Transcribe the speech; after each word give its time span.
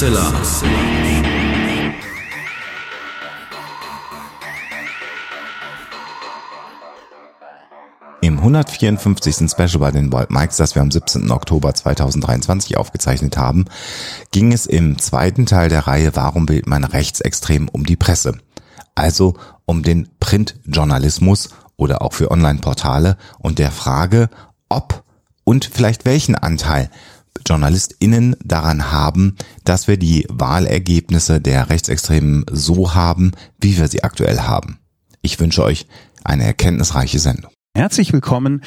Hoaxilla. 0.00 0.32
Im 8.22 8.38
154. 8.38 9.50
Special 9.50 9.78
bei 9.78 9.90
den 9.90 10.10
Wild 10.10 10.30
Mikes, 10.30 10.56
das 10.56 10.74
wir 10.74 10.80
am 10.80 10.90
17. 10.90 11.30
Oktober 11.30 11.74
2023 11.74 12.78
aufgezeichnet 12.78 13.36
haben, 13.36 13.66
ging 14.30 14.52
es 14.52 14.64
im 14.64 14.98
zweiten 14.98 15.44
Teil 15.44 15.68
der 15.68 15.86
Reihe 15.86 16.16
Warum 16.16 16.48
wählt 16.48 16.66
man 16.66 16.84
rechtsextrem 16.84 17.68
um 17.68 17.84
die 17.84 17.96
Presse? 17.96 18.38
Also 18.94 19.34
um 19.66 19.82
den 19.82 20.08
Printjournalismus 20.18 21.50
oder 21.76 22.00
auch 22.00 22.14
für 22.14 22.30
Online-Portale 22.30 23.18
und 23.38 23.58
der 23.58 23.70
Frage, 23.70 24.30
ob 24.70 25.04
und 25.44 25.68
vielleicht 25.70 26.06
welchen 26.06 26.36
Anteil 26.36 26.90
JournalistInnen 27.46 28.36
daran 28.44 28.90
haben, 28.90 29.36
dass 29.64 29.88
wir 29.88 29.96
die 29.96 30.26
Wahlergebnisse 30.28 31.40
der 31.40 31.70
Rechtsextremen 31.70 32.44
so 32.50 32.94
haben, 32.94 33.32
wie 33.60 33.78
wir 33.78 33.88
sie 33.88 34.04
aktuell 34.04 34.40
haben. 34.40 34.78
Ich 35.22 35.38
wünsche 35.40 35.62
euch 35.64 35.86
eine 36.24 36.44
erkenntnisreiche 36.44 37.18
Sendung. 37.18 37.50
Herzlich 37.74 38.12
willkommen 38.12 38.62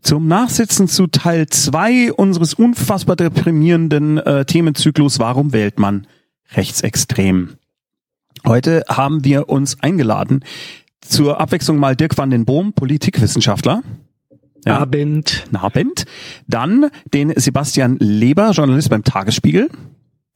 zum 0.00 0.28
Nachsitzen 0.28 0.86
zu 0.86 1.06
Teil 1.06 1.46
2 1.46 2.12
unseres 2.12 2.54
unfassbar 2.54 3.16
deprimierenden 3.16 4.18
äh, 4.18 4.44
Themenzyklus 4.44 5.18
Warum 5.18 5.52
wählt 5.52 5.78
man 5.78 6.06
rechtsextrem? 6.52 7.56
Heute 8.46 8.84
haben 8.88 9.24
wir 9.24 9.48
uns 9.48 9.80
eingeladen, 9.80 10.44
zur 11.00 11.40
Abwechslung 11.40 11.78
mal 11.78 11.96
Dirk 11.96 12.18
van 12.18 12.30
den 12.30 12.44
Boom, 12.44 12.74
Politikwissenschaftler. 12.74 13.82
Ja. 14.66 14.78
Abend. 14.78 15.46
Abend. 15.52 16.04
Dann 16.46 16.90
den 17.12 17.32
Sebastian 17.36 17.96
Leber, 17.98 18.50
Journalist 18.50 18.88
beim 18.90 19.02
Tagesspiegel. 19.04 19.70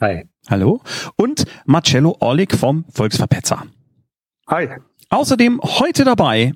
Hi. 0.01 0.29
Hallo. 0.49 0.81
Und 1.17 1.45
Marcello 1.65 2.17
Orlik 2.21 2.55
vom 2.55 2.85
Volksverpetzer. 2.91 3.65
Hi. 4.49 4.69
Außerdem 5.11 5.61
heute 5.63 6.05
dabei 6.05 6.53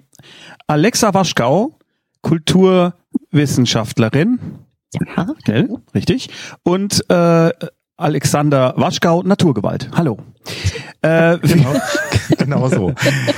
Alexa 0.67 1.15
Waschkau, 1.15 1.79
Kulturwissenschaftlerin. 2.21 4.39
Ja. 5.17 5.35
Gell? 5.45 5.79
Richtig. 5.95 6.29
Und 6.63 7.09
äh, 7.11 7.51
Alexander 8.03 8.75
Waschkau, 8.77 9.23
Naturgewalt. 9.23 9.91
Hallo. 9.95 10.19
Äh, 11.03 11.39
genau, 11.39 11.73
genau 12.39 12.69
so. 12.69 12.93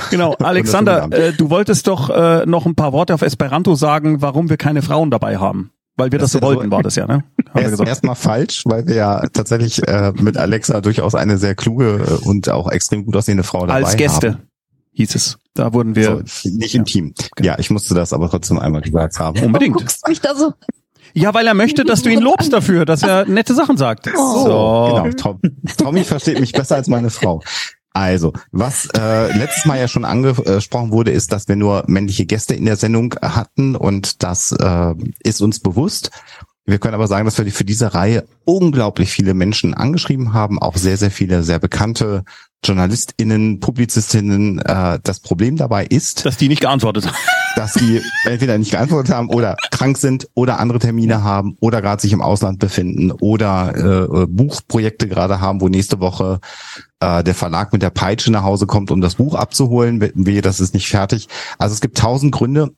Genau, 0.09 0.33
Alexander, 0.35 1.11
äh, 1.11 1.33
du 1.33 1.49
wolltest 1.49 1.87
doch 1.87 2.09
äh, 2.09 2.45
noch 2.45 2.65
ein 2.65 2.75
paar 2.75 2.93
Worte 2.93 3.13
auf 3.13 3.21
Esperanto 3.21 3.75
sagen, 3.75 4.21
warum 4.21 4.49
wir 4.49 4.57
keine 4.57 4.81
Frauen 4.81 5.11
dabei 5.11 5.37
haben. 5.37 5.71
Weil 5.97 6.11
wir 6.11 6.19
das, 6.19 6.31
das 6.31 6.41
so 6.41 6.45
wollten, 6.45 6.65
so, 6.65 6.71
war 6.71 6.83
das 6.83 6.95
ja, 6.95 7.07
ne? 7.07 7.23
Erst, 7.55 7.79
Erstmal 7.79 8.15
falsch, 8.15 8.63
weil 8.65 8.85
wir 8.85 8.95
ja 8.95 9.27
tatsächlich 9.31 9.87
äh, 9.87 10.11
mit 10.19 10.35
Alexa 10.35 10.81
durchaus 10.81 11.15
eine 11.15 11.37
sehr 11.37 11.55
kluge 11.55 12.19
und 12.23 12.49
auch 12.49 12.69
extrem 12.69 13.05
gut 13.05 13.15
aussehende 13.15 13.43
Frau 13.43 13.61
dabei 13.61 13.75
haben. 13.75 13.85
Als 13.85 13.95
Gäste. 13.95 14.33
Haben 14.33 14.49
hieß 14.95 15.15
es. 15.15 15.37
Da 15.53 15.73
wurden 15.73 15.95
wir. 15.95 16.23
So, 16.25 16.49
nicht 16.49 16.73
ja. 16.73 16.79
im 16.79 16.85
Team. 16.85 17.13
Genau. 17.35 17.47
Ja, 17.47 17.59
ich 17.59 17.69
musste 17.69 17.93
das 17.93 18.13
aber 18.13 18.29
trotzdem 18.29 18.57
einmal 18.59 18.81
gesagt 18.81 19.19
haben. 19.19 19.39
Unbedingt. 19.39 19.75
Guckst 19.75 20.07
mich 20.07 20.19
da 20.19 20.35
so. 20.35 20.53
Ja, 21.15 21.33
weil 21.33 21.47
er 21.47 21.53
möchte, 21.53 21.85
dass 21.85 22.01
du 22.01 22.09
ihn 22.09 22.21
lobst 22.21 22.51
dafür, 22.53 22.85
dass 22.85 23.01
er 23.01 23.25
nette 23.25 23.55
Sachen 23.55 23.77
sagt. 23.77 24.09
Oh. 24.15 24.43
So, 24.43 25.01
genau. 25.03 25.15
Tom, 25.15 25.39
Tommy 25.77 26.03
versteht 26.03 26.39
mich 26.39 26.51
besser 26.51 26.75
als 26.75 26.87
meine 26.87 27.09
Frau. 27.09 27.41
Also, 27.93 28.33
was 28.51 28.89
äh, 28.97 29.37
letztes 29.37 29.65
Mal 29.65 29.79
ja 29.79 29.87
schon 29.87 30.03
angesprochen 30.03 30.91
wurde, 30.91 31.11
ist, 31.11 31.31
dass 31.31 31.47
wir 31.47 31.55
nur 31.55 31.85
männliche 31.87 32.25
Gäste 32.25 32.53
in 32.53 32.65
der 32.65 32.75
Sendung 32.75 33.15
hatten 33.21 33.77
und 33.77 34.21
das 34.21 34.51
äh, 34.51 34.93
ist 35.23 35.41
uns 35.41 35.61
bewusst. 35.61 36.11
Wir 36.65 36.79
können 36.79 36.95
aber 36.95 37.07
sagen, 37.07 37.23
dass 37.23 37.37
wir 37.37 37.49
für 37.53 37.63
diese 37.63 37.93
Reihe 37.93 38.25
unglaublich 38.43 39.11
viele 39.11 39.33
Menschen 39.33 39.73
angeschrieben 39.73 40.33
haben, 40.33 40.59
auch 40.59 40.75
sehr, 40.75 40.97
sehr 40.97 41.11
viele 41.11 41.43
sehr 41.43 41.59
bekannte 41.59 42.25
JournalistInnen, 42.65 43.59
Publizistinnen. 43.59 44.59
Äh, 44.59 44.99
das 45.03 45.19
Problem 45.19 45.57
dabei 45.57 45.85
ist, 45.85 46.25
dass 46.25 46.37
die 46.37 46.47
nicht 46.47 46.61
geantwortet 46.61 47.07
haben. 47.07 47.15
Dass 47.55 47.73
die 47.73 48.01
entweder 48.25 48.57
nicht 48.57 48.71
geantwortet 48.71 49.13
haben 49.13 49.29
oder 49.29 49.55
krank 49.71 49.97
sind 49.97 50.27
oder 50.33 50.59
andere 50.59 50.79
Termine 50.79 51.23
haben 51.23 51.55
oder 51.61 51.81
gerade 51.81 52.01
sich 52.01 52.11
im 52.11 52.21
Ausland 52.21 52.59
befinden 52.59 53.11
oder 53.11 53.75
äh, 54.23 54.27
Buchprojekte 54.27 55.07
gerade 55.07 55.39
haben, 55.39 55.61
wo 55.61 55.69
nächste 55.69 55.99
Woche 55.99 56.39
äh, 56.99 57.23
der 57.23 57.33
Verlag 57.33 57.71
mit 57.71 57.81
der 57.81 57.91
Peitsche 57.91 58.31
nach 58.31 58.43
Hause 58.43 58.65
kommt, 58.65 58.91
um 58.91 58.99
das 58.99 59.15
Buch 59.15 59.35
abzuholen. 59.35 60.01
Wehe, 60.15 60.41
das 60.41 60.59
ist 60.59 60.73
nicht 60.73 60.89
fertig. 60.89 61.27
Also 61.57 61.73
es 61.73 61.81
gibt 61.81 61.97
tausend 61.97 62.33
Gründe. 62.33 62.71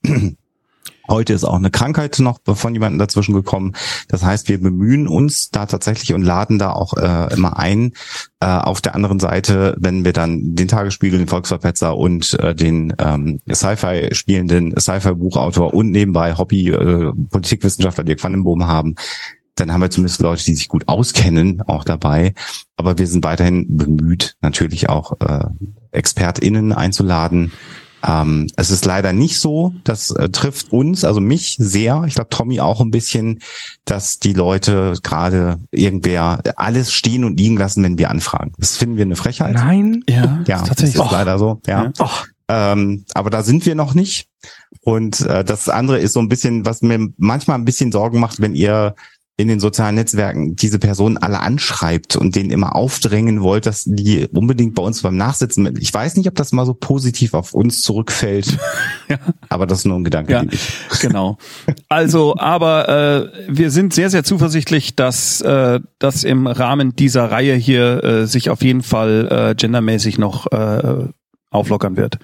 Heute 1.10 1.34
ist 1.34 1.44
auch 1.44 1.56
eine 1.56 1.72
Krankheit 1.72 2.20
noch 2.20 2.40
von 2.44 2.74
jemandem 2.74 3.00
dazwischen 3.00 3.34
gekommen. 3.34 3.74
Das 4.08 4.24
heißt, 4.24 4.50
wir 4.50 4.62
bemühen 4.62 5.08
uns 5.08 5.50
da 5.52 5.66
tatsächlich 5.66 6.14
und 6.14 6.22
laden 6.22 6.60
da 6.60 6.72
auch 6.72 6.94
äh, 6.94 7.34
immer 7.34 7.58
ein. 7.58 7.94
Äh, 8.40 8.46
auf 8.48 8.82
der 8.82 8.94
anderen 8.94 9.20
Seite, 9.20 9.76
wenn 9.80 10.06
wir 10.06 10.14
dann 10.14 10.56
den 10.56 10.68
Tagesspiegel, 10.68 11.20
den 11.20 11.28
Volksverpetzer 11.28 11.96
und 11.98 12.34
äh, 12.40 12.54
den 12.54 12.94
ähm, 13.00 13.40
Sci-Fi 13.52 14.14
spielenden 14.14 14.78
Sci-Fi-Buchautor 14.80 15.74
und 15.74 15.92
nebenbei 15.92 16.38
Hobby 16.38 16.70
äh, 16.70 17.12
Dirk 17.14 18.24
van 18.24 18.34
den 18.34 18.68
haben, 18.68 18.96
dann 19.56 19.74
haben 19.74 19.82
wir 19.82 19.90
zumindest 19.90 20.22
Leute, 20.22 20.44
die 20.44 20.56
sich 20.56 20.68
gut 20.68 20.88
auskennen, 20.88 21.62
auch 21.64 21.84
dabei. 21.84 22.34
Aber 22.76 22.98
wir 22.98 23.08
sind 23.08 23.24
weiterhin 23.24 23.78
bemüht, 23.78 24.36
natürlich 24.42 24.90
auch 24.90 25.14
äh, 25.20 25.46
ExpertInnen 25.92 26.74
einzuladen, 26.74 27.52
ähm, 28.08 28.48
es 28.56 28.72
ist 28.72 28.86
leider 28.86 29.12
nicht 29.12 29.40
so, 29.40 29.74
das 29.84 30.12
äh, 30.12 30.30
trifft 30.30 30.72
uns, 30.72 31.04
also 31.04 31.20
mich 31.20 31.58
sehr, 31.60 32.04
ich 32.08 32.16
glaube 32.16 32.30
Tommy 32.30 32.60
auch 32.60 32.80
ein 32.80 32.92
bisschen, 32.92 33.40
dass 33.86 34.20
die 34.20 34.34
Leute 34.34 34.94
gerade 35.04 35.60
irgendwer 35.72 36.42
alles 36.56 36.94
stehen 36.94 37.26
und 37.26 37.40
liegen 37.40 37.58
lassen, 37.58 37.84
wenn 37.84 37.98
wir 37.98 38.10
anfragen. 38.10 38.54
Das 38.58 38.78
finden 38.78 38.96
wir 38.96 39.06
eine 39.06 39.16
Frechheit. 39.16 39.56
Nein, 39.56 40.04
ja, 40.08 40.44
ja 40.48 40.62
tatsächlich. 40.62 40.96
Das 40.96 41.06
ist 41.06 41.12
oh. 41.12 41.16
leider 41.16 41.38
so, 41.38 41.60
ja. 41.68 41.92
Oh. 42.00 42.10
Ähm, 42.50 43.04
aber 43.14 43.30
da 43.30 43.44
sind 43.44 43.66
wir 43.66 43.76
noch 43.76 43.94
nicht. 43.94 44.30
Und 44.82 45.20
äh, 45.22 45.44
das 45.44 45.68
andere 45.68 46.00
ist 46.00 46.14
so 46.14 46.22
ein 46.22 46.30
bisschen, 46.30 46.66
was 46.66 46.82
mir 46.82 47.10
manchmal 47.18 47.58
ein 47.58 47.66
bisschen 47.66 47.92
Sorgen 47.92 48.22
macht, 48.22 48.40
wenn 48.40 48.56
ihr 48.56 48.96
in 49.40 49.48
den 49.48 49.60
sozialen 49.60 49.94
Netzwerken 49.94 50.56
diese 50.56 50.80
Personen 50.80 51.18
alle 51.18 51.40
anschreibt 51.40 52.16
und 52.16 52.36
denen 52.36 52.50
immer 52.50 52.76
aufdrängen 52.76 53.44
wollt, 53.44 53.68
dass 53.68 53.84
die 53.86 54.28
unbedingt 54.34 54.74
bei 54.74 54.82
uns 54.82 55.04
beim 55.04 55.16
Nachsitzen 55.16 55.62
mit. 55.62 55.78
Ich 55.78 55.94
weiß 55.94 56.16
nicht, 56.18 56.28
ob 56.28 56.34
das 56.34 56.52
mal 56.52 56.66
so 56.66 56.74
positiv 56.74 57.36
auf 57.36 57.54
uns 57.54 57.84
zurückfällt, 57.84 58.58
ja. 59.08 59.18
aber 59.48 59.68
das 59.68 59.80
ist 59.80 59.86
nur 59.86 60.00
ein 60.00 60.04
Gedanke. 60.04 60.34
Ja, 60.34 60.44
genau. 61.00 61.38
Also, 61.88 62.36
aber 62.38 62.90
äh, 62.90 63.46
wir 63.48 63.70
sind 63.70 63.94
sehr, 63.94 64.10
sehr 64.10 64.24
zuversichtlich, 64.24 64.96
dass 64.96 65.42
äh, 65.42 65.82
das 66.00 66.24
im 66.24 66.48
Rahmen 66.48 66.96
dieser 66.96 67.30
Reihe 67.30 67.54
hier 67.54 68.04
äh, 68.04 68.26
sich 68.26 68.50
auf 68.50 68.64
jeden 68.64 68.82
Fall 68.82 69.52
äh, 69.52 69.56
gendermäßig 69.56 70.18
noch 70.18 70.52
äh, 70.52 71.10
auflockern 71.52 71.96
wird 71.96 72.18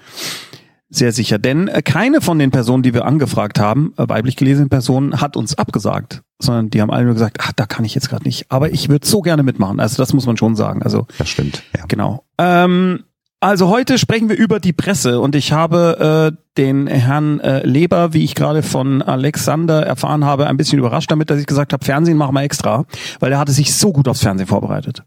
sehr 0.90 1.12
sicher. 1.12 1.38
Denn 1.38 1.68
äh, 1.68 1.82
keine 1.82 2.20
von 2.20 2.38
den 2.38 2.50
Personen, 2.50 2.82
die 2.82 2.94
wir 2.94 3.04
angefragt 3.04 3.58
haben, 3.58 3.94
äh, 3.96 4.08
weiblich 4.08 4.36
gelesene 4.36 4.68
Personen, 4.68 5.20
hat 5.20 5.36
uns 5.36 5.56
abgesagt, 5.56 6.22
sondern 6.38 6.70
die 6.70 6.80
haben 6.80 6.90
alle 6.90 7.04
nur 7.04 7.14
gesagt, 7.14 7.38
ach, 7.40 7.52
da 7.52 7.66
kann 7.66 7.84
ich 7.84 7.94
jetzt 7.94 8.08
gerade 8.08 8.24
nicht. 8.24 8.46
Aber 8.50 8.70
ich 8.70 8.88
würde 8.88 9.06
so 9.06 9.20
gerne 9.20 9.42
mitmachen. 9.42 9.80
Also 9.80 9.96
das 10.02 10.12
muss 10.12 10.26
man 10.26 10.36
schon 10.36 10.56
sagen. 10.56 10.82
Also 10.82 11.06
das 11.18 11.28
stimmt. 11.28 11.62
Ja. 11.76 11.84
Genau. 11.88 12.24
Ähm, 12.38 13.04
also 13.40 13.68
heute 13.68 13.98
sprechen 13.98 14.30
wir 14.30 14.36
über 14.36 14.58
die 14.58 14.72
Presse 14.72 15.20
und 15.20 15.34
ich 15.34 15.52
habe 15.52 16.32
äh, 16.32 16.44
den 16.56 16.86
Herrn 16.86 17.40
äh, 17.40 17.66
Leber, 17.66 18.14
wie 18.14 18.24
ich 18.24 18.34
gerade 18.34 18.62
von 18.62 19.02
Alexander 19.02 19.84
erfahren 19.84 20.24
habe, 20.24 20.46
ein 20.46 20.56
bisschen 20.56 20.78
überrascht 20.78 21.10
damit, 21.10 21.28
dass 21.28 21.38
ich 21.38 21.46
gesagt 21.46 21.74
habe, 21.74 21.84
Fernsehen 21.84 22.16
machen 22.16 22.34
wir 22.34 22.42
extra, 22.42 22.86
weil 23.20 23.32
er 23.32 23.38
hatte 23.38 23.52
sich 23.52 23.74
so 23.74 23.92
gut 23.92 24.08
aufs 24.08 24.22
Fernsehen 24.22 24.46
vorbereitet. 24.46 25.02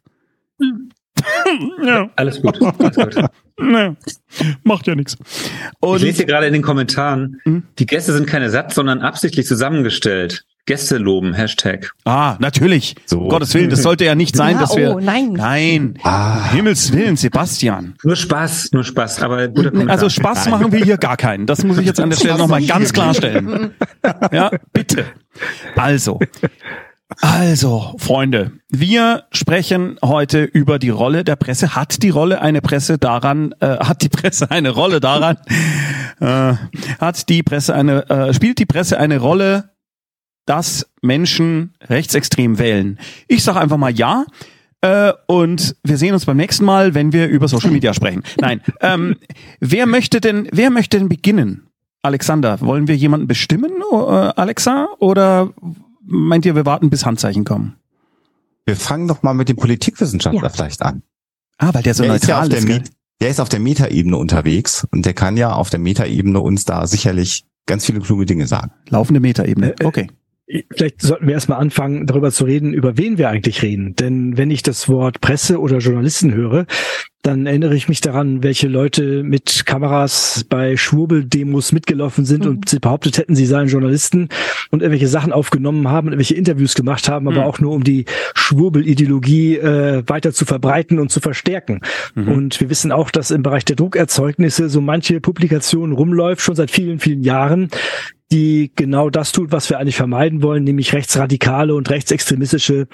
Ja. 1.84 2.10
Alles 2.16 2.42
gut. 2.42 2.60
Alles 2.62 2.96
gut. 2.96 3.16
Nee, 3.60 3.96
macht 4.64 4.86
ja 4.86 4.94
nichts. 4.94 5.18
Ich 5.82 6.02
lese 6.04 6.18
hier 6.18 6.26
gerade 6.28 6.46
in 6.46 6.54
den 6.54 6.62
Kommentaren, 6.62 7.42
hm? 7.44 7.64
die 7.80 7.88
Gäste 7.88 8.14
sind 8.14 8.28
keine 8.28 8.52
Satz, 8.52 8.76
sondern 8.76 9.02
absichtlich 9.02 9.48
zusammengestellt. 9.48 10.46
Gäste 10.68 10.98
loben, 10.98 11.34
Hashtag. 11.34 11.92
Ah, 12.04 12.36
natürlich. 12.40 12.96
So. 13.06 13.22
Um 13.22 13.30
Gottes 13.30 13.54
Willen, 13.54 13.70
das 13.70 13.82
sollte 13.82 14.04
ja 14.06 14.16
nicht 14.16 14.36
sein, 14.36 14.56
ja, 14.56 14.60
dass 14.60 14.76
wir. 14.76 14.96
Oh, 14.96 15.00
nein. 15.00 15.32
Nein. 15.32 15.98
Ah. 16.04 16.52
Himmels 16.52 16.92
Willen, 16.92 17.16
Sebastian. 17.16 17.96
Nur 18.04 18.18
Spaß, 18.18 18.74
nur 18.74 18.84
Spaß, 18.84 19.24
aber 19.24 19.48
guter 19.48 19.72
Kommentar. 19.72 19.96
Also 19.96 20.10
Spaß 20.10 20.50
machen 20.50 20.72
wir 20.72 20.84
hier 20.84 20.98
gar 20.98 21.16
keinen. 21.16 21.46
Das 21.46 21.64
muss 21.64 21.78
ich 21.80 21.86
jetzt 21.86 22.02
an 22.02 22.10
der 22.10 22.18
Stelle 22.18 22.38
nochmal 22.38 22.64
ganz 22.64 22.94
klarstellen. 22.94 23.72
Ja, 24.32 24.52
bitte. 24.74 25.06
Also, 25.76 26.20
also, 27.20 27.96
Freunde, 27.98 28.52
wir 28.70 29.24
sprechen 29.32 29.98
heute 30.04 30.44
über 30.44 30.78
die 30.78 30.90
Rolle 30.90 31.24
der 31.24 31.36
Presse. 31.36 31.76
Hat 31.76 32.04
die 32.04 32.10
Rolle 32.10 32.42
eine 32.42 32.62
Presse 32.62 32.98
daran, 32.98 33.56
äh, 33.60 33.78
hat 33.78 34.04
die 34.04 34.10
Presse 34.10 34.52
eine 34.52 34.70
Rolle 34.70 35.00
daran, 35.00 35.38
äh, 36.20 36.54
hat 37.00 37.30
die 37.30 37.44
Presse 37.44 37.74
eine, 37.74 38.10
äh, 38.10 38.34
spielt 38.34 38.60
die 38.60 38.66
Presse 38.66 39.00
eine 39.00 39.18
Rolle, 39.18 39.72
dass 40.46 40.90
Menschen 41.02 41.74
rechtsextrem 41.90 42.60
wählen? 42.60 43.00
Ich 43.28 43.44
sage 43.44 43.60
einfach 43.60 43.78
mal 43.78 43.92
ja. 43.92 44.26
Äh, 44.82 45.12
und 45.26 45.76
wir 45.84 45.98
sehen 45.98 46.14
uns 46.14 46.26
beim 46.26 46.38
nächsten 46.38 46.66
Mal, 46.66 46.94
wenn 46.94 47.14
wir 47.14 47.28
über 47.28 47.48
Social 47.48 47.72
Media 47.72 47.96
sprechen. 47.96 48.22
Nein, 48.40 48.62
ähm, 48.82 49.16
wer 49.60 49.88
möchte 49.88 50.22
denn, 50.22 50.48
wer 50.52 50.70
möchte 50.70 51.00
denn 51.00 51.10
beginnen? 51.10 51.68
Alexander, 52.04 52.62
wollen 52.62 52.88
wir 52.88 52.96
jemanden 52.96 53.28
bestimmen, 53.28 53.72
äh, 53.92 53.96
Alexa, 53.96 54.88
oder 55.00 55.52
meint 56.08 56.46
ihr, 56.46 56.56
wir 56.56 56.66
warten, 56.66 56.90
bis 56.90 57.06
Handzeichen 57.06 57.46
kommen? 57.46 57.76
Wir 58.66 58.76
fangen 58.76 59.08
doch 59.08 59.24
mal 59.24 59.34
mit 59.34 59.50
dem 59.50 59.58
Politikwissenschaftler 59.58 60.42
ja. 60.44 60.50
vielleicht 60.50 60.82
an. 60.82 61.04
Ah, 61.58 61.74
weil 61.74 61.84
der 61.84 61.94
so 61.94 62.04
der 62.04 62.14
neutral 62.14 62.52
ist. 62.52 62.68
Ja 62.68 62.76
ist 62.76 62.92
der 63.20 63.30
ist 63.30 63.40
auf 63.40 63.50
der 63.50 63.60
Metaebene 63.60 64.16
unterwegs 64.16 64.88
und 64.92 65.06
der 65.06 65.14
kann 65.14 65.38
ja 65.38 65.54
auf 65.54 65.70
der 65.70 65.80
Metaebene 65.80 66.40
uns 66.40 66.66
da 66.66 66.86
sicherlich 66.86 67.46
ganz 67.66 67.86
viele 67.86 68.00
kluge 68.00 68.26
Dinge 68.26 68.48
sagen. 68.48 68.72
Laufende 68.90 69.20
Metaebene. 69.20 69.72
Äh, 69.72 69.84
äh, 69.84 69.86
okay. 69.86 70.08
Vielleicht 70.72 71.02
sollten 71.02 71.28
wir 71.28 71.34
erstmal 71.34 71.60
anfangen, 71.60 72.06
darüber 72.06 72.32
zu 72.32 72.46
reden, 72.46 72.74
über 72.74 72.96
wen 72.96 73.18
wir 73.18 73.28
eigentlich 73.30 73.64
reden. 73.64 73.96
Denn 73.96 74.38
wenn 74.38 74.50
ich 74.50 74.64
das 74.64 74.88
Wort 74.88 75.20
Presse 75.20 75.60
oder 75.60 75.80
Journalisten 75.80 76.34
höre, 76.34 76.68
dann 77.24 77.46
erinnere 77.46 77.76
ich 77.76 77.90
mich 77.90 78.00
daran, 78.00 78.44
welche 78.44 78.68
Leute 78.68 79.24
mit 79.24 79.66
Kameras 79.66 80.46
bei 80.48 80.78
Schwurbeldemos 80.78 81.72
mitgelaufen 81.72 82.26
sind 82.26 82.46
mhm. 82.46 82.52
und 82.52 82.70
sie 82.70 82.80
behauptet 82.80 83.18
hätten, 83.18 83.36
sie 83.36 83.46
seien 83.46 83.68
Journalisten 83.68 84.30
und 84.72 84.82
irgendwelche 84.82 85.08
Sachen 85.08 85.34
aufgenommen 85.34 85.90
haben 85.90 86.08
und 86.08 86.14
irgendwelche 86.14 86.36
Interviews 86.36 86.74
gemacht 86.76 87.10
haben, 87.10 87.28
aber 87.28 87.42
mhm. 87.42 87.48
auch 87.48 87.60
nur 87.60 87.74
um 87.74 87.84
die 87.84 88.06
Schwurbelideologie 88.36 89.58
äh, 89.58 90.04
weiter 90.08 90.32
zu 90.32 90.46
verbreiten 90.46 91.00
und 91.00 91.12
zu 91.12 91.20
verstärken. 91.20 91.82
Mhm. 92.16 92.28
Und 92.30 92.60
wir 92.62 92.70
wissen 92.70 92.92
auch, 92.92 93.12
dass 93.12 93.32
im 93.32 93.44
Bereich 93.44 93.66
der 93.66 93.76
Druckerzeugnisse 93.76 94.70
so 94.70 94.80
manche 94.80 95.20
Publikation 95.20 95.92
rumläuft, 95.92 96.42
schon 96.42 96.56
seit 96.56 96.72
vielen, 96.72 97.00
vielen 97.00 97.24
Jahren, 97.24 97.70
die 98.32 98.72
genau 98.76 99.10
das 99.10 99.32
tut, 99.32 99.52
was 99.52 99.70
wir 99.70 99.80
eigentlich 99.80 99.96
vermeiden 99.96 100.42
wollen, 100.42 100.64
nämlich 100.64 100.94
rechtsradikale 100.94 101.74
und 101.74 101.90
rechtsextremistische 101.90 102.88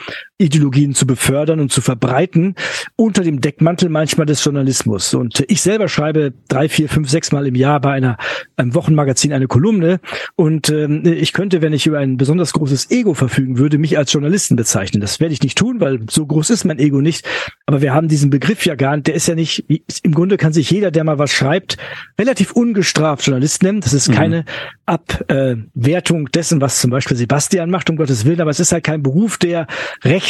Ideologien 0.44 0.94
zu 0.94 1.08
befördern 1.08 1.60
und 1.60 1.72
zu 1.72 1.82
verbreiten, 1.82 2.56
unter 2.96 3.24
dem 3.24 3.42
Deckmantel 3.42 3.90
manchmal 3.90 4.26
des 4.26 4.44
Journalismus. 4.44 5.14
Und 5.14 5.44
ich 5.48 5.62
selber 5.62 5.88
schreibe 5.88 6.34
drei, 6.50 6.70
vier, 6.70 6.90
fünf, 6.90 7.10
sechs 7.10 7.32
Mal 7.32 7.48
im 7.48 7.56
Jahr 7.56 7.80
bei 7.80 7.94
einer, 7.94 8.18
einem 8.58 8.76
Wochenmagazin 8.76 9.34
eine 9.34 9.48
Kolumne. 9.48 10.00
Und 10.36 10.70
ähm, 10.70 11.04
ich 11.06 11.34
könnte, 11.34 11.62
wenn 11.62 11.74
ich 11.74 11.88
über 11.88 12.00
ein 12.00 12.18
besonders 12.18 12.54
großes 12.54 12.92
Ego 12.92 13.14
verfügen 13.14 13.58
würde, 13.58 13.78
mich 13.78 13.98
als 13.98 14.12
Journalisten 14.12 14.56
bezeichnen. 14.56 15.02
Das 15.02 15.20
werde 15.20 15.34
ich 15.34 15.42
nicht 15.42 15.58
tun, 15.58 15.80
weil 15.80 16.02
so 16.10 16.26
groß 16.26 16.50
ist 16.50 16.66
mein 16.66 16.80
Ego 16.80 17.02
nicht. 17.02 17.26
Aber 17.66 17.82
wir 17.82 17.94
haben 17.94 18.08
diesen 18.08 18.30
Begriff 18.30 18.66
ja 18.66 18.76
gar 18.76 18.96
nicht. 18.96 19.08
Der 19.08 19.16
ist 19.16 19.28
ja 19.28 19.36
nicht, 19.36 19.66
im 20.04 20.14
Grunde 20.14 20.38
kann 20.38 20.54
sich 20.54 20.70
jeder, 20.70 20.92
der 20.92 21.04
mal 21.04 21.20
was 21.20 21.32
schreibt, 21.32 21.78
relativ 22.20 22.52
ungestraft 22.52 23.26
Journalist 23.26 23.64
nennen. 23.64 23.82
Das 23.82 23.94
ist 23.94 24.10
mhm. 24.10 24.14
keine 24.14 24.46
Abwertung 24.86 26.30
dessen, 26.32 26.60
was 26.60 26.80
zum 26.80 26.92
Beispiel 26.92 27.16
Sebastian 27.16 27.70
macht, 27.70 27.90
um 27.90 27.96
Gottes 27.96 28.26
Willen. 28.26 28.42
Aber 28.42 28.52
es 28.52 28.60
ist 28.60 28.74
halt 28.74 28.84
kein 28.84 29.04
Beruf, 29.04 29.38
der 29.38 29.68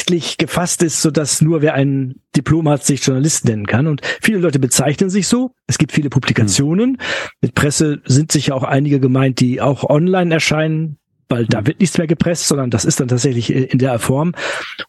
rechtlich 0.04 0.38
gefasst 0.38 0.84
ist, 0.84 1.02
sodass 1.02 1.42
nur 1.42 1.62
wer 1.62 1.76
ein 1.76 2.16
Diplom 2.36 2.68
hat, 2.68 2.84
sich 2.84 3.06
Journalist 3.06 3.46
nennen 3.46 3.66
kann. 3.66 3.88
Und 3.88 4.02
viele 4.22 4.40
Leute 4.40 4.60
bezeichnen 4.60 5.10
sich 5.10 5.30
so. 5.30 5.52
Es 5.66 5.78
gibt 5.78 5.94
viele 5.94 6.10
Publikationen. 6.10 6.92
Mhm. 6.92 6.98
Mit 7.40 7.56
Presse 7.56 8.02
sind 8.04 8.32
sicher 8.32 8.54
auch 8.56 8.64
einige 8.64 9.00
gemeint, 9.00 9.40
die 9.40 9.62
auch 9.62 9.90
online 9.90 10.34
erscheinen 10.34 10.98
weil 11.30 11.48
da 11.48 11.66
wird 11.66 11.80
nichts 11.80 11.98
mehr 11.98 12.06
gepresst, 12.06 12.48
sondern 12.48 12.70
das 12.70 12.86
ist 12.86 13.00
dann 13.00 13.08
tatsächlich 13.08 13.52
in 13.52 13.80
der 13.80 13.98
Form. 13.98 14.34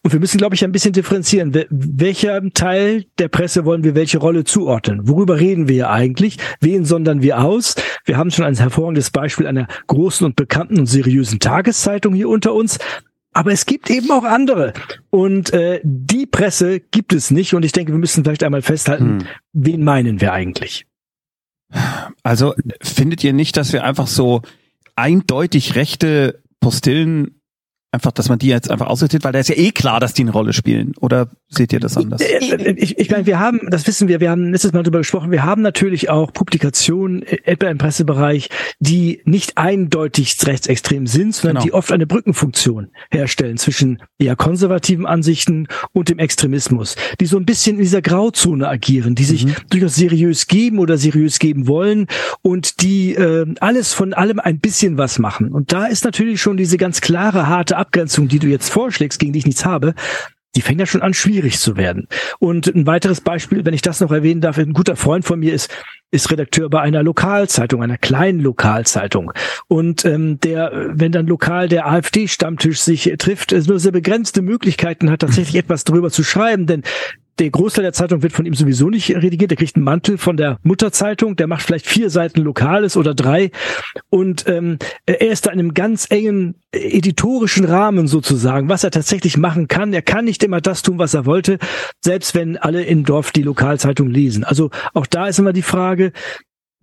Und 0.03 0.13
wir 0.13 0.19
müssen, 0.19 0.37
glaube 0.37 0.53
ich, 0.53 0.63
ein 0.63 0.71
bisschen 0.71 0.93
differenzieren. 0.93 1.57
Welcher 1.71 2.39
Teil 2.53 3.05
der 3.17 3.29
Presse 3.29 3.65
wollen 3.65 3.83
wir 3.83 3.95
welche 3.95 4.19
Rolle 4.19 4.43
zuordnen? 4.43 5.07
Worüber 5.07 5.39
reden 5.39 5.67
wir 5.67 5.89
eigentlich? 5.89 6.37
Wen 6.59 6.85
sondern 6.85 7.23
wir 7.23 7.39
aus? 7.41 7.73
Wir 8.03 8.17
haben 8.17 8.29
schon 8.29 8.45
ein 8.45 8.55
hervorragendes 8.55 9.09
Beispiel 9.09 9.47
einer 9.47 9.67
großen 9.87 10.23
und 10.23 10.35
bekannten 10.35 10.77
und 10.77 10.85
seriösen 10.85 11.39
Tageszeitung 11.39 12.13
hier 12.13 12.29
unter 12.29 12.53
uns. 12.53 12.77
Aber 13.35 13.51
es 13.51 13.65
gibt 13.65 13.89
eben 13.89 14.09
auch 14.11 14.23
andere. 14.23 14.71
Und 15.09 15.51
äh, 15.51 15.81
die 15.83 16.25
Presse 16.25 16.79
gibt 16.79 17.11
es 17.11 17.31
nicht. 17.31 17.53
Und 17.53 17.65
ich 17.65 17.73
denke, 17.73 17.91
wir 17.91 17.99
müssen 17.99 18.23
vielleicht 18.23 18.43
einmal 18.43 18.61
festhalten, 18.61 19.19
hm. 19.19 19.27
wen 19.51 19.83
meinen 19.83 20.21
wir 20.21 20.31
eigentlich? 20.31 20.87
Also 22.23 22.55
findet 22.81 23.25
ihr 23.25 23.33
nicht, 23.33 23.57
dass 23.57 23.73
wir 23.73 23.83
einfach 23.83 24.07
so 24.07 24.41
eindeutig 24.95 25.75
rechte 25.75 26.41
Postillen 26.61 27.34
einfach, 27.95 28.11
dass 28.11 28.29
man 28.29 28.37
die 28.37 28.47
jetzt 28.47 28.69
einfach 28.69 28.87
aussortiert, 28.87 29.23
weil 29.23 29.31
da 29.31 29.39
ist 29.39 29.49
ja 29.49 29.55
eh 29.55 29.71
klar, 29.71 29.99
dass 29.99 30.13
die 30.13 30.21
eine 30.21 30.31
Rolle 30.31 30.53
spielen. 30.53 30.93
Oder 31.01 31.29
seht 31.49 31.73
ihr 31.73 31.79
das 31.79 31.97
anders? 31.97 32.21
Ich, 32.21 32.99
ich 32.99 33.09
meine, 33.09 33.25
wir 33.25 33.39
haben, 33.39 33.61
das 33.69 33.87
wissen 33.87 34.07
wir, 34.07 34.19
wir 34.19 34.29
haben 34.29 34.51
letztes 34.51 34.73
Mal 34.73 34.83
darüber 34.83 34.99
gesprochen, 34.99 35.31
wir 35.31 35.43
haben 35.43 35.61
natürlich 35.61 36.09
auch 36.09 36.31
Publikationen, 36.31 37.23
äh, 37.23 37.37
etwa 37.45 37.67
im 37.67 37.77
Pressebereich, 37.77 38.49
die 38.79 39.21
nicht 39.25 39.57
eindeutig 39.57 40.35
rechtsextrem 40.45 41.07
sind, 41.07 41.33
sondern 41.33 41.55
genau. 41.55 41.65
die 41.65 41.73
oft 41.73 41.91
eine 41.91 42.05
Brückenfunktion 42.05 42.91
herstellen 43.09 43.57
zwischen 43.57 44.01
eher 44.19 44.35
konservativen 44.35 45.05
Ansichten 45.05 45.67
und 45.93 46.09
dem 46.09 46.19
Extremismus, 46.19 46.95
die 47.19 47.25
so 47.25 47.37
ein 47.37 47.45
bisschen 47.45 47.77
in 47.77 47.81
dieser 47.81 48.01
Grauzone 48.01 48.67
agieren, 48.67 49.15
die 49.15 49.23
sich 49.23 49.45
mhm. 49.45 49.55
durchaus 49.69 49.95
seriös 49.95 50.47
geben 50.47 50.79
oder 50.79 50.97
seriös 50.97 51.39
geben 51.39 51.67
wollen 51.67 52.07
und 52.41 52.81
die 52.81 53.15
äh, 53.15 53.45
alles 53.59 53.93
von 53.93 54.13
allem 54.13 54.39
ein 54.39 54.59
bisschen 54.59 54.97
was 54.97 55.19
machen. 55.19 55.51
Und 55.51 55.71
da 55.71 55.85
ist 55.85 56.03
natürlich 56.03 56.41
schon 56.41 56.57
diese 56.57 56.77
ganz 56.77 57.01
klare, 57.01 57.47
harte 57.47 57.77
Abgrenzung, 57.85 58.27
die 58.27 58.39
du 58.39 58.47
jetzt 58.47 58.69
vorschlägst, 58.69 59.19
gegen 59.19 59.33
die 59.33 59.39
ich 59.39 59.45
nichts 59.45 59.65
habe, 59.65 59.93
die 60.55 60.61
fängt 60.61 60.79
ja 60.79 60.85
schon 60.85 61.01
an, 61.01 61.13
schwierig 61.13 61.59
zu 61.59 61.75
werden. 61.75 62.07
Und 62.39 62.67
ein 62.67 62.87
weiteres 62.87 63.21
Beispiel, 63.21 63.65
wenn 63.65 63.73
ich 63.73 63.81
das 63.81 63.99
noch 63.99 64.11
erwähnen 64.11 64.41
darf, 64.41 64.57
ein 64.57 64.73
guter 64.73 64.95
Freund 64.95 65.25
von 65.25 65.39
mir 65.39 65.53
ist, 65.53 65.69
ist 66.11 66.31
Redakteur 66.31 66.69
bei 66.69 66.79
einer 66.81 67.03
Lokalzeitung, 67.03 67.83
einer 67.83 67.97
kleinen 67.97 68.39
Lokalzeitung. 68.39 69.33
Und 69.67 70.05
ähm, 70.05 70.39
der, 70.39 70.71
wenn 70.93 71.11
dann 71.11 71.27
lokal 71.27 71.67
der 71.67 71.87
AfD-Stammtisch 71.87 72.79
sich 72.79 73.13
trifft, 73.17 73.51
nur 73.51 73.79
sehr 73.79 73.91
begrenzte 73.91 74.41
Möglichkeiten 74.41 75.11
hat, 75.11 75.19
tatsächlich 75.19 75.55
etwas 75.63 75.83
darüber 75.83 76.09
zu 76.09 76.23
schreiben, 76.23 76.67
denn 76.67 76.83
der 77.39 77.49
Großteil 77.49 77.83
der 77.83 77.93
Zeitung 77.93 78.23
wird 78.23 78.33
von 78.33 78.45
ihm 78.45 78.53
sowieso 78.53 78.89
nicht 78.89 79.13
redigiert. 79.15 79.51
Der 79.51 79.57
kriegt 79.57 79.75
einen 79.75 79.83
Mantel 79.83 80.17
von 80.17 80.37
der 80.37 80.57
Mutterzeitung. 80.63 81.35
Der 81.35 81.47
macht 81.47 81.63
vielleicht 81.63 81.85
vier 81.85 82.09
Seiten 82.09 82.41
Lokales 82.41 82.95
oder 82.95 83.13
drei. 83.13 83.51
Und 84.09 84.47
ähm, 84.47 84.77
er 85.05 85.21
ist 85.21 85.45
da 85.45 85.51
in 85.51 85.59
einem 85.59 85.73
ganz 85.73 86.07
engen 86.09 86.55
editorischen 86.71 87.65
Rahmen 87.65 88.07
sozusagen, 88.07 88.69
was 88.69 88.83
er 88.83 88.91
tatsächlich 88.91 89.37
machen 89.37 89.67
kann. 89.67 89.93
Er 89.93 90.01
kann 90.01 90.25
nicht 90.25 90.43
immer 90.43 90.61
das 90.61 90.81
tun, 90.81 90.97
was 90.97 91.13
er 91.13 91.25
wollte, 91.25 91.57
selbst 92.01 92.35
wenn 92.35 92.57
alle 92.57 92.83
im 92.83 93.03
Dorf 93.03 93.31
die 93.31 93.43
Lokalzeitung 93.43 94.09
lesen. 94.09 94.43
Also 94.43 94.69
auch 94.93 95.05
da 95.05 95.27
ist 95.27 95.39
immer 95.39 95.53
die 95.53 95.61
Frage, 95.61 96.13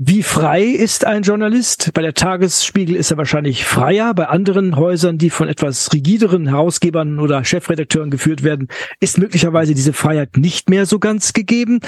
wie 0.05 0.25
frei 0.25 0.63
ist 0.65 1.05
ein 1.05 1.23
Journalist? 1.23 1.93
Bei 1.95 2.03
der 2.03 2.13
Tagesspiegel 2.13 2.97
ist 2.97 3.13
er 3.13 3.19
wahrscheinlich 3.19 3.65
freier. 3.65 4.15
Bei 4.15 4.27
anderen 4.27 4.75
Häusern, 4.75 5.17
die 5.17 5.31
von 5.31 5.47
etwas 5.47 5.93
rigideren 5.93 6.49
Herausgebern 6.49 7.21
oder 7.21 7.45
Chefredakteuren 7.45 8.11
geführt 8.11 8.43
werden, 8.43 8.67
ist 8.99 9.19
möglicherweise 9.19 9.75
diese 9.75 9.93
Freiheit 9.93 10.37
nicht 10.37 10.69
mehr 10.69 10.87
so 10.87 10.99
ganz 10.99 11.35
gegeben. 11.35 11.79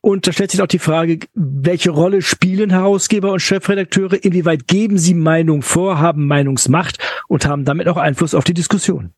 Und 0.00 0.28
da 0.28 0.32
stellt 0.32 0.52
sich 0.52 0.62
auch 0.62 0.68
die 0.68 0.78
Frage, 0.78 1.18
welche 1.34 1.90
Rolle 1.90 2.22
spielen 2.22 2.70
Herausgeber 2.70 3.32
und 3.32 3.40
Chefredakteure? 3.40 4.22
Inwieweit 4.22 4.68
geben 4.68 4.96
sie 4.96 5.14
Meinung 5.14 5.62
vor, 5.62 5.98
haben 5.98 6.28
Meinungsmacht 6.28 6.98
und 7.26 7.46
haben 7.46 7.64
damit 7.64 7.88
auch 7.88 7.96
Einfluss 7.96 8.34
auf 8.34 8.44
die 8.44 8.54
Diskussion? 8.54 9.10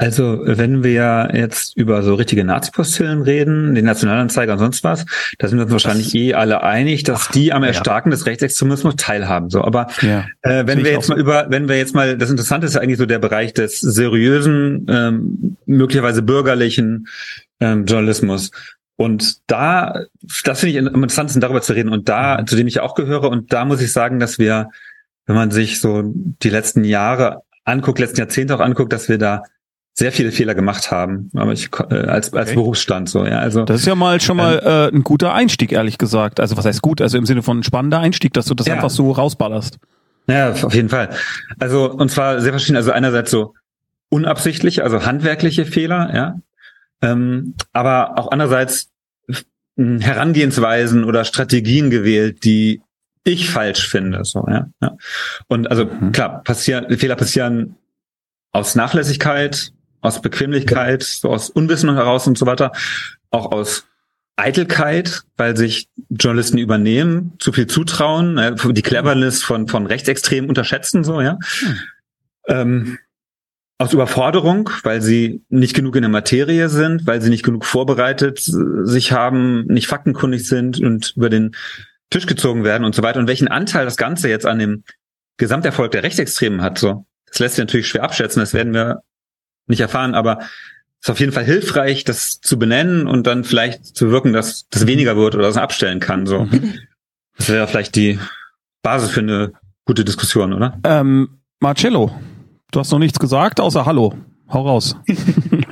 Also, 0.00 0.40
wenn 0.44 0.84
wir 0.84 1.30
jetzt 1.34 1.76
über 1.76 2.04
so 2.04 2.14
richtige 2.14 2.44
Nazi-Postillen 2.44 3.20
reden, 3.20 3.74
den 3.74 3.84
Nationalanzeiger 3.84 4.52
und 4.52 4.60
sonst 4.60 4.84
was, 4.84 5.04
da 5.38 5.48
sind 5.48 5.58
wir 5.58 5.64
uns 5.64 5.72
wahrscheinlich 5.72 6.14
eh 6.14 6.34
alle 6.34 6.62
einig, 6.62 7.02
dass 7.02 7.26
Ach, 7.26 7.32
die 7.32 7.52
am 7.52 7.64
Erstarken 7.64 8.12
ja. 8.12 8.16
des 8.16 8.24
Rechtsextremismus 8.24 8.94
teilhaben. 8.94 9.50
So, 9.50 9.64
aber 9.64 9.88
ja, 10.00 10.24
äh, 10.42 10.64
wenn 10.68 10.84
wir 10.84 10.92
jetzt 10.92 11.08
mal 11.08 11.16
so. 11.16 11.20
über, 11.20 11.46
wenn 11.50 11.68
wir 11.68 11.76
jetzt 11.76 11.96
mal, 11.96 12.16
das 12.16 12.30
Interessante 12.30 12.68
ist 12.68 12.74
ja 12.74 12.80
eigentlich 12.80 12.98
so 12.98 13.06
der 13.06 13.18
Bereich 13.18 13.54
des 13.54 13.80
seriösen, 13.80 14.86
ähm, 14.88 15.56
möglicherweise 15.66 16.22
bürgerlichen 16.22 17.08
ähm, 17.58 17.84
Journalismus. 17.84 18.52
Und 18.94 19.38
da, 19.48 20.04
das 20.44 20.60
finde 20.60 20.78
ich 20.78 20.78
am 20.78 20.94
interessantesten, 20.94 21.40
darüber 21.40 21.60
zu 21.60 21.72
reden. 21.72 21.88
Und 21.88 22.08
da, 22.08 22.40
mhm. 22.40 22.46
zu 22.46 22.54
dem 22.54 22.68
ich 22.68 22.78
auch 22.78 22.94
gehöre, 22.94 23.30
und 23.30 23.52
da 23.52 23.64
muss 23.64 23.80
ich 23.80 23.92
sagen, 23.92 24.20
dass 24.20 24.38
wir, 24.38 24.70
wenn 25.26 25.34
man 25.34 25.50
sich 25.50 25.80
so 25.80 26.02
die 26.04 26.50
letzten 26.50 26.84
Jahre 26.84 27.42
anguckt, 27.64 27.98
letzten 27.98 28.20
Jahrzehnte 28.20 28.54
auch 28.54 28.60
anguckt, 28.60 28.92
dass 28.92 29.08
wir 29.08 29.18
da 29.18 29.42
sehr 29.98 30.12
viele 30.12 30.30
Fehler 30.30 30.54
gemacht 30.54 30.92
haben, 30.92 31.28
aber 31.34 31.52
ich 31.52 31.70
äh, 31.90 31.94
als 31.94 32.32
als 32.32 32.50
okay. 32.50 32.54
Berufsstand 32.54 33.08
so 33.08 33.26
ja 33.26 33.40
also 33.40 33.64
das 33.64 33.80
ist 33.80 33.86
ja 33.86 33.96
mal 33.96 34.20
schon 34.20 34.36
mal 34.36 34.62
ähm, 34.64 34.94
äh, 34.94 34.96
ein 34.96 35.02
guter 35.02 35.34
Einstieg 35.34 35.72
ehrlich 35.72 35.98
gesagt 35.98 36.38
also 36.38 36.56
was 36.56 36.64
heißt 36.64 36.82
gut 36.82 37.02
also 37.02 37.18
im 37.18 37.26
Sinne 37.26 37.42
von 37.42 37.64
spannender 37.64 37.98
Einstieg 37.98 38.32
dass 38.32 38.46
du 38.46 38.54
das 38.54 38.68
ja. 38.68 38.74
einfach 38.74 38.90
so 38.90 39.10
rausballerst 39.10 39.78
ja 40.28 40.52
auf 40.52 40.72
jeden 40.72 40.88
Fall 40.88 41.10
also 41.58 41.90
und 41.90 42.12
zwar 42.12 42.40
sehr 42.40 42.52
verschieden 42.52 42.76
also 42.76 42.92
einerseits 42.92 43.32
so 43.32 43.54
unabsichtliche 44.08 44.84
also 44.84 45.04
handwerkliche 45.04 45.66
Fehler 45.66 46.14
ja 46.14 46.36
ähm, 47.02 47.54
aber 47.72 48.20
auch 48.20 48.30
andererseits 48.30 48.90
Herangehensweisen 49.76 51.02
oder 51.02 51.24
Strategien 51.24 51.90
gewählt 51.90 52.44
die 52.44 52.82
ich 53.24 53.50
falsch 53.50 53.88
finde 53.88 54.24
so 54.24 54.46
ja, 54.48 54.68
ja. 54.80 54.96
und 55.48 55.68
also 55.68 55.86
mhm. 55.86 56.12
klar 56.12 56.44
passieren 56.44 56.96
Fehler 56.96 57.16
passieren 57.16 57.74
aus 58.52 58.76
Nachlässigkeit 58.76 59.72
aus 60.00 60.22
Bequemlichkeit, 60.22 61.02
so 61.02 61.30
aus 61.30 61.50
Unwissen 61.50 61.92
heraus 61.94 62.26
und 62.26 62.38
so 62.38 62.46
weiter, 62.46 62.72
auch 63.30 63.52
aus 63.52 63.84
Eitelkeit, 64.36 65.22
weil 65.36 65.56
sich 65.56 65.88
Journalisten 66.10 66.58
übernehmen, 66.58 67.32
zu 67.40 67.52
viel 67.52 67.66
zutrauen, 67.66 68.38
äh, 68.38 68.54
die 68.72 68.82
Cleverness 68.82 69.42
von, 69.42 69.66
von 69.66 69.86
Rechtsextremen 69.86 70.48
unterschätzen, 70.48 71.02
so, 71.02 71.20
ja. 71.20 71.38
Hm. 71.60 71.78
Ähm, 72.48 72.98
aus 73.78 73.92
Überforderung, 73.92 74.70
weil 74.82 75.00
sie 75.00 75.42
nicht 75.48 75.74
genug 75.74 75.94
in 75.94 76.02
der 76.02 76.10
Materie 76.10 76.68
sind, 76.68 77.06
weil 77.06 77.22
sie 77.22 77.30
nicht 77.30 77.44
genug 77.44 77.64
vorbereitet 77.64 78.40
sich 78.40 79.12
haben, 79.12 79.66
nicht 79.66 79.86
faktenkundig 79.86 80.48
sind 80.48 80.80
und 80.80 81.14
über 81.16 81.30
den 81.30 81.54
Tisch 82.10 82.26
gezogen 82.26 82.64
werden 82.64 82.84
und 82.84 82.94
so 82.94 83.02
weiter. 83.02 83.20
Und 83.20 83.28
welchen 83.28 83.46
Anteil 83.46 83.84
das 83.84 83.96
Ganze 83.96 84.28
jetzt 84.28 84.46
an 84.46 84.58
dem 84.58 84.82
Gesamterfolg 85.36 85.92
der 85.92 86.02
Rechtsextremen 86.02 86.60
hat, 86.60 86.78
so, 86.78 87.06
das 87.26 87.38
lässt 87.38 87.54
sich 87.54 87.62
natürlich 87.62 87.86
schwer 87.86 88.02
abschätzen. 88.02 88.40
Das 88.40 88.52
werden 88.52 88.74
wir 88.74 89.02
nicht 89.68 89.80
erfahren, 89.80 90.14
aber 90.14 90.40
ist 91.00 91.10
auf 91.10 91.20
jeden 91.20 91.32
Fall 91.32 91.44
hilfreich, 91.44 92.04
das 92.04 92.40
zu 92.40 92.58
benennen 92.58 93.06
und 93.06 93.26
dann 93.26 93.44
vielleicht 93.44 93.84
zu 93.96 94.10
wirken, 94.10 94.32
dass 94.32 94.68
das 94.68 94.86
weniger 94.86 95.16
wird 95.16 95.34
oder 95.34 95.44
das 95.44 95.56
abstellen 95.56 96.00
kann. 96.00 96.26
So, 96.26 96.44
mhm. 96.44 96.74
das 97.36 97.48
wäre 97.48 97.66
vielleicht 97.68 97.94
die 97.94 98.18
Basis 98.82 99.10
für 99.10 99.20
eine 99.20 99.52
gute 99.84 100.04
Diskussion, 100.04 100.52
oder? 100.52 100.78
Ähm, 100.84 101.40
Marcello, 101.60 102.10
du 102.72 102.80
hast 102.80 102.90
noch 102.90 102.98
nichts 102.98 103.18
gesagt, 103.18 103.60
außer 103.60 103.86
Hallo. 103.86 104.14
Hau 104.50 104.62
raus. 104.62 104.96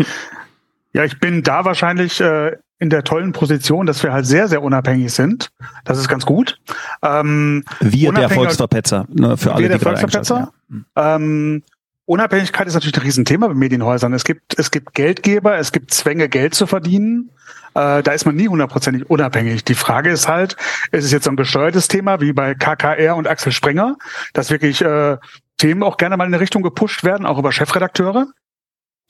ja, 0.93 1.05
ich 1.05 1.19
bin 1.19 1.43
da 1.43 1.65
wahrscheinlich 1.65 2.21
äh, 2.21 2.57
in 2.79 2.91
der 2.91 3.05
tollen 3.05 3.33
Position, 3.33 3.87
dass 3.87 4.03
wir 4.03 4.13
halt 4.13 4.27
sehr, 4.27 4.49
sehr 4.49 4.63
unabhängig 4.63 5.13
sind. 5.13 5.51
Das 5.85 5.99
ist 5.99 6.09
ganz 6.09 6.27
gut. 6.27 6.59
Ähm, 7.03 7.65
wir 7.81 8.13
der 8.13 8.29
Volksverpetzer, 8.29 9.07
ne, 9.09 9.37
für 9.37 9.53
alle, 9.53 9.63
wir 9.63 9.69
der 9.71 9.81
Volksverpetzer. 9.81 10.53
Ja. 10.95 11.17
Ähm, 11.17 11.63
Unabhängigkeit 12.07 12.69
ist 12.69 12.75
natürlich 12.75 12.97
ein 12.97 13.03
Riesenthema 13.03 13.49
bei 13.49 13.55
Medienhäusern. 13.55 14.13
Es 14.15 14.25
gibt, 14.25 14.59
es 14.59 14.71
gibt 14.71 14.95
Geldgeber, 14.95 15.59
es 15.59 15.73
gibt 15.73 15.93
Zwänge, 15.93 16.29
Geld 16.29 16.55
zu 16.55 16.67
verdienen. 16.67 17.31
Äh, 17.75 18.03
da 18.03 18.13
ist 18.13 18.25
man 18.25 18.37
nie 18.37 18.49
hundertprozentig 18.49 19.11
unabhängig. 19.11 19.65
Die 19.65 19.75
Frage 19.75 20.11
ist 20.11 20.29
halt, 20.29 20.57
ist 20.93 21.05
es 21.05 21.11
jetzt 21.11 21.25
so 21.25 21.31
ein 21.31 21.37
gesteuertes 21.37 21.89
Thema 21.89 22.21
wie 22.21 22.33
bei 22.33 22.55
KKR 22.55 23.17
und 23.17 23.27
Axel 23.27 23.51
Springer, 23.51 23.97
dass 24.33 24.51
wirklich 24.51 24.81
äh, 24.83 25.17
Themen 25.59 25.83
auch 25.83 25.97
gerne 25.97 26.17
mal 26.17 26.27
in 26.27 26.33
eine 26.33 26.41
Richtung 26.41 26.63
gepusht 26.63 27.03
werden, 27.03 27.27
auch 27.27 27.39
über 27.39 27.51
Chefredakteure? 27.51 28.29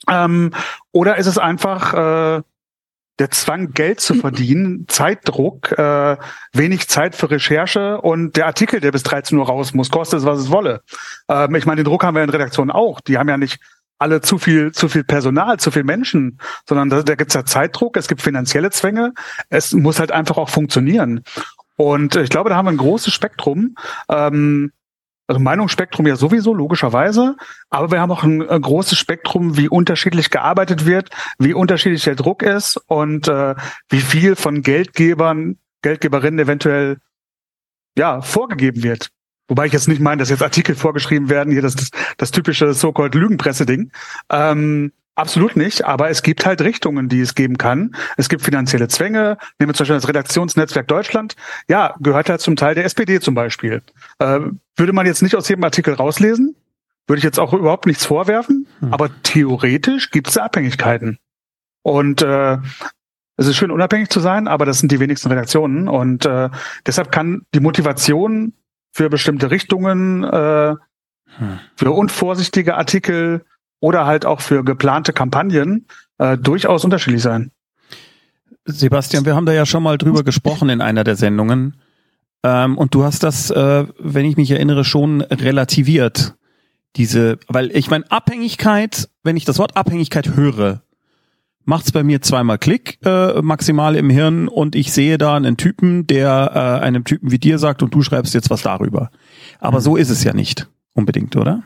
Ähm, 0.09 0.51
oder 0.91 1.17
ist 1.17 1.27
es 1.27 1.37
einfach 1.37 1.93
äh, 1.93 2.41
der 3.19 3.31
Zwang, 3.31 3.71
Geld 3.73 3.99
zu 3.99 4.13
verdienen, 4.15 4.85
Zeitdruck, 4.87 5.71
äh, 5.71 6.17
wenig 6.53 6.87
Zeit 6.87 7.15
für 7.15 7.31
Recherche 7.31 7.99
und 8.01 8.35
der 8.35 8.45
Artikel, 8.45 8.79
der 8.79 8.91
bis 8.91 9.03
13 9.03 9.37
Uhr 9.37 9.45
raus 9.45 9.73
muss, 9.73 9.89
kostet 9.89 10.19
es, 10.19 10.25
was 10.25 10.39
es 10.39 10.51
wolle. 10.51 10.81
Ähm, 11.27 11.55
ich 11.55 11.65
meine, 11.65 11.83
den 11.83 11.85
Druck 11.85 12.03
haben 12.03 12.15
wir 12.15 12.23
in 12.23 12.29
Redaktionen 12.29 12.71
auch. 12.71 13.01
Die 13.01 13.17
haben 13.17 13.29
ja 13.29 13.37
nicht 13.37 13.59
alle 13.99 14.21
zu 14.21 14.37
viel, 14.37 14.71
zu 14.71 14.89
viel 14.89 15.03
Personal, 15.03 15.57
zu 15.57 15.71
viel 15.71 15.83
Menschen, 15.83 16.39
sondern 16.67 16.89
da, 16.89 17.01
da 17.01 17.15
gibt 17.15 17.31
es 17.31 17.35
ja 17.35 17.45
Zeitdruck, 17.45 17.97
es 17.97 18.07
gibt 18.07 18.21
finanzielle 18.21 18.69
Zwänge, 18.69 19.13
es 19.49 19.73
muss 19.73 19.99
halt 19.99 20.11
einfach 20.11 20.37
auch 20.37 20.49
funktionieren. 20.49 21.23
Und 21.77 22.15
ich 22.15 22.29
glaube, 22.29 22.49
da 22.49 22.55
haben 22.55 22.65
wir 22.65 22.71
ein 22.71 22.77
großes 22.77 23.13
Spektrum. 23.13 23.75
Ähm, 24.09 24.71
also 25.27 25.41
Meinungsspektrum 25.41 26.07
ja 26.07 26.15
sowieso, 26.15 26.53
logischerweise, 26.53 27.35
aber 27.69 27.91
wir 27.91 27.99
haben 27.99 28.11
auch 28.11 28.23
ein, 28.23 28.47
ein, 28.49 28.61
großes 28.61 28.97
Spektrum, 28.97 29.57
wie 29.57 29.67
unterschiedlich 29.67 30.29
gearbeitet 30.29 30.85
wird, 30.85 31.09
wie 31.37 31.53
unterschiedlich 31.53 32.03
der 32.05 32.15
Druck 32.15 32.41
ist 32.41 32.77
und 32.87 33.27
äh, 33.27 33.55
wie 33.89 33.99
viel 33.99 34.35
von 34.37 34.61
Geldgebern, 34.61 35.57
Geldgeberinnen 35.81 36.39
eventuell 36.39 36.97
ja 37.97 38.21
vorgegeben 38.21 38.83
wird. 38.83 39.09
Wobei 39.49 39.65
ich 39.65 39.73
jetzt 39.73 39.87
nicht 39.87 40.01
meine, 40.01 40.19
dass 40.19 40.29
jetzt 40.29 40.43
Artikel 40.43 40.75
vorgeschrieben 40.75 41.29
werden, 41.29 41.51
hier 41.51 41.61
das, 41.61 41.75
das, 41.75 41.91
das 42.17 42.31
typische 42.31 42.73
so-called 42.73 43.15
Lügenpresse-Ding. 43.15 43.91
Ähm, 44.29 44.91
Absolut 45.17 45.55
nicht, 45.55 45.83
aber 45.83 46.11
es 46.11 46.21
gibt 46.21 46.45
halt 46.45 46.61
Richtungen, 46.61 47.09
die 47.09 47.21
es 47.21 47.33
geben 47.33 47.57
kann. 47.57 47.95
Es 48.17 48.29
gibt 48.29 48.43
finanzielle 48.43 48.87
Zwänge. 48.87 49.39
Nehmen 49.57 49.71
wir 49.71 49.73
zum 49.73 49.85
Beispiel 49.85 49.95
das 49.95 50.07
Redaktionsnetzwerk 50.07 50.87
Deutschland. 50.87 51.35
Ja, 51.67 51.95
gehört 51.99 52.29
halt 52.29 52.39
zum 52.39 52.55
Teil 52.55 52.75
der 52.75 52.85
SPD 52.85 53.19
zum 53.19 53.33
Beispiel. 53.33 53.81
Äh, 54.19 54.41
würde 54.75 54.93
man 54.93 55.07
jetzt 55.07 55.23
nicht 55.23 55.35
aus 55.35 55.49
jedem 55.49 55.63
Artikel 55.63 55.95
rauslesen, 55.95 56.55
würde 57.07 57.17
ich 57.17 57.23
jetzt 57.23 57.39
auch 57.39 57.51
überhaupt 57.53 57.87
nichts 57.87 58.05
vorwerfen, 58.05 58.67
hm. 58.79 58.93
aber 58.93 59.09
theoretisch 59.23 60.11
gibt 60.11 60.27
es 60.27 60.37
Abhängigkeiten. 60.37 61.17
Und 61.81 62.21
äh, 62.21 62.59
es 63.37 63.47
ist 63.47 63.55
schön, 63.55 63.71
unabhängig 63.71 64.09
zu 64.09 64.19
sein, 64.19 64.47
aber 64.47 64.67
das 64.67 64.77
sind 64.77 64.91
die 64.91 64.99
wenigsten 64.99 65.29
Redaktionen. 65.29 65.87
Und 65.87 66.27
äh, 66.27 66.51
deshalb 66.85 67.11
kann 67.11 67.41
die 67.55 67.59
Motivation 67.59 68.53
für 68.91 69.09
bestimmte 69.09 69.49
Richtungen, 69.49 70.23
äh, 70.23 70.75
hm. 71.37 71.59
für 71.75 71.89
unvorsichtige 71.89 72.75
Artikel, 72.75 73.43
oder 73.79 74.05
halt 74.05 74.25
auch 74.25 74.41
für 74.41 74.63
geplante 74.63 75.13
Kampagnen 75.13 75.87
äh, 76.17 76.37
durchaus 76.37 76.83
unterschiedlich 76.83 77.21
sein. 77.21 77.51
Sebastian, 78.65 79.25
wir 79.25 79.35
haben 79.35 79.45
da 79.45 79.53
ja 79.53 79.65
schon 79.65 79.83
mal 79.83 79.97
drüber 79.97 80.23
gesprochen 80.23 80.69
in 80.69 80.81
einer 80.81 81.03
der 81.03 81.15
Sendungen. 81.15 81.77
Ähm, 82.43 82.77
und 82.77 82.93
du 82.93 83.03
hast 83.03 83.23
das, 83.23 83.49
äh, 83.49 83.85
wenn 83.97 84.25
ich 84.25 84.37
mich 84.37 84.51
erinnere, 84.51 84.83
schon 84.83 85.21
relativiert. 85.21 86.35
Diese, 86.95 87.39
weil 87.47 87.75
ich 87.75 87.89
meine, 87.89 88.09
Abhängigkeit, 88.11 89.09
wenn 89.23 89.37
ich 89.37 89.45
das 89.45 89.59
Wort 89.59 89.77
Abhängigkeit 89.77 90.35
höre, 90.35 90.81
macht's 91.63 91.91
bei 91.91 92.03
mir 92.03 92.21
zweimal 92.21 92.57
Klick 92.57 92.97
äh, 93.05 93.41
maximal 93.41 93.95
im 93.95 94.09
Hirn 94.09 94.47
und 94.47 94.75
ich 94.75 94.91
sehe 94.91 95.17
da 95.17 95.35
einen 95.35 95.57
Typen, 95.57 96.07
der 96.07 96.51
äh, 96.53 96.83
einem 96.83 97.03
Typen 97.03 97.31
wie 97.31 97.39
dir 97.39 97.59
sagt 97.59 97.83
und 97.83 97.93
du 97.93 98.01
schreibst 98.01 98.33
jetzt 98.33 98.49
was 98.49 98.63
darüber. 98.63 99.11
Aber 99.59 99.79
mhm. 99.79 99.83
so 99.83 99.95
ist 99.95 100.09
es 100.09 100.23
ja 100.23 100.33
nicht 100.33 100.69
unbedingt, 100.93 101.35
oder? 101.35 101.63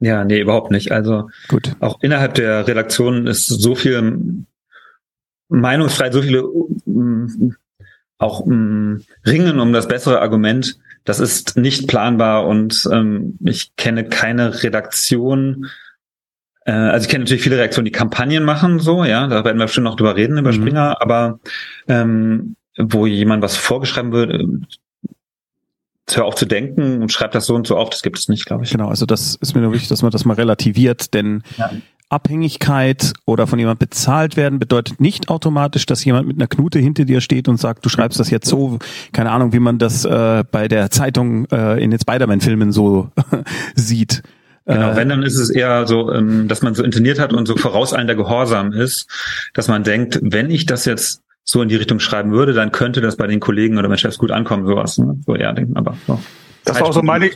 Ja, 0.00 0.24
nee, 0.24 0.40
überhaupt 0.40 0.70
nicht. 0.70 0.92
Also 0.92 1.28
Gut. 1.48 1.76
auch 1.80 2.02
innerhalb 2.02 2.34
der 2.34 2.66
Redaktion 2.66 3.26
ist 3.26 3.46
so 3.46 3.74
viel 3.74 4.44
Meinungsfreiheit, 5.50 6.14
so 6.14 6.22
viele 6.22 6.42
mm, 6.86 7.54
auch 8.18 8.46
mh, 8.46 8.54
mm, 8.54 9.04
Ringen 9.26 9.60
um 9.60 9.72
das 9.72 9.88
bessere 9.88 10.20
Argument. 10.20 10.78
Das 11.04 11.20
ist 11.20 11.56
nicht 11.56 11.86
planbar 11.86 12.46
und 12.46 12.88
ähm, 12.90 13.38
ich 13.44 13.76
kenne 13.76 14.04
keine 14.04 14.62
Redaktion. 14.62 15.66
Äh, 16.64 16.72
also 16.72 17.04
ich 17.04 17.10
kenne 17.10 17.24
natürlich 17.24 17.42
viele 17.42 17.56
Redaktionen, 17.56 17.86
die 17.86 17.92
Kampagnen 17.92 18.44
machen, 18.44 18.78
so 18.78 19.04
ja, 19.04 19.26
da 19.26 19.44
werden 19.44 19.58
wir 19.58 19.66
bestimmt 19.66 19.84
noch 19.84 19.96
drüber 19.96 20.16
reden 20.16 20.38
über 20.38 20.52
mhm. 20.52 20.56
Springer, 20.56 21.02
aber 21.02 21.40
ähm, 21.88 22.56
wo 22.78 23.06
jemand 23.06 23.42
was 23.42 23.56
vorgeschrieben 23.56 24.12
wird, 24.12 24.80
hör 26.12 26.24
auf 26.24 26.34
zu 26.34 26.46
denken 26.46 27.02
und 27.02 27.12
schreib 27.12 27.32
das 27.32 27.46
so 27.46 27.54
und 27.54 27.66
so 27.66 27.76
auf, 27.76 27.90
das 27.90 28.02
gibt 28.02 28.18
es 28.18 28.28
nicht, 28.28 28.46
glaube 28.46 28.64
ich. 28.64 28.70
Genau, 28.70 28.88
also 28.88 29.06
das 29.06 29.36
ist 29.36 29.54
mir 29.54 29.60
nur 29.60 29.72
wichtig, 29.72 29.88
dass 29.88 30.02
man 30.02 30.10
das 30.10 30.24
mal 30.24 30.34
relativiert, 30.34 31.14
denn 31.14 31.42
ja. 31.56 31.70
Abhängigkeit 32.10 33.12
oder 33.24 33.46
von 33.46 33.58
jemand 33.58 33.78
bezahlt 33.78 34.36
werden 34.36 34.58
bedeutet 34.58 35.00
nicht 35.00 35.28
automatisch, 35.28 35.86
dass 35.86 36.04
jemand 36.04 36.26
mit 36.26 36.36
einer 36.36 36.48
Knute 36.48 36.80
hinter 36.80 37.04
dir 37.04 37.20
steht 37.20 37.48
und 37.48 37.58
sagt, 37.58 37.84
du 37.84 37.88
schreibst 37.88 38.18
das 38.18 38.30
jetzt 38.30 38.48
so, 38.48 38.80
keine 39.12 39.30
Ahnung, 39.30 39.52
wie 39.52 39.60
man 39.60 39.78
das 39.78 40.04
äh, 40.04 40.42
bei 40.50 40.66
der 40.66 40.90
Zeitung 40.90 41.46
äh, 41.46 41.82
in 41.82 41.90
den 41.92 42.00
Spider-Man-Filmen 42.00 42.72
so 42.72 43.10
sieht. 43.76 44.22
Genau, 44.66 44.90
äh, 44.90 44.96
wenn, 44.96 45.08
dann 45.08 45.22
ist 45.22 45.38
es 45.38 45.50
eher 45.50 45.86
so, 45.86 46.12
ähm, 46.12 46.48
dass 46.48 46.62
man 46.62 46.74
so 46.74 46.82
intoniert 46.82 47.20
hat 47.20 47.32
und 47.32 47.46
so 47.46 47.56
vorauseilender 47.56 48.16
Gehorsam 48.16 48.72
ist, 48.72 49.08
dass 49.54 49.68
man 49.68 49.84
denkt, 49.84 50.18
wenn 50.20 50.50
ich 50.50 50.66
das 50.66 50.84
jetzt 50.84 51.22
so 51.50 51.62
in 51.62 51.68
die 51.68 51.76
Richtung 51.76 51.98
schreiben 52.00 52.32
würde, 52.32 52.52
dann 52.52 52.72
könnte 52.72 53.00
das 53.00 53.16
bei 53.16 53.26
den 53.26 53.40
Kollegen 53.40 53.78
oder 53.78 53.88
meinen 53.88 53.98
Chefs 53.98 54.18
gut 54.18 54.30
ankommen, 54.30 54.66
sowas. 54.66 54.98
Ne? 54.98 55.18
So 55.26 55.34
eher 55.34 55.52
denken, 55.52 55.76
aber 55.76 55.96
so. 56.06 56.18
Das 56.64 56.80
war 56.80 56.88
auch 56.88 56.92
so 56.92 57.02
meine, 57.02 57.30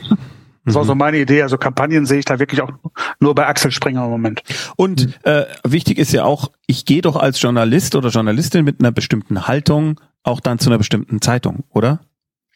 das 0.65 0.75
war 0.75 0.85
so 0.85 0.93
mhm. 0.93 0.99
meine 0.99 1.17
Idee. 1.17 1.41
Also 1.41 1.57
Kampagnen 1.57 2.05
sehe 2.05 2.19
ich 2.19 2.25
da 2.25 2.39
wirklich 2.39 2.61
auch 2.61 2.71
nur 3.19 3.35
bei 3.35 3.47
Axel 3.47 3.71
Springer 3.71 4.05
im 4.05 4.09
Moment. 4.09 4.43
Und 4.75 5.19
äh, 5.23 5.45
wichtig 5.63 5.97
ist 5.97 6.11
ja 6.11 6.23
auch, 6.23 6.51
ich 6.67 6.85
gehe 6.85 7.01
doch 7.01 7.15
als 7.15 7.41
Journalist 7.41 7.95
oder 7.95 8.09
Journalistin 8.09 8.65
mit 8.65 8.79
einer 8.79 8.91
bestimmten 8.91 9.47
Haltung 9.47 9.99
auch 10.23 10.39
dann 10.39 10.57
zu 10.57 10.69
einer 10.69 10.77
bestimmten 10.77 11.21
Zeitung, 11.21 11.63
oder? 11.69 11.99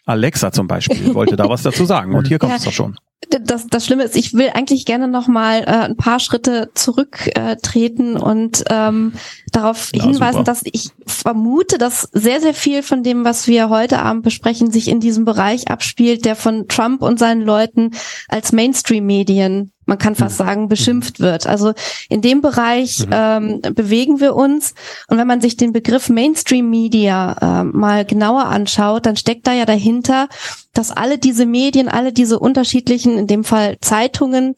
Alexa 0.06 0.51
zum 0.51 0.68
Beispiel 0.68 1.13
wollte 1.13 1.36
da 1.36 1.48
was 1.50 1.62
dazu 1.62 1.86
sagen. 1.86 2.16
Und 2.16 2.28
hier 2.28 2.39
kommt 2.39 2.56
es 2.56 2.63
doch 2.63 2.72
schon 2.72 2.96
das, 3.27 3.67
das 3.67 3.85
Schlimme 3.85 4.03
ist, 4.03 4.15
ich 4.15 4.33
will 4.33 4.49
eigentlich 4.53 4.85
gerne 4.85 5.07
noch 5.07 5.27
mal 5.27 5.61
äh, 5.61 5.85
ein 5.85 5.97
paar 5.97 6.19
Schritte 6.19 6.71
zurücktreten 6.73 8.15
äh, 8.15 8.19
und 8.19 8.63
ähm, 8.69 9.13
darauf 9.51 9.91
ja, 9.93 10.03
hinweisen, 10.03 10.39
super. 10.39 10.43
dass 10.43 10.61
ich 10.63 10.89
vermute, 11.05 11.77
dass 11.77 12.09
sehr, 12.13 12.41
sehr 12.41 12.53
viel 12.53 12.81
von 12.81 13.03
dem, 13.03 13.25
was 13.25 13.47
wir 13.47 13.69
heute 13.69 13.99
Abend 13.99 14.23
besprechen, 14.23 14.71
sich 14.71 14.88
in 14.88 14.99
diesem 14.99 15.25
Bereich 15.25 15.69
abspielt, 15.69 16.25
der 16.25 16.35
von 16.35 16.67
Trump 16.67 17.01
und 17.01 17.19
seinen 17.19 17.41
Leuten 17.41 17.91
als 18.29 18.51
Mainstream-Medien 18.51 19.71
man 19.89 19.97
kann 19.97 20.15
fast 20.15 20.39
mhm. 20.39 20.45
sagen, 20.45 20.67
beschimpft 20.69 21.19
wird. 21.19 21.47
Also 21.47 21.73
in 22.07 22.21
dem 22.21 22.41
Bereich 22.41 23.05
mhm. 23.05 23.11
ähm, 23.11 23.61
bewegen 23.73 24.21
wir 24.21 24.35
uns. 24.35 24.73
Und 25.09 25.17
wenn 25.17 25.27
man 25.27 25.41
sich 25.41 25.57
den 25.57 25.73
Begriff 25.73 26.07
Mainstream 26.09 26.69
Media 26.69 27.35
äh, 27.41 27.63
mal 27.65 28.05
genauer 28.05 28.45
anschaut, 28.45 29.05
dann 29.05 29.17
steckt 29.17 29.47
da 29.47 29.53
ja 29.53 29.65
dahinter, 29.65 30.29
dass 30.73 30.91
alle 30.91 31.17
diese 31.17 31.45
Medien, 31.45 31.89
alle 31.89 32.13
diese 32.13 32.39
unterschiedlichen, 32.39 33.09
in 33.18 33.28
dem 33.28 33.44
Fall 33.44 33.78
Zeitungen, 33.82 34.56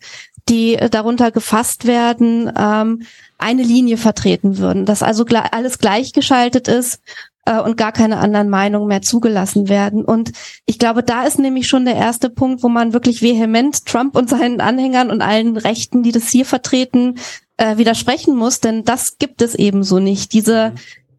die 0.49 0.75
äh, 0.75 0.89
darunter 0.89 1.31
gefasst 1.31 1.85
werden, 1.85 2.51
ähm, 2.57 3.03
eine 3.37 3.63
Linie 3.63 3.97
vertreten 3.97 4.57
würden, 4.57 4.85
dass 4.85 5.03
also 5.03 5.25
alles 5.25 5.79
gleichgeschaltet 5.79 6.67
ist 6.67 7.01
äh, 7.45 7.59
und 7.59 7.77
gar 7.77 7.91
keine 7.91 8.17
anderen 8.17 8.49
Meinungen 8.49 8.87
mehr 8.87 9.01
zugelassen 9.01 9.69
werden. 9.69 10.03
Und 10.05 10.31
ich 10.65 10.77
glaube, 10.79 11.03
da 11.03 11.23
ist 11.23 11.39
nämlich 11.39 11.67
schon 11.67 11.85
der 11.85 11.95
erste 11.95 12.29
Punkt, 12.29 12.63
wo 12.63 12.69
man 12.69 12.93
wirklich 12.93 13.21
vehement 13.21 13.85
Trump 13.85 14.15
und 14.15 14.29
seinen 14.29 14.61
Anhängern 14.61 15.09
und 15.09 15.21
allen 15.21 15.57
Rechten, 15.57 16.03
die 16.03 16.11
das 16.11 16.29
hier 16.29 16.45
vertreten, 16.45 17.15
äh, 17.57 17.77
widersprechen 17.77 18.35
muss, 18.35 18.59
denn 18.59 18.83
das 18.83 19.17
gibt 19.17 19.41
es 19.41 19.55
ebenso 19.55 19.99
nicht. 19.99 20.33
Diese 20.33 20.73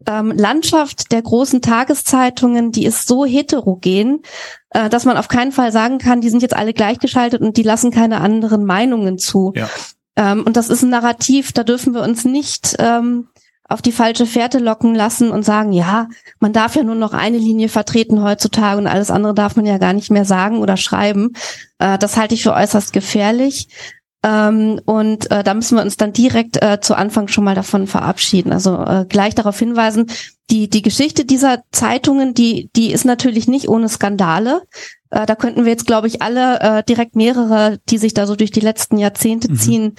ähm, 0.07 0.31
Landschaft 0.31 1.11
der 1.11 1.21
großen 1.21 1.61
Tageszeitungen, 1.61 2.71
die 2.71 2.85
ist 2.85 3.07
so 3.07 3.25
heterogen, 3.25 4.21
äh, 4.69 4.89
dass 4.89 5.05
man 5.05 5.17
auf 5.17 5.27
keinen 5.27 5.51
Fall 5.51 5.71
sagen 5.71 5.97
kann, 5.97 6.21
die 6.21 6.29
sind 6.29 6.41
jetzt 6.41 6.55
alle 6.55 6.73
gleichgeschaltet 6.73 7.41
und 7.41 7.57
die 7.57 7.63
lassen 7.63 7.91
keine 7.91 8.21
anderen 8.21 8.65
Meinungen 8.65 9.17
zu. 9.17 9.53
Ja. 9.55 9.69
Ähm, 10.15 10.43
und 10.43 10.57
das 10.57 10.69
ist 10.69 10.83
ein 10.83 10.89
Narrativ, 10.89 11.51
da 11.51 11.63
dürfen 11.63 11.93
wir 11.93 12.01
uns 12.01 12.25
nicht 12.25 12.75
ähm, 12.79 13.29
auf 13.67 13.81
die 13.81 13.91
falsche 13.91 14.25
Fährte 14.25 14.59
locken 14.59 14.93
lassen 14.93 15.31
und 15.31 15.43
sagen, 15.43 15.71
ja, 15.71 16.07
man 16.39 16.53
darf 16.53 16.75
ja 16.75 16.83
nur 16.83 16.95
noch 16.95 17.13
eine 17.13 17.37
Linie 17.37 17.69
vertreten 17.69 18.21
heutzutage 18.21 18.77
und 18.77 18.87
alles 18.87 19.09
andere 19.09 19.33
darf 19.33 19.55
man 19.55 19.65
ja 19.65 19.77
gar 19.77 19.93
nicht 19.93 20.11
mehr 20.11 20.25
sagen 20.25 20.59
oder 20.59 20.77
schreiben. 20.77 21.33
Äh, 21.79 21.97
das 21.97 22.17
halte 22.17 22.35
ich 22.35 22.43
für 22.43 22.53
äußerst 22.53 22.93
gefährlich. 22.93 23.69
Ähm, 24.23 24.79
und 24.85 25.29
äh, 25.31 25.43
da 25.43 25.53
müssen 25.53 25.77
wir 25.77 25.83
uns 25.83 25.97
dann 25.97 26.13
direkt 26.13 26.61
äh, 26.61 26.79
zu 26.79 26.95
Anfang 26.95 27.27
schon 27.27 27.43
mal 27.43 27.55
davon 27.55 27.87
verabschieden. 27.87 28.53
Also 28.53 28.81
äh, 28.81 29.05
gleich 29.07 29.35
darauf 29.35 29.59
hinweisen, 29.59 30.07
die, 30.49 30.69
die 30.69 30.81
Geschichte 30.81 31.25
dieser 31.25 31.63
Zeitungen, 31.71 32.33
die, 32.33 32.69
die 32.75 32.91
ist 32.91 33.05
natürlich 33.05 33.47
nicht 33.47 33.67
ohne 33.67 33.89
Skandale. 33.89 34.61
Äh, 35.09 35.25
da 35.25 35.35
könnten 35.35 35.65
wir 35.65 35.71
jetzt, 35.71 35.87
glaube 35.87 36.07
ich, 36.07 36.21
alle 36.21 36.59
äh, 36.59 36.83
direkt 36.83 37.15
mehrere, 37.15 37.79
die 37.89 37.97
sich 37.97 38.13
da 38.13 38.25
so 38.25 38.35
durch 38.35 38.51
die 38.51 38.61
letzten 38.61 38.97
Jahrzehnte 38.97 39.51
mhm. 39.51 39.55
ziehen, 39.57 39.95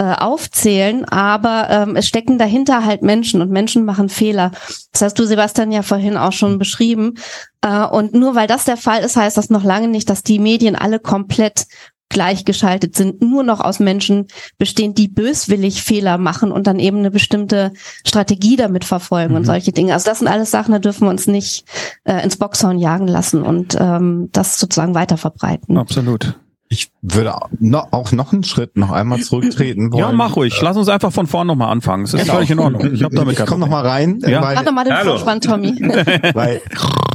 äh, 0.00 0.14
aufzählen, 0.14 1.04
aber 1.06 1.68
ähm, 1.70 1.96
es 1.96 2.06
stecken 2.06 2.38
dahinter 2.38 2.84
halt 2.84 3.02
Menschen 3.02 3.42
und 3.42 3.50
Menschen 3.50 3.84
machen 3.84 4.08
Fehler. 4.08 4.52
Das 4.92 5.02
hast 5.02 5.18
du, 5.18 5.24
Sebastian, 5.24 5.72
ja 5.72 5.82
vorhin 5.82 6.16
auch 6.16 6.32
schon 6.32 6.58
beschrieben. 6.58 7.14
Äh, 7.62 7.84
und 7.84 8.14
nur 8.14 8.36
weil 8.36 8.46
das 8.46 8.64
der 8.64 8.76
Fall 8.76 9.02
ist, 9.02 9.16
heißt 9.16 9.36
das 9.36 9.50
noch 9.50 9.64
lange 9.64 9.88
nicht, 9.88 10.08
dass 10.08 10.22
die 10.22 10.38
Medien 10.38 10.76
alle 10.76 11.00
komplett 11.00 11.66
gleichgeschaltet 12.08 12.96
sind, 12.96 13.20
nur 13.20 13.42
noch 13.42 13.60
aus 13.60 13.80
Menschen 13.80 14.26
bestehen, 14.58 14.94
die 14.94 15.08
böswillig 15.08 15.82
Fehler 15.82 16.18
machen 16.18 16.52
und 16.52 16.66
dann 16.66 16.78
eben 16.78 16.98
eine 16.98 17.10
bestimmte 17.10 17.72
Strategie 18.04 18.56
damit 18.56 18.84
verfolgen 18.84 19.32
mhm. 19.32 19.38
und 19.38 19.44
solche 19.44 19.72
Dinge. 19.72 19.92
Also 19.92 20.06
das 20.08 20.20
sind 20.20 20.28
alles 20.28 20.50
Sachen, 20.50 20.72
da 20.72 20.78
dürfen 20.78 21.06
wir 21.06 21.10
uns 21.10 21.26
nicht 21.26 21.64
äh, 22.04 22.22
ins 22.22 22.36
Boxhorn 22.36 22.78
jagen 22.78 23.08
lassen 23.08 23.42
und 23.42 23.76
ähm, 23.78 24.28
das 24.32 24.58
sozusagen 24.58 24.94
weiter 24.94 25.16
verbreiten. 25.16 25.76
Absolut. 25.76 26.34
Ich 26.70 26.90
würde 27.00 27.34
auch 27.34 28.12
noch 28.12 28.32
einen 28.32 28.44
Schritt 28.44 28.76
noch 28.76 28.90
einmal 28.90 29.20
zurücktreten 29.20 29.90
wollen. 29.90 30.00
Ja, 30.00 30.12
mach 30.12 30.36
ruhig. 30.36 30.60
Lass 30.60 30.76
uns 30.76 30.88
einfach 30.88 31.12
von 31.12 31.26
vorn 31.26 31.46
nochmal 31.46 31.70
anfangen. 31.70 32.04
Das 32.04 32.12
ist 32.12 32.20
genau. 32.22 32.34
völlig 32.34 32.50
in 32.50 32.58
Ordnung. 32.58 32.94
Ich, 32.94 33.02
hab 33.02 33.12
damit 33.12 33.38
ich 33.38 33.46
komm 33.46 33.60
noch 33.60 33.68
mal 33.68 33.86
rein. 33.86 34.20
Ja. 34.26 34.42
Weil, 34.42 34.56
Warte 34.56 34.72
mal 34.72 34.84
den 34.84 34.94
Hallo. 34.94 35.12
Vorspann, 35.12 35.40
Tommy. 35.40 35.74
weil, 36.34 36.60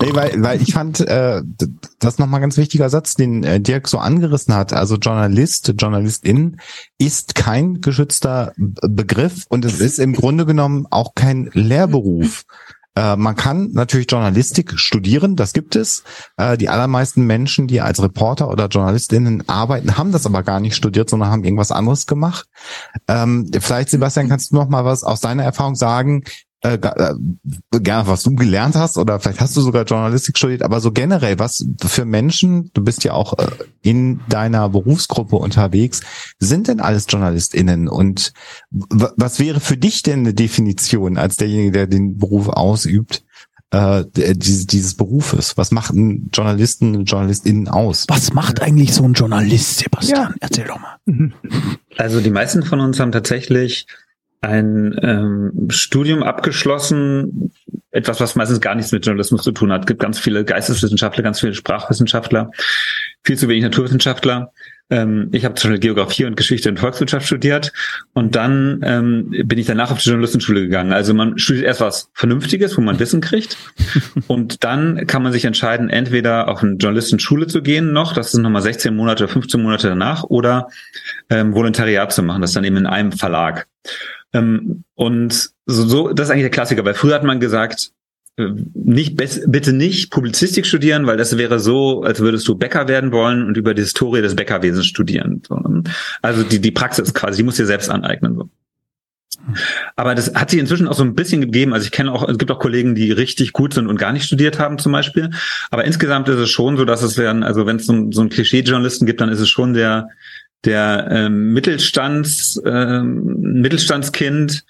nee, 0.01 0.09
weil, 0.13 0.31
weil 0.37 0.61
ich 0.61 0.73
fand, 0.73 1.01
äh, 1.01 1.41
das 1.99 2.17
nochmal 2.17 2.39
ein 2.39 2.43
ganz 2.43 2.57
wichtiger 2.57 2.89
Satz, 2.89 3.13
den 3.13 3.43
äh, 3.43 3.59
Dirk 3.59 3.87
so 3.87 3.99
angerissen 3.99 4.55
hat. 4.55 4.73
Also 4.73 4.95
Journalist, 4.95 5.73
Journalistin 5.77 6.57
ist 6.97 7.35
kein 7.35 7.81
geschützter 7.81 8.53
Begriff 8.57 9.45
und 9.49 9.65
es 9.65 9.79
ist 9.79 9.99
im 9.99 10.13
Grunde 10.13 10.45
genommen 10.45 10.87
auch 10.89 11.13
kein 11.13 11.51
Lehrberuf. 11.53 12.43
Äh, 12.95 13.15
man 13.15 13.35
kann 13.35 13.71
natürlich 13.73 14.09
Journalistik 14.09 14.79
studieren, 14.79 15.35
das 15.35 15.53
gibt 15.53 15.75
es. 15.75 16.03
Äh, 16.37 16.57
die 16.57 16.69
allermeisten 16.69 17.25
Menschen, 17.25 17.67
die 17.67 17.81
als 17.81 18.01
Reporter 18.01 18.49
oder 18.49 18.67
Journalistinnen 18.67 19.47
arbeiten, 19.49 19.97
haben 19.97 20.11
das 20.11 20.25
aber 20.25 20.43
gar 20.43 20.59
nicht 20.59 20.75
studiert, 20.75 21.09
sondern 21.09 21.29
haben 21.29 21.43
irgendwas 21.43 21.71
anderes 21.71 22.05
gemacht. 22.05 22.47
Ähm, 23.07 23.49
vielleicht, 23.59 23.89
Sebastian, 23.89 24.29
kannst 24.29 24.51
du 24.51 24.55
noch 24.55 24.69
mal 24.69 24.85
was 24.85 25.03
aus 25.03 25.21
deiner 25.21 25.43
Erfahrung 25.43 25.75
sagen, 25.75 26.23
äh, 26.63 26.75
äh, 26.75 27.13
gerne, 27.81 28.07
was 28.07 28.23
du 28.23 28.35
gelernt 28.35 28.75
hast 28.75 28.97
oder 28.97 29.19
vielleicht 29.19 29.41
hast 29.41 29.57
du 29.57 29.59
sogar 29.59 29.83
Journalistik 29.83 30.37
studiert, 30.37 30.61
aber 30.61 30.79
so 30.79 30.93
generell, 30.93 31.37
was 31.37 31.65
für 31.83 32.05
Menschen, 32.05 32.71
du 32.73 32.81
bist 32.85 33.03
ja 33.03 33.11
auch 33.11 33.37
äh, 33.37 33.47
in 33.81 34.21
deiner 34.29 34.69
Berufsgruppe 34.69 35.35
unterwegs, 35.35 36.01
sind 36.39 36.69
denn 36.69 36.79
alles 36.79 37.05
JournalistInnen 37.09 37.89
und 37.89 38.31
was 38.71 39.39
wäre 39.39 39.59
für 39.59 39.75
dich 39.75 40.03
denn 40.03 40.19
eine 40.19 40.33
Definition 40.33 41.17
als 41.17 41.35
derjenige, 41.35 41.73
der 41.73 41.87
den 41.87 42.17
Beruf 42.17 42.47
ausübt? 42.47 43.25
Äh, 43.71 44.05
dieses, 44.13 44.67
dieses 44.67 44.93
Berufes. 44.93 45.57
Was 45.57 45.71
macht 45.71 45.93
ein 45.93 46.29
Journalisten, 46.31 47.05
JournalistInnen 47.05 47.67
aus? 47.67 48.05
Was 48.07 48.31
macht 48.31 48.61
eigentlich 48.61 48.93
so 48.93 49.03
ein 49.03 49.13
Journalist, 49.13 49.79
Sebastian? 49.79 50.29
Ja. 50.29 50.35
Erzähl 50.39 50.65
doch 50.65 50.79
mal. 50.79 50.97
Also 51.95 52.21
die 52.21 52.31
meisten 52.31 52.63
von 52.63 52.79
uns 52.79 52.99
haben 52.99 53.11
tatsächlich 53.11 53.85
ein 54.43 54.95
ähm, 55.01 55.67
Studium 55.69 56.21
abgeschlossen, 56.21 57.51
etwas, 57.91 58.19
was 58.19 58.35
meistens 58.35 58.61
gar 58.61 58.75
nichts 58.75 58.91
mit 58.91 59.05
Journalismus 59.05 59.43
zu 59.43 59.51
tun 59.51 59.71
hat. 59.71 59.81
Es 59.81 59.87
gibt 59.87 60.01
ganz 60.01 60.19
viele 60.19 60.45
Geisteswissenschaftler, 60.45 61.23
ganz 61.23 61.39
viele 61.39 61.53
Sprachwissenschaftler, 61.53 62.51
viel 63.23 63.37
zu 63.37 63.47
wenig 63.47 63.63
Naturwissenschaftler. 63.63 64.51
Ähm, 64.89 65.29
ich 65.31 65.45
habe 65.45 65.55
zum 65.55 65.71
Beispiel 65.71 65.79
Geografie 65.79 66.25
und 66.25 66.35
Geschichte 66.35 66.69
und 66.69 66.79
Volkswirtschaft 66.79 67.25
studiert 67.25 67.71
und 68.13 68.35
dann 68.35 68.81
ähm, 68.83 69.29
bin 69.45 69.57
ich 69.57 69.65
danach 69.65 69.91
auf 69.91 69.99
die 69.99 70.09
Journalistenschule 70.09 70.61
gegangen. 70.61 70.91
Also 70.91 71.13
man 71.13 71.37
studiert 71.39 71.65
erst 71.65 71.81
was 71.81 72.09
Vernünftiges, 72.13 72.77
wo 72.77 72.81
man 72.81 72.99
Wissen 72.99 73.21
kriegt 73.21 73.57
und 74.27 74.63
dann 74.63 75.07
kann 75.07 75.23
man 75.23 75.31
sich 75.31 75.45
entscheiden, 75.45 75.89
entweder 75.89 76.49
auf 76.49 76.61
eine 76.61 76.73
Journalistenschule 76.73 77.47
zu 77.47 77.61
gehen 77.61 77.93
noch, 77.93 78.13
das 78.13 78.33
sind 78.33 78.41
nochmal 78.41 78.61
16 78.61 78.95
Monate 78.95 79.23
oder 79.23 79.33
15 79.33 79.61
Monate 79.61 79.87
danach, 79.87 80.23
oder 80.25 80.67
ähm, 81.29 81.53
Volontariat 81.53 82.11
zu 82.11 82.21
machen, 82.21 82.41
das 82.41 82.51
dann 82.51 82.65
eben 82.65 82.77
in 82.77 82.85
einem 82.85 83.13
Verlag. 83.13 83.67
Ähm, 84.33 84.83
und 84.95 85.49
so, 85.65 85.87
so, 85.87 86.13
das 86.13 86.27
ist 86.27 86.31
eigentlich 86.31 86.43
der 86.43 86.51
Klassiker, 86.51 86.85
weil 86.85 86.93
früher 86.93 87.15
hat 87.15 87.23
man 87.23 87.39
gesagt, 87.39 87.91
äh, 88.37 88.49
nicht 88.73 89.15
bitte 89.15 89.73
nicht 89.73 90.11
Publizistik 90.11 90.65
studieren, 90.65 91.05
weil 91.05 91.17
das 91.17 91.37
wäre 91.37 91.59
so, 91.59 92.03
als 92.03 92.19
würdest 92.19 92.47
du 92.47 92.55
Bäcker 92.55 92.87
werden 92.87 93.11
wollen 93.11 93.45
und 93.45 93.57
über 93.57 93.73
die 93.73 93.83
Historie 93.83 94.21
des 94.21 94.35
Bäckerwesens 94.35 94.87
studieren. 94.87 95.41
Ne? 95.49 95.83
Also 96.21 96.43
die 96.43 96.59
die 96.59 96.71
Praxis 96.71 97.13
quasi, 97.13 97.37
die 97.37 97.43
musst 97.43 97.59
du 97.59 97.63
dir 97.63 97.67
selbst 97.67 97.89
aneignen. 97.89 98.35
So. 98.35 98.49
Aber 99.95 100.15
das 100.15 100.33
hat 100.35 100.49
sich 100.49 100.59
inzwischen 100.59 100.87
auch 100.87 100.93
so 100.93 101.03
ein 101.03 101.15
bisschen 101.15 101.41
gegeben. 101.41 101.73
Also 101.73 101.85
ich 101.85 101.91
kenne 101.91 102.11
auch, 102.11 102.27
es 102.27 102.37
gibt 102.37 102.51
auch 102.51 102.59
Kollegen, 102.59 102.95
die 102.95 103.11
richtig 103.11 103.53
gut 103.53 103.73
sind 103.73 103.87
und 103.87 103.97
gar 103.97 104.13
nicht 104.13 104.25
studiert 104.25 104.59
haben 104.59 104.77
zum 104.79 104.91
Beispiel. 104.91 105.31
Aber 105.69 105.85
insgesamt 105.85 106.29
ist 106.29 106.37
es 106.37 106.49
schon 106.49 106.77
so, 106.77 106.85
dass 106.85 107.03
es 107.03 107.17
werden, 107.17 107.43
also 107.43 107.65
wenn 107.65 107.77
es 107.77 107.85
so, 107.85 108.11
so 108.11 108.21
einen 108.21 108.29
Klischee-Journalisten 108.29 109.05
gibt, 109.05 109.21
dann 109.21 109.29
ist 109.29 109.39
es 109.39 109.49
schon 109.49 109.73
der 109.73 110.09
der 110.65 111.07
ähm, 111.11 111.51
Mittelstands, 111.51 112.61
ähm, 112.65 113.61
Mittelstandskind, 113.61 114.63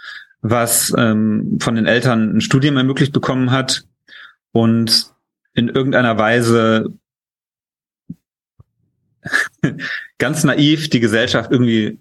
was 0.44 0.94
ähm, 0.98 1.58
von 1.60 1.76
den 1.76 1.88
Eltern 1.88 2.38
ein 2.38 2.42
Studium 2.42 2.78
ermöglicht 2.78 3.14
bekommen 3.14 3.52
hat 3.52 3.86
und 4.52 5.12
in 5.54 5.70
irgendeiner 5.70 6.18
Weise 6.18 6.94
ganz 10.18 10.44
naiv 10.44 10.90
die 10.90 11.00
Gesellschaft 11.00 11.50
irgendwie 11.52 11.98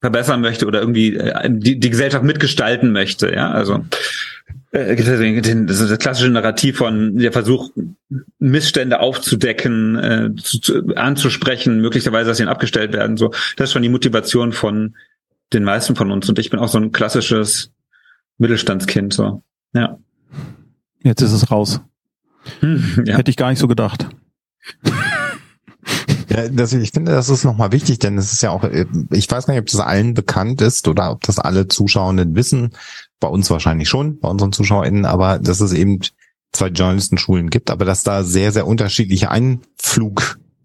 verbessern 0.00 0.40
möchte 0.40 0.66
oder 0.66 0.80
irgendwie 0.80 1.16
äh, 1.16 1.50
die, 1.50 1.80
die 1.80 1.90
Gesellschaft 1.90 2.24
mitgestalten 2.24 2.92
möchte. 2.92 3.34
Ja, 3.34 3.50
also 3.50 3.84
äh, 4.70 4.94
das 4.94 5.80
ist 5.80 5.90
das 5.90 5.98
klassische 5.98 6.30
Narrativ 6.30 6.76
von 6.76 7.18
der 7.18 7.32
Versuch, 7.32 7.70
Missstände 8.38 9.00
aufzudecken, 9.00 9.96
äh, 9.96 10.30
zu, 10.40 10.60
zu, 10.60 10.94
anzusprechen, 10.94 11.80
möglicherweise, 11.80 12.28
dass 12.28 12.36
sie 12.38 12.44
abgestellt 12.44 12.92
werden. 12.92 13.16
So, 13.16 13.30
das 13.56 13.70
ist 13.70 13.72
schon 13.72 13.82
die 13.82 13.88
Motivation 13.88 14.52
von 14.52 14.94
den 15.52 15.64
meisten 15.64 15.96
von 15.96 16.10
uns. 16.10 16.28
Und 16.28 16.38
ich 16.38 16.50
bin 16.50 16.60
auch 16.60 16.68
so 16.68 16.78
ein 16.78 16.92
klassisches 16.92 17.72
Mittelstandskind. 18.38 19.12
So, 19.12 19.42
ja. 19.72 19.98
Jetzt 21.02 21.22
ist 21.22 21.32
es 21.32 21.50
raus. 21.50 21.80
Hm, 22.60 23.04
ja. 23.06 23.16
Hätte 23.16 23.30
ich 23.30 23.36
gar 23.36 23.50
nicht 23.50 23.58
so 23.58 23.68
gedacht. 23.68 24.08
Ja, 26.28 26.48
das, 26.48 26.72
ich 26.72 26.90
finde, 26.90 27.12
das 27.12 27.28
ist 27.28 27.44
nochmal 27.44 27.72
wichtig, 27.72 27.98
denn 27.98 28.18
es 28.18 28.32
ist 28.32 28.42
ja 28.42 28.50
auch, 28.50 28.64
äh, 28.64 28.84
ich 29.10 29.30
weiß 29.30 29.46
gar 29.46 29.54
nicht, 29.54 29.60
ob 29.60 29.70
das 29.70 29.80
allen 29.80 30.12
bekannt 30.12 30.60
ist 30.60 30.88
oder 30.88 31.12
ob 31.12 31.22
das 31.22 31.38
alle 31.38 31.68
Zuschauenden 31.68 32.34
wissen. 32.34 32.72
Bei 33.20 33.28
uns 33.28 33.48
wahrscheinlich 33.48 33.88
schon, 33.88 34.18
bei 34.18 34.28
unseren 34.28 34.52
ZuschauerInnen, 34.52 35.06
aber 35.06 35.38
dass 35.38 35.60
es 35.60 35.72
eben 35.72 36.00
zwei 36.52 36.68
Journalistenschulen 36.68 37.48
gibt, 37.48 37.70
aber 37.70 37.84
dass 37.84 38.02
da 38.02 38.24
sehr, 38.24 38.52
sehr 38.52 38.66
unterschiedliche 38.66 39.30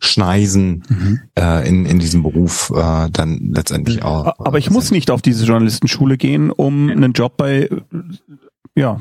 Einflugschneisen 0.01 0.83
mhm. 0.89 1.19
äh, 1.37 1.67
in, 1.67 1.85
in 1.85 1.99
diesem 1.99 2.23
Beruf 2.23 2.71
äh, 2.75 3.09
dann 3.11 3.51
letztendlich 3.53 3.97
mhm. 3.97 4.03
auch. 4.03 4.33
Aber 4.39 4.57
ich 4.57 4.69
muss 4.69 4.91
nicht 4.91 5.11
auf 5.11 5.21
diese 5.21 5.45
Journalistenschule 5.45 6.17
gehen, 6.17 6.51
um 6.51 6.89
einen 6.89 7.13
Job 7.13 7.37
bei 7.37 7.69
ja, 8.75 8.99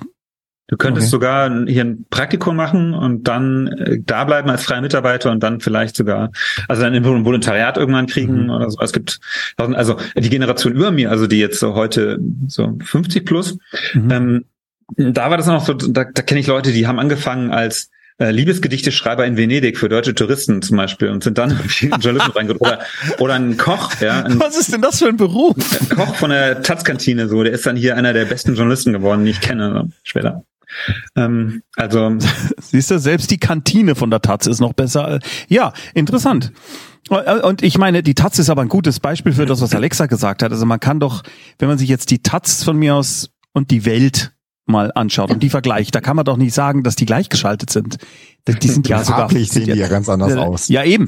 Du 0.66 0.76
könntest 0.76 1.08
okay. 1.08 1.10
sogar 1.10 1.66
hier 1.66 1.84
ein 1.84 2.06
Praktikum 2.10 2.54
machen 2.54 2.94
und 2.94 3.26
dann 3.26 3.66
äh, 3.66 3.98
da 4.06 4.24
bleiben 4.24 4.48
als 4.50 4.62
freier 4.62 4.80
Mitarbeiter 4.80 5.32
und 5.32 5.42
dann 5.42 5.58
vielleicht 5.58 5.96
sogar, 5.96 6.30
also 6.68 6.82
dann 6.82 6.94
ein 6.94 7.24
Volontariat 7.24 7.76
irgendwann 7.76 8.06
kriegen 8.06 8.44
mhm. 8.44 8.50
oder 8.50 8.70
so. 8.70 8.78
Es 8.80 8.92
gibt, 8.92 9.18
also 9.56 9.96
die 10.16 10.30
Generation 10.30 10.72
über 10.72 10.92
mir, 10.92 11.10
also 11.10 11.26
die 11.26 11.40
jetzt 11.40 11.58
so 11.58 11.74
heute 11.74 12.20
so 12.46 12.78
50 12.84 13.26
plus, 13.26 13.58
mhm. 13.94 14.10
ähm, 14.12 14.44
da 14.96 15.28
war 15.28 15.36
das 15.36 15.48
noch 15.48 15.64
so, 15.64 15.72
da, 15.72 16.04
da 16.04 16.22
kenne 16.22 16.38
ich 16.38 16.46
Leute, 16.46 16.70
die 16.70 16.86
haben 16.86 17.00
angefangen 17.00 17.50
als 17.50 17.90
äh, 18.20 18.30
Liebesgedichteschreiber 18.30 19.26
in 19.26 19.37
Venedig 19.37 19.78
für 19.78 19.88
deutsche 19.88 20.14
Touristen 20.14 20.61
zum 20.61 20.76
Beispiel 20.76 21.09
und 21.09 21.24
sind 21.24 21.38
dann 21.38 21.50
in 21.80 21.90
Journalismus 21.90 22.37
reingerutscht. 22.37 22.62
Oder, 22.62 22.80
oder 23.18 23.35
ein 23.35 23.56
Koch, 23.56 23.92
ja. 24.00 24.22
Ein, 24.24 24.38
Was 24.38 24.59
ist 24.59 24.72
denn 24.72 24.83
das 24.83 24.98
für 24.98 25.09
ein 25.09 25.16
Beruf? 25.16 25.56
Ein 25.80 25.96
Koch 25.96 26.14
von 26.16 26.30
der 26.30 26.62
Taz-Kantine, 26.62 27.28
so, 27.28 27.42
der 27.42 27.52
ist 27.52 27.66
dann 27.66 27.76
hier 27.76 27.96
einer 27.96 28.12
der 28.12 28.26
besten 28.26 28.54
Journalisten 28.54 28.92
geworden, 28.92 29.24
die 29.24 29.30
ich 29.30 29.40
kenne, 29.40 29.88
später. 30.02 30.44
Ähm, 31.16 31.62
also 31.76 32.16
siehst 32.61 32.90
du, 32.90 32.98
selbst 32.98 33.30
die 33.30 33.38
Kantine 33.38 33.94
von 33.94 34.11
der 34.11 34.20
Taz 34.20 34.46
ist 34.46 34.61
noch 34.61 34.74
besser. 34.74 35.18
Ja, 35.48 35.72
interessant. 35.94 36.52
Und 37.09 37.62
ich 37.62 37.78
meine, 37.78 38.02
die 38.02 38.14
Taz 38.14 38.38
ist 38.38 38.50
aber 38.50 38.62
ein 38.62 38.68
gutes 38.68 39.00
Beispiel 39.00 39.33
für 39.33 39.46
das, 39.46 39.61
was 39.61 39.74
Alexa 39.74 40.06
gesagt 40.06 40.42
hat. 40.42 40.52
Also 40.52 40.66
man 40.66 40.78
kann 40.78 41.00
doch, 41.00 41.22
wenn 41.59 41.68
man 41.68 41.78
sich 41.78 41.88
jetzt 41.88 42.11
die 42.11 42.22
Taz 42.22 42.62
von 42.62 42.76
mir 42.76 42.94
aus 42.94 43.30
und 43.52 43.70
die 43.70 43.85
Welt 43.85 44.33
mal 44.70 44.92
anschaut 44.94 45.30
und 45.30 45.42
die 45.42 45.50
vergleicht, 45.50 45.94
da 45.94 46.00
kann 46.00 46.16
man 46.16 46.24
doch 46.24 46.37
nicht 46.37 46.54
sagen, 46.54 46.83
dass 46.83 46.96
die 46.96 47.06
gleichgeschaltet 47.06 47.70
sind. 47.70 47.98
Die 48.46 48.68
sind 48.68 48.88
ja 48.88 49.04
sogar 49.04 49.20
Farblich 49.20 49.50
sehen 49.50 49.66
die 49.66 49.72
ja 49.72 49.88
ganz 49.88 50.09
anders 50.09 50.37
aus. 50.37 50.68
Ja, 50.68 50.85
eben. 50.85 51.06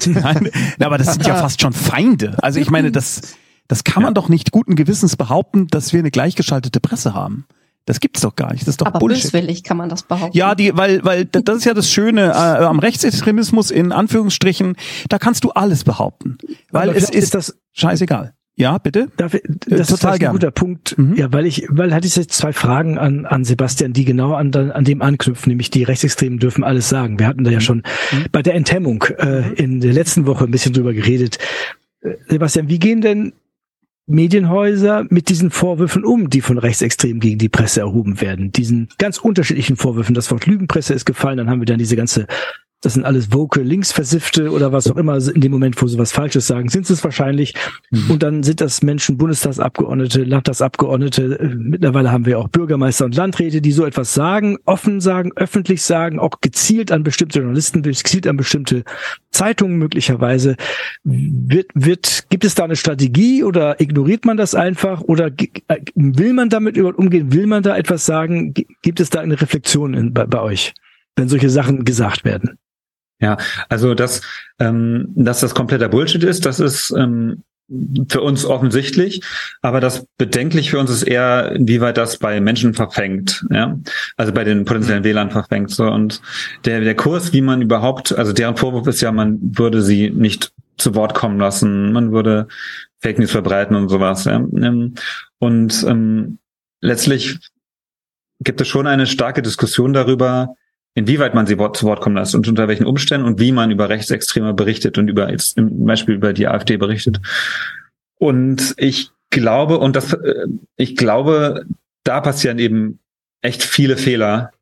aber 0.81 0.99
das 0.99 1.15
sind 1.15 1.27
ja 1.27 1.37
fast 1.37 1.61
schon 1.61 1.73
Feinde. 1.73 2.37
Also 2.43 2.61
ich 2.61 2.71
meine, 2.71 2.93
das, 2.93 3.23
das 3.69 3.85
kann 3.85 4.03
man 4.03 4.15
doch 4.15 4.29
nicht 4.29 4.53
guten 4.53 4.77
Gewissens 4.77 5.17
behaupten, 5.17 5.67
dass 5.69 5.93
wir 5.93 6.01
eine 6.01 6.11
gleichgeschaltete 6.11 6.81
Presse 6.81 7.15
haben. 7.15 7.47
Das 7.85 7.99
gibt's 7.99 8.21
doch 8.21 8.37
gar 8.37 8.53
nicht. 8.53 8.63
Das 8.63 8.75
ist 8.75 8.81
doch 8.81 8.87
Aber 8.87 9.01
Bullshit. 9.01 9.25
böswillig 9.25 9.65
kann 9.65 9.77
man 9.77 9.89
das 9.89 10.05
behaupten. 10.05 10.37
Ja, 10.37 10.55
die, 10.55 10.77
weil, 10.77 11.05
weil 11.05 11.25
das 11.25 11.57
ist 11.57 11.65
ja 11.65 11.75
das 11.75 11.91
Schöne 11.91 12.27
äh, 12.27 12.65
am 12.65 12.79
Rechtsextremismus 12.79 13.73
in 13.73 13.91
Anführungsstrichen. 13.91 14.77
Da 15.09 15.19
kannst 15.19 15.43
du 15.43 15.51
alles 15.51 15.83
behaupten, 15.83 16.39
weil 16.71 16.91
Aber 16.91 16.97
es 16.97 17.05
ist, 17.05 17.15
ist 17.15 17.35
das 17.35 17.59
scheißegal. 17.73 18.35
Ja, 18.55 18.77
bitte. 18.79 19.09
Darf, 19.17 19.33
das 19.67 19.89
Total 19.89 20.17
ist 20.17 20.25
ein 20.25 20.33
guter 20.33 20.51
Punkt. 20.51 20.97
Mhm. 20.99 21.17
Ja, 21.17 21.33
weil 21.33 21.47
ich, 21.47 21.67
weil 21.71 21.95
hatte 21.95 22.07
ich 22.07 22.17
jetzt 22.17 22.33
zwei 22.33 22.53
Fragen 22.53 22.99
an, 22.99 23.25
an 23.25 23.45
Sebastian, 23.45 23.93
die 23.95 24.05
genau 24.05 24.35
an, 24.35 24.55
an 24.55 24.85
dem 24.85 25.01
anknüpfen, 25.01 25.51
nämlich 25.51 25.71
die 25.71 25.85
Rechtsextremen 25.85 26.39
dürfen 26.39 26.63
alles 26.63 26.89
sagen. 26.89 27.19
Wir 27.19 27.27
hatten 27.27 27.45
da 27.45 27.51
ja 27.51 27.59
mhm. 27.59 27.63
schon 27.63 27.77
mhm. 27.79 28.27
bei 28.31 28.43
der 28.43 28.55
Enthemmung 28.55 29.05
äh, 29.19 29.53
in 29.55 29.81
der 29.81 29.93
letzten 29.93 30.27
Woche 30.27 30.45
ein 30.45 30.51
bisschen 30.51 30.75
drüber 30.75 30.93
geredet. 30.93 31.39
Äh, 32.03 32.17
Sebastian, 32.29 32.69
wie 32.69 32.79
gehen 32.79 33.01
denn 33.01 33.33
Medienhäuser 34.07 35.07
mit 35.09 35.31
diesen 35.31 35.51
Vorwürfen 35.51 36.05
um, 36.05 36.29
die 36.29 36.43
von 36.43 36.59
Rechtsextremen 36.59 37.21
gegen 37.21 37.39
die 37.39 37.49
Presse 37.49 37.81
erhoben 37.81 38.21
werden? 38.21 38.53
Diesen 38.53 38.89
ganz 38.99 39.17
unterschiedlichen 39.17 39.77
Vorwürfen. 39.77 40.15
Das 40.15 40.31
Wort 40.31 40.45
Lügenpresse 40.45 40.93
ist 40.93 41.07
gefallen, 41.07 41.39
dann 41.39 41.49
haben 41.49 41.61
wir 41.61 41.67
dann 41.67 41.79
diese 41.79 41.97
ganze 41.97 42.27
das 42.83 42.95
sind 42.95 43.05
alles 43.05 43.33
woke 43.33 43.63
Linksversiffte 43.63 44.51
oder 44.51 44.73
was 44.73 44.91
auch 44.91 44.97
immer 44.97 45.17
in 45.17 45.41
dem 45.41 45.53
Moment, 45.53 45.81
wo 45.81 45.87
sie 45.87 45.99
was 45.99 46.11
Falsches 46.11 46.49
sagen, 46.49 46.69
sind 46.69 46.91
es 46.91 47.03
wahrscheinlich. 47.05 47.55
Mhm. 47.93 48.11
Und 48.11 48.23
dann 48.25 48.43
sind 48.43 48.61
das 48.61 48.83
Menschen, 48.83 49.17
Bundestagsabgeordnete, 49.17 50.25
Landtagsabgeordnete. 50.25 51.39
Äh, 51.39 51.55
mittlerweile 51.55 52.11
haben 52.11 52.27
wir 52.27 52.41
auch 52.41 52.49
Bürgermeister 52.49 53.05
und 53.05 53.15
Landräte, 53.15 53.61
die 53.61 53.71
so 53.71 53.87
etwas 53.87 54.15
sagen, 54.15 54.59
offen 54.65 55.01
sagen, 55.01 55.31
öffentlich 55.37 55.83
sagen, 55.83 56.19
auch 56.19 56.41
gezielt 56.41 56.91
an 56.91 57.05
bestimmte 57.05 57.39
Journalisten, 57.39 57.83
gezielt 57.83 58.27
an 58.27 58.37
bestimmte 58.37 58.83
Zeitungen 59.31 59.79
möglicherweise. 59.79 60.57
Wird, 61.05 61.71
wird, 61.75 62.27
gibt 62.31 62.45
es 62.45 62.57
da 62.57 62.65
eine 62.65 62.77
Strategie 62.77 63.45
oder 63.45 63.81
ignoriert 63.81 64.25
man 64.25 64.37
das 64.37 64.57
einfach 64.57 65.03
oder 65.03 65.27
äh, 65.29 65.81
will 65.95 66.33
man 66.33 66.49
damit 66.49 66.77
umgehen? 66.77 67.33
Will 67.33 67.47
man 67.47 67.63
da 67.63 67.77
etwas 67.77 68.05
sagen? 68.07 68.55
Gibt 68.83 68.99
es 68.99 69.11
da 69.11 69.21
eine 69.21 69.41
Reflexion 69.41 69.95
in, 69.95 70.13
bei, 70.13 70.27
bei 70.27 70.41
euch, 70.41 70.75
wenn 71.15 71.29
solche 71.29 71.49
Sachen 71.49 71.85
gesagt 71.85 72.25
werden? 72.25 72.59
Ja, 73.23 73.37
also 73.69 73.95
dass, 73.95 74.21
ähm, 74.59 75.13
dass 75.15 75.41
das 75.41 75.55
kompletter 75.55 75.89
Bullshit 75.89 76.25
ist, 76.25 76.45
das 76.45 76.59
ist 76.59 76.91
ähm, 76.91 77.45
für 78.09 78.21
uns 78.21 78.45
offensichtlich, 78.45 79.23
aber 79.63 79.81
das 79.81 80.07
bedenklich 80.19 80.71
für 80.71 80.81
uns 80.81 80.91
ist 80.91 81.05
eher, 81.05 81.53
inwieweit 81.53 81.97
das 81.97 82.19
bei 82.19 82.41
Menschen 82.41 82.75
verfängt, 82.75 83.47
ja, 83.51 83.79
also 84.17 84.33
bei 84.33 84.43
den 84.43 84.65
potenziellen 84.65 85.05
Wählern 85.05 85.31
verfängt. 85.31 85.71
So 85.71 85.85
und 85.85 86.21
der 86.65 86.81
der 86.81 86.97
Kurs, 86.97 87.33
wie 87.33 87.41
man 87.43 87.63
überhaupt, 87.63 88.13
also 88.13 88.33
deren 88.33 88.57
Vorwurf 88.57 88.89
ist 88.89 89.01
ja, 89.01 89.13
man 89.13 89.39
würde 89.57 89.83
sie 89.83 90.11
nicht 90.11 90.53
zu 90.77 90.97
Wort 90.97 91.15
kommen 91.15 91.39
lassen, 91.39 91.93
man 91.93 92.11
würde 92.11 92.49
Fake 93.01 93.21
News 93.21 93.31
verbreiten 93.31 93.77
und 93.77 93.89
sowas. 93.89 94.25
Ja? 94.25 94.37
Ähm, 94.37 94.95
und 95.39 95.85
ähm, 95.89 96.39
letztlich 96.81 97.39
gibt 98.41 98.61
es 98.61 98.67
schon 98.67 98.89
eine 98.89 99.07
starke 99.07 99.43
Diskussion 99.43 99.93
darüber, 99.93 100.57
inwieweit 100.95 101.35
man 101.35 101.47
sie 101.47 101.57
zu 101.57 101.87
Wort 101.87 102.01
kommen 102.01 102.17
lässt 102.17 102.35
und 102.35 102.47
unter 102.49 102.69
welchen 102.69 102.87
Umständen 102.87 103.27
und 103.27 103.41
wie 103.41 103.53
man 103.53 103.71
über 103.71 103.89
Rechtsextreme 103.89 104.53
berichtet 104.55 104.99
und 104.99 105.09
über 105.09 105.31
jetzt 105.31 105.55
zum 105.55 105.85
Beispiel 105.87 106.15
über 106.15 106.33
die 106.33 106.47
AfD 106.47 106.77
berichtet. 106.77 107.21
Und 108.19 108.75
ich 108.77 109.11
glaube, 109.31 109.79
und 109.79 109.97
das, 109.97 110.13
äh, 110.13 110.47
ich 110.77 110.97
glaube, 110.97 111.65
da 112.05 112.21
passieren 112.21 112.59
eben 112.59 112.99
echt 113.41 113.63
viele 113.63 113.97
Fehler. 113.97 114.53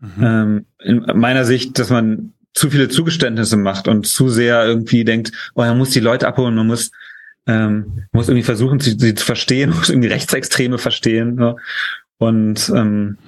Mhm. 0.00 0.22
Ähm, 0.22 0.66
in 0.80 1.04
meiner 1.14 1.44
Sicht, 1.44 1.78
dass 1.78 1.90
man 1.90 2.32
zu 2.54 2.70
viele 2.70 2.88
Zugeständnisse 2.88 3.56
macht 3.56 3.88
und 3.88 4.06
zu 4.06 4.28
sehr 4.28 4.64
irgendwie 4.66 5.04
denkt, 5.04 5.32
oh, 5.54 5.62
man 5.62 5.78
muss 5.78 5.90
die 5.90 6.00
Leute 6.00 6.26
abholen, 6.26 6.54
man 6.54 6.66
muss, 6.66 6.90
ähm, 7.46 8.04
muss 8.12 8.28
irgendwie 8.28 8.44
versuchen, 8.44 8.80
sie, 8.80 8.96
sie 8.98 9.14
zu 9.14 9.24
verstehen, 9.24 9.70
muss 9.76 9.90
irgendwie 9.90 10.08
Rechtsextreme 10.08 10.78
verstehen. 10.78 11.36
So. 11.38 11.58
Und 12.18 12.70
ähm, 12.74 13.18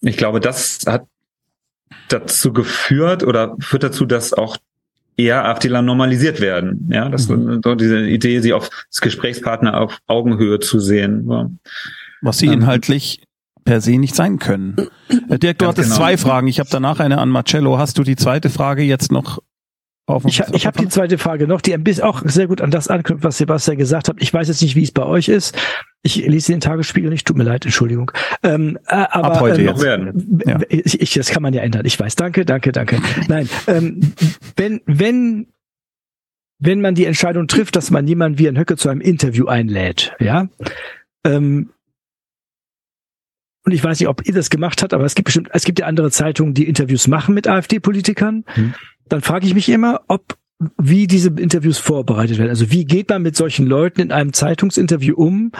ich 0.00 0.16
glaube, 0.16 0.40
das 0.40 0.80
hat 0.86 1.06
dazu 2.08 2.52
geführt 2.52 3.22
oder 3.22 3.56
führt 3.60 3.82
dazu, 3.82 4.06
dass 4.06 4.32
auch 4.32 4.56
eher 5.16 5.44
AfDler 5.44 5.82
normalisiert 5.82 6.40
werden. 6.40 6.88
Ja, 6.92 7.08
das 7.08 7.28
mhm. 7.28 7.60
so 7.62 7.74
diese 7.74 8.06
Idee, 8.06 8.40
sie 8.40 8.52
auf 8.52 8.70
das 8.90 9.00
Gesprächspartner 9.00 9.80
auf 9.80 9.98
Augenhöhe 10.06 10.60
zu 10.60 10.78
sehen. 10.78 11.24
So. 11.26 11.50
Was 12.22 12.38
sie 12.38 12.46
ähm, 12.46 12.54
inhaltlich 12.54 13.22
per 13.64 13.80
se 13.80 13.98
nicht 13.98 14.14
sein 14.14 14.38
können. 14.38 14.76
Äh, 15.28 15.38
Dirk, 15.38 15.58
du 15.58 15.66
hattest 15.66 15.90
genau. 15.90 15.96
zwei 15.96 16.16
Fragen. 16.16 16.46
Ich 16.46 16.60
habe 16.60 16.70
danach 16.70 17.00
eine 17.00 17.18
an 17.18 17.28
Marcello. 17.28 17.78
Hast 17.78 17.98
du 17.98 18.02
die 18.02 18.16
zweite 18.16 18.48
Frage 18.48 18.82
jetzt 18.82 19.12
noch 19.12 19.40
ich 20.26 20.42
ich 20.52 20.66
habe 20.66 20.78
die 20.78 20.88
zweite 20.88 21.18
Frage 21.18 21.46
noch, 21.46 21.60
die 21.60 21.74
ein 21.74 21.84
bisschen 21.84 22.04
auch 22.04 22.22
sehr 22.24 22.46
gut 22.46 22.60
an 22.60 22.70
das 22.70 22.88
anknüpft, 22.88 23.24
was 23.24 23.38
Sebastian 23.38 23.76
gesagt 23.76 24.08
hat. 24.08 24.16
Ich 24.20 24.32
weiß 24.32 24.48
jetzt 24.48 24.62
nicht, 24.62 24.74
wie 24.74 24.82
es 24.82 24.92
bei 24.92 25.04
euch 25.04 25.28
ist. 25.28 25.56
Ich 26.02 26.16
lese 26.16 26.52
den 26.52 26.60
Tagesspiegel 26.60 27.10
nicht, 27.10 27.26
tut 27.26 27.36
mir 27.36 27.44
leid, 27.44 27.64
Entschuldigung. 27.64 28.10
Ähm, 28.42 28.78
äh, 28.86 28.94
aber, 28.94 29.32
Ab 29.32 29.40
heute 29.40 29.60
ähm, 29.60 29.66
jetzt. 29.66 29.82
Werden. 29.82 30.40
Ja. 30.46 30.60
Ich, 30.68 31.00
ich, 31.00 31.14
das 31.14 31.30
kann 31.30 31.42
man 31.42 31.52
ja 31.52 31.62
ändern. 31.62 31.84
Ich 31.84 31.98
weiß. 31.98 32.16
Danke, 32.16 32.44
danke, 32.44 32.72
danke. 32.72 33.00
Nein, 33.28 33.48
ähm, 33.66 34.12
wenn 34.56 34.80
wenn 34.86 35.46
wenn 36.58 36.80
man 36.80 36.94
die 36.94 37.04
Entscheidung 37.04 37.46
trifft, 37.46 37.76
dass 37.76 37.90
man 37.90 38.06
jemanden 38.06 38.38
wie 38.38 38.48
ein 38.48 38.58
Höcke 38.58 38.76
zu 38.76 38.88
einem 38.88 39.00
Interview 39.00 39.46
einlädt, 39.46 40.16
ja, 40.20 40.48
ähm, 41.24 41.70
und 43.64 43.72
ich 43.72 43.84
weiß 43.84 44.00
nicht, 44.00 44.08
ob 44.08 44.26
ihr 44.26 44.32
das 44.32 44.48
gemacht 44.48 44.82
habt, 44.82 44.94
aber 44.94 45.04
es 45.04 45.14
gibt 45.14 45.26
bestimmt, 45.26 45.50
es 45.52 45.64
gibt 45.64 45.78
ja 45.78 45.86
andere 45.86 46.10
Zeitungen, 46.10 46.54
die 46.54 46.66
Interviews 46.66 47.06
machen 47.06 47.34
mit 47.34 47.46
AfD-Politikern. 47.46 48.44
Hm 48.46 48.74
dann 49.08 49.22
frage 49.22 49.46
ich 49.46 49.54
mich 49.54 49.68
immer, 49.68 50.02
ob 50.08 50.36
wie 50.76 51.06
diese 51.06 51.28
Interviews 51.28 51.78
vorbereitet 51.78 52.38
werden. 52.38 52.50
Also 52.50 52.70
wie 52.70 52.84
geht 52.84 53.08
man 53.08 53.22
mit 53.22 53.36
solchen 53.36 53.66
Leuten 53.66 54.00
in 54.00 54.12
einem 54.12 54.32
Zeitungsinterview 54.32 55.14
um, 55.14 55.52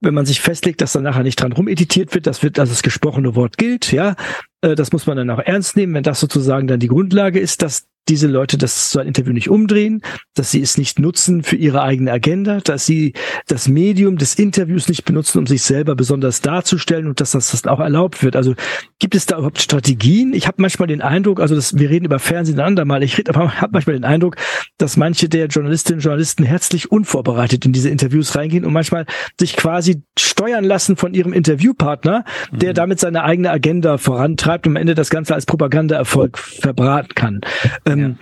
wenn 0.00 0.14
man 0.14 0.26
sich 0.26 0.40
festlegt, 0.40 0.80
dass 0.80 0.92
dann 0.92 1.04
nachher 1.04 1.22
nicht 1.22 1.40
dran 1.40 1.52
rumeditiert 1.52 2.14
wird, 2.14 2.26
das 2.26 2.42
wird, 2.42 2.58
also 2.58 2.72
das 2.72 2.82
gesprochene 2.82 3.34
Wort 3.36 3.56
gilt, 3.56 3.92
ja. 3.92 4.16
Äh, 4.62 4.74
das 4.74 4.92
muss 4.92 5.06
man 5.06 5.16
dann 5.16 5.30
auch 5.30 5.38
ernst 5.38 5.76
nehmen, 5.76 5.94
wenn 5.94 6.02
das 6.02 6.20
sozusagen 6.20 6.66
dann 6.66 6.80
die 6.80 6.88
Grundlage 6.88 7.40
ist, 7.40 7.62
dass 7.62 7.86
diese 8.08 8.26
Leute 8.26 8.58
das 8.58 8.90
so 8.90 8.98
ein 8.98 9.06
Interview 9.06 9.32
nicht 9.32 9.48
umdrehen, 9.48 10.02
dass 10.34 10.50
sie 10.50 10.60
es 10.60 10.76
nicht 10.76 10.98
nutzen 10.98 11.44
für 11.44 11.54
ihre 11.54 11.82
eigene 11.82 12.10
Agenda, 12.10 12.60
dass 12.60 12.84
sie 12.84 13.12
das 13.46 13.68
Medium 13.68 14.16
des 14.16 14.34
Interviews 14.34 14.88
nicht 14.88 15.04
benutzen, 15.04 15.38
um 15.38 15.46
sich 15.46 15.62
selber 15.62 15.94
besonders 15.94 16.40
darzustellen 16.40 17.06
und 17.06 17.20
dass 17.20 17.32
das, 17.32 17.52
das 17.52 17.66
auch 17.66 17.78
erlaubt 17.78 18.24
wird. 18.24 18.34
Also 18.34 18.54
gibt 18.98 19.14
es 19.14 19.26
da 19.26 19.36
überhaupt 19.36 19.60
Strategien? 19.60 20.32
Ich 20.32 20.48
habe 20.48 20.60
manchmal 20.60 20.88
den 20.88 21.02
Eindruck, 21.02 21.38
also 21.38 21.54
das, 21.54 21.78
wir 21.78 21.88
reden 21.88 22.06
über 22.06 22.18
Fernsehen 22.18 22.58
ein 22.58 22.66
andermal, 22.66 23.04
ich 23.04 23.18
habe 23.18 23.68
manchmal 23.70 23.94
den 23.94 24.04
Eindruck, 24.04 24.36
dass 24.76 24.96
manche 24.96 25.28
der 25.28 25.46
Journalistinnen 25.46 25.98
und 25.98 26.04
Journalisten 26.04 26.42
herzlich 26.42 26.90
unvorbereitet 26.90 27.64
in 27.64 27.72
diese 27.72 27.90
Interviews 27.90 28.34
reingehen 28.34 28.64
und 28.64 28.72
manchmal 28.72 29.06
sich 29.38 29.56
quasi 29.56 30.02
steuern 30.18 30.64
lassen 30.64 30.96
von 30.96 31.14
ihrem 31.14 31.32
Interviewpartner, 31.32 32.24
der 32.50 32.70
mhm. 32.70 32.74
damit 32.74 33.00
seine 33.00 33.22
eigene 33.22 33.50
Agenda 33.50 33.98
vorantreibt 33.98 34.49
und 34.58 34.66
am 34.66 34.76
Ende 34.76 34.94
das 34.94 35.10
Ganze 35.10 35.34
als 35.34 35.46
Propagandaerfolg 35.46 36.38
verbraten 36.38 37.14
kann. 37.14 37.40
Ähm, 37.86 38.18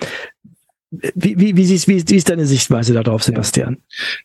wie, 0.91 1.39
wie, 1.39 1.55
wie, 1.55 1.65
siehst, 1.67 1.87
wie, 1.87 2.03
wie 2.09 2.17
ist 2.17 2.31
deine 2.31 2.47
Sichtweise 2.47 2.95
darauf, 2.95 3.23
Sebastian? 3.23 3.77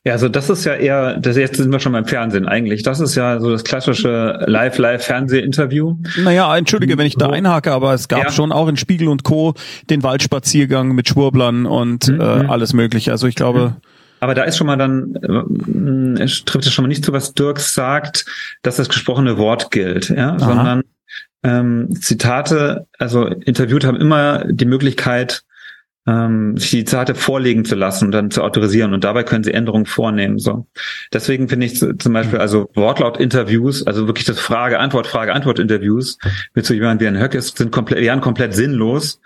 Ja, 0.05 0.13
also 0.13 0.29
das 0.29 0.49
ist 0.49 0.63
ja 0.63 0.73
eher, 0.73 1.19
das 1.19 1.35
jetzt 1.35 1.57
sind 1.57 1.69
wir 1.71 1.81
schon 1.81 1.91
beim 1.91 2.05
Fernsehen 2.05 2.47
eigentlich. 2.47 2.83
Das 2.83 3.01
ist 3.01 3.15
ja 3.15 3.41
so 3.41 3.51
das 3.51 3.65
klassische 3.65 4.39
Live-Live-Fernseh-Interview. 4.47 5.97
Naja, 6.23 6.55
entschuldige, 6.55 6.97
wenn 6.97 7.05
ich 7.05 7.17
da 7.17 7.29
einhake, 7.29 7.73
aber 7.73 7.93
es 7.93 8.07
gab 8.07 8.23
ja. 8.23 8.31
schon 8.31 8.53
auch 8.53 8.69
in 8.69 8.77
Spiegel 8.77 9.09
und 9.09 9.23
Co. 9.23 9.55
den 9.89 10.03
Waldspaziergang 10.03 10.95
mit 10.95 11.09
Schwurblern 11.09 11.65
und 11.65 12.07
mhm. 12.07 12.21
äh, 12.21 12.23
alles 12.23 12.71
mögliche. 12.71 13.11
Also 13.11 13.27
ich 13.27 13.35
glaube. 13.35 13.75
Aber 14.21 14.33
da 14.33 14.43
ist 14.43 14.55
schon 14.55 14.67
mal 14.67 14.77
dann, 14.77 15.15
äh, 16.17 16.25
trifft 16.45 16.65
es 16.65 16.71
schon 16.71 16.83
mal 16.83 16.87
nicht 16.87 17.03
zu, 17.03 17.11
was 17.11 17.33
Dirk 17.33 17.59
sagt, 17.59 18.25
dass 18.61 18.77
das 18.77 18.87
gesprochene 18.87 19.37
Wort 19.37 19.69
gilt, 19.69 20.07
ja, 20.09 20.29
Aha. 20.29 20.39
sondern 20.39 20.83
ähm, 21.43 21.89
Zitate, 21.99 22.87
also 22.97 23.25
interviewt 23.25 23.85
haben 23.85 23.97
immer 23.97 24.45
die 24.45 24.65
Möglichkeit, 24.65 25.43
ähm, 26.05 26.57
sich 26.57 26.71
die 26.71 26.85
Zitate 26.85 27.15
vorlegen 27.15 27.63
zu 27.63 27.75
lassen 27.75 28.05
und 28.05 28.11
dann 28.11 28.31
zu 28.31 28.43
autorisieren 28.43 28.93
und 28.93 29.03
dabei 29.03 29.23
können 29.23 29.43
sie 29.43 29.53
Änderungen 29.53 29.85
vornehmen. 29.85 30.37
So, 30.37 30.67
deswegen 31.13 31.47
finde 31.47 31.65
ich 31.65 31.79
zum 31.79 32.13
Beispiel 32.13 32.39
also 32.39 32.69
Wortlaut-Interviews, 32.73 33.87
also 33.87 34.07
wirklich 34.07 34.25
das 34.25 34.39
Frage-Antwort, 34.39 35.07
Frage-Antwort-Interviews 35.07 36.17
mit 36.53 36.65
so 36.65 36.73
jemandem 36.73 36.99
wie 37.05 37.07
ein 37.07 37.21
Höck 37.21 37.35
ist, 37.35 37.57
sind 37.57 37.71
komplett, 37.71 37.99
wären 37.99 38.21
komplett 38.21 38.53
sinnlos, 38.53 39.21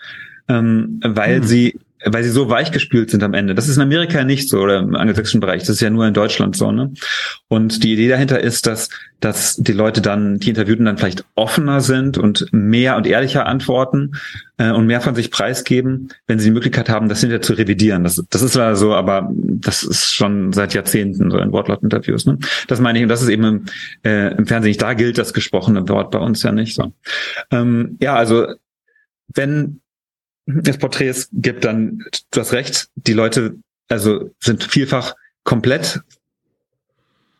ähm, 0.49 0.99
weil 1.03 1.39
mhm. 1.39 1.43
sie 1.43 1.79
weil 2.05 2.23
sie 2.23 2.29
so 2.29 2.49
weichgespült 2.49 3.09
sind 3.09 3.23
am 3.23 3.33
Ende. 3.33 3.55
Das 3.55 3.67
ist 3.67 3.77
in 3.77 3.81
Amerika 3.81 4.23
nicht 4.23 4.49
so 4.49 4.59
oder 4.59 4.79
im 4.79 4.95
angelsächsischen 4.95 5.39
Bereich. 5.39 5.61
Das 5.61 5.69
ist 5.69 5.81
ja 5.81 5.89
nur 5.89 6.05
in 6.05 6.13
Deutschland 6.13 6.55
so. 6.55 6.71
Ne? 6.71 6.93
Und 7.47 7.83
die 7.83 7.93
Idee 7.93 8.09
dahinter 8.09 8.39
ist, 8.39 8.67
dass 8.67 8.89
dass 9.19 9.55
die 9.55 9.73
Leute 9.73 10.01
dann, 10.01 10.37
die 10.37 10.49
Interviewten 10.49 10.85
dann 10.85 10.97
vielleicht 10.97 11.25
offener 11.35 11.81
sind 11.81 12.17
und 12.17 12.47
mehr 12.51 12.97
und 12.97 13.07
ehrlicher 13.07 13.47
antworten 13.47 14.11
äh, 14.57 14.71
und 14.71 14.85
mehr 14.85 15.01
von 15.01 15.15
sich 15.15 15.31
preisgeben, 15.31 16.09
wenn 16.27 16.37
sie 16.37 16.45
die 16.45 16.53
Möglichkeit 16.53 16.89
haben, 16.89 17.09
das 17.09 17.21
hinterher 17.21 17.41
zu 17.41 17.53
revidieren. 17.53 18.03
Das, 18.03 18.23
das 18.29 18.41
ist 18.43 18.53
leider 18.53 18.75
so, 18.75 18.93
aber 18.93 19.31
das 19.33 19.83
ist 19.83 20.13
schon 20.13 20.53
seit 20.53 20.73
Jahrzehnten 20.75 21.31
so 21.31 21.37
in 21.39 21.51
Wortlautinterviews. 21.51 22.27
Ne? 22.27 22.37
Das 22.67 22.79
meine 22.79 22.99
ich 22.99 23.03
und 23.03 23.09
das 23.09 23.23
ist 23.23 23.29
eben 23.29 23.43
im, 23.43 23.65
äh, 24.03 24.35
im 24.35 24.45
Fernsehen 24.45 24.69
nicht. 24.69 24.81
Da 24.81 24.93
gilt 24.93 25.17
das 25.17 25.33
gesprochene 25.33 25.87
Wort 25.89 26.11
bei 26.11 26.19
uns 26.19 26.43
ja 26.43 26.51
nicht 26.51 26.75
so. 26.75 26.93
Ähm, 27.49 27.97
ja, 27.99 28.15
also 28.15 28.45
wenn 29.33 29.81
es 30.65 30.77
Porträts 30.77 31.29
gibt, 31.33 31.65
dann, 31.65 32.03
du 32.31 32.39
hast 32.39 32.53
recht, 32.53 32.89
die 32.95 33.13
Leute, 33.13 33.57
also 33.89 34.31
sind 34.39 34.63
vielfach 34.63 35.15
komplett 35.43 36.01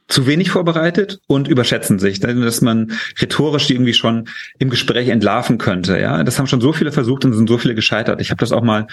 zu 0.08 0.26
wenig 0.26 0.52
vorbereitet 0.52 1.20
und 1.28 1.48
überschätzen 1.48 2.00
sich, 2.00 2.20
dass 2.20 2.62
man 2.62 2.93
rhetorisch 3.20 3.67
die 3.67 3.74
irgendwie 3.74 3.93
schon 3.93 4.30
im 4.58 4.70
Gespräch 4.70 5.10
entlarven 5.10 5.58
könnte. 5.58 6.00
Ja, 6.00 6.24
das 6.24 6.39
haben 6.39 6.48
schon 6.48 6.62
so 6.62 6.72
viele 6.72 6.91
versucht 6.91 7.26
und 7.26 7.34
sind 7.34 7.50
so 7.50 7.58
viele 7.58 7.76
gescheitert. 7.76 8.22
Ich 8.22 8.30
habe 8.30 8.39
das 8.39 8.52
auch 8.52 8.63
mal 8.63 8.88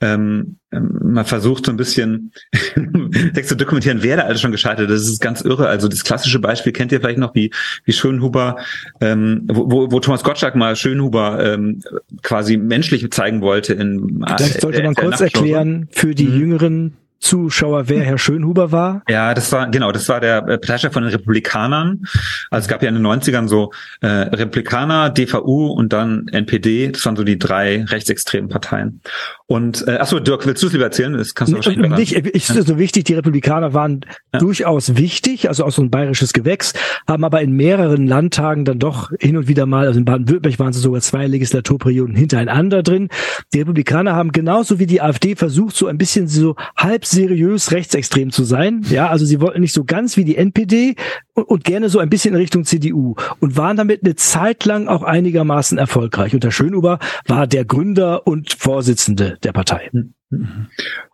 ähm, 0.00 0.56
ähm 0.72 0.98
mal 1.02 1.24
versucht, 1.24 1.66
so 1.66 1.72
ein 1.72 1.76
bisschen 1.76 2.32
zu 3.44 3.56
dokumentieren, 3.56 4.02
wer 4.02 4.16
da 4.16 4.22
alles 4.22 4.40
schon 4.40 4.52
gescheitert 4.52 4.90
ist. 4.90 5.04
Das 5.04 5.10
ist 5.10 5.20
ganz 5.20 5.40
irre. 5.40 5.68
Also 5.68 5.88
das 5.88 6.04
klassische 6.04 6.38
Beispiel 6.38 6.72
kennt 6.72 6.92
ihr 6.92 7.00
vielleicht 7.00 7.18
noch, 7.18 7.34
wie 7.34 7.50
wie 7.84 7.92
Schönhuber, 7.92 8.56
ähm, 9.00 9.48
wo, 9.50 9.90
wo 9.90 10.00
Thomas 10.00 10.22
Gottschalk 10.22 10.54
mal 10.54 10.76
Schönhuber 10.76 11.44
ähm, 11.44 11.82
quasi 12.22 12.56
menschlich 12.56 13.10
zeigen 13.10 13.40
wollte. 13.40 13.74
In, 13.74 14.24
Vielleicht 14.36 14.60
sollte 14.60 14.82
man 14.82 14.94
kurz 14.94 15.20
erklären 15.20 15.88
für 15.90 16.14
die 16.14 16.26
mhm. 16.26 16.38
Jüngeren 16.40 16.96
Zuschauer, 17.20 17.88
wer 17.88 18.02
Herr 18.02 18.18
Schönhuber 18.18 18.72
war? 18.72 19.02
Ja, 19.08 19.34
das 19.34 19.52
war, 19.52 19.70
genau, 19.70 19.92
das 19.92 20.08
war 20.08 20.20
der 20.20 20.38
äh, 20.38 20.58
Parteichef 20.58 20.92
von 20.92 21.02
den 21.02 21.12
Republikanern. 21.12 22.02
Also 22.50 22.64
es 22.64 22.68
gab 22.68 22.82
ja 22.82 22.88
in 22.88 22.94
den 22.94 23.06
90ern 23.06 23.46
so 23.46 23.72
äh, 24.00 24.06
Republikaner, 24.06 25.10
DVU 25.10 25.66
und 25.66 25.92
dann 25.92 26.28
NPD. 26.28 26.92
Das 26.92 27.04
waren 27.04 27.16
so 27.16 27.24
die 27.24 27.38
drei 27.38 27.84
rechtsextremen 27.84 28.48
Parteien. 28.48 29.00
Und 29.46 29.86
äh, 29.86 29.98
achso, 29.98 30.20
Dirk, 30.20 30.46
willst 30.46 30.62
du 30.62 30.68
es 30.68 30.72
lieber 30.72 30.84
erzählen? 30.84 31.12
Das 31.12 31.34
kannst 31.34 31.52
du 31.52 31.56
wahrscheinlich 31.56 31.90
nicht. 31.90 32.12
Ich 32.12 32.48
ist 32.48 32.66
so 32.66 32.78
wichtig, 32.78 33.04
die 33.04 33.14
Republikaner 33.14 33.74
waren 33.74 34.00
ja. 34.32 34.38
durchaus 34.38 34.96
wichtig, 34.96 35.48
also 35.48 35.64
auch 35.64 35.72
so 35.72 35.82
ein 35.82 35.90
bayerisches 35.90 36.32
Gewächs, 36.32 36.72
haben 37.08 37.24
aber 37.24 37.42
in 37.42 37.52
mehreren 37.52 38.06
Landtagen 38.06 38.64
dann 38.64 38.78
doch 38.78 39.10
hin 39.18 39.36
und 39.36 39.48
wieder 39.48 39.66
mal, 39.66 39.86
also 39.86 39.98
in 39.98 40.04
Baden-Württemberg 40.04 40.58
waren 40.58 40.72
sie 40.72 40.80
sogar 40.80 41.00
zwei 41.00 41.26
Legislaturperioden 41.26 42.14
hintereinander 42.14 42.82
drin. 42.82 43.08
Die 43.52 43.58
Republikaner 43.58 44.14
haben 44.14 44.32
genauso 44.32 44.78
wie 44.78 44.86
die 44.86 45.02
AfD 45.02 45.34
versucht, 45.34 45.76
so 45.76 45.88
ein 45.88 45.98
bisschen 45.98 46.28
so 46.28 46.54
halb 46.76 47.04
seriös 47.10 47.72
rechtsextrem 47.72 48.30
zu 48.30 48.44
sein. 48.44 48.82
Ja, 48.88 49.08
also 49.08 49.24
sie 49.24 49.40
wollten 49.40 49.60
nicht 49.60 49.74
so 49.74 49.84
ganz 49.84 50.16
wie 50.16 50.24
die 50.24 50.36
NPD 50.36 50.94
und, 51.34 51.44
und 51.44 51.64
gerne 51.64 51.88
so 51.88 51.98
ein 51.98 52.10
bisschen 52.10 52.34
in 52.34 52.40
Richtung 52.40 52.64
CDU 52.64 53.14
und 53.40 53.56
waren 53.56 53.76
damit 53.76 54.04
eine 54.04 54.14
Zeit 54.14 54.64
lang 54.64 54.88
auch 54.88 55.02
einigermaßen 55.02 55.78
erfolgreich. 55.78 56.34
Und 56.34 56.44
der 56.44 56.50
Schönhuber 56.50 56.98
war 57.26 57.46
der 57.46 57.64
Gründer 57.64 58.26
und 58.26 58.52
Vorsitzende 58.52 59.38
der 59.42 59.52
Partei. 59.52 59.90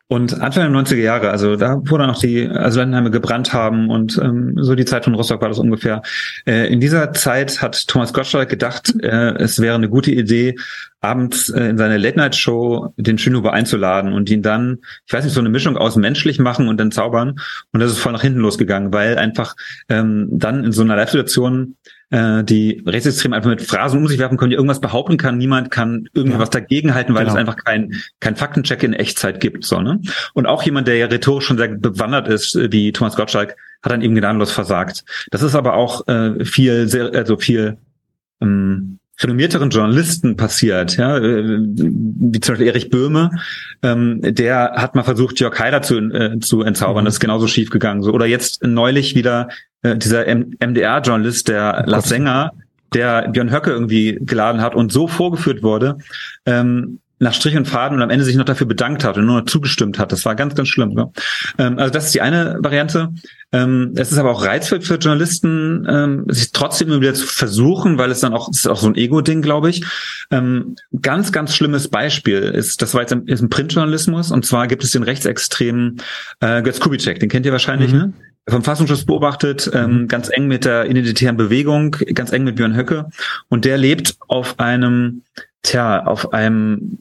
Und 0.08 0.40
Anfang 0.40 0.72
der 0.72 0.82
90er 0.82 1.02
Jahre, 1.02 1.30
also 1.30 1.56
da, 1.56 1.80
wo 1.84 1.98
dann 1.98 2.06
noch 2.06 2.20
die 2.20 2.48
Asylantenheime 2.48 3.10
gebrannt 3.10 3.52
haben 3.52 3.90
und 3.90 4.20
ähm, 4.22 4.54
so 4.56 4.76
die 4.76 4.84
Zeit 4.84 5.02
von 5.02 5.14
Rostock 5.14 5.40
war 5.40 5.48
das 5.48 5.58
ungefähr. 5.58 6.02
Äh, 6.46 6.72
in 6.72 6.78
dieser 6.78 7.12
Zeit 7.12 7.60
hat 7.60 7.88
Thomas 7.88 8.12
Gottschalk 8.12 8.48
gedacht, 8.48 8.94
äh, 9.02 9.34
es 9.38 9.60
wäre 9.60 9.74
eine 9.74 9.88
gute 9.88 10.12
Idee, 10.12 10.54
abends 11.00 11.48
äh, 11.48 11.70
in 11.70 11.76
seine 11.76 11.98
Late-Night-Show 11.98 12.94
den 12.96 13.18
Schönhuber 13.18 13.52
einzuladen 13.52 14.12
und 14.12 14.30
ihn 14.30 14.42
dann, 14.42 14.78
ich 15.06 15.12
weiß 15.12 15.24
nicht, 15.24 15.34
so 15.34 15.40
eine 15.40 15.48
Mischung 15.48 15.76
aus 15.76 15.96
menschlich 15.96 16.38
machen 16.38 16.68
und 16.68 16.78
dann 16.78 16.92
zaubern. 16.92 17.40
Und 17.72 17.80
das 17.80 17.90
ist 17.90 17.98
voll 17.98 18.12
nach 18.12 18.22
hinten 18.22 18.38
losgegangen, 18.38 18.92
weil 18.92 19.18
einfach 19.18 19.56
ähm, 19.88 20.28
dann 20.30 20.62
in 20.62 20.70
so 20.70 20.82
einer 20.82 20.94
Live-Situation 20.94 21.74
äh, 22.10 22.44
die 22.44 22.82
Rechtsextremen 22.86 23.34
einfach 23.34 23.50
mit 23.50 23.62
Phrasen 23.62 23.98
um 23.98 24.06
sich 24.06 24.18
werfen 24.18 24.38
können, 24.38 24.50
die 24.50 24.56
irgendwas 24.56 24.80
behaupten 24.80 25.16
kann. 25.16 25.38
Niemand 25.38 25.70
kann 25.70 26.08
irgendwas 26.14 26.48
ja. 26.48 26.60
dagegen 26.60 26.94
halten, 26.94 27.14
weil 27.14 27.24
genau. 27.24 27.34
es 27.34 27.38
einfach 27.38 27.56
kein, 27.56 27.94
kein 28.20 28.36
Faktencheck 28.36 28.82
in 28.82 28.92
Echtzeit 28.92 29.40
gibt. 29.40 29.64
So, 29.64 29.80
ne? 29.80 30.00
Und 30.34 30.46
auch 30.46 30.62
jemand, 30.62 30.86
der 30.88 30.96
ja 30.96 31.06
rhetorisch 31.06 31.46
schon 31.46 31.58
sehr 31.58 31.68
bewandert 31.68 32.28
ist, 32.28 32.54
äh, 32.54 32.70
wie 32.70 32.92
Thomas 32.92 33.16
Gottschalk, 33.16 33.56
hat 33.82 33.92
dann 33.92 34.02
eben 34.02 34.14
gnadenlos 34.14 34.52
versagt. 34.52 35.04
Das 35.30 35.42
ist 35.42 35.54
aber 35.54 35.74
auch 35.74 36.06
äh, 36.08 36.44
viel, 36.44 36.88
sehr, 36.88 37.12
also 37.14 37.36
viel 37.36 37.76
ähm, 38.40 38.98
renommierteren 39.20 39.70
Journalisten 39.70 40.36
passiert, 40.36 40.96
ja, 40.96 41.16
äh, 41.16 41.58
wie 41.58 42.40
zum 42.40 42.52
Beispiel 42.52 42.68
Erich 42.68 42.90
Böhme, 42.90 43.30
ähm, 43.82 44.20
der 44.22 44.74
hat 44.76 44.94
mal 44.94 45.04
versucht, 45.04 45.40
Jörg 45.40 45.58
Haider 45.58 45.82
zu, 45.82 45.98
äh, 45.98 46.38
zu 46.40 46.62
entzaubern, 46.62 47.04
mhm. 47.04 47.06
das 47.06 47.14
ist 47.14 47.20
genauso 47.20 47.46
schief 47.46 47.70
gegangen. 47.70 48.02
So. 48.02 48.12
Oder 48.12 48.26
jetzt 48.26 48.62
neulich 48.62 49.14
wieder 49.14 49.48
äh, 49.86 49.96
dieser 49.96 50.24
MDR-Journalist, 50.26 51.48
der 51.48 51.84
oh 51.86 51.90
Lars 51.90 52.08
Sänger, 52.08 52.52
der 52.94 53.28
Björn 53.28 53.52
Höcke 53.52 53.70
irgendwie 53.70 54.18
geladen 54.20 54.60
hat 54.60 54.74
und 54.74 54.92
so 54.92 55.08
vorgeführt 55.08 55.62
wurde, 55.62 55.98
ähm, 56.46 57.00
nach 57.18 57.32
Strich 57.32 57.56
und 57.56 57.66
Faden 57.66 57.96
und 57.96 58.02
am 58.02 58.10
Ende 58.10 58.24
sich 58.24 58.36
noch 58.36 58.44
dafür 58.44 58.66
bedankt 58.66 59.02
hat 59.02 59.16
und 59.16 59.24
nur 59.24 59.40
noch 59.40 59.46
zugestimmt 59.46 59.98
hat. 59.98 60.12
Das 60.12 60.26
war 60.26 60.34
ganz, 60.34 60.54
ganz 60.54 60.68
schlimm. 60.68 60.90
Ne? 60.90 61.10
Ähm, 61.58 61.78
also 61.78 61.90
das 61.90 62.06
ist 62.06 62.14
die 62.14 62.20
eine 62.20 62.58
Variante. 62.60 63.14
Ähm, 63.52 63.92
es 63.96 64.12
ist 64.12 64.18
aber 64.18 64.30
auch 64.32 64.44
reizvoll 64.44 64.82
für 64.82 64.96
Journalisten, 64.96 65.86
ähm, 65.88 66.24
sich 66.28 66.52
trotzdem 66.52 66.88
immer 66.88 67.00
wieder 67.00 67.14
zu 67.14 67.26
versuchen, 67.26 67.96
weil 67.96 68.10
es 68.10 68.20
dann 68.20 68.34
auch, 68.34 68.50
ist 68.50 68.68
auch 68.68 68.76
so 68.76 68.88
ein 68.88 68.96
Ego-Ding, 68.96 69.40
glaube 69.40 69.70
ich. 69.70 69.84
Ähm, 70.30 70.76
ganz, 71.00 71.32
ganz 71.32 71.54
schlimmes 71.54 71.88
Beispiel 71.88 72.42
ist, 72.42 72.82
das 72.82 72.92
war 72.92 73.00
jetzt 73.00 73.12
im, 73.12 73.26
ist 73.26 73.40
im 73.40 73.48
Printjournalismus 73.48 74.30
und 74.30 74.44
zwar 74.44 74.66
gibt 74.66 74.84
es 74.84 74.90
den 74.90 75.02
rechtsextremen 75.02 76.02
äh, 76.40 76.60
Götz 76.60 76.80
Kubitschek, 76.80 77.18
den 77.20 77.30
kennt 77.30 77.46
ihr 77.46 77.52
wahrscheinlich, 77.52 77.92
mhm. 77.92 77.98
ne? 77.98 78.12
Vom 78.48 78.62
Fassungsschutz 78.62 79.04
beobachtet, 79.04 79.70
ähm, 79.74 80.02
mhm. 80.02 80.08
ganz 80.08 80.28
eng 80.28 80.46
mit 80.46 80.64
der 80.64 80.88
identitären 80.88 81.36
Bewegung, 81.36 81.92
ganz 82.14 82.32
eng 82.32 82.44
mit 82.44 82.56
Björn 82.56 82.76
Höcke. 82.76 83.10
Und 83.48 83.64
der 83.64 83.76
lebt 83.76 84.16
auf 84.28 84.60
einem, 84.60 85.22
tja, 85.62 86.04
auf 86.06 86.32
einem 86.32 86.98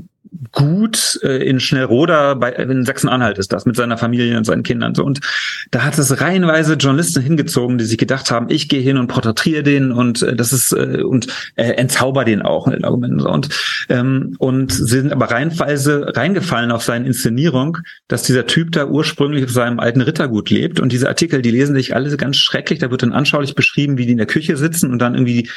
gut 0.51 1.19
äh, 1.23 1.47
in 1.47 1.59
Schnellroda 1.59 2.33
bei 2.33 2.51
in 2.51 2.85
Sachsen-Anhalt 2.85 3.37
ist 3.37 3.53
das 3.53 3.65
mit 3.65 3.75
seiner 3.75 3.97
Familie 3.97 4.37
und 4.37 4.45
seinen 4.45 4.63
Kindern 4.63 4.95
so 4.95 5.03
und 5.03 5.19
da 5.71 5.83
hat 5.83 5.97
es 5.97 6.21
reihenweise 6.21 6.73
Journalisten 6.73 7.21
hingezogen, 7.21 7.77
die 7.77 7.85
sich 7.85 7.97
gedacht 7.97 8.31
haben, 8.31 8.47
ich 8.49 8.69
gehe 8.69 8.81
hin 8.81 8.97
und 8.97 9.07
porträtiere 9.07 9.63
den 9.63 9.91
und 9.91 10.21
äh, 10.21 10.35
das 10.35 10.53
ist 10.53 10.71
äh, 10.71 11.01
und 11.03 11.27
äh, 11.55 11.71
entzauber 11.71 12.25
den 12.25 12.41
auch 12.41 12.67
mit 12.67 12.83
Argumenten 12.83 13.19
so. 13.19 13.29
und 13.29 13.49
ähm, 13.89 14.35
und 14.39 14.71
sind 14.71 15.11
aber 15.11 15.31
reihenweise 15.31 16.11
reingefallen 16.15 16.71
auf 16.71 16.83
seine 16.83 17.05
Inszenierung, 17.05 17.77
dass 18.07 18.23
dieser 18.23 18.45
Typ 18.45 18.71
da 18.71 18.85
ursprünglich 18.87 19.43
auf 19.45 19.51
seinem 19.51 19.79
alten 19.79 20.01
Rittergut 20.01 20.49
lebt 20.49 20.79
und 20.79 20.91
diese 20.91 21.07
Artikel, 21.07 21.41
die 21.41 21.51
lesen 21.51 21.75
sich 21.75 21.95
alle 21.95 22.15
ganz 22.17 22.37
schrecklich, 22.37 22.79
da 22.79 22.91
wird 22.91 23.03
dann 23.03 23.13
anschaulich 23.13 23.55
beschrieben, 23.55 23.97
wie 23.97 24.05
die 24.05 24.13
in 24.13 24.17
der 24.17 24.27
Küche 24.27 24.57
sitzen 24.57 24.91
und 24.91 24.99
dann 24.99 25.15
irgendwie 25.15 25.49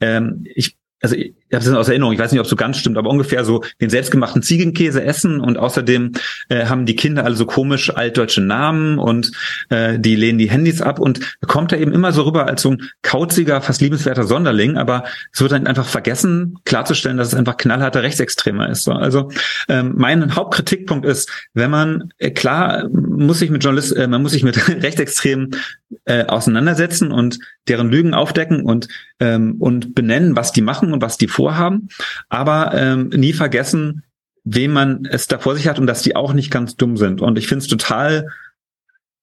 ähm, 0.00 0.46
ich 0.54 0.76
also 1.02 1.14
ich 1.14 1.34
habe 1.52 1.64
das 1.64 1.68
aus 1.68 1.88
Erinnerung, 1.88 2.12
ich 2.14 2.18
weiß 2.18 2.32
nicht, 2.32 2.40
ob 2.40 2.46
es 2.46 2.50
so 2.50 2.56
ganz 2.56 2.78
stimmt, 2.78 2.96
aber 2.96 3.10
ungefähr 3.10 3.44
so 3.44 3.62
den 3.80 3.90
selbstgemachten 3.90 4.42
Ziegenkäse 4.42 5.02
essen 5.04 5.40
und 5.40 5.58
außerdem 5.58 6.12
äh, 6.48 6.66
haben 6.66 6.86
die 6.86 6.96
Kinder 6.96 7.24
alle 7.24 7.36
so 7.36 7.46
komisch 7.46 7.94
altdeutsche 7.94 8.40
Namen 8.40 8.98
und 8.98 9.32
äh, 9.68 9.98
die 9.98 10.16
lehnen 10.16 10.38
die 10.38 10.50
Handys 10.50 10.80
ab 10.80 10.98
und 10.98 11.20
kommt 11.46 11.72
er 11.72 11.80
eben 11.80 11.92
immer 11.92 12.12
so 12.12 12.22
rüber 12.22 12.46
als 12.46 12.62
so 12.62 12.72
ein 12.72 12.82
kauziger, 13.02 13.60
fast 13.60 13.80
liebenswerter 13.80 14.24
Sonderling, 14.24 14.76
aber 14.76 15.04
es 15.32 15.40
wird 15.40 15.52
dann 15.52 15.66
einfach 15.66 15.86
vergessen, 15.86 16.58
klarzustellen, 16.64 17.18
dass 17.18 17.28
es 17.28 17.34
einfach 17.34 17.56
knallharter 17.56 18.02
Rechtsextremer 18.02 18.68
ist. 18.70 18.84
So. 18.84 18.92
Also 18.92 19.30
ähm, 19.68 19.94
mein 19.96 20.34
Hauptkritikpunkt 20.34 21.04
ist, 21.04 21.30
wenn 21.52 21.70
man 21.70 22.10
äh, 22.18 22.30
klar 22.30 22.88
muss 22.88 23.38
sich 23.38 23.50
mit 23.50 23.62
Journalist, 23.62 23.94
äh, 23.94 24.08
man 24.08 24.22
muss 24.22 24.32
sich 24.32 24.42
mit 24.42 24.68
Rechtsextremen 24.82 25.56
äh, 26.04 26.24
auseinandersetzen 26.24 27.12
und 27.12 27.38
deren 27.68 27.90
Lügen 27.90 28.14
aufdecken 28.14 28.62
und 28.62 28.88
ähm, 29.20 29.56
und 29.58 29.94
benennen, 29.94 30.36
was 30.36 30.52
die 30.52 30.62
machen 30.62 30.92
und 30.92 31.02
was 31.02 31.16
die 31.16 31.28
vorhaben, 31.28 31.88
aber 32.28 32.72
ähm, 32.74 33.08
nie 33.08 33.32
vergessen, 33.32 34.02
wem 34.44 34.72
man 34.72 35.04
es 35.10 35.26
da 35.28 35.38
vor 35.38 35.56
sich 35.56 35.68
hat 35.68 35.78
und 35.78 35.86
dass 35.86 36.02
die 36.02 36.16
auch 36.16 36.32
nicht 36.32 36.50
ganz 36.50 36.76
dumm 36.76 36.96
sind. 36.96 37.20
Und 37.20 37.38
ich 37.38 37.48
finde 37.48 37.62
es 37.62 37.68
total 37.68 38.28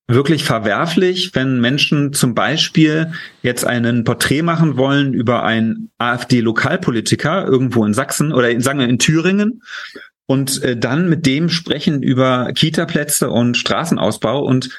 wirklich 0.08 0.44
verwerflich, 0.44 1.34
wenn 1.34 1.62
Menschen 1.62 2.12
zum 2.12 2.36
Beispiel 2.36 3.14
jetzt 3.42 3.66
einen 3.66 4.04
Porträt 4.04 4.42
machen 4.42 4.78
wollen 4.78 5.14
über 5.14 5.44
einen 5.44 5.92
AfD-Lokalpolitiker 5.98 7.46
irgendwo 7.46 7.86
in 7.86 7.94
Sachsen 7.94 8.34
oder 8.34 8.50
in, 8.52 8.60
sagen 8.60 8.80
wir 8.80 8.90
in 8.90 9.00
Thüringen 9.00 9.62
und 10.26 10.62
äh, 10.64 10.76
dann 10.76 11.10
mit 11.10 11.26
dem 11.26 11.50
sprechen 11.50 12.04
über 12.04 12.52
Kita-Plätze 12.54 13.30
und 13.30 13.56
Straßenausbau 13.56 14.44
und 14.44 14.70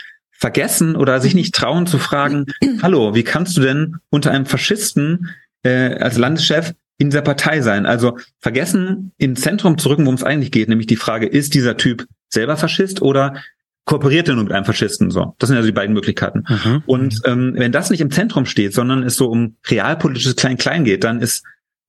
vergessen 0.44 0.94
oder 0.94 1.22
sich 1.22 1.34
nicht 1.34 1.54
trauen 1.54 1.86
zu 1.86 1.96
fragen, 1.96 2.44
hallo, 2.82 3.14
wie 3.14 3.22
kannst 3.22 3.56
du 3.56 3.62
denn 3.62 3.96
unter 4.10 4.30
einem 4.30 4.44
Faschisten 4.44 5.30
äh, 5.62 5.94
als 5.94 6.18
Landeschef 6.18 6.74
in 6.98 7.08
dieser 7.08 7.22
Partei 7.22 7.62
sein? 7.62 7.86
Also 7.86 8.18
vergessen, 8.40 9.12
ins 9.16 9.40
Zentrum 9.40 9.78
zu 9.78 9.88
rücken, 9.88 10.04
worum 10.04 10.16
es 10.16 10.22
eigentlich 10.22 10.52
geht, 10.52 10.68
nämlich 10.68 10.86
die 10.86 10.96
Frage, 10.96 11.26
ist 11.26 11.54
dieser 11.54 11.78
Typ 11.78 12.04
selber 12.28 12.58
Faschist 12.58 13.00
oder 13.00 13.42
kooperiert 13.86 14.28
er 14.28 14.34
nur 14.34 14.44
mit 14.44 14.52
einem 14.52 14.66
Faschisten? 14.66 15.10
So, 15.10 15.34
das 15.38 15.48
sind 15.48 15.56
also 15.56 15.66
die 15.66 15.72
beiden 15.72 15.94
Möglichkeiten. 15.94 16.44
Mhm. 16.46 16.82
Und 16.84 17.22
ähm, 17.24 17.54
wenn 17.56 17.72
das 17.72 17.88
nicht 17.88 18.02
im 18.02 18.10
Zentrum 18.10 18.44
steht, 18.44 18.74
sondern 18.74 19.02
es 19.02 19.16
so 19.16 19.30
um 19.30 19.56
realpolitisches 19.66 20.36
Klein-Klein 20.36 20.84
geht, 20.84 21.04
dann 21.04 21.22
ist 21.22 21.42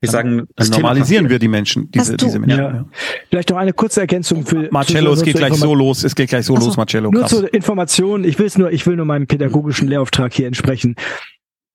wir 0.08 0.12
sagen, 0.12 0.48
dann 0.56 0.70
normalisieren 0.70 1.30
wir 1.30 1.39
die 1.39 1.48
Menschen, 1.48 1.89
diese, 1.91 2.18
diese 2.18 2.39
Menschen. 2.39 2.60
Ja. 2.60 2.72
Ja. 2.72 2.86
Vielleicht 3.30 3.50
noch 3.50 3.58
eine 3.58 3.74
kurze 3.74 4.02
Ergänzung 4.02 4.46
für 4.46 4.70
Marcello, 4.72 5.13
es 5.13 5.24
geht 5.24 5.36
gleich 5.36 5.54
so 5.54 5.76
los, 5.76 6.04
es 6.04 6.15
geht 6.15 6.30
gleich 6.30 6.46
so 6.46 6.56
Achso, 6.56 6.65
los, 6.65 6.78
Marcello. 6.78 7.12
Nur 7.12 7.26
zur 7.28 7.54
Information, 7.54 8.24
ich 8.24 8.39
will 8.39 8.46
es 8.46 8.58
nur, 8.58 8.72
ich 8.72 8.86
will 8.88 8.96
nur 8.96 9.06
meinem 9.06 9.28
pädagogischen 9.28 9.88
Lehrauftrag 9.88 10.34
hier 10.34 10.48
entsprechen. 10.48 10.96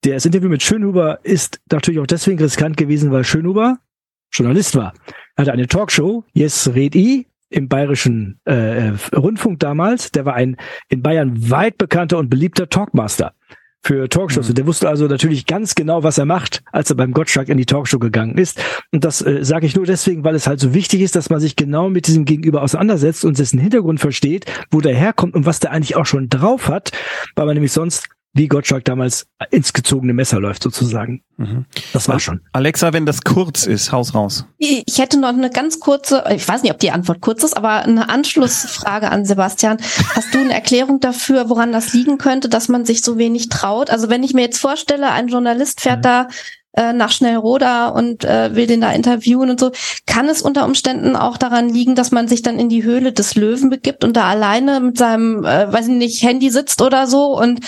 Das 0.03 0.25
Interview 0.25 0.49
mit 0.49 0.62
Schönhuber 0.62 1.21
ist 1.23 1.61
natürlich 1.71 2.01
auch 2.01 2.07
deswegen 2.07 2.38
riskant 2.38 2.77
gewesen, 2.77 3.11
weil 3.11 3.25
Schönhuber 3.25 3.79
Journalist 4.33 4.77
war. 4.77 4.95
Er 5.37 5.43
hatte 5.43 5.53
eine 5.53 5.66
Talkshow, 5.66 6.25
Yes 6.33 6.71
Red 6.75 6.95
I, 6.95 7.27
im 7.51 7.69
bayerischen 7.69 8.40
äh, 8.45 8.93
Rundfunk 9.14 9.59
damals. 9.59 10.12
Der 10.12 10.25
war 10.25 10.35
ein 10.35 10.57
in 10.88 11.03
Bayern 11.03 11.51
weit 11.51 11.79
bekannter 11.79 12.19
und 12.19 12.31
beliebter 12.31 12.69
Talkmaster 12.69 13.35
für 13.83 14.09
Talkshows. 14.09 14.47
Mhm. 14.47 14.51
Und 14.51 14.59
der 14.59 14.66
wusste 14.66 14.88
also 14.88 15.07
natürlich 15.07 15.47
ganz 15.47 15.75
genau, 15.75 16.03
was 16.03 16.19
er 16.19 16.27
macht, 16.27 16.62
als 16.73 16.90
er 16.90 16.97
beim 16.97 17.12
Gottschalk 17.12 17.49
in 17.49 17.57
die 17.57 17.66
Talkshow 17.66 17.99
gegangen 17.99 18.37
ist. 18.37 18.62
Und 18.93 19.05
das 19.05 19.23
äh, 19.23 19.45
sage 19.45 19.66
ich 19.66 19.75
nur 19.75 19.87
deswegen, 19.87 20.25
weil 20.25 20.35
es 20.35 20.47
halt 20.47 20.61
so 20.61 20.75
wichtig 20.75 21.01
ist, 21.01 21.16
dass 21.16 21.31
man 21.31 21.40
sich 21.40 21.57
genau 21.57 21.88
mit 21.88 22.07
diesem 22.07 22.25
Gegenüber 22.25 22.62
auseinandersetzt 22.62 23.25
und 23.25 23.38
dessen 23.38 23.59
Hintergrund 23.59 24.01
versteht, 24.01 24.47
wo 24.71 24.81
der 24.81 24.95
herkommt 24.95 25.35
und 25.35 25.47
was 25.47 25.61
der 25.61 25.71
eigentlich 25.71 25.97
auch 25.97 26.07
schon 26.07 26.29
drauf 26.29 26.69
hat, 26.69 26.93
weil 27.37 27.47
man 27.47 27.55
nämlich 27.55 27.73
sonst 27.73 28.09
wie 28.33 28.47
Gottschalk 28.47 28.85
damals 28.85 29.27
ins 29.51 29.73
gezogene 29.73 30.12
Messer 30.12 30.38
läuft 30.38 30.62
sozusagen. 30.62 31.23
Mhm. 31.37 31.64
Das 31.93 32.09
war 32.09 32.21
schon. 32.21 32.40
Alexa, 32.53 32.93
wenn 32.93 33.05
das 33.05 33.23
kurz 33.23 33.66
ist, 33.66 33.90
haus 33.90 34.14
raus. 34.14 34.47
Ich 34.59 34.99
hätte 34.99 35.19
noch 35.19 35.31
eine 35.31 35.51
ganz 35.51 35.81
kurze, 35.81 36.25
ich 36.35 36.47
weiß 36.47 36.62
nicht, 36.62 36.73
ob 36.73 36.79
die 36.79 36.93
Antwort 36.93 37.21
kurz 37.21 37.43
ist, 37.43 37.57
aber 37.57 37.83
eine 37.83 38.09
Anschlussfrage 38.09 39.11
an 39.11 39.25
Sebastian. 39.25 39.79
Hast 40.14 40.33
du 40.33 40.38
eine 40.38 40.55
Erklärung 40.55 41.01
dafür, 41.01 41.49
woran 41.49 41.73
das 41.73 41.93
liegen 41.93 42.19
könnte, 42.19 42.49
dass 42.49 42.69
man 42.69 42.85
sich 42.85 43.03
so 43.03 43.19
wenig 43.19 43.49
traut? 43.49 43.90
Also 43.90 44.09
wenn 44.11 44.23
ich 44.23 44.33
mir 44.33 44.43
jetzt 44.43 44.59
vorstelle, 44.59 45.11
ein 45.11 45.29
Journalist 45.29 45.81
fährt 45.81 45.99
mhm. 45.99 46.03
da 46.03 46.29
äh, 46.77 46.93
nach 46.93 47.11
Schnellroda 47.11 47.88
und 47.88 48.25
äh, 48.25 48.55
will 48.55 48.69
den 48.69 48.81
da 48.81 48.93
interviewen 48.93 49.51
und 49.51 49.59
so. 49.59 49.73
Kann 50.07 50.29
es 50.29 50.40
unter 50.40 50.64
Umständen 50.64 51.16
auch 51.16 51.37
daran 51.37 51.69
liegen, 51.69 51.97
dass 51.97 52.12
man 52.12 52.29
sich 52.29 52.43
dann 52.43 52.61
in 52.61 52.69
die 52.69 52.85
Höhle 52.85 53.12
des 53.12 53.35
Löwen 53.35 53.71
begibt 53.71 54.05
und 54.05 54.16
da 54.16 54.29
alleine 54.29 54.79
mit 54.79 54.97
seinem, 54.97 55.45
äh, 55.45 55.73
weiß 55.73 55.88
ich 55.88 55.95
nicht, 55.95 56.23
Handy 56.23 56.49
sitzt 56.51 56.81
oder 56.81 57.09
so 57.09 57.37
und 57.37 57.61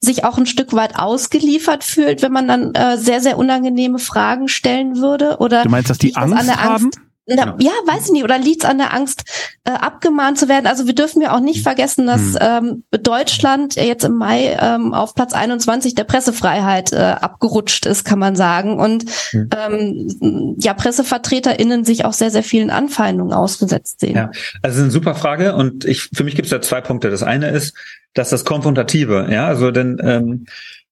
sich 0.00 0.24
auch 0.24 0.38
ein 0.38 0.46
Stück 0.46 0.72
weit 0.72 0.98
ausgeliefert 0.98 1.84
fühlt, 1.84 2.22
wenn 2.22 2.32
man 2.32 2.48
dann 2.48 2.74
äh, 2.74 2.96
sehr, 2.96 3.20
sehr 3.20 3.38
unangenehme 3.38 3.98
Fragen 3.98 4.48
stellen 4.48 4.96
würde? 4.96 5.38
Oder 5.38 5.62
du 5.62 5.68
meinst, 5.68 5.90
dass 5.90 5.98
die 5.98 6.16
Angst, 6.16 6.48
das 6.48 6.56
haben? 6.56 6.84
Angst 6.84 7.00
na, 7.36 7.56
ja, 7.60 7.70
weiß 7.86 8.06
ich 8.06 8.12
nicht. 8.12 8.24
Oder 8.24 8.38
liegt's 8.38 8.64
an 8.64 8.78
der 8.78 8.92
Angst, 8.92 9.24
äh, 9.64 9.70
abgemahnt 9.70 10.38
zu 10.38 10.48
werden? 10.48 10.66
Also 10.66 10.86
wir 10.86 10.94
dürfen 10.94 11.22
ja 11.22 11.34
auch 11.34 11.40
nicht 11.40 11.62
vergessen, 11.62 12.06
dass 12.06 12.34
hm. 12.34 12.38
ähm, 12.40 12.84
Deutschland 13.02 13.76
jetzt 13.76 14.04
im 14.04 14.16
Mai 14.16 14.56
ähm, 14.60 14.94
auf 14.94 15.14
Platz 15.14 15.32
21 15.32 15.94
der 15.94 16.04
Pressefreiheit 16.04 16.92
äh, 16.92 16.96
abgerutscht 16.96 17.86
ist, 17.86 18.04
kann 18.04 18.18
man 18.18 18.36
sagen. 18.36 18.80
Und 18.80 19.04
hm. 19.30 19.50
ähm, 19.56 20.56
ja, 20.58 20.74
PressevertreterInnen 20.74 21.84
sich 21.84 22.04
auch 22.04 22.12
sehr, 22.12 22.30
sehr 22.30 22.42
vielen 22.42 22.70
Anfeindungen 22.70 23.32
ausgesetzt 23.32 24.00
sehen. 24.00 24.16
Ja, 24.16 24.30
also 24.62 24.82
eine 24.82 24.90
super 24.90 25.14
Frage. 25.14 25.54
Und 25.54 25.84
ich, 25.84 26.10
für 26.12 26.24
mich 26.24 26.34
gibt 26.34 26.46
es 26.46 26.50
da 26.50 26.60
zwei 26.60 26.80
Punkte. 26.80 27.10
Das 27.10 27.22
eine 27.22 27.50
ist, 27.50 27.74
dass 28.14 28.30
das 28.30 28.44
Konfrontative, 28.44 29.28
ja, 29.30 29.46
also 29.46 29.70
denn 29.70 29.98
ähm, 30.02 30.46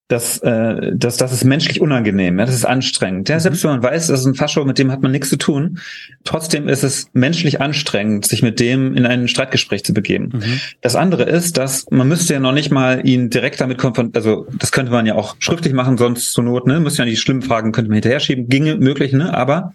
das, 0.09 0.39
äh, 0.39 0.91
das, 0.95 1.17
das 1.17 1.31
ist 1.31 1.43
menschlich 1.43 1.81
unangenehm, 1.81 2.39
ja, 2.39 2.45
das 2.45 2.55
ist 2.55 2.65
anstrengend. 2.65 3.29
Ja, 3.29 3.35
mhm. 3.35 3.41
selbst 3.41 3.63
wenn 3.63 3.71
man 3.71 3.83
weiß, 3.83 4.07
das 4.07 4.21
ist 4.21 4.25
ein 4.25 4.33
Fascho, 4.33 4.65
mit 4.65 4.79
dem 4.79 4.91
hat 4.91 5.03
man 5.03 5.11
nichts 5.11 5.29
zu 5.29 5.37
tun, 5.37 5.79
trotzdem 6.23 6.67
ist 6.67 6.83
es 6.83 7.11
menschlich 7.13 7.61
anstrengend, 7.61 8.25
sich 8.25 8.41
mit 8.41 8.59
dem 8.59 8.95
in 8.95 9.05
ein 9.05 9.27
Streitgespräch 9.27 9.83
zu 9.85 9.93
begeben. 9.93 10.31
Mhm. 10.33 10.59
Das 10.81 10.95
andere 10.95 11.23
ist, 11.23 11.57
dass 11.57 11.85
man 11.91 12.07
müsste 12.07 12.33
ja 12.33 12.39
noch 12.39 12.53
nicht 12.53 12.71
mal 12.71 13.07
ihn 13.07 13.29
direkt 13.29 13.61
damit 13.61 13.77
konfrontieren, 13.77 14.15
also 14.15 14.47
das 14.57 14.71
könnte 14.71 14.91
man 14.91 15.05
ja 15.05 15.13
auch 15.13 15.35
schriftlich 15.37 15.73
machen, 15.73 15.97
sonst 15.97 16.33
zur 16.33 16.43
Not, 16.43 16.65
ne, 16.65 16.79
müsste 16.79 17.03
ja 17.03 17.05
die 17.05 17.15
schlimmen 17.15 17.43
Fragen 17.43 17.71
könnte 17.71 17.89
man 17.89 17.97
hinterher 17.97 18.19
schieben, 18.19 18.47
ginge 18.47 18.77
möglich, 18.77 19.13
ne, 19.13 19.31
aber 19.37 19.73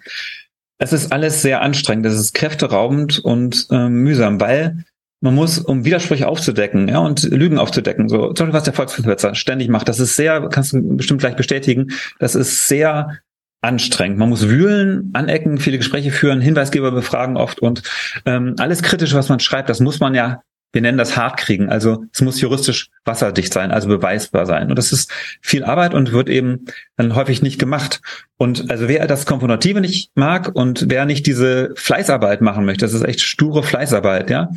es 0.77 0.91
ist 0.91 1.13
alles 1.13 1.41
sehr 1.41 1.61
anstrengend, 1.61 2.05
es 2.07 2.19
ist 2.19 2.33
kräfteraubend 2.33 3.19
und 3.19 3.67
äh, 3.71 3.87
mühsam, 3.87 4.41
weil 4.41 4.83
man 5.25 5.35
muss, 5.35 5.59
um 5.59 5.83
Widersprüche 5.83 6.27
aufzudecken, 6.27 6.87
ja, 6.87 6.99
und 6.99 7.23
Lügen 7.23 7.57
aufzudecken, 7.57 8.07
so, 8.07 8.31
zum 8.31 8.45
Beispiel 8.45 8.53
was 8.53 8.63
der 8.63 8.73
Volksverkürzer 8.73 9.35
ständig 9.35 9.67
macht, 9.67 9.89
das 9.89 9.99
ist 9.99 10.15
sehr, 10.15 10.47
kannst 10.49 10.71
du 10.71 10.95
bestimmt 10.95 11.19
gleich 11.19 11.35
bestätigen, 11.35 11.87
das 12.19 12.35
ist 12.35 12.67
sehr 12.67 13.19
anstrengend. 13.61 14.19
Man 14.19 14.29
muss 14.29 14.47
wühlen, 14.47 15.09
anecken, 15.13 15.57
viele 15.57 15.77
Gespräche 15.77 16.11
führen, 16.11 16.39
Hinweisgeber 16.39 16.91
befragen 16.91 17.35
oft 17.35 17.59
und 17.59 17.81
ähm, 18.25 18.55
alles 18.59 18.83
Kritische, 18.83 19.17
was 19.17 19.27
man 19.27 19.39
schreibt, 19.39 19.69
das 19.69 19.79
muss 19.79 19.99
man 19.99 20.13
ja 20.13 20.41
wir 20.75 20.81
nennen 20.81 20.97
das 20.97 21.15
hart 21.15 21.37
kriegen. 21.37 21.69
Also 21.69 22.05
es 22.13 22.21
muss 22.21 22.41
juristisch 22.41 22.89
wasserdicht 23.05 23.53
sein, 23.53 23.71
also 23.71 23.87
beweisbar 23.87 24.45
sein. 24.45 24.69
Und 24.69 24.75
das 24.77 24.91
ist 24.91 25.09
viel 25.41 25.63
Arbeit 25.63 25.93
und 25.93 26.11
wird 26.11 26.27
eben 26.27 26.65
dann 26.97 27.15
häufig 27.15 27.41
nicht 27.41 27.59
gemacht. 27.59 28.01
Und 28.37 28.69
also 28.69 28.89
wer 28.89 29.07
das 29.07 29.25
Komponative 29.25 29.79
nicht 29.79 30.11
mag 30.15 30.53
und 30.53 30.87
wer 30.89 31.05
nicht 31.05 31.25
diese 31.25 31.71
Fleißarbeit 31.77 32.41
machen 32.41 32.65
möchte, 32.65 32.83
das 32.83 32.93
ist 32.93 33.05
echt 33.05 33.21
sture 33.21 33.63
Fleißarbeit, 33.63 34.29
ja, 34.29 34.49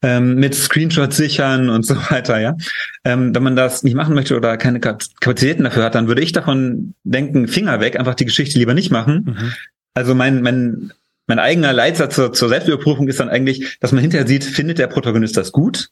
ähm, 0.00 0.36
mit 0.36 0.54
Screenshots 0.54 1.18
sichern 1.18 1.68
und 1.68 1.84
so 1.84 1.96
weiter, 2.10 2.40
ja. 2.40 2.56
Ähm, 3.04 3.34
wenn 3.34 3.42
man 3.42 3.54
das 3.54 3.82
nicht 3.82 3.94
machen 3.94 4.14
möchte 4.14 4.36
oder 4.36 4.56
keine 4.56 4.80
Kapazitäten 4.80 5.64
dafür 5.64 5.84
hat, 5.84 5.94
dann 5.94 6.08
würde 6.08 6.22
ich 6.22 6.32
davon 6.32 6.94
denken, 7.04 7.46
Finger 7.46 7.80
weg, 7.80 7.98
einfach 7.98 8.14
die 8.14 8.24
Geschichte 8.24 8.58
lieber 8.58 8.72
nicht 8.72 8.90
machen. 8.90 9.36
Mhm. 9.38 9.52
Also 9.92 10.14
mein, 10.14 10.40
mein 10.40 10.92
mein 11.28 11.38
eigener 11.38 11.72
Leitsatz 11.72 12.16
zur, 12.16 12.32
zur 12.32 12.48
Selbstüberprüfung 12.48 13.06
ist 13.06 13.20
dann 13.20 13.28
eigentlich, 13.28 13.78
dass 13.80 13.92
man 13.92 14.00
hinterher 14.00 14.26
sieht, 14.26 14.44
findet 14.44 14.78
der 14.78 14.88
Protagonist 14.88 15.36
das 15.36 15.52
gut, 15.52 15.90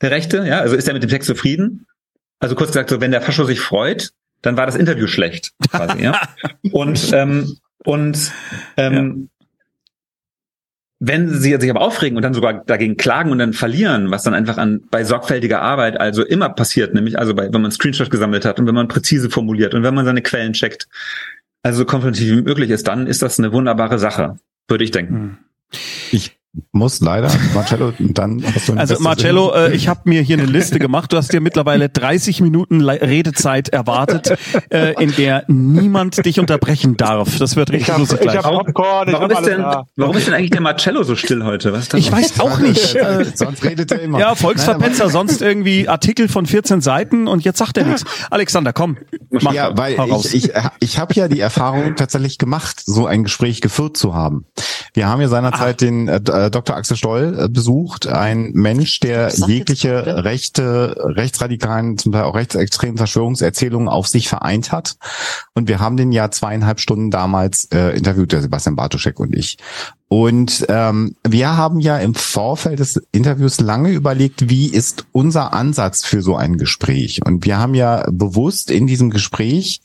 der 0.00 0.12
Rechte, 0.12 0.46
ja, 0.46 0.60
also 0.60 0.76
ist 0.76 0.88
er 0.88 0.94
mit 0.94 1.02
dem 1.02 1.10
Text 1.10 1.26
zufrieden? 1.26 1.86
Also 2.38 2.54
kurz 2.54 2.70
gesagt, 2.70 2.88
so 2.88 3.00
wenn 3.00 3.10
der 3.10 3.20
Fascho 3.20 3.44
sich 3.44 3.60
freut, 3.60 4.12
dann 4.40 4.56
war 4.56 4.64
das 4.64 4.76
Interview 4.76 5.06
schlecht, 5.06 5.52
quasi, 5.70 6.02
ja. 6.02 6.18
Und 6.72 7.12
ähm, 7.12 7.58
und 7.84 8.32
ähm, 8.76 9.28
ja. 9.30 9.46
wenn 11.00 11.28
sie 11.30 11.56
sich 11.58 11.70
aber 11.70 11.80
aufregen 11.80 12.16
und 12.16 12.22
dann 12.22 12.34
sogar 12.34 12.62
dagegen 12.64 12.98
klagen 12.98 13.32
und 13.32 13.38
dann 13.38 13.54
verlieren, 13.54 14.10
was 14.10 14.22
dann 14.22 14.34
einfach 14.34 14.58
an 14.58 14.82
bei 14.90 15.02
sorgfältiger 15.02 15.62
Arbeit 15.62 15.98
also 15.98 16.22
immer 16.22 16.50
passiert, 16.50 16.92
nämlich 16.94 17.18
also 17.18 17.34
bei, 17.34 17.52
wenn 17.52 17.62
man 17.62 17.70
Screenshot 17.70 18.10
gesammelt 18.10 18.44
hat 18.44 18.60
und 18.60 18.66
wenn 18.66 18.74
man 18.74 18.88
präzise 18.88 19.30
formuliert 19.30 19.74
und 19.74 19.82
wenn 19.82 19.94
man 19.94 20.04
seine 20.04 20.20
Quellen 20.20 20.52
checkt, 20.52 20.88
also 21.62 21.86
konfrontativ 21.86 22.36
wie 22.36 22.42
möglich 22.42 22.70
ist, 22.70 22.86
dann 22.86 23.06
ist 23.06 23.22
das 23.22 23.38
eine 23.38 23.52
wunderbare 23.52 23.98
Sache 23.98 24.36
würde 24.70 24.84
ich 24.84 24.90
denken. 24.90 25.14
Hm. 25.14 25.38
Ich 26.10 26.39
muss 26.72 27.00
leider, 27.00 27.30
Marcello, 27.54 27.92
dann 27.98 28.42
hast 28.54 28.68
du 28.68 28.72
Also 28.74 28.96
Marcello, 28.98 29.52
äh, 29.52 29.72
ich 29.72 29.86
habe 29.86 30.00
mir 30.04 30.20
hier 30.22 30.36
eine 30.36 30.46
Liste 30.46 30.80
gemacht. 30.80 31.12
Du 31.12 31.16
hast 31.16 31.32
dir 31.32 31.40
mittlerweile 31.40 31.88
30 31.88 32.40
Minuten 32.40 32.80
Redezeit 32.82 33.68
erwartet, 33.68 34.36
äh, 34.70 35.00
in 35.00 35.14
der 35.14 35.44
niemand 35.46 36.24
dich 36.26 36.40
unterbrechen 36.40 36.96
darf. 36.96 37.38
Das 37.38 37.54
wird 37.54 37.70
richtig 37.70 37.96
lustig 37.96 38.20
gleich. 38.20 38.36
Ich 38.36 38.42
hab 38.42 38.52
Popcorn, 38.52 39.08
ich 39.08 39.14
warum, 39.14 39.30
hab 39.30 39.40
ist 39.40 39.46
denn, 39.46 39.62
warum 39.62 39.86
okay. 39.96 40.18
ist 40.18 40.26
denn 40.26 40.34
eigentlich 40.34 40.50
der 40.50 40.60
Marcello 40.60 41.04
so 41.04 41.14
still 41.14 41.44
heute? 41.44 41.72
Was 41.72 41.94
ich 41.94 42.10
weiß 42.10 42.40
auch 42.40 42.58
nicht. 42.58 42.80
Äh, 43.00 43.24
sonst 43.34 43.64
redet 43.64 43.92
er 43.92 44.00
immer. 44.00 44.18
Ja, 44.18 44.34
Volksverpetzer, 44.34 45.08
sonst 45.10 45.40
irgendwie 45.42 45.88
Artikel 45.88 46.28
von 46.28 46.44
14 46.44 46.80
Seiten 46.80 47.28
und 47.28 47.44
jetzt 47.44 47.58
sagt 47.58 47.78
er 47.78 47.84
nichts. 47.84 48.04
Alexander, 48.30 48.72
komm. 48.72 48.98
Mach, 49.30 49.52
ja, 49.52 49.76
weil 49.76 49.96
ich, 50.18 50.34
ich, 50.34 50.52
ich 50.80 50.98
habe 50.98 51.14
ja 51.14 51.28
die 51.28 51.40
Erfahrung 51.40 51.96
tatsächlich 51.96 52.38
gemacht, 52.38 52.82
so 52.84 53.06
ein 53.06 53.24
Gespräch 53.24 53.60
geführt 53.60 53.96
zu 53.96 54.14
haben. 54.14 54.44
Wir 54.92 55.08
haben 55.08 55.20
ja 55.20 55.28
seinerzeit 55.28 55.74
ah. 55.74 55.86
den 55.86 56.08
äh, 56.08 56.20
Dr. 56.48 56.76
Axel 56.76 56.96
Stoll 56.96 57.36
äh, 57.38 57.48
besucht, 57.48 58.06
ein 58.06 58.52
Mensch, 58.52 59.00
der 59.00 59.30
jegliche 59.34 60.24
rechte, 60.24 60.96
rechtsradikalen, 60.98 61.98
zum 61.98 62.12
Teil 62.12 62.22
auch 62.22 62.36
rechtsextremen 62.36 62.96
Verschwörungserzählungen 62.96 63.88
auf 63.88 64.06
sich 64.06 64.28
vereint 64.28 64.72
hat. 64.72 64.96
Und 65.54 65.68
wir 65.68 65.80
haben 65.80 65.96
den 65.96 66.12
ja 66.12 66.30
zweieinhalb 66.30 66.80
Stunden 66.80 67.10
damals 67.10 67.64
äh, 67.72 67.96
interviewt, 67.96 68.32
der 68.32 68.42
Sebastian 68.42 68.76
Bartoschek 68.76 69.18
und 69.18 69.34
ich. 69.34 69.58
Und 70.08 70.66
ähm, 70.68 71.16
wir 71.26 71.56
haben 71.56 71.80
ja 71.80 71.98
im 71.98 72.14
Vorfeld 72.14 72.78
des 72.78 73.00
Interviews 73.12 73.60
lange 73.60 73.90
überlegt, 73.90 74.48
wie 74.48 74.66
ist 74.66 75.06
unser 75.12 75.52
Ansatz 75.52 76.04
für 76.04 76.22
so 76.22 76.36
ein 76.36 76.56
Gespräch. 76.56 77.20
Und 77.24 77.44
wir 77.44 77.58
haben 77.58 77.74
ja 77.74 78.04
bewusst 78.10 78.70
in 78.70 78.86
diesem 78.86 79.10
Gespräch 79.10 79.82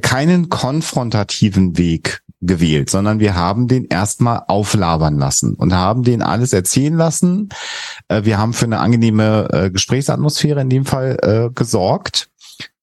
keinen 0.00 0.48
konfrontativen 0.48 1.78
Weg 1.78 2.22
gewählt, 2.42 2.90
sondern 2.90 3.20
wir 3.20 3.34
haben 3.34 3.68
den 3.68 3.86
erstmal 3.86 4.42
auflabern 4.48 5.16
lassen 5.18 5.54
und 5.54 5.72
haben 5.72 6.02
den 6.02 6.22
alles 6.22 6.52
erzählen 6.52 6.96
lassen. 6.96 7.48
Äh, 8.08 8.24
wir 8.24 8.38
haben 8.38 8.52
für 8.52 8.66
eine 8.66 8.80
angenehme 8.80 9.48
äh, 9.52 9.70
Gesprächsatmosphäre 9.70 10.60
in 10.60 10.68
dem 10.68 10.84
Fall 10.84 11.16
äh, 11.22 11.50
gesorgt 11.54 12.28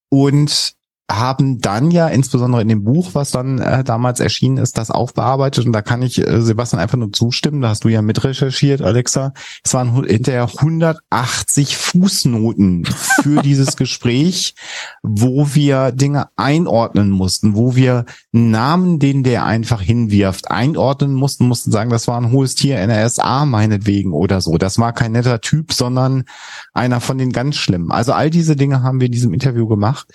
und 0.09 0.73
haben 1.09 1.59
dann 1.59 1.89
ja 1.89 2.07
insbesondere 2.07 2.61
in 2.61 2.67
dem 2.67 2.83
Buch, 2.83 3.09
was 3.13 3.31
dann 3.31 3.57
äh, 3.57 3.83
damals 3.83 4.19
erschienen 4.19 4.57
ist, 4.57 4.77
das 4.77 4.91
aufbearbeitet 4.91 5.65
und 5.65 5.73
da 5.73 5.81
kann 5.81 6.03
ich 6.03 6.19
äh, 6.19 6.41
Sebastian 6.41 6.79
einfach 6.79 6.97
nur 6.97 7.11
zustimmen, 7.11 7.61
da 7.61 7.69
hast 7.69 7.83
du 7.83 7.89
ja 7.89 8.03
mitrecherchiert, 8.03 8.81
Alexa. 8.81 9.33
Es 9.63 9.73
waren 9.73 10.05
hinterher 10.05 10.43
180 10.43 11.77
Fußnoten 11.77 12.85
für 12.85 13.41
dieses 13.43 13.75
Gespräch, 13.75 14.53
wo 15.01 15.47
wir 15.53 15.91
Dinge 15.91 16.27
einordnen 16.35 17.09
mussten, 17.09 17.55
wo 17.55 17.75
wir 17.75 18.05
Namen, 18.31 18.99
den 18.99 19.23
der 19.23 19.45
einfach 19.45 19.81
hinwirft, 19.81 20.51
einordnen 20.51 21.15
mussten, 21.15 21.47
mussten 21.47 21.71
sagen, 21.71 21.89
das 21.89 22.07
war 22.07 22.21
ein 22.21 22.31
hohes 22.31 22.53
Tier 22.53 22.77
NRSA 22.85 23.45
meinetwegen 23.45 24.13
oder 24.13 24.41
so. 24.41 24.59
Das 24.59 24.77
war 24.77 24.93
kein 24.93 25.13
netter 25.13 25.41
Typ, 25.41 25.73
sondern 25.73 26.25
einer 26.73 27.01
von 27.01 27.17
den 27.17 27.31
ganz 27.31 27.55
schlimmen. 27.55 27.91
Also 27.91 28.13
all 28.13 28.29
diese 28.29 28.55
Dinge 28.55 28.83
haben 28.83 28.99
wir 28.99 29.07
in 29.07 29.11
diesem 29.11 29.33
Interview 29.33 29.67
gemacht 29.67 30.07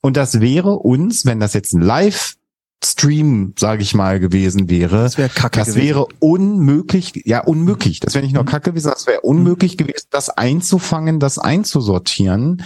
und 0.00 0.16
das 0.16 0.39
wäre 0.40 0.78
uns, 0.78 1.26
wenn 1.26 1.40
das 1.40 1.54
jetzt 1.54 1.72
ein 1.72 1.82
Live 1.82 2.36
Stream, 2.82 3.52
sage 3.58 3.82
ich 3.82 3.94
mal, 3.94 4.20
gewesen 4.20 4.70
wäre, 4.70 5.02
das, 5.02 5.18
wär 5.18 5.28
kacke 5.28 5.58
das 5.58 5.68
gewesen. 5.68 5.86
wäre 5.86 6.06
unmöglich, 6.18 7.12
ja 7.26 7.40
unmöglich. 7.40 8.00
Das 8.00 8.14
wäre 8.14 8.24
nicht 8.24 8.32
nur 8.32 8.44
mhm. 8.44 8.48
kacke 8.48 8.70
gewesen, 8.70 8.90
das 8.90 9.06
wäre 9.06 9.20
unmöglich 9.20 9.76
gewesen, 9.76 10.06
das 10.10 10.30
einzufangen, 10.30 11.20
das 11.20 11.38
einzusortieren. 11.38 12.62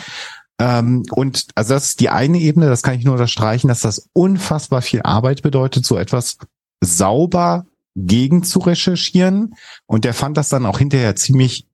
Ähm, 0.61 1.03
und 1.11 1.49
also 1.57 1.75
das 1.75 1.87
ist 1.87 2.01
die 2.01 2.11
eine 2.11 2.39
Ebene, 2.39 2.69
das 2.69 2.83
kann 2.83 2.97
ich 2.97 3.05
nur 3.05 3.15
unterstreichen, 3.15 3.67
dass 3.67 3.81
das 3.81 4.09
unfassbar 4.13 4.83
viel 4.83 5.03
Arbeit 5.03 5.43
bedeutet, 5.43 5.85
so 5.85 5.99
etwas 5.99 6.39
sauber 6.81 7.67
gegen 7.97 8.45
zu 8.45 8.61
recherchieren. 8.61 9.55
Und 9.87 10.05
der 10.05 10.15
fand 10.15 10.37
das 10.37 10.49
dann 10.49 10.67
auch 10.67 10.79
hinterher 10.79 11.17
ziemlich 11.17 11.67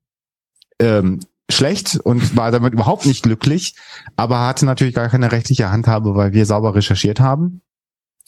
ähm, 0.79 1.19
schlecht 1.51 1.99
und 2.03 2.35
war 2.35 2.51
damit 2.51 2.73
überhaupt 2.73 3.05
nicht 3.05 3.23
glücklich, 3.23 3.75
aber 4.15 4.39
hatte 4.39 4.65
natürlich 4.65 4.95
gar 4.95 5.09
keine 5.09 5.31
rechtliche 5.31 5.71
Handhabe, 5.71 6.15
weil 6.15 6.33
wir 6.33 6.45
sauber 6.45 6.75
recherchiert 6.75 7.19
haben. 7.19 7.61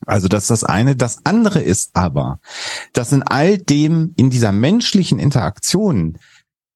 Also 0.06 0.28
das 0.28 0.44
ist 0.44 0.50
das 0.50 0.64
eine. 0.64 0.96
Das 0.96 1.26
andere 1.26 1.62
ist 1.62 1.92
aber, 1.94 2.40
dass 2.94 3.12
in 3.12 3.24
all 3.24 3.58
dem, 3.58 4.14
in 4.18 4.30
dieser 4.30 4.52
menschlichen 4.52 5.20
Interaktion 5.20 6.18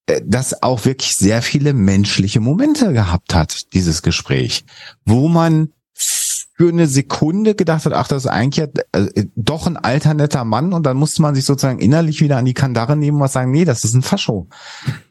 äh, 0.05 0.21
das 0.25 0.63
auch 0.63 0.85
wirklich 0.85 1.15
sehr 1.15 1.41
viele 1.41 1.73
menschliche 1.73 2.39
Momente 2.39 2.93
gehabt 2.93 3.33
hat, 3.35 3.73
dieses 3.73 4.01
Gespräch, 4.01 4.65
wo 5.05 5.27
man 5.27 5.73
für 5.93 6.69
eine 6.69 6.87
Sekunde 6.87 7.53
gedacht 7.53 7.85
hat, 7.85 7.93
ach, 7.93 8.07
das 8.07 8.25
ist 8.25 8.31
eigentlich 8.31 8.67
äh, 8.91 9.25
doch 9.35 9.67
ein 9.67 9.77
alter, 9.77 10.13
netter 10.13 10.43
Mann 10.43 10.73
und 10.73 10.85
dann 10.85 10.97
musste 10.97 11.21
man 11.21 11.35
sich 11.35 11.45
sozusagen 11.45 11.79
innerlich 11.79 12.21
wieder 12.21 12.37
an 12.37 12.45
die 12.45 12.53
Kandare 12.53 12.95
nehmen 12.95 13.21
und 13.21 13.31
sagen, 13.31 13.51
nee, 13.51 13.65
das 13.65 13.83
ist 13.83 13.93
ein 13.93 14.01
Fascho. 14.01 14.47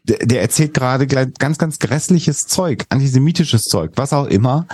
Der, 0.08 0.18
der 0.18 0.40
erzählt 0.40 0.72
gerade 0.72 1.06
ganz, 1.06 1.58
ganz 1.58 1.78
grässliches 1.78 2.46
Zeug, 2.46 2.84
antisemitisches 2.90 3.64
Zeug, 3.64 3.92
was 3.96 4.12
auch 4.12 4.26
immer. 4.26 4.66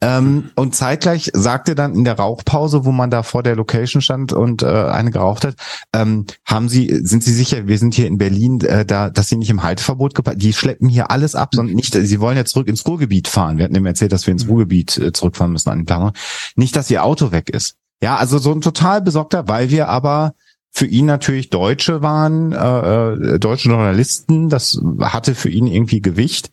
Ähm, 0.00 0.50
und 0.54 0.74
zeitgleich 0.74 1.30
sagte 1.32 1.74
dann 1.74 1.94
in 1.94 2.04
der 2.04 2.18
Rauchpause, 2.18 2.84
wo 2.84 2.92
man 2.92 3.10
da 3.10 3.22
vor 3.22 3.42
der 3.42 3.56
Location 3.56 4.00
stand 4.00 4.32
und 4.32 4.62
äh, 4.62 4.66
eine 4.66 5.10
geraucht 5.10 5.44
hat, 5.44 5.56
ähm, 5.92 6.26
haben 6.44 6.68
Sie, 6.68 7.00
sind 7.02 7.24
Sie 7.24 7.34
sicher, 7.34 7.66
wir 7.66 7.78
sind 7.78 7.94
hier 7.94 8.06
in 8.06 8.18
Berlin, 8.18 8.60
äh, 8.60 8.84
da, 8.84 9.10
dass 9.10 9.28
Sie 9.28 9.36
nicht 9.36 9.50
im 9.50 9.62
Halteverbot 9.62 10.14
gepackt, 10.14 10.40
die 10.40 10.52
schleppen 10.52 10.88
hier 10.88 11.10
alles 11.10 11.34
ab, 11.34 11.50
sondern 11.54 11.74
nicht, 11.74 11.94
Sie 11.94 12.20
wollen 12.20 12.36
ja 12.36 12.44
zurück 12.44 12.68
ins 12.68 12.86
Ruhrgebiet 12.86 13.28
fahren. 13.28 13.58
Wir 13.58 13.64
hatten 13.64 13.74
ihm 13.74 13.86
erzählt, 13.86 14.12
dass 14.12 14.26
wir 14.26 14.32
ins 14.32 14.44
mhm. 14.44 14.50
Ruhrgebiet 14.50 14.98
äh, 14.98 15.12
zurückfahren 15.12 15.52
müssen 15.52 15.70
an 15.70 15.80
den 15.80 15.86
Planung. 15.86 16.12
Nicht, 16.54 16.76
dass 16.76 16.90
Ihr 16.90 17.04
Auto 17.04 17.32
weg 17.32 17.50
ist. 17.50 17.76
Ja, 18.02 18.16
also 18.16 18.38
so 18.38 18.52
ein 18.52 18.60
total 18.60 19.00
besorgter, 19.00 19.48
weil 19.48 19.70
wir 19.70 19.88
aber 19.88 20.34
für 20.76 20.84
ihn 20.84 21.06
natürlich 21.06 21.48
Deutsche 21.48 22.02
waren, 22.02 22.52
äh, 22.52 23.12
äh, 23.12 23.38
deutsche 23.38 23.70
Journalisten, 23.70 24.50
das 24.50 24.78
hatte 25.00 25.34
für 25.34 25.48
ihn 25.48 25.66
irgendwie 25.66 26.02
Gewicht. 26.02 26.50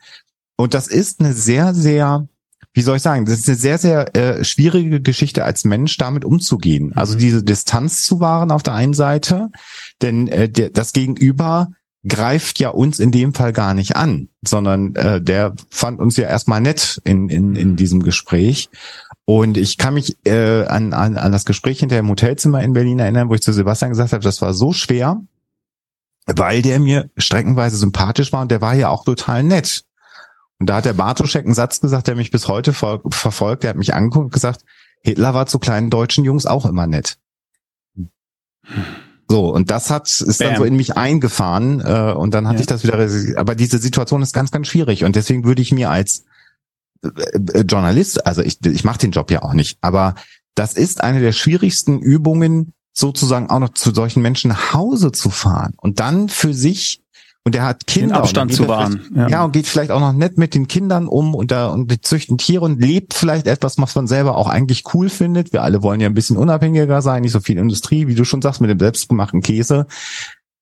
Und 0.55 0.73
das 0.73 0.87
ist 0.87 1.19
eine 1.19 1.33
sehr, 1.33 1.73
sehr 1.73 2.29
wie 2.73 2.81
soll 2.81 2.95
ich 2.95 3.03
sagen, 3.03 3.25
das 3.25 3.39
ist 3.39 3.49
eine 3.49 3.57
sehr, 3.57 3.77
sehr 3.77 4.15
äh, 4.15 4.43
schwierige 4.45 5.01
Geschichte 5.01 5.43
als 5.43 5.65
Mensch, 5.65 5.97
damit 5.97 6.23
umzugehen. 6.23 6.93
Also 6.95 7.15
mhm. 7.15 7.19
diese 7.19 7.43
Distanz 7.43 8.05
zu 8.05 8.21
wahren 8.21 8.49
auf 8.49 8.63
der 8.63 8.73
einen 8.73 8.93
Seite, 8.93 9.51
denn 10.01 10.29
äh, 10.29 10.47
der, 10.47 10.69
das 10.69 10.93
Gegenüber 10.93 11.71
greift 12.07 12.59
ja 12.59 12.69
uns 12.69 12.99
in 12.99 13.11
dem 13.11 13.33
Fall 13.33 13.51
gar 13.51 13.73
nicht 13.73 13.97
an, 13.97 14.29
sondern 14.41 14.95
äh, 14.95 15.21
der 15.21 15.53
fand 15.69 15.99
uns 15.99 16.15
ja 16.15 16.27
erstmal 16.27 16.61
nett 16.61 17.01
in, 17.03 17.27
in, 17.27 17.55
in 17.55 17.75
diesem 17.75 18.01
Gespräch. 18.01 18.69
Und 19.25 19.57
ich 19.57 19.77
kann 19.77 19.93
mich 19.93 20.17
äh, 20.25 20.65
an, 20.65 20.93
an, 20.93 21.17
an 21.17 21.31
das 21.31 21.45
Gespräch 21.45 21.79
hinter 21.79 21.95
dem 21.95 22.09
Hotelzimmer 22.09 22.61
in 22.61 22.73
Berlin 22.73 22.99
erinnern, 22.99 23.29
wo 23.29 23.35
ich 23.35 23.41
zu 23.41 23.53
Sebastian 23.53 23.91
gesagt 23.91 24.11
habe, 24.11 24.23
das 24.23 24.41
war 24.41 24.53
so 24.53 24.73
schwer, 24.73 25.21
weil 26.25 26.61
der 26.61 26.79
mir 26.79 27.09
streckenweise 27.17 27.77
sympathisch 27.77 28.33
war 28.33 28.41
und 28.41 28.51
der 28.51 28.61
war 28.61 28.73
ja 28.73 28.89
auch 28.89 29.05
total 29.05 29.43
nett. 29.43 29.85
Und 30.59 30.67
da 30.67 30.75
hat 30.77 30.85
der 30.85 30.93
Bartoschek 30.93 31.45
einen 31.45 31.53
Satz 31.53 31.79
gesagt, 31.79 32.07
der 32.07 32.15
mich 32.15 32.31
bis 32.31 32.47
heute 32.47 32.73
verfolgt. 32.73 33.63
Der 33.63 33.71
hat 33.71 33.77
mich 33.77 33.93
angeguckt 33.93 34.25
und 34.25 34.33
gesagt, 34.33 34.63
Hitler 35.01 35.33
war 35.33 35.45
zu 35.45 35.59
kleinen 35.59 35.89
deutschen 35.89 36.23
Jungs 36.23 36.45
auch 36.45 36.65
immer 36.65 36.87
nett. 36.87 37.17
So, 39.29 39.53
und 39.53 39.71
das 39.71 39.89
hat, 39.89 40.07
ist 40.07 40.39
Bam. 40.39 40.49
dann 40.49 40.57
so 40.57 40.63
in 40.63 40.75
mich 40.75 40.95
eingefahren, 40.95 41.81
äh, 41.81 42.13
und 42.13 42.33
dann 42.33 42.47
hatte 42.47 42.57
ja. 42.57 42.61
ich 42.61 42.67
das 42.67 42.83
wieder, 42.83 43.39
aber 43.39 43.55
diese 43.55 43.77
Situation 43.77 44.21
ist 44.21 44.33
ganz, 44.33 44.51
ganz 44.51 44.67
schwierig 44.67 45.03
und 45.03 45.15
deswegen 45.15 45.43
würde 45.43 45.61
ich 45.61 45.71
mir 45.71 45.89
als 45.89 46.23
Journalist, 47.67 48.25
also 48.25 48.41
ich, 48.41 48.63
ich 48.65 48.83
mache 48.83 48.99
den 48.99 49.11
Job 49.11 49.31
ja 49.31 49.43
auch 49.43 49.53
nicht, 49.53 49.77
aber 49.81 50.15
das 50.55 50.73
ist 50.73 51.01
eine 51.01 51.19
der 51.19 51.31
schwierigsten 51.31 51.99
Übungen, 51.99 52.73
sozusagen 52.93 53.49
auch 53.49 53.59
noch 53.59 53.73
zu 53.73 53.93
solchen 53.93 54.21
Menschen 54.21 54.49
nach 54.49 54.73
Hause 54.73 55.11
zu 55.11 55.29
fahren 55.29 55.73
und 55.77 55.99
dann 55.99 56.29
für 56.29 56.53
sich 56.53 57.03
und 57.45 57.55
er 57.55 57.65
hat 57.65 57.87
Kinder. 57.87 58.15
Den 58.15 58.21
Abstand 58.21 58.53
zu 58.53 58.67
wahren. 58.69 59.01
Ja. 59.13 59.27
ja. 59.27 59.43
und 59.43 59.51
geht 59.51 59.67
vielleicht 59.67 59.91
auch 59.91 59.99
noch 59.99 60.13
nett 60.13 60.37
mit 60.37 60.55
den 60.55 60.67
Kindern 60.67 61.07
um 61.07 61.35
und 61.35 61.51
da 61.51 61.67
und 61.67 61.91
die 61.91 61.99
züchten 61.99 62.37
Tiere 62.37 62.63
und 62.63 62.79
lebt 62.79 63.13
vielleicht 63.13 63.47
etwas, 63.47 63.77
was 63.77 63.95
man 63.95 64.07
selber 64.07 64.37
auch 64.37 64.47
eigentlich 64.47 64.83
cool 64.93 65.09
findet. 65.09 65.51
Wir 65.51 65.61
alle 65.61 65.83
wollen 65.83 65.99
ja 65.99 66.07
ein 66.07 66.13
bisschen 66.13 66.37
unabhängiger 66.37 67.01
sein, 67.01 67.21
nicht 67.21 67.33
so 67.33 67.41
viel 67.41 67.57
Industrie, 67.57 68.07
wie 68.07 68.15
du 68.15 68.23
schon 68.23 68.41
sagst, 68.41 68.61
mit 68.61 68.69
dem 68.69 68.79
selbstgemachten 68.79 69.41
Käse. 69.41 69.87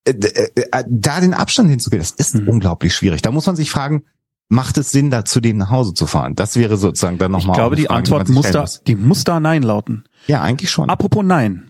Äh, 0.04 0.10
äh, 0.10 0.50
äh, 0.56 0.84
da 0.88 1.20
den 1.20 1.34
Abstand 1.34 1.70
hinzugehen, 1.70 2.02
das 2.02 2.10
ist 2.10 2.34
mhm. 2.34 2.48
unglaublich 2.48 2.94
schwierig. 2.94 3.22
Da 3.22 3.30
muss 3.30 3.46
man 3.46 3.54
sich 3.54 3.70
fragen, 3.70 4.02
macht 4.48 4.78
es 4.78 4.90
Sinn, 4.90 5.10
da 5.10 5.24
zu 5.24 5.40
dem 5.40 5.56
nach 5.56 5.70
Hause 5.70 5.94
zu 5.94 6.06
fahren? 6.06 6.34
Das 6.34 6.56
wäre 6.56 6.76
sozusagen 6.76 7.18
dann 7.18 7.32
nochmal. 7.32 7.54
Ich 7.54 7.58
glaube, 7.58 7.76
die 7.76 7.84
Frage, 7.84 7.98
Antwort 7.98 8.28
muss 8.28 8.50
da, 8.50 8.64
die 8.86 8.96
muss 8.96 9.24
da 9.24 9.40
Nein 9.40 9.62
lauten. 9.62 10.04
Ja, 10.26 10.42
eigentlich 10.42 10.70
schon. 10.70 10.90
Apropos 10.90 11.24
Nein. 11.24 11.68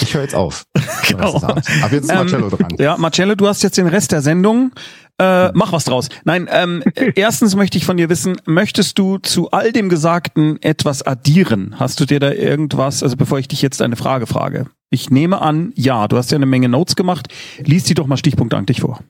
Ich 0.00 0.14
höre 0.14 0.22
jetzt 0.22 0.34
auf. 0.34 0.64
genau. 1.08 1.36
Aber 1.36 1.60
jetzt 1.92 2.04
ist 2.04 2.08
Marcello 2.08 2.48
ähm, 2.48 2.50
dran. 2.50 2.76
Ja, 2.78 2.96
Marcello, 2.96 3.34
du 3.34 3.46
hast 3.46 3.62
jetzt 3.62 3.76
den 3.76 3.86
Rest 3.86 4.12
der 4.12 4.22
Sendung. 4.22 4.72
Äh, 5.18 5.52
mach 5.52 5.72
was 5.72 5.84
draus. 5.84 6.08
Nein, 6.24 6.48
ähm, 6.50 6.82
erstens 7.14 7.54
möchte 7.54 7.76
ich 7.78 7.84
von 7.84 7.96
dir 7.96 8.08
wissen, 8.08 8.40
möchtest 8.46 8.98
du 8.98 9.18
zu 9.18 9.50
all 9.50 9.72
dem 9.72 9.88
Gesagten 9.88 10.60
etwas 10.62 11.02
addieren? 11.02 11.74
Hast 11.78 12.00
du 12.00 12.06
dir 12.06 12.20
da 12.20 12.32
irgendwas, 12.32 13.02
also 13.02 13.16
bevor 13.16 13.38
ich 13.38 13.48
dich 13.48 13.60
jetzt 13.60 13.82
eine 13.82 13.96
Frage 13.96 14.26
frage? 14.26 14.66
Ich 14.90 15.10
nehme 15.10 15.40
an, 15.40 15.72
ja, 15.74 16.08
du 16.08 16.16
hast 16.16 16.30
ja 16.30 16.36
eine 16.36 16.46
Menge 16.46 16.68
Notes 16.68 16.96
gemacht. 16.96 17.28
Lies 17.58 17.84
die 17.84 17.94
doch 17.94 18.06
mal 18.06 18.16
stichpunktartig 18.16 18.80
vor. 18.80 19.00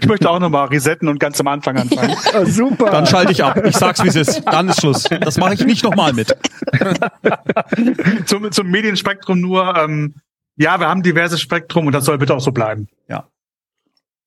Ich 0.00 0.06
möchte 0.06 0.30
auch 0.30 0.38
nochmal 0.38 0.68
resetten 0.68 1.08
und 1.08 1.18
ganz 1.18 1.40
am 1.40 1.48
Anfang 1.48 1.76
anfangen. 1.76 2.16
Oh, 2.34 2.44
super. 2.44 2.90
Dann 2.90 3.06
schalte 3.06 3.32
ich 3.32 3.44
ab. 3.44 3.64
Ich 3.64 3.76
sag's, 3.76 4.02
wie 4.02 4.08
es 4.08 4.16
ist. 4.16 4.42
Dann 4.44 4.68
ist 4.68 4.80
Schluss. 4.80 5.04
Das 5.04 5.36
mache 5.38 5.54
ich 5.54 5.64
nicht 5.64 5.84
nochmal 5.84 6.12
mit. 6.12 6.36
zum, 8.26 8.50
zum 8.50 8.70
Medienspektrum 8.70 9.40
nur, 9.40 9.76
ähm, 9.76 10.14
ja, 10.56 10.78
wir 10.80 10.88
haben 10.88 11.02
diverses 11.02 11.40
Spektrum 11.40 11.86
und 11.86 11.92
das 11.92 12.04
soll 12.04 12.18
bitte 12.18 12.34
auch 12.34 12.40
so 12.40 12.52
bleiben. 12.52 12.88
Ja. 13.08 13.28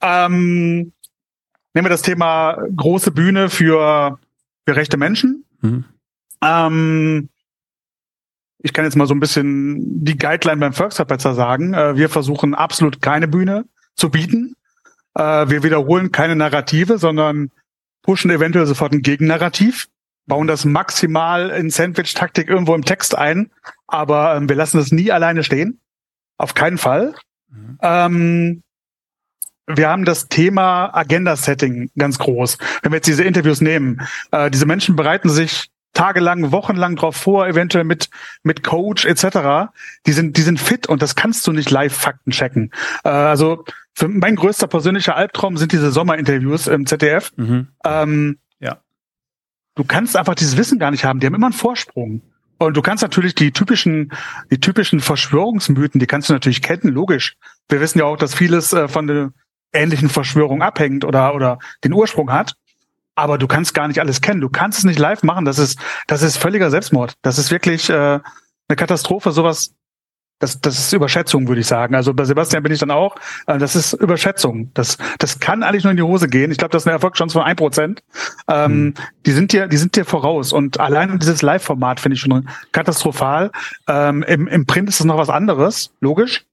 Ähm, 0.01 0.91
nehmen 1.73 1.86
wir 1.86 1.89
das 1.89 2.01
Thema 2.01 2.57
große 2.75 3.11
Bühne 3.11 3.49
für, 3.49 4.19
für 4.67 4.75
rechte 4.75 4.97
Menschen. 4.97 5.45
Mhm. 5.61 5.86
Ähm, 6.43 7.29
ich 8.59 8.73
kann 8.73 8.86
jetzt 8.86 8.95
mal 8.95 9.05
so 9.05 9.13
ein 9.13 9.19
bisschen 9.19 10.03
die 10.03 10.17
Guideline 10.17 10.59
beim 10.59 10.73
Volksverpetzer 10.73 11.36
sagen. 11.36 11.73
Äh, 11.73 11.97
wir 11.97 12.09
versuchen 12.09 12.55
absolut 12.55 13.01
keine 13.01 13.27
Bühne 13.27 13.65
zu 13.95 14.09
bieten. 14.09 14.55
Äh, 15.16 15.49
wir 15.49 15.63
wiederholen 15.63 16.11
keine 16.11 16.36
Narrative, 16.36 16.97
sondern 16.97 17.51
pushen 18.03 18.32
eventuell 18.32 18.66
sofort 18.66 18.93
ein 18.93 19.01
Gegennarrativ, 19.01 19.88
bauen 20.28 20.47
das 20.47 20.66
maximal 20.66 21.49
in 21.49 21.70
Sandwich-Taktik 21.70 22.49
irgendwo 22.49 22.76
im 22.76 22.86
Text 22.86 23.18
ein, 23.18 23.51
aber 23.88 24.36
ähm, 24.36 24.49
wir 24.49 24.55
lassen 24.55 24.78
das 24.78 24.91
nie 24.91 25.11
alleine 25.11 25.43
stehen. 25.43 25.80
Auf 26.38 26.53
keinen 26.53 26.78
Fall. 26.78 27.16
Mhm. 27.49 27.80
Ähm, 27.82 28.63
wir 29.68 29.89
haben 29.89 30.05
das 30.05 30.28
Thema 30.28 30.95
Agenda-Setting 30.95 31.89
ganz 31.97 32.20
groß. 32.20 32.57
Wenn 32.82 32.91
wir 32.91 32.97
jetzt 32.97 33.07
diese 33.07 33.24
Interviews 33.24 33.61
nehmen, 33.61 34.01
äh, 34.32 34.51
diese 34.51 34.66
Menschen 34.66 34.95
bereiten 34.95 35.30
sich 35.30 35.70
tagelang, 35.93 36.51
wochenlang 36.51 36.95
drauf 36.97 37.16
vor, 37.16 37.47
eventuell 37.47 37.86
mit 37.86 38.09
mit 38.43 38.63
Coach 38.63 39.05
etc. 39.05 39.72
Die 40.05 40.11
sind 40.11 40.38
die 40.38 40.41
sind 40.41 40.59
fit 40.59 40.88
und 40.88 41.01
das 41.01 41.16
kannst 41.16 41.47
du 41.47 41.51
nicht 41.51 41.72
live 41.72 41.95
Fakten 41.95 42.32
checken. 42.32 42.72
Äh, 43.03 43.09
also 43.09 43.63
für 43.95 44.09
mein 44.09 44.35
größter 44.35 44.67
persönlicher 44.67 45.15
Albtraum 45.15 45.57
sind 45.57 45.71
diese 45.71 45.91
Sommerinterviews 45.91 46.67
im 46.67 46.85
ZDF. 46.85 47.31
Mhm. 47.37 47.69
Ähm, 47.85 48.39
ja. 48.59 48.81
Du 49.75 49.85
kannst 49.85 50.17
einfach 50.17 50.35
dieses 50.35 50.57
Wissen 50.57 50.79
gar 50.79 50.91
nicht 50.91 51.05
haben. 51.05 51.19
Die 51.19 51.25
haben 51.25 51.35
immer 51.35 51.47
einen 51.47 51.53
Vorsprung. 51.53 52.21
Und 52.57 52.75
du 52.75 52.81
kannst 52.81 53.03
natürlich 53.03 53.35
die 53.35 53.51
typischen, 53.51 54.11
die 54.51 54.59
typischen 54.59 54.99
Verschwörungsmythen, 54.99 55.99
die 55.99 56.07
kannst 56.07 56.29
du 56.29 56.33
natürlich 56.33 56.61
kennen, 56.61 56.93
logisch. 56.93 57.35
Wir 57.69 57.81
wissen 57.81 57.99
ja 57.99 58.05
auch, 58.05 58.17
dass 58.17 58.35
vieles 58.35 58.73
äh, 58.73 58.87
von 58.87 59.07
der 59.07 59.31
ähnlichen 59.73 60.09
Verschwörung 60.09 60.61
abhängt 60.61 61.03
oder, 61.03 61.33
oder 61.33 61.59
den 61.83 61.93
Ursprung 61.93 62.31
hat. 62.31 62.53
Aber 63.15 63.37
du 63.37 63.47
kannst 63.47 63.73
gar 63.73 63.87
nicht 63.87 63.99
alles 63.99 64.19
kennen. 64.19 64.41
Du 64.41 64.49
kannst 64.49 64.79
es 64.79 64.83
nicht 64.83 64.99
live 64.99 65.23
machen. 65.23 65.45
Das 65.45 65.57
ist, 65.57 65.79
das 66.07 66.21
ist 66.21 66.35
völliger 66.35 66.69
Selbstmord. 66.69 67.13
Das 67.21 67.37
ist 67.37 67.49
wirklich 67.49 67.89
äh, 67.89 67.93
eine 67.93 68.75
Katastrophe. 68.75 69.31
Sowas 69.31 69.73
das, 70.39 70.59
das 70.59 70.77
ist 70.77 70.93
Überschätzung, 70.93 71.47
würde 71.47 71.61
ich 71.61 71.67
sagen. 71.67 71.95
Also 71.95 72.13
bei 72.13 72.25
Sebastian 72.25 72.61
bin 72.61 72.73
ich 72.73 72.79
dann 72.79 72.91
auch. 72.91 73.15
Äh, 73.47 73.57
das 73.57 73.75
ist 73.75 73.93
Überschätzung. 73.93 74.71
Das, 74.73 74.97
das 75.17 75.39
kann 75.39 75.63
eigentlich 75.63 75.83
nur 75.83 75.91
in 75.91 75.97
die 75.97 76.03
Hose 76.03 76.27
gehen. 76.27 76.51
Ich 76.51 76.57
glaube, 76.57 76.71
das 76.71 76.83
ist 76.83 76.88
eine 76.88 76.93
Erfolgschance 76.93 77.33
von 77.33 77.43
ein 77.43 77.55
Prozent. 77.55 78.03
Ähm, 78.47 78.83
mhm. 78.83 78.93
Die 79.25 79.31
sind 79.31 79.53
dir, 79.53 79.67
die 79.67 79.77
sind 79.77 79.95
dir 79.95 80.03
voraus. 80.03 80.51
Und 80.51 80.79
allein 80.79 81.17
dieses 81.19 81.41
Live-Format 81.41 81.99
finde 81.99 82.15
ich 82.15 82.21
schon 82.21 82.49
katastrophal. 82.73 83.51
Ähm, 83.88 84.23
im, 84.23 84.47
Im 84.47 84.65
Print 84.65 84.89
ist 84.89 84.99
es 84.99 85.05
noch 85.05 85.17
was 85.17 85.29
anderes, 85.29 85.93
logisch. 86.01 86.45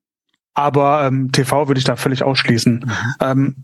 Aber 0.55 1.05
ähm, 1.05 1.33
TV 1.33 1.67
würde 1.67 1.79
ich 1.79 1.85
da 1.85 1.97
völlig 1.97 2.23
ausschließen. 2.23 2.85
Mhm. 2.85 2.93
Ähm, 3.21 3.57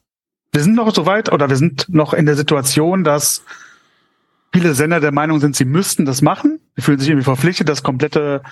wir 0.50 0.62
sind 0.62 0.74
noch 0.74 0.92
so 0.92 1.06
weit 1.06 1.30
oder 1.30 1.48
wir 1.48 1.56
sind 1.56 1.88
noch 1.88 2.12
in 2.12 2.26
der 2.26 2.34
Situation, 2.34 3.04
dass 3.04 3.44
viele 4.52 4.74
Sender 4.74 4.98
der 4.98 5.12
Meinung 5.12 5.40
sind, 5.40 5.54
sie 5.54 5.64
müssten 5.64 6.06
das 6.06 6.22
machen. 6.22 6.58
Sie 6.74 6.82
fühlen 6.82 6.98
sich 6.98 7.08
irgendwie 7.08 7.24
verpflichtet, 7.24 7.68
das 7.68 7.82
komplette 7.82 8.42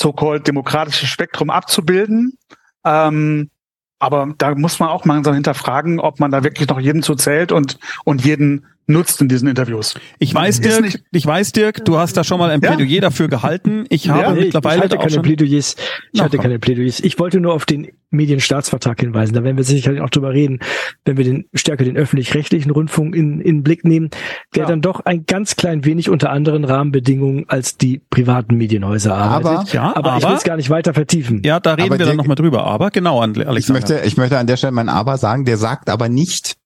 so-called 0.00 0.46
demokratische 0.46 1.06
Spektrum 1.06 1.50
abzubilden. 1.50 2.36
Ähm, 2.84 3.50
aber 3.98 4.34
da 4.38 4.54
muss 4.54 4.80
man 4.80 4.88
auch 4.88 5.04
langsam 5.04 5.34
hinterfragen, 5.34 6.00
ob 6.00 6.20
man 6.20 6.30
da 6.30 6.42
wirklich 6.42 6.68
noch 6.68 6.80
jeden 6.80 7.02
zu 7.02 7.14
zählt 7.14 7.52
und, 7.52 7.78
und 8.04 8.24
jeden 8.24 8.66
nutzt 8.90 9.20
in 9.20 9.28
diesen 9.28 9.48
Interviews. 9.48 9.94
Ich 10.18 10.34
weiß, 10.34 10.60
Dirk, 10.60 10.82
nicht, 10.82 11.02
ich 11.12 11.26
weiß, 11.26 11.52
Dirk, 11.52 11.84
du 11.84 11.98
hast 11.98 12.16
da 12.16 12.24
schon 12.24 12.38
mal 12.38 12.50
ein 12.50 12.60
Plädoyer 12.60 12.86
ja? 12.86 13.00
dafür 13.00 13.28
gehalten. 13.28 13.86
Ich 13.88 14.08
habe 14.08 14.22
ja, 14.22 14.30
mittlerweile 14.30 14.84
ich 14.84 14.92
hatte 14.92 14.98
keine 14.98 15.22
Plädoyers. 15.22 15.76
Ich 16.12 16.20
hatte 16.20 16.38
keine 16.38 16.58
Plädoyers. 16.58 17.00
Ich 17.00 17.18
wollte 17.18 17.40
nur 17.40 17.54
auf 17.54 17.64
den 17.64 17.88
Medienstaatsvertrag 18.10 19.00
hinweisen. 19.00 19.34
Da 19.34 19.44
werden 19.44 19.56
wir 19.56 19.64
sicherlich 19.64 20.00
auch 20.00 20.10
drüber 20.10 20.32
reden, 20.32 20.58
wenn 21.04 21.16
wir 21.16 21.24
den 21.24 21.46
stärker 21.54 21.84
den 21.84 21.96
öffentlich-rechtlichen 21.96 22.70
Rundfunk 22.70 23.14
in, 23.14 23.40
in 23.40 23.62
Blick 23.62 23.84
nehmen, 23.84 24.10
der 24.54 24.64
ja. 24.64 24.68
dann 24.68 24.82
doch 24.82 25.00
ein 25.00 25.26
ganz 25.26 25.56
klein 25.56 25.84
wenig 25.84 26.10
unter 26.10 26.30
anderen 26.30 26.64
Rahmenbedingungen 26.64 27.44
als 27.48 27.76
die 27.76 28.00
privaten 28.10 28.56
Medienhäuser 28.56 29.14
arbeitet. 29.14 29.58
Aber, 29.58 29.72
ja, 29.72 29.82
aber, 29.96 30.12
aber 30.12 30.18
ich 30.18 30.28
will 30.28 30.36
es 30.36 30.44
gar 30.44 30.56
nicht 30.56 30.70
weiter 30.70 30.92
vertiefen. 30.92 31.42
Ja, 31.44 31.60
da 31.60 31.74
reden 31.74 31.96
wir 31.96 32.04
dann 32.04 32.16
nochmal 32.16 32.36
drüber. 32.36 32.64
Aber 32.64 32.90
genau, 32.90 33.20
Alexander. 33.20 33.56
Ich 33.56 33.68
möchte, 33.68 34.00
ich 34.04 34.16
möchte 34.16 34.38
an 34.38 34.46
der 34.46 34.56
Stelle 34.56 34.72
mein 34.72 34.88
Aber 34.88 35.16
sagen. 35.16 35.44
Der 35.44 35.56
sagt 35.56 35.88
aber 35.88 36.08
nicht, 36.08 36.56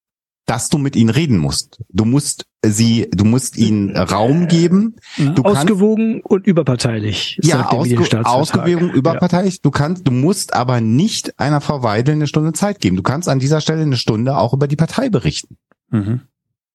dass 0.47 0.69
du 0.69 0.79
mit 0.79 0.97
ihnen 0.97 1.11
reden 1.11 1.39
musst. 1.39 1.81
Du 1.89 2.05
musst 2.05 2.47
sie, 2.65 3.09
du 3.13 3.25
musst 3.25 3.57
ihnen 3.57 3.97
Raum 3.97 4.49
geben. 4.49 4.97
Du 5.17 5.43
Ausgewogen 5.43 6.23
kannst, 6.23 6.27
und 6.27 6.47
überparteilich. 6.47 7.39
Ja, 7.43 7.69
ausge, 7.71 8.25
ausgewogen, 8.25 8.91
überparteilich. 8.91 9.55
Ja. 9.55 9.61
Du 9.63 9.71
kannst, 9.71 10.07
du 10.07 10.13
musst 10.13 10.55
aber 10.55 10.81
nicht 10.81 11.39
einer 11.39 11.61
Frau 11.61 11.83
Weidel 11.83 12.15
eine 12.15 12.27
Stunde 12.27 12.53
Zeit 12.53 12.81
geben. 12.81 12.97
Du 12.97 13.03
kannst 13.03 13.29
an 13.29 13.39
dieser 13.39 13.61
Stelle 13.61 13.83
eine 13.83 13.97
Stunde 13.97 14.37
auch 14.37 14.53
über 14.53 14.69
die 14.69 14.77
Partei 14.77 15.09
berichten. 15.09 15.57
Mhm 15.91 16.23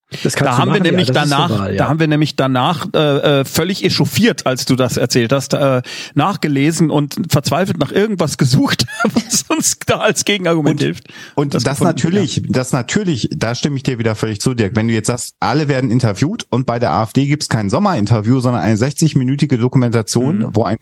da 0.10 0.57
haben 0.57 0.70
machen, 0.70 0.84
wir 0.84 0.91
nämlich 0.91 1.10
ja, 1.10 1.14
danach, 1.14 1.49
so 1.49 1.60
wahr, 1.60 1.72
ja. 1.72 1.78
da 1.78 1.88
haben 1.88 1.99
wir 1.99 2.07
nämlich 2.07 2.36
danach 2.36 2.88
äh, 2.93 3.41
äh, 3.41 3.45
völlig 3.45 3.84
echauffiert, 3.84 4.47
als 4.47 4.66
du 4.66 4.76
das 4.76 4.97
erzählt 4.97 5.32
hast, 5.32 5.53
äh, 5.53 5.84
nachgelesen 6.16 6.89
und 6.89 7.16
verzweifelt 7.30 7.78
nach 7.78 7.91
irgendwas 7.91 8.38
gesucht, 8.38 8.88
was 9.14 9.43
uns 9.43 9.78
da 9.86 9.99
als 9.99 10.26
Gegenargument 10.26 10.80
und, 10.80 10.86
hilft. 10.86 11.07
Und 11.36 11.53
das, 11.53 11.64
das 11.64 11.80
natürlich, 11.80 12.38
ja. 12.38 12.43
das 12.49 12.72
natürlich, 12.72 13.30
da 13.36 13.53
stimme 13.53 13.78
ich 13.78 13.84
dir 13.84 13.99
wieder 13.99 14.16
völlig 14.16 14.41
zu, 14.41 14.55
Dirk. 14.55 14.76
Wenn 14.76 14.88
du 14.88 14.93
jetzt 14.93 15.07
sagst, 15.07 15.36
alle 15.39 15.68
werden 15.68 15.91
interviewt 15.91 16.47
und 16.49 16.66
bei 16.66 16.80
der 16.80 16.91
AfD 16.91 17.28
gibt 17.28 17.43
es 17.43 17.49
kein 17.49 17.70
Sommerinterview, 17.70 18.39
sondern 18.39 18.64
eine 18.64 18.78
60-minütige 18.78 19.57
Dokumentation, 19.57 20.39
mhm. 20.39 20.49
wo 20.53 20.64
ein 20.64 20.78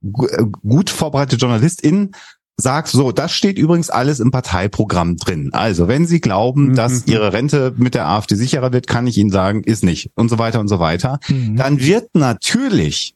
gut 0.00 0.90
vorbereiteter 0.90 1.38
Journalistin 1.38 2.12
sagt, 2.60 2.88
so, 2.88 3.12
das 3.12 3.32
steht 3.32 3.56
übrigens 3.56 3.88
alles 3.88 4.20
im 4.20 4.30
Parteiprogramm 4.32 5.16
drin. 5.16 5.50
Also, 5.52 5.86
wenn 5.86 6.06
Sie 6.06 6.20
glauben, 6.20 6.70
mhm. 6.70 6.74
dass 6.74 7.06
Ihre 7.06 7.32
Rente 7.32 7.72
mit 7.76 7.94
der 7.94 8.08
AfD 8.08 8.34
sicherer 8.34 8.72
wird, 8.72 8.88
kann 8.88 9.06
ich 9.06 9.16
Ihnen 9.16 9.30
sagen, 9.30 9.62
ist 9.62 9.84
nicht. 9.84 10.10
Und 10.16 10.28
so 10.28 10.38
weiter 10.38 10.58
und 10.60 10.68
so 10.68 10.80
weiter. 10.80 11.20
Mhm. 11.28 11.56
Dann 11.56 11.80
wird 11.80 12.08
natürlich 12.14 13.14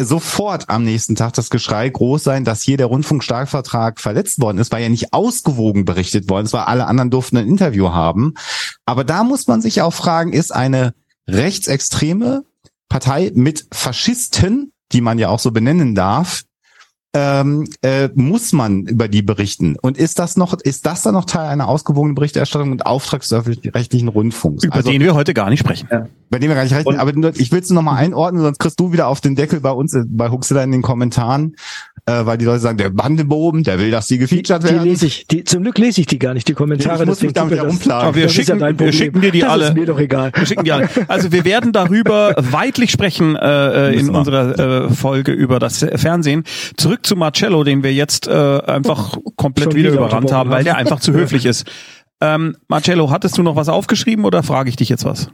sofort 0.00 0.70
am 0.70 0.84
nächsten 0.84 1.16
Tag 1.16 1.34
das 1.34 1.50
Geschrei 1.50 1.88
groß 1.88 2.22
sein, 2.22 2.44
dass 2.44 2.62
hier 2.62 2.76
der 2.76 2.86
Rundfunkstarkvertrag 2.86 4.00
verletzt 4.00 4.40
worden 4.40 4.58
ist, 4.58 4.72
weil 4.72 4.82
ja 4.82 4.88
nicht 4.88 5.12
ausgewogen 5.12 5.84
berichtet 5.84 6.30
worden 6.30 6.46
ist, 6.46 6.52
weil 6.52 6.62
alle 6.62 6.86
anderen 6.86 7.10
durften 7.10 7.36
ein 7.36 7.48
Interview 7.48 7.90
haben. 7.90 8.34
Aber 8.86 9.04
da 9.04 9.24
muss 9.24 9.46
man 9.46 9.60
sich 9.60 9.82
auch 9.82 9.92
fragen, 9.92 10.32
ist 10.32 10.54
eine 10.54 10.94
rechtsextreme 11.28 12.44
Partei 12.88 13.32
mit 13.34 13.66
Faschisten, 13.72 14.72
die 14.92 15.00
man 15.00 15.18
ja 15.18 15.28
auch 15.28 15.38
so 15.38 15.50
benennen 15.50 15.94
darf, 15.94 16.44
ähm, 17.12 17.68
äh, 17.82 18.08
muss 18.14 18.52
man 18.52 18.86
über 18.86 19.08
die 19.08 19.22
berichten. 19.22 19.76
Und 19.80 19.98
ist 19.98 20.18
das 20.18 20.36
noch, 20.36 20.54
ist 20.54 20.86
das 20.86 21.02
dann 21.02 21.14
noch 21.14 21.24
Teil 21.24 21.48
einer 21.48 21.68
ausgewogenen 21.68 22.14
Berichterstattung 22.14 22.70
und 22.70 22.86
Auftrags 22.86 23.28
des 23.28 23.38
öffentlich-rechtlichen 23.38 24.08
Rundfunks? 24.08 24.64
Über 24.64 24.76
also, 24.76 24.90
den 24.90 25.00
wir 25.00 25.14
heute 25.14 25.34
gar 25.34 25.50
nicht 25.50 25.60
sprechen. 25.60 25.88
Ja. 25.90 26.06
Bei 26.30 26.38
dem 26.38 26.48
wir 26.48 26.54
gar 26.54 26.62
nicht 26.62 26.72
sprechen. 26.72 27.00
Aber 27.00 27.12
ich 27.36 27.50
will 27.50 27.60
es 27.60 27.70
noch 27.70 27.82
mal 27.82 27.96
einordnen, 27.96 28.42
sonst 28.42 28.58
kriegst 28.58 28.78
du 28.78 28.92
wieder 28.92 29.08
auf 29.08 29.20
den 29.20 29.34
Deckel 29.34 29.60
bei 29.60 29.72
uns, 29.72 29.92
äh, 29.94 30.04
bei 30.06 30.30
Huxilla 30.30 30.62
in 30.62 30.70
den 30.70 30.82
Kommentaren, 30.82 31.56
äh, 32.10 32.26
weil 32.26 32.38
die 32.38 32.44
Leute 32.44 32.60
sagen, 32.60 32.78
der 32.78 32.90
Bandeboben, 32.90 33.62
der 33.62 33.78
will, 33.78 33.90
dass 33.90 34.06
die 34.06 34.18
gefeatured 34.18 34.62
werden. 34.64 34.82
Die 34.82 34.88
lese 34.88 35.06
ich, 35.06 35.26
die, 35.26 35.44
zum 35.44 35.62
Glück 35.62 35.78
lese 35.78 36.00
ich 36.00 36.06
die 36.06 36.18
gar 36.18 36.34
nicht, 36.34 36.48
die 36.48 36.54
Kommentare. 36.54 37.02
Ich 37.02 37.08
muss 37.08 37.22
mich 37.22 37.32
damit 37.32 37.56
ja 37.56 37.64
umplagen. 37.64 38.14
wir, 38.14 38.28
schicken, 38.28 38.60
ja 38.60 38.78
wir 38.78 38.92
schicken 38.92 39.20
dir 39.20 39.30
die 39.30 39.40
das 39.40 39.50
alle. 39.50 39.64
Ist 39.66 39.74
mir 39.74 39.86
doch 39.86 39.98
egal. 39.98 40.32
Wir 40.34 40.46
schicken 40.46 40.64
die 40.64 40.72
alle. 40.72 40.88
Also 41.08 41.32
wir 41.32 41.44
werden 41.44 41.72
darüber 41.72 42.34
weitlich 42.38 42.90
sprechen 42.90 43.36
äh, 43.36 43.90
äh 43.90 43.98
in 43.98 44.10
unserer 44.10 44.86
äh, 44.86 44.90
Folge 44.90 45.32
über 45.32 45.58
das 45.58 45.86
Fernsehen. 45.94 46.44
Zurück 46.76 47.06
zu 47.06 47.16
Marcello, 47.16 47.64
den 47.64 47.82
wir 47.82 47.92
jetzt 47.92 48.26
äh, 48.26 48.32
einfach 48.32 49.16
komplett 49.36 49.74
wieder 49.74 49.90
überrannt 49.90 50.32
haben, 50.32 50.50
weil 50.50 50.64
der 50.64 50.76
einfach 50.76 51.00
zu 51.00 51.12
höflich 51.12 51.46
ist. 51.46 51.70
Ähm, 52.20 52.56
Marcello, 52.68 53.10
hattest 53.10 53.38
du 53.38 53.42
noch 53.42 53.56
was 53.56 53.68
aufgeschrieben 53.68 54.24
oder 54.24 54.42
frage 54.42 54.68
ich 54.68 54.76
dich 54.76 54.88
jetzt 54.88 55.04
was? 55.04 55.30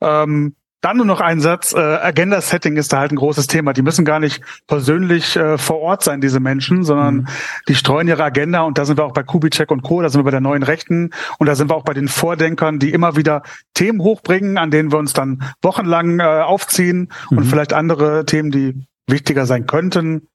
Ähm, 0.00 0.54
dann 0.86 0.98
nur 0.98 1.06
noch 1.06 1.20
ein 1.20 1.40
Satz. 1.40 1.74
Äh, 1.74 1.78
Agenda-Setting 1.80 2.76
ist 2.76 2.92
da 2.92 3.00
halt 3.00 3.10
ein 3.10 3.16
großes 3.16 3.48
Thema. 3.48 3.72
Die 3.72 3.82
müssen 3.82 4.04
gar 4.04 4.20
nicht 4.20 4.40
persönlich 4.68 5.34
äh, 5.34 5.58
vor 5.58 5.80
Ort 5.80 6.04
sein, 6.04 6.20
diese 6.20 6.38
Menschen, 6.38 6.84
sondern 6.84 7.14
mhm. 7.16 7.26
die 7.66 7.74
streuen 7.74 8.06
ihre 8.06 8.22
Agenda 8.22 8.60
und 8.62 8.78
da 8.78 8.84
sind 8.84 8.96
wir 8.96 9.04
auch 9.04 9.12
bei 9.12 9.24
Kubitschek 9.24 9.72
und 9.72 9.82
Co., 9.82 10.00
da 10.00 10.08
sind 10.08 10.20
wir 10.20 10.24
bei 10.24 10.30
der 10.30 10.40
neuen 10.40 10.62
Rechten 10.62 11.10
und 11.38 11.46
da 11.46 11.56
sind 11.56 11.70
wir 11.70 11.74
auch 11.74 11.82
bei 11.82 11.92
den 11.92 12.06
Vordenkern, 12.06 12.78
die 12.78 12.92
immer 12.92 13.16
wieder 13.16 13.42
Themen 13.74 14.00
hochbringen, 14.00 14.58
an 14.58 14.70
denen 14.70 14.92
wir 14.92 14.98
uns 14.98 15.12
dann 15.12 15.42
wochenlang 15.60 16.20
äh, 16.20 16.22
aufziehen 16.22 17.10
mhm. 17.30 17.38
und 17.38 17.44
vielleicht 17.46 17.72
andere 17.72 18.24
Themen, 18.24 18.52
die 18.52 18.86
wichtiger 19.08 19.44
sein 19.44 19.66
könnten, 19.66 20.28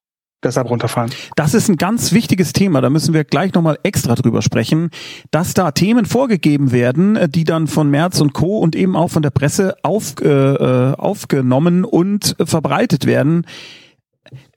deshalb 0.44 0.70
runterfahren. 0.70 1.12
Das 1.36 1.54
ist 1.54 1.70
ein 1.70 1.78
ganz 1.78 2.12
wichtiges 2.12 2.54
Thema. 2.54 2.82
Da 2.82 2.90
müssen 2.90 3.14
wir 3.14 3.24
gleich 3.24 3.54
nochmal 3.54 3.80
extra 3.84 4.16
drüber 4.16 4.42
sprechen, 4.42 4.90
dass 5.32 5.54
da 5.54 5.72
Themen 5.72 6.06
vorgegeben 6.06 6.72
werden, 6.72 7.20
die 7.32 7.44
dann 7.44 7.68
von 7.68 7.90
Merz 7.90 8.20
und 8.22 8.34
Co. 8.34 8.60
und 8.60 8.76
eben 8.76 8.96
auch 8.96 9.10
von 9.10 9.22
der 9.22 9.32
Presse 9.32 9.76
auf, 9.84 10.16
äh, 10.22 10.28
äh 10.28 10.94
aufgenommen 10.96 11.84
und 11.84 12.36
verbreitet 12.44 13.06
werden, 13.06 13.46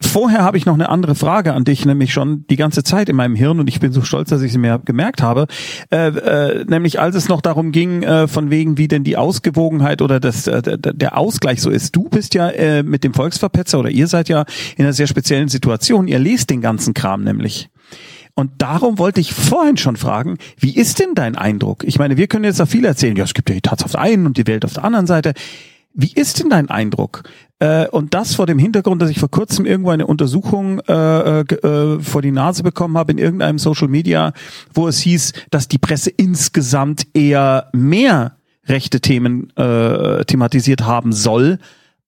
Vorher 0.01 0.43
habe 0.43 0.57
ich 0.57 0.67
noch 0.67 0.75
eine 0.75 0.89
andere 0.89 1.15
Frage 1.15 1.53
an 1.53 1.65
dich, 1.65 1.85
nämlich 1.85 2.13
schon 2.13 2.47
die 2.49 2.57
ganze 2.57 2.85
Zeit 2.85 3.09
in 3.09 3.17
meinem 3.17 3.35
Hirn 3.35 3.59
und 3.59 3.69
ich 3.69 3.81
bin 3.81 3.93
so 3.93 4.03
stolz, 4.03 4.29
dass 4.31 4.43
ich 4.43 4.53
sie 4.53 4.59
mir 4.59 4.81
gemerkt 4.85 5.23
habe. 5.23 5.47
Äh, 5.91 6.09
äh, 6.09 6.65
nämlich 6.65 7.01
als 7.01 7.17
es 7.17 7.29
noch 7.29 7.41
darum 7.41 7.73
ging, 7.73 8.03
äh, 8.05 8.29
von 8.29 8.51
wegen, 8.51 8.79
wie 8.79 8.87
denn 8.87 9.03
die 9.03 9.17
Ausgewogenheit 9.17 10.03
oder 10.03 10.21
das, 10.21 10.47
äh, 10.47 10.79
der 10.79 11.19
Ausgleich 11.19 11.61
so 11.61 11.71
ist. 11.71 11.97
Du 11.97 12.09
bist 12.09 12.35
ja 12.35 12.49
äh, 12.51 12.83
mit 12.85 13.03
dem 13.03 13.15
Volksverpetzer 13.15 13.81
oder 13.81 13.91
ihr 13.91 14.07
seid 14.07 14.29
ja 14.29 14.45
in 14.77 14.85
einer 14.85 14.93
sehr 14.93 15.09
speziellen 15.09 15.49
Situation. 15.49 16.07
Ihr 16.07 16.21
lest 16.21 16.51
den 16.51 16.61
ganzen 16.61 16.95
Kram 16.95 17.25
nämlich. 17.25 17.69
Und 18.37 18.51
darum 18.59 18.99
wollte 18.99 19.21
ich 19.21 19.33
vorhin 19.33 19.77
schon 19.77 19.97
fragen, 19.97 20.39
wie 20.59 20.77
ist 20.77 20.99
denn 20.99 21.15
dein 21.15 21.37
Eindruck? 21.37 21.85
Ich 21.85 21.99
meine, 21.99 22.17
wir 22.17 22.27
können 22.27 22.45
jetzt 22.45 22.59
da 22.59 22.67
viel 22.67 22.85
erzählen. 22.85 23.17
Ja, 23.17 23.25
es 23.25 23.35
gibt 23.35 23.49
ja 23.49 23.55
die 23.55 23.61
Taz 23.61 23.85
auf 23.85 23.93
der 23.93 24.01
einen 24.01 24.27
und 24.27 24.37
die 24.37 24.47
Welt 24.47 24.65
auf 24.65 24.73
der 24.73 24.85
anderen 24.85 25.07
Seite. 25.07 25.35
Wie 25.95 26.13
ist 26.13 26.41
denn 26.41 26.51
dein 26.51 26.71
Eindruck? 26.71 27.23
Äh, 27.61 27.87
und 27.89 28.15
das 28.15 28.35
vor 28.35 28.47
dem 28.47 28.59
Hintergrund, 28.59 29.01
dass 29.01 29.11
ich 29.11 29.21
vor 29.21 29.31
kurzem 29.31 29.65
irgendwo 29.65 29.91
eine 29.91 30.09
Untersuchung 30.09 30.81
äh, 30.81 31.41
äh, 31.41 32.01
vor 32.01 32.21
die 32.21 32.33
Nase 32.33 32.65
bekommen 32.65 32.99
habe 32.99 33.13
in 33.13 33.19
irgendeinem 33.19 33.59
Social 33.59 33.87
Media, 33.87 34.33
wo 34.73 34.89
es 34.89 34.99
hieß, 34.99 35.33
dass 35.51 35.69
die 35.69 35.79
Presse 35.79 36.11
insgesamt 36.11 37.07
eher 37.15 37.71
mehr 37.73 38.37
rechte 38.67 39.01
Themen 39.01 39.51
äh, 39.57 40.25
thematisiert 40.25 40.83
haben 40.83 41.13
soll, 41.13 41.59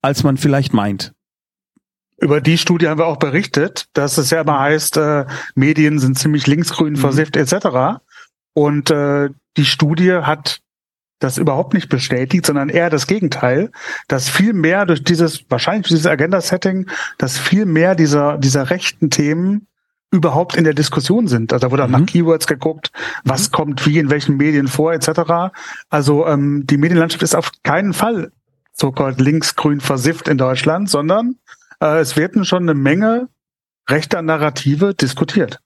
als 0.02 0.24
man 0.24 0.36
vielleicht 0.36 0.74
meint. 0.74 1.12
Über 2.18 2.40
die 2.40 2.58
Studie 2.58 2.88
haben 2.88 2.98
wir 2.98 3.06
auch 3.06 3.18
berichtet, 3.18 3.86
dass 3.92 4.18
es 4.18 4.30
ja 4.30 4.40
immer 4.40 4.58
heißt, 4.58 4.96
äh, 4.96 5.26
Medien 5.54 5.98
sind 6.00 6.18
ziemlich 6.18 6.46
linksgrün 6.46 6.94
mhm. 6.94 6.98
versifft 6.98 7.36
etc. 7.36 8.00
Und 8.52 8.90
äh, 8.90 9.28
die 9.56 9.64
Studie 9.64 10.12
hat 10.12 10.60
das 11.18 11.38
überhaupt 11.38 11.74
nicht 11.74 11.88
bestätigt, 11.88 12.46
sondern 12.46 12.68
eher 12.68 12.90
das 12.90 13.06
Gegenteil, 13.06 13.70
dass 14.08 14.28
viel 14.28 14.52
mehr 14.52 14.84
durch 14.84 15.02
dieses, 15.02 15.44
wahrscheinlich 15.48 15.88
dieses 15.88 16.06
Agenda-Setting, 16.06 16.88
dass 17.18 17.38
viel 17.38 17.66
mehr 17.66 17.94
dieser, 17.94 18.38
dieser 18.38 18.70
rechten 18.70 19.10
Themen 19.10 19.66
überhaupt 20.10 20.56
in 20.56 20.64
der 20.64 20.74
Diskussion 20.74 21.26
sind. 21.26 21.52
Also 21.52 21.66
da 21.66 21.72
wurde 21.72 21.84
auch 21.84 21.88
mhm. 21.88 21.92
nach 21.92 22.06
Keywords 22.06 22.46
geguckt, 22.46 22.92
was 23.24 23.48
mhm. 23.48 23.52
kommt 23.52 23.86
wie 23.86 23.98
in 23.98 24.10
welchen 24.10 24.36
Medien 24.36 24.68
vor, 24.68 24.92
etc. 24.92 25.52
Also 25.88 26.26
ähm, 26.26 26.66
die 26.66 26.76
Medienlandschaft 26.76 27.22
ist 27.22 27.34
auf 27.34 27.50
keinen 27.62 27.92
Fall 27.92 28.32
so-called 28.72 29.20
linksgrün 29.20 29.80
versifft 29.80 30.28
in 30.28 30.38
Deutschland, 30.38 30.90
sondern 30.90 31.36
äh, 31.80 31.98
es 31.98 32.16
werden 32.16 32.44
schon 32.44 32.64
eine 32.64 32.74
Menge 32.74 33.28
rechter 33.88 34.22
Narrative 34.22 34.94
diskutiert. 34.94 35.60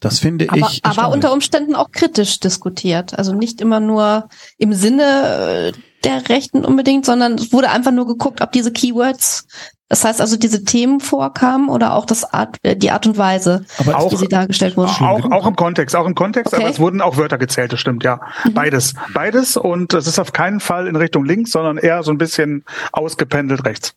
Das 0.00 0.18
finde 0.18 0.46
aber, 0.48 0.58
ich. 0.58 0.84
Aber 0.84 1.10
unter 1.10 1.32
Umständen 1.32 1.74
auch 1.74 1.90
kritisch 1.92 2.40
diskutiert. 2.40 3.18
Also 3.18 3.34
nicht 3.34 3.60
immer 3.60 3.80
nur 3.80 4.28
im 4.56 4.72
Sinne 4.72 5.72
äh, 5.74 5.80
der 6.04 6.28
Rechten 6.30 6.64
unbedingt, 6.64 7.04
sondern 7.04 7.34
es 7.34 7.52
wurde 7.52 7.70
einfach 7.70 7.92
nur 7.92 8.06
geguckt, 8.06 8.40
ob 8.40 8.52
diese 8.52 8.72
Keywords, 8.72 9.46
das 9.90 10.02
heißt 10.02 10.22
also 10.22 10.38
diese 10.38 10.64
Themen 10.64 11.00
vorkamen 11.00 11.68
oder 11.68 11.94
auch 11.94 12.06
das 12.06 12.24
Art, 12.32 12.56
äh, 12.62 12.76
die 12.76 12.90
Art 12.90 13.06
und 13.06 13.18
Weise, 13.18 13.66
aber 13.76 13.98
auch, 13.98 14.10
wie 14.10 14.16
sie 14.16 14.28
dargestellt 14.28 14.78
wurden. 14.78 14.90
Auch, 15.04 15.30
auch 15.30 15.46
im 15.46 15.56
Kontext, 15.56 15.94
auch 15.94 16.06
im 16.06 16.14
Kontext, 16.14 16.54
okay. 16.54 16.62
aber 16.62 16.72
es 16.72 16.80
wurden 16.80 17.02
auch 17.02 17.18
Wörter 17.18 17.36
gezählt, 17.36 17.72
das 17.72 17.80
stimmt, 17.80 18.02
ja. 18.02 18.20
Mhm. 18.44 18.54
Beides. 18.54 18.94
Beides 19.12 19.58
und 19.58 19.92
es 19.92 20.06
ist 20.06 20.18
auf 20.18 20.32
keinen 20.32 20.60
Fall 20.60 20.86
in 20.86 20.96
Richtung 20.96 21.26
links, 21.26 21.50
sondern 21.50 21.76
eher 21.76 22.02
so 22.02 22.10
ein 22.10 22.18
bisschen 22.18 22.64
ausgependelt 22.92 23.66
rechts. 23.66 23.94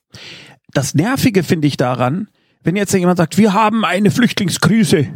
Das 0.74 0.96
Nervige 0.96 1.44
finde 1.44 1.68
ich 1.68 1.78
daran, 1.78 2.28
wenn 2.62 2.76
jetzt 2.76 2.94
jemand 2.94 3.18
sagt, 3.18 3.38
wir 3.38 3.54
haben 3.54 3.86
eine 3.86 4.12
Flüchtlingskrise 4.12 5.08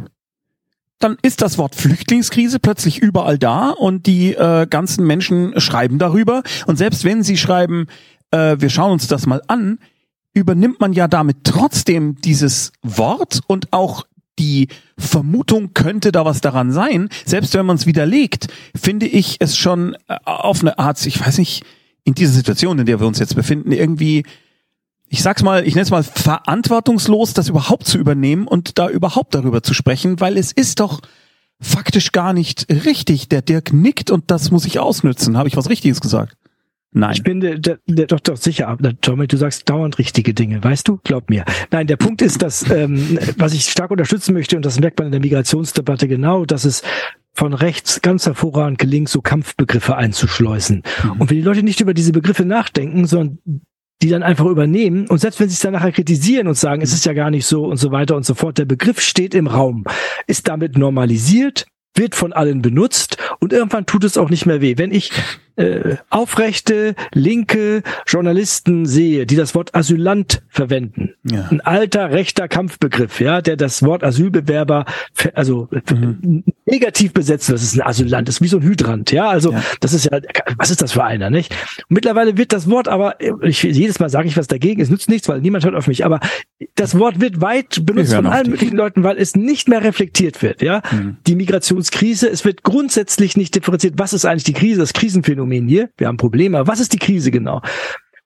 dann 0.98 1.16
ist 1.22 1.42
das 1.42 1.58
Wort 1.58 1.74
Flüchtlingskrise 1.74 2.58
plötzlich 2.58 2.98
überall 2.98 3.38
da 3.38 3.70
und 3.70 4.06
die 4.06 4.34
äh, 4.34 4.66
ganzen 4.68 5.06
Menschen 5.06 5.58
schreiben 5.60 5.98
darüber. 5.98 6.42
Und 6.66 6.76
selbst 6.76 7.04
wenn 7.04 7.22
sie 7.22 7.36
schreiben, 7.36 7.86
äh, 8.30 8.56
wir 8.58 8.70
schauen 8.70 8.92
uns 8.92 9.06
das 9.06 9.26
mal 9.26 9.42
an, 9.46 9.78
übernimmt 10.34 10.80
man 10.80 10.92
ja 10.92 11.08
damit 11.08 11.38
trotzdem 11.44 12.16
dieses 12.16 12.72
Wort 12.82 13.40
und 13.46 13.72
auch 13.72 14.06
die 14.38 14.68
Vermutung 14.96 15.74
könnte 15.74 16.12
da 16.12 16.24
was 16.24 16.40
daran 16.40 16.70
sein, 16.70 17.08
selbst 17.24 17.54
wenn 17.54 17.66
man 17.66 17.76
es 17.76 17.86
widerlegt, 17.86 18.46
finde 18.74 19.06
ich 19.06 19.36
es 19.40 19.56
schon 19.56 19.94
äh, 20.08 20.16
auf 20.24 20.60
eine 20.60 20.78
Art, 20.78 21.04
ich 21.06 21.20
weiß 21.20 21.38
nicht, 21.38 21.64
in 22.04 22.14
dieser 22.14 22.32
Situation, 22.32 22.78
in 22.78 22.86
der 22.86 23.00
wir 23.00 23.06
uns 23.06 23.18
jetzt 23.18 23.34
befinden, 23.34 23.72
irgendwie, 23.72 24.24
ich 25.08 25.22
sag's 25.22 25.42
mal, 25.42 25.66
ich 25.66 25.74
nenne 25.74 25.82
es 25.84 25.90
mal 25.90 26.02
verantwortungslos, 26.02 27.34
das 27.34 27.48
überhaupt 27.48 27.86
zu 27.86 27.98
übernehmen 27.98 28.46
und 28.46 28.78
da 28.78 28.88
überhaupt 28.88 29.34
darüber 29.34 29.62
zu 29.62 29.74
sprechen, 29.74 30.20
weil 30.20 30.36
es 30.36 30.52
ist 30.52 30.80
doch 30.80 31.00
faktisch 31.60 32.12
gar 32.12 32.32
nicht 32.32 32.66
richtig. 32.70 33.28
Der 33.28 33.42
Dirk 33.42 33.72
nickt 33.72 34.10
und 34.10 34.30
das 34.30 34.50
muss 34.50 34.64
ich 34.64 34.78
ausnützen. 34.78 35.36
Habe 35.36 35.48
ich 35.48 35.56
was 35.56 35.70
Richtiges 35.70 36.00
gesagt? 36.00 36.36
Nein. 36.90 37.12
Ich 37.12 37.22
bin 37.22 37.40
der, 37.40 37.58
der, 37.58 37.78
der, 37.86 38.06
doch 38.06 38.20
doch 38.20 38.36
sicher, 38.36 38.76
Tommy, 39.02 39.26
du 39.26 39.36
sagst 39.36 39.68
dauernd 39.68 39.98
richtige 39.98 40.32
Dinge, 40.32 40.62
weißt 40.64 40.88
du? 40.88 40.98
Glaub 41.04 41.28
mir. 41.28 41.44
Nein, 41.70 41.86
der 41.86 41.96
Punkt 41.96 42.22
ist, 42.22 42.40
dass 42.40 42.68
ähm, 42.70 43.18
was 43.36 43.52
ich 43.52 43.64
stark 43.64 43.90
unterstützen 43.90 44.32
möchte 44.32 44.56
und 44.56 44.64
das 44.64 44.80
merkt 44.80 44.98
man 44.98 45.06
in 45.06 45.12
der 45.12 45.20
Migrationsdebatte 45.20 46.08
genau, 46.08 46.46
dass 46.46 46.64
es 46.64 46.82
von 47.34 47.52
rechts 47.52 48.00
ganz 48.00 48.26
hervorragend 48.26 48.78
gelingt, 48.78 49.10
so 49.10 49.20
Kampfbegriffe 49.20 49.96
einzuschleusen. 49.96 50.82
Mhm. 51.04 51.10
Und 51.12 51.30
wenn 51.30 51.36
die 51.36 51.42
Leute 51.42 51.62
nicht 51.62 51.80
über 51.80 51.94
diese 51.94 52.12
Begriffe 52.12 52.44
nachdenken, 52.44 53.06
sondern 53.06 53.38
die 54.02 54.08
dann 54.08 54.22
einfach 54.22 54.46
übernehmen 54.46 55.06
und 55.08 55.18
selbst 55.18 55.40
wenn 55.40 55.48
sie 55.48 55.54
es 55.54 55.60
dann 55.60 55.72
nachher 55.72 55.92
kritisieren 55.92 56.46
und 56.46 56.54
sagen, 56.54 56.82
es 56.82 56.92
ist 56.92 57.04
ja 57.04 57.12
gar 57.12 57.30
nicht 57.30 57.46
so 57.46 57.64
und 57.64 57.78
so 57.78 57.90
weiter 57.90 58.16
und 58.16 58.24
so 58.24 58.34
fort, 58.34 58.58
der 58.58 58.64
Begriff 58.64 59.00
steht 59.00 59.34
im 59.34 59.46
Raum, 59.46 59.84
ist 60.26 60.48
damit 60.48 60.78
normalisiert, 60.78 61.66
wird 61.94 62.14
von 62.14 62.32
allen 62.32 62.62
benutzt 62.62 63.18
und 63.40 63.52
irgendwann 63.52 63.86
tut 63.86 64.04
es 64.04 64.16
auch 64.16 64.30
nicht 64.30 64.46
mehr 64.46 64.60
weh. 64.60 64.78
Wenn 64.78 64.92
ich 64.92 65.10
äh, 65.58 65.96
aufrechte, 66.08 66.94
linke 67.12 67.82
Journalisten 68.06 68.86
sehe, 68.86 69.26
die 69.26 69.36
das 69.36 69.54
Wort 69.54 69.74
Asylant 69.74 70.42
verwenden. 70.48 71.14
Ja. 71.24 71.48
Ein 71.50 71.60
alter 71.60 72.12
rechter 72.12 72.46
Kampfbegriff, 72.46 73.20
ja, 73.20 73.42
der 73.42 73.56
das 73.56 73.82
Wort 73.82 74.04
Asylbewerber 74.04 74.84
also 75.34 75.68
mhm. 75.90 76.44
negativ 76.64 77.12
besetzt. 77.12 77.50
Das 77.50 77.62
ist 77.62 77.74
ein 77.74 77.82
Asylant, 77.82 78.28
das 78.28 78.36
ist 78.36 78.40
wie 78.40 78.48
so 78.48 78.58
ein 78.58 78.62
Hydrant, 78.62 79.10
ja. 79.10 79.28
Also 79.28 79.52
ja. 79.52 79.62
das 79.80 79.92
ist 79.92 80.04
ja, 80.04 80.20
was 80.56 80.70
ist 80.70 80.80
das 80.80 80.92
für 80.92 81.02
einer, 81.02 81.28
nicht? 81.28 81.52
Und 81.88 81.94
mittlerweile 81.94 82.36
wird 82.36 82.52
das 82.52 82.70
Wort 82.70 82.86
aber, 82.86 83.16
ich, 83.42 83.62
jedes 83.62 83.98
Mal 83.98 84.10
sage 84.10 84.28
ich 84.28 84.36
was 84.36 84.46
dagegen, 84.46 84.80
es 84.80 84.90
nützt 84.90 85.08
nichts, 85.08 85.28
weil 85.28 85.40
niemand 85.40 85.64
hört 85.64 85.74
auf 85.74 85.88
mich, 85.88 86.04
aber 86.04 86.20
das 86.76 86.96
Wort 86.98 87.20
wird 87.20 87.40
weit 87.40 87.84
benutzt 87.84 88.14
von 88.14 88.26
allen 88.26 88.50
möglichen 88.50 88.76
Leuten, 88.76 89.02
weil 89.02 89.18
es 89.18 89.34
nicht 89.34 89.68
mehr 89.68 89.82
reflektiert 89.82 90.40
wird, 90.40 90.62
ja. 90.62 90.82
Mhm. 90.92 91.16
Die 91.26 91.34
Migrationskrise, 91.34 92.28
es 92.28 92.44
wird 92.44 92.62
grundsätzlich 92.62 93.36
nicht 93.36 93.56
differenziert, 93.56 93.94
was 93.96 94.12
ist 94.12 94.24
eigentlich 94.24 94.44
die 94.44 94.52
Krise, 94.52 94.78
das 94.78 94.92
Krisenphänomen 94.92 95.47
Phänomen 95.48 95.68
hier, 95.68 95.90
wir 95.96 96.06
haben 96.06 96.16
Probleme, 96.16 96.66
was 96.66 96.80
ist 96.80 96.92
die 96.92 96.98
Krise 96.98 97.30
genau? 97.30 97.62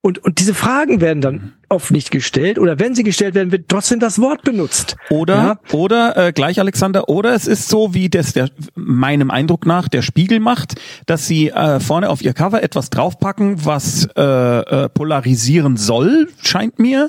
Und, 0.05 0.18
und 0.18 0.41
diese 0.41 0.53
Fragen 0.53 1.01
werden 1.01 1.20
dann 1.20 1.53
oft 1.68 1.93
nicht 1.93 2.11
gestellt 2.11 2.59
oder 2.59 2.81
wenn 2.81 2.97
sie 2.97 3.05
gestellt 3.05 3.37
werden, 3.37 3.53
wird 3.53 3.68
trotzdem 3.68 4.01
das 4.01 4.18
Wort 4.18 4.43
benutzt. 4.43 4.97
Oder, 5.11 5.37
ja? 5.37 5.59
oder 5.73 6.16
äh, 6.16 6.33
gleich 6.33 6.59
Alexander, 6.59 7.09
oder 7.09 7.35
es 7.35 7.47
ist 7.47 7.68
so, 7.68 7.95
wie 7.95 8.11
das 8.11 8.33
der 8.33 8.51
meinem 8.75 9.31
Eindruck 9.31 9.64
nach 9.64 9.87
der 9.87 10.03
Spiegel 10.03 10.41
macht, 10.41 10.75
dass 11.07 11.29
sie 11.29 11.51
äh, 11.51 11.79
vorne 11.79 12.11
auf 12.11 12.20
ihr 12.20 12.35
Cover 12.35 12.64
etwas 12.64 12.91
draufpacken, 12.91 13.64
was 13.64 14.09
äh, 14.16 14.23
äh, 14.23 14.89
polarisieren 14.89 15.77
soll, 15.77 16.29
scheint 16.43 16.81
mir, 16.81 17.09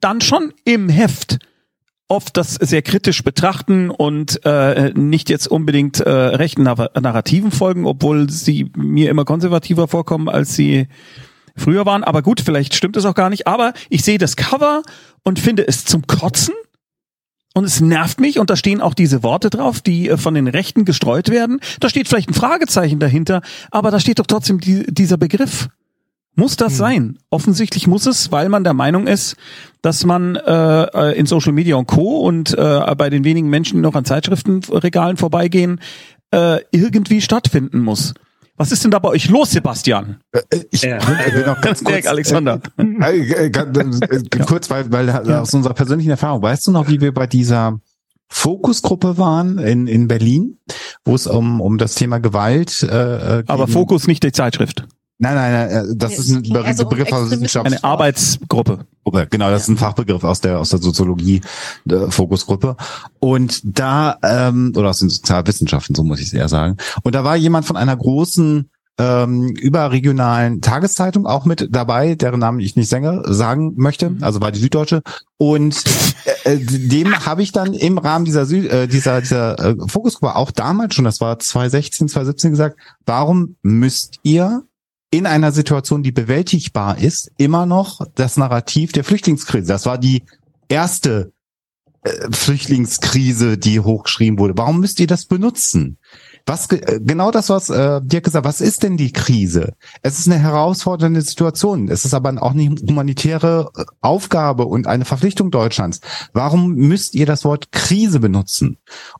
dann 0.00 0.20
schon 0.20 0.52
im 0.64 0.88
Heft 0.88 1.38
oft 2.12 2.36
das 2.36 2.54
sehr 2.54 2.82
kritisch 2.82 3.24
betrachten 3.24 3.90
und 3.90 4.44
äh, 4.44 4.92
nicht 4.94 5.30
jetzt 5.30 5.48
unbedingt 5.48 5.98
äh, 5.98 6.10
rechten 6.10 6.62
Narrativen 6.62 7.50
folgen, 7.50 7.86
obwohl 7.86 8.28
sie 8.28 8.70
mir 8.76 9.10
immer 9.10 9.24
konservativer 9.24 9.88
vorkommen, 9.88 10.28
als 10.28 10.54
sie 10.54 10.88
früher 11.56 11.86
waren. 11.86 12.04
Aber 12.04 12.20
gut, 12.20 12.42
vielleicht 12.42 12.74
stimmt 12.74 12.98
es 12.98 13.06
auch 13.06 13.14
gar 13.14 13.30
nicht. 13.30 13.46
Aber 13.46 13.72
ich 13.88 14.04
sehe 14.04 14.18
das 14.18 14.36
Cover 14.36 14.82
und 15.24 15.38
finde 15.38 15.66
es 15.66 15.86
zum 15.86 16.06
Kotzen. 16.06 16.54
Und 17.54 17.64
es 17.64 17.80
nervt 17.80 18.20
mich 18.20 18.38
und 18.38 18.48
da 18.48 18.56
stehen 18.56 18.80
auch 18.80 18.94
diese 18.94 19.22
Worte 19.22 19.50
drauf, 19.50 19.80
die 19.80 20.08
äh, 20.08 20.16
von 20.18 20.34
den 20.34 20.48
Rechten 20.48 20.84
gestreut 20.84 21.30
werden. 21.30 21.60
Da 21.80 21.88
steht 21.88 22.08
vielleicht 22.08 22.28
ein 22.30 22.34
Fragezeichen 22.34 22.98
dahinter, 22.98 23.42
aber 23.70 23.90
da 23.90 24.00
steht 24.00 24.18
doch 24.18 24.26
trotzdem 24.26 24.60
die, 24.60 24.84
dieser 24.86 25.16
Begriff. 25.16 25.68
Muss 26.34 26.56
das 26.56 26.72
hm. 26.72 26.78
sein? 26.78 27.18
Offensichtlich 27.30 27.86
muss 27.86 28.06
es, 28.06 28.32
weil 28.32 28.48
man 28.48 28.64
der 28.64 28.74
Meinung 28.74 29.06
ist, 29.06 29.36
dass 29.82 30.04
man 30.04 30.36
äh, 30.36 30.82
äh, 30.84 31.18
in 31.18 31.26
Social 31.26 31.52
Media 31.52 31.76
und 31.76 31.86
Co. 31.86 32.20
und 32.20 32.56
äh, 32.56 32.94
bei 32.96 33.10
den 33.10 33.24
wenigen 33.24 33.48
Menschen, 33.48 33.76
die 33.76 33.82
noch 33.82 33.94
an 33.94 34.04
Zeitschriftenregalen 34.04 35.16
vorbeigehen, 35.16 35.80
äh, 36.32 36.60
irgendwie 36.70 37.20
stattfinden 37.20 37.80
muss. 37.80 38.14
Was 38.56 38.70
ist 38.70 38.84
denn 38.84 38.90
da 38.90 38.98
bei 38.98 39.08
euch 39.08 39.28
los, 39.28 39.50
Sebastian? 39.50 40.18
Äh, 40.32 40.40
ich 40.70 40.82
ja. 40.82 40.98
will 41.34 41.44
noch 41.46 41.60
ganz 41.60 41.82
kurz, 41.84 42.06
Alexander. 42.06 42.60
Äh, 42.78 43.18
äh, 43.18 43.46
äh, 43.46 44.28
kurz, 44.46 44.70
weil, 44.70 44.90
weil 44.92 45.08
ja. 45.08 45.40
aus 45.40 45.52
unserer 45.52 45.74
persönlichen 45.74 46.10
Erfahrung, 46.10 46.42
weißt 46.42 46.66
du 46.66 46.72
noch, 46.72 46.88
wie 46.88 47.00
wir 47.00 47.12
bei 47.12 47.26
dieser 47.26 47.80
Fokusgruppe 48.28 49.18
waren 49.18 49.58
in, 49.58 49.86
in 49.86 50.08
Berlin, 50.08 50.58
wo 51.04 51.14
es 51.14 51.26
um, 51.26 51.60
um 51.60 51.76
das 51.76 51.94
Thema 51.94 52.18
Gewalt 52.18 52.82
äh, 52.82 53.42
Aber 53.46 53.68
Fokus 53.68 54.06
nicht 54.06 54.22
die 54.22 54.32
Zeitschrift. 54.32 54.86
Nein, 55.22 55.36
nein, 55.36 55.70
nein, 55.70 55.94
das 55.98 56.18
ist 56.18 56.30
ein 56.30 56.56
also 56.56 56.88
Begriff 56.88 57.12
aus 57.12 57.30
Wissenschaft. 57.30 57.64
Eine 57.64 57.84
Arbeitsgruppe. 57.84 58.86
Genau, 59.30 59.50
das 59.50 59.62
ist 59.62 59.68
ein 59.68 59.76
Fachbegriff 59.76 60.24
aus 60.24 60.40
der 60.40 60.58
aus 60.58 60.70
der 60.70 60.80
Soziologie 60.80 61.42
der 61.84 62.10
Fokusgruppe 62.10 62.76
und 63.20 63.60
da 63.62 64.18
ähm, 64.24 64.72
oder 64.76 64.90
aus 64.90 64.98
den 64.98 65.10
Sozialwissenschaften, 65.10 65.94
so 65.94 66.02
muss 66.02 66.18
ich 66.18 66.26
es 66.26 66.32
eher 66.32 66.48
sagen. 66.48 66.76
Und 67.04 67.14
da 67.14 67.22
war 67.22 67.36
jemand 67.36 67.66
von 67.66 67.76
einer 67.76 67.96
großen 67.96 68.68
ähm, 68.98 69.50
überregionalen 69.50 70.60
Tageszeitung 70.60 71.26
auch 71.26 71.44
mit 71.44 71.68
dabei, 71.70 72.16
deren 72.16 72.40
Namen 72.40 72.58
ich 72.58 72.74
nicht 72.74 72.88
Sänger 72.88 73.22
sagen 73.32 73.74
möchte, 73.76 74.10
mhm. 74.10 74.24
also 74.24 74.40
war 74.40 74.50
die 74.50 74.58
Süddeutsche. 74.58 75.02
Und 75.38 75.84
äh, 76.44 76.54
äh, 76.54 76.58
dem 76.58 77.14
habe 77.24 77.44
ich 77.44 77.52
dann 77.52 77.74
im 77.74 77.98
Rahmen 77.98 78.24
dieser 78.24 78.44
Sü 78.44 78.66
äh, 78.66 78.88
dieser 78.88 79.20
dieser 79.20 79.56
äh, 79.58 79.76
Fokusgruppe 79.86 80.34
auch 80.34 80.50
damals 80.50 80.96
schon, 80.96 81.04
das 81.04 81.20
war 81.20 81.38
2016, 81.38 82.08
2017 82.08 82.50
gesagt, 82.50 82.76
warum 83.06 83.54
müsst 83.62 84.18
ihr 84.24 84.64
in 85.12 85.26
einer 85.26 85.52
Situation, 85.52 86.02
die 86.02 86.10
bewältigbar 86.10 86.98
ist, 86.98 87.30
immer 87.36 87.66
noch 87.66 88.00
das 88.14 88.38
Narrativ 88.38 88.92
der 88.92 89.04
Flüchtlingskrise. 89.04 89.68
Das 89.68 89.84
war 89.84 89.98
die 89.98 90.24
erste 90.68 91.32
äh, 92.02 92.10
Flüchtlingskrise, 92.32 93.58
die 93.58 93.78
hochgeschrieben 93.78 94.38
wurde. 94.38 94.54
Warum 94.56 94.80
müsst 94.80 94.98
ihr 95.00 95.06
das 95.06 95.26
benutzen? 95.26 95.98
Was 96.46 96.70
äh, 96.70 97.00
genau 97.00 97.30
das, 97.30 97.48
was 97.48 97.70
äh, 97.70 98.00
Dirk 98.02 98.24
gesagt, 98.24 98.44
was 98.44 98.60
ist 98.60 98.82
denn 98.82 98.96
die 98.96 99.12
Krise? 99.12 99.74
Es 100.02 100.18
ist 100.18 100.26
eine 100.26 100.38
herausfordernde 100.38 101.22
Situation. 101.22 101.88
Es 101.88 102.04
ist 102.04 102.14
aber 102.14 102.34
auch 102.42 102.52
eine 102.52 102.70
humanitäre 102.70 103.70
äh, 103.76 103.84
Aufgabe 104.00 104.66
und 104.66 104.86
eine 104.86 105.04
Verpflichtung 105.04 105.50
Deutschlands. 105.50 106.00
Warum 106.32 106.74
müsst 106.74 107.14
ihr 107.14 107.26
das 107.26 107.44
Wort 107.44 107.70
Krise 107.72 108.20
benutzen? 108.20 108.78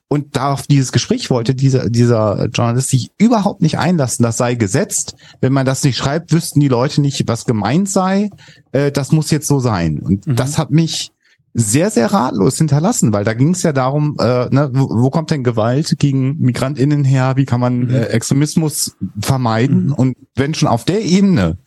Und 0.08 0.36
darauf 0.36 0.66
dieses 0.66 0.92
Gespräch 0.92 1.30
wollte 1.30 1.54
dieser, 1.54 1.88
dieser 1.88 2.46
Journalist 2.46 2.90
sich 2.90 3.12
überhaupt 3.18 3.62
nicht 3.62 3.78
einlassen. 3.78 4.22
Das 4.22 4.36
sei 4.36 4.54
gesetzt. 4.54 5.14
Wenn 5.40 5.52
man 5.52 5.66
das 5.66 5.84
nicht 5.84 5.96
schreibt, 5.96 6.32
wüssten 6.32 6.60
die 6.60 6.68
Leute 6.68 7.00
nicht, 7.00 7.26
was 7.28 7.44
gemeint 7.44 7.88
sei. 7.88 8.30
Äh, 8.72 8.90
das 8.90 9.12
muss 9.12 9.30
jetzt 9.30 9.46
so 9.46 9.60
sein. 9.60 10.00
Und 10.00 10.26
mhm. 10.26 10.36
das 10.36 10.58
hat 10.58 10.70
mich 10.70 11.12
sehr, 11.54 11.90
sehr 11.90 12.12
ratlos 12.12 12.56
hinterlassen, 12.56 13.12
weil 13.12 13.24
da 13.24 13.34
ging 13.34 13.50
es 13.50 13.62
ja 13.62 13.72
darum, 13.72 14.16
äh, 14.18 14.48
ne, 14.50 14.70
wo, 14.72 14.88
wo, 14.88 15.10
kommt 15.10 15.30
denn 15.30 15.44
Gewalt 15.44 15.96
gegen 15.98 16.38
MigrantInnen 16.38 17.04
her, 17.04 17.34
wie 17.36 17.44
kann 17.44 17.60
man 17.60 17.80
mhm. 17.80 17.90
äh, 17.90 18.04
Extremismus 18.06 18.96
vermeiden 19.20 19.86
mhm. 19.86 19.92
und 19.92 20.16
wenn 20.34 20.54
schon 20.54 20.68
auf 20.68 20.84
der 20.84 21.02
Ebene 21.02 21.58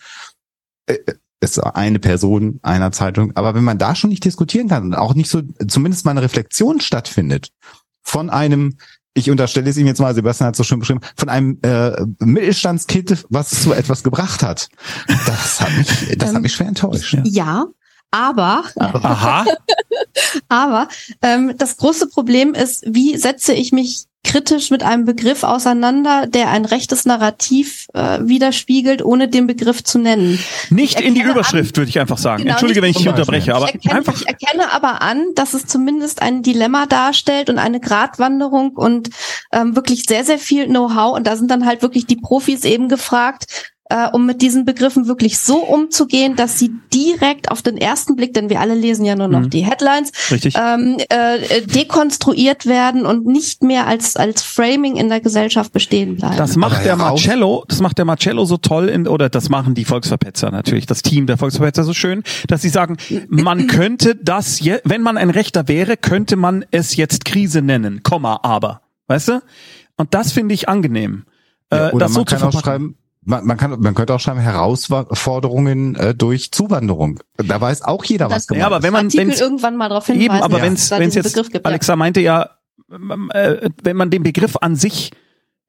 äh, 0.88 0.98
ist 1.40 1.60
eine 1.60 2.00
Person 2.00 2.60
einer 2.64 2.92
Zeitung, 2.92 3.34
aber 3.36 3.54
wenn 3.54 3.64
man 3.64 3.78
da 3.78 3.94
schon 3.94 4.10
nicht 4.10 4.26
diskutieren 4.26 4.70
kann 4.70 4.84
und 4.84 4.96
auch 4.96 5.14
nicht 5.14 5.30
so 5.30 5.42
zumindest 5.68 6.06
mal 6.06 6.12
eine 6.12 6.24
Reflexion 6.24 6.80
stattfindet 6.80 7.52
von 8.02 8.30
einem 8.30 8.78
ich 9.18 9.32
unterstelle 9.32 9.70
es 9.70 9.78
ihm 9.78 9.88
jetzt 9.88 10.02
mal, 10.02 10.14
Sebastian 10.14 10.48
hat 10.48 10.56
es 10.56 10.58
so 10.58 10.66
schön 10.66 10.80
beschrieben, 10.80 11.00
von 11.16 11.30
einem 11.30 11.58
äh, 11.62 12.06
Mittelstandskind, 12.20 13.26
was 13.30 13.50
so 13.50 13.72
etwas 13.72 14.04
gebracht 14.04 14.44
hat. 14.44 14.68
Das 15.08 15.62
hat 15.62 15.72
mich, 15.78 16.18
das 16.18 16.36
hat 16.36 16.42
mich 16.42 16.52
schwer 16.54 16.68
enttäuscht. 16.68 17.18
Ja, 17.24 17.66
aber, 18.12 18.64
Aha. 18.78 19.46
aber 20.50 20.88
ähm, 21.22 21.54
das 21.58 21.78
große 21.78 22.08
Problem 22.08 22.54
ist, 22.54 22.84
wie 22.88 23.18
setze 23.18 23.54
ich 23.54 23.72
mich 23.72 24.06
kritisch 24.26 24.72
mit 24.72 24.84
einem 24.84 25.06
Begriff 25.06 25.44
auseinander, 25.44 26.28
der 26.28 26.50
ein 26.50 26.66
rechtes 26.66 27.06
Narrativ 27.06 27.88
äh, 27.94 28.20
widerspiegelt, 28.22 29.06
ohne 29.06 29.28
den 29.30 29.48
Begriff 29.48 29.84
zu 29.84 30.00
nennen. 30.00 30.40
Nicht 30.70 31.00
in 31.00 31.14
die 31.14 31.22
Überschrift, 31.22 31.76
an, 31.76 31.82
würde 31.82 31.90
ich 31.90 32.00
einfach 32.00 32.18
sagen. 32.18 32.42
Genau, 32.42 32.54
Entschuldige, 32.54 32.82
wenn 32.82 32.90
ich 32.90 32.98
dich 32.98 33.08
unterbreche, 33.08 33.56
aber 33.56 33.68
ich 33.68 33.76
erkenne, 33.76 33.96
einfach. 33.96 34.16
Ich 34.16 34.28
erkenne 34.28 34.72
aber 34.74 35.02
an, 35.02 35.28
dass 35.36 35.54
es 35.54 35.68
zumindest 35.68 36.22
ein 36.22 36.42
Dilemma 36.42 36.88
darstellt 36.88 37.50
und 37.50 37.60
eine 37.60 37.80
Gratwanderung 37.80 38.72
und 38.72 39.10
ähm, 39.52 39.76
wirklich 39.76 40.04
sehr, 40.04 40.26
sehr 40.26 40.40
viel 40.40 40.66
Know-how. 40.66 41.16
Und 41.16 41.28
da 41.28 41.36
sind 41.36 41.52
dann 41.52 41.66
halt 41.66 41.82
wirklich 41.82 42.08
die 42.08 42.18
Profis 42.18 42.64
eben 42.64 42.90
gefragt, 42.90 43.75
äh, 43.90 44.08
um 44.12 44.26
mit 44.26 44.42
diesen 44.42 44.66
Begriffen 44.66 45.08
wirklich 45.08 45.38
so 45.38 45.58
umzugehen, 45.58 46.36
dass 46.36 46.58
sie 46.58 46.72
direkt 46.94 47.52
auf 47.52 47.62
den 47.62 47.78
ersten 47.78 48.16
Blick, 48.16 48.34
denn 48.34 48.50
wir 48.50 48.60
alle 48.60 48.74
lesen 48.74 49.06
ja 49.06 49.16
nur 49.16 49.28
noch 49.28 49.42
mhm. 49.42 49.50
die 49.52 49.66
Headlines, 49.66 50.12
ähm, 50.56 50.98
äh, 51.10 51.62
dekonstruiert 51.62 52.66
werden 52.66 53.06
und 53.06 53.28
nicht 53.28 53.64
mehr 53.64 53.86
als 53.88 54.16
als 54.16 54.42
Framing 54.42 54.96
in 54.96 55.10
der 55.10 55.22
Gesellschaft 55.22 55.72
bestehen 55.72 56.16
bleiben. 56.16 56.38
Das 56.38 56.56
macht 56.56 56.84
der 56.84 56.96
Marcello, 56.96 57.64
das 57.68 57.80
macht 57.80 57.98
der 57.98 58.06
Marcello 58.06 58.46
so 58.46 58.58
toll 58.58 58.90
in, 58.90 59.08
oder 59.08 59.30
das 59.30 59.50
machen 59.50 59.76
die 59.76 59.86
Volksverpetzer 59.86 60.50
natürlich, 60.50 60.88
das 60.88 61.04
Team 61.04 61.28
der 61.28 61.38
Volksverpetzer 61.38 61.84
so 61.84 61.94
schön, 61.94 62.24
dass 62.48 62.64
sie 62.64 62.70
sagen, 62.70 62.98
man 63.28 63.68
könnte 63.68 64.16
das, 64.16 64.60
je, 64.60 64.80
wenn 64.84 65.02
man 65.02 65.18
ein 65.18 65.30
Rechter 65.30 65.68
wäre, 65.68 65.96
könnte 65.96 66.38
man 66.38 66.66
es 66.72 66.96
jetzt 66.96 67.24
Krise 67.26 67.62
nennen, 67.62 68.02
Komma, 68.02 68.40
aber, 68.42 68.82
weißt 69.08 69.28
du? 69.28 69.42
Und 69.98 70.14
das 70.14 70.32
finde 70.32 70.56
ich 70.56 70.68
angenehm. 70.68 71.26
Ja, 71.72 71.90
äh, 71.90 71.92
oder 71.92 72.06
das 72.06 72.14
man 72.14 72.26
so 72.28 72.36
kann 72.36 72.44
auch 72.44 72.62
schreiben, 72.62 72.98
man, 73.26 73.46
man, 73.46 73.58
kann, 73.58 73.80
man 73.80 73.96
könnte 73.96 74.14
auch 74.14 74.20
schreiben 74.20 74.40
Herausforderungen 74.40 75.96
äh, 75.96 76.16
durch 76.16 76.52
Zuwanderung. 76.52 77.20
Da 77.38 77.60
weiß 77.60 77.82
auch 77.82 78.04
jeder, 78.06 78.30
was 78.30 78.48
gemeint 78.48 78.62
Ja, 78.62 78.68
aber 78.68 78.84
wenn 78.84 78.94
man 78.94 79.12
wenn's, 79.12 79.42
irgendwann 79.42 79.76
mal 79.76 79.90
darauf 79.90 80.06
hinweist, 80.06 80.26
eben, 80.26 80.42
aber 80.42 80.58
ja. 80.60 80.64
wenn 80.64 80.74
es 80.74 81.16
jetzt 81.16 81.36
gibt, 81.36 81.66
Alexa 81.66 81.94
ja. 81.94 81.98
meinte 81.98 82.22
ja, 82.22 82.52
äh, 83.34 83.70
wenn 83.84 83.98
man 83.98 84.12
den 84.12 84.24
Begriff 84.24 84.56
an 84.62 84.76
sich 84.76 85.12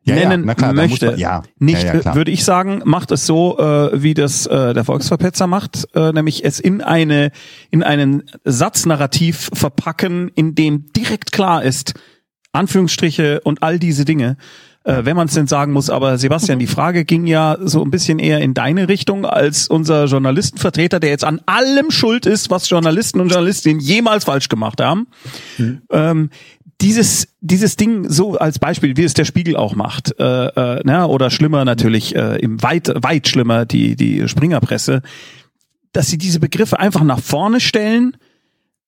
ja, 0.02 0.14
nennen 0.14 0.46
ja, 0.46 0.54
klar, 0.54 0.72
möchte, 0.72 1.12
man, 1.12 1.18
ja. 1.18 1.42
nicht 1.58 1.82
ja, 1.82 2.14
würde 2.14 2.30
ich 2.30 2.44
sagen, 2.44 2.82
macht 2.84 3.10
es 3.10 3.26
so, 3.26 3.58
äh, 3.58 4.02
wie 4.02 4.14
das 4.14 4.46
äh, 4.46 4.72
der 4.72 4.84
Volksverpetzer 4.84 5.48
macht, 5.48 5.88
äh, 5.94 6.12
nämlich 6.12 6.44
es 6.44 6.60
in 6.60 6.80
eine 6.80 7.32
in 7.70 7.82
einen 7.82 8.22
Satznarrativ 8.44 9.50
verpacken, 9.52 10.30
in 10.34 10.54
dem 10.54 10.92
direkt 10.92 11.32
klar 11.32 11.64
ist, 11.64 11.94
Anführungsstriche 12.52 13.40
und 13.42 13.62
all 13.64 13.80
diese 13.80 14.04
Dinge 14.04 14.36
äh, 14.86 15.04
wenn 15.04 15.16
man 15.16 15.26
es 15.26 15.34
denn 15.34 15.48
sagen 15.48 15.72
muss. 15.72 15.90
Aber 15.90 16.16
Sebastian, 16.16 16.58
die 16.58 16.66
Frage 16.66 17.04
ging 17.04 17.26
ja 17.26 17.58
so 17.60 17.82
ein 17.82 17.90
bisschen 17.90 18.18
eher 18.18 18.40
in 18.40 18.54
deine 18.54 18.88
Richtung 18.88 19.26
als 19.26 19.68
unser 19.68 20.04
Journalistenvertreter, 20.04 21.00
der 21.00 21.10
jetzt 21.10 21.24
an 21.24 21.40
allem 21.44 21.90
schuld 21.90 22.24
ist, 22.24 22.50
was 22.50 22.70
Journalisten 22.70 23.20
und 23.20 23.28
Journalistinnen 23.28 23.80
jemals 23.80 24.24
falsch 24.24 24.48
gemacht 24.48 24.80
haben. 24.80 25.08
Mhm. 25.58 25.82
Ähm, 25.90 26.30
dieses 26.80 27.28
dieses 27.40 27.76
Ding 27.76 28.08
so 28.08 28.36
als 28.36 28.58
Beispiel, 28.58 28.96
wie 28.96 29.04
es 29.04 29.14
der 29.14 29.24
Spiegel 29.24 29.56
auch 29.56 29.74
macht, 29.74 30.14
äh, 30.20 30.46
äh, 30.46 30.82
ne, 30.84 31.08
oder 31.08 31.30
schlimmer 31.30 31.64
natürlich 31.64 32.14
äh, 32.14 32.36
im 32.36 32.62
weit 32.62 32.92
weit 33.02 33.28
schlimmer 33.28 33.64
die 33.64 33.96
die 33.96 34.28
Springerpresse, 34.28 35.02
dass 35.92 36.08
sie 36.08 36.18
diese 36.18 36.38
Begriffe 36.38 36.78
einfach 36.78 37.02
nach 37.02 37.20
vorne 37.20 37.60
stellen 37.60 38.16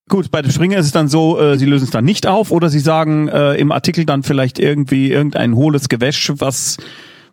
Gut, 0.09 0.31
bei 0.31 0.41
dem 0.41 0.51
Springer 0.51 0.77
ist 0.77 0.87
es 0.87 0.91
dann 0.91 1.07
so, 1.07 1.39
äh, 1.39 1.57
sie 1.57 1.67
lösen 1.67 1.85
es 1.85 1.91
dann 1.91 2.03
nicht 2.03 2.25
auf 2.25 2.51
oder 2.51 2.69
sie 2.69 2.79
sagen 2.79 3.27
äh, 3.27 3.53
im 3.53 3.71
Artikel 3.71 4.05
dann 4.05 4.23
vielleicht 4.23 4.57
irgendwie 4.57 5.11
irgendein 5.11 5.55
hohles 5.55 5.87
Gewäsch, 5.87 6.33
was 6.35 6.77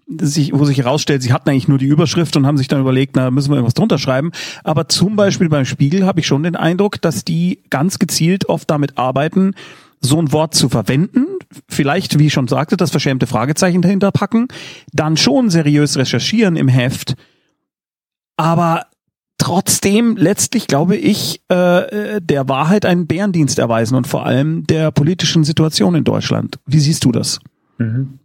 sich, 0.06 0.52
wo 0.52 0.64
sich 0.64 0.78
herausstellt, 0.78 1.22
sie 1.22 1.32
hatten 1.32 1.48
eigentlich 1.48 1.68
nur 1.68 1.78
die 1.78 1.86
Überschrift 1.86 2.36
und 2.36 2.46
haben 2.46 2.58
sich 2.58 2.68
dann 2.68 2.80
überlegt, 2.80 3.16
na, 3.16 3.30
müssen 3.30 3.50
wir 3.50 3.56
irgendwas 3.56 3.74
drunter 3.74 3.98
schreiben. 3.98 4.30
Aber 4.62 4.88
zum 4.88 5.16
Beispiel 5.16 5.48
beim 5.48 5.64
Spiegel 5.64 6.04
habe 6.04 6.20
ich 6.20 6.26
schon 6.26 6.42
den 6.42 6.54
Eindruck, 6.54 7.00
dass 7.00 7.24
die 7.24 7.62
ganz 7.70 7.98
gezielt 7.98 8.48
oft 8.48 8.70
damit 8.70 8.98
arbeiten, 8.98 9.54
so 10.00 10.18
ein 10.20 10.30
Wort 10.30 10.54
zu 10.54 10.68
verwenden, 10.68 11.26
vielleicht, 11.68 12.18
wie 12.18 12.26
ich 12.26 12.34
schon 12.34 12.46
sagte, 12.46 12.76
das 12.76 12.90
verschämte 12.90 13.26
Fragezeichen 13.26 13.80
dahinter 13.80 14.12
packen, 14.12 14.48
dann 14.92 15.16
schon 15.16 15.48
seriös 15.48 15.96
recherchieren 15.96 16.56
im 16.56 16.68
Heft, 16.68 17.14
aber 18.36 18.86
trotzdem 19.38 20.16
letztlich, 20.16 20.66
glaube 20.66 20.96
ich, 20.96 21.42
äh, 21.48 22.20
der 22.20 22.48
Wahrheit 22.48 22.86
einen 22.86 23.06
Bärendienst 23.06 23.58
erweisen 23.58 23.94
und 23.94 24.06
vor 24.06 24.26
allem 24.26 24.66
der 24.66 24.90
politischen 24.90 25.44
Situation 25.44 25.94
in 25.94 26.04
Deutschland. 26.04 26.58
Wie 26.66 26.80
siehst 26.80 27.04
du 27.04 27.12
das? 27.12 27.40
Mhm. 27.78 28.18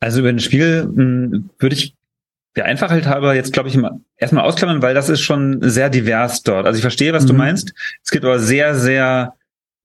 Also 0.00 0.20
über 0.20 0.30
den 0.30 0.40
Spiegel 0.40 0.82
hm, 0.82 1.50
würde 1.58 1.76
ich 1.76 1.94
der 2.56 2.66
Einfachheit 2.66 3.06
halber 3.06 3.34
jetzt, 3.34 3.52
glaube 3.52 3.68
ich, 3.68 3.78
erstmal 4.16 4.44
ausklammern, 4.44 4.82
weil 4.82 4.94
das 4.94 5.08
ist 5.08 5.22
schon 5.22 5.58
sehr 5.62 5.90
divers 5.90 6.42
dort. 6.42 6.66
Also 6.66 6.76
ich 6.76 6.82
verstehe, 6.82 7.12
was 7.12 7.24
mhm. 7.24 7.28
du 7.28 7.34
meinst. 7.34 7.74
Es 8.02 8.10
gibt 8.10 8.24
aber 8.24 8.38
sehr, 8.38 8.74
sehr 8.74 9.34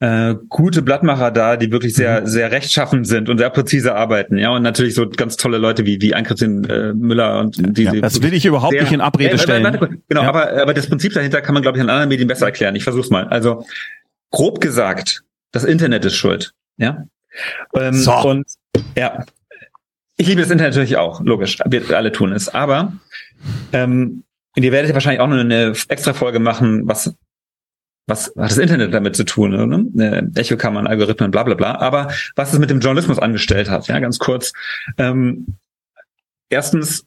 äh, 0.02 0.36
gute 0.48 0.82
Blattmacher 0.82 1.32
da, 1.32 1.58
die 1.58 1.72
wirklich 1.72 1.94
sehr, 1.94 2.22
mhm. 2.22 2.28
sehr 2.28 2.52
rechtschaffend 2.52 3.06
sind 3.06 3.30
und 3.30 3.38
sehr 3.38 3.50
präzise 3.50 3.96
arbeiten. 3.96 4.38
Ja, 4.38 4.52
und 4.52 4.64
natürlich 4.64 4.96
so 4.96 5.10
ganz 5.10 5.36
tolle 5.36 5.58
Leute 5.58 5.86
wie, 5.86 6.02
wie 6.02 6.16
Ann-Christine 6.16 6.68
äh, 6.70 6.94
Müller 6.94 7.40
und 7.40 7.78
die, 7.78 7.84
ja, 7.84 7.94
Das 7.94 8.22
will 8.22 8.34
ich 8.34 8.46
überhaupt 8.46 8.72
sehr, 8.72 8.84
nicht 8.84 8.94
in 8.94 9.02
Abrede 9.02 9.36
äh, 9.36 9.38
stellen. 9.38 9.64
Warte, 9.64 9.90
genau, 10.08 10.24
ja. 10.24 10.30
aber, 10.30 10.62
aber 10.62 10.74
das 10.74 10.88
Prinzip 10.88 11.14
dahinter 11.14 11.42
kann 11.42 11.54
man, 11.54 11.64
glaube 11.64 11.78
ich, 11.78 11.84
an 11.84 11.90
anderen 11.90 12.10
Medien 12.10 12.28
besser 12.28 12.46
erklären. 12.46 12.76
Ich 12.76 12.84
versuch's 12.84 13.10
mal. 13.10 13.28
Also, 13.28 13.66
grob 14.32 14.62
gesagt, 14.62 15.24
das 15.52 15.66
Internet 15.66 16.06
ist 16.06 16.16
schuld. 16.16 16.54
Ja. 16.78 17.06
Ähm, 17.76 17.94
so. 17.94 18.14
Und 18.14 18.48
ja. 18.98 19.26
Ich 20.16 20.28
liebe 20.28 20.42
das 20.42 20.52
Internet 20.52 20.74
natürlich 20.76 20.98
auch, 20.98 21.22
logisch. 21.22 21.58
Wir 21.66 21.98
alle 21.98 22.12
tun 22.12 22.32
es. 22.32 22.50
Aber 22.50 22.94
ähm, 23.74 24.24
ihr 24.56 24.72
werdet 24.72 24.90
ja 24.90 24.94
wahrscheinlich 24.94 25.22
auch 25.22 25.28
noch 25.28 25.38
eine 25.38 25.74
extra 25.88 26.14
Folge 26.14 26.40
machen, 26.40 26.88
was 26.88 27.16
was 28.10 28.28
hat 28.28 28.52
das 28.52 28.58
Internet 28.58 28.94
damit 28.94 29.16
zu 29.16 29.24
tun? 29.24 29.92
Ne? 29.94 30.32
Echokammern, 30.36 30.88
Algorithmen, 30.88 31.32
bla 31.32 31.44
bla 31.44 31.56
bla. 31.56 31.80
Aber 31.80 32.12
was 32.36 32.54
es 32.54 32.60
mit 32.60 32.70
dem 32.70 32.80
Journalismus 32.80 33.20
angestellt 33.20 33.70
hat, 33.70 33.88
ja, 33.88 34.00
ganz 34.00 34.20
kurz. 34.20 34.54
Ähm, 34.98 35.56
erstens 36.50 37.06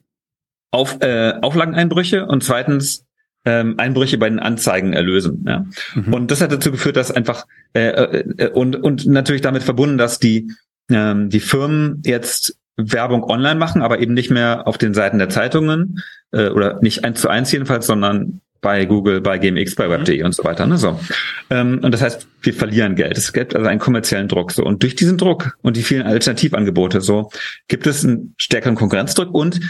auf, 0.71 1.03
äh, 1.03 1.35
Auflageneinbrüche 1.43 2.27
und 2.27 2.43
zweitens 2.43 3.05
ähm, 3.45 3.75
Einbrüche 3.79 4.19
bei 4.19 4.29
den 4.29 4.39
Anzeigenerlösen. 4.39 5.45
Ja? 5.47 5.67
Mhm. 5.95 6.15
Und 6.15 6.31
das 6.31 6.41
hat 6.41 6.53
dazu 6.53 6.71
geführt, 6.71 6.97
dass 6.97 7.11
einfach 7.11 7.47
äh, 7.75 7.89
äh, 7.89 8.51
und 8.51 8.77
und 8.77 9.07
natürlich 9.07 9.43
damit 9.43 9.63
verbunden, 9.63 9.99
dass 9.99 10.19
die 10.19 10.51
ähm, 10.91 11.29
die 11.29 11.41
Firmen 11.41 12.03
jetzt 12.05 12.57
Werbung 12.77 13.25
online 13.25 13.59
machen, 13.59 13.83
aber 13.83 13.99
eben 13.99 14.15
nicht 14.15 14.31
mehr 14.31 14.67
auf 14.67 14.79
den 14.79 14.95
Seiten 14.95 15.19
der 15.19 15.29
Zeitungen 15.29 16.03
äh, 16.33 16.49
oder 16.49 16.81
nicht 16.81 17.05
eins 17.05 17.21
zu 17.21 17.29
eins 17.29 17.53
jedenfalls, 17.53 17.87
sondern 17.87 18.41
bei 18.63 18.87
Google, 18.87 19.21
bei 19.21 19.39
GMX, 19.39 19.75
bei 19.75 19.91
Web.de 19.91 20.19
mhm. 20.19 20.27
und 20.27 20.35
so 20.35 20.45
weiter. 20.45 20.67
Ne? 20.67 20.79
So. 20.79 20.99
Ähm, 21.51 21.81
und 21.83 21.93
das 21.93 22.01
heißt, 22.01 22.27
wir 22.41 22.55
verlieren 22.55 22.95
Geld. 22.95 23.19
Es 23.19 23.33
gibt 23.33 23.55
also 23.55 23.69
einen 23.69 23.81
kommerziellen 23.81 24.29
Druck. 24.29 24.53
So. 24.53 24.65
Und 24.65 24.83
durch 24.83 24.95
diesen 24.95 25.19
Druck 25.19 25.59
und 25.63 25.77
die 25.77 25.83
vielen 25.83 26.03
Alternativangebote 26.03 27.03
so 27.03 27.31
gibt 27.69 27.87
es 27.87 28.05
einen 28.05 28.35
stärkeren 28.39 28.77
Konkurrenzdruck 28.77 29.35
und 29.35 29.61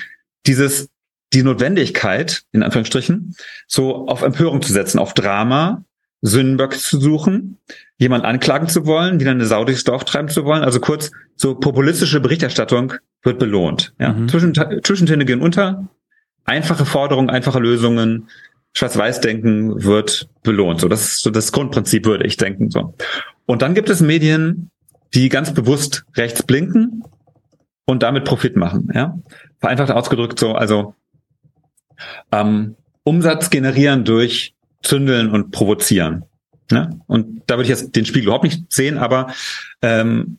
dieses 0.46 0.88
die 1.32 1.42
Notwendigkeit, 1.42 2.42
in 2.52 2.62
Anführungsstrichen, 2.62 3.34
so 3.66 4.06
auf 4.06 4.20
Empörung 4.20 4.60
zu 4.60 4.72
setzen, 4.72 4.98
auf 4.98 5.14
Drama, 5.14 5.82
Sündenböcke 6.20 6.76
zu 6.76 7.00
suchen, 7.00 7.58
jemand 7.96 8.26
anklagen 8.26 8.68
zu 8.68 8.84
wollen, 8.84 9.18
die 9.18 9.24
dann 9.24 9.38
eine 9.38 9.46
Sau 9.46 9.64
durchs 9.64 9.84
Dorf 9.84 10.04
treiben 10.04 10.28
zu 10.28 10.44
wollen. 10.44 10.62
Also 10.62 10.78
kurz, 10.78 11.10
so 11.36 11.54
populistische 11.54 12.20
Berichterstattung 12.20 12.92
wird 13.22 13.38
belohnt. 13.38 13.94
Ja? 13.98 14.12
Mhm. 14.12 14.28
Zwischen, 14.28 14.54
Zwischentöne 14.54 15.24
gehen 15.24 15.40
unter, 15.40 15.88
einfache 16.44 16.84
Forderungen, 16.84 17.30
einfache 17.30 17.58
Lösungen, 17.58 18.28
Schwarz-Weiß-Denken 18.74 19.84
wird 19.84 20.28
belohnt. 20.42 20.80
So, 20.80 20.88
das 20.88 21.02
ist 21.02 21.22
so 21.22 21.30
das 21.30 21.52
Grundprinzip, 21.52 22.06
würde 22.06 22.26
ich 22.26 22.36
denken. 22.36 22.70
So. 22.70 22.94
Und 23.46 23.62
dann 23.62 23.74
gibt 23.74 23.90
es 23.90 24.00
Medien, 24.00 24.70
die 25.14 25.28
ganz 25.28 25.52
bewusst 25.52 26.04
rechts 26.16 26.42
blinken 26.42 27.04
und 27.84 28.02
damit 28.02 28.24
Profit 28.24 28.56
machen. 28.56 28.88
Ja? 28.94 29.18
Vereinfacht 29.60 29.90
ausgedrückt 29.90 30.38
so, 30.38 30.52
also 30.52 30.94
ähm, 32.30 32.76
Umsatz 33.04 33.50
generieren 33.50 34.04
durch 34.04 34.54
Zündeln 34.82 35.30
und 35.30 35.50
Provozieren. 35.50 36.24
Ne? 36.70 36.98
Und 37.06 37.42
da 37.46 37.56
würde 37.56 37.64
ich 37.64 37.68
jetzt 37.68 37.94
den 37.94 38.06
Spiegel 38.06 38.24
überhaupt 38.24 38.44
nicht 38.44 38.72
sehen, 38.72 38.96
aber 38.98 39.32
ähm, 39.82 40.38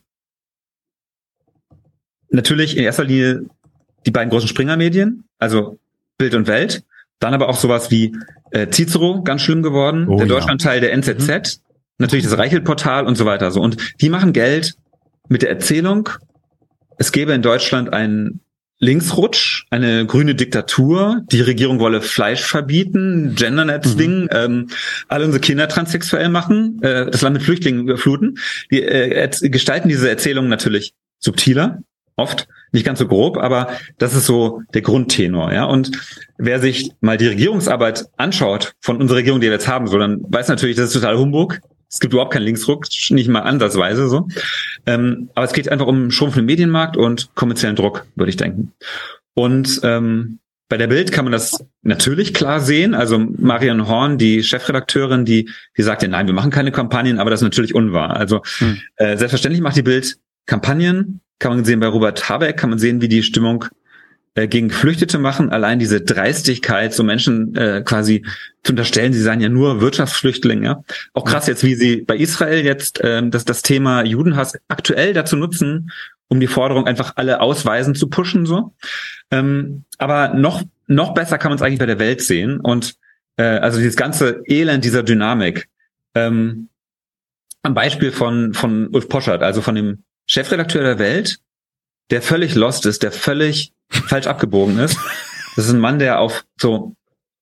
natürlich 2.30 2.76
in 2.76 2.82
erster 2.82 3.04
Linie 3.04 3.44
die 4.06 4.10
beiden 4.10 4.30
großen 4.30 4.48
Springer-Medien, 4.48 5.24
also 5.38 5.78
Bild 6.18 6.34
und 6.34 6.46
Welt, 6.46 6.84
dann 7.20 7.34
aber 7.34 7.48
auch 7.48 7.56
sowas 7.56 7.90
wie 7.90 8.16
äh, 8.50 8.68
Cicero, 8.70 9.22
ganz 9.22 9.42
schlimm 9.42 9.62
geworden, 9.62 10.06
oh, 10.08 10.16
der 10.16 10.26
ja. 10.26 10.34
Deutschlandteil 10.34 10.80
der 10.80 10.92
NZZ, 10.92 11.28
mhm. 11.28 11.42
natürlich 11.98 12.24
das 12.24 12.36
Reichelt-Portal 12.36 13.06
und 13.06 13.16
so 13.16 13.24
weiter. 13.24 13.50
So 13.50 13.60
und 13.60 13.76
die 14.00 14.08
machen 14.08 14.32
Geld 14.32 14.74
mit 15.28 15.42
der 15.42 15.50
Erzählung, 15.50 16.08
es 16.98 17.12
gäbe 17.12 17.32
in 17.32 17.42
Deutschland 17.42 17.92
einen 17.92 18.40
Linksrutsch, 18.80 19.66
eine 19.70 20.04
grüne 20.04 20.34
Diktatur, 20.34 21.22
die 21.30 21.40
Regierung 21.40 21.78
wolle 21.78 22.02
Fleisch 22.02 22.42
verbieten, 22.42 23.34
Gendernet 23.34 23.84
zwingen, 23.84 24.24
mhm. 24.24 24.28
ähm, 24.32 24.68
alle 25.08 25.24
unsere 25.24 25.40
Kinder 25.40 25.68
transsexuell 25.68 26.28
machen, 26.28 26.82
äh, 26.82 27.10
das 27.10 27.22
Land 27.22 27.34
mit 27.34 27.42
Flüchtlingen 27.42 27.82
überfluten. 27.82 28.38
Die 28.70 28.82
äh, 28.82 29.28
gestalten 29.48 29.88
diese 29.88 30.10
Erzählung 30.10 30.48
natürlich 30.48 30.92
subtiler, 31.18 31.82
oft, 32.16 32.48
nicht 32.74 32.84
ganz 32.84 32.98
so 32.98 33.06
grob, 33.06 33.38
aber 33.38 33.68
das 33.98 34.14
ist 34.14 34.26
so 34.26 34.62
der 34.74 34.82
Grundtenor, 34.82 35.52
ja. 35.52 35.64
Und 35.64 35.92
wer 36.36 36.60
sich 36.60 36.92
mal 37.00 37.16
die 37.16 37.28
Regierungsarbeit 37.28 38.06
anschaut 38.16 38.74
von 38.80 39.00
unserer 39.00 39.18
Regierung, 39.18 39.40
die 39.40 39.46
wir 39.46 39.54
jetzt 39.54 39.68
haben, 39.68 39.86
so, 39.86 39.98
dann 39.98 40.20
weiß 40.28 40.48
natürlich, 40.48 40.76
das 40.76 40.86
ist 40.86 40.94
total 40.94 41.18
Humbug. 41.18 41.60
Es 41.88 42.00
gibt 42.00 42.12
überhaupt 42.12 42.32
keinen 42.32 42.42
Linksruck, 42.42 42.86
nicht 43.10 43.28
mal 43.28 43.40
ansatzweise 43.40 44.08
so. 44.08 44.26
Ähm, 44.84 45.30
aber 45.34 45.46
es 45.46 45.52
geht 45.52 45.68
einfach 45.68 45.86
um 45.86 46.10
schrumpfenden 46.10 46.46
Medienmarkt 46.46 46.96
und 46.96 47.34
kommerziellen 47.36 47.76
Druck, 47.76 48.06
würde 48.16 48.30
ich 48.30 48.36
denken. 48.36 48.72
Und 49.34 49.80
ähm, 49.84 50.40
bei 50.68 50.76
der 50.76 50.88
Bild 50.88 51.12
kann 51.12 51.24
man 51.24 51.32
das 51.32 51.64
natürlich 51.82 52.34
klar 52.34 52.58
sehen. 52.58 52.94
Also 52.94 53.18
Marion 53.18 53.86
Horn, 53.86 54.18
die 54.18 54.42
Chefredakteurin, 54.42 55.24
die, 55.24 55.50
die 55.76 55.82
sagt 55.82 56.02
ja, 56.02 56.08
nein, 56.08 56.26
wir 56.26 56.34
machen 56.34 56.50
keine 56.50 56.72
Kampagnen, 56.72 57.20
aber 57.20 57.30
das 57.30 57.40
ist 57.40 57.44
natürlich 57.44 57.74
unwahr. 57.74 58.16
Also 58.16 58.42
hm. 58.58 58.80
äh, 58.96 59.16
selbstverständlich 59.16 59.62
macht 59.62 59.76
die 59.76 59.82
Bild 59.82 60.16
Kampagnen, 60.46 61.20
kann 61.38 61.54
man 61.54 61.64
sehen 61.64 61.80
bei 61.80 61.86
Robert 61.86 62.28
Habeck, 62.28 62.56
kann 62.56 62.70
man 62.70 62.78
sehen, 62.78 63.00
wie 63.00 63.08
die 63.08 63.22
Stimmung 63.22 63.66
äh, 64.34 64.48
gegen 64.48 64.68
Geflüchtete 64.68 65.18
machen. 65.18 65.50
Allein 65.50 65.78
diese 65.78 66.00
Dreistigkeit, 66.00 66.92
so 66.92 67.02
Menschen 67.02 67.54
äh, 67.54 67.82
quasi 67.84 68.24
zu 68.62 68.72
unterstellen, 68.72 69.12
sie 69.12 69.22
seien 69.22 69.40
ja 69.40 69.48
nur 69.48 69.80
Wirtschaftsflüchtlinge. 69.80 70.84
Auch 71.12 71.24
krass 71.24 71.46
jetzt, 71.46 71.64
wie 71.64 71.74
sie 71.74 72.02
bei 72.02 72.16
Israel 72.16 72.64
jetzt 72.64 73.00
ähm, 73.02 73.30
das, 73.30 73.44
das 73.44 73.62
Thema 73.62 74.04
Judenhass 74.04 74.58
aktuell 74.68 75.12
dazu 75.12 75.36
nutzen, 75.36 75.90
um 76.28 76.40
die 76.40 76.46
Forderung 76.46 76.86
einfach 76.86 77.12
alle 77.16 77.40
ausweisen 77.40 77.94
zu 77.94 78.08
pushen. 78.08 78.46
so. 78.46 78.74
Ähm, 79.30 79.84
aber 79.98 80.34
noch, 80.34 80.62
noch 80.86 81.14
besser 81.14 81.38
kann 81.38 81.50
man 81.50 81.56
es 81.56 81.62
eigentlich 81.62 81.78
bei 81.78 81.86
der 81.86 81.98
Welt 81.98 82.20
sehen. 82.20 82.60
Und 82.60 82.96
äh, 83.36 83.44
also 83.44 83.78
dieses 83.78 83.96
ganze 83.96 84.42
Elend 84.46 84.84
dieser 84.84 85.02
Dynamik. 85.02 85.68
Ähm, 86.14 86.68
am 87.62 87.74
Beispiel 87.74 88.12
von, 88.12 88.52
von 88.52 88.88
Ulf 88.88 89.08
Poschert, 89.08 89.42
also 89.42 89.62
von 89.62 89.74
dem 89.74 90.04
Chefredakteur 90.26 90.82
der 90.82 90.98
Welt, 90.98 91.38
der 92.10 92.22
völlig 92.22 92.54
lost 92.54 92.86
ist, 92.86 93.02
der 93.02 93.12
völlig 93.12 93.72
falsch 93.90 94.26
abgebogen 94.26 94.78
ist. 94.78 94.98
Das 95.56 95.66
ist 95.66 95.72
ein 95.72 95.80
Mann, 95.80 95.98
der 95.98 96.20
auf 96.20 96.44
so 96.60 96.94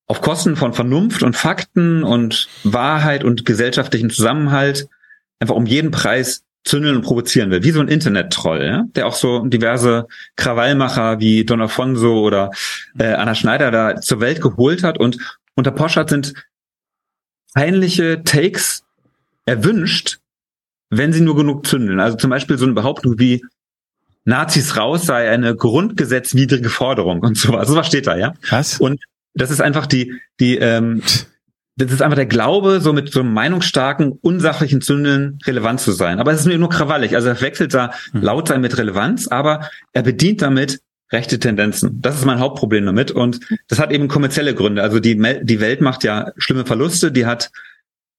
auf 0.06 0.20
Kosten 0.20 0.56
von 0.56 0.74
Vernunft 0.74 1.22
und 1.22 1.36
Fakten 1.36 2.02
und 2.02 2.48
Wahrheit 2.64 3.24
und 3.24 3.46
gesellschaftlichen 3.46 4.10
Zusammenhalt 4.10 4.88
einfach 5.40 5.54
um 5.54 5.64
jeden 5.64 5.90
Preis 5.90 6.44
zündeln 6.64 6.96
und 6.96 7.02
provozieren 7.02 7.50
will, 7.50 7.64
wie 7.64 7.70
so 7.70 7.80
ein 7.80 7.88
Internet-Troll, 7.88 8.64
ja? 8.64 8.84
der 8.94 9.06
auch 9.06 9.14
so 9.14 9.44
diverse 9.46 10.06
Krawallmacher 10.36 11.18
wie 11.18 11.44
Don 11.44 11.60
Afonso 11.60 12.20
oder 12.20 12.50
äh, 12.98 13.06
Anna 13.14 13.34
Schneider 13.34 13.70
da 13.70 14.00
zur 14.00 14.20
Welt 14.20 14.40
geholt 14.40 14.82
hat. 14.82 14.98
Und 14.98 15.18
unter 15.54 15.72
Poschardt 15.72 16.10
sind 16.10 16.34
peinliche 17.54 18.22
Takes 18.22 18.84
erwünscht, 19.44 20.20
wenn 20.92 21.12
sie 21.12 21.22
nur 21.22 21.36
genug 21.36 21.66
zündeln. 21.66 22.00
Also 22.00 22.18
zum 22.18 22.30
Beispiel 22.30 22.58
so 22.58 22.66
eine 22.66 22.74
Behauptung 22.74 23.18
wie 23.18 23.42
Nazis 24.24 24.76
raus 24.76 25.06
sei 25.06 25.30
eine 25.30 25.56
grundgesetzwidrige 25.56 26.68
Forderung 26.68 27.20
und 27.20 27.36
sowas. 27.36 27.66
So 27.68 27.74
was 27.74 27.86
steht 27.86 28.06
da, 28.06 28.16
ja? 28.16 28.34
Was? 28.50 28.78
Und 28.78 29.02
das 29.34 29.50
ist 29.50 29.62
einfach 29.62 29.86
die, 29.86 30.20
die, 30.38 30.58
ähm, 30.58 31.02
das 31.76 31.90
ist 31.90 32.02
einfach 32.02 32.16
der 32.16 32.26
Glaube, 32.26 32.80
so 32.82 32.92
mit 32.92 33.10
so 33.10 33.20
einem 33.20 33.32
meinungsstarken, 33.32 34.12
unsachlichen 34.12 34.82
Zündeln 34.82 35.38
relevant 35.46 35.80
zu 35.80 35.92
sein. 35.92 36.20
Aber 36.20 36.32
es 36.32 36.40
ist 36.40 36.46
mir 36.46 36.58
nur 36.58 36.68
krawallig. 36.68 37.16
Also 37.16 37.28
er 37.28 37.40
wechselt 37.40 37.72
da 37.72 37.92
Hm. 38.12 38.22
laut 38.22 38.48
sein 38.48 38.60
mit 38.60 38.76
Relevanz, 38.76 39.28
aber 39.28 39.70
er 39.94 40.02
bedient 40.02 40.42
damit 40.42 40.80
rechte 41.10 41.38
Tendenzen. 41.38 42.00
Das 42.02 42.16
ist 42.16 42.26
mein 42.26 42.38
Hauptproblem 42.38 42.84
damit. 42.84 43.10
Und 43.10 43.40
das 43.68 43.78
hat 43.78 43.92
eben 43.92 44.08
kommerzielle 44.08 44.54
Gründe. 44.54 44.82
Also 44.82 45.00
die, 45.00 45.16
die 45.42 45.60
Welt 45.60 45.80
macht 45.80 46.04
ja 46.04 46.32
schlimme 46.36 46.66
Verluste, 46.66 47.10
die 47.10 47.24
hat 47.24 47.50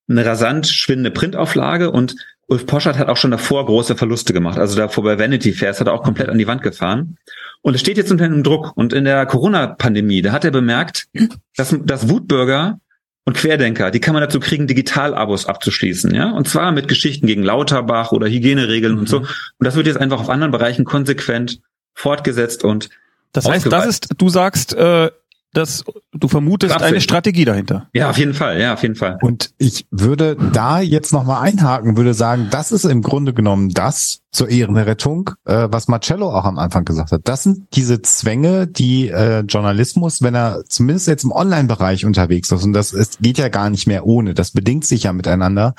eine 0.10 0.26
rasant 0.26 0.68
schwindende 0.68 1.12
Printauflage 1.12 1.92
und 1.92 2.16
Ulf 2.48 2.66
Poschardt 2.66 2.98
hat 2.98 3.08
auch 3.08 3.18
schon 3.18 3.32
davor 3.32 3.66
große 3.66 3.96
Verluste 3.96 4.34
gemacht. 4.34 4.58
Also 4.58 4.76
davor 4.76 5.04
bei 5.04 5.18
Vanity 5.18 5.54
Fairs 5.54 5.80
hat 5.80 5.88
er 5.88 5.94
auch 5.94 6.04
komplett 6.04 6.30
an 6.30 6.38
die 6.38 6.48
Wand 6.48 6.62
gefahren. 6.62 7.18
Und 7.62 7.76
es 7.76 7.82
steht 7.82 7.98
jetzt 7.98 8.12
unter 8.12 8.26
einem 8.26 8.44
Druck. 8.44 8.76
Und 8.76 8.94
in 8.94 9.06
der 9.06 9.26
Corona-Pandemie, 9.26 10.22
da 10.22 10.34
hat 10.34 10.44
er 10.44 10.52
bemerkt, 10.52 11.08
dass, 11.56 11.76
dass 11.84 12.10
Wutbürger 12.10 12.80
und 13.26 13.38
Querdenker, 13.38 13.90
die 13.90 14.02
kann 14.02 14.14
man 14.14 14.22
dazu 14.22 14.40
kriegen, 14.42 14.68
Digital-Abos 14.68 15.46
abzuschließen, 15.46 16.14
ja. 16.14 16.32
Und 16.32 16.50
zwar 16.50 16.74
mit 16.74 16.90
Geschichten 16.90 17.26
gegen 17.26 17.42
Lauterbach 17.42 18.12
oder 18.12 18.28
Hygieneregeln 18.28 18.98
und 18.98 19.08
so. 19.08 19.20
Und 19.20 19.30
das 19.60 19.76
wird 19.76 19.88
jetzt 19.88 19.98
einfach 19.98 20.20
auf 20.20 20.30
anderen 20.30 20.52
Bereichen 20.52 20.84
konsequent 20.84 21.62
fortgesetzt 21.94 22.66
und 22.66 22.90
Das 23.32 23.48
heißt, 23.48 23.72
das 23.72 23.86
ist, 23.86 24.10
du 24.18 24.28
sagst, 24.28 24.74
äh, 24.74 25.10
dass 25.54 25.84
du 26.12 26.28
vermutest 26.28 26.74
Absicht. 26.74 26.92
eine 26.92 27.02
Strategie 27.02 27.46
dahinter. 27.46 27.88
ja, 27.94 28.10
auf 28.10 28.18
jeden 28.18 28.34
Fall, 28.34 28.60
ja, 28.60 28.74
auf 28.74 28.82
jeden 28.82 28.96
Fall. 28.96 29.18
Und 29.22 29.52
ich 29.58 29.86
würde 29.92 30.36
da 30.52 30.80
jetzt 30.82 31.14
nochmal 31.14 31.42
einhaken, 31.44 31.96
würde 31.96 32.14
sagen, 32.14 32.48
das 32.52 32.72
ist 32.72 32.86
im 32.86 33.02
Grunde 33.02 33.34
genommen 33.34 33.70
das 33.70 34.20
zur 34.32 34.50
Ehrenrettung, 34.50 35.30
äh, 35.46 35.68
was 35.70 35.88
Marcello 35.88 36.32
auch 36.32 36.46
am 36.46 36.58
Anfang 36.58 36.86
gesagt 36.86 37.12
hat. 37.12 37.22
Das 37.26 37.44
sind 37.44 37.68
diese 37.74 38.02
Zwänge, 38.02 38.66
die 38.68 39.10
äh, 39.10 39.42
Journalismus, 39.42 40.22
wenn 40.24 40.34
er 40.36 40.64
zumindest 40.68 41.08
jetzt 41.08 41.24
im 41.24 41.32
Online-Bereich 41.32 42.04
unterwegs 42.06 42.52
ist, 42.52 42.64
und 42.64 42.74
das 42.74 42.94
ist, 42.94 43.20
geht 43.22 43.38
ja 43.38 43.50
gar 43.50 43.70
nicht 43.70 43.86
mehr 43.86 44.06
ohne, 44.08 44.34
das 44.34 44.52
bedingt 44.52 44.86
sich 44.86 45.04
ja 45.04 45.14
miteinander, 45.14 45.76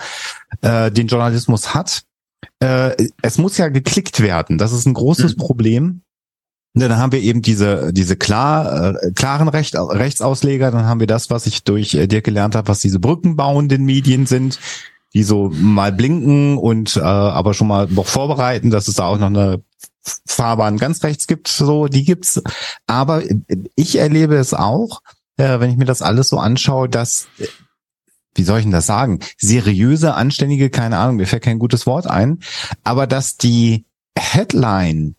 äh, 0.61 0.91
den 0.93 1.09
Journalismus 1.09 1.75
hat. 1.75 2.05
Äh, 2.61 3.09
es 3.23 3.39
muss 3.39 3.59
ja 3.59 3.69
geklickt 3.69 4.21
werden. 4.21 4.57
Das 4.59 4.73
ist 4.73 4.87
ein 4.87 4.95
großes 4.95 5.37
Mhm. 5.37 5.41
Problem. 5.41 6.01
Dann 6.75 6.97
haben 6.97 7.13
wir 7.13 7.21
eben 7.21 7.41
diese 7.41 7.93
diese 7.93 8.17
klar 8.17 8.97
äh, 8.97 9.13
klaren 9.13 9.49
Recht, 9.49 9.77
Rechtsausleger. 9.77 10.73
Dann 10.73 10.87
haben 10.87 11.01
wir 11.01 11.07
das, 11.07 11.31
was 11.31 11.47
ich 11.47 11.63
durch 11.63 11.95
äh, 11.95 12.09
Dirk 12.09 12.25
gelernt 12.25 12.57
habe, 12.57 12.69
was 12.69 12.81
diese 12.81 12.99
brückenbauenden 12.99 13.85
Medien 13.85 14.27
sind, 14.27 14.59
die 15.15 15.23
so 15.23 15.51
mal 15.55 15.93
blinken 15.93 16.59
und 16.59 16.97
äh, 16.97 17.01
aber 17.01 17.55
schon 17.55 17.69
mal 17.69 17.87
noch 17.89 18.07
vorbereiten, 18.07 18.71
dass 18.71 18.89
es 18.89 18.97
da 18.97 19.07
auch 19.07 19.19
noch 19.19 19.29
eine 19.29 19.63
Fahrbahn 20.27 20.77
ganz 20.77 21.03
rechts 21.05 21.29
gibt. 21.29 21.47
So, 21.47 21.87
die 21.87 22.05
gibt's. 22.05 22.43
Aber 22.89 23.23
ich 23.77 23.97
erlebe 23.97 24.35
es 24.35 24.53
auch, 24.53 25.01
äh, 25.37 25.61
wenn 25.61 25.71
ich 25.71 25.77
mir 25.77 25.85
das 25.85 26.03
alles 26.03 26.29
so 26.29 26.39
anschaue, 26.39 26.89
dass 26.89 27.29
äh, 27.39 27.47
wie 28.35 28.43
soll 28.43 28.59
ich 28.59 28.65
denn 28.65 28.73
das 28.73 28.87
sagen? 28.87 29.21
Seriöse, 29.39 30.15
anständige, 30.15 30.71
keine 30.71 30.99
Ahnung, 30.99 31.17
mir 31.17 31.27
fällt 31.27 31.45
kein 31.45 31.61
gutes 31.61 31.87
Wort 31.87 32.09
ein, 32.09 32.41
aber 32.83 33.07
dass 33.07 33.37
die 33.37 33.85
Headline 34.19 35.15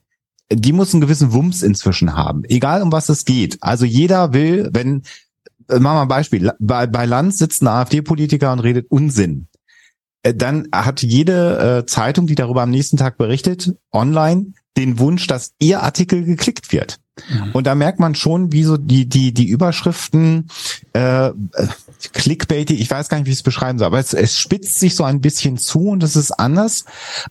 die 0.52 0.74
muss 0.74 0.94
einen 0.94 1.02
gewissen 1.02 1.34
Wumms 1.34 1.64
inzwischen 1.64 2.16
haben, 2.16 2.44
egal 2.46 2.82
um 2.82 2.92
was 2.92 3.10
es 3.10 3.26
geht. 3.26 3.58
Also 3.62 3.86
jeder 3.86 4.34
will, 4.34 4.70
wenn, 4.74 5.04
äh, 5.70 5.80
machen 5.80 5.98
wir 5.98 6.02
ein 6.02 6.08
Beispiel, 6.08 6.52
bei, 6.60 6.88
bei 6.88 7.06
Lanz 7.06 7.38
sitzt 7.38 7.62
ein 7.62 7.68
AfD-Politiker 7.68 8.52
und 8.52 8.60
redet 8.60 8.92
Unsinn. 8.92 9.48
Äh, 10.24 10.34
Dann 10.34 10.68
hat 10.72 11.02
jede 11.02 11.80
äh, 11.80 11.86
Zeitung, 11.86 12.28
die 12.28 12.36
darüber 12.36 12.62
am 12.62 12.70
nächsten 12.70 12.98
Tag 12.98 13.18
berichtet, 13.18 13.76
online 13.92 14.54
den 14.78 15.00
Wunsch, 15.00 15.28
dass 15.28 15.54
ihr 15.60 15.84
Artikel 15.84 16.24
geklickt 16.26 16.72
wird. 16.74 17.00
Und 17.54 17.66
da 17.66 17.76
merkt 17.76 18.02
man 18.02 18.14
schon, 18.14 18.52
wie 18.52 18.64
so 18.64 18.76
die, 18.76 19.08
die, 19.08 19.34
die 19.34 19.48
Überschriften, 19.48 20.50
äh, 20.94 21.28
äh, 21.28 21.34
Clickbait, 22.12 22.72
ich 22.72 22.92
weiß 22.92 23.08
gar 23.08 23.18
nicht, 23.18 23.26
wie 23.28 23.32
ich 23.32 23.38
es 23.38 23.44
beschreiben 23.44 23.80
soll, 23.80 23.88
aber 23.88 24.00
es, 24.00 24.14
es 24.14 24.38
spitzt 24.38 24.80
sich 24.82 24.96
so 24.96 25.06
ein 25.06 25.22
bisschen 25.22 25.58
zu 25.58 25.88
und 25.88 26.04
es 26.04 26.18
ist 26.18 26.32
anders 26.32 26.84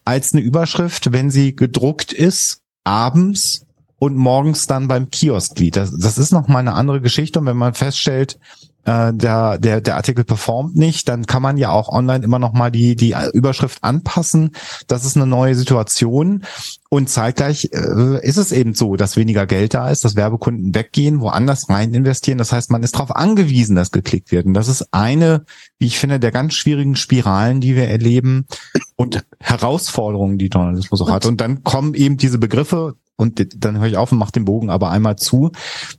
als 0.07 0.33
eine 0.33 0.41
Überschrift, 0.41 1.13
wenn 1.13 1.31
sie 1.31 1.55
gedruckt 1.55 2.15
ist, 2.15 2.63
abends 2.85 3.67
und 3.99 4.17
morgens 4.17 4.67
dann 4.67 4.89
beim 4.89 5.11
Kiosk 5.11 5.59
liegt. 5.59 5.77
Das, 5.77 5.91
das 5.97 6.19
ist 6.19 6.33
noch 6.33 6.49
mal 6.49 6.59
eine 6.59 6.75
andere 6.75 7.01
Geschichte 7.01 7.39
und 7.39 7.47
wenn 7.47 7.57
man 7.57 7.75
feststellt, 7.75 8.39
äh, 8.85 9.13
der, 9.13 9.59
der, 9.59 9.81
der 9.81 9.97
Artikel 9.97 10.25
performt 10.25 10.77
nicht, 10.77 11.09
dann 11.09 11.27
kann 11.27 11.43
man 11.43 11.57
ja 11.57 11.71
auch 11.71 11.89
online 11.89 12.25
immer 12.25 12.39
noch 12.39 12.53
mal 12.53 12.71
die, 12.71 12.97
die 12.97 13.15
Überschrift 13.33 13.83
anpassen. 13.83 14.53
Das 14.87 15.05
ist 15.05 15.17
eine 15.17 15.27
neue 15.27 15.55
Situation. 15.55 16.45
Und 16.91 17.09
zeitgleich 17.09 17.71
äh, 17.73 18.25
ist 18.25 18.37
es 18.37 18.53
eben 18.53 18.75
so, 18.75 18.97
dass 18.97 19.17
weniger 19.17 19.47
Geld 19.47 19.75
da 19.75 19.91
ist, 19.91 20.05
dass 20.05 20.17
Werbekunden 20.17 20.75
weggehen, 20.75 21.21
woanders 21.21 21.69
rein 21.69 21.93
investieren. 21.93 22.39
Das 22.39 22.53
heißt, 22.53 22.71
man 22.71 22.83
ist 22.83 22.95
darauf 22.95 23.15
angewiesen, 23.15 23.75
dass 23.75 23.91
geklickt 23.91 24.31
wird. 24.31 24.47
Und 24.47 24.55
das 24.55 24.69
ist 24.69 24.93
eine, 24.93 25.45
wie 25.79 25.87
ich 25.87 25.99
finde, 25.99 26.21
der 26.21 26.31
ganz 26.31 26.55
schwierigen 26.55 26.95
Spiralen, 26.95 27.61
die 27.61 27.75
wir 27.75 27.89
erleben 27.89 28.47
und 28.97 29.25
Herausforderungen, 29.41 30.39
die 30.39 30.47
Journalismus 30.47 31.01
auch 31.03 31.11
hat. 31.11 31.27
Und 31.27 31.41
dann 31.41 31.65
kommen 31.65 31.95
eben 31.95 32.17
diese 32.17 32.39
Begriffe, 32.39 32.95
und 33.17 33.65
dann 33.65 33.79
höre 33.79 33.87
ich 33.87 33.97
auf 33.97 34.13
und 34.13 34.19
mache 34.19 34.33
den 34.33 34.45
Bogen 34.45 34.71
aber 34.71 34.91
einmal 34.91 35.17
zu. 35.17 35.53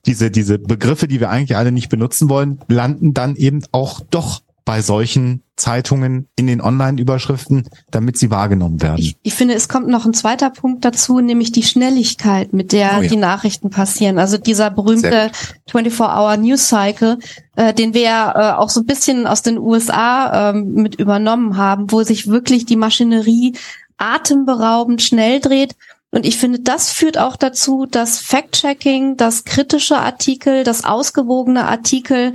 Diese, 0.05 0.31
diese 0.31 0.59
Begriffe, 0.59 1.07
die 1.07 1.19
wir 1.19 1.29
eigentlich 1.29 1.57
alle 1.57 1.71
nicht 1.71 1.89
benutzen 1.89 2.29
wollen, 2.29 2.59
landen 2.67 3.13
dann 3.13 3.35
eben 3.35 3.63
auch 3.71 4.01
doch 4.09 4.41
bei 4.65 4.81
solchen 4.81 5.43
Zeitungen 5.55 6.27
in 6.35 6.47
den 6.47 6.59
Online-Überschriften, 6.59 7.69
damit 7.91 8.17
sie 8.17 8.31
wahrgenommen 8.31 8.81
werden. 8.81 8.97
Ich, 8.97 9.15
ich 9.21 9.33
finde, 9.35 9.53
es 9.53 9.69
kommt 9.69 9.87
noch 9.87 10.05
ein 10.05 10.13
zweiter 10.13 10.49
Punkt 10.49 10.83
dazu, 10.83 11.19
nämlich 11.21 11.51
die 11.51 11.63
Schnelligkeit, 11.63 12.51
mit 12.51 12.71
der 12.71 12.97
Oh 12.97 13.01
ja. 13.03 13.07
die 13.07 13.15
Nachrichten 13.15 13.69
passieren. 13.69 14.17
Also 14.17 14.37
dieser 14.39 14.71
berühmte 14.71 15.29
24-Hour 15.69 16.37
News 16.37 16.67
Cycle, 16.67 17.19
äh, 17.55 17.73
den 17.73 17.93
wir 17.93 18.01
ja 18.01 18.31
äh, 18.35 18.57
auch 18.57 18.69
so 18.69 18.81
ein 18.81 18.87
bisschen 18.87 19.27
aus 19.27 19.43
den 19.43 19.59
USA 19.59 20.49
ähm, 20.49 20.73
mit 20.73 20.95
übernommen 20.95 21.57
haben, 21.57 21.91
wo 21.91 22.01
sich 22.01 22.27
wirklich 22.27 22.65
die 22.65 22.75
Maschinerie 22.75 23.53
atemberaubend 23.97 25.01
schnell 25.01 25.39
dreht. 25.39 25.75
Und 26.15 26.25
ich 26.25 26.37
finde, 26.37 26.61
das 26.61 26.93
führt 26.93 27.17
auch 27.17 27.35
dazu, 27.35 27.85
dass 27.85 28.19
Fact-Checking, 28.19 29.17
das 29.17 29.43
kritische 29.43 29.97
Artikel, 29.97 30.63
das 30.63 30.85
ausgewogene 30.85 31.65
Artikel 31.65 32.31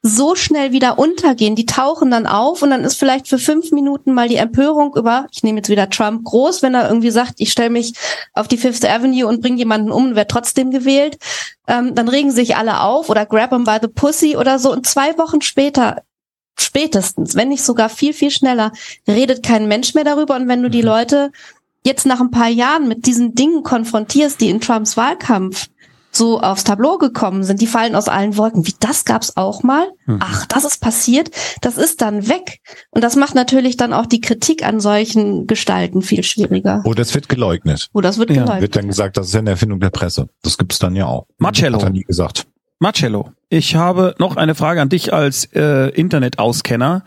so 0.00 0.36
schnell 0.36 0.70
wieder 0.70 0.96
untergehen. 0.96 1.56
Die 1.56 1.66
tauchen 1.66 2.12
dann 2.12 2.28
auf 2.28 2.62
und 2.62 2.70
dann 2.70 2.84
ist 2.84 3.00
vielleicht 3.00 3.26
für 3.26 3.40
fünf 3.40 3.72
Minuten 3.72 4.14
mal 4.14 4.28
die 4.28 4.36
Empörung 4.36 4.94
über, 4.94 5.26
ich 5.32 5.42
nehme 5.42 5.58
jetzt 5.58 5.68
wieder 5.68 5.90
Trump 5.90 6.22
groß, 6.22 6.62
wenn 6.62 6.74
er 6.74 6.88
irgendwie 6.88 7.10
sagt, 7.10 7.34
ich 7.38 7.50
stelle 7.50 7.70
mich 7.70 7.94
auf 8.32 8.46
die 8.46 8.58
Fifth 8.58 8.84
Avenue 8.84 9.26
und 9.26 9.42
bringe 9.42 9.58
jemanden 9.58 9.90
um 9.90 10.04
und 10.04 10.14
werde 10.14 10.28
trotzdem 10.28 10.70
gewählt. 10.70 11.18
Ähm, 11.66 11.96
dann 11.96 12.06
regen 12.06 12.30
sich 12.30 12.54
alle 12.54 12.80
auf 12.82 13.08
oder 13.08 13.26
grab 13.26 13.50
him 13.50 13.64
by 13.64 13.78
the 13.82 13.88
pussy 13.88 14.36
oder 14.36 14.60
so. 14.60 14.70
Und 14.70 14.86
zwei 14.86 15.18
Wochen 15.18 15.40
später, 15.40 16.04
spätestens, 16.56 17.34
wenn 17.34 17.48
nicht 17.48 17.64
sogar 17.64 17.88
viel, 17.88 18.12
viel 18.12 18.30
schneller, 18.30 18.70
redet 19.08 19.42
kein 19.42 19.66
Mensch 19.66 19.94
mehr 19.94 20.04
darüber. 20.04 20.36
Und 20.36 20.46
wenn 20.46 20.62
du 20.62 20.70
die 20.70 20.82
Leute 20.82 21.32
jetzt 21.86 22.04
nach 22.04 22.20
ein 22.20 22.30
paar 22.30 22.48
Jahren 22.48 22.88
mit 22.88 23.06
diesen 23.06 23.34
Dingen 23.34 23.62
konfrontierst, 23.62 24.40
die 24.40 24.50
in 24.50 24.60
Trumps 24.60 24.96
Wahlkampf 24.96 25.68
so 26.16 26.40
aufs 26.40 26.64
Tableau 26.64 26.98
gekommen 26.98 27.44
sind, 27.44 27.60
die 27.60 27.66
fallen 27.66 27.94
aus 27.94 28.08
allen 28.08 28.36
Wolken. 28.36 28.66
Wie 28.66 28.74
das 28.80 29.04
gab's 29.04 29.36
auch 29.36 29.62
mal? 29.62 29.86
Mhm. 30.06 30.18
Ach, 30.20 30.46
das 30.46 30.64
ist 30.64 30.80
passiert. 30.80 31.30
Das 31.60 31.76
ist 31.76 32.00
dann 32.00 32.28
weg. 32.28 32.60
Und 32.90 33.04
das 33.04 33.16
macht 33.16 33.34
natürlich 33.34 33.76
dann 33.76 33.92
auch 33.92 34.06
die 34.06 34.20
Kritik 34.20 34.64
an 34.64 34.80
solchen 34.80 35.46
Gestalten 35.46 36.02
viel 36.02 36.22
schwieriger. 36.22 36.82
Oder 36.84 37.02
es 37.02 37.14
wird 37.14 37.28
geleugnet. 37.28 37.90
Oder 37.92 38.08
es 38.08 38.18
wird 38.18 38.30
ja. 38.30 38.36
geleugnet. 38.42 38.62
Wird 38.62 38.76
dann 38.76 38.88
gesagt, 38.88 39.16
das 39.16 39.28
ist 39.28 39.34
ja 39.34 39.40
eine 39.40 39.50
Erfindung 39.50 39.78
der 39.80 39.90
Presse. 39.90 40.28
Das 40.42 40.56
gibt's 40.56 40.78
dann 40.78 40.96
ja 40.96 41.06
auch. 41.06 41.26
Marcello. 41.38 41.78
Hat 41.78 41.84
er 41.84 41.90
nie 41.90 42.04
gesagt. 42.04 42.46
Marcello, 42.78 43.32
ich 43.48 43.74
habe 43.74 44.14
noch 44.18 44.36
eine 44.36 44.54
Frage 44.54 44.82
an 44.82 44.88
dich 44.88 45.12
als 45.12 45.46
äh, 45.54 45.88
Internetauskenner. 45.90 47.04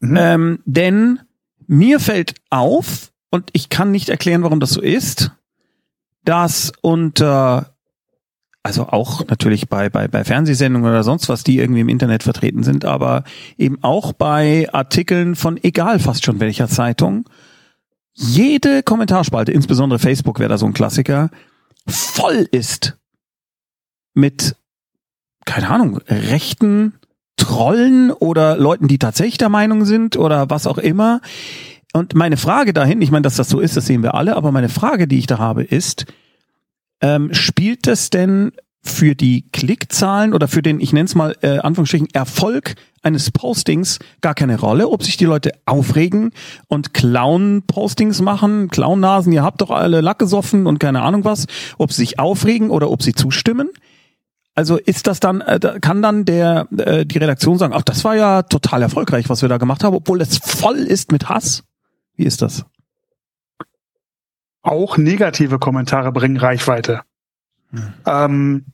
Mhm. 0.00 0.16
Ähm, 0.16 0.58
denn 0.64 1.20
mir 1.66 2.00
fällt 2.00 2.34
auf, 2.48 3.10
und 3.30 3.50
ich 3.52 3.68
kann 3.68 3.90
nicht 3.90 4.08
erklären, 4.08 4.42
warum 4.42 4.60
das 4.60 4.70
so 4.70 4.80
ist, 4.80 5.32
dass 6.24 6.72
unter, 6.82 7.74
also 8.62 8.88
auch 8.88 9.26
natürlich 9.26 9.68
bei, 9.68 9.88
bei, 9.88 10.08
bei 10.08 10.24
Fernsehsendungen 10.24 10.90
oder 10.90 11.04
sonst 11.04 11.28
was, 11.28 11.44
die 11.44 11.58
irgendwie 11.58 11.80
im 11.80 11.88
Internet 11.88 12.22
vertreten 12.22 12.62
sind, 12.62 12.84
aber 12.84 13.24
eben 13.56 13.78
auch 13.82 14.12
bei 14.12 14.68
Artikeln 14.72 15.36
von 15.36 15.62
egal 15.62 15.98
fast 15.98 16.24
schon 16.24 16.40
welcher 16.40 16.68
Zeitung, 16.68 17.24
jede 18.12 18.82
Kommentarspalte, 18.82 19.52
insbesondere 19.52 19.98
Facebook 19.98 20.38
wäre 20.38 20.50
da 20.50 20.58
so 20.58 20.66
ein 20.66 20.74
Klassiker, 20.74 21.30
voll 21.86 22.48
ist 22.50 22.98
mit, 24.12 24.56
keine 25.44 25.70
Ahnung, 25.70 25.98
rechten 26.08 26.94
Trollen 27.36 28.10
oder 28.10 28.56
Leuten, 28.56 28.88
die 28.88 28.98
tatsächlich 28.98 29.38
der 29.38 29.48
Meinung 29.48 29.86
sind 29.86 30.16
oder 30.16 30.50
was 30.50 30.66
auch 30.66 30.76
immer. 30.76 31.22
Und 31.92 32.14
meine 32.14 32.36
Frage 32.36 32.72
dahin, 32.72 33.02
ich 33.02 33.10
meine, 33.10 33.22
dass 33.22 33.36
das 33.36 33.48
so 33.48 33.60
ist, 33.60 33.76
das 33.76 33.86
sehen 33.86 34.02
wir 34.02 34.14
alle, 34.14 34.36
aber 34.36 34.52
meine 34.52 34.68
Frage, 34.68 35.08
die 35.08 35.18
ich 35.18 35.26
da 35.26 35.38
habe, 35.38 35.64
ist, 35.64 36.06
ähm, 37.00 37.34
spielt 37.34 37.86
das 37.86 38.10
denn 38.10 38.52
für 38.82 39.14
die 39.14 39.44
Klickzahlen 39.52 40.32
oder 40.32 40.48
für 40.48 40.62
den, 40.62 40.80
ich 40.80 40.92
nenne 40.92 41.04
es 41.04 41.14
mal 41.14 41.36
äh, 41.42 41.58
Anführungsstrichen, 41.58 42.08
Erfolg 42.12 42.76
eines 43.02 43.30
Postings 43.30 43.98
gar 44.20 44.34
keine 44.34 44.58
Rolle, 44.58 44.88
ob 44.88 45.02
sich 45.02 45.16
die 45.16 45.26
Leute 45.26 45.52
aufregen 45.66 46.32
und 46.68 46.94
Clown-Postings 46.94 48.22
machen, 48.22 48.68
Clown-Nasen, 48.68 49.32
ihr 49.32 49.42
habt 49.42 49.60
doch 49.60 49.70
alle 49.70 50.00
Lack 50.00 50.18
gesoffen 50.18 50.66
und 50.66 50.78
keine 50.78 51.02
Ahnung 51.02 51.24
was, 51.24 51.46
ob 51.76 51.92
sie 51.92 52.02
sich 52.02 52.18
aufregen 52.18 52.70
oder 52.70 52.90
ob 52.90 53.02
sie 53.02 53.12
zustimmen. 53.12 53.68
Also 54.54 54.76
ist 54.78 55.06
das 55.06 55.20
dann, 55.20 55.42
äh, 55.42 55.58
kann 55.80 56.02
dann 56.02 56.24
der 56.24 56.66
äh, 56.76 57.04
die 57.04 57.18
Redaktion 57.18 57.58
sagen, 57.58 57.74
ach, 57.76 57.82
das 57.82 58.04
war 58.04 58.16
ja 58.16 58.42
total 58.42 58.82
erfolgreich, 58.82 59.28
was 59.28 59.42
wir 59.42 59.48
da 59.48 59.58
gemacht 59.58 59.84
haben, 59.84 59.94
obwohl 59.94 60.20
es 60.20 60.38
voll 60.38 60.78
ist 60.78 61.12
mit 61.12 61.28
Hass? 61.28 61.64
Wie 62.20 62.26
ist 62.26 62.42
das? 62.42 62.66
Auch 64.60 64.98
negative 64.98 65.58
Kommentare 65.58 66.12
bringen 66.12 66.36
Reichweite. 66.36 67.00
Hm. 67.70 67.94
Ähm, 68.04 68.64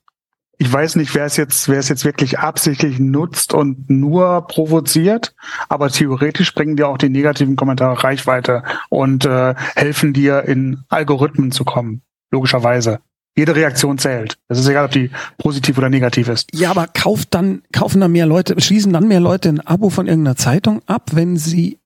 ich 0.59 0.73
weiß 0.73 0.97
nicht, 0.97 1.15
wer 1.15 1.27
es 1.27 1.37
jetzt, 1.37 1.69
wer 1.69 1.79
es 1.79 1.89
jetzt 1.89 2.05
wirklich 2.05 2.41
absichtlich 2.41 2.99
nutzt 2.99 3.55
und 3.55 3.89
nur 3.89 4.49
provoziert, 4.49 5.37
aber 5.69 5.91
theoretisch 5.91 6.53
bringen 6.55 6.75
dir 6.75 6.89
auch 6.89 6.99
die 6.99 7.09
negativen 7.09 7.55
Kommentare 7.55 8.03
Reichweite 8.03 8.65
und 8.89 9.25
äh, 9.27 9.55
helfen 9.77 10.13
dir 10.13 10.43
in 10.43 10.83
Algorithmen 10.89 11.53
zu 11.53 11.65
kommen. 11.65 12.03
Logischerweise. 12.33 12.99
Jede 13.37 13.55
Reaktion 13.55 13.97
zählt. 13.99 14.39
Es 14.49 14.59
ist 14.59 14.67
egal, 14.67 14.87
ob 14.87 14.91
die 14.91 15.13
positiv 15.39 15.79
oder 15.79 15.89
negativ 15.89 16.27
ist. 16.27 16.51
Ja, 16.53 16.73
aber 16.73 16.89
kauft 16.89 17.33
dann, 17.33 17.63
kaufen 17.73 18.01
dann 18.01 18.11
mehr 18.11 18.27
Leute, 18.27 18.61
schließen 18.61 18.93
dann 18.93 19.07
mehr 19.07 19.21
Leute 19.21 19.51
ein 19.51 19.61
Abo 19.61 19.89
von 19.89 20.09
irgendeiner 20.09 20.35
Zeitung 20.35 20.83
ab, 20.87 21.11
wenn 21.13 21.37
sie, 21.37 21.79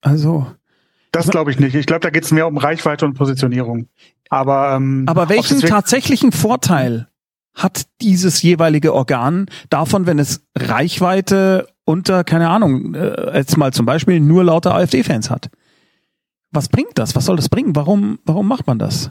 also. 0.00 0.46
Das 1.12 1.28
glaube 1.28 1.50
ich 1.50 1.60
nicht. 1.60 1.74
Ich 1.74 1.86
glaube, 1.86 2.00
da 2.00 2.10
geht 2.10 2.24
es 2.24 2.32
mehr 2.32 2.46
um 2.46 2.56
Reichweite 2.56 3.04
und 3.04 3.14
Positionierung. 3.14 3.88
Aber, 4.30 4.72
ähm, 4.76 5.04
aber 5.06 5.28
welchen 5.28 5.60
tatsächlichen 5.60 6.32
Vorteil 6.32 7.08
hat 7.54 7.82
dieses 8.00 8.40
jeweilige 8.40 8.94
Organ 8.94 9.46
davon, 9.68 10.06
wenn 10.06 10.18
es 10.18 10.46
Reichweite 10.56 11.68
unter, 11.84 12.24
keine 12.24 12.48
Ahnung, 12.48 12.94
äh, 12.94 13.36
jetzt 13.36 13.58
mal 13.58 13.74
zum 13.74 13.84
Beispiel 13.84 14.20
nur 14.20 14.42
lauter 14.44 14.74
AfD-Fans 14.74 15.28
hat? 15.28 15.50
Was 16.50 16.68
bringt 16.68 16.96
das? 16.96 17.14
Was 17.14 17.26
soll 17.26 17.36
das 17.36 17.50
bringen? 17.50 17.76
Warum, 17.76 18.18
warum 18.24 18.48
macht 18.48 18.66
man 18.66 18.78
das? 18.78 19.10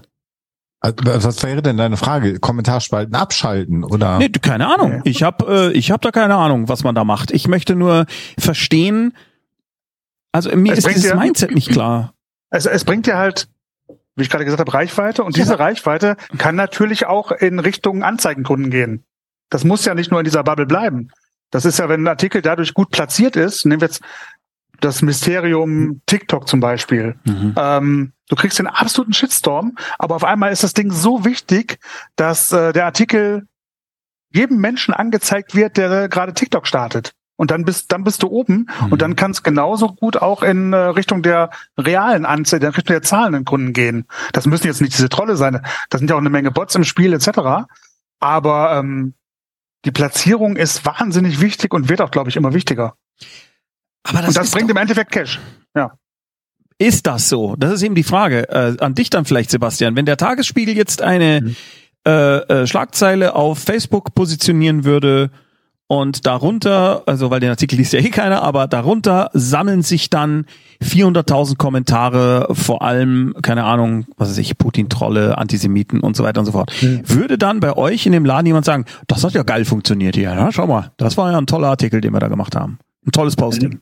Also, 0.79 0.95
was 1.05 1.43
wäre 1.43 1.61
denn 1.61 1.77
deine 1.77 1.97
Frage? 1.97 2.39
Kommentarspalten 2.39 3.13
abschalten 3.13 3.83
oder? 3.83 4.17
Nee, 4.17 4.29
keine 4.29 4.73
Ahnung. 4.73 5.01
Ich 5.03 5.21
habe 5.21 5.69
äh, 5.69 5.77
ich 5.77 5.91
hab 5.91 6.01
da 6.01 6.09
keine 6.09 6.35
Ahnung, 6.35 6.67
was 6.69 6.83
man 6.83 6.95
da 6.95 7.03
macht. 7.03 7.29
Ich 7.29 7.47
möchte 7.47 7.75
nur 7.75 8.07
verstehen. 8.39 9.13
Also 10.31 10.55
mir 10.55 10.73
es 10.73 10.79
ist 10.79 10.89
dieses 10.89 11.09
ja, 11.09 11.15
Mindset 11.15 11.51
nicht 11.51 11.69
klar. 11.69 12.13
Es, 12.49 12.65
es 12.65 12.85
bringt 12.85 13.07
ja 13.07 13.17
halt, 13.17 13.47
wie 14.15 14.23
ich 14.23 14.29
gerade 14.29 14.45
gesagt 14.45 14.59
habe, 14.59 14.73
Reichweite 14.73 15.23
und 15.23 15.37
ja. 15.37 15.43
diese 15.43 15.59
Reichweite 15.59 16.17
kann 16.37 16.55
natürlich 16.55 17.05
auch 17.05 17.31
in 17.31 17.59
Richtung 17.59 18.03
Anzeigenkunden 18.03 18.71
gehen. 18.71 19.03
Das 19.49 19.63
muss 19.63 19.85
ja 19.85 19.93
nicht 19.93 20.11
nur 20.11 20.19
in 20.19 20.23
dieser 20.23 20.43
Bubble 20.43 20.65
bleiben. 20.65 21.11
Das 21.49 21.65
ist 21.65 21.79
ja, 21.79 21.89
wenn 21.89 22.03
ein 22.03 22.07
Artikel 22.07 22.41
dadurch 22.41 22.73
gut 22.73 22.91
platziert 22.91 23.35
ist, 23.35 23.65
nehmen 23.65 23.81
wir 23.81 23.87
jetzt 23.87 24.01
das 24.79 25.01
Mysterium 25.01 26.01
TikTok 26.05 26.47
zum 26.47 26.59
Beispiel. 26.59 27.15
Mhm. 27.25 27.53
Ähm, 27.57 28.13
du 28.29 28.35
kriegst 28.35 28.57
den 28.57 28.67
absoluten 28.67 29.13
Shitstorm, 29.13 29.77
aber 29.99 30.15
auf 30.15 30.23
einmal 30.23 30.51
ist 30.51 30.63
das 30.63 30.73
Ding 30.73 30.91
so 30.91 31.23
wichtig, 31.25 31.79
dass 32.15 32.51
äh, 32.51 32.73
der 32.73 32.85
Artikel 32.85 33.47
jedem 34.33 34.57
Menschen 34.57 34.93
angezeigt 34.93 35.55
wird, 35.55 35.77
der 35.77 36.09
gerade 36.09 36.33
TikTok 36.33 36.65
startet. 36.65 37.13
Und 37.41 37.49
dann 37.49 37.65
bist, 37.65 37.91
dann 37.91 38.03
bist 38.03 38.21
du 38.21 38.27
oben 38.27 38.67
mhm. 38.81 38.91
und 38.91 39.01
dann 39.01 39.15
kann 39.15 39.31
es 39.31 39.41
genauso 39.41 39.87
gut 39.87 40.15
auch 40.15 40.43
in 40.43 40.73
äh, 40.73 40.77
Richtung 40.77 41.23
der 41.23 41.49
realen 41.75 42.23
Anzahl, 42.23 42.61
in 42.61 42.67
Richtung 42.67 42.93
der 42.93 43.01
zahlenden 43.01 43.45
Kunden 43.45 43.73
gehen. 43.73 44.05
Das 44.31 44.45
müssen 44.45 44.67
jetzt 44.67 44.79
nicht 44.79 44.93
diese 44.93 45.09
Trolle 45.09 45.35
sein. 45.35 45.59
Da 45.89 45.97
sind 45.97 46.07
ja 46.07 46.15
auch 46.15 46.19
eine 46.19 46.29
Menge 46.29 46.51
Bots 46.51 46.75
im 46.75 46.83
Spiel 46.83 47.13
etc. 47.13 47.65
Aber 48.19 48.77
ähm, 48.77 49.15
die 49.85 49.91
Platzierung 49.91 50.55
ist 50.55 50.85
wahnsinnig 50.85 51.41
wichtig 51.41 51.73
und 51.73 51.89
wird 51.89 52.01
auch, 52.01 52.11
glaube 52.11 52.29
ich, 52.29 52.35
immer 52.35 52.53
wichtiger. 52.53 52.93
Aber 54.03 54.19
das 54.19 54.27
und 54.27 54.37
das 54.37 54.51
bringt 54.51 54.69
im 54.69 54.77
Endeffekt 54.77 55.11
Cash. 55.11 55.39
Ja. 55.75 55.93
Ist 56.77 57.07
das 57.07 57.27
so? 57.27 57.55
Das 57.57 57.73
ist 57.73 57.81
eben 57.81 57.95
die 57.95 58.03
Frage. 58.03 58.49
Äh, 58.49 58.77
an 58.81 58.93
dich 58.93 59.09
dann 59.09 59.25
vielleicht, 59.25 59.49
Sebastian. 59.49 59.95
Wenn 59.95 60.05
der 60.05 60.17
Tagesspiegel 60.17 60.77
jetzt 60.77 61.01
eine 61.01 61.41
mhm. 61.41 61.55
äh, 62.05 62.37
äh, 62.37 62.67
Schlagzeile 62.67 63.33
auf 63.33 63.57
Facebook 63.57 64.13
positionieren 64.13 64.83
würde 64.83 65.31
und 65.91 66.25
darunter, 66.25 67.03
also 67.05 67.31
weil 67.31 67.41
den 67.41 67.49
Artikel 67.49 67.75
liest 67.75 67.91
ja 67.91 67.99
eh 67.99 68.11
keiner, 68.11 68.43
aber 68.43 68.69
darunter 68.69 69.29
sammeln 69.33 69.81
sich 69.81 70.09
dann 70.09 70.45
400.000 70.81 71.57
Kommentare, 71.57 72.47
vor 72.51 72.81
allem, 72.81 73.35
keine 73.41 73.65
Ahnung, 73.65 74.05
was 74.15 74.29
weiß 74.29 74.37
ich, 74.37 74.57
Putin-Trolle, 74.57 75.37
Antisemiten 75.37 75.99
und 75.99 76.15
so 76.15 76.23
weiter 76.23 76.39
und 76.39 76.45
so 76.45 76.53
fort. 76.53 76.71
Mhm. 76.81 77.01
Würde 77.03 77.37
dann 77.37 77.59
bei 77.59 77.75
euch 77.75 78.05
in 78.05 78.13
dem 78.13 78.23
Laden 78.23 78.45
jemand 78.45 78.63
sagen, 78.63 78.85
das 79.07 79.25
hat 79.25 79.33
ja 79.33 79.43
geil 79.43 79.65
funktioniert 79.65 80.15
hier, 80.15 80.33
ja? 80.33 80.49
schau 80.53 80.65
mal, 80.65 80.93
das 80.95 81.17
war 81.17 81.29
ja 81.29 81.37
ein 81.37 81.45
toller 81.45 81.67
Artikel, 81.67 81.99
den 81.99 82.13
wir 82.13 82.21
da 82.21 82.29
gemacht 82.29 82.55
haben. 82.55 82.79
Ein 83.05 83.11
tolles 83.11 83.35
Posting. 83.35 83.81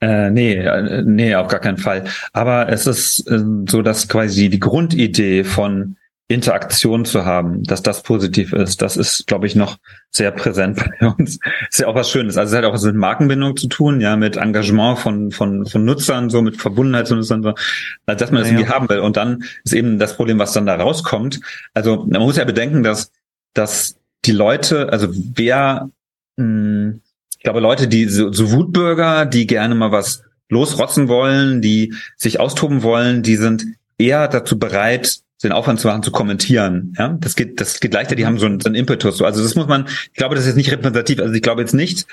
Äh, 0.00 0.30
nee, 0.30 0.54
äh, 0.54 1.02
nee, 1.04 1.34
auf 1.34 1.48
gar 1.48 1.58
keinen 1.58 1.78
Fall. 1.78 2.04
Aber 2.32 2.68
es 2.68 2.86
ist 2.86 3.28
äh, 3.28 3.40
so, 3.68 3.82
dass 3.82 4.06
quasi 4.06 4.50
die 4.50 4.60
Grundidee 4.60 5.42
von 5.42 5.96
Interaktion 6.26 7.04
zu 7.04 7.26
haben, 7.26 7.62
dass 7.64 7.82
das 7.82 8.02
positiv 8.02 8.54
ist, 8.54 8.80
das 8.80 8.96
ist, 8.96 9.26
glaube 9.26 9.46
ich, 9.46 9.54
noch 9.54 9.76
sehr 10.10 10.30
präsent 10.30 10.82
bei 11.00 11.08
uns. 11.08 11.38
Ist 11.68 11.80
ja 11.80 11.86
auch 11.86 11.94
was 11.94 12.10
Schönes. 12.10 12.38
Also 12.38 12.52
es 12.52 12.58
hat 12.58 12.64
auch 12.64 12.72
was 12.72 12.84
mit 12.84 12.94
Markenbindung 12.94 13.56
zu 13.56 13.68
tun, 13.68 14.00
ja, 14.00 14.16
mit 14.16 14.36
Engagement 14.36 14.98
von, 14.98 15.30
von, 15.32 15.66
von 15.66 15.84
Nutzern, 15.84 16.30
so 16.30 16.40
mit 16.40 16.56
Verbundenheit 16.56 17.06
zu 17.06 17.16
Nutzern, 17.16 17.42
so, 17.42 17.50
also, 18.06 18.18
dass 18.18 18.30
man 18.30 18.40
das 18.40 18.50
ja, 18.50 18.54
irgendwie 18.54 18.70
ja. 18.70 18.74
haben 18.74 18.88
will. 18.88 19.00
Und 19.00 19.16
dann 19.16 19.44
ist 19.64 19.74
eben 19.74 19.98
das 19.98 20.16
Problem, 20.16 20.38
was 20.38 20.52
dann 20.52 20.66
da 20.66 20.76
rauskommt. 20.76 21.40
Also 21.74 22.06
man 22.08 22.22
muss 22.22 22.36
ja 22.36 22.44
bedenken, 22.44 22.82
dass, 22.82 23.12
dass 23.52 23.96
die 24.24 24.32
Leute, 24.32 24.90
also 24.90 25.08
wer 25.12 25.90
mh, 26.36 26.44
hm, 26.44 27.00
ich 27.44 27.46
glaube, 27.46 27.60
Leute, 27.60 27.88
die 27.88 28.06
so, 28.08 28.32
so 28.32 28.52
Wutbürger, 28.52 29.26
die 29.26 29.46
gerne 29.46 29.74
mal 29.74 29.92
was 29.92 30.22
losrotzen 30.48 31.08
wollen, 31.08 31.60
die 31.60 31.92
sich 32.16 32.40
austoben 32.40 32.82
wollen, 32.82 33.22
die 33.22 33.36
sind 33.36 33.66
eher 33.98 34.28
dazu 34.28 34.58
bereit, 34.58 35.18
den 35.42 35.52
Aufwand 35.52 35.80
zu 35.80 35.88
machen, 35.88 36.02
zu 36.02 36.10
kommentieren. 36.10 36.94
Ja, 36.98 37.16
das 37.20 37.36
geht, 37.36 37.60
das 37.60 37.80
geht 37.80 37.92
leichter. 37.92 38.14
Die 38.14 38.26
haben 38.26 38.38
so 38.38 38.46
einen, 38.46 38.60
so 38.60 38.68
einen 38.68 38.76
Impetus. 38.76 39.20
Also 39.20 39.42
das 39.42 39.54
muss 39.54 39.66
man. 39.66 39.86
Ich 40.12 40.14
glaube, 40.14 40.34
das 40.34 40.46
ist 40.46 40.56
nicht 40.56 40.70
repräsentativ. 40.70 41.20
Also 41.20 41.34
ich 41.34 41.42
glaube 41.42 41.60
jetzt 41.60 41.74
nicht. 41.74 42.06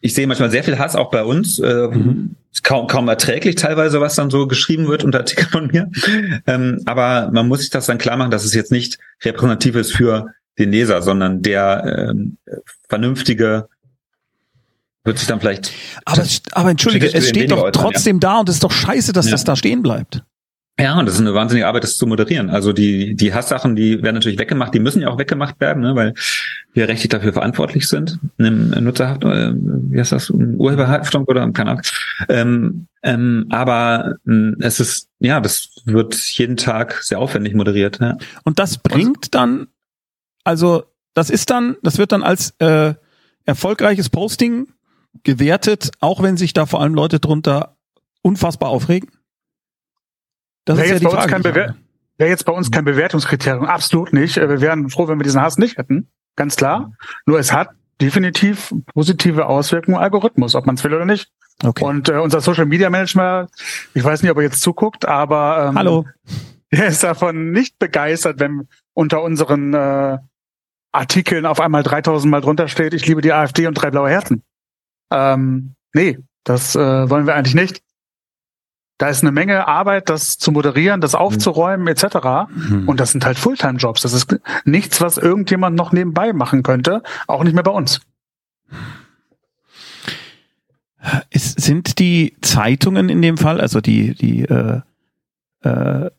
Ich 0.00 0.14
sehe 0.14 0.26
manchmal 0.26 0.50
sehr 0.50 0.62
viel 0.62 0.78
Hass 0.78 0.94
auch 0.94 1.10
bei 1.10 1.24
uns. 1.24 1.58
Äh, 1.58 1.88
mhm. 1.88 2.36
Kaum, 2.62 2.86
kaum 2.86 3.08
erträglich 3.08 3.56
teilweise, 3.56 4.00
was 4.00 4.14
dann 4.14 4.30
so 4.30 4.46
geschrieben 4.46 4.88
wird 4.88 5.04
unter 5.04 5.18
Artikeln 5.18 5.48
von 5.48 5.66
mir. 5.68 5.90
Ähm, 6.46 6.82
aber 6.86 7.30
man 7.32 7.48
muss 7.48 7.60
sich 7.60 7.70
das 7.70 7.86
dann 7.86 7.98
klar 7.98 8.16
machen, 8.16 8.30
dass 8.30 8.44
es 8.44 8.54
jetzt 8.54 8.72
nicht 8.72 8.98
repräsentativ 9.22 9.74
ist 9.76 9.94
für 9.94 10.32
den 10.58 10.72
Leser, 10.72 11.02
sondern 11.02 11.42
der 11.42 12.08
ähm, 12.10 12.36
vernünftige 12.88 13.68
wird 15.04 15.18
sich 15.18 15.28
dann 15.28 15.40
vielleicht. 15.40 15.72
Aber, 16.04 16.24
aber 16.52 16.70
entschuldige, 16.70 17.12
es 17.12 17.28
steht 17.28 17.50
doch 17.50 17.70
trotzdem 17.70 18.16
ja. 18.16 18.20
da 18.20 18.40
und 18.40 18.48
es 18.48 18.56
ist 18.56 18.64
doch 18.64 18.72
scheiße, 18.72 19.12
dass 19.12 19.26
ja. 19.26 19.32
das 19.32 19.44
da 19.44 19.56
stehen 19.56 19.82
bleibt. 19.82 20.22
Ja, 20.80 20.98
und 20.98 21.06
das 21.06 21.16
ist 21.16 21.20
eine 21.20 21.34
wahnsinnige 21.34 21.66
Arbeit, 21.66 21.82
das 21.82 21.96
zu 21.96 22.06
moderieren. 22.06 22.50
Also 22.50 22.72
die, 22.72 23.16
die 23.16 23.34
Hasssachen, 23.34 23.74
die 23.74 24.02
werden 24.02 24.14
natürlich 24.14 24.38
weggemacht, 24.38 24.72
die 24.72 24.78
müssen 24.78 25.02
ja 25.02 25.08
auch 25.08 25.18
weggemacht 25.18 25.60
werden, 25.60 25.82
ne, 25.82 25.96
weil 25.96 26.14
wir 26.72 26.86
rechtlich 26.88 27.08
dafür 27.08 27.32
verantwortlich 27.32 27.88
sind. 27.88 28.20
Im 28.38 28.70
Nutzerhaft, 28.70 29.24
äh, 29.24 29.52
wie 29.54 29.98
heißt 29.98 30.12
das, 30.12 30.30
Urheberhaftung 30.30 31.24
oder 31.24 31.50
keine 31.50 31.70
Ahnung. 31.70 31.82
Ähm, 32.28 32.86
ähm, 33.02 33.46
aber 33.50 34.14
äh, 34.26 34.52
es 34.60 34.78
ist, 34.78 35.08
ja, 35.18 35.40
das 35.40 35.70
wird 35.84 36.14
jeden 36.14 36.56
Tag 36.56 37.02
sehr 37.02 37.18
aufwendig 37.18 37.54
moderiert. 37.54 37.98
Ja. 38.00 38.16
Und 38.44 38.60
das 38.60 38.78
bringt 38.78 39.34
dann 39.34 39.66
also 40.48 40.84
das 41.12 41.28
ist 41.28 41.50
dann, 41.50 41.76
das 41.82 41.98
wird 41.98 42.12
dann 42.12 42.22
als 42.22 42.54
äh, 42.58 42.94
erfolgreiches 43.44 44.08
Posting 44.08 44.68
gewertet, 45.22 45.90
auch 46.00 46.22
wenn 46.22 46.38
sich 46.38 46.54
da 46.54 46.64
vor 46.64 46.80
allem 46.80 46.94
Leute 46.94 47.20
drunter 47.20 47.76
unfassbar 48.22 48.70
aufregen? 48.70 49.10
Das 50.68 50.76
wäre 50.76 50.96
ist 50.96 51.02
ja. 51.02 51.74
Wäre 52.18 52.30
jetzt 52.30 52.44
bei 52.44 52.52
uns 52.52 52.70
kein 52.70 52.84
Bewertungskriterium, 52.84 53.64
absolut 53.64 54.12
nicht. 54.12 54.36
Äh, 54.36 54.48
wir 54.48 54.60
wären 54.60 54.90
froh, 54.90 55.08
wenn 55.08 55.18
wir 55.18 55.24
diesen 55.24 55.40
Hass 55.40 55.56
nicht 55.56 55.78
hätten, 55.78 56.08
ganz 56.36 56.56
klar. 56.56 56.92
Nur 57.26 57.38
es 57.38 57.52
hat 57.52 57.70
definitiv 58.00 58.74
positive 58.92 59.46
Auswirkungen 59.46 59.96
Algorithmus, 59.96 60.54
ob 60.54 60.66
man 60.66 60.74
es 60.74 60.84
will 60.84 60.92
oder 60.92 61.06
nicht. 61.06 61.30
Okay. 61.64 61.84
Und 61.84 62.08
äh, 62.08 62.18
unser 62.18 62.40
Social 62.40 62.66
Media 62.66 62.90
Manager, 62.90 63.48
ich 63.94 64.04
weiß 64.04 64.22
nicht, 64.22 64.30
ob 64.30 64.36
er 64.36 64.44
jetzt 64.44 64.60
zuguckt, 64.60 65.06
aber 65.06 65.68
ähm, 65.70 65.78
hallo, 65.78 66.06
er 66.70 66.86
ist 66.86 67.02
davon 67.02 67.50
nicht 67.50 67.78
begeistert, 67.78 68.38
wenn 68.40 68.68
unter 68.92 69.22
unseren 69.22 69.72
äh, 69.72 70.18
Artikeln 70.92 71.46
auf 71.46 71.60
einmal 71.60 71.82
3000 71.82 72.30
Mal 72.30 72.40
drunter 72.42 72.68
steht, 72.68 72.92
ich 72.92 73.06
liebe 73.06 73.22
die 73.22 73.32
AfD 73.32 73.66
und 73.66 73.74
drei 73.74 73.90
blaue 73.90 74.10
Herzen. 74.10 74.42
Ähm, 75.10 75.74
nee, 75.94 76.18
das 76.44 76.76
äh, 76.76 77.08
wollen 77.08 77.26
wir 77.26 77.36
eigentlich 77.36 77.54
nicht. 77.54 77.82
Da 78.98 79.08
ist 79.08 79.22
eine 79.22 79.30
Menge 79.30 79.68
Arbeit, 79.68 80.08
das 80.08 80.38
zu 80.38 80.50
moderieren, 80.50 81.00
das 81.00 81.14
aufzuräumen 81.14 81.86
etc. 81.86 82.50
Mhm. 82.50 82.88
Und 82.88 82.98
das 82.98 83.12
sind 83.12 83.24
halt 83.24 83.38
Fulltime-Jobs. 83.38 84.02
Das 84.02 84.12
ist 84.12 84.36
nichts, 84.64 85.00
was 85.00 85.18
irgendjemand 85.18 85.76
noch 85.76 85.92
nebenbei 85.92 86.32
machen 86.32 86.64
könnte, 86.64 87.02
auch 87.28 87.44
nicht 87.44 87.54
mehr 87.54 87.62
bei 87.62 87.70
uns. 87.70 88.00
Ist, 91.30 91.60
sind 91.60 92.00
die 92.00 92.36
Zeitungen 92.40 93.08
in 93.08 93.22
dem 93.22 93.38
Fall, 93.38 93.60
also 93.60 93.80
die 93.80 94.14
die 94.14 94.42
äh, 94.42 94.80
äh, 95.62 96.10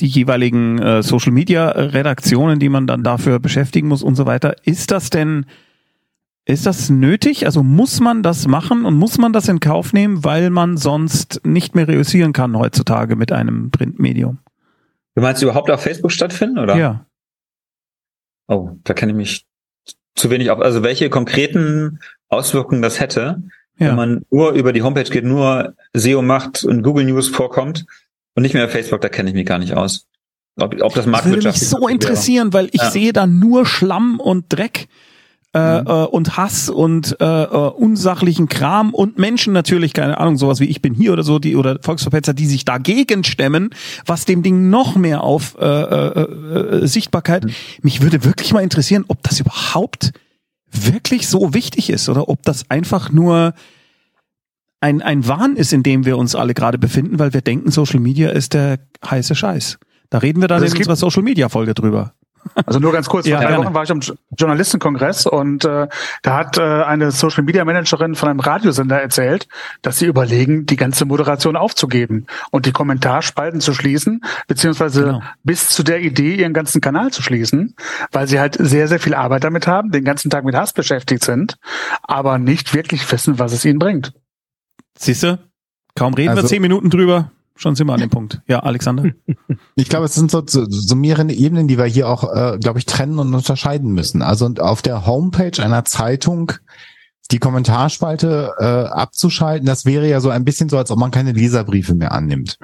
die 0.00 0.06
jeweiligen 0.06 0.78
äh, 0.78 1.02
Social 1.02 1.32
Media 1.32 1.68
Redaktionen, 1.68 2.58
die 2.58 2.68
man 2.68 2.86
dann 2.86 3.02
dafür 3.02 3.38
beschäftigen 3.38 3.88
muss 3.88 4.02
und 4.02 4.16
so 4.16 4.26
weiter. 4.26 4.56
Ist 4.64 4.90
das 4.90 5.10
denn, 5.10 5.46
ist 6.46 6.66
das 6.66 6.90
nötig? 6.90 7.46
Also 7.46 7.62
muss 7.62 8.00
man 8.00 8.22
das 8.22 8.46
machen 8.46 8.84
und 8.84 8.94
muss 8.94 9.18
man 9.18 9.32
das 9.32 9.48
in 9.48 9.60
Kauf 9.60 9.92
nehmen, 9.92 10.24
weil 10.24 10.50
man 10.50 10.76
sonst 10.76 11.40
nicht 11.44 11.74
mehr 11.74 11.88
reüssieren 11.88 12.32
kann 12.32 12.56
heutzutage 12.58 13.16
mit 13.16 13.32
einem 13.32 13.70
Printmedium? 13.70 14.38
Du 15.14 15.22
meinst 15.22 15.42
überhaupt 15.42 15.70
auf 15.70 15.82
Facebook 15.82 16.12
stattfinden, 16.12 16.58
oder? 16.58 16.76
Ja. 16.76 17.06
Oh, 18.46 18.70
da 18.84 18.94
kenne 18.94 19.12
ich 19.12 19.16
mich 19.16 19.46
zu 20.14 20.30
wenig 20.30 20.50
auf. 20.50 20.60
Also 20.60 20.82
welche 20.82 21.08
konkreten 21.08 22.00
Auswirkungen 22.28 22.82
das 22.82 23.00
hätte, 23.00 23.42
ja. 23.78 23.88
wenn 23.88 23.96
man 23.96 24.22
nur 24.30 24.52
über 24.52 24.72
die 24.72 24.82
Homepage 24.82 25.04
geht, 25.04 25.24
nur 25.24 25.74
SEO 25.94 26.20
macht 26.20 26.64
und 26.64 26.82
Google 26.82 27.04
News 27.04 27.28
vorkommt, 27.28 27.86
und 28.34 28.42
nicht 28.42 28.54
mehr 28.54 28.68
Facebook, 28.68 29.00
da 29.00 29.08
kenne 29.08 29.30
ich 29.30 29.34
mich 29.34 29.46
gar 29.46 29.58
nicht 29.58 29.74
aus. 29.74 30.06
Ob, 30.56 30.80
ob 30.80 30.94
das 30.94 31.06
marktwirtschaftlich 31.06 31.44
Das 31.44 31.72
würde 31.72 31.86
mich 31.86 31.88
so 31.88 31.88
interessieren, 31.88 32.52
weil 32.52 32.68
ich 32.72 32.80
ja. 32.80 32.90
sehe 32.90 33.12
da 33.12 33.26
nur 33.26 33.66
Schlamm 33.66 34.20
und 34.20 34.46
Dreck. 34.48 34.88
Äh, 35.54 35.82
mhm. 35.82 35.86
äh, 35.86 35.90
und 36.06 36.36
Hass 36.36 36.68
und 36.68 37.16
äh, 37.20 37.24
äh, 37.24 37.46
unsachlichen 37.46 38.48
Kram 38.48 38.92
und 38.92 39.18
Menschen 39.18 39.52
natürlich, 39.52 39.92
keine 39.92 40.18
Ahnung, 40.18 40.36
sowas 40.36 40.58
wie 40.58 40.64
ich 40.64 40.82
bin 40.82 40.94
hier 40.94 41.12
oder 41.12 41.22
so, 41.22 41.38
die 41.38 41.54
oder 41.54 41.78
Volksverpetzer, 41.80 42.34
die 42.34 42.46
sich 42.46 42.64
dagegen 42.64 43.22
stemmen, 43.22 43.70
was 44.04 44.24
dem 44.24 44.42
Ding 44.42 44.68
noch 44.68 44.96
mehr 44.96 45.22
auf 45.22 45.56
äh, 45.60 45.64
äh, 45.64 46.20
äh, 46.82 46.86
Sichtbarkeit. 46.88 47.44
Mhm. 47.44 47.52
Mich 47.82 48.02
würde 48.02 48.24
wirklich 48.24 48.52
mal 48.52 48.64
interessieren, 48.64 49.04
ob 49.06 49.22
das 49.22 49.38
überhaupt 49.38 50.12
wirklich 50.72 51.28
so 51.28 51.54
wichtig 51.54 51.88
ist 51.88 52.08
oder 52.08 52.28
ob 52.28 52.42
das 52.42 52.68
einfach 52.68 53.12
nur 53.12 53.54
ein, 54.80 55.02
ein 55.02 55.28
Wahn 55.28 55.54
ist, 55.54 55.72
in 55.72 55.84
dem 55.84 56.04
wir 56.04 56.18
uns 56.18 56.34
alle 56.34 56.54
gerade 56.54 56.78
befinden, 56.78 57.20
weil 57.20 57.32
wir 57.32 57.42
denken, 57.42 57.70
Social 57.70 58.00
Media 58.00 58.30
ist 58.30 58.54
der 58.54 58.80
heiße 59.08 59.36
Scheiß. 59.36 59.78
Da 60.10 60.18
reden 60.18 60.40
wir 60.40 60.48
dann 60.48 60.60
also 60.60 60.74
in 60.74 60.80
unserer 60.80 60.96
Social 60.96 61.22
Media 61.22 61.48
Folge 61.48 61.74
drüber. 61.74 62.12
Also 62.66 62.78
nur 62.78 62.92
ganz 62.92 63.08
kurz, 63.08 63.26
vor 63.26 63.40
ja, 63.40 63.46
drei 63.46 63.56
Wochen 63.56 63.74
war 63.74 63.82
ich 63.82 63.90
am 63.90 64.00
Journalistenkongress 64.36 65.26
und 65.26 65.64
äh, 65.64 65.88
da 66.22 66.36
hat 66.36 66.58
äh, 66.58 66.62
eine 66.62 67.10
Social 67.10 67.42
Media 67.42 67.64
Managerin 67.64 68.14
von 68.14 68.28
einem 68.28 68.40
Radiosender 68.40 69.00
erzählt, 69.00 69.48
dass 69.82 69.98
sie 69.98 70.06
überlegen, 70.06 70.66
die 70.66 70.76
ganze 70.76 71.04
Moderation 71.04 71.56
aufzugeben 71.56 72.26
und 72.50 72.66
die 72.66 72.72
Kommentarspalten 72.72 73.60
zu 73.60 73.74
schließen, 73.74 74.22
beziehungsweise 74.46 75.04
genau. 75.04 75.22
bis 75.42 75.68
zu 75.68 75.82
der 75.82 76.00
Idee, 76.00 76.34
ihren 76.34 76.52
ganzen 76.52 76.80
Kanal 76.80 77.10
zu 77.12 77.22
schließen, 77.22 77.74
weil 78.12 78.26
sie 78.26 78.38
halt 78.40 78.56
sehr, 78.58 78.88
sehr 78.88 79.00
viel 79.00 79.14
Arbeit 79.14 79.44
damit 79.44 79.66
haben, 79.66 79.90
den 79.90 80.04
ganzen 80.04 80.30
Tag 80.30 80.44
mit 80.44 80.54
Hass 80.54 80.72
beschäftigt 80.72 81.24
sind, 81.24 81.56
aber 82.02 82.38
nicht 82.38 82.74
wirklich 82.74 83.10
wissen, 83.10 83.38
was 83.38 83.52
es 83.52 83.64
ihnen 83.64 83.78
bringt. 83.78 84.12
Siehst 84.98 85.22
du? 85.22 85.38
Kaum 85.94 86.14
reden 86.14 86.30
also, 86.30 86.42
wir 86.42 86.48
zehn 86.48 86.62
Minuten 86.62 86.90
drüber, 86.90 87.30
schon 87.56 87.74
sind 87.74 87.86
wir 87.86 87.94
an 87.94 88.00
dem 88.00 88.10
Punkt. 88.10 88.40
Ja, 88.46 88.60
Alexander. 88.60 89.04
Ich 89.76 89.88
glaube, 89.88 90.06
es 90.06 90.14
sind 90.14 90.30
so, 90.30 90.42
so, 90.46 90.66
so 90.68 90.94
mehrere 90.94 91.32
Ebenen, 91.32 91.66
die 91.66 91.78
wir 91.78 91.84
hier 91.84 92.08
auch, 92.08 92.32
äh, 92.32 92.58
glaube 92.58 92.78
ich, 92.78 92.86
trennen 92.86 93.18
und 93.18 93.34
unterscheiden 93.34 93.92
müssen. 93.92 94.22
Also 94.22 94.48
auf 94.58 94.82
der 94.82 95.04
Homepage 95.04 95.62
einer 95.62 95.84
Zeitung 95.84 96.52
die 97.30 97.38
Kommentarspalte 97.38 98.52
äh, 98.58 98.64
abzuschalten, 98.64 99.66
das 99.66 99.84
wäre 99.84 100.08
ja 100.08 100.20
so 100.20 100.30
ein 100.30 100.44
bisschen 100.44 100.68
so, 100.68 100.78
als 100.78 100.90
ob 100.90 100.98
man 100.98 101.10
keine 101.10 101.32
Leserbriefe 101.32 101.94
mehr 101.94 102.12
annimmt. 102.12 102.58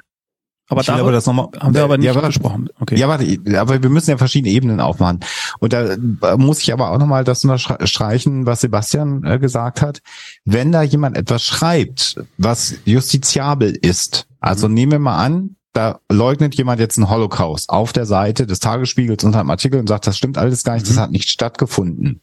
Aber 0.71 0.85
da 0.85 0.97
aber 0.97 1.11
das 1.11 1.27
nochmal, 1.27 1.49
haben 1.59 1.75
wir 1.75 1.83
aber 1.83 1.99
nicht 1.99 2.15
ja, 2.15 2.21
besprochen. 2.21 2.69
Okay. 2.79 2.97
Ja, 2.97 3.09
warte, 3.09 3.27
aber 3.59 3.83
wir 3.83 3.91
müssen 3.91 4.11
ja 4.11 4.19
verschiedene 4.19 4.55
Ebenen 4.55 4.81
aufmachen. 4.81 5.19
Und 5.59 5.73
da 5.73 5.97
muss 6.37 6.63
ich 6.63 6.73
aber 6.73 6.93
auch 6.93 6.99
nochmal 6.99 7.25
das 7.25 7.43
unterstreichen, 7.43 8.47
was 8.47 8.61
Sebastian 8.61 9.25
äh, 9.25 9.41
gesagt 9.41 9.83
hat. 9.83 10.01
Wenn 10.45 10.71
da 10.71 10.83
jemand 10.83 11.17
etwas 11.17 11.43
schreibt, 11.43 12.23
was 12.39 12.77
justiziabel 12.85 13.77
ist, 13.83 14.29
also 14.39 14.69
mhm. 14.69 14.75
nehmen 14.75 14.93
wir 14.93 14.99
mal 15.01 15.17
an, 15.25 15.57
da 15.73 15.99
leugnet 16.09 16.55
jemand 16.55 16.79
jetzt 16.79 16.99
einen 16.99 17.11
Holocaust 17.11 17.69
auf 17.69 17.93
der 17.93 18.07
Seite 18.07 18.47
des 18.47 18.61
Tagesspiegels 18.61 19.25
unter 19.25 19.41
einem 19.41 19.51
Artikel 19.51 19.81
und 19.81 19.89
sagt, 19.89 20.07
das 20.07 20.17
stimmt 20.17 20.39
alles 20.39 20.63
gar 20.63 20.75
nicht, 20.75 20.87
mhm. 20.87 20.91
das 20.91 20.99
hat 20.99 21.11
nicht 21.11 21.29
stattgefunden 21.29 22.21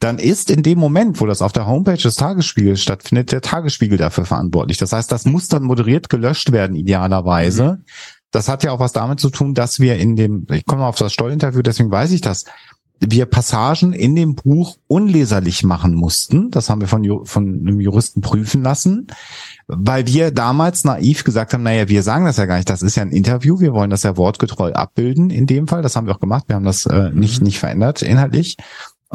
dann 0.00 0.18
ist 0.18 0.50
in 0.50 0.62
dem 0.62 0.78
Moment, 0.78 1.20
wo 1.20 1.26
das 1.26 1.40
auf 1.40 1.52
der 1.52 1.66
Homepage 1.66 1.96
des 1.96 2.16
Tagesspiegels 2.16 2.82
stattfindet, 2.82 3.32
der 3.32 3.40
Tagesspiegel 3.40 3.96
dafür 3.96 4.26
verantwortlich. 4.26 4.76
Das 4.76 4.92
heißt, 4.92 5.10
das 5.10 5.24
muss 5.24 5.48
dann 5.48 5.62
moderiert 5.62 6.10
gelöscht 6.10 6.52
werden, 6.52 6.76
idealerweise. 6.76 7.78
Mhm. 7.78 7.84
Das 8.30 8.48
hat 8.48 8.62
ja 8.62 8.72
auch 8.72 8.80
was 8.80 8.92
damit 8.92 9.20
zu 9.20 9.30
tun, 9.30 9.54
dass 9.54 9.80
wir 9.80 9.96
in 9.96 10.16
dem, 10.16 10.46
ich 10.52 10.66
komme 10.66 10.84
auf 10.84 10.96
das 10.96 11.12
Stoll-Interview, 11.14 11.62
deswegen 11.62 11.90
weiß 11.90 12.12
ich 12.12 12.20
das, 12.20 12.44
wir 13.00 13.26
Passagen 13.26 13.92
in 13.92 14.14
dem 14.14 14.34
Buch 14.34 14.78
unleserlich 14.86 15.64
machen 15.64 15.94
mussten. 15.94 16.50
Das 16.50 16.70
haben 16.70 16.80
wir 16.80 16.88
von, 16.88 17.26
von 17.26 17.44
einem 17.46 17.80
Juristen 17.80 18.20
prüfen 18.22 18.62
lassen, 18.62 19.08
weil 19.66 20.06
wir 20.06 20.30
damals 20.30 20.84
naiv 20.84 21.24
gesagt 21.24 21.52
haben, 21.52 21.62
naja, 21.62 21.88
wir 21.88 22.02
sagen 22.02 22.24
das 22.24 22.38
ja 22.38 22.46
gar 22.46 22.56
nicht, 22.56 22.70
das 22.70 22.82
ist 22.82 22.96
ja 22.96 23.02
ein 23.02 23.10
Interview, 23.10 23.60
wir 23.60 23.74
wollen 23.74 23.90
das 23.90 24.02
ja 24.02 24.16
wortgetreu 24.16 24.72
abbilden 24.72 25.30
in 25.30 25.46
dem 25.46 25.68
Fall. 25.68 25.82
Das 25.82 25.94
haben 25.94 26.06
wir 26.06 26.14
auch 26.14 26.20
gemacht, 26.20 26.44
wir 26.48 26.56
haben 26.56 26.64
das 26.64 26.86
äh, 26.86 27.10
nicht, 27.10 27.40
mhm. 27.40 27.46
nicht 27.46 27.58
verändert 27.58 28.02
inhaltlich. 28.02 28.56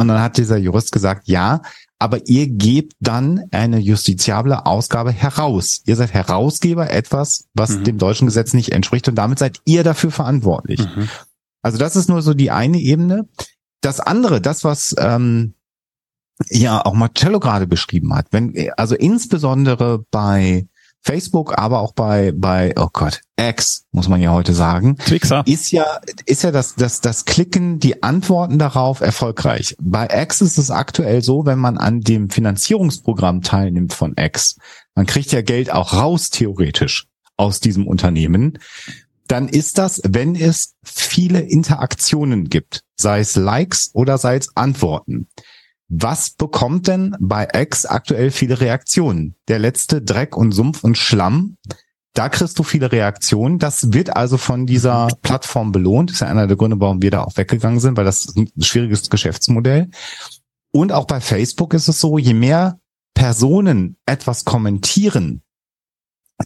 Und 0.01 0.07
dann 0.07 0.21
hat 0.21 0.37
dieser 0.37 0.57
Jurist 0.57 0.91
gesagt, 0.91 1.27
ja, 1.27 1.61
aber 1.99 2.27
ihr 2.27 2.47
gebt 2.47 2.93
dann 2.99 3.43
eine 3.51 3.77
justiziable 3.77 4.65
Ausgabe 4.65 5.11
heraus. 5.11 5.81
Ihr 5.85 5.95
seid 5.95 6.13
Herausgeber 6.13 6.89
etwas, 6.89 7.47
was 7.53 7.77
mhm. 7.77 7.83
dem 7.83 7.97
deutschen 7.99 8.25
Gesetz 8.25 8.53
nicht 8.53 8.71
entspricht 8.71 9.07
und 9.07 9.15
damit 9.15 9.37
seid 9.37 9.59
ihr 9.65 9.83
dafür 9.83 10.09
verantwortlich. 10.09 10.79
Mhm. 10.79 11.07
Also 11.61 11.77
das 11.77 11.95
ist 11.95 12.09
nur 12.09 12.23
so 12.23 12.33
die 12.33 12.49
eine 12.49 12.79
Ebene. 12.79 13.27
Das 13.81 13.99
andere, 13.99 14.41
das 14.41 14.63
was 14.63 14.95
ähm, 14.97 15.53
ja 16.49 16.83
auch 16.83 16.93
Marcello 16.93 17.39
gerade 17.39 17.67
beschrieben 17.67 18.15
hat, 18.15 18.27
wenn 18.31 18.71
also 18.77 18.95
insbesondere 18.95 20.03
bei 20.09 20.67
Facebook, 21.01 21.57
aber 21.57 21.79
auch 21.79 21.93
bei, 21.93 22.31
bei, 22.33 22.73
oh 22.77 22.89
Gott, 22.93 23.21
X, 23.37 23.85
muss 23.91 24.07
man 24.07 24.21
ja 24.21 24.31
heute 24.31 24.53
sagen, 24.53 24.97
Twixer. 24.97 25.43
ist 25.47 25.71
ja, 25.71 25.99
ist 26.25 26.43
ja 26.43 26.51
das, 26.51 26.75
das, 26.75 27.01
das 27.01 27.25
Klicken, 27.25 27.79
die 27.79 28.03
Antworten 28.03 28.59
darauf 28.59 29.01
erfolgreich. 29.01 29.75
Bei 29.79 30.07
X 30.11 30.41
ist 30.41 30.57
es 30.57 30.69
aktuell 30.69 31.23
so, 31.23 31.45
wenn 31.45 31.59
man 31.59 31.77
an 31.77 32.01
dem 32.01 32.29
Finanzierungsprogramm 32.29 33.41
teilnimmt 33.41 33.93
von 33.93 34.13
X, 34.15 34.57
man 34.93 35.05
kriegt 35.05 35.31
ja 35.31 35.41
Geld 35.41 35.71
auch 35.71 35.93
raus, 35.93 36.29
theoretisch, 36.29 37.07
aus 37.35 37.59
diesem 37.59 37.87
Unternehmen, 37.87 38.59
dann 39.27 39.47
ist 39.47 39.77
das, 39.77 40.01
wenn 40.05 40.35
es 40.35 40.75
viele 40.83 41.39
Interaktionen 41.39 42.49
gibt, 42.49 42.81
sei 42.95 43.21
es 43.21 43.35
Likes 43.35 43.89
oder 43.93 44.17
sei 44.17 44.35
es 44.35 44.55
Antworten. 44.55 45.27
Was 45.93 46.29
bekommt 46.29 46.87
denn 46.87 47.17
bei 47.19 47.49
X 47.53 47.85
aktuell 47.85 48.31
viele 48.31 48.61
Reaktionen? 48.61 49.35
Der 49.49 49.59
letzte 49.59 50.01
Dreck 50.01 50.37
und 50.37 50.53
Sumpf 50.53 50.85
und 50.85 50.97
Schlamm. 50.97 51.57
Da 52.13 52.29
kriegst 52.29 52.57
du 52.57 52.63
viele 52.63 52.93
Reaktionen. 52.93 53.59
Das 53.59 53.91
wird 53.91 54.15
also 54.15 54.37
von 54.37 54.65
dieser 54.65 55.09
Plattform 55.21 55.73
belohnt. 55.73 56.11
Ist 56.11 56.21
ja 56.21 56.27
einer 56.27 56.47
der 56.47 56.55
Gründe, 56.55 56.79
warum 56.79 57.01
wir 57.01 57.11
da 57.11 57.23
auch 57.25 57.35
weggegangen 57.35 57.81
sind, 57.81 57.97
weil 57.97 58.05
das 58.05 58.23
ist 58.23 58.37
ein 58.37 58.49
schwieriges 58.61 59.09
Geschäftsmodell. 59.09 59.89
Und 60.71 60.93
auch 60.93 61.07
bei 61.07 61.19
Facebook 61.19 61.73
ist 61.73 61.89
es 61.89 61.99
so, 61.99 62.17
je 62.17 62.35
mehr 62.35 62.79
Personen 63.13 63.97
etwas 64.05 64.45
kommentieren, 64.45 65.41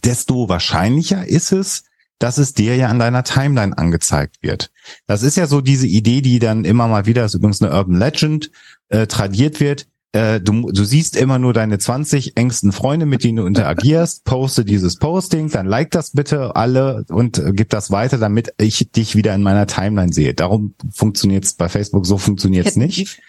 desto 0.04 0.48
wahrscheinlicher 0.48 1.24
ist 1.24 1.52
es, 1.52 1.84
dass 2.18 2.38
es 2.38 2.54
dir 2.54 2.76
ja 2.76 2.88
an 2.88 2.98
deiner 2.98 3.24
Timeline 3.24 3.76
angezeigt 3.76 4.38
wird. 4.40 4.72
Das 5.06 5.22
ist 5.22 5.36
ja 5.36 5.46
so 5.46 5.60
diese 5.60 5.86
Idee, 5.86 6.22
die 6.22 6.38
dann 6.38 6.64
immer 6.64 6.88
mal 6.88 7.06
wieder, 7.06 7.24
ist 7.24 7.34
übrigens 7.34 7.62
eine 7.62 7.72
Urban 7.72 7.98
Legend, 7.98 8.50
äh, 8.88 9.06
tradiert 9.06 9.60
wird. 9.60 9.86
äh, 10.12 10.40
du, 10.40 10.70
du 10.70 10.84
siehst 10.84 11.16
immer 11.16 11.38
nur 11.38 11.52
deine 11.52 11.78
20 11.78 12.36
engsten 12.36 12.72
Freunde, 12.72 13.06
mit 13.06 13.22
denen 13.24 13.36
du 13.36 13.46
interagierst, 13.46 14.24
poste 14.24 14.64
dieses 14.64 14.96
Posting, 14.96 15.50
dann 15.50 15.66
like 15.66 15.90
das 15.90 16.12
bitte 16.12 16.56
alle 16.56 17.04
und 17.08 17.38
äh, 17.38 17.52
gib 17.52 17.70
das 17.70 17.90
weiter, 17.90 18.18
damit 18.18 18.54
ich 18.58 18.90
dich 18.92 19.14
wieder 19.14 19.34
in 19.34 19.42
meiner 19.42 19.66
Timeline 19.66 20.12
sehe. 20.12 20.32
Darum 20.34 20.74
funktioniert's 20.92 21.54
bei 21.54 21.68
Facebook, 21.68 22.06
so 22.06 22.16
funktioniert's 22.18 22.76
nicht. 22.76 23.20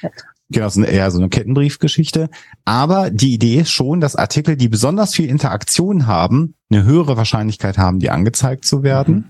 Genau, 0.50 0.68
es 0.68 0.78
ist 0.78 0.88
eher 0.88 1.12
so 1.12 1.18
eine 1.20 1.28
Kettenbriefgeschichte. 1.28 2.30
Aber 2.64 3.10
die 3.10 3.34
Idee 3.34 3.60
ist 3.60 3.72
schon, 3.72 4.00
dass 4.00 4.16
Artikel, 4.16 4.56
die 4.56 4.70
besonders 4.70 5.14
viel 5.14 5.30
Interaktion 5.30 6.08
haben, 6.08 6.56
eine 6.70 6.86
höhere 6.86 7.18
Wahrscheinlichkeit 7.18 7.78
haben, 7.78 8.00
die 8.00 8.10
angezeigt 8.10 8.64
zu 8.64 8.82
werden. 8.82 9.16
Mhm. 9.16 9.26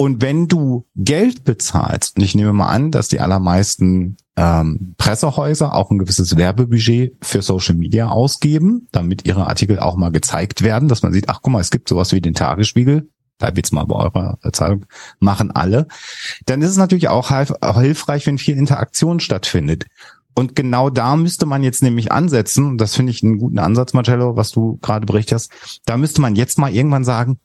Und 0.00 0.22
wenn 0.22 0.46
du 0.46 0.86
Geld 0.94 1.42
bezahlst, 1.42 2.16
und 2.16 2.22
ich 2.22 2.36
nehme 2.36 2.52
mal 2.52 2.68
an, 2.68 2.92
dass 2.92 3.08
die 3.08 3.18
allermeisten 3.18 4.16
ähm, 4.36 4.94
Pressehäuser 4.96 5.74
auch 5.74 5.90
ein 5.90 5.98
gewisses 5.98 6.36
Werbebudget 6.36 7.16
für 7.20 7.42
Social 7.42 7.74
Media 7.74 8.08
ausgeben, 8.08 8.86
damit 8.92 9.26
ihre 9.26 9.48
Artikel 9.48 9.80
auch 9.80 9.96
mal 9.96 10.12
gezeigt 10.12 10.62
werden, 10.62 10.88
dass 10.88 11.02
man 11.02 11.12
sieht, 11.12 11.28
ach 11.28 11.40
guck 11.42 11.52
mal, 11.52 11.60
es 11.60 11.72
gibt 11.72 11.88
sowas 11.88 12.12
wie 12.12 12.20
den 12.20 12.34
Tagesspiegel, 12.34 13.10
da 13.38 13.56
wird's 13.56 13.72
mal 13.72 13.86
bei 13.86 13.96
eurer 13.96 14.38
Zeitung, 14.52 14.86
machen 15.18 15.50
alle, 15.50 15.88
dann 16.46 16.62
ist 16.62 16.70
es 16.70 16.76
natürlich 16.76 17.08
auch 17.08 17.30
hilfreich, 17.30 18.24
wenn 18.28 18.38
viel 18.38 18.56
Interaktion 18.56 19.18
stattfindet. 19.18 19.86
Und 20.36 20.54
genau 20.54 20.90
da 20.90 21.16
müsste 21.16 21.46
man 21.46 21.64
jetzt 21.64 21.82
nämlich 21.82 22.12
ansetzen, 22.12 22.66
und 22.66 22.78
das 22.78 22.94
finde 22.94 23.10
ich 23.10 23.24
einen 23.24 23.38
guten 23.38 23.58
Ansatz, 23.58 23.94
Marcello, 23.94 24.36
was 24.36 24.52
du 24.52 24.78
gerade 24.80 25.06
berichtest, 25.06 25.50
da 25.86 25.96
müsste 25.96 26.20
man 26.20 26.36
jetzt 26.36 26.56
mal 26.56 26.72
irgendwann 26.72 27.02
sagen, 27.02 27.40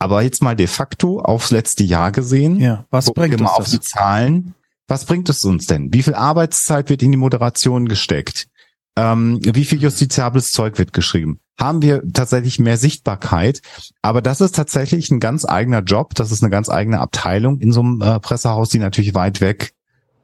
aber 0.00 0.22
jetzt 0.22 0.42
mal 0.42 0.56
de 0.56 0.66
facto 0.66 1.20
aufs 1.20 1.50
letzte 1.50 1.84
Jahr 1.84 2.10
gesehen, 2.10 2.58
ja, 2.58 2.86
was 2.90 3.12
bringt 3.12 3.38
wir 3.38 3.44
mal 3.44 3.50
auf 3.50 3.64
das? 3.64 3.70
die 3.70 3.80
Zahlen, 3.80 4.54
was 4.88 5.04
bringt 5.04 5.28
es 5.28 5.44
uns 5.44 5.66
denn? 5.66 5.92
Wie 5.92 6.02
viel 6.02 6.14
Arbeitszeit 6.14 6.88
wird 6.88 7.02
in 7.02 7.12
die 7.12 7.18
Moderation 7.18 7.86
gesteckt? 7.86 8.48
Ähm, 8.96 9.38
wie 9.42 9.64
viel 9.64 9.80
justiziables 9.80 10.52
Zeug 10.52 10.78
wird 10.78 10.94
geschrieben? 10.94 11.38
Haben 11.60 11.82
wir 11.82 12.02
tatsächlich 12.12 12.58
mehr 12.58 12.78
Sichtbarkeit? 12.78 13.60
Aber 14.00 14.22
das 14.22 14.40
ist 14.40 14.56
tatsächlich 14.56 15.10
ein 15.10 15.20
ganz 15.20 15.44
eigener 15.44 15.82
Job. 15.82 16.14
Das 16.14 16.32
ist 16.32 16.42
eine 16.42 16.50
ganz 16.50 16.70
eigene 16.70 16.98
Abteilung 16.98 17.60
in 17.60 17.70
so 17.70 17.80
einem 17.80 18.00
äh, 18.00 18.18
Pressehaus, 18.20 18.70
die 18.70 18.78
natürlich 18.78 19.14
weit 19.14 19.42
weg 19.42 19.74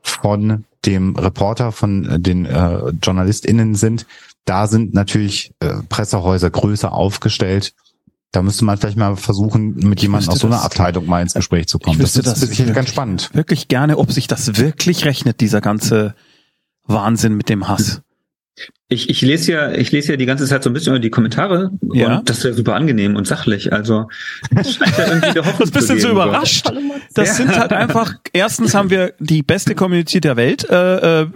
von 0.03 0.65
dem 0.87 1.15
Reporter, 1.17 1.71
von 1.71 2.09
äh, 2.09 2.19
den 2.19 2.47
äh, 2.47 2.93
JournalistInnen 3.03 3.75
sind. 3.75 4.07
Da 4.47 4.69
sind 4.69 4.95
natürlich 4.95 5.53
äh, 5.61 5.75
Pressehäuser 5.89 6.49
größer 6.49 6.93
aufgestellt 6.93 7.75
da 8.33 8.43
müsste 8.43 8.65
man 8.65 8.77
vielleicht 8.77 8.99
mal 8.99 9.17
versuchen, 9.17 9.75
mit 9.77 10.03
jemandem 10.03 10.31
aus 10.31 10.41
so 10.41 10.47
einer 10.47 10.63
Abteilung 10.63 11.07
mal 11.07 11.23
ins 11.23 11.35
Gespräch 11.35 11.69
zu 11.69 11.79
kommen. 11.79 11.99
Das 11.99 12.17
ist, 12.17 12.27
das 12.27 12.43
ist 12.43 12.75
ganz 12.75 12.91
spannend. 12.91 13.31
Wirklich 13.33 13.69
gerne, 13.69 13.99
ob 13.99 14.13
sich 14.13 14.27
das 14.27 14.59
wirklich 14.59 15.05
rechnet, 15.05 15.41
dieser 15.41 15.61
ganze 15.61 16.15
Wahnsinn 16.85 17.35
mit 17.35 17.49
dem 17.49 17.69
Hass. 17.69 18.03
Ich, 18.89 19.11
ich 19.11 19.21
lese 19.21 19.53
ja, 19.53 19.73
ich 19.73 19.91
lese 19.91 20.13
ja 20.13 20.17
die 20.17 20.27
ganze 20.27 20.47
Zeit 20.47 20.63
so 20.63 20.71
ein 20.71 20.73
bisschen 20.73 20.93
über 20.93 21.01
die 21.01 21.11
Kommentare 21.11 21.73
ja. 21.93 22.19
und 22.19 22.31
das 22.31 22.39
ist 22.39 22.45
ja 22.45 22.53
super 22.53 22.75
angenehm 22.75 23.17
und 23.17 23.27
sachlich. 23.27 23.73
Also 23.73 24.09
das 24.51 24.75
scheint 24.75 24.97
ja 24.97 25.09
irgendwie 25.09 25.33
der 25.33 25.45
Hoffnung. 25.47 25.69
ein 25.69 25.73
bisschen 25.73 25.99
zu 25.99 26.09
überrascht. 26.09 26.71
Das 27.13 27.29
ja. 27.29 27.35
sind 27.35 27.59
halt 27.59 27.73
einfach. 27.75 28.15
Erstens 28.33 28.75
haben 28.75 28.89
wir 28.89 29.13
die 29.19 29.43
beste 29.43 29.75
Community 29.75 30.21
der 30.21 30.37
Welt 30.37 30.65
äh, 30.71 31.23
äh 31.23 31.27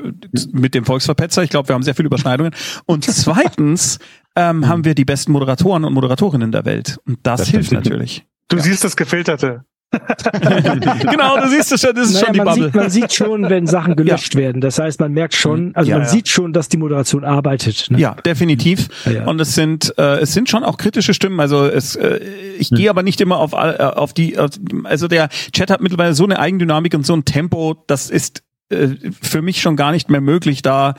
mit 0.53 0.75
dem 0.75 0.85
Volksverpetzer. 0.85 1.43
Ich 1.43 1.51
glaube, 1.51 1.69
wir 1.69 1.75
haben 1.75 1.83
sehr 1.83 1.95
viele 1.95 2.07
Überschneidungen. 2.07 2.55
Und 2.87 3.05
zweitens 3.05 3.99
ähm, 4.37 4.59
mhm. 4.59 4.69
haben 4.69 4.85
wir 4.85 4.95
die 4.95 5.05
besten 5.05 5.33
Moderatoren 5.33 5.85
und 5.85 5.93
Moderatorinnen 5.93 6.53
der 6.53 6.65
Welt. 6.65 6.99
Und 7.07 7.19
das, 7.23 7.41
das 7.41 7.49
hilft 7.49 7.73
natürlich. 7.73 8.25
Du 8.49 8.57
ja. 8.57 8.63
siehst 8.63 8.85
das 8.85 8.97
Gefilterte. 8.97 9.65
genau, 9.91 11.41
du 11.41 11.49
siehst 11.49 11.73
es 11.73 11.81
schon, 11.81 11.95
das 11.95 12.11
ist 12.11 12.15
naja, 12.15 12.27
schon 12.27 12.33
die 12.33 12.39
man 12.39 12.47
Bubble. 12.47 12.65
Sieht, 12.67 12.75
man 12.75 12.91
sieht 12.91 13.13
schon, 13.13 13.51
wenn 13.51 13.67
Sachen 13.67 13.97
gelöscht 13.97 14.35
ja. 14.35 14.41
werden. 14.41 14.61
Das 14.61 14.79
heißt, 14.79 15.01
man 15.01 15.13
merkt 15.13 15.35
schon, 15.35 15.67
mhm. 15.67 15.73
also 15.75 15.91
ja, 15.91 15.97
man 15.97 16.07
ja. 16.07 16.11
sieht 16.11 16.29
schon, 16.29 16.53
dass 16.53 16.69
die 16.69 16.77
Moderation 16.77 17.25
arbeitet. 17.25 17.91
Ne? 17.91 17.99
Ja, 17.99 18.15
definitiv. 18.15 18.89
Und 19.27 19.41
es 19.41 19.55
sind 19.55 19.93
äh, 19.99 20.21
es 20.21 20.33
sind 20.33 20.49
schon 20.49 20.63
auch 20.63 20.77
kritische 20.77 21.13
Stimmen. 21.13 21.41
Also 21.41 21.67
es, 21.67 21.97
äh, 21.97 22.21
ich 22.59 22.71
hm. 22.71 22.77
gehe 22.77 22.91
aber 22.91 23.03
nicht 23.03 23.21
immer 23.21 23.39
auf, 23.39 23.53
äh, 23.53 23.57
auf 23.57 24.13
die, 24.13 24.39
auf, 24.39 24.51
also 24.85 25.09
der 25.09 25.29
Chat 25.29 25.71
hat 25.71 25.81
mittlerweile 25.81 26.15
so 26.15 26.25
eine 26.25 26.39
Eigendynamik 26.39 26.95
und 26.95 27.05
so 27.05 27.15
ein 27.15 27.25
Tempo, 27.25 27.83
das 27.89 28.11
ist 28.11 28.45
äh, 28.69 28.89
für 29.21 29.43
mich 29.43 29.61
schon 29.61 29.77
gar 29.77 29.91
nicht 29.91 30.09
mehr 30.11 30.21
möglich, 30.21 30.63
da 30.63 30.95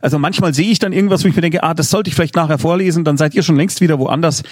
also 0.00 0.18
manchmal 0.18 0.52
sehe 0.54 0.70
ich 0.70 0.78
dann 0.78 0.92
irgendwas, 0.92 1.24
wo 1.24 1.28
ich 1.28 1.34
mir 1.34 1.42
denke, 1.42 1.62
ah, 1.62 1.74
das 1.74 1.90
sollte 1.90 2.08
ich 2.08 2.14
vielleicht 2.14 2.36
nachher 2.36 2.58
vorlesen, 2.58 3.04
dann 3.04 3.16
seid 3.16 3.34
ihr 3.34 3.42
schon 3.42 3.56
längst 3.56 3.80
wieder 3.80 3.98
woanders. 3.98 4.42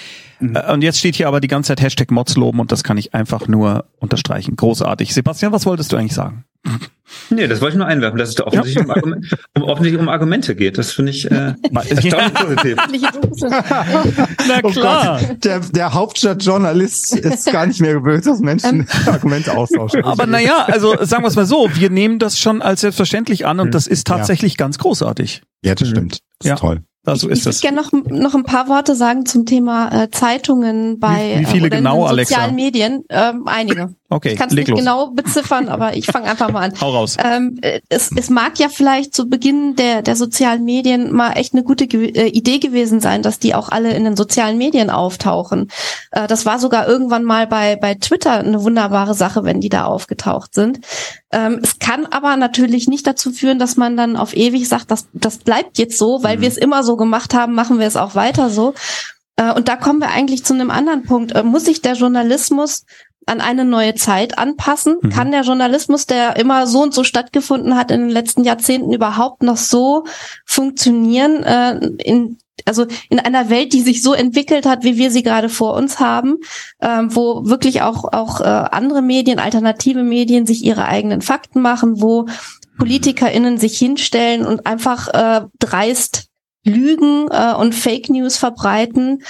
Mhm. 0.41 0.57
Äh, 0.57 0.73
und 0.73 0.83
jetzt 0.83 0.99
steht 0.99 1.17
hier 1.17 1.29
aber 1.29 1.41
die 1.41 1.49
ganze 1.49 1.69
Zeit 1.69 1.83
Hashtag 1.83 2.11
Mods 2.11 2.37
loben 2.37 2.61
und 2.61 2.73
das 2.73 2.85
kann 2.85 2.97
ich 2.97 3.15
einfach 3.15 3.47
nur 3.49 3.85
unterstreichen. 3.99 4.57
Großartig. 4.57 5.13
Sebastian, 5.13 5.53
was 5.53 5.67
wolltest 5.67 5.93
du 5.93 5.97
eigentlich 5.97 6.15
sagen? 6.15 6.45
Nee, 7.31 7.47
das 7.47 7.61
wollte 7.61 7.75
ich 7.75 7.79
nur 7.79 7.87
einwerfen, 7.87 8.19
dass 8.19 8.31
es 8.31 8.35
da 8.35 8.45
offensichtlich, 8.45 8.87
ja. 8.87 8.95
um, 9.03 9.15
um, 9.57 9.63
offensichtlich 9.63 10.01
um 10.01 10.09
Argumente 10.09 10.55
geht. 10.55 10.79
Das 10.79 10.93
finde 10.93 11.13
ich 11.13 11.31
äh, 11.31 11.55
erstaunlich 11.73 12.35
positiv. 12.35 12.77
Na 14.49 14.61
oh 14.63 14.71
klar. 14.71 15.21
Oh 15.23 15.35
der, 15.43 15.61
der 15.61 15.95
Hauptstadtjournalist 15.95 17.17
ist 17.17 17.51
gar 17.51 17.67
nicht 17.67 17.81
mehr 17.81 17.95
gewöhnt, 17.95 18.27
dass 18.27 18.41
Menschen 18.41 18.81
ähm. 18.81 18.87
Argumente 19.07 19.57
austauschen. 19.57 20.05
Aber 20.05 20.27
naja, 20.27 20.65
also 20.67 20.97
sagen 21.05 21.23
wir 21.25 21.29
es 21.29 21.37
mal 21.37 21.47
so, 21.47 21.69
wir 21.75 21.91
nehmen 21.91 22.19
das 22.19 22.39
schon 22.39 22.63
als 22.63 22.83
selbstverständlich 22.83 23.47
an 23.47 23.61
und 23.61 23.67
hm. 23.67 23.73
das 23.73 23.87
ist 23.87 24.07
tatsächlich 24.07 24.53
ja. 24.55 24.59
ganz 24.59 24.79
großartig. 24.79 25.43
Ja, 25.65 25.75
das 25.75 25.89
stimmt. 25.89 26.19
Das 26.41 26.49
ja. 26.49 26.57
toll. 26.57 26.83
Da, 27.05 27.17
so 27.17 27.29
ich 27.29 27.41
ich 27.41 27.45
würde 27.45 27.59
gerne 27.59 27.83
noch, 27.83 27.93
noch 27.93 28.35
ein 28.35 28.45
paar 28.45 28.69
Worte 28.69 28.95
sagen 28.95 29.27
zum 29.27 29.45
Thema 29.45 30.05
äh, 30.05 30.11
Zeitungen 30.11 30.99
bei 30.99 31.37
wie, 31.37 31.41
wie 31.41 31.45
viele 31.45 31.67
äh, 31.67 31.71
genau, 31.71 32.09
in 32.09 32.17
sozialen 32.17 32.43
Alexa? 32.43 32.53
Medien. 32.53 33.05
Ähm, 33.11 33.43
einige. 33.45 33.95
Okay, 34.15 34.31
ich 34.31 34.39
kann 34.39 34.49
es 34.49 34.55
nicht 34.55 34.69
los. 34.69 34.79
genau 34.79 35.09
beziffern, 35.09 35.69
aber 35.69 35.97
ich 35.97 36.07
fange 36.07 36.31
einfach 36.31 36.53
mal 36.53 36.61
an. 36.61 36.73
Hau 36.81 36.91
raus. 36.91 37.17
Ähm, 37.21 37.59
es, 37.89 38.13
es 38.15 38.31
mag 38.31 38.61
ja 38.61 38.69
vielleicht 38.69 39.13
zu 39.13 39.29
Beginn 39.29 39.75
der, 39.75 40.03
der 40.03 40.15
sozialen 40.15 40.63
Medien 40.63 41.13
mal 41.13 41.33
echt 41.33 41.53
eine 41.53 41.65
gute 41.65 41.89
Ge 41.89 42.11
äh, 42.11 42.29
Idee 42.29 42.61
gewesen 42.61 43.01
sein, 43.01 43.23
dass 43.23 43.41
die 43.41 43.57
auch 43.57 43.71
alle 43.71 43.93
in 43.93 44.05
den 44.05 44.15
sozialen 44.15 44.57
Medien 44.57 44.89
auftauchen. 44.89 45.69
Äh, 46.13 46.29
das 46.29 46.47
war 46.47 46.61
sogar 46.61 46.87
irgendwann 46.87 47.25
mal 47.25 47.49
bei, 47.49 47.75
bei 47.75 47.97
Twitter 47.97 48.35
eine 48.35 48.63
wunderbare 48.63 49.15
Sache, 49.15 49.43
wenn 49.43 49.61
die 49.61 49.69
da 49.69 49.87
aufgetaucht 49.87 50.55
sind. 50.55 50.79
Ähm, 51.33 51.59
es 51.61 51.81
kann 51.81 52.07
aber 52.07 52.37
natürlich 52.37 52.87
nicht 52.87 53.09
dazu 53.09 53.33
führen, 53.33 53.59
dass 53.59 53.77
man 53.77 53.97
dann 53.97 54.17
auf 54.17 54.37
ewig 54.37 54.69
sagt, 54.69 54.93
das, 54.93 55.09
das 55.13 55.39
bleibt 55.39 55.77
jetzt 55.79 55.99
so, 55.99 56.23
weil 56.23 56.37
mhm. 56.37 56.43
wir 56.43 56.49
es 56.49 56.57
immer 56.57 56.85
so 56.85 56.95
gemacht 56.95 57.35
haben, 57.35 57.55
machen 57.55 57.81
wir 57.81 57.89
es 57.89 57.97
auch 57.97 58.15
weiter 58.15 58.49
so. 58.49 58.75
Äh, 59.37 59.53
und 59.53 59.69
da 59.69 59.77
kommen 59.77 60.01
wir 60.01 60.11
eigentlich 60.11 60.45
zu 60.45 60.55
einem 60.55 60.71
anderen 60.71 61.03
Punkt. 61.03 61.33
Äh, 61.33 61.43
muss 61.43 61.65
sich 61.65 61.83
der 61.83 61.95
Journalismus 61.95 62.85
an 63.27 63.41
eine 63.41 63.65
neue 63.65 63.95
Zeit 63.95 64.39
anpassen? 64.39 64.97
Mhm. 65.01 65.11
Kann 65.11 65.31
der 65.31 65.43
Journalismus, 65.43 66.07
der 66.07 66.37
immer 66.37 66.67
so 66.67 66.83
und 66.83 66.95
so 66.95 67.05
stattgefunden 67.05 67.77
hat 67.77 67.91
in 67.91 68.01
den 68.01 68.11
letzten 68.11 68.45
Jahrzehnten, 68.45 68.93
überhaupt 68.93 69.43
noch 69.43 69.57
so 69.57 70.05
funktionieren 70.45 71.43
äh, 71.43 71.79
in 71.99 72.39
also 72.67 72.87
in 73.11 73.19
einer 73.19 73.51
Welt, 73.51 73.73
die 73.73 73.83
sich 73.83 74.03
so 74.03 74.15
entwickelt 74.15 74.65
hat, 74.65 74.85
wie 74.85 74.97
wir 74.97 75.11
sie 75.11 75.23
gerade 75.23 75.49
vor 75.49 75.75
uns 75.75 75.99
haben, 76.01 76.37
ähm, 76.81 77.15
wo 77.15 77.47
wirklich 77.47 77.83
auch 77.83 78.05
auch 78.13 78.41
äh, 78.41 78.45
andere 78.45 79.03
Medien, 79.03 79.39
alternative 79.39 80.03
Medien 80.03 80.47
sich 80.47 80.65
ihre 80.65 80.87
eigenen 80.87 81.21
Fakten 81.21 81.61
machen, 81.61 82.01
wo 82.01 82.27
PolitikerInnen 82.79 83.59
sich 83.59 83.79
hinstellen 83.79 84.47
und 84.47 84.67
einfach 84.67 85.09
äh, 85.09 85.47
dreist 85.59 86.29
Lügen 86.65 87.29
äh, 87.31 87.55
und 87.55 87.75
Fake 87.75 88.09
News 88.09 88.37
verbreiten 88.37 89.23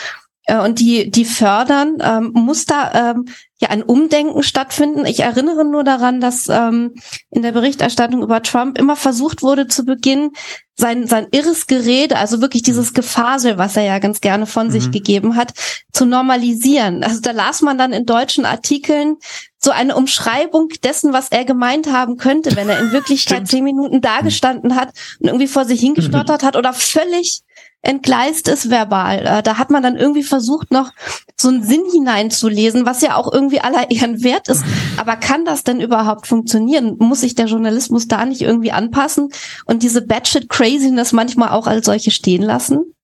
und 0.52 0.78
die, 0.78 1.10
die 1.10 1.24
fördern, 1.24 1.96
ähm, 2.00 2.32
muss 2.34 2.66
da 2.66 3.12
ähm, 3.12 3.26
ja 3.58 3.70
ein 3.70 3.82
Umdenken 3.82 4.42
stattfinden. 4.42 5.06
Ich 5.06 5.20
erinnere 5.20 5.64
nur 5.64 5.84
daran, 5.84 6.20
dass 6.20 6.48
ähm, 6.48 6.94
in 7.30 7.42
der 7.42 7.52
Berichterstattung 7.52 8.22
über 8.22 8.42
Trump 8.42 8.78
immer 8.78 8.96
versucht 8.96 9.42
wurde 9.42 9.68
zu 9.68 9.84
Beginn, 9.84 10.32
sein, 10.76 11.06
sein 11.06 11.28
irres 11.30 11.66
Gerede, 11.66 12.16
also 12.18 12.40
wirklich 12.40 12.62
dieses 12.62 12.94
Gefasel, 12.94 13.58
was 13.58 13.76
er 13.76 13.84
ja 13.84 13.98
ganz 14.00 14.20
gerne 14.20 14.46
von 14.46 14.66
mhm. 14.66 14.70
sich 14.72 14.90
gegeben 14.90 15.36
hat, 15.36 15.52
zu 15.92 16.04
normalisieren. 16.04 17.04
Also 17.04 17.20
da 17.20 17.30
las 17.30 17.62
man 17.62 17.78
dann 17.78 17.92
in 17.92 18.06
deutschen 18.06 18.44
Artikeln 18.44 19.16
so 19.58 19.70
eine 19.70 19.94
Umschreibung 19.96 20.68
dessen, 20.82 21.12
was 21.12 21.28
er 21.30 21.44
gemeint 21.44 21.86
haben 21.86 22.16
könnte, 22.16 22.56
wenn 22.56 22.68
er 22.68 22.80
in 22.80 22.92
Wirklichkeit 22.92 23.46
zehn 23.46 23.64
Minuten 23.64 24.00
dagestanden 24.00 24.74
hat 24.74 24.90
und 25.20 25.28
irgendwie 25.28 25.46
vor 25.46 25.64
sich 25.64 25.80
hingestottert 25.80 26.42
hat 26.42 26.56
oder 26.56 26.72
völlig 26.74 27.42
entgleist 27.84 28.48
ist 28.48 28.70
verbal. 28.70 29.26
Äh, 29.26 29.42
da 29.42 29.58
hat 29.58 29.70
man 29.70 29.82
dann 29.82 29.96
irgendwie 29.96 30.22
versucht, 30.22 30.70
noch 30.70 30.92
so 31.36 31.48
einen 31.48 31.62
Sinn 31.62 31.84
hineinzulesen, 31.92 32.86
was 32.86 33.02
ja 33.02 33.16
auch 33.16 33.32
irgendwie 33.32 33.60
aller 33.60 33.90
Ehren 33.90 34.22
wert 34.22 34.48
ist. 34.48 34.64
Aber 34.96 35.16
kann 35.16 35.44
das 35.44 35.64
denn 35.64 35.80
überhaupt 35.80 36.26
funktionieren? 36.26 36.96
Muss 36.98 37.20
sich 37.20 37.34
der 37.34 37.46
Journalismus 37.46 38.08
da 38.08 38.24
nicht 38.24 38.42
irgendwie 38.42 38.72
anpassen 38.72 39.30
und 39.66 39.82
diese 39.82 40.02
Batshit 40.02 40.48
Craziness 40.48 41.12
manchmal 41.12 41.50
auch 41.50 41.66
als 41.66 41.86
solche 41.86 42.10
stehen 42.10 42.42
lassen? 42.42 42.94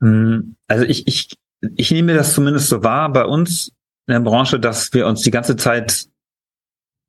Hm, 0.00 0.56
also 0.66 0.84
ich, 0.84 1.06
ich, 1.06 1.34
ich 1.76 1.90
nehme 1.90 2.14
das 2.14 2.34
zumindest 2.34 2.68
so 2.68 2.82
wahr 2.82 3.12
bei 3.12 3.24
uns 3.24 3.72
in 4.06 4.14
der 4.14 4.20
Branche, 4.20 4.58
dass 4.58 4.92
wir 4.94 5.06
uns 5.06 5.22
die 5.22 5.30
ganze 5.30 5.56
Zeit 5.56 6.06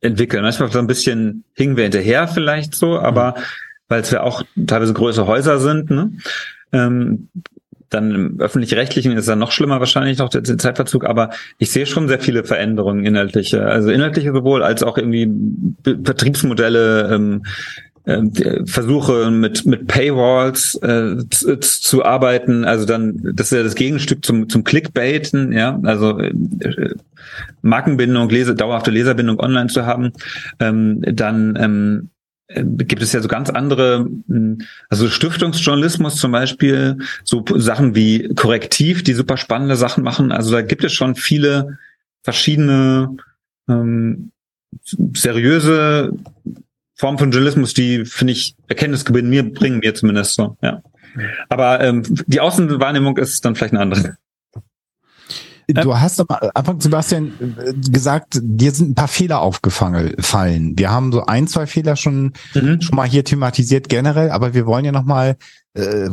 entwickeln. 0.02 0.44
Manchmal 0.44 0.72
so 0.72 0.80
ein 0.80 0.88
bisschen 0.88 1.45
hingen 1.53 1.78
wir 1.78 1.84
hinterher 1.84 2.28
vielleicht 2.28 2.76
so, 2.76 2.99
aber 2.99 3.36
mhm 3.38 3.44
weil 3.91 4.01
es 4.01 4.09
ja 4.09 4.23
auch 4.23 4.43
teilweise 4.65 4.93
größere 4.93 5.27
Häuser 5.27 5.59
sind. 5.59 5.91
Ne? 5.91 6.13
Ähm, 6.72 7.27
dann 7.89 8.15
im 8.15 8.39
öffentlich-rechtlichen 8.39 9.11
ist 9.11 9.27
dann 9.27 9.39
noch 9.39 9.51
schlimmer 9.51 9.80
wahrscheinlich 9.80 10.18
noch 10.18 10.30
der, 10.30 10.43
Zeitverzug, 10.43 11.03
aber 11.05 11.31
ich 11.57 11.72
sehe 11.72 11.85
schon 11.85 12.07
sehr 12.07 12.22
viele 12.22 12.45
Veränderungen 12.45 13.05
inhaltliche, 13.05 13.65
also 13.65 13.91
inhaltliche 13.91 14.31
sowohl 14.31 14.63
als 14.63 14.81
auch 14.81 14.97
irgendwie 14.97 15.30
Vertriebsmodelle, 15.84 17.13
ähm, 17.13 17.43
ähm, 18.07 18.31
Versuche 18.65 19.30
mit 19.30 19.65
mit 19.65 19.88
Paywalls 19.88 20.76
äh, 20.81 21.18
zu, 21.30 21.59
zu, 21.59 22.05
arbeiten, 22.05 22.63
also 22.63 22.85
dann 22.85 23.34
das 23.35 23.51
ist 23.51 23.57
ja 23.57 23.63
das 23.63 23.76
Gegenstück 23.76 24.26
zum 24.26 24.49
zum 24.49 24.63
Clickbaiten, 24.63 25.51
ja, 25.51 25.80
also 25.84 26.18
äh, 26.18 26.34
Markenbindung, 27.61 28.30
Leser, 28.30 28.55
dauerhafte 28.55 28.89
Leserbindung 28.89 29.39
online 29.39 29.68
zu 29.68 29.85
haben, 29.85 30.13
ähm, 30.59 31.01
dann 31.01 31.57
ähm, 31.59 32.09
äh, 32.09 32.11
gibt 32.56 33.02
es 33.02 33.14
ja 33.14 33.22
so 33.22 33.28
ganz 33.28 33.49
andere, 33.49 34.07
hm, 34.28 34.60
also 34.90 35.10
Stiftungsjournalismus 35.10 36.18
zum 36.18 36.32
Beispiel, 36.32 36.98
so 37.23 37.44
Sachen 37.56 37.95
wie 37.95 38.30
Korrektiv, 38.36 39.03
die 39.03 39.14
super 39.14 39.38
spannende 39.38 39.76
Sachen 39.76 40.03
machen. 40.03 40.32
Also 40.32 40.52
da 40.52 40.61
gibt 40.61 40.84
es 40.84 40.94
schon 40.94 41.15
viele 41.15 41.78
verschiedene 42.23 43.18
ähm, 43.69 44.32
seriöse 45.14 46.14
Form 46.95 47.18
von 47.18 47.32
Journalismus, 47.32 47.73
die, 47.73 48.06
finde 48.06 48.34
ich, 48.34 48.56
Erkenntnisgewinn 48.68 49.30
mir 49.30 49.52
bringen 49.52 49.80
mir 49.80 49.94
zumindest 49.95 50.36
so, 50.36 50.57
ja. 50.61 50.82
Aber 51.49 51.82
ähm, 51.82 52.03
die 52.28 52.40
Außenwahrnehmung 52.40 53.18
ist 53.18 53.44
dann 53.44 53.56
vielleicht 53.56 53.73
eine 53.73 53.82
andere. 53.82 54.18
Du 55.73 55.99
hast 55.99 56.19
am 56.19 56.27
Anfang, 56.53 56.81
Sebastian, 56.81 57.34
gesagt, 57.89 58.39
dir 58.41 58.72
sind 58.72 58.91
ein 58.91 58.95
paar 58.95 59.07
Fehler 59.07 59.41
aufgefallen. 59.41 60.73
Wir 60.77 60.91
haben 60.91 61.11
so 61.11 61.26
ein, 61.26 61.48
zwei 61.48 61.68
Fehler 61.68 61.95
schon, 61.95 62.34
mhm. 62.53 62.81
schon 62.81 62.95
mal 62.95 63.07
hier 63.07 63.23
thematisiert 63.23 63.89
generell, 63.89 64.31
aber 64.31 64.53
wir 64.53 64.65
wollen 64.65 64.85
ja 64.85 64.91
nochmal 64.91 65.38
äh, 65.73 66.10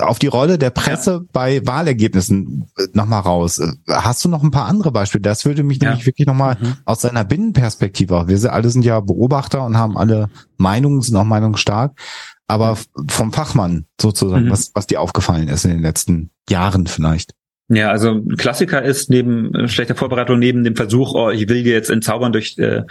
auf 0.00 0.20
die 0.20 0.28
Rolle 0.28 0.58
der 0.58 0.70
Presse 0.70 1.10
ja. 1.10 1.20
bei 1.32 1.66
Wahlergebnissen 1.66 2.68
äh, 2.76 2.86
nochmal 2.92 3.20
raus. 3.20 3.60
Hast 3.88 4.24
du 4.24 4.28
noch 4.28 4.44
ein 4.44 4.52
paar 4.52 4.66
andere 4.66 4.92
Beispiele? 4.92 5.22
Das 5.22 5.44
würde 5.44 5.64
mich 5.64 5.82
ja. 5.82 5.88
nämlich 5.88 6.06
wirklich 6.06 6.26
nochmal 6.26 6.56
mhm. 6.60 6.76
aus 6.84 7.00
seiner 7.00 7.24
Binnenperspektive, 7.24 8.28
wir 8.28 8.38
sind, 8.38 8.50
alle 8.50 8.70
sind 8.70 8.84
ja 8.84 9.00
Beobachter 9.00 9.64
und 9.64 9.76
haben 9.76 9.96
alle 9.96 10.28
Meinungen, 10.56 11.02
sind 11.02 11.16
auch 11.16 11.24
meinungsstark, 11.24 11.98
aber 12.46 12.78
vom 13.08 13.32
Fachmann 13.32 13.86
sozusagen, 14.00 14.46
mhm. 14.46 14.50
was, 14.50 14.70
was 14.74 14.86
dir 14.86 15.00
aufgefallen 15.00 15.48
ist 15.48 15.64
in 15.64 15.72
den 15.72 15.82
letzten 15.82 16.30
Jahren 16.48 16.86
vielleicht. 16.86 17.34
Ja, 17.68 17.90
also 17.90 18.12
ein 18.12 18.36
Klassiker 18.36 18.82
ist 18.82 19.10
neben 19.10 19.54
äh, 19.54 19.68
schlechter 19.68 19.96
Vorbereitung, 19.96 20.38
neben 20.38 20.62
dem 20.62 20.76
Versuch, 20.76 21.14
oh, 21.14 21.30
ich 21.30 21.48
will 21.48 21.64
dir 21.64 21.72
jetzt 21.72 21.90
entzaubern 21.90 22.32
durch 22.32 22.56
äh, 22.58 22.82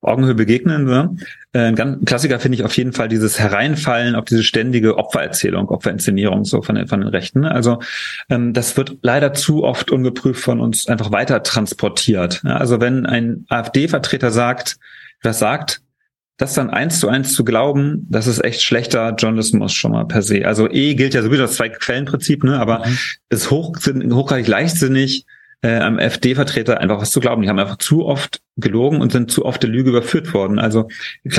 Augenhöhe 0.00 0.34
begegnen. 0.34 0.84
Ne? 0.84 1.16
Ein 1.52 1.74
ganz 1.74 2.04
Klassiker 2.04 2.38
finde 2.38 2.56
ich 2.56 2.64
auf 2.64 2.76
jeden 2.76 2.92
Fall 2.92 3.08
dieses 3.08 3.38
Hereinfallen 3.38 4.14
auf 4.14 4.24
diese 4.26 4.44
ständige 4.44 4.96
Opfererzählung, 4.96 5.68
Opferinszenierung 5.68 6.44
so 6.44 6.62
von 6.62 6.76
den, 6.76 6.86
von 6.86 7.00
den 7.00 7.08
Rechten. 7.08 7.44
Also 7.44 7.80
ähm, 8.28 8.52
das 8.52 8.76
wird 8.76 8.98
leider 9.02 9.32
zu 9.34 9.64
oft 9.64 9.90
ungeprüft 9.90 10.42
von 10.42 10.60
uns 10.60 10.86
einfach 10.86 11.10
weiter 11.10 11.42
transportiert. 11.42 12.42
Ja? 12.44 12.56
Also 12.58 12.80
wenn 12.80 13.06
ein 13.06 13.44
AfD-Vertreter 13.48 14.30
sagt, 14.30 14.78
was 15.22 15.40
sagt, 15.40 15.80
das 16.38 16.54
dann 16.54 16.70
eins 16.70 17.00
zu 17.00 17.08
eins 17.08 17.34
zu 17.34 17.44
glauben, 17.44 18.06
das 18.08 18.26
ist 18.26 18.42
echt 18.42 18.62
schlechter 18.62 19.14
Journalismus 19.16 19.74
schon 19.74 19.92
mal 19.92 20.06
per 20.06 20.22
se. 20.22 20.46
Also 20.46 20.70
E 20.70 20.94
gilt 20.94 21.12
ja 21.12 21.22
sowieso 21.22 21.42
das 21.42 21.54
Zwei-Quellen-Prinzip, 21.54 22.44
ne? 22.44 22.58
aber 22.58 22.86
mhm. 22.86 22.98
ist 23.28 23.50
hoch, 23.50 23.76
hochgradig 23.76 24.46
leichtsinnig, 24.46 25.26
äh, 25.62 25.78
am 25.78 25.98
FD-Vertreter 25.98 26.78
einfach 26.78 27.00
was 27.00 27.10
zu 27.10 27.18
glauben. 27.18 27.42
Die 27.42 27.48
haben 27.48 27.58
einfach 27.58 27.78
zu 27.78 28.06
oft 28.06 28.40
gelogen 28.56 29.00
und 29.00 29.10
sind 29.10 29.32
zu 29.32 29.44
oft 29.44 29.60
der 29.60 29.70
Lüge 29.70 29.90
überführt 29.90 30.32
worden. 30.32 30.60
Also 30.60 30.88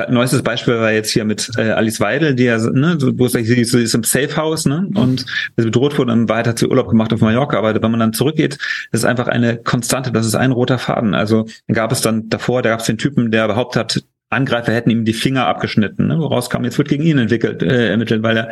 neuestes 0.10 0.42
Beispiel 0.42 0.76
war 0.76 0.92
jetzt 0.92 1.12
hier 1.12 1.24
mit 1.24 1.50
äh, 1.58 1.72
Alice 1.72 2.02
Weidel, 2.02 2.36
die 2.36 2.44
ja, 2.44 2.58
ne, 2.58 2.98
wo 3.00 3.30
sie 3.30 3.40
ist 3.40 3.74
im 3.74 4.04
Safe 4.04 4.36
House, 4.36 4.66
ne, 4.66 4.90
und 4.94 5.26
sie 5.56 5.66
bedroht 5.66 5.98
wurde 5.98 6.12
und 6.12 6.28
weiter 6.28 6.58
zu 6.58 6.70
Urlaub 6.70 6.90
gemacht 6.90 7.14
auf 7.14 7.22
Mallorca. 7.22 7.58
Aber 7.58 7.82
wenn 7.82 7.92
man 7.92 8.02
dann 8.02 8.14
zurückgeht, 8.14 8.58
das 8.92 9.02
ist 9.02 9.06
einfach 9.06 9.30
eine 9.30 9.58
Konstante, 9.58 10.12
das 10.12 10.26
ist 10.26 10.36
ein 10.36 10.52
roter 10.52 10.80
Faden. 10.80 11.14
Also 11.14 11.46
gab 11.70 11.94
es 11.94 12.02
dann 12.02 12.28
davor, 12.28 12.62
da 12.62 12.72
gab 12.72 12.82
es 12.82 12.88
den 12.88 12.98
Typen, 12.98 13.32
der 13.32 13.48
behauptet 13.48 13.80
hat, 13.80 14.04
Angreifer 14.30 14.74
hätten 14.74 14.90
ihm 14.90 15.06
die 15.06 15.14
Finger 15.14 15.48
abgeschnitten, 15.48 16.08
ne, 16.08 16.20
woraus 16.20 16.50
kam, 16.50 16.64
jetzt 16.64 16.78
wird 16.78 16.90
gegen 16.90 17.04
ihn 17.04 17.18
entwickelt, 17.18 17.64
äh, 17.64 17.90
ermittelt, 17.90 18.24
weil 18.24 18.38
er, 18.38 18.50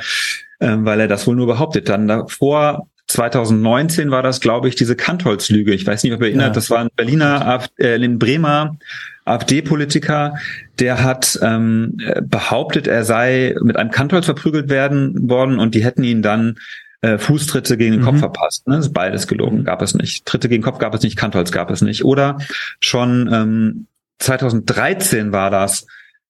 äh, 0.60 0.76
weil 0.80 1.00
er 1.00 1.08
das 1.08 1.28
wohl 1.28 1.36
nur 1.36 1.48
behauptet. 1.48 1.88
Dann 1.90 2.08
davor 2.08 2.88
2019 3.08 4.12
war 4.12 4.24
das, 4.24 4.42
glaube 4.42 4.68
ich, 4.68 4.76
diese 4.76 4.96
Kantholz-Lüge. 4.96 5.74
Ich 5.74 5.86
weiß 5.86 6.04
nicht, 6.04 6.14
ob 6.14 6.22
ihr 6.22 6.28
erinnert, 6.28 6.48
ja. 6.48 6.54
das 6.54 6.70
war 6.70 6.80
ein 6.80 6.90
Berliner, 6.96 7.64
äh, 7.78 7.96
ein 7.96 8.20
Bremer 8.20 8.78
AfD-Politiker, 9.26 10.36
der 10.80 11.04
hat 11.04 11.38
ähm, 11.42 11.98
behauptet, 12.22 12.88
er 12.88 13.04
sei 13.04 13.56
mit 13.62 13.76
einem 13.76 13.92
Kantholz 13.92 14.26
verprügelt 14.26 14.70
werden 14.70 15.30
worden 15.30 15.60
und 15.60 15.76
die 15.76 15.84
hätten 15.84 16.04
ihn 16.04 16.22
dann 16.22 16.56
äh, 17.02 17.18
Fußtritte 17.18 17.78
gegen 17.78 17.94
den 17.94 18.02
mhm. 18.02 18.06
Kopf 18.06 18.20
verpasst. 18.20 18.68
Ne? 18.68 18.78
Das 18.78 18.88
ist 18.88 18.94
beides 18.94 19.28
gelogen, 19.28 19.64
gab 19.64 19.82
es 19.82 19.94
nicht. 19.94 20.26
Tritte 20.26 20.50
gegen 20.50 20.62
den 20.62 20.66
Kopf 20.66 20.80
gab 20.80 20.94
es 20.94 21.02
nicht, 21.02 21.18
Kantholz 21.18 21.52
gab 21.52 21.70
es 21.70 21.82
nicht. 21.82 22.04
Oder 22.06 22.40
schon 22.80 23.30
ähm, 23.32 23.88
2013 24.20 25.32
war 25.32 25.50
das, 25.50 25.86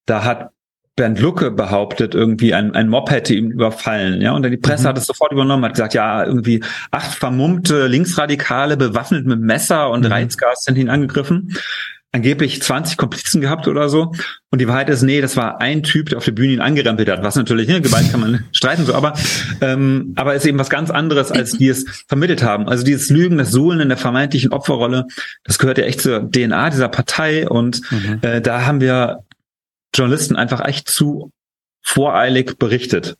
da 0.06 0.24
hat 0.24 0.52
Bernd 0.98 1.20
Lucke 1.20 1.52
behauptet, 1.52 2.16
irgendwie 2.16 2.56
ein, 2.56 2.74
ein 2.74 2.90
Mob 2.90 3.12
hätte 3.12 3.36
ihn 3.36 3.52
überfallen, 3.52 4.20
ja, 4.20 4.32
und 4.32 4.42
dann 4.42 4.52
die 4.52 4.58
Presse 4.58 4.84
mhm. 4.84 4.88
hat 4.90 4.98
es 4.98 5.06
sofort 5.06 5.32
übernommen, 5.32 5.64
hat 5.64 5.74
gesagt, 5.74 5.94
ja, 5.94 6.26
irgendwie 6.26 6.64
acht 6.90 7.14
vermummte 7.14 7.86
Linksradikale 7.86 8.78
bewaffnet 8.78 9.26
mit 9.28 9.40
Messer 9.40 9.92
und 9.92 10.06
mhm. 10.06 10.12
Reizgas 10.12 10.64
sind 10.64 10.78
ihn 10.78 10.90
angegriffen. 10.90 11.56
Angeblich 12.14 12.62
20 12.62 12.98
Komplizen 12.98 13.42
gehabt 13.42 13.68
oder 13.68 13.90
so. 13.90 14.14
Und 14.50 14.60
die 14.60 14.68
Wahrheit 14.68 14.90
ist, 14.90 15.02
nee, 15.02 15.20
das 15.20 15.36
war 15.36 15.60
ein 15.60 15.84
Typ, 15.84 16.10
der 16.10 16.18
auf 16.18 16.26
der 16.26 16.32
Bühne 16.32 16.54
ihn 16.54 16.62
angerempelt 16.62 17.10
hat. 17.10 17.22
Was 17.22 17.36
natürlich, 17.36 17.68
ne, 17.68 17.82
Gewalt 17.82 18.10
kann 18.10 18.22
man 18.22 18.46
streiten, 18.54 18.86
so, 18.86 18.96
aber, 18.96 19.14
ähm, 19.62 20.14
aber 20.16 20.34
ist 20.34 20.46
eben 20.46 20.58
was 20.58 20.70
ganz 20.70 20.90
anderes, 20.90 21.32
als 21.32 21.52
die 21.52 21.68
es 21.68 21.86
vermittelt 22.08 22.44
haben. 22.44 22.68
Also 22.70 22.84
dieses 22.86 23.10
Lügen, 23.10 23.38
das 23.38 23.52
Suhlen 23.52 23.82
in 23.82 23.90
der 23.90 23.98
vermeintlichen 23.98 24.52
Opferrolle, 24.52 25.06
das 25.44 25.60
gehört 25.60 25.78
ja 25.78 25.84
echt 25.84 26.02
zur 26.02 26.32
DNA 26.32 26.70
dieser 26.70 26.90
Partei. 26.90 27.48
Und 27.48 27.82
mhm. 27.92 28.20
äh, 28.22 28.42
da 28.42 28.66
haben 28.66 28.80
wir 28.80 29.24
Journalisten 29.94 30.36
einfach 30.36 30.66
echt 30.66 30.90
zu 30.90 31.32
voreilig 31.84 32.58
berichtet. 32.58 33.18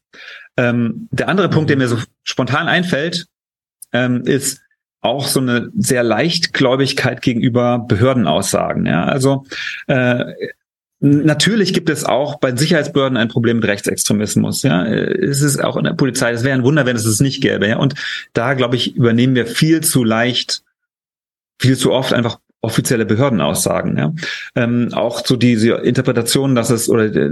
Ähm, 0.58 1.08
der 1.12 1.30
andere 1.30 1.50
Punkt, 1.50 1.70
der 1.70 1.78
mir 1.78 1.88
so 1.88 2.00
spontan 2.24 2.68
einfällt, 2.68 3.28
ähm, 3.94 4.24
ist 4.26 4.62
auch 5.08 5.26
so 5.26 5.40
eine 5.40 5.70
sehr 5.78 6.04
Leichtgläubigkeit 6.04 7.22
gegenüber 7.22 7.80
Behördenaussagen. 7.80 8.86
Ja, 8.86 9.06
also 9.06 9.46
äh, 9.88 10.34
Natürlich 11.00 11.74
gibt 11.74 11.92
es 11.92 12.06
auch 12.06 12.40
bei 12.40 12.56
Sicherheitsbehörden 12.56 13.18
ein 13.18 13.28
Problem 13.28 13.58
mit 13.58 13.68
Rechtsextremismus. 13.68 14.64
Ja, 14.64 14.84
es 14.84 15.44
ist 15.44 15.64
auch 15.64 15.78
in 15.78 15.84
der 15.84 15.94
Polizei. 15.94 16.32
Es 16.32 16.44
wäre 16.44 16.58
ein 16.58 16.64
Wunder, 16.64 16.88
wenn 16.88 16.96
es 16.96 17.06
es 17.06 17.20
nicht 17.20 17.40
gäbe. 17.40 17.68
Ja, 17.68 17.78
und 17.78 17.94
da 18.34 18.56
glaube 18.56 18.78
ich 18.78 18.96
übernehmen 18.96 19.36
wir 19.36 19.46
viel 19.46 19.82
zu 19.82 20.04
leicht, 20.04 20.64
viel 21.60 21.78
zu 21.78 21.92
oft 21.92 22.14
einfach 22.14 22.40
offizielle 22.62 23.06
Behördenaussagen. 23.06 23.98
Ja? 23.98 24.14
Ähm, 24.56 24.90
auch 24.94 25.24
so 25.24 25.36
diese 25.36 25.74
Interpretation, 25.76 26.56
dass 26.56 26.72
es 26.72 26.90
oder 26.90 27.06
äh, 27.16 27.30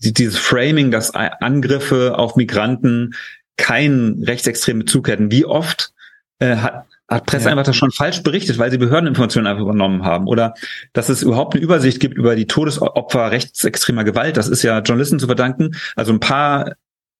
dieses 0.00 0.36
Framing, 0.36 0.90
dass 0.90 1.14
Angriffe 1.14 2.18
auf 2.18 2.34
Migranten 2.34 3.14
keinen 3.56 4.24
rechtsextremen 4.24 4.84
Bezug 4.84 5.06
hätten. 5.06 5.30
Wie 5.30 5.44
oft 5.44 5.92
äh, 6.40 6.56
hat, 6.56 6.86
hat 7.08 7.26
Presse 7.26 7.46
ja. 7.46 7.50
einfach 7.50 7.64
das 7.64 7.76
schon 7.76 7.90
falsch 7.90 8.22
berichtet, 8.22 8.58
weil 8.58 8.70
sie 8.70 8.78
Behördeninformationen 8.78 9.46
einfach 9.46 9.62
übernommen 9.62 10.04
haben. 10.04 10.26
Oder 10.26 10.54
dass 10.92 11.08
es 11.08 11.22
überhaupt 11.22 11.54
eine 11.54 11.62
Übersicht 11.62 12.00
gibt 12.00 12.16
über 12.16 12.34
die 12.34 12.46
Todesopfer 12.46 13.30
rechtsextremer 13.30 14.04
Gewalt. 14.04 14.36
Das 14.36 14.48
ist 14.48 14.62
ja 14.62 14.78
Journalisten 14.80 15.18
zu 15.18 15.26
verdanken. 15.26 15.76
Also 15.96 16.12
ein 16.12 16.20
paar 16.20 16.72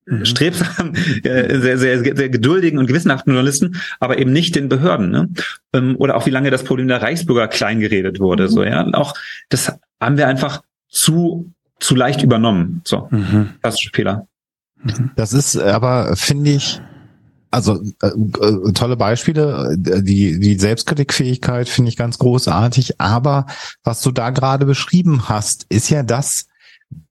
mhm. 0.07 0.25
strebsamen, 0.25 0.95
äh, 1.25 1.59
sehr, 1.61 1.79
sehr, 1.79 2.17
sehr 2.17 2.29
geduldigen 2.31 2.79
und 2.79 2.87
gewissenhaften 2.87 3.33
Journalisten, 3.33 3.81
aber 4.01 4.19
eben 4.19 4.33
nicht 4.33 4.55
den 4.55 4.69
Behörden. 4.69 5.11
Ne? 5.11 5.29
Ähm, 5.75 5.97
oder 5.99 6.17
auch 6.17 6.27
wie 6.27 6.31
lange 6.31 6.51
das 6.51 6.65
Problem 6.65 6.89
der 6.89 7.03
Reichsbürger 7.03 7.49
klein 7.49 7.81
geredet 7.81 8.21
wurde. 8.21 8.45
Mhm. 8.45 8.49
So 8.49 8.65
ja, 8.65 8.83
und 8.83 8.95
auch 8.95 9.15
das 9.51 9.73
haben 10.01 10.17
wir 10.17 10.29
einfach 10.29 10.63
zu 10.89 11.53
zu 11.81 11.95
leicht 11.95 12.23
übernommen. 12.23 12.81
So, 12.85 13.09
mhm. 13.11 13.51
klassische 13.61 13.91
Fehler. 13.93 14.27
Das 15.17 15.33
ist 15.33 15.57
aber 15.57 16.15
finde 16.17 16.53
ich 16.53 16.81
also 17.55 17.81
äh, 18.03 18.09
äh, 18.09 18.73
tolle 18.73 18.97
Beispiele, 18.97 19.77
die 19.79 20.41
die 20.41 20.59
Selbstkritikfähigkeit 20.59 21.69
finde 21.69 21.89
ich 21.89 21.97
ganz 21.97 22.19
großartig, 22.19 23.01
aber 23.01 23.47
was 23.85 24.03
du 24.03 24.11
da 24.11 24.31
gerade 24.31 24.67
beschrieben 24.67 25.29
hast, 25.29 25.65
ist 25.69 25.89
ja 25.89 26.03
das, 26.03 26.47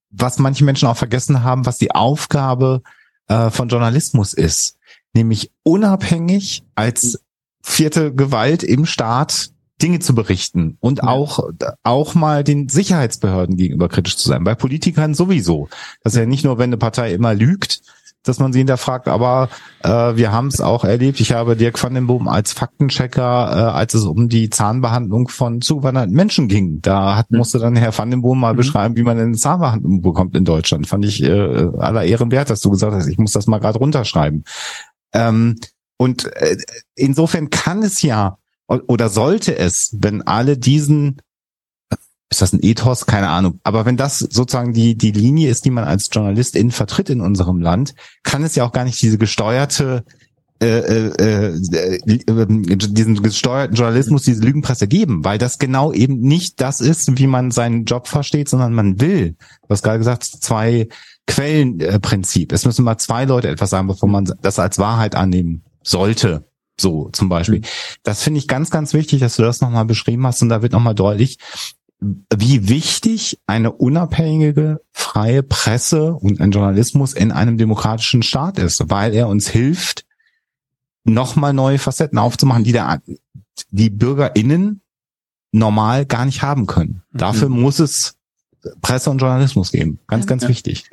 was 0.09 0.39
manche 0.39 0.65
Menschen 0.65 0.89
auch 0.89 0.97
vergessen 0.97 1.43
haben, 1.43 1.65
was 1.65 1.77
die 1.77 1.91
Aufgabe 1.91 2.81
äh, 3.27 3.49
von 3.49 3.69
Journalismus 3.69 4.33
ist, 4.33 4.77
nämlich 5.13 5.51
unabhängig 5.63 6.63
als 6.75 7.19
vierte 7.61 8.13
Gewalt 8.13 8.63
im 8.63 8.85
Staat 8.85 9.51
Dinge 9.81 9.99
zu 9.99 10.13
berichten 10.13 10.77
und 10.81 10.99
ja. 10.99 11.07
auch 11.07 11.39
auch 11.83 12.15
mal 12.15 12.43
den 12.43 12.67
Sicherheitsbehörden 12.69 13.55
gegenüber 13.55 13.87
kritisch 13.87 14.17
zu 14.17 14.27
sein. 14.27 14.43
Bei 14.43 14.55
Politikern 14.55 15.13
sowieso. 15.13 15.69
Das 16.03 16.13
ist 16.13 16.19
ja 16.19 16.25
nicht 16.25 16.43
nur, 16.43 16.57
wenn 16.57 16.69
eine 16.69 16.77
Partei 16.77 17.13
immer 17.13 17.33
lügt, 17.33 17.81
dass 18.23 18.39
man 18.39 18.53
sie 18.53 18.59
hinterfragt, 18.59 19.07
aber 19.07 19.49
äh, 19.83 19.89
wir 19.89 20.31
haben 20.31 20.47
es 20.47 20.61
auch 20.61 20.85
erlebt. 20.85 21.19
Ich 21.19 21.33
habe 21.33 21.55
Dirk 21.55 21.81
van 21.81 21.93
den 21.93 22.07
Boom 22.07 22.27
als 22.27 22.53
Faktenchecker, 22.53 23.21
äh, 23.21 23.71
als 23.71 23.93
es 23.93 24.05
um 24.05 24.29
die 24.29 24.49
Zahnbehandlung 24.49 25.27
von 25.27 25.61
zugewanderten 25.61 26.13
Menschen 26.13 26.47
ging. 26.47 26.81
Da 26.81 27.15
hat, 27.15 27.31
mhm. 27.31 27.39
musste 27.39 27.59
dann 27.59 27.75
Herr 27.75 27.97
van 27.97 28.11
den 28.11 28.21
Boom 28.21 28.39
mal 28.39 28.53
mhm. 28.53 28.57
beschreiben, 28.57 28.95
wie 28.95 29.03
man 29.03 29.19
eine 29.19 29.35
Zahnbehandlung 29.35 30.01
bekommt 30.01 30.35
in 30.35 30.45
Deutschland. 30.45 30.87
Fand 30.87 31.05
ich 31.05 31.21
äh, 31.21 31.67
aller 31.77 32.03
Ehren 32.03 32.31
wert, 32.31 32.49
dass 32.49 32.61
du 32.61 32.69
gesagt 32.69 32.93
hast, 32.93 33.07
ich 33.07 33.17
muss 33.17 33.33
das 33.33 33.47
mal 33.47 33.59
gerade 33.59 33.79
runterschreiben. 33.79 34.45
Ähm, 35.13 35.59
und 35.97 36.25
äh, 36.35 36.57
insofern 36.95 37.49
kann 37.49 37.83
es 37.83 38.01
ja 38.01 38.37
oder 38.67 39.09
sollte 39.09 39.57
es, 39.57 39.95
wenn 39.99 40.21
alle 40.21 40.57
diesen 40.57 41.21
ist 42.33 42.41
das 42.41 42.53
ein 42.53 42.63
Ethos? 42.63 43.05
Keine 43.05 43.29
Ahnung. 43.29 43.59
Aber 43.63 43.85
wenn 43.85 43.97
das 43.97 44.19
sozusagen 44.19 44.73
die, 44.73 44.95
die 44.95 45.11
Linie 45.11 45.49
ist, 45.49 45.65
die 45.65 45.69
man 45.69 45.83
als 45.83 46.09
Journalistin 46.11 46.71
vertritt 46.71 47.09
in 47.09 47.21
unserem 47.21 47.61
Land, 47.61 47.95
kann 48.23 48.43
es 48.43 48.55
ja 48.55 48.65
auch 48.65 48.71
gar 48.71 48.83
nicht 48.83 49.01
diese 49.01 49.17
gesteuerte 49.17 50.03
äh, 50.63 51.09
äh, 51.09 51.51
äh, 51.51 51.97
diesen 52.77 53.21
gesteuerten 53.21 53.75
Journalismus, 53.75 54.23
diese 54.23 54.43
Lügenpresse 54.43 54.87
geben, 54.87 55.25
weil 55.25 55.37
das 55.37 55.59
genau 55.59 55.91
eben 55.91 56.21
nicht 56.21 56.61
das 56.61 56.79
ist, 56.79 57.17
wie 57.17 57.27
man 57.27 57.51
seinen 57.51 57.83
Job 57.83 58.07
versteht, 58.07 58.47
sondern 58.47 58.73
man 58.73 59.01
will, 59.01 59.35
du 59.63 59.69
hast 59.69 59.83
gerade 59.83 59.97
gesagt, 59.97 60.23
zwei 60.23 60.87
Quellenprinzip. 61.27 62.53
Es 62.53 62.65
müssen 62.65 62.85
mal 62.85 62.97
zwei 62.97 63.25
Leute 63.25 63.49
etwas 63.49 63.71
sagen, 63.71 63.87
bevor 63.87 64.07
man 64.07 64.31
das 64.41 64.57
als 64.57 64.79
Wahrheit 64.79 65.15
annehmen 65.15 65.63
sollte. 65.83 66.45
So 66.79 67.09
zum 67.11 67.27
Beispiel. 67.27 67.59
Mhm. 67.59 67.65
Das 68.03 68.23
finde 68.23 68.39
ich 68.39 68.47
ganz, 68.47 68.69
ganz 68.69 68.93
wichtig, 68.93 69.19
dass 69.19 69.35
du 69.35 69.43
das 69.43 69.59
nochmal 69.59 69.85
beschrieben 69.85 70.25
hast 70.25 70.41
und 70.41 70.49
da 70.49 70.61
wird 70.61 70.71
nochmal 70.71 70.95
deutlich, 70.95 71.39
wie 72.35 72.69
wichtig 72.69 73.39
eine 73.47 73.71
unabhängige, 73.71 74.81
freie 74.91 75.43
Presse 75.43 76.13
und 76.13 76.41
ein 76.41 76.51
Journalismus 76.51 77.13
in 77.13 77.31
einem 77.31 77.57
demokratischen 77.57 78.23
Staat 78.23 78.59
ist, 78.59 78.89
weil 78.89 79.13
er 79.13 79.27
uns 79.27 79.47
hilft, 79.47 80.05
nochmal 81.03 81.53
neue 81.53 81.79
Facetten 81.79 82.17
aufzumachen, 82.17 82.63
die 82.63 82.71
der, 82.71 83.01
die 83.71 83.89
BürgerInnen 83.89 84.81
normal 85.51 86.05
gar 86.05 86.25
nicht 86.25 86.41
haben 86.41 86.65
können. 86.65 87.03
Mhm. 87.11 87.17
Dafür 87.17 87.49
muss 87.49 87.79
es 87.79 88.15
Presse 88.81 89.09
und 89.09 89.19
Journalismus 89.19 89.71
geben. 89.71 89.99
Ganz, 90.07 90.25
ganz 90.25 90.43
ja. 90.43 90.49
wichtig. 90.49 90.89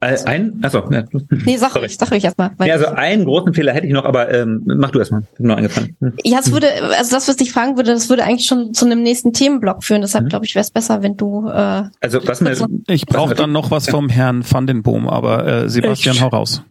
Äh, 0.00 0.16
ein, 0.24 0.60
also, 0.62 0.82
ja. 0.90 1.04
Nee, 1.44 1.58
sag 1.58 1.72
Sorry. 1.72 1.86
ich, 1.86 1.98
sag 1.98 2.10
ich 2.12 2.24
erstmal. 2.24 2.52
Ja, 2.64 2.72
also 2.74 2.86
einen 2.86 3.26
großen 3.26 3.52
Fehler 3.52 3.74
hätte 3.74 3.86
ich 3.86 3.92
noch, 3.92 4.06
aber 4.06 4.32
ähm, 4.32 4.62
mach 4.64 4.90
du 4.90 4.98
erstmal. 4.98 5.22
Bin 5.36 5.48
nur 5.48 5.56
eingefallen. 5.56 5.94
Hm. 6.00 6.14
Ja, 6.24 6.38
es 6.38 6.50
würde, 6.52 6.68
also 6.96 7.14
das, 7.14 7.28
was 7.28 7.38
ich 7.38 7.52
fragen 7.52 7.76
würde, 7.76 7.92
das 7.92 8.08
würde 8.08 8.24
eigentlich 8.24 8.46
schon 8.46 8.72
zu 8.72 8.86
einem 8.86 9.02
nächsten 9.02 9.34
Themenblock 9.34 9.84
führen. 9.84 10.00
Deshalb 10.00 10.24
mhm. 10.24 10.28
glaube 10.30 10.46
ich, 10.46 10.54
wäre 10.54 10.62
es 10.62 10.70
besser, 10.70 11.02
wenn 11.02 11.18
du. 11.18 11.48
Äh, 11.48 11.84
also 12.00 12.26
was 12.26 12.40
mir, 12.40 12.56
ich 12.88 13.04
brauche 13.04 13.34
dann 13.34 13.52
noch 13.52 13.70
was 13.70 13.90
vom 13.90 14.08
Herrn 14.08 14.42
Van 14.50 14.66
den 14.66 14.82
Boom, 14.82 15.06
aber 15.06 15.46
äh, 15.46 15.68
Sebastian, 15.68 16.14
Echt? 16.14 16.24
hau 16.24 16.28
raus. 16.28 16.62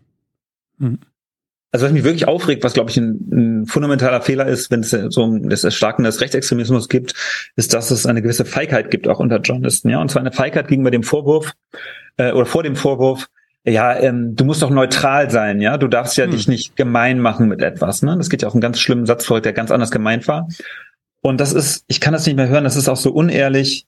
Hm. 0.79 0.97
Also 1.71 1.85
was 1.85 1.93
mich 1.93 2.03
wirklich 2.03 2.27
aufregt, 2.27 2.63
was 2.63 2.73
glaube 2.73 2.89
ich 2.89 2.97
ein, 2.97 3.19
ein, 3.31 3.65
fundamentaler 3.67 4.21
Fehler 4.21 4.47
ist, 4.47 4.71
wenn 4.71 4.79
es 4.79 4.89
so 4.89 5.23
um 5.23 5.49
das 5.49 5.63
Erstarken 5.63 6.03
des 6.03 6.19
Rechtsextremismus 6.19 6.89
gibt, 6.89 7.13
ist, 7.55 7.73
dass 7.73 7.91
es 7.91 8.07
eine 8.07 8.23
gewisse 8.23 8.45
Feigheit 8.45 8.89
gibt, 8.89 9.07
auch 9.07 9.19
unter 9.19 9.37
Journalisten. 9.37 9.89
Ja, 9.89 10.01
und 10.01 10.09
zwar 10.09 10.21
eine 10.21 10.31
Feigheit 10.31 10.67
gegenüber 10.67 10.89
dem 10.89 11.03
Vorwurf 11.03 11.53
äh, 12.17 12.31
oder 12.31 12.47
vor 12.47 12.63
dem 12.63 12.75
Vorwurf, 12.75 13.27
ja, 13.65 13.95
ähm, 13.99 14.35
du 14.35 14.45
musst 14.45 14.63
doch 14.63 14.71
neutral 14.71 15.29
sein, 15.29 15.61
ja, 15.61 15.77
du 15.77 15.87
darfst 15.87 16.17
ja 16.17 16.25
hm. 16.25 16.31
dich 16.31 16.47
nicht 16.47 16.75
gemein 16.75 17.19
machen 17.19 17.47
mit 17.47 17.61
etwas. 17.61 18.01
Ne? 18.01 18.17
Das 18.17 18.29
geht 18.29 18.41
ja 18.41 18.47
auch 18.47 18.53
einen 18.53 18.61
ganz 18.61 18.79
schlimmen 18.79 19.05
Satz 19.05 19.25
vor, 19.25 19.41
der 19.41 19.53
ganz 19.53 19.69
anders 19.69 19.91
gemeint 19.91 20.27
war. 20.27 20.47
Und 21.21 21.39
das 21.39 21.53
ist, 21.53 21.83
ich 21.87 21.99
kann 21.99 22.13
das 22.13 22.25
nicht 22.25 22.35
mehr 22.35 22.47
hören, 22.47 22.63
das 22.63 22.77
ist 22.77 22.87
auch 22.87 22.97
so 22.97 23.11
unehrlich 23.11 23.85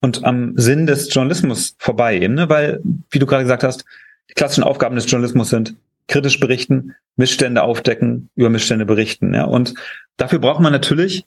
und 0.00 0.24
am 0.24 0.52
Sinn 0.56 0.86
des 0.86 1.12
Journalismus 1.12 1.74
vorbei, 1.78 2.18
eben, 2.18 2.34
ne? 2.34 2.48
weil, 2.48 2.80
wie 3.10 3.18
du 3.18 3.26
gerade 3.26 3.42
gesagt 3.42 3.64
hast, 3.64 3.84
die 4.30 4.34
klassischen 4.34 4.64
Aufgaben 4.64 4.94
des 4.94 5.10
Journalismus 5.10 5.50
sind 5.50 5.74
kritisch 6.08 6.40
berichten, 6.40 6.94
Missstände 7.16 7.62
aufdecken, 7.62 8.30
über 8.34 8.50
Missstände 8.50 8.86
berichten. 8.86 9.34
Ja? 9.34 9.44
Und 9.44 9.74
dafür 10.16 10.38
braucht 10.38 10.60
man 10.60 10.72
natürlich, 10.72 11.24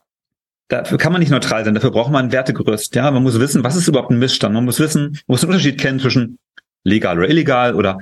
dafür 0.68 0.98
kann 0.98 1.14
man 1.14 1.22
nicht 1.22 1.32
neutral 1.32 1.64
sein, 1.64 1.76
dafür 1.76 1.92
braucht 1.92 2.12
man 2.12 2.26
ein 2.26 2.32
Wertegerüst. 2.32 2.96
Ja? 2.96 3.10
Man 3.12 3.24
muss 3.24 3.40
wissen, 3.40 3.64
was 3.64 3.76
ist 3.76 3.88
überhaupt 3.88 4.12
ein 4.12 4.20
Missstand. 4.20 4.54
Man 4.54 4.66
muss 4.66 4.80
wissen, 4.80 5.04
man 5.04 5.22
muss 5.28 5.42
den 5.42 5.50
Unterschied 5.50 5.80
kennen 5.80 6.00
zwischen 6.00 6.40
legal 6.84 7.18
oder 7.20 7.30
illegal 7.30 7.76
oder 7.76 8.00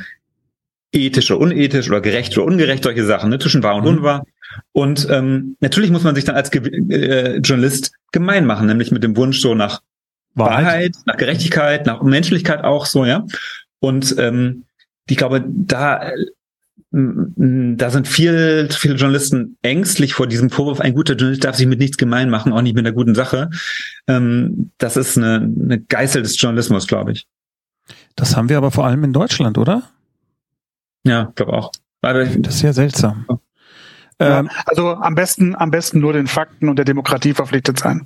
ethisch 0.91 1.29
oder 1.29 1.41
unethisch 1.41 1.89
oder 1.89 2.01
gerecht 2.01 2.35
oder 2.37 2.47
ungerecht, 2.47 2.83
solche 2.83 3.05
Sachen, 3.05 3.29
ne? 3.29 3.37
zwischen 3.37 3.61
wahr 3.61 3.75
und 3.75 3.83
mhm. 3.83 3.97
unwahr. 3.97 4.25
Und 4.71 5.07
ähm, 5.11 5.57
natürlich 5.59 5.91
muss 5.91 6.03
man 6.03 6.15
sich 6.15 6.25
dann 6.25 6.35
als 6.35 6.49
Ge 6.49 6.61
äh, 6.89 7.37
Journalist 7.37 7.91
gemein 8.11 8.45
machen, 8.45 8.65
nämlich 8.65 8.91
mit 8.91 9.03
dem 9.03 9.15
Wunsch 9.15 9.39
so 9.39 9.53
nach 9.53 9.81
Wahrheit, 10.33 10.65
Wahrheit 10.65 10.95
nach 11.05 11.17
Gerechtigkeit, 11.17 11.85
nach 11.85 12.01
Menschlichkeit 12.01 12.63
auch 12.63 12.85
so, 12.85 13.05
ja. 13.05 13.25
Und 13.79 14.15
ähm, 14.17 14.65
ich 15.07 15.17
glaube, 15.17 15.43
da 15.45 16.11
da 16.91 17.89
sind 17.91 18.07
viel, 18.07 18.67
viele 18.71 18.95
Journalisten 18.95 19.57
ängstlich 19.61 20.15
vor 20.15 20.25
diesem 20.25 20.49
Vorwurf, 20.49 20.79
ein 20.79 20.95
guter 20.95 21.13
Journalist 21.13 21.43
darf 21.43 21.55
sich 21.55 21.67
mit 21.67 21.79
nichts 21.79 21.97
gemein 21.97 22.31
machen, 22.31 22.51
auch 22.51 22.63
nicht 22.63 22.75
mit 22.75 22.85
einer 22.85 22.95
guten 22.95 23.13
Sache. 23.13 23.51
Ähm, 24.07 24.71
das 24.79 24.97
ist 24.97 25.17
eine, 25.17 25.35
eine 25.35 25.79
Geißel 25.79 26.23
des 26.23 26.41
Journalismus, 26.41 26.87
glaube 26.87 27.11
ich. 27.11 27.27
Das 28.15 28.35
haben 28.35 28.49
wir 28.49 28.57
aber 28.57 28.71
vor 28.71 28.87
allem 28.87 29.03
in 29.03 29.13
Deutschland, 29.13 29.59
oder? 29.59 29.83
Ja, 31.03 31.31
glaube 31.35 31.53
auch. 31.53 31.71
Aber 32.01 32.23
ich 32.23 32.31
finde 32.31 32.49
das 32.49 32.59
sehr 32.59 32.73
seltsam. 32.73 33.25
Ja, 34.19 34.39
ähm, 34.39 34.49
also 34.65 34.95
am 34.95 35.13
besten, 35.13 35.55
am 35.55 35.69
besten 35.69 35.99
nur 35.99 36.13
den 36.13 36.27
Fakten 36.27 36.69
und 36.69 36.75
der 36.75 36.85
Demokratie 36.85 37.33
verpflichtet 37.33 37.79
sein. 37.79 38.01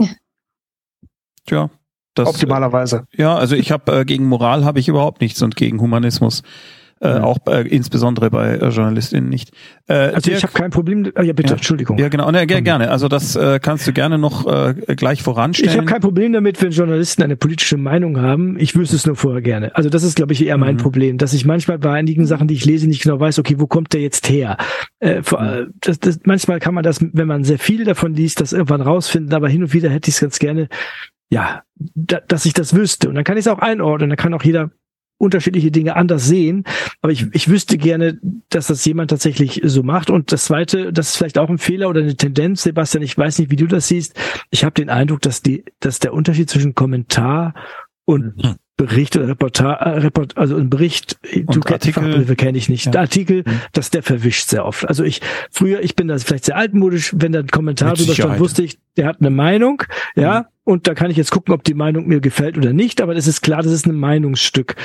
Ja. 1.50 1.70
Das, 2.16 2.30
Optimalerweise. 2.30 3.08
Ja, 3.16 3.36
also 3.36 3.56
ich 3.56 3.72
habe 3.72 4.02
äh, 4.02 4.06
gegen 4.06 4.26
Moral 4.26 4.66
habe 4.66 4.80
ich 4.80 4.88
überhaupt 4.88 5.20
nichts 5.22 5.42
und 5.42 5.56
gegen 5.56 5.82
Humanismus 5.82 6.44
äh, 7.00 7.20
auch 7.20 7.38
äh, 7.48 7.68
insbesondere 7.68 8.30
bei 8.30 8.56
äh, 8.56 8.70
JournalistInnen 8.70 9.30
nicht. 9.30 9.52
Äh, 9.88 9.94
also 9.94 10.22
Dirk, 10.22 10.38
ich 10.38 10.44
habe 10.44 10.54
kein 10.54 10.72
Problem. 10.72 11.12
Äh, 11.16 11.26
ja 11.26 11.34
bitte, 11.34 11.50
ja, 11.50 11.56
Entschuldigung. 11.56 11.98
Ja 11.98 12.08
genau, 12.08 12.32
ne, 12.32 12.48
gerne. 12.48 12.90
Also 12.90 13.08
das 13.08 13.36
äh, 13.36 13.60
kannst 13.62 13.86
du 13.88 13.94
gerne 13.94 14.18
noch 14.18 14.48
äh, 14.48 14.96
gleich 14.96 15.22
voranstellen. 15.22 15.72
Ich 15.72 15.78
habe 15.78 15.86
kein 15.86 16.02
Problem 16.02 16.34
damit, 16.34 16.62
wenn 16.62 16.72
Journalisten 16.72 17.24
eine 17.24 17.36
politische 17.36 17.78
Meinung 17.78 18.22
haben. 18.22 18.58
Ich 18.58 18.76
wüsste 18.76 18.96
es 18.96 19.06
nur 19.06 19.16
vorher 19.16 19.42
gerne. 19.42 19.76
Also 19.76 19.90
das 19.90 20.04
ist, 20.04 20.16
glaube 20.16 20.34
ich, 20.34 20.46
eher 20.46 20.58
mein 20.58 20.76
mhm. 20.76 20.80
Problem, 20.80 21.18
dass 21.18 21.34
ich 21.34 21.46
manchmal 21.46 21.78
bei 21.78 21.92
einigen 21.92 22.26
Sachen, 22.26 22.48
die 22.48 22.54
ich 22.54 22.66
lese, 22.66 22.88
nicht 22.88 23.04
genau 23.04 23.20
weiß, 23.20 23.40
okay, 23.40 23.56
wo 23.58 23.68
kommt 23.68 23.94
der 23.94 24.02
jetzt 24.02 24.30
her? 24.30 24.58
Äh, 25.00 25.24
vor, 25.24 25.42
mhm. 25.42 25.74
das, 25.82 26.00
das, 26.00 26.20
manchmal 26.24 26.60
kann 26.60 26.74
man 26.74 26.84
das, 26.84 27.00
wenn 27.02 27.28
man 27.28 27.44
sehr 27.44 27.60
viel 27.60 27.84
davon 27.84 28.14
liest, 28.14 28.40
das 28.40 28.54
irgendwann 28.54 28.82
rausfinden. 28.82 29.34
Aber 29.34 29.50
hin 29.50 29.64
und 29.64 29.74
wieder 29.74 29.90
hätte 29.90 30.10
ich 30.10 30.16
es 30.16 30.22
ganz 30.22 30.40
gerne, 30.40 30.70
ja, 31.30 31.64
da, 31.76 32.20
dass 32.28 32.46
ich 32.46 32.54
das 32.54 32.74
wüsste. 32.76 33.10
Und 33.10 33.16
dann 33.16 33.24
kann 33.24 33.38
ich 33.38 33.46
es 33.46 33.48
auch 33.48 33.60
einordnen. 33.60 34.10
Dann 34.10 34.18
kann 34.18 34.34
auch 34.34 34.44
jeder 34.44 34.72
unterschiedliche 35.18 35.72
Dinge 35.72 35.96
anders 35.96 36.26
sehen. 36.26 36.66
Aber 37.02 37.12
ich, 37.12 37.28
ich 37.34 37.48
wüsste 37.48 37.78
gerne, 37.78 38.20
dass 38.50 38.68
das 38.68 38.84
jemand 38.86 39.10
tatsächlich 39.10 39.62
so 39.64 39.84
macht. 39.84 40.10
Und 40.10 40.32
das 40.32 40.46
Zweite, 40.46 40.92
das 40.92 41.10
ist 41.10 41.18
vielleicht 41.18 41.38
auch 41.38 41.50
ein 41.50 41.58
Fehler 41.58 41.90
oder 41.90 42.02
eine 42.02 42.16
Tendenz, 42.16 42.64
Sebastian, 42.64 43.04
ich 43.04 43.18
weiß 43.18 43.40
nicht, 43.40 43.52
wie 43.52 43.56
du 43.56 43.68
das 43.68 43.88
siehst. 43.88 44.20
Ich 44.50 44.64
habe 44.64 44.74
den 44.74 44.90
Eindruck, 44.90 45.22
dass 45.22 45.42
die, 45.42 45.64
dass 45.80 46.00
der 46.00 46.14
Unterschied 46.14 46.50
zwischen 46.50 46.76
Kommentar 46.76 47.54
und 48.06 48.38
mhm. 48.38 48.56
Bericht 48.76 49.16
oder 49.16 49.28
Reportage, 49.28 49.86
äh, 49.86 50.00
Report, 50.00 50.36
also 50.38 50.58
ein 50.58 50.70
Bericht, 50.70 51.20
und 51.46 51.56
du 51.56 51.74
Artikel, 51.74 52.02
Fachbegriffe 52.02 52.36
kenne 52.36 52.58
ich 52.58 52.70
nicht. 52.70 52.94
Ja. 52.94 53.02
Artikel, 53.02 53.44
mhm. 53.46 53.62
dass 53.72 53.92
der 53.92 54.02
verwischt 54.02 54.50
sehr 54.50 54.66
oft. 54.66 54.88
Also 54.88 55.04
ich, 55.04 55.22
früher, 55.52 55.82
ich 55.82 55.96
bin 55.96 56.08
da 56.08 56.18
vielleicht 56.18 56.46
sehr 56.46 56.58
altmodisch, 56.58 57.14
wenn 57.16 57.32
da 57.32 57.40
ein 57.40 57.48
Kommentar 57.48 57.94
drüber 57.94 58.14
stand, 58.14 58.40
wusste 58.40 58.64
ich, 58.64 58.80
der 58.98 59.06
hat 59.06 59.18
eine 59.20 59.30
Meinung, 59.30 59.84
ja, 60.16 60.42
mhm. 60.42 60.46
und 60.64 60.88
da 60.88 60.96
kann 60.96 61.12
ich 61.12 61.18
jetzt 61.18 61.32
gucken, 61.32 61.54
ob 61.54 61.64
die 61.64 61.76
Meinung 61.76 62.08
mir 62.08 62.20
gefällt 62.20 62.58
oder 62.58 62.74
nicht, 62.74 63.00
aber 63.00 63.16
es 63.16 63.28
ist 63.28 63.42
klar, 63.42 63.62
das 63.62 63.72
ist 63.72 63.86
ein 63.86 63.96
Meinungsstück. 63.96 64.76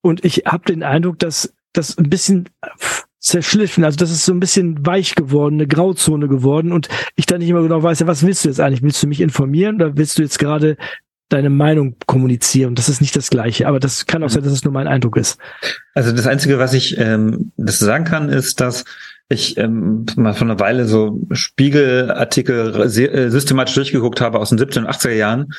Und 0.00 0.24
ich 0.24 0.42
habe 0.46 0.64
den 0.64 0.82
Eindruck, 0.82 1.18
dass 1.20 1.54
das 1.72 1.96
ein 1.98 2.10
bisschen 2.10 2.48
zerschliffen, 3.20 3.84
also 3.84 3.96
das 3.96 4.10
ist 4.10 4.24
so 4.24 4.32
ein 4.32 4.40
bisschen 4.40 4.84
weich 4.84 5.14
geworden, 5.14 5.56
eine 5.56 5.66
Grauzone 5.68 6.26
geworden 6.26 6.72
und 6.72 6.88
ich 7.16 7.26
da 7.26 7.38
nicht 7.38 7.50
immer 7.50 7.62
genau 7.62 7.82
weiß, 7.82 8.00
ja, 8.00 8.06
was 8.06 8.26
willst 8.26 8.44
du 8.44 8.48
jetzt 8.48 8.60
eigentlich? 8.60 8.82
Willst 8.82 9.02
du 9.02 9.06
mich 9.06 9.20
informieren 9.20 9.76
oder 9.76 9.96
willst 9.96 10.18
du 10.18 10.22
jetzt 10.22 10.38
gerade 10.38 10.76
deine 11.30 11.50
Meinung 11.50 11.96
kommunizieren. 12.06 12.74
Das 12.74 12.88
ist 12.88 13.00
nicht 13.00 13.16
das 13.16 13.30
Gleiche, 13.30 13.66
aber 13.66 13.80
das 13.80 14.06
kann 14.06 14.22
auch 14.22 14.30
sein, 14.30 14.42
dass 14.42 14.52
es 14.52 14.64
nur 14.64 14.72
mein 14.72 14.88
Eindruck 14.88 15.16
ist. 15.16 15.38
Also 15.94 16.12
das 16.12 16.26
Einzige, 16.26 16.58
was 16.58 16.74
ich 16.74 16.98
ähm, 16.98 17.52
das 17.56 17.78
sagen 17.78 18.04
kann, 18.04 18.28
ist, 18.28 18.60
dass 18.60 18.84
ich 19.28 19.56
ähm, 19.56 20.06
mal 20.16 20.34
vor 20.34 20.46
einer 20.46 20.58
Weile 20.58 20.86
so 20.86 21.20
Spiegelartikel 21.30 22.82
äh, 22.82 23.30
systematisch 23.30 23.74
durchgeguckt 23.74 24.20
habe 24.20 24.38
aus 24.38 24.50
den 24.50 24.58
17 24.58 24.84
und 24.84 24.90
80er 24.90 25.12
Jahren 25.12 25.52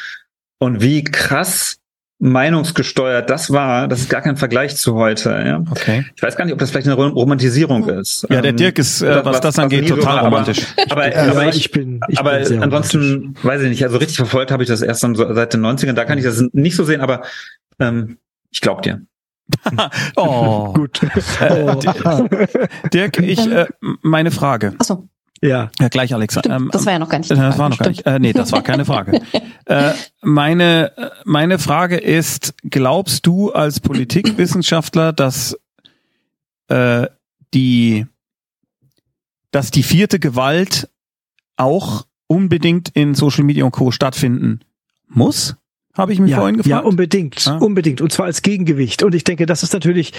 und 0.59 0.81
wie 0.81 1.03
krass 1.03 1.80
meinungsgesteuert 2.21 3.29
das 3.29 3.51
war, 3.51 3.87
das 3.87 4.01
ist 4.01 4.09
gar 4.09 4.21
kein 4.21 4.37
Vergleich 4.37 4.77
zu 4.77 4.93
heute. 4.95 5.29
Ja? 5.45 5.63
Okay. 5.71 6.05
Ich 6.15 6.21
weiß 6.21 6.35
gar 6.35 6.45
nicht, 6.45 6.53
ob 6.53 6.59
das 6.59 6.69
vielleicht 6.69 6.87
eine 6.87 6.95
Romantisierung 6.95 7.89
ist. 7.89 8.27
Ja, 8.29 8.41
der 8.41 8.51
ähm, 8.51 8.57
Dirk 8.57 8.77
ist, 8.77 9.01
äh, 9.01 9.25
was, 9.25 9.25
was 9.25 9.41
das 9.41 9.59
angeht, 9.59 9.87
total 9.87 10.17
war, 10.17 10.25
romantisch. 10.25 10.67
Aber, 10.89 11.05
aber, 11.05 11.17
aber 11.17 11.49
ich, 11.49 11.57
ich, 11.57 11.71
bin, 11.71 11.99
ich 12.07 12.19
aber 12.19 12.37
bin 12.39 12.61
ansonsten, 12.61 13.35
weiß 13.41 13.63
ich 13.63 13.69
nicht, 13.69 13.83
also 13.83 13.97
richtig 13.97 14.17
verfolgt 14.17 14.51
habe 14.51 14.61
ich 14.61 14.69
das 14.69 14.83
erst 14.83 15.03
dann 15.03 15.15
so 15.15 15.33
seit 15.33 15.53
den 15.53 15.65
90ern, 15.65 15.93
da 15.93 16.05
kann 16.05 16.19
ich 16.19 16.23
das 16.23 16.43
nicht 16.53 16.75
so 16.75 16.83
sehen, 16.83 17.01
aber 17.01 17.23
ähm, 17.79 18.19
ich 18.51 18.61
glaub 18.61 18.83
dir. 18.83 19.01
oh. 20.15 20.73
Gut. 20.73 21.01
Äh, 21.41 21.75
Dirk, 22.93 23.17
ich, 23.17 23.47
äh, 23.47 23.65
meine 24.01 24.29
Frage. 24.29 24.75
Ach 24.77 24.85
so. 24.85 25.07
Ja. 25.41 25.71
Ja, 25.79 25.87
gleich, 25.87 26.13
Alexa. 26.13 26.41
Ähm, 26.45 26.69
das 26.71 26.85
war 26.85 26.93
ja 26.93 26.99
noch 26.99 27.09
gar 27.09 27.17
nicht. 27.17 27.31
Das 27.31 27.39
Frage. 27.39 27.57
war 27.57 27.69
noch 27.69 27.77
gar 27.77 27.89
nicht. 27.89 28.05
Äh, 28.05 28.19
nee, 28.19 28.31
das 28.31 28.51
war 28.51 28.61
keine 28.61 28.85
Frage. 28.85 29.21
äh, 29.65 29.93
meine, 30.21 30.91
meine 31.25 31.57
Frage 31.57 31.97
ist, 31.97 32.53
glaubst 32.63 33.25
du 33.25 33.51
als 33.51 33.79
Politikwissenschaftler, 33.79 35.13
dass 35.13 35.57
äh, 36.67 37.07
die, 37.53 38.05
dass 39.49 39.71
die 39.71 39.83
vierte 39.83 40.19
Gewalt 40.19 40.89
auch 41.57 42.05
unbedingt 42.27 42.89
in 42.89 43.15
Social 43.15 43.43
Media 43.43 43.65
und 43.65 43.71
Co. 43.71 43.91
stattfinden 43.91 44.61
muss? 45.07 45.55
Habe 45.93 46.13
ich 46.13 46.19
mich 46.19 46.31
ja, 46.31 46.37
vorhin 46.37 46.57
gefragt. 46.57 46.83
Ja, 46.83 46.87
unbedingt, 46.87 47.47
ah. 47.47 47.57
unbedingt. 47.57 48.01
Und 48.01 48.11
zwar 48.11 48.25
als 48.25 48.41
Gegengewicht. 48.41 49.03
Und 49.03 49.13
ich 49.13 49.23
denke, 49.23 49.45
das 49.45 49.63
ist 49.63 49.73
natürlich 49.73 50.13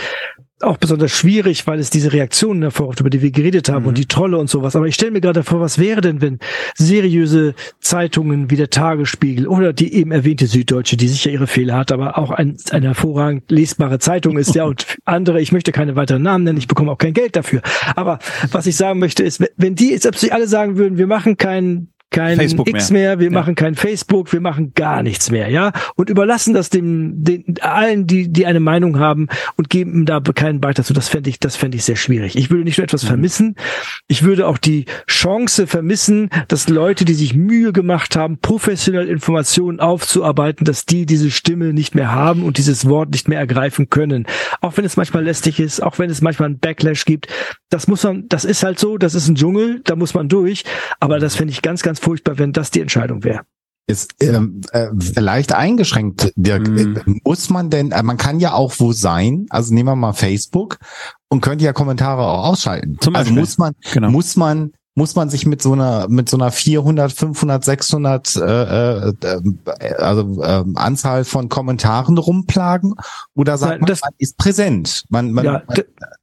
auch 0.63 0.77
besonders 0.77 1.11
schwierig, 1.11 1.67
weil 1.67 1.79
es 1.79 1.91
diese 1.91 2.13
Reaktionen 2.13 2.63
hervorruft, 2.63 3.01
über 3.01 3.11
die 3.11 3.21
wir 3.21 3.31
geredet 3.31 3.69
haben 3.69 3.83
mhm. 3.83 3.89
und 3.89 3.99
die 3.99 4.07
Trolle 4.07 4.39
und 4.39 4.49
sowas. 4.49 4.77
Aber 4.77 4.87
ich 4.87 4.95
stelle 4.95 5.11
mir 5.11 5.21
gerade 5.21 5.43
vor, 5.43 5.61
was 5.61 5.79
wäre 5.79 6.01
denn, 6.01 6.21
wenn 6.21 6.39
seriöse 6.77 7.55
Zeitungen 7.81 8.51
wie 8.51 8.57
der 8.57 8.71
Tagesspiegel 8.71 9.49
oder 9.49 9.73
die 9.73 9.95
eben 9.95 10.13
erwähnte 10.13 10.47
Süddeutsche, 10.47 10.97
die 10.97 11.09
sicher 11.09 11.31
ihre 11.31 11.47
Fehler 11.47 11.77
hat, 11.77 11.93
aber 11.93 12.19
auch 12.19 12.31
ein, 12.31 12.57
eine 12.71 12.87
hervorragend 12.89 13.51
lesbare 13.51 13.99
Zeitung 13.99 14.39
ist, 14.39 14.55
ja, 14.55 14.65
und 14.65 14.99
andere, 15.05 15.41
ich 15.41 15.53
möchte 15.53 15.73
keine 15.73 15.97
weiteren 15.97 16.23
Namen 16.23 16.45
nennen, 16.45 16.59
ich 16.59 16.69
bekomme 16.69 16.93
auch 16.93 16.99
kein 16.99 17.15
Geld 17.15 17.37
dafür. 17.37 17.63
Aber 17.97 18.19
was 18.51 18.67
ich 18.67 18.77
sagen 18.77 18.99
möchte 18.99 19.23
ist, 19.23 19.45
wenn 19.57 19.75
die 19.75 19.91
jetzt 19.91 20.33
alle 20.33 20.47
sagen 20.47 20.77
würden, 20.77 20.99
wir 20.99 21.07
machen 21.07 21.37
keinen 21.37 21.92
kein 22.13 22.37
Facebook 22.37 22.69
X 22.69 22.91
mehr, 22.91 23.17
mehr 23.17 23.19
wir 23.19 23.27
ja. 23.27 23.33
machen 23.33 23.55
kein 23.55 23.75
Facebook, 23.75 24.33
wir 24.33 24.41
machen 24.41 24.73
gar 24.75 25.03
nichts 25.03 25.31
mehr, 25.31 25.49
ja, 25.49 25.73
und 25.97 26.11
überlassen 26.11 26.55
das 26.55 26.71
dem 26.71 27.25
den 27.25 27.57
allen, 27.61 28.07
die 28.07 28.33
die 28.33 28.47
eine 28.47 28.61
Meinung 28.61 28.99
haben 28.99 29.29
und 29.57 29.71
geben 29.71 30.07
da 30.07 30.21
keinen 30.21 30.61
Beitrag 30.61 30.87
zu. 30.87 30.93
Das 30.93 31.09
fände 31.09 31.31
ich, 31.31 31.41
das 31.41 31.57
fände 31.57 31.77
ich 31.77 31.85
sehr 31.85 31.97
schwierig. 31.97 32.37
Ich 32.37 32.51
würde 32.51 32.65
nicht 32.65 32.79
nur 32.79 32.85
etwas 32.85 33.03
mhm. 33.05 33.09
vermissen, 33.09 33.57
ich 34.09 34.23
würde 34.23 34.47
auch 34.47 34.59
die 34.59 34.85
Chance 35.09 35.67
vermissen, 35.67 36.31
dass 36.49 36.69
Leute, 36.69 37.05
die 37.05 37.15
sich 37.15 37.35
Mühe 37.35 37.73
gemacht 37.73 38.17
haben, 38.17 38.39
professionell 38.39 39.09
Informationen 39.09 39.81
aufzuarbeiten, 39.81 40.65
dass 40.65 40.87
die 40.87 41.07
diese 41.07 41.31
Stimme 41.31 41.73
nicht 41.73 41.95
mehr 41.95 42.13
haben 42.13 42.45
und 42.45 42.59
dieses 42.59 42.89
Wort 42.89 43.11
nicht 43.11 43.29
mehr 43.29 43.39
ergreifen 43.39 43.91
können. 43.91 44.27
Auch 44.61 44.77
wenn 44.77 44.85
es 44.85 44.97
manchmal 44.97 45.25
lästig 45.25 45.61
ist, 45.61 45.83
auch 45.83 45.99
wenn 45.99 46.11
es 46.11 46.21
manchmal 46.21 46.47
einen 46.47 46.59
Backlash 46.59 47.05
gibt, 47.05 47.29
das 47.71 47.89
muss 47.89 48.03
man, 48.05 48.29
das 48.29 48.45
ist 48.45 48.63
halt 48.63 48.79
so, 48.79 48.99
das 48.99 49.15
ist 49.15 49.29
ein 49.29 49.35
Dschungel, 49.35 49.81
da 49.85 49.97
muss 49.97 50.15
man 50.15 50.29
durch. 50.29 50.65
Aber 51.01 51.19
das 51.19 51.37
fände 51.37 51.53
ich 51.53 51.63
ganz, 51.63 51.83
ganz 51.83 52.01
furchtbar, 52.03 52.39
wenn 52.39 52.53
das 52.53 52.71
die 52.71 52.81
Entscheidung 52.81 53.25
wäre 53.25 53.43
ist 53.89 54.15
ähm, 54.21 54.61
äh, 54.73 54.89
vielleicht 54.99 55.53
eingeschränkt. 55.53 56.33
Dirk. 56.37 56.69
Mhm. 56.69 57.21
Muss 57.25 57.51
man 57.51 57.69
denn, 57.69 57.91
äh, 57.93 58.03
man 58.03 58.17
kann 58.17 58.41
ja 58.41 58.55
auch 58.55 58.75
wo 58.79 58.93
sein, 58.93 59.47
also 59.51 59.75
nehmen 59.75 59.89
wir 59.89 59.97
mal 59.97 60.13
Facebook 60.13 60.79
und 61.29 61.41
könnte 61.41 61.65
ja 61.65 61.73
Kommentare 61.73 62.23
auch 62.23 62.45
ausschalten. 62.45 62.97
Zum 63.01 63.17
also 63.17 63.33
muss 63.33 63.59
man, 63.59 63.75
genau. 63.93 64.11
muss 64.11 64.37
man 64.37 64.73
muss 64.95 65.15
man 65.15 65.31
sich 65.31 65.47
mit 65.47 65.63
so 65.63 65.73
einer 65.73 66.09
mit 66.09 66.29
so 66.29 66.37
einer 66.37 66.51
400, 66.51 67.13
500, 67.13 67.65
600 67.65 68.37
äh, 68.37 69.09
äh, 69.09 69.15
also 69.97 70.43
äh, 70.43 70.65
Anzahl 70.75 71.25
von 71.25 71.49
Kommentaren 71.49 72.19
rumplagen 72.19 72.95
oder 73.35 73.57
sagt 73.57 73.81
man, 73.81 73.89
das, 73.89 74.03
man 74.03 74.13
ist 74.19 74.37
präsent. 74.37 75.05
Man, 75.09 75.33
man, 75.33 75.45
ja, 75.45 75.63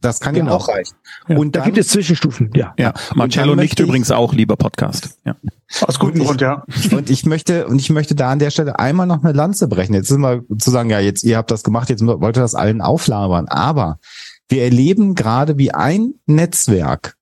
das 0.01 0.19
kann 0.19 0.35
genau. 0.35 0.51
ja 0.51 0.57
auch 0.57 0.67
reichen. 0.67 0.95
Ja, 1.27 1.37
und 1.37 1.55
da 1.55 1.61
dann, 1.61 1.67
gibt 1.67 1.77
es 1.79 1.87
Zwischenstufen. 1.87 2.51
Ja, 2.53 2.73
ja. 2.77 2.93
Marcello 3.15 3.55
nicht 3.55 3.79
übrigens 3.79 4.11
auch 4.11 4.33
lieber 4.33 4.55
Podcast. 4.55 5.17
Ja. 5.25 5.35
Aus 5.81 5.97
gutem 5.97 6.23
Grund, 6.23 6.41
ja. 6.41 6.63
Und 6.91 7.09
ich 7.09 7.25
möchte 7.25 7.67
und 7.67 7.79
ich 7.79 7.89
möchte 7.89 8.13
da 8.13 8.31
an 8.31 8.39
der 8.39 8.51
Stelle 8.51 8.77
einmal 8.77 9.07
noch 9.07 9.23
eine 9.23 9.33
Lanze 9.33 9.67
brechen. 9.67 9.93
Jetzt 9.93 10.09
sind 10.09 10.21
wir 10.21 10.43
zu 10.57 10.69
sagen, 10.69 10.89
ja, 10.89 10.99
jetzt 10.99 11.23
ihr 11.23 11.37
habt 11.37 11.49
das 11.49 11.63
gemacht, 11.63 11.89
jetzt 11.89 12.05
wollt 12.05 12.37
ihr 12.37 12.41
das 12.41 12.55
allen 12.55 12.81
auflabern. 12.81 13.47
Aber 13.47 13.99
wir 14.47 14.63
erleben 14.63 15.15
gerade, 15.15 15.57
wie 15.57 15.71
ein 15.71 16.15
Netzwerk 16.25 17.15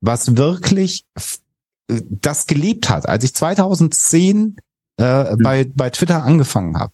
was 0.00 0.36
wirklich 0.36 1.04
das 1.88 2.46
gelebt 2.46 2.90
hat. 2.90 3.08
Als 3.08 3.24
ich 3.24 3.34
2010 3.34 4.56
äh, 4.98 5.34
mhm. 5.34 5.42
bei, 5.42 5.70
bei 5.74 5.90
Twitter 5.90 6.22
angefangen 6.22 6.78
habe, 6.78 6.92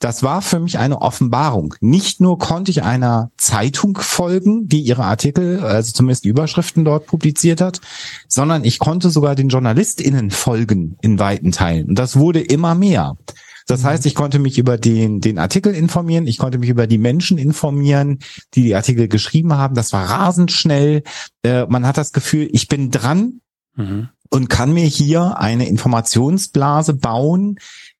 das 0.00 0.22
war 0.22 0.42
für 0.42 0.60
mich 0.60 0.78
eine 0.78 1.00
Offenbarung. 1.00 1.74
Nicht 1.80 2.20
nur 2.20 2.38
konnte 2.38 2.70
ich 2.70 2.82
einer 2.82 3.30
Zeitung 3.38 3.96
folgen, 3.96 4.68
die 4.68 4.82
ihre 4.82 5.04
Artikel, 5.04 5.60
also 5.60 5.92
zumindest 5.92 6.24
die 6.24 6.28
Überschriften 6.28 6.84
dort 6.84 7.06
publiziert 7.06 7.60
hat, 7.60 7.80
sondern 8.28 8.64
ich 8.64 8.78
konnte 8.78 9.08
sogar 9.08 9.34
den 9.34 9.48
JournalistInnen 9.48 10.30
folgen 10.30 10.98
in 11.00 11.18
weiten 11.18 11.52
Teilen. 11.52 11.88
Und 11.88 11.98
das 11.98 12.16
wurde 12.16 12.40
immer 12.40 12.74
mehr. 12.74 13.16
Das 13.66 13.82
mhm. 13.82 13.86
heißt, 13.86 14.06
ich 14.06 14.14
konnte 14.14 14.38
mich 14.38 14.58
über 14.58 14.78
den, 14.78 15.20
den 15.20 15.38
Artikel 15.38 15.74
informieren, 15.74 16.26
ich 16.26 16.38
konnte 16.38 16.58
mich 16.58 16.68
über 16.68 16.86
die 16.86 16.98
Menschen 16.98 17.38
informieren, 17.38 18.18
die 18.54 18.62
die 18.62 18.74
Artikel 18.74 19.08
geschrieben 19.08 19.54
haben. 19.54 19.74
Das 19.74 19.92
war 19.92 20.08
rasend 20.08 20.52
schnell. 20.52 21.02
Äh, 21.42 21.66
man 21.66 21.86
hat 21.86 21.96
das 21.96 22.12
Gefühl, 22.12 22.48
ich 22.52 22.68
bin 22.68 22.90
dran 22.90 23.40
mhm. 23.76 24.08
und 24.30 24.48
kann 24.48 24.72
mir 24.72 24.86
hier 24.86 25.38
eine 25.38 25.68
Informationsblase 25.68 26.94
bauen, 26.94 27.58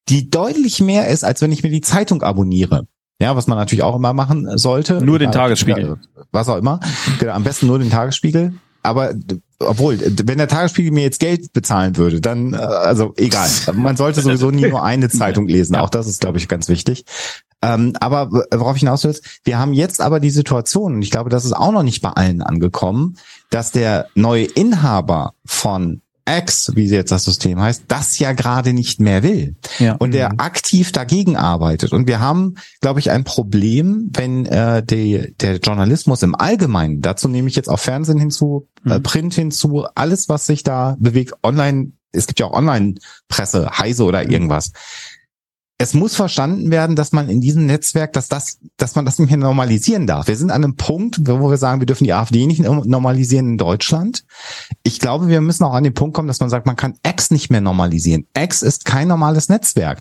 die 0.09 0.31
deutlich 0.31 0.81
mehr 0.81 1.09
ist, 1.09 1.25
als 1.25 1.41
wenn 1.41 1.53
ich 1.53 1.63
mir 1.63 1.71
die 1.71 1.81
Zeitung 1.81 2.23
abonniere. 2.23 2.87
Ja, 3.21 3.37
was 3.37 3.47
man 3.47 3.57
natürlich 3.57 3.85
auch 3.85 3.97
immer 3.97 4.13
machen 4.13 4.59
sollte. 4.59 5.03
Nur 5.03 5.19
den 5.19 5.33
Tagesspiegel. 5.33 5.99
Was 6.33 6.49
auch 6.49 6.59
immer. 6.59 6.81
Genau, 7.21 7.33
am 7.33 7.45
besten 7.45 7.69
nur 7.69 7.79
den 7.79 7.89
Tagesspiegel 7.89 8.55
aber 8.85 9.15
obwohl, 9.59 9.99
wenn 10.01 10.39
der 10.39 10.49
Tagesspiegel 10.49 10.93
mir 10.93 11.03
jetzt 11.03 11.21
Geld 11.21 11.53
bezahlen 11.53 11.97
würde, 11.97 12.21
dann, 12.21 12.53
äh, 12.53 12.59
also 12.59 13.15
egal. 13.17 13.49
Man 13.73 13.97
sollte 13.97 14.21
sowieso 14.21 14.51
nie 14.51 14.69
nur 14.69 14.83
eine 14.83 15.09
Zeitung 15.09 15.49
lesen. 15.49 15.77
Auch 15.77 15.91
das 15.91 16.07
ist, 16.07 16.21
glaube 16.21 16.39
ich, 16.39 16.49
ganz 16.49 16.69
wichtig. 16.69 17.05
Ähm, 17.63 17.95
aber 17.99 18.31
worauf 18.31 18.77
ich 18.77 18.81
hinaus 18.81 19.05
will, 19.05 19.19
wir 19.45 19.59
haben 19.59 19.73
jetzt 19.73 20.03
aber 20.03 20.21
die 20.21 20.31
Situation, 20.31 20.97
und 20.97 21.03
ich 21.03 21.11
glaube, 21.11 21.31
das 21.31 21.47
ist 21.47 21.55
auch 21.55 21.73
noch 21.73 21.83
nicht 21.83 22.03
bei 22.03 22.11
allen 22.11 22.43
angekommen, 22.43 23.17
dass 23.49 23.71
der 23.73 24.09
neue 24.15 24.45
Inhaber 24.45 25.33
von 25.47 26.03
X, 26.27 26.73
wie 26.75 26.87
jetzt 26.87 27.13
das 27.13 27.25
System 27.25 27.61
heißt, 27.61 27.85
das 27.89 28.19
ja 28.19 28.33
gerade 28.33 28.73
nicht 28.73 28.99
mehr 28.99 29.23
will. 29.23 29.57
Ja. 29.79 29.95
Und 29.95 30.13
der 30.13 30.33
mhm. 30.33 30.41
aktiv 30.41 30.91
dagegen 30.93 31.37
arbeitet. 31.37 31.93
Und 31.93 32.07
wir 32.07 32.21
haben, 32.21 32.55
glaube 32.81 33.01
ich, 33.01 33.11
ein 33.11 33.25
Problem, 33.25 34.11
wenn 34.15 34.47
äh, 34.47 34.83
die, 34.83 35.35
der 35.41 35.57
Journalismus 35.57 36.23
im 36.23 36.35
Allgemeinen, 36.35 37.03
dazu 37.03 37.29
nehme 37.29 37.49
ich 37.49 37.57
jetzt 37.57 37.69
auch 37.69 37.79
Fernsehen 37.79 38.19
hinzu, 38.19 38.69
äh, 38.87 38.99
mhm. 38.99 39.03
Print 39.03 39.35
hinzu, 39.35 39.87
alles, 39.95 40.29
was 40.29 40.47
sich 40.47 40.63
da 40.63 40.97
bewegt, 40.99 41.35
online, 41.43 41.93
es 42.13 42.27
gibt 42.27 42.41
ja 42.41 42.47
auch 42.47 42.55
Online-Presse, 42.55 43.71
Heise 43.79 44.05
oder 44.05 44.31
irgendwas 44.31 44.73
es 45.77 45.93
muss 45.93 46.15
verstanden 46.15 46.71
werden, 46.71 46.95
dass 46.95 47.13
man 47.13 47.29
in 47.29 47.41
diesem 47.41 47.67
Netzwerk, 47.67 48.13
dass 48.13 48.29
das, 48.29 48.59
dass 48.77 48.95
man 48.95 49.05
das 49.05 49.19
nicht 49.19 49.31
mehr 49.31 49.39
normalisieren 49.39 50.07
darf. 50.07 50.29
Wir 50.29 50.37
sind 50.37 50.51
an 50.51 50.63
einem 50.63 50.77
Punkt, 50.77 51.27
wo 51.27 51.51
wir 51.51 51.57
sagen, 51.57 51.81
wir 51.81 51.87
dürfen 51.87 52.05
die 52.05 52.13
AfD 52.13 52.47
nicht 52.47 52.61
normalisieren 52.61 53.51
in 53.51 53.59
Deutschland. 53.59 54.25
Ich 54.85 55.01
glaube, 55.01 55.29
wir 55.29 55.41
müssen 55.41 55.65
auch 55.65 55.75
an 55.75 55.85
den 55.85 55.95
Punkt 55.95 56.15
kommen, 56.15 56.29
dass 56.29 56.41
man 56.41 56.51
sagt, 56.51 56.67
man 56.67 56.77
kann 56.77 56.95
X 57.05 57.33
nicht 57.33 57.51
mehr 57.51 57.61
normalisieren. 57.61 58.27
X 58.39 58.63
ist 58.63 58.85
kein 58.85 59.09
normales 59.09 59.49
Netzwerk. 59.49 59.99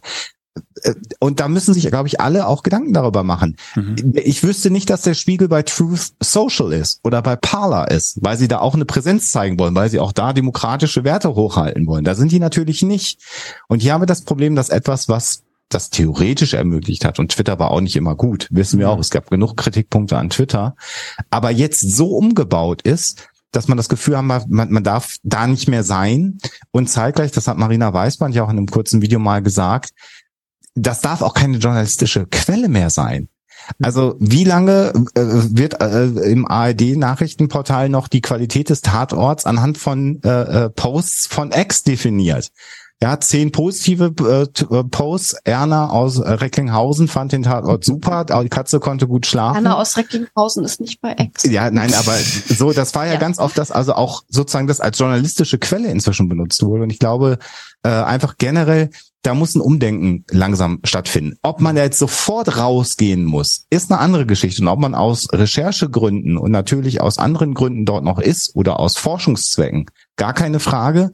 Äh, 0.84 0.94
und 1.20 1.40
da 1.40 1.48
müssen 1.48 1.74
sich, 1.74 1.88
glaube 1.88 2.08
ich, 2.08 2.22
alle 2.22 2.48
auch 2.48 2.62
Gedanken 2.62 2.94
darüber 2.94 3.24
machen. 3.24 3.58
Mhm. 3.76 4.14
Ich 4.16 4.44
wüsste 4.44 4.70
nicht, 4.70 4.91
dass 4.91 5.02
der 5.02 5.16
Spiegel 5.16 5.48
bei 5.48 5.64
Truth 5.64 6.14
Social 6.22 6.72
ist 6.74 7.00
oder 7.04 7.24
bei 7.24 7.36
Parler 7.36 7.90
ist, 7.90 8.20
weil 8.22 8.38
sie 8.38 8.48
da 8.48 8.60
auch 8.60 8.76
eine 8.76 8.86
Präsenz 8.86 9.32
zeigen 9.32 9.58
wollen, 9.58 9.74
weil 9.74 9.90
sie 9.90 10.00
auch 10.00 10.12
da 10.12 10.34
demokratische 10.34 11.04
Werte 11.04 11.34
hochhalten 11.34 11.88
wollen. 11.88 12.04
Da 12.04 12.14
sind 12.14 12.32
die 12.32 12.40
natürlich 12.40 12.84
nicht. 12.84 13.20
Und 13.68 13.82
hier 13.82 13.94
haben 13.94 14.02
wir 14.02 14.08
das 14.08 14.22
Problem, 14.22 14.56
dass 14.56 14.70
etwas, 14.70 15.10
was 15.10 15.44
das 15.69 15.90
theoretisch 15.90 16.53
ermöglicht 16.53 17.06
hat. 17.06 17.19
Und 17.19 17.31
Twitter 17.31 17.60
war 17.60 17.72
auch 17.72 17.81
nicht 17.81 17.95
immer 17.95 18.15
gut, 18.15 18.48
wissen 18.52 18.80
wir 18.80 18.90
auch. 18.90 18.95
Mhm. 18.95 19.02
Es 19.02 19.10
gab 19.10 19.30
genug 19.30 19.57
Kritikpunkte 19.57 20.18
an 20.18 20.30
Twitter. 20.30 20.76
Aber 21.30 21.52
jetzt 21.52 21.81
so 21.81 22.15
umgebaut 22.15 22.81
ist, 22.84 23.27
dass 23.52 23.68
man 23.68 23.77
das 23.77 23.90
Gefühl 23.90 24.18
hat, 24.18 24.26
man, 24.26 24.72
man 24.72 24.84
darf 24.84 25.18
da 25.23 25.48
nicht 25.48 25.68
mehr 25.68 25.84
sein. 25.84 26.38
Und 26.72 26.90
zeitgleich, 26.90 27.31
das 27.31 27.48
hat 27.48 27.57
Marina 27.57 27.94
Weißmann 27.94 28.34
ja 28.34 28.44
auch 28.44 28.49
in 28.49 28.57
einem 28.57 28.68
kurzen 28.68 29.02
Video 29.02 29.19
mal 29.19 29.41
gesagt, 29.41 29.91
das 30.76 31.02
darf 31.02 31.22
auch 31.22 31.35
keine 31.35 31.57
journalistische 31.57 32.26
Quelle 32.26 32.68
mehr 32.68 32.90
sein. 32.90 33.30
Also 33.81 34.15
wie 34.19 34.44
lange 34.44 34.91
äh, 35.15 35.22
wird 35.22 35.81
äh, 35.81 36.06
im 36.30 36.48
ARD-Nachrichtenportal 36.48 37.88
noch 37.90 38.07
die 38.07 38.22
Qualität 38.22 38.69
des 38.69 38.81
Tatorts 38.81 39.45
anhand 39.45 39.77
von 39.77 40.22
äh, 40.23 40.65
äh 40.65 40.69
Posts 40.69 41.27
von 41.27 41.52
X 41.52 41.84
definiert? 41.84 42.52
Ja, 43.04 43.20
zehn 43.20 43.52
positive 43.52 44.14
äh, 44.22 44.44
äh, 44.74 44.84
Posts. 44.86 45.36
Erna 45.44 45.90
aus 45.90 46.20
äh, 46.20 46.30
Recklinghausen 46.30 47.10
fand 47.10 47.34
den 47.34 47.44
Tatort 47.44 47.84
super. 47.84 48.24
Die 48.24 48.48
Katze 48.48 48.80
konnte 48.80 49.10
gut 49.10 49.26
schlafen. 49.26 49.58
Erna 49.58 49.76
aus 49.76 49.98
Recklinghausen 49.98 50.64
ist 50.64 50.80
nicht 50.80 51.02
bei 51.02 51.12
Ex. 51.12 51.44
Ja, 51.44 51.70
nein, 51.70 51.94
aber 51.96 52.16
so, 52.16 52.72
das 52.72 52.96
war 52.96 53.06
ja, 53.06 53.16
ja, 53.16 53.20
ganz 53.20 53.40
oft, 53.40 53.58
dass 53.58 53.72
also 53.72 53.96
auch 53.96 54.24
sozusagen 54.30 54.68
das 54.68 54.80
als 54.80 54.98
journalistische 55.00 55.58
Quelle 55.58 55.92
inzwischen 55.92 56.30
benutzt 56.30 56.64
wurde. 56.64 56.84
Und 56.84 56.92
ich 56.92 57.00
glaube, 57.00 57.40
äh, 57.84 57.90
einfach 57.90 58.38
generell, 58.38 58.90
da 59.22 59.34
muss 59.34 59.54
ein 59.54 59.62
Umdenken 59.62 60.24
langsam 60.30 60.80
stattfinden. 60.86 61.38
Ob 61.44 61.60
man 61.60 61.76
da 61.76 61.84
jetzt 61.84 62.00
sofort 62.00 62.58
rausgehen 62.58 63.26
muss, 63.26 63.66
ist 63.70 63.92
eine 63.92 64.00
andere 64.00 64.26
Geschichte. 64.26 64.62
Und 64.62 64.70
ob 64.70 64.80
man 64.80 64.96
aus 64.96 65.28
Recherchegründen 65.34 66.38
und 66.38 66.52
natürlich 66.52 67.02
aus 67.02 67.18
anderen 67.18 67.54
Gründen 67.54 67.86
dort 67.86 68.06
noch 68.06 68.20
ist 68.20 68.56
oder 68.56 68.80
aus 68.80 68.96
Forschungszwecken, 68.96 69.88
gar 70.16 70.34
keine 70.34 70.62
Frage. 70.62 71.12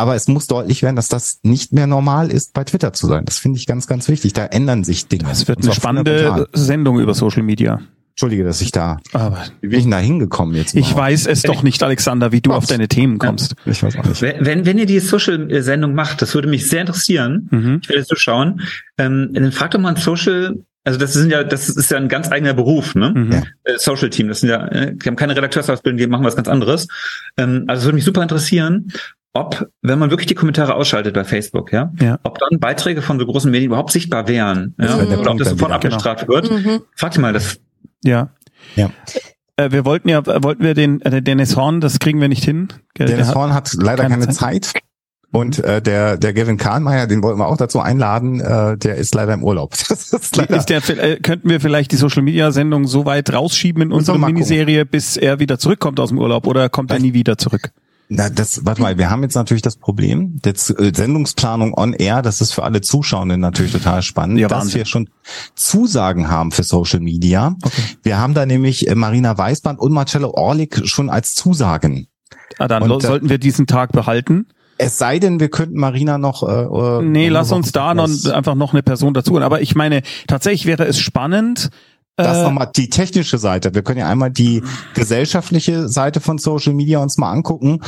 Aber 0.00 0.14
es 0.14 0.28
muss 0.28 0.46
deutlich 0.46 0.82
werden, 0.82 0.96
dass 0.96 1.08
das 1.08 1.40
nicht 1.42 1.74
mehr 1.74 1.86
normal 1.86 2.30
ist, 2.30 2.54
bei 2.54 2.64
Twitter 2.64 2.94
zu 2.94 3.06
sein. 3.06 3.26
Das 3.26 3.38
finde 3.38 3.58
ich 3.58 3.66
ganz, 3.66 3.86
ganz 3.86 4.08
wichtig. 4.08 4.32
Da 4.32 4.46
ändern 4.46 4.82
sich 4.82 5.08
Dinge. 5.08 5.30
Es 5.30 5.46
wird 5.46 5.62
eine 5.62 5.74
spannende 5.74 6.48
Sendung 6.54 6.98
über 7.00 7.12
Social 7.12 7.42
Media. 7.42 7.82
Entschuldige, 8.12 8.44
dass 8.44 8.62
ich 8.62 8.72
da. 8.72 8.96
Aber 9.12 9.44
wie 9.60 9.68
bin 9.68 9.78
ich 9.78 9.84
denn 9.84 9.90
da 9.90 9.98
hingekommen 9.98 10.54
jetzt? 10.54 10.74
Ich 10.74 10.94
weiß 10.96 11.26
es 11.26 11.42
doch 11.42 11.62
nicht, 11.62 11.82
Alexander, 11.82 12.32
wie 12.32 12.40
du 12.40 12.48
Was? 12.48 12.56
auf 12.56 12.66
deine 12.66 12.88
Themen 12.88 13.18
kommst. 13.18 13.56
Ja, 13.66 13.72
ich 13.72 13.82
weiß 13.82 13.98
auch 13.98 14.04
nicht. 14.06 14.22
Wenn, 14.22 14.64
wenn 14.64 14.78
ihr 14.78 14.86
die 14.86 15.00
Social-Sendung 15.00 15.92
macht, 15.92 16.22
das 16.22 16.34
würde 16.34 16.48
mich 16.48 16.66
sehr 16.66 16.80
interessieren. 16.80 17.48
Mhm. 17.50 17.80
Ich 17.82 17.90
werde 17.90 18.00
es 18.00 18.08
so 18.08 18.16
schauen. 18.16 18.62
Ähm, 18.96 19.28
dann 19.34 19.52
fragt 19.52 19.74
doch 19.74 19.80
mal 19.80 19.90
ein 19.90 20.00
Social 20.00 20.64
also 20.82 20.98
das 20.98 21.12
sind 21.12 21.30
ja, 21.30 21.44
das 21.44 21.68
ist 21.68 21.90
ja 21.90 21.98
ein 21.98 22.08
ganz 22.08 22.32
eigener 22.32 22.54
Beruf, 22.54 22.94
ne? 22.94 23.12
Mhm. 23.14 23.32
Äh, 23.64 23.76
Social 23.76 24.08
Team. 24.08 24.28
Das 24.28 24.40
sind 24.40 24.48
ja, 24.48 24.66
äh, 24.68 24.94
die 24.94 25.06
haben 25.06 25.16
keine 25.16 25.36
Redakteursausbildung, 25.36 25.98
die 25.98 26.06
machen 26.06 26.24
was 26.24 26.36
ganz 26.36 26.48
anderes. 26.48 26.88
Ähm, 27.36 27.64
also 27.66 27.80
es 27.80 27.84
würde 27.84 27.96
mich 27.96 28.04
super 28.04 28.22
interessieren, 28.22 28.90
ob, 29.32 29.68
wenn 29.82 29.98
man 29.98 30.10
wirklich 30.10 30.26
die 30.26 30.34
Kommentare 30.34 30.74
ausschaltet 30.74 31.14
bei 31.14 31.24
Facebook, 31.24 31.72
ja, 31.72 31.92
ja. 32.00 32.18
ob 32.24 32.38
dann 32.38 32.58
Beiträge 32.58 33.00
von 33.02 33.18
so 33.18 33.26
großen 33.26 33.50
Medien 33.50 33.68
überhaupt 33.68 33.92
sichtbar 33.92 34.26
wären, 34.28 34.74
ja, 34.78 34.96
mhm. 34.96 35.18
oder 35.18 35.30
ob 35.30 35.38
das 35.38 35.50
sofort 35.50 35.72
abgestraft 35.72 36.26
genau. 36.26 36.34
wird. 36.34 36.50
Mhm. 36.50 36.82
Fragt 36.96 37.16
ihr 37.16 37.20
mal 37.20 37.32
das. 37.32 37.60
Ja. 38.02 38.30
Ja. 38.74 38.90
Äh, 39.56 39.70
wir 39.70 39.84
wollten 39.84 40.08
ja, 40.08 40.24
wollten 40.42 40.64
wir 40.64 40.74
den 40.74 41.00
äh, 41.02 41.22
Dennis 41.22 41.56
Horn, 41.56 41.80
das 41.80 41.98
kriegen 41.98 42.20
wir 42.20 42.28
nicht 42.28 42.44
hin. 42.44 42.68
Dennis 42.98 43.34
Horn 43.34 43.54
hat 43.54 43.72
leider 43.74 44.02
keine, 44.02 44.18
keine 44.18 44.28
Zeit. 44.32 44.64
Zeit. 44.64 44.82
Und 45.32 45.60
äh, 45.60 45.80
der, 45.80 46.16
der 46.16 46.32
Gavin 46.32 46.56
Kahnmeier, 46.56 47.06
den 47.06 47.22
wollten 47.22 47.38
wir 47.38 47.46
auch 47.46 47.56
dazu 47.56 47.78
einladen, 47.78 48.40
äh, 48.40 48.76
der 48.76 48.96
ist 48.96 49.14
leider 49.14 49.34
im 49.34 49.44
Urlaub. 49.44 49.74
Das 49.88 50.12
ist 50.12 50.36
leider 50.36 50.56
ist 50.56 50.66
der, 50.66 50.88
äh, 50.88 51.20
könnten 51.20 51.48
wir 51.48 51.60
vielleicht 51.60 51.92
die 51.92 51.96
Social 51.96 52.22
Media 52.22 52.50
Sendung 52.50 52.88
so 52.88 53.04
weit 53.04 53.32
rausschieben 53.32 53.82
in 53.82 53.92
unserer 53.92 54.18
Miniserie, 54.18 54.84
bis 54.84 55.16
er 55.16 55.38
wieder 55.38 55.60
zurückkommt 55.60 56.00
aus 56.00 56.08
dem 56.08 56.18
Urlaub 56.18 56.48
oder 56.48 56.68
kommt 56.68 56.90
er 56.90 56.98
nie 56.98 57.14
wieder 57.14 57.38
zurück? 57.38 57.70
Na, 58.12 58.28
das, 58.28 58.66
warte 58.66 58.82
mal, 58.82 58.98
wir 58.98 59.08
haben 59.08 59.22
jetzt 59.22 59.36
natürlich 59.36 59.62
das 59.62 59.76
Problem, 59.76 60.40
jetzt 60.44 60.68
äh, 60.70 60.90
Sendungsplanung 60.92 61.78
on 61.78 61.92
air, 61.92 62.22
das 62.22 62.40
ist 62.40 62.52
für 62.52 62.64
alle 62.64 62.80
Zuschauenden 62.80 63.38
natürlich 63.40 63.70
total 63.70 64.02
spannend, 64.02 64.40
ja, 64.40 64.48
dass 64.48 64.74
wir 64.74 64.84
schon 64.84 65.08
Zusagen 65.54 66.28
haben 66.28 66.50
für 66.50 66.64
Social 66.64 66.98
Media. 66.98 67.54
Okay. 67.62 67.82
Wir 68.02 68.18
haben 68.18 68.34
da 68.34 68.46
nämlich 68.46 68.88
äh, 68.88 68.96
Marina 68.96 69.38
Weißband 69.38 69.78
und 69.78 69.92
Marcello 69.92 70.32
Orlik 70.34 70.88
schon 70.88 71.08
als 71.08 71.36
Zusagen. 71.36 72.08
Ah, 72.58 72.66
dann 72.66 72.90
und, 72.90 73.04
äh, 73.04 73.06
sollten 73.06 73.28
wir 73.28 73.38
diesen 73.38 73.68
Tag 73.68 73.92
behalten. 73.92 74.48
Es 74.76 74.98
sei 74.98 75.20
denn, 75.20 75.38
wir 75.38 75.48
könnten 75.48 75.78
Marina 75.78 76.18
noch. 76.18 76.42
Äh, 76.42 77.02
nee, 77.04 77.28
lass 77.28 77.52
uns 77.52 77.70
da 77.70 77.94
noch 77.94 78.08
einfach 78.32 78.56
noch 78.56 78.72
eine 78.72 78.82
Person 78.82 79.14
dazu. 79.14 79.38
Aber 79.38 79.60
ich 79.60 79.76
meine, 79.76 80.02
tatsächlich 80.26 80.66
wäre 80.66 80.84
es 80.84 80.98
spannend, 80.98 81.70
das 82.22 82.38
äh, 82.38 82.42
nochmal 82.44 82.70
die 82.74 82.90
technische 82.90 83.38
Seite. 83.38 83.74
Wir 83.74 83.82
können 83.82 83.98
ja 83.98 84.08
einmal 84.08 84.30
die 84.30 84.62
gesellschaftliche 84.94 85.88
Seite 85.88 86.20
von 86.20 86.38
Social 86.38 86.74
Media 86.74 86.98
uns 86.98 87.18
mal 87.18 87.30
angucken 87.30 87.80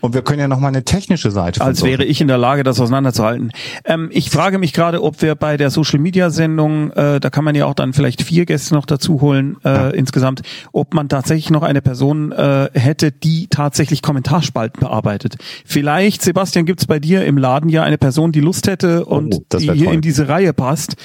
und 0.00 0.14
wir 0.14 0.22
können 0.22 0.40
ja 0.40 0.48
nochmal 0.48 0.68
eine 0.68 0.84
technische 0.84 1.30
Seite. 1.30 1.60
Als 1.60 1.82
wäre 1.82 2.04
ich 2.04 2.20
in 2.20 2.28
der 2.28 2.38
Lage, 2.38 2.62
das 2.62 2.80
auseinanderzuhalten. 2.80 3.52
Ähm, 3.84 4.08
ich 4.12 4.30
frage 4.30 4.58
mich 4.58 4.72
gerade, 4.72 5.02
ob 5.02 5.22
wir 5.22 5.34
bei 5.34 5.56
der 5.56 5.70
Social 5.70 5.98
Media 5.98 6.30
Sendung, 6.30 6.90
äh, 6.92 7.20
da 7.20 7.30
kann 7.30 7.44
man 7.44 7.54
ja 7.54 7.66
auch 7.66 7.74
dann 7.74 7.92
vielleicht 7.92 8.22
vier 8.22 8.46
Gäste 8.46 8.74
noch 8.74 8.86
dazu 8.86 9.20
holen 9.20 9.56
äh, 9.64 9.68
ja. 9.68 9.90
insgesamt, 9.90 10.42
ob 10.72 10.94
man 10.94 11.08
tatsächlich 11.08 11.50
noch 11.50 11.62
eine 11.62 11.82
Person 11.82 12.32
äh, 12.32 12.70
hätte, 12.72 13.12
die 13.12 13.48
tatsächlich 13.48 14.02
Kommentarspalten 14.02 14.80
bearbeitet. 14.80 15.36
Vielleicht, 15.64 16.22
Sebastian, 16.22 16.66
gibt's 16.66 16.86
bei 16.86 16.98
dir 16.98 17.24
im 17.24 17.38
Laden 17.38 17.68
ja 17.68 17.82
eine 17.82 17.98
Person, 17.98 18.32
die 18.32 18.40
Lust 18.40 18.66
hätte 18.66 19.04
und 19.04 19.34
oh, 19.34 19.58
die 19.58 19.72
hier 19.72 19.86
toll. 19.86 19.94
in 19.94 20.00
diese 20.00 20.28
Reihe 20.28 20.52
passt 20.52 20.96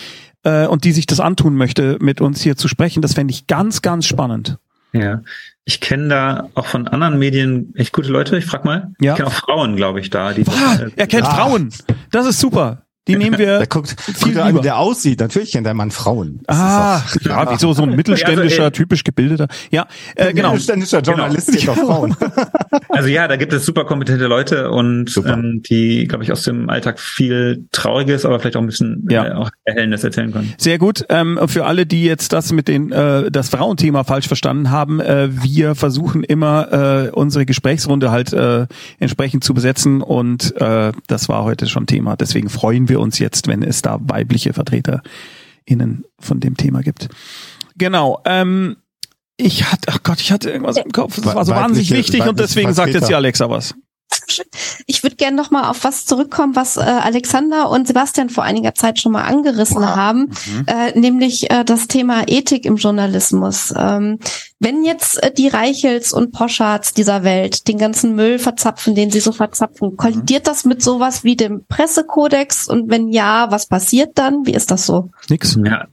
äh, 0.46 0.68
und 0.68 0.86
die 0.86 0.94
sich 0.94 1.06
das 1.06 1.20
antun 1.20 1.56
möchte, 1.56 1.98
mit 2.00 2.22
uns 2.22 2.42
hier 2.42 2.56
zu 2.56 2.70
sprechen. 2.70 3.02
Das 3.02 3.14
fände 3.14 3.34
ich 3.34 3.48
ganz, 3.48 3.82
ganz 3.82 4.06
spannend. 4.06 4.58
Ja, 4.94 5.22
ich 5.66 5.82
kenne 5.82 6.08
da 6.08 6.50
auch 6.54 6.68
von 6.68 6.88
anderen 6.88 7.20
Medien 7.20 7.74
echt 7.76 7.92
gute 7.92 8.10
Leute. 8.10 8.38
Ich 8.38 8.46
frag 8.46 8.64
mal. 8.64 8.94
Ja. 9.02 9.12
Ich 9.12 9.18
kenne 9.18 9.28
auch 9.28 9.34
Frauen, 9.34 9.76
glaube 9.76 10.00
ich, 10.00 10.10
da. 10.10 10.32
Die 10.32 10.46
ah, 10.48 10.88
er 10.96 11.08
kennt 11.08 11.26
ah. 11.26 11.36
Frauen. 11.36 11.70
Das 12.12 12.26
ist 12.26 12.40
super. 12.40 12.85
Die 13.08 13.16
nehmen 13.16 13.38
wir. 13.38 13.60
Der 13.60 13.68
guckt, 13.68 13.96
viel 14.00 14.34
guckt 14.34 14.38
an, 14.38 14.56
wie 14.56 14.62
der 14.62 14.78
aussieht. 14.78 15.20
Natürlich 15.20 15.52
kennt 15.52 15.66
der 15.66 15.74
Mann 15.74 15.92
Frauen. 15.92 16.42
Das 16.46 16.58
ah, 16.58 17.04
ja, 17.22 17.52
wie 17.52 17.58
so, 17.58 17.74
so 17.74 17.84
ein 17.84 17.96
mittelständischer, 17.96 18.64
also, 18.64 18.72
typisch 18.72 19.04
gebildeter. 19.04 19.48
Ja, 19.72 19.88
äh, 20.16 20.34
genau. 20.34 20.52
Mittelständischer 20.52 21.02
genau. 21.02 21.18
Journalist 21.18 21.52
genau. 21.52 21.74
kennt 21.74 21.88
Frauen. 21.88 22.16
Also 22.90 23.10
ja, 23.10 23.28
da 23.28 23.36
gibt 23.36 23.54
es 23.54 23.66
super 23.66 23.86
kompetente 23.86 24.26
Leute 24.26 24.72
und 24.72 25.16
ähm, 25.26 25.62
die, 25.64 26.08
glaube 26.08 26.24
ich, 26.24 26.32
aus 26.32 26.44
dem 26.44 26.70
Alltag 26.70 27.00
viel 27.00 27.66
Trauriges, 27.72 28.26
aber 28.26 28.40
vielleicht 28.40 28.58
auch 28.58 28.62
ein 28.62 28.68
bisschen 28.68 29.08
ja. 29.10 29.28
äh, 29.28 29.32
auch 29.34 29.50
Erhellendes 29.64 30.04
erzählen 30.04 30.32
können. 30.32 30.54
Sehr 30.58 30.78
gut. 30.78 31.06
Ähm, 31.10 31.40
für 31.48 31.66
alle, 31.66 31.86
die 31.86 32.04
jetzt 32.06 32.34
das 32.34 32.52
mit 32.52 32.68
den 32.68 32.92
äh, 32.92 33.30
das 33.32 33.50
Frauenthema 33.50 34.04
falsch 34.04 34.28
verstanden 34.28 34.72
haben, 34.72 35.00
äh, 35.00 35.30
wir 35.32 35.76
versuchen 35.76 36.24
immer 36.24 37.06
äh, 37.06 37.10
unsere 37.12 37.46
Gesprächsrunde 37.46 38.12
halt 38.12 38.34
äh, 38.34 38.68
entsprechend 39.00 39.44
zu 39.44 39.54
besetzen 39.54 40.02
und 40.02 40.60
äh, 40.60 40.92
das 41.08 41.30
war 41.30 41.44
heute 41.44 41.68
schon 41.68 41.86
Thema. 41.86 42.16
Deswegen 42.16 42.50
freuen 42.50 42.90
wir 42.90 42.95
wir 42.96 43.02
uns 43.02 43.20
jetzt, 43.20 43.48
wenn 43.48 43.62
es 43.62 43.82
da 43.82 44.00
weibliche 44.02 44.54
VertreterInnen 44.54 46.06
von 46.20 46.40
dem 46.40 46.56
Thema 46.56 46.82
gibt. 46.82 47.10
Genau. 47.78 48.22
Ähm, 48.26 48.78
ich 49.38 49.70
hatte, 49.70 49.88
ach 49.88 50.00
Gott, 50.04 50.22
ich 50.22 50.32
hatte 50.32 50.50
irgendwas 50.50 50.78
im 50.78 50.92
Kopf. 50.92 51.18
Das 51.18 51.36
war 51.36 51.46
so 51.46 51.52
wahnsinnig 51.54 51.92
wichtig 51.92 52.26
und 52.26 52.40
deswegen 52.40 52.74
sagt 52.74 52.94
jetzt 52.94 53.10
die 53.10 53.16
Alexa 53.16 53.50
was. 53.50 53.76
Ich 54.88 55.04
würde 55.04 55.16
gerne 55.16 55.36
noch 55.36 55.52
mal 55.52 55.70
auf 55.70 55.84
was 55.84 56.06
zurückkommen, 56.06 56.56
was 56.56 56.78
äh, 56.78 56.82
Alexander 56.82 57.70
und 57.70 57.88
Sebastian 57.88 58.30
vor 58.30 58.44
einiger 58.44 58.74
Zeit 58.74 59.00
schon 59.00 59.12
mal 59.12 59.24
angerissen 59.24 59.82
wow. 59.82 59.96
haben, 59.96 60.20
mhm. 60.20 60.66
äh, 60.68 61.00
nämlich 61.00 61.52
äh, 61.52 61.64
das 61.64 61.88
Thema 61.88 62.24
Ethik 62.28 62.66
im 62.66 62.76
Journalismus. 62.76 63.74
Ähm, 63.78 64.20
wenn 64.60 64.84
jetzt 64.84 65.22
äh, 65.22 65.32
die 65.32 65.48
Reichels 65.48 66.14
und 66.14 66.32
Poschards 66.32 66.94
dieser 66.94 67.24
Welt 67.24 67.68
den 67.68 67.78
ganzen 67.78 68.16
Müll 68.16 68.40
verzapfen, 68.40 68.96
den 68.96 69.12
sie 69.12 69.20
so 69.20 69.32
verzapfen, 69.32 69.92
mhm. 69.92 69.98
kollidiert 69.98 70.48
das 70.48 70.66
mit 70.66 70.82
sowas 70.82 71.24
wie 71.24 71.36
dem 71.36 71.66
Pressekodex? 71.68 72.68
Und 72.68 72.90
wenn 72.90 73.10
ja, 73.10 73.52
was 73.52 73.68
passiert 73.68 74.18
dann? 74.18 74.46
Wie 74.46 74.54
ist 74.54 74.72
das 74.72 74.86
so? 74.86 75.10
Nix. 75.30 75.58
Ja. 75.64 75.88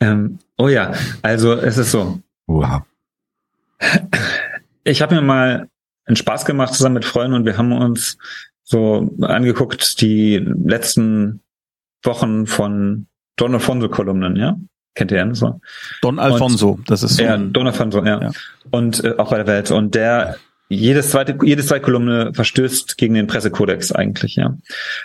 Ähm, 0.00 0.38
oh 0.58 0.68
ja, 0.68 0.92
also 1.22 1.52
es 1.52 1.78
ist 1.78 1.90
so. 1.90 2.20
Wow. 2.46 2.82
Ich 4.84 5.02
habe 5.02 5.16
mir 5.16 5.22
mal 5.22 5.68
einen 6.06 6.16
Spaß 6.16 6.44
gemacht 6.44 6.74
zusammen 6.74 6.94
mit 6.94 7.04
Freunden 7.04 7.34
und 7.34 7.44
wir 7.44 7.58
haben 7.58 7.72
uns 7.72 8.18
so 8.62 9.10
angeguckt 9.20 10.00
die 10.00 10.38
letzten 10.38 11.40
Wochen 12.02 12.46
von 12.46 13.06
Don 13.36 13.54
Alfonso 13.54 13.88
Kolumnen, 13.88 14.36
ja? 14.36 14.56
Kennt 14.94 15.10
ihr 15.10 15.18
ja 15.18 15.34
so? 15.34 15.60
Don 16.00 16.18
Alfonso, 16.18 16.70
und, 16.70 16.90
das 16.90 17.02
ist 17.02 17.16
so. 17.16 17.22
Ja, 17.22 17.36
Don 17.36 17.66
Alfonso, 17.66 18.04
ja. 18.04 18.20
ja. 18.20 18.30
Und 18.70 19.04
äh, 19.04 19.14
auch 19.18 19.30
bei 19.30 19.36
der 19.36 19.46
Welt. 19.46 19.70
Und 19.70 19.94
der 19.94 20.36
jedes 20.68 21.10
zweite, 21.10 21.38
jedes 21.42 21.68
zweite 21.68 21.82
Kolumne 21.82 22.32
verstößt 22.34 22.96
gegen 22.98 23.14
den 23.14 23.26
Pressekodex 23.28 23.92
eigentlich, 23.92 24.36
ja. 24.36 24.56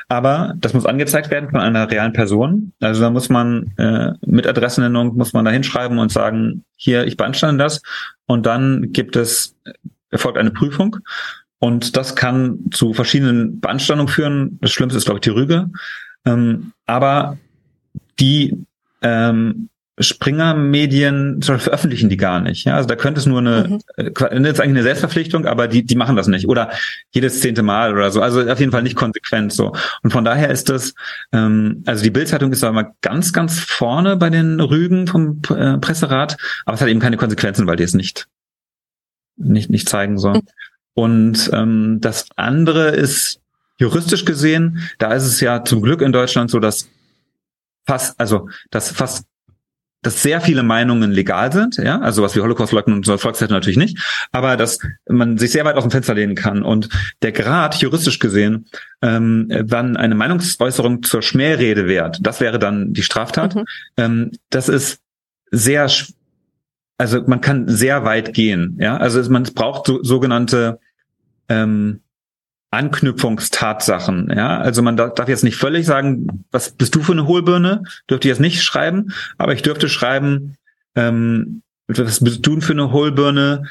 Aber 0.07 0.55
das 0.57 0.73
muss 0.73 0.85
angezeigt 0.85 1.29
werden 1.29 1.51
von 1.51 1.59
einer 1.59 1.91
realen 1.91 2.13
Person. 2.13 2.73
Also 2.79 3.01
da 3.01 3.09
muss 3.09 3.29
man 3.29 3.73
äh, 3.77 4.13
mit 4.25 4.47
Adressennennung 4.47 5.17
muss 5.17 5.33
man 5.33 5.45
da 5.45 5.51
hinschreiben 5.51 5.99
und 5.99 6.11
sagen, 6.11 6.63
hier, 6.77 7.05
ich 7.05 7.17
beanstande 7.17 7.63
das. 7.63 7.81
Und 8.25 8.45
dann 8.45 8.91
gibt 8.91 9.15
es 9.15 9.55
erfolgt 10.11 10.37
eine 10.37 10.51
Prüfung. 10.51 10.97
Und 11.59 11.95
das 11.95 12.15
kann 12.15 12.59
zu 12.71 12.93
verschiedenen 12.93 13.59
Beanstandungen 13.59 14.11
führen. 14.11 14.57
Das 14.61 14.71
Schlimmste 14.71 14.97
ist, 14.97 15.05
glaube 15.05 15.19
ich, 15.19 15.21
die 15.21 15.29
Rüge. 15.29 15.69
Ähm, 16.25 16.71
aber 16.85 17.37
die 18.19 18.65
ähm, 19.01 19.69
Springer-Medien 19.99 21.41
veröffentlichen 21.41 22.09
die 22.09 22.17
gar 22.17 22.39
nicht. 22.39 22.65
Ja? 22.65 22.75
Also 22.75 22.87
da 22.87 22.95
könnte 22.95 23.19
es 23.19 23.25
nur 23.25 23.39
eine, 23.39 23.67
mhm. 23.67 23.79
äh, 23.97 24.47
jetzt 24.47 24.59
eigentlich 24.59 24.61
eine 24.61 24.83
Selbstverpflichtung, 24.83 25.45
aber 25.45 25.67
die, 25.67 25.83
die 25.83 25.95
machen 25.95 26.15
das 26.15 26.27
nicht. 26.27 26.47
Oder 26.47 26.71
jedes 27.11 27.41
zehnte 27.41 27.63
Mal 27.63 27.93
oder 27.93 28.11
so. 28.11 28.21
Also 28.21 28.41
auf 28.41 28.59
jeden 28.59 28.71
Fall 28.71 28.83
nicht 28.83 28.95
konsequent 28.95 29.53
so. 29.53 29.73
Und 30.01 30.11
von 30.11 30.25
daher 30.25 30.49
ist 30.49 30.69
das, 30.69 30.93
ähm, 31.31 31.83
also 31.85 32.03
die 32.03 32.11
Bildzeitung 32.11 32.51
ist 32.51 32.63
da 32.63 32.69
immer 32.69 32.93
ganz, 33.01 33.33
ganz 33.33 33.59
vorne 33.59 34.17
bei 34.17 34.29
den 34.29 34.59
Rügen 34.59 35.07
vom 35.07 35.41
äh, 35.49 35.77
Presserat, 35.77 36.37
aber 36.65 36.75
es 36.75 36.81
hat 36.81 36.89
eben 36.89 36.99
keine 36.99 37.17
Konsequenzen, 37.17 37.67
weil 37.67 37.75
die 37.75 37.83
es 37.83 37.93
nicht 37.93 38.27
nicht, 39.43 39.69
nicht 39.69 39.89
zeigen 39.89 40.17
soll. 40.17 40.35
Mhm. 40.35 40.47
Und 40.93 41.49
ähm, 41.53 41.97
das 42.01 42.25
andere 42.35 42.89
ist 42.89 43.39
juristisch 43.77 44.25
gesehen, 44.25 44.79
da 44.99 45.13
ist 45.13 45.25
es 45.25 45.39
ja 45.39 45.63
zum 45.63 45.81
Glück 45.81 46.01
in 46.01 46.11
Deutschland 46.11 46.51
so, 46.51 46.59
dass 46.59 46.87
fast, 47.85 48.19
also 48.19 48.49
dass 48.69 48.91
fast 48.91 49.25
dass 50.03 50.23
sehr 50.23 50.41
viele 50.41 50.63
Meinungen 50.63 51.11
legal 51.11 51.51
sind, 51.51 51.77
ja, 51.77 51.99
also 51.99 52.23
was 52.23 52.35
wie 52.35 52.41
Holocaust-Leugnung 52.41 52.97
und 52.97 53.05
so 53.05 53.17
Volksrechte 53.17 53.53
natürlich 53.53 53.77
nicht, 53.77 53.99
aber 54.31 54.57
dass 54.57 54.79
man 55.07 55.37
sich 55.37 55.51
sehr 55.51 55.63
weit 55.63 55.75
aus 55.75 55.83
dem 55.83 55.91
Fenster 55.91 56.15
lehnen 56.15 56.35
kann 56.35 56.63
und 56.63 56.89
der 57.21 57.31
Grad 57.31 57.75
juristisch 57.75 58.17
gesehen, 58.17 58.67
ähm, 59.03 59.47
wann 59.49 59.97
eine 59.97 60.15
Meinungsäußerung 60.15 61.03
zur 61.03 61.21
Schmährede 61.21 61.87
wert, 61.87 62.17
das 62.21 62.41
wäre 62.41 62.57
dann 62.57 62.93
die 62.93 63.03
Straftat, 63.03 63.55
mhm. 63.55 63.65
ähm, 63.97 64.31
das 64.49 64.69
ist 64.69 65.01
sehr 65.51 65.87
also 67.01 67.23
man 67.25 67.41
kann 67.41 67.67
sehr 67.67 68.05
weit 68.05 68.31
gehen, 68.35 68.77
ja. 68.79 68.95
Also 68.95 69.27
man 69.31 69.41
braucht 69.55 69.87
so, 69.87 70.03
sogenannte 70.03 70.79
ähm, 71.49 72.01
Anknüpfungstatsachen, 72.69 74.29
ja. 74.29 74.59
Also 74.59 74.83
man 74.83 74.97
darf, 74.97 75.15
darf 75.15 75.27
jetzt 75.27 75.43
nicht 75.43 75.55
völlig 75.55 75.87
sagen, 75.87 76.45
was 76.51 76.73
bist 76.73 76.93
du 76.93 77.01
für 77.01 77.13
eine 77.13 77.25
Hohlbirne? 77.25 77.81
Dürfte 78.07 78.27
ich 78.27 78.33
jetzt 78.33 78.39
nicht 78.39 78.61
schreiben, 78.61 79.13
aber 79.39 79.53
ich 79.53 79.63
dürfte 79.63 79.89
schreiben, 79.89 80.57
ähm, 80.93 81.63
was 81.87 82.23
bist 82.23 82.45
du 82.45 82.61
für 82.61 82.73
eine 82.73 82.91
Hohlbirne, 82.91 83.63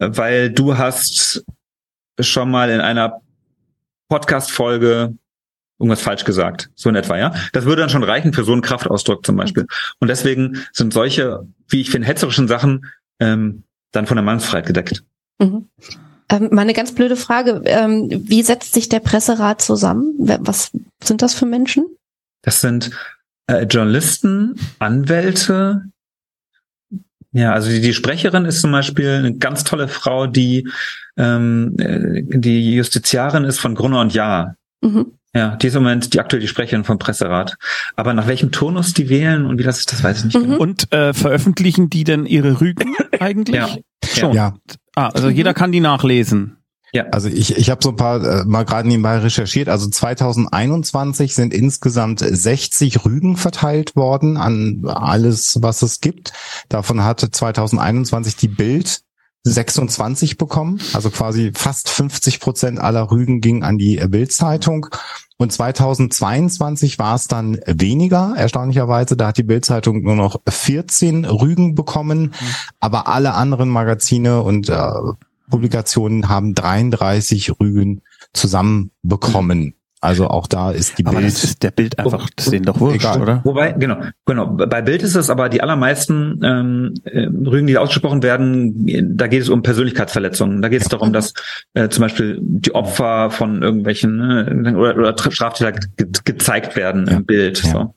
weil 0.00 0.50
du 0.50 0.76
hast 0.76 1.44
schon 2.18 2.50
mal 2.50 2.68
in 2.68 2.80
einer 2.80 3.20
Podcast-Folge 4.08 5.14
irgendwas 5.82 6.02
falsch 6.02 6.24
gesagt, 6.24 6.70
so 6.76 6.88
in 6.88 6.94
etwa, 6.94 7.18
ja. 7.18 7.34
Das 7.52 7.64
würde 7.64 7.82
dann 7.82 7.90
schon 7.90 8.04
reichen 8.04 8.32
für 8.32 8.44
so 8.44 8.52
einen 8.52 8.62
Kraftausdruck 8.62 9.26
zum 9.26 9.36
Beispiel. 9.36 9.66
Und 9.98 10.08
deswegen 10.08 10.64
sind 10.72 10.92
solche, 10.92 11.46
wie 11.72 11.80
ich 11.80 11.90
finde, 11.90 12.06
hetzerischen 12.06 12.48
Sachen 12.48 12.86
ähm, 13.20 13.64
dann 13.92 14.06
von 14.06 14.16
der 14.16 14.24
Mannsfreiheit 14.24 14.66
gedeckt. 14.66 15.04
Mhm. 15.38 15.68
Ähm, 16.28 16.48
meine 16.52 16.72
ganz 16.72 16.92
blöde 16.94 17.16
Frage, 17.16 17.62
ähm, 17.64 18.08
wie 18.10 18.42
setzt 18.42 18.74
sich 18.74 18.88
der 18.88 19.00
Presserat 19.00 19.60
zusammen? 19.60 20.14
Was 20.18 20.70
sind 21.02 21.22
das 21.22 21.34
für 21.34 21.46
Menschen? 21.46 21.84
Das 22.42 22.60
sind 22.60 22.90
äh, 23.46 23.64
Journalisten, 23.64 24.58
Anwälte, 24.78 25.92
ja, 27.32 27.52
also 27.52 27.70
die, 27.70 27.80
die 27.80 27.94
Sprecherin 27.94 28.44
ist 28.44 28.60
zum 28.60 28.72
Beispiel 28.72 29.08
eine 29.08 29.34
ganz 29.34 29.64
tolle 29.64 29.88
Frau, 29.88 30.26
die 30.26 30.68
ähm, 31.16 31.76
äh, 31.78 32.22
die 32.22 32.74
Justiziarin 32.74 33.44
ist 33.44 33.58
von 33.58 33.74
Grunner 33.74 34.00
und 34.00 34.12
Jahr. 34.12 34.56
Mhm. 34.82 35.12
Ja, 35.34 35.56
die 35.56 35.68
im 35.68 35.74
Moment 35.74 36.12
die 36.12 36.20
aktuelle 36.20 36.46
Sprecherin 36.46 36.84
vom 36.84 36.98
Presserat. 36.98 37.56
Aber 37.96 38.12
nach 38.12 38.26
welchem 38.26 38.50
Tonus 38.52 38.92
die 38.92 39.08
wählen 39.08 39.46
und 39.46 39.58
wie 39.58 39.62
das 39.62 39.78
ist, 39.78 39.90
das 39.92 40.02
weiß 40.04 40.18
ich 40.18 40.24
nicht. 40.26 40.38
Mhm. 40.38 40.42
Genau. 40.42 40.58
Und 40.58 40.92
äh, 40.92 41.14
veröffentlichen 41.14 41.88
die 41.88 42.04
denn 42.04 42.26
ihre 42.26 42.60
Rügen 42.60 42.94
eigentlich? 43.18 43.56
Ja. 43.56 43.68
Schon. 44.04 44.34
Ja, 44.34 44.54
Ah, 44.94 45.08
also 45.08 45.30
jeder 45.30 45.54
kann 45.54 45.72
die 45.72 45.80
nachlesen. 45.80 46.58
also 47.12 47.28
ich, 47.28 47.56
ich 47.56 47.70
habe 47.70 47.82
so 47.82 47.90
ein 47.90 47.96
paar 47.96 48.22
äh, 48.22 48.44
mal 48.44 48.64
gerade 48.64 48.86
nebenbei 48.86 49.16
recherchiert. 49.18 49.70
Also 49.70 49.88
2021 49.88 51.34
sind 51.34 51.54
insgesamt 51.54 52.20
60 52.20 53.04
Rügen 53.06 53.36
verteilt 53.38 53.96
worden 53.96 54.36
an 54.36 54.82
alles, 54.86 55.58
was 55.62 55.80
es 55.82 56.00
gibt. 56.00 56.32
Davon 56.68 57.04
hatte 57.04 57.30
2021 57.30 58.36
die 58.36 58.48
Bild 58.48 59.00
26 59.44 60.38
bekommen, 60.38 60.80
also 60.92 61.10
quasi 61.10 61.52
fast 61.54 61.88
50 61.88 62.38
Prozent 62.38 62.78
aller 62.78 63.10
Rügen 63.10 63.40
gingen 63.40 63.64
an 63.64 63.76
die 63.76 63.96
Bild-Zeitung. 63.96 64.86
Und 65.36 65.52
2022 65.52 67.00
war 67.00 67.16
es 67.16 67.26
dann 67.26 67.58
weniger, 67.66 68.34
erstaunlicherweise. 68.36 69.16
Da 69.16 69.28
hat 69.28 69.38
die 69.38 69.42
Bild-Zeitung 69.42 70.02
nur 70.02 70.14
noch 70.14 70.40
14 70.48 71.24
Rügen 71.24 71.74
bekommen, 71.74 72.34
aber 72.78 73.08
alle 73.08 73.34
anderen 73.34 73.68
Magazine 73.68 74.42
und 74.42 74.68
äh, 74.68 74.90
Publikationen 75.50 76.28
haben 76.28 76.54
33 76.54 77.58
Rügen 77.60 78.02
zusammenbekommen. 78.32 79.74
Also 80.04 80.26
auch 80.26 80.48
da 80.48 80.72
ist 80.72 80.98
die 80.98 81.06
Aber 81.06 81.18
Bild. 81.18 81.32
das 81.32 81.44
ist 81.44 81.62
der 81.62 81.70
Bild 81.70 81.96
einfach, 81.96 82.28
das 82.34 82.46
ist 82.46 82.52
denen 82.52 82.64
doch 82.64 82.80
wurscht, 82.80 82.96
Egal. 82.96 83.22
oder? 83.22 83.40
Wobei, 83.44 83.70
genau, 83.70 83.98
genau. 84.26 84.48
Bei 84.48 84.82
Bild 84.82 85.00
ist 85.04 85.14
es 85.14 85.30
aber 85.30 85.48
die 85.48 85.62
allermeisten 85.62 86.40
ähm, 86.42 86.94
äh, 87.04 87.20
Rügen, 87.26 87.68
die 87.68 87.78
ausgesprochen 87.78 88.20
werden, 88.24 89.16
da 89.16 89.28
geht 89.28 89.42
es 89.42 89.48
um 89.48 89.62
Persönlichkeitsverletzungen. 89.62 90.60
Da 90.60 90.68
geht 90.68 90.82
es 90.82 90.88
darum, 90.88 91.12
dass 91.12 91.34
äh, 91.74 91.88
zum 91.88 92.02
Beispiel 92.02 92.38
die 92.42 92.74
Opfer 92.74 93.30
von 93.30 93.62
irgendwelchen 93.62 94.20
äh, 94.66 94.74
oder, 94.74 94.96
oder 94.96 95.14
Straftäter 95.30 95.70
ge 95.96 96.08
gezeigt 96.24 96.74
werden 96.74 97.06
Ja. 97.06 97.18
im 97.18 97.24
Bild. 97.24 97.62
Ja. 97.62 97.70
So. 97.70 97.94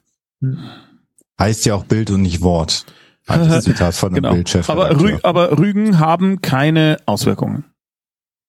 heißt 1.39 1.65
ja 1.65 1.73
auch 1.73 1.85
Bild 1.85 2.11
und 2.11 2.21
nicht 2.21 2.41
Wort. 2.41 2.85
Altes 3.25 3.63
Zitat 3.65 3.95
von 3.95 4.09
einem 4.09 4.15
Genau. 4.21 4.33
Bildchef. 4.35 4.69
Aber, 4.69 5.01
Rü 5.01 5.17
aber 5.23 5.57
Rügen 5.57 5.97
haben 5.97 6.41
keine 6.41 6.97
Auswirkungen. 7.07 7.65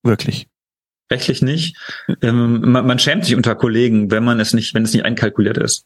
Wirklich. 0.03 0.47
Rechtlich 1.11 1.43
nicht. 1.43 1.77
Ähm, 2.21 2.61
man, 2.63 2.87
man 2.87 2.99
schämt 2.99 3.25
sich 3.25 3.37
unter 3.37 3.55
Kollegen, 3.55 4.11
wenn 4.11 4.25
man 4.25 4.41
es 4.41 4.55
nicht, 4.55 4.75
wenn 4.75 4.85
es 4.85 4.93
nicht 4.93 5.05
einkalkuliert 5.05 5.59
ist. 5.59 5.85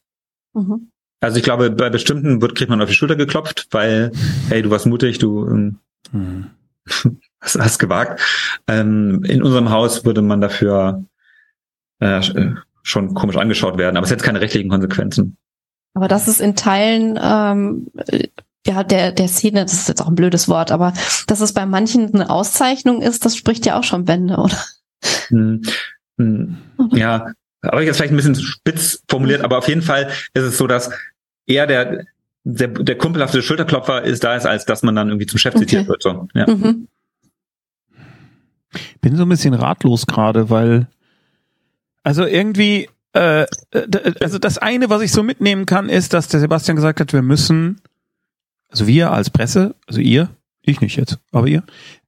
Mhm. 0.54 0.90
Also 1.20 1.36
ich 1.36 1.42
glaube, 1.42 1.70
bei 1.70 1.90
bestimmten 1.90 2.40
wird, 2.40 2.54
kriegt 2.54 2.70
man 2.70 2.80
auf 2.80 2.88
die 2.88 2.94
Schulter 2.94 3.16
geklopft, 3.16 3.68
weil, 3.72 4.12
hey, 4.48 4.62
du 4.62 4.70
warst 4.70 4.86
mutig, 4.86 5.18
du 5.18 5.46
ähm, 5.46 5.78
Hm. 6.12 6.50
hast, 7.40 7.58
hast 7.58 7.78
gewagt. 7.78 8.20
Ähm, 8.66 9.22
in 9.24 9.42
unserem 9.42 9.70
Haus 9.70 10.04
würde 10.04 10.22
man 10.22 10.40
dafür 10.40 11.04
äh, 12.00 12.22
schon 12.82 13.14
komisch 13.14 13.36
angeschaut 13.36 13.78
werden, 13.78 13.96
aber 13.96 14.06
es 14.06 14.12
hat 14.12 14.22
keine 14.22 14.40
rechtlichen 14.40 14.70
Konsequenzen. 14.70 15.36
Aber 15.94 16.08
das 16.08 16.28
ist 16.28 16.40
in 16.40 16.56
Teilen 16.56 17.18
ähm, 17.20 17.88
äh, 18.08 18.28
ja 18.66 18.84
der 18.84 19.12
der 19.12 19.28
Szene, 19.28 19.62
das 19.62 19.72
ist 19.72 19.88
jetzt 19.88 20.02
auch 20.02 20.08
ein 20.08 20.14
blödes 20.14 20.48
Wort, 20.48 20.70
aber 20.70 20.92
dass 21.26 21.40
es 21.40 21.52
bei 21.52 21.66
manchen 21.66 22.14
eine 22.14 22.30
Auszeichnung 22.30 23.02
ist, 23.02 23.24
das 23.24 23.36
spricht 23.36 23.66
ja 23.66 23.78
auch 23.78 23.84
schon 23.84 24.04
Bände, 24.04 24.36
oder? 24.36 24.56
Hm, 25.28 25.62
hm, 26.18 26.56
ja, 26.92 27.32
aber 27.62 27.82
jetzt 27.82 27.96
vielleicht 27.96 28.12
ein 28.12 28.16
bisschen 28.16 28.34
spitz 28.34 29.02
formuliert, 29.08 29.42
aber 29.42 29.58
auf 29.58 29.68
jeden 29.68 29.82
Fall 29.82 30.10
ist 30.34 30.42
es 30.44 30.58
so, 30.58 30.66
dass 30.66 30.90
eher 31.46 31.66
der 31.66 32.04
der, 32.44 32.68
der 32.68 32.96
kumpelhafte 32.96 33.42
Schulterklopfer 33.42 34.02
ist 34.02 34.24
da 34.24 34.34
ist, 34.34 34.46
als 34.46 34.64
dass 34.64 34.82
man 34.82 34.96
dann 34.96 35.08
irgendwie 35.08 35.26
zum 35.26 35.38
Chef 35.38 35.54
Okay. 35.54 35.66
zitiert 35.66 35.88
wird. 35.88 36.02
So. 36.02 36.26
Ja. 36.34 36.48
Mhm. 36.48 36.88
Bin 39.00 39.16
so 39.16 39.24
ein 39.24 39.28
bisschen 39.28 39.54
ratlos 39.54 40.06
gerade, 40.06 40.48
weil 40.48 40.86
also 42.02 42.24
irgendwie 42.24 42.88
äh, 43.12 43.46
d- 43.74 44.14
also 44.20 44.38
das 44.38 44.58
eine, 44.58 44.88
was 44.88 45.02
ich 45.02 45.12
so 45.12 45.22
mitnehmen 45.22 45.66
kann, 45.66 45.88
ist, 45.88 46.12
dass 46.14 46.28
der 46.28 46.40
Sebastian 46.40 46.76
gesagt 46.76 47.00
hat, 47.00 47.12
wir 47.12 47.22
müssen, 47.22 47.80
also 48.70 48.86
wir 48.86 49.10
als 49.10 49.30
Presse, 49.30 49.74
also 49.86 50.00
ihr, 50.00 50.30
ich 50.62 50.80
nicht 50.80 50.96
jetzt, 50.96 51.18
aber 51.32 51.46
ihr, 51.48 51.62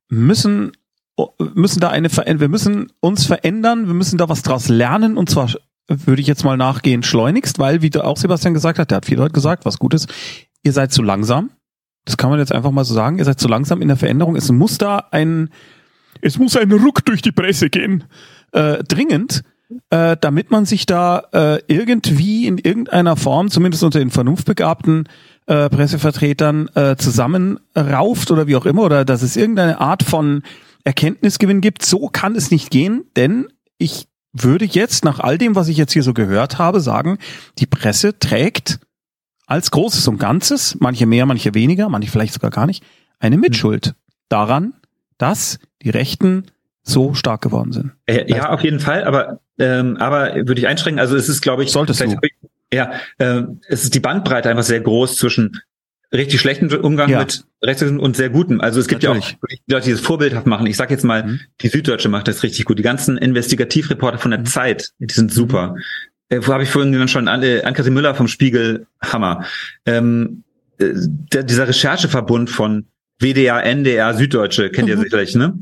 müssen 0.09 0.73
müssen 1.55 1.81
da 1.81 1.89
eine 1.89 2.11
wir 2.11 2.49
müssen 2.49 2.93
uns 3.01 3.27
verändern, 3.27 3.86
wir 3.86 3.94
müssen 3.94 4.19
da 4.19 4.28
was 4.28 4.43
draus 4.43 4.69
lernen 4.69 5.16
und 5.16 5.31
zwar 5.31 5.51
würde 5.89 6.23
ich 6.23 6.28
jetzt 6.28 6.44
mal 6.44 6.57
nachgehen 6.57 7.03
schleunigst, 7.03 7.59
weil 7.59 7.82
wie 7.82 7.97
auch 7.99 8.16
Sebastian 8.16 8.55
gesagt 8.55 8.78
hat, 8.78 8.90
der 8.90 8.97
hat 8.97 9.07
viel 9.07 9.19
heute 9.19 9.32
gesagt, 9.32 9.65
was 9.65 9.78
gut 9.78 9.94
ist, 9.94 10.12
ihr 10.62 10.73
seid 10.73 10.93
zu 10.93 11.03
langsam. 11.03 11.51
Das 12.05 12.16
kann 12.16 12.31
man 12.31 12.39
jetzt 12.39 12.53
einfach 12.53 12.70
mal 12.70 12.85
so 12.85 12.94
sagen, 12.94 13.19
ihr 13.19 13.24
seid 13.24 13.39
zu 13.39 13.49
langsam 13.49 13.82
in 13.82 13.89
der 13.89 13.97
Veränderung. 13.97 14.36
Es 14.36 14.51
muss 14.51 14.78
da 14.78 15.05
ein 15.11 15.51
es 16.20 16.39
muss 16.39 16.57
ein 16.57 16.73
Ruck 16.73 17.05
durch 17.05 17.23
die 17.23 17.32
Presse 17.32 17.70
gehen, 17.70 18.05
äh, 18.53 18.85
dringend, 18.85 19.43
äh, 19.90 20.16
damit 20.20 20.51
man 20.51 20.66
sich 20.66 20.86
da 20.86 21.24
äh, 21.32 21.61
irgendwie 21.66 22.47
in 22.47 22.59
irgendeiner 22.59 23.16
Form, 23.16 23.51
zumindest 23.51 23.82
unter 23.82 23.99
den 23.99 24.11
vernunftbegabten 24.11 25.09
äh, 25.47 25.69
Pressevertretern, 25.69 26.69
äh, 26.74 26.97
zusammenrauft 26.97 28.31
oder 28.31 28.47
wie 28.47 28.57
auch 28.57 28.66
immer, 28.66 28.82
oder 28.82 29.05
dass 29.05 29.23
es 29.23 29.36
irgendeine 29.36 29.81
Art 29.81 30.03
von 30.03 30.43
Erkenntnisgewinn 30.85 31.61
gibt. 31.61 31.85
So 31.85 32.09
kann 32.09 32.35
es 32.37 32.51
nicht 32.51 32.71
gehen, 32.71 33.05
denn 33.17 33.49
ich 33.79 34.09
würde 34.33 34.65
jetzt 34.65 35.05
nach 35.05 35.21
all 35.21 35.39
dem, 35.39 35.55
was 35.55 35.69
ich 35.69 35.77
jetzt 35.77 35.93
hier 35.93 36.03
so 36.03 36.15
gehört 36.15 36.59
habe, 36.59 36.81
sagen, 36.81 37.19
die 37.59 37.67
Presse 37.67 38.19
trägt 38.19 38.81
als 39.47 39.71
Großes 39.71 40.09
und 40.09 40.19
Ganzes, 40.19 40.77
manche 40.81 41.05
mehr, 41.07 41.27
manche 41.27 41.55
weniger, 41.55 41.89
manche 41.89 42.11
vielleicht 42.11 42.33
sogar 42.33 42.51
gar 42.51 42.67
nicht, 42.67 42.83
eine 43.19 43.37
Mitschuld 43.37 43.95
daran, 44.29 44.73
dass 45.19 45.59
die 45.83 45.91
Rechten 45.91 46.47
so 46.83 47.15
stark 47.15 47.43
geworden 47.43 47.73
sind. 47.73 47.93
Äh, 48.07 48.29
ja, 48.31 48.49
auf 48.51 48.63
jeden 48.63 48.81
Fall, 48.81 49.05
aber 49.05 49.41
ähm, 49.59 49.97
aber 49.99 50.35
würde 50.35 50.61
ich 50.61 50.67
einschränken. 50.67 50.99
Also 50.99 51.17
es 51.17 51.29
ist, 51.29 51.43
glaube 51.43 51.63
ich, 51.65 51.71
Solltest 51.71 52.01
vielleicht 52.01 52.17
du. 52.17 52.27
ich- 52.27 52.51
ja, 52.73 52.93
äh, 53.19 53.43
es 53.69 53.85
ist 53.85 53.95
die 53.95 54.01
Bandbreite 54.01 54.49
einfach 54.49 54.63
sehr 54.63 54.81
groß 54.81 55.17
zwischen 55.17 55.61
richtig 56.13 56.41
schlechten 56.41 56.73
Umgang 56.75 57.09
Ja. 57.11 57.21
mit 57.21 57.45
Rechtlichen 57.63 57.99
und 57.99 58.17
sehr 58.17 58.29
gutem. 58.31 58.61
Also 58.61 58.81
es 58.81 58.87
gibt 58.89 59.03
Natürlich. 59.03 59.31
ja 59.31 59.37
auch 59.37 59.49
die 59.49 59.73
Leute, 59.73 59.85
die 59.87 59.93
das 59.93 60.01
vorbildhaft 60.01 60.47
machen. 60.47 60.67
Ich 60.67 60.77
sage 60.77 60.93
jetzt 60.93 61.05
mal, 61.05 61.25
Mhm. 61.25 61.41
die 61.61 61.69
Süddeutsche 61.69 62.09
macht 62.09 62.29
das 62.29 62.43
richtig 62.43 62.65
gut. 62.67 62.79
Die 62.79 62.83
ganzen 62.83 63.17
Investigativreporter 63.19 64.19
von 64.19 64.31
der 64.31 64.41
Mhm. 64.41 64.47
Zeit, 64.47 64.91
die 64.99 65.13
sind 65.13 65.33
super. 65.33 65.77
Äh, 66.29 66.41
wo 66.43 66.53
habe 66.53 66.63
ich 66.65 66.69
vorhin 66.71 66.93
genannt 66.93 67.11
schon 67.11 67.29
Ann-Kathrin 67.29 67.95
Müller 67.95 68.15
vom 68.15 68.29
Spiegel, 68.29 68.87
Hammer. 69.03 69.45
Ähm, 69.87 70.45
äh, 70.79 70.91
der, 70.95 71.43
dieser 71.45 71.69
Rechercheverbund 71.69 72.51
von 72.51 72.87
WDR, 73.21 73.63
NDR, 73.65 74.15
Süddeutsche, 74.15 74.71
kennt 74.71 74.89
ihr 74.89 74.97
Mhm. 74.97 75.03
sicherlich, 75.03 75.35
ne? 75.35 75.59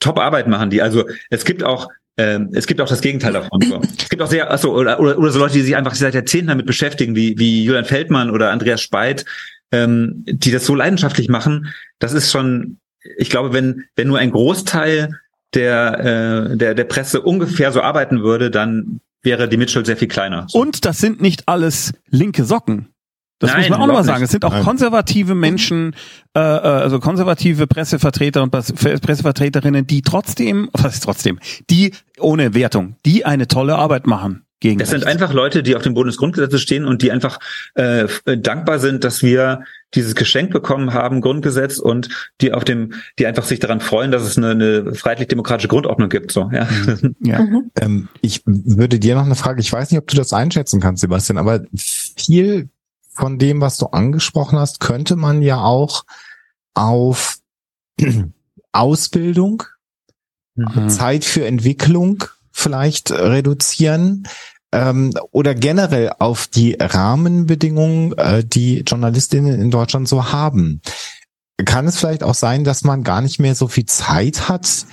Top 0.00 0.18
Arbeit 0.18 0.48
machen 0.48 0.70
die. 0.70 0.82
Also 0.82 1.04
es 1.30 1.44
gibt 1.44 1.62
auch 1.64 1.88
ähm, 2.16 2.50
es 2.52 2.66
gibt 2.66 2.82
auch 2.82 2.88
das 2.88 3.00
Gegenteil 3.00 3.32
davon. 3.32 3.62
So. 3.62 3.80
Es 3.98 4.10
gibt 4.10 4.20
auch 4.20 4.28
sehr, 4.28 4.50
achso, 4.50 4.76
oder, 4.78 5.00
oder, 5.00 5.16
oder 5.16 5.30
so 5.30 5.38
Leute, 5.38 5.54
die 5.54 5.62
sich 5.62 5.74
einfach 5.74 5.94
seit 5.94 6.12
Jahrzehnten 6.12 6.48
damit 6.48 6.66
beschäftigen, 6.66 7.16
wie, 7.16 7.38
wie 7.38 7.64
Julian 7.64 7.86
Feldmann 7.86 8.30
oder 8.30 8.50
Andreas 8.50 8.82
Speit, 8.82 9.24
ähm, 9.72 10.24
die 10.26 10.50
das 10.50 10.66
so 10.66 10.74
leidenschaftlich 10.74 11.28
machen. 11.28 11.72
Das 11.98 12.12
ist 12.12 12.30
schon, 12.30 12.78
ich 13.16 13.30
glaube, 13.30 13.52
wenn, 13.52 13.84
wenn 13.96 14.08
nur 14.08 14.18
ein 14.18 14.30
Großteil 14.30 15.18
der, 15.54 16.50
äh, 16.52 16.56
der, 16.56 16.74
der 16.74 16.84
Presse 16.84 17.20
ungefähr 17.20 17.72
so 17.72 17.80
arbeiten 17.82 18.22
würde, 18.22 18.50
dann 18.50 19.00
wäre 19.22 19.48
die 19.48 19.56
Mitschuld 19.56 19.86
sehr 19.86 19.96
viel 19.96 20.08
kleiner. 20.08 20.46
So. 20.48 20.58
Und 20.60 20.84
das 20.84 20.98
sind 20.98 21.20
nicht 21.20 21.48
alles 21.48 21.92
linke 22.08 22.44
Socken. 22.44 22.88
Das 23.38 23.52
Nein, 23.52 23.60
muss 23.60 23.70
man 23.70 23.80
auch 23.80 23.86
nochmal 23.86 24.04
sagen. 24.04 24.22
Es 24.22 24.30
sind 24.30 24.44
auch 24.44 24.52
Nein. 24.52 24.64
konservative 24.64 25.34
Menschen, 25.34 25.94
äh, 26.36 26.40
äh, 26.40 26.42
also 26.42 27.00
konservative 27.00 27.66
Pressevertreter 27.66 28.42
und 28.42 28.50
Presse- 28.50 28.74
Pressevertreterinnen, 28.74 29.86
die 29.86 30.02
trotzdem, 30.02 30.68
was 30.72 30.94
ist 30.94 31.04
trotzdem, 31.04 31.38
die 31.70 31.94
ohne 32.18 32.54
Wertung, 32.54 32.96
die 33.06 33.24
eine 33.24 33.48
tolle 33.48 33.76
Arbeit 33.76 34.06
machen 34.06 34.44
gegen 34.60 34.78
Das 34.78 34.90
sind 34.90 35.04
rechts. 35.04 35.10
einfach 35.10 35.34
Leute, 35.34 35.62
die 35.62 35.74
auf 35.74 35.82
dem 35.82 35.94
Bundesgrundgesetz 35.94 36.60
stehen 36.60 36.84
und 36.84 37.02
die 37.02 37.10
einfach 37.10 37.38
äh, 37.74 38.06
äh, 38.24 38.38
dankbar 38.38 38.78
sind, 38.78 39.04
dass 39.04 39.22
wir 39.22 39.64
dieses 39.94 40.14
Geschenk 40.14 40.50
bekommen 40.52 40.92
haben, 40.92 41.20
Grundgesetz, 41.20 41.78
und 41.78 42.08
die 42.40 42.52
auf 42.52 42.64
dem, 42.64 42.92
die 43.18 43.26
einfach 43.26 43.44
sich 43.44 43.58
daran 43.58 43.80
freuen, 43.80 44.12
dass 44.12 44.22
es 44.22 44.36
eine, 44.38 44.50
eine 44.50 44.94
freiheitlich-demokratische 44.94 45.68
Grundordnung 45.68 46.08
gibt. 46.08 46.30
So, 46.30 46.50
ja. 46.52 46.68
ja. 47.20 47.40
Mhm. 47.40 47.70
Ähm, 47.80 48.08
ich 48.20 48.42
würde 48.44 48.98
dir 48.98 49.14
noch 49.14 49.24
eine 49.24 49.34
Frage, 49.34 49.60
ich 49.60 49.72
weiß 49.72 49.90
nicht, 49.90 49.98
ob 49.98 50.06
du 50.06 50.16
das 50.16 50.32
einschätzen 50.32 50.80
kannst, 50.80 51.00
Sebastian, 51.00 51.38
aber 51.38 51.62
viel 51.74 52.68
von 53.12 53.38
dem, 53.38 53.60
was 53.60 53.78
du 53.78 53.86
angesprochen 53.86 54.58
hast, 54.58 54.78
könnte 54.80 55.16
man 55.16 55.42
ja 55.42 55.58
auch 55.62 56.04
auf 56.74 57.38
Ausbildung, 58.72 59.64
Mhm. 60.56 60.88
Zeit 60.88 61.24
für 61.24 61.46
Entwicklung 61.46 62.24
vielleicht 62.60 63.10
reduzieren 63.10 64.28
ähm, 64.72 65.12
oder 65.32 65.54
generell 65.54 66.12
auf 66.18 66.46
die 66.46 66.76
Rahmenbedingungen, 66.78 68.16
äh, 68.16 68.44
die 68.44 68.80
Journalistinnen 68.80 69.60
in 69.60 69.70
Deutschland 69.70 70.08
so 70.08 70.32
haben. 70.32 70.80
Kann 71.64 71.86
es 71.86 71.98
vielleicht 71.98 72.22
auch 72.22 72.34
sein, 72.34 72.64
dass 72.64 72.84
man 72.84 73.02
gar 73.02 73.20
nicht 73.20 73.38
mehr 73.38 73.54
so 73.54 73.68
viel 73.68 73.86
Zeit 73.86 74.48
hat, 74.48 74.86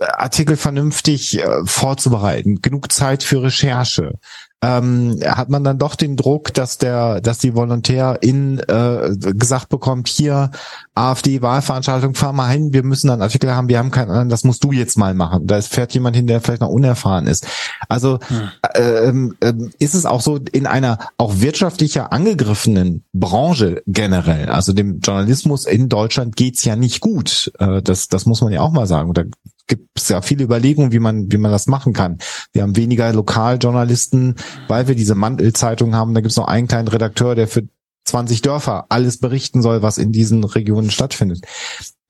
Artikel 0.00 0.56
vernünftig 0.56 1.38
äh, 1.38 1.64
vorzubereiten, 1.64 2.60
genug 2.60 2.92
Zeit 2.92 3.22
für 3.22 3.42
Recherche, 3.42 4.18
ähm, 4.64 5.20
hat 5.26 5.50
man 5.50 5.62
dann 5.62 5.78
doch 5.78 5.94
den 5.94 6.16
Druck, 6.16 6.54
dass 6.54 6.78
der, 6.78 7.20
dass 7.20 7.38
die 7.38 7.54
Volontärin 7.54 8.60
äh, 8.60 9.10
gesagt 9.18 9.68
bekommt, 9.68 10.08
hier 10.08 10.50
AfD-Wahlveranstaltung, 10.94 12.14
fahr 12.14 12.32
mal 12.32 12.48
hin, 12.48 12.72
wir 12.72 12.82
müssen 12.82 13.10
einen 13.10 13.20
Artikel 13.20 13.54
haben, 13.54 13.68
wir 13.68 13.78
haben 13.78 13.90
keinen 13.90 14.10
anderen, 14.10 14.30
das 14.30 14.44
musst 14.44 14.64
du 14.64 14.72
jetzt 14.72 14.96
mal 14.96 15.12
machen. 15.12 15.46
Da 15.46 15.60
fährt 15.60 15.92
jemand 15.92 16.16
hin, 16.16 16.26
der 16.26 16.40
vielleicht 16.40 16.62
noch 16.62 16.68
unerfahren 16.68 17.26
ist. 17.26 17.46
Also 17.90 18.20
hm. 18.28 18.48
ähm, 18.74 19.36
äh, 19.40 19.52
ist 19.78 19.94
es 19.94 20.06
auch 20.06 20.22
so 20.22 20.38
in 20.52 20.66
einer 20.66 20.98
auch 21.18 21.40
wirtschaftlicher 21.40 22.12
angegriffenen 22.12 23.04
Branche 23.12 23.82
generell, 23.86 24.48
also 24.48 24.72
dem 24.72 25.00
Journalismus 25.00 25.66
in 25.66 25.90
Deutschland 25.90 26.36
geht's 26.36 26.64
ja 26.64 26.74
nicht 26.74 27.00
gut. 27.00 27.52
Äh, 27.58 27.82
das, 27.82 28.08
das 28.08 28.24
muss 28.24 28.40
man 28.40 28.52
ja 28.52 28.62
auch 28.62 28.72
mal 28.72 28.86
sagen. 28.86 29.12
Da 29.12 29.24
gibt 29.66 29.88
es 29.94 30.08
ja 30.08 30.20
viele 30.22 30.44
Überlegungen, 30.44 30.92
wie 30.92 30.98
man, 30.98 31.30
wie 31.32 31.38
man 31.38 31.50
das 31.50 31.66
machen 31.66 31.92
kann. 31.92 32.18
Wir 32.52 32.62
haben 32.62 32.76
weniger 32.76 33.12
Lokaljournalisten, 33.12 34.36
weil 34.68 34.88
wir 34.88 34.94
diese 34.94 35.14
Mantelzeitung 35.14 35.94
haben. 35.94 36.14
Da 36.14 36.20
gibt 36.20 36.32
es 36.32 36.36
noch 36.36 36.48
einen 36.48 36.68
kleinen 36.68 36.88
Redakteur, 36.88 37.34
der 37.34 37.48
für 37.48 37.62
20 38.04 38.42
Dörfer 38.42 38.86
alles 38.90 39.18
berichten 39.18 39.62
soll, 39.62 39.82
was 39.82 39.98
in 39.98 40.12
diesen 40.12 40.44
Regionen 40.44 40.90
stattfindet. 40.90 41.44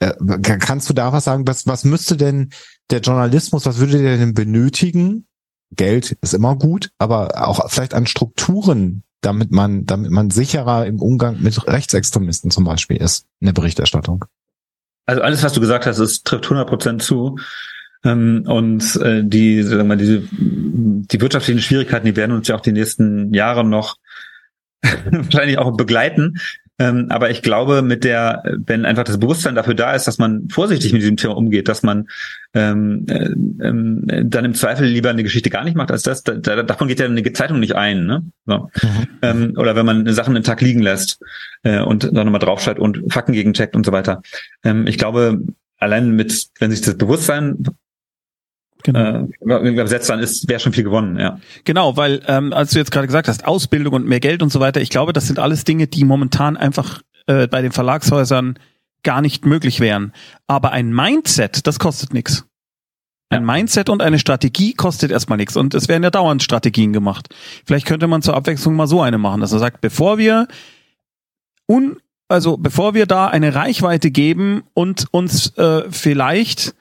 Äh, 0.01 0.13
kannst 0.41 0.89
du 0.91 0.95
da 0.95 1.13
was 1.13 1.25
sagen? 1.25 1.47
Was, 1.47 1.67
was 1.67 1.85
müsste 1.85 2.17
denn 2.17 2.51
der 2.91 3.01
Journalismus, 3.01 3.67
was 3.67 3.79
würde 3.79 4.03
der 4.03 4.19
denn 4.19 4.35
benötigen? 4.35 5.27
Geld 5.77 6.17
ist 6.21 6.35
immer 6.35 6.57
gut, 6.57 6.91
aber 6.99 7.47
auch 7.49 7.69
vielleicht 7.71 7.95
an 7.95 8.07
Strukturen, 8.07 9.03
damit 9.21 9.51
man, 9.51 9.87
damit 9.87 10.11
man 10.11 10.31
sicherer 10.31 10.87
im 10.87 11.01
Umgang 11.01 11.41
mit 11.43 11.67
Rechtsextremisten 11.67 12.51
zum 12.51 12.65
Beispiel 12.65 12.97
ist 12.97 13.27
in 13.41 13.47
der 13.47 13.55
Berichterstattung. 13.55 14.25
Also 15.07 15.23
alles, 15.23 15.43
was 15.43 15.53
du 15.53 15.61
gesagt 15.61 15.87
hast, 15.87 15.99
es 15.99 16.23
trifft 16.23 16.45
100 16.45 16.69
Prozent 16.69 17.03
zu. 17.03 17.39
Ähm, 18.05 18.45
und 18.47 18.97
äh, 18.97 19.23
die, 19.25 19.63
sagen 19.63 19.79
wir 19.79 19.85
mal, 19.85 19.97
diese, 19.97 20.23
die 20.31 21.21
wirtschaftlichen 21.21 21.61
Schwierigkeiten, 21.61 22.07
die 22.07 22.17
werden 22.17 22.33
uns 22.33 22.49
ja 22.49 22.57
auch 22.57 22.61
die 22.61 22.73
nächsten 22.73 23.33
Jahre 23.33 23.65
noch 23.65 23.97
wahrscheinlich 25.11 25.59
auch 25.59 25.77
begleiten. 25.77 26.39
Ähm, 26.79 27.07
aber 27.11 27.31
ich 27.31 27.43
glaube, 27.43 27.83
mit 27.83 28.03
der, 28.03 28.43
wenn 28.67 28.85
einfach 28.85 29.05
das 29.05 29.21
Bewusstsein 29.21 29.55
dafür 29.55 29.75
da 29.75 29.95
ist, 29.95 30.07
dass 30.09 30.19
man 30.19 30.49
vorsichtig 30.49 30.93
mit 30.93 31.03
diesem 31.03 31.17
Thema 31.17 31.37
umgeht, 31.37 31.69
dass 31.69 31.85
man 31.85 32.09
ähm, 32.53 33.07
äh, 33.09 33.31
ähm, 33.65 34.05
dann 34.25 34.45
im 34.45 34.55
Zweifel 34.55 34.87
lieber 34.87 35.11
eine 35.11 35.23
Geschichte 35.23 35.51
gar 35.51 35.63
nicht 35.63 35.77
macht 35.77 35.93
als 35.93 36.03
das, 36.03 36.25
da, 36.25 36.35
da, 36.35 36.63
davon 36.65 36.89
geht 36.89 36.99
ja 36.99 37.07
eine 37.07 37.33
Zeitung 37.33 37.61
nicht 37.61 37.77
ein, 37.77 38.07
ne? 38.07 38.25
So. 38.47 38.71
Mhm. 38.83 39.09
Ähm, 39.23 39.55
oder 39.57 39.77
wenn 39.77 39.87
man 39.87 40.13
Sachen 40.13 40.35
einen 40.35 40.45
Tag 40.45 40.61
liegen 40.63 40.83
lässt 40.83 41.21
äh, 41.63 41.81
und 41.81 42.05
dann 42.05 42.27
nochmal 42.27 42.41
draufschreibt 42.41 42.81
und 42.81 43.13
Fakten 43.13 43.33
gegencheckt 43.33 43.77
und 43.77 43.87
so 43.87 43.93
weiter. 43.93 44.23
Ähm, 44.65 44.89
ich 44.89 44.99
glaube, 44.99 45.43
allein 45.79 46.11
mit, 46.11 46.49
wenn 46.59 46.73
sich 46.73 46.81
das 46.81 46.97
Bewusstsein 46.97 47.65
Genau. 48.85 49.29
Äh, 49.49 49.87
setzt 49.87 50.11
dann 50.11 50.21
ist 50.21 50.49
wäre 50.49 50.61
schon 50.61 50.75
viel 50.75 50.85
gewonnen, 50.85 51.19
ja. 51.19 51.41
Genau, 51.65 51.97
weil 51.97 52.23
ähm, 52.29 52.53
als 52.53 52.73
du 52.73 52.79
jetzt 52.79 52.93
gerade 52.93 53.07
gesagt 53.07 53.29
hast, 53.29 53.47
Ausbildung 53.47 53.95
und 53.95 54.07
mehr 54.07 54.21
Geld 54.21 54.43
und 54.43 54.53
so 54.53 54.61
weiter, 54.61 54.81
ich 54.81 54.91
glaube, 54.91 55.13
das 55.13 55.27
sind 55.27 55.39
alles 55.39 55.65
Dinge, 55.65 55.87
die 55.87 56.05
momentan 56.05 56.57
einfach 56.57 57.01
äh, 57.27 57.49
bei 57.49 57.63
den 57.63 57.73
Verlagshäusern 57.73 58.59
gar 59.03 59.23
nicht 59.23 59.47
möglich 59.47 59.81
wären. 59.81 60.13
Aber 60.47 60.73
ein 60.73 60.93
Mindset, 60.93 61.67
das 61.67 61.79
kostet 61.79 62.13
nichts. 62.13 62.45
Ein 63.31 63.47
Mindset 63.47 63.89
und 63.89 64.03
eine 64.03 64.19
Strategie 64.19 64.75
kostet 64.75 65.11
erstmal 65.11 65.39
nichts 65.39 65.57
und 65.57 65.75
es 65.75 65.89
werden 65.89 66.03
ja 66.03 66.11
dauernd 66.11 66.43
Strategien 66.43 66.93
gemacht. 66.93 67.35
Vielleicht 67.65 67.87
könnte 67.87 68.07
man 68.07 68.21
zur 68.21 68.37
Abwechslung 68.37 68.77
mal 68.77 68.87
so 68.87 69.01
eine 69.01 69.17
machen, 69.17 69.41
dass 69.41 69.53
er 69.53 69.59
sagt, 69.61 69.81
bevor 69.81 70.19
wir 70.19 70.47
un 71.67 71.97
also 72.29 72.57
bevor 72.57 72.95
wir 72.95 73.07
da 73.07 73.27
eine 73.29 73.55
Reichweite 73.55 74.11
geben 74.11 74.63
und 74.75 75.07
uns 75.11 75.57
äh, 75.57 75.85
vielleicht 75.91 76.75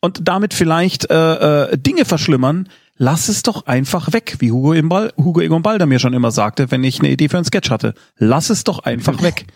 und 0.00 0.20
damit 0.28 0.54
vielleicht 0.54 1.10
äh, 1.10 1.72
äh, 1.72 1.78
Dinge 1.78 2.04
verschlimmern, 2.04 2.68
lass 2.98 3.28
es 3.28 3.42
doch 3.42 3.66
einfach 3.66 4.12
weg, 4.12 4.36
wie 4.40 4.52
Hugo, 4.52 4.72
Imbal, 4.72 5.12
Hugo 5.16 5.40
Egon 5.40 5.62
Balder 5.62 5.86
mir 5.86 5.98
schon 5.98 6.12
immer 6.12 6.30
sagte, 6.30 6.70
wenn 6.70 6.84
ich 6.84 6.98
eine 7.00 7.10
Idee 7.10 7.28
für 7.28 7.36
einen 7.36 7.46
Sketch 7.46 7.70
hatte. 7.70 7.94
Lass 8.16 8.50
es 8.50 8.64
doch 8.64 8.80
einfach 8.80 9.22
weg. 9.22 9.46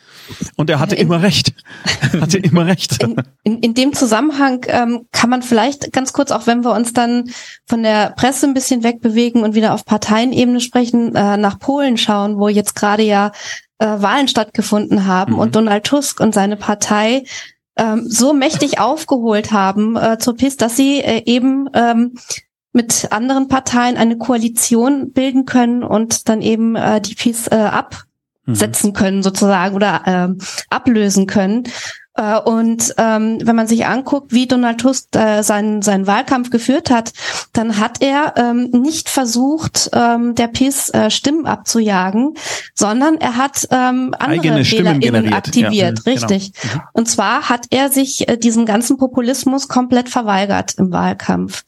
Und 0.57 0.71
er 0.71 0.79
hatte 0.79 0.95
in, 0.95 1.09
immer 1.09 1.23
recht. 1.23 1.53
hatte 2.21 2.39
immer 2.39 2.67
recht. 2.67 3.03
In, 3.03 3.17
in, 3.43 3.59
in 3.59 3.75
dem 3.75 3.93
Zusammenhang 3.93 4.65
ähm, 4.69 5.07
kann 5.13 5.31
man 5.31 5.43
vielleicht 5.43 5.93
ganz 5.93 6.13
kurz, 6.13 6.31
auch 6.31 6.47
wenn 6.47 6.65
wir 6.65 6.73
uns 6.73 6.93
dann 6.93 7.31
von 7.67 7.83
der 7.83 8.11
Presse 8.11 8.47
ein 8.47 8.55
bisschen 8.55 8.85
wegbewegen 8.85 9.43
und 9.43 9.55
wieder 9.55 9.75
auf 9.75 9.85
Parteienebene 9.85 10.61
sprechen, 10.61 11.15
äh, 11.15 11.37
nach 11.37 11.59
Polen 11.59 11.97
schauen, 11.99 12.39
wo 12.39 12.49
jetzt 12.49 12.75
gerade 12.75 13.03
ja 13.03 13.33
äh, 13.79 13.87
Wahlen 13.87 14.29
stattgefunden 14.29 15.07
haben 15.07 15.35
mhm. 15.35 15.39
und 15.41 15.57
Donald 15.57 15.85
Tusk 15.85 16.21
und 16.21 16.35
seine 16.35 16.57
Partei 16.57 17.25
ähm, 17.77 18.05
so 18.09 18.33
mächtig 18.33 18.79
aufgeholt 18.79 19.53
haben 19.53 19.97
äh, 19.97 20.19
zur 20.19 20.37
PIS, 20.37 20.57
dass 20.57 20.77
sie 20.77 21.01
äh, 21.01 21.23
eben 21.25 21.69
ähm, 21.75 22.15
mit 22.73 23.09
anderen 23.11 23.49
Parteien 23.49 23.97
eine 23.97 24.17
Koalition 24.17 25.13
bilden 25.13 25.45
können 25.47 25.83
und 25.83 26.29
dann 26.29 26.43
eben 26.43 26.75
äh, 26.77 27.01
die 27.01 27.15
PIS 27.15 27.49
äh, 27.49 27.57
absetzen 28.47 28.91
mhm. 28.91 28.95
können 28.95 29.23
sozusagen 29.23 29.75
oder 29.75 30.03
äh, 30.07 30.45
ablösen 30.71 31.27
können. 31.27 31.65
Äh, 32.15 32.39
und 32.41 32.95
ähm, 32.99 33.39
wenn 33.43 33.57
man 33.57 33.67
sich 33.67 33.87
anguckt, 33.87 34.33
wie 34.33 34.47
Donald 34.47 34.81
Tusk 34.81 35.15
äh, 35.17 35.43
seinen, 35.43 35.83
seinen 35.83 36.07
Wahlkampf 36.07 36.51
geführt 36.51 36.91
hat, 36.91 37.13
dann 37.53 37.79
hat 37.79 38.03
er 38.03 38.35
ähm, 38.37 38.71
nicht 38.71 39.09
versucht, 39.09 39.91
ähm, 39.93 40.35
der 40.35 40.49
PIS 40.49 40.91
äh, 40.91 41.11
Stimmen 41.11 41.47
abzujagen, 41.47 42.35
sondern 42.75 43.17
er 43.17 43.37
hat 43.37 43.67
ähm, 43.71 44.15
andere 44.19 44.59
WählerInnen 44.59 45.33
aktiviert. 45.33 46.01
Ja, 46.05 46.13
mhm, 46.13 46.19
richtig. 46.19 46.53
Genau. 46.53 46.75
Mhm. 46.75 46.81
Und 46.93 47.09
zwar 47.09 47.49
hat 47.49 47.67
er 47.71 47.89
sich 47.89 48.29
äh, 48.29 48.37
diesem 48.37 48.67
ganzen 48.67 48.99
Populismus 48.99 49.69
komplett 49.69 50.09
verweigert 50.09 50.75
im 50.79 50.93
Wahlkampf 50.93 51.65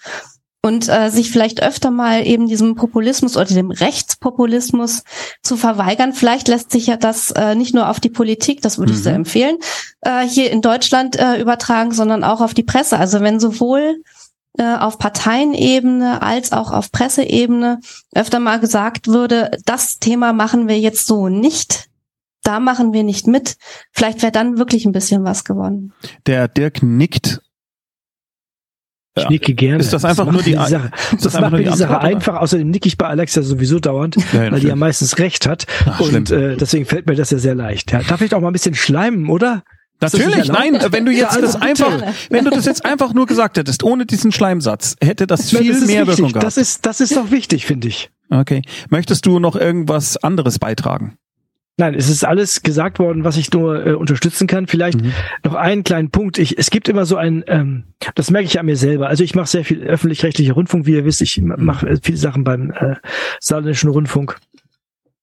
und 0.65 0.89
äh, 0.89 1.11
sich 1.11 1.31
vielleicht 1.31 1.63
öfter 1.63 1.91
mal 1.91 2.27
eben 2.27 2.47
diesem 2.47 2.75
Populismus 2.75 3.37
oder 3.37 3.45
dem 3.45 3.71
Rechtspopulismus 3.71 5.03
zu 5.43 5.59
verweigern. 5.59 6.15
Vielleicht 6.15 6.49
lässt 6.49 6.71
sich 6.71 6.87
ja 6.87 6.97
das 6.97 7.31
äh, 7.33 7.55
nicht 7.55 7.75
nur 7.75 7.91
auf 7.91 8.01
die 8.01 8.09
Politik, 8.09 8.63
das 8.63 8.79
würde 8.79 8.93
mhm. 8.93 8.97
ich 8.97 9.05
sehr 9.05 9.13
mhm. 9.13 9.19
empfehlen, 9.19 9.59
äh, 10.01 10.23
hier 10.27 10.51
in 10.51 10.63
Deutschland 10.63 11.17
äh, 11.17 11.39
übertragen, 11.39 11.93
sondern 11.93 12.25
auch 12.25 12.41
auf 12.41 12.55
die 12.55 12.63
Presse. 12.63 12.99
Also 12.99 13.21
wenn 13.21 13.41
sowohl 13.41 14.03
äh, 14.57 14.77
auf 14.77 14.99
Parteienebene 14.99 16.23
als 16.23 16.53
auch 16.53 16.73
auf 16.73 16.91
Presseebene 16.91 17.81
öfter 18.15 18.41
mal 18.41 18.59
gesagt 18.59 19.07
würde, 19.07 19.51
das 19.67 19.99
Thema 19.99 20.33
machen 20.33 20.67
wir 20.67 20.81
jetzt 20.81 21.07
so 21.07 21.29
nicht, 21.29 21.91
da 22.43 22.59
machen 22.59 22.95
wir 22.95 23.03
nicht 23.03 23.27
mit. 23.27 23.59
Vielleicht 23.93 24.23
wäre 24.23 24.33
dann 24.33 24.57
wirklich 24.57 24.87
ein 24.87 24.93
bisschen 24.93 25.25
was 25.25 25.45
gewonnen. 25.45 25.93
Der 26.27 26.49
Dirk 26.49 26.83
nickt 26.83 27.43
ich 29.17 29.29
nicke 29.29 29.55
gerne. 29.55 29.79
Ist 29.79 29.93
das 29.93 30.05
einfach 30.05 30.25
das 30.25 30.33
nur 30.33 30.43
die, 30.43 30.53
die 30.53 30.67
Sache? 30.67 30.91
Das, 31.13 31.23
das 31.23 31.41
macht 31.41 31.53
mir 31.53 31.59
die, 31.59 31.71
die 31.71 31.77
Sache 31.77 32.01
einfach. 32.01 32.41
Außerdem 32.41 32.69
nicke 32.69 32.89
ich 32.89 32.99
bei 32.99 33.07
Alexa 33.07 33.43
sowieso 33.43 33.79
dauernd, 33.79 34.17
ja, 34.33 34.51
weil 34.51 34.61
die 34.61 34.67
ja 34.67 34.77
meistens 34.77 35.19
recht 35.19 35.47
hat. 35.47 35.67
Ach, 35.87 36.01
und 36.01 36.31
äh, 36.31 36.57
deswegen 36.57 36.85
fällt 36.85 37.07
mir 37.07 37.15
das 37.15 37.31
ja 37.31 37.39
sehr 37.39 37.55
leicht. 37.55 37.93
Ja, 37.93 38.03
darf 38.03 38.21
ich 38.21 38.35
auch 38.35 38.41
mal 38.41 38.49
ein 38.49 38.53
bisschen 38.53 38.75
schleimen, 38.75 39.29
oder? 39.29 39.63
Natürlich, 40.01 40.49
nein, 40.49 40.79
wenn 40.91 41.07
du 41.07 41.13
jetzt 41.13 41.21
ja, 41.21 41.29
also 41.29 41.43
das 41.43 41.57
einfach, 41.57 42.03
wenn 42.29 42.45
du 42.45 42.51
das 42.51 42.67
jetzt 42.67 42.85
einfach 42.85 43.15
nur 43.15 43.27
gesagt 43.27 43.57
hättest, 43.57 43.85
ohne 43.85 44.05
diesen 44.05 44.33
Schleimsatz, 44.33 44.97
hätte 45.01 45.27
das 45.27 45.51
viel 45.51 45.73
das 45.73 45.87
mehr 45.87 46.07
wichtig. 46.07 46.19
Wirkung 46.19 46.33
gehabt. 46.33 46.45
Das 46.45 46.57
ist, 46.57 46.85
das 46.85 47.01
ist 47.01 47.17
doch 47.17 47.31
wichtig, 47.31 47.65
finde 47.65 47.89
ich. 47.89 48.11
Okay. 48.29 48.63
Möchtest 48.91 49.25
du 49.25 49.39
noch 49.39 49.55
irgendwas 49.55 50.17
anderes 50.17 50.59
beitragen? 50.59 51.17
Nein, 51.77 51.95
es 51.95 52.09
ist 52.09 52.25
alles 52.25 52.63
gesagt 52.63 53.01
worden, 53.01 53.25
was 53.25 53.37
ich 53.37 53.51
nur 53.53 53.85
äh, 53.85 53.93
unterstützen 53.95 54.47
kann. 54.47 54.69
Vielleicht 54.69 55.03
mhm. 55.03 55.13
noch 55.43 55.55
einen 55.55 55.83
kleinen 55.83 56.11
Punkt. 56.11 56.39
Ich, 56.39 56.57
es 56.57 56.71
gibt 56.71 56.89
immer 56.89 57.05
so 57.05 57.17
ein, 57.17 57.43
ähm, 57.49 57.85
das 58.15 58.31
merke 58.31 58.47
ich 58.47 58.61
an 58.61 58.67
mir 58.67 58.77
selber. 58.77 59.09
Also 59.09 59.25
ich 59.25 59.35
mache 59.35 59.49
sehr 59.49 59.65
viel 59.65 59.83
öffentlich-rechtlicher 59.83 60.53
Rundfunk, 60.53 60.87
wie 60.87 60.93
ihr 60.93 61.05
wisst. 61.05 61.21
Ich 61.21 61.41
mache 61.43 61.89
äh, 61.89 61.99
viele 62.01 62.17
Sachen 62.17 62.45
beim 62.45 62.71
äh, 62.71 62.95
Saarländischen 63.41 63.91
Rundfunk, 63.91 64.39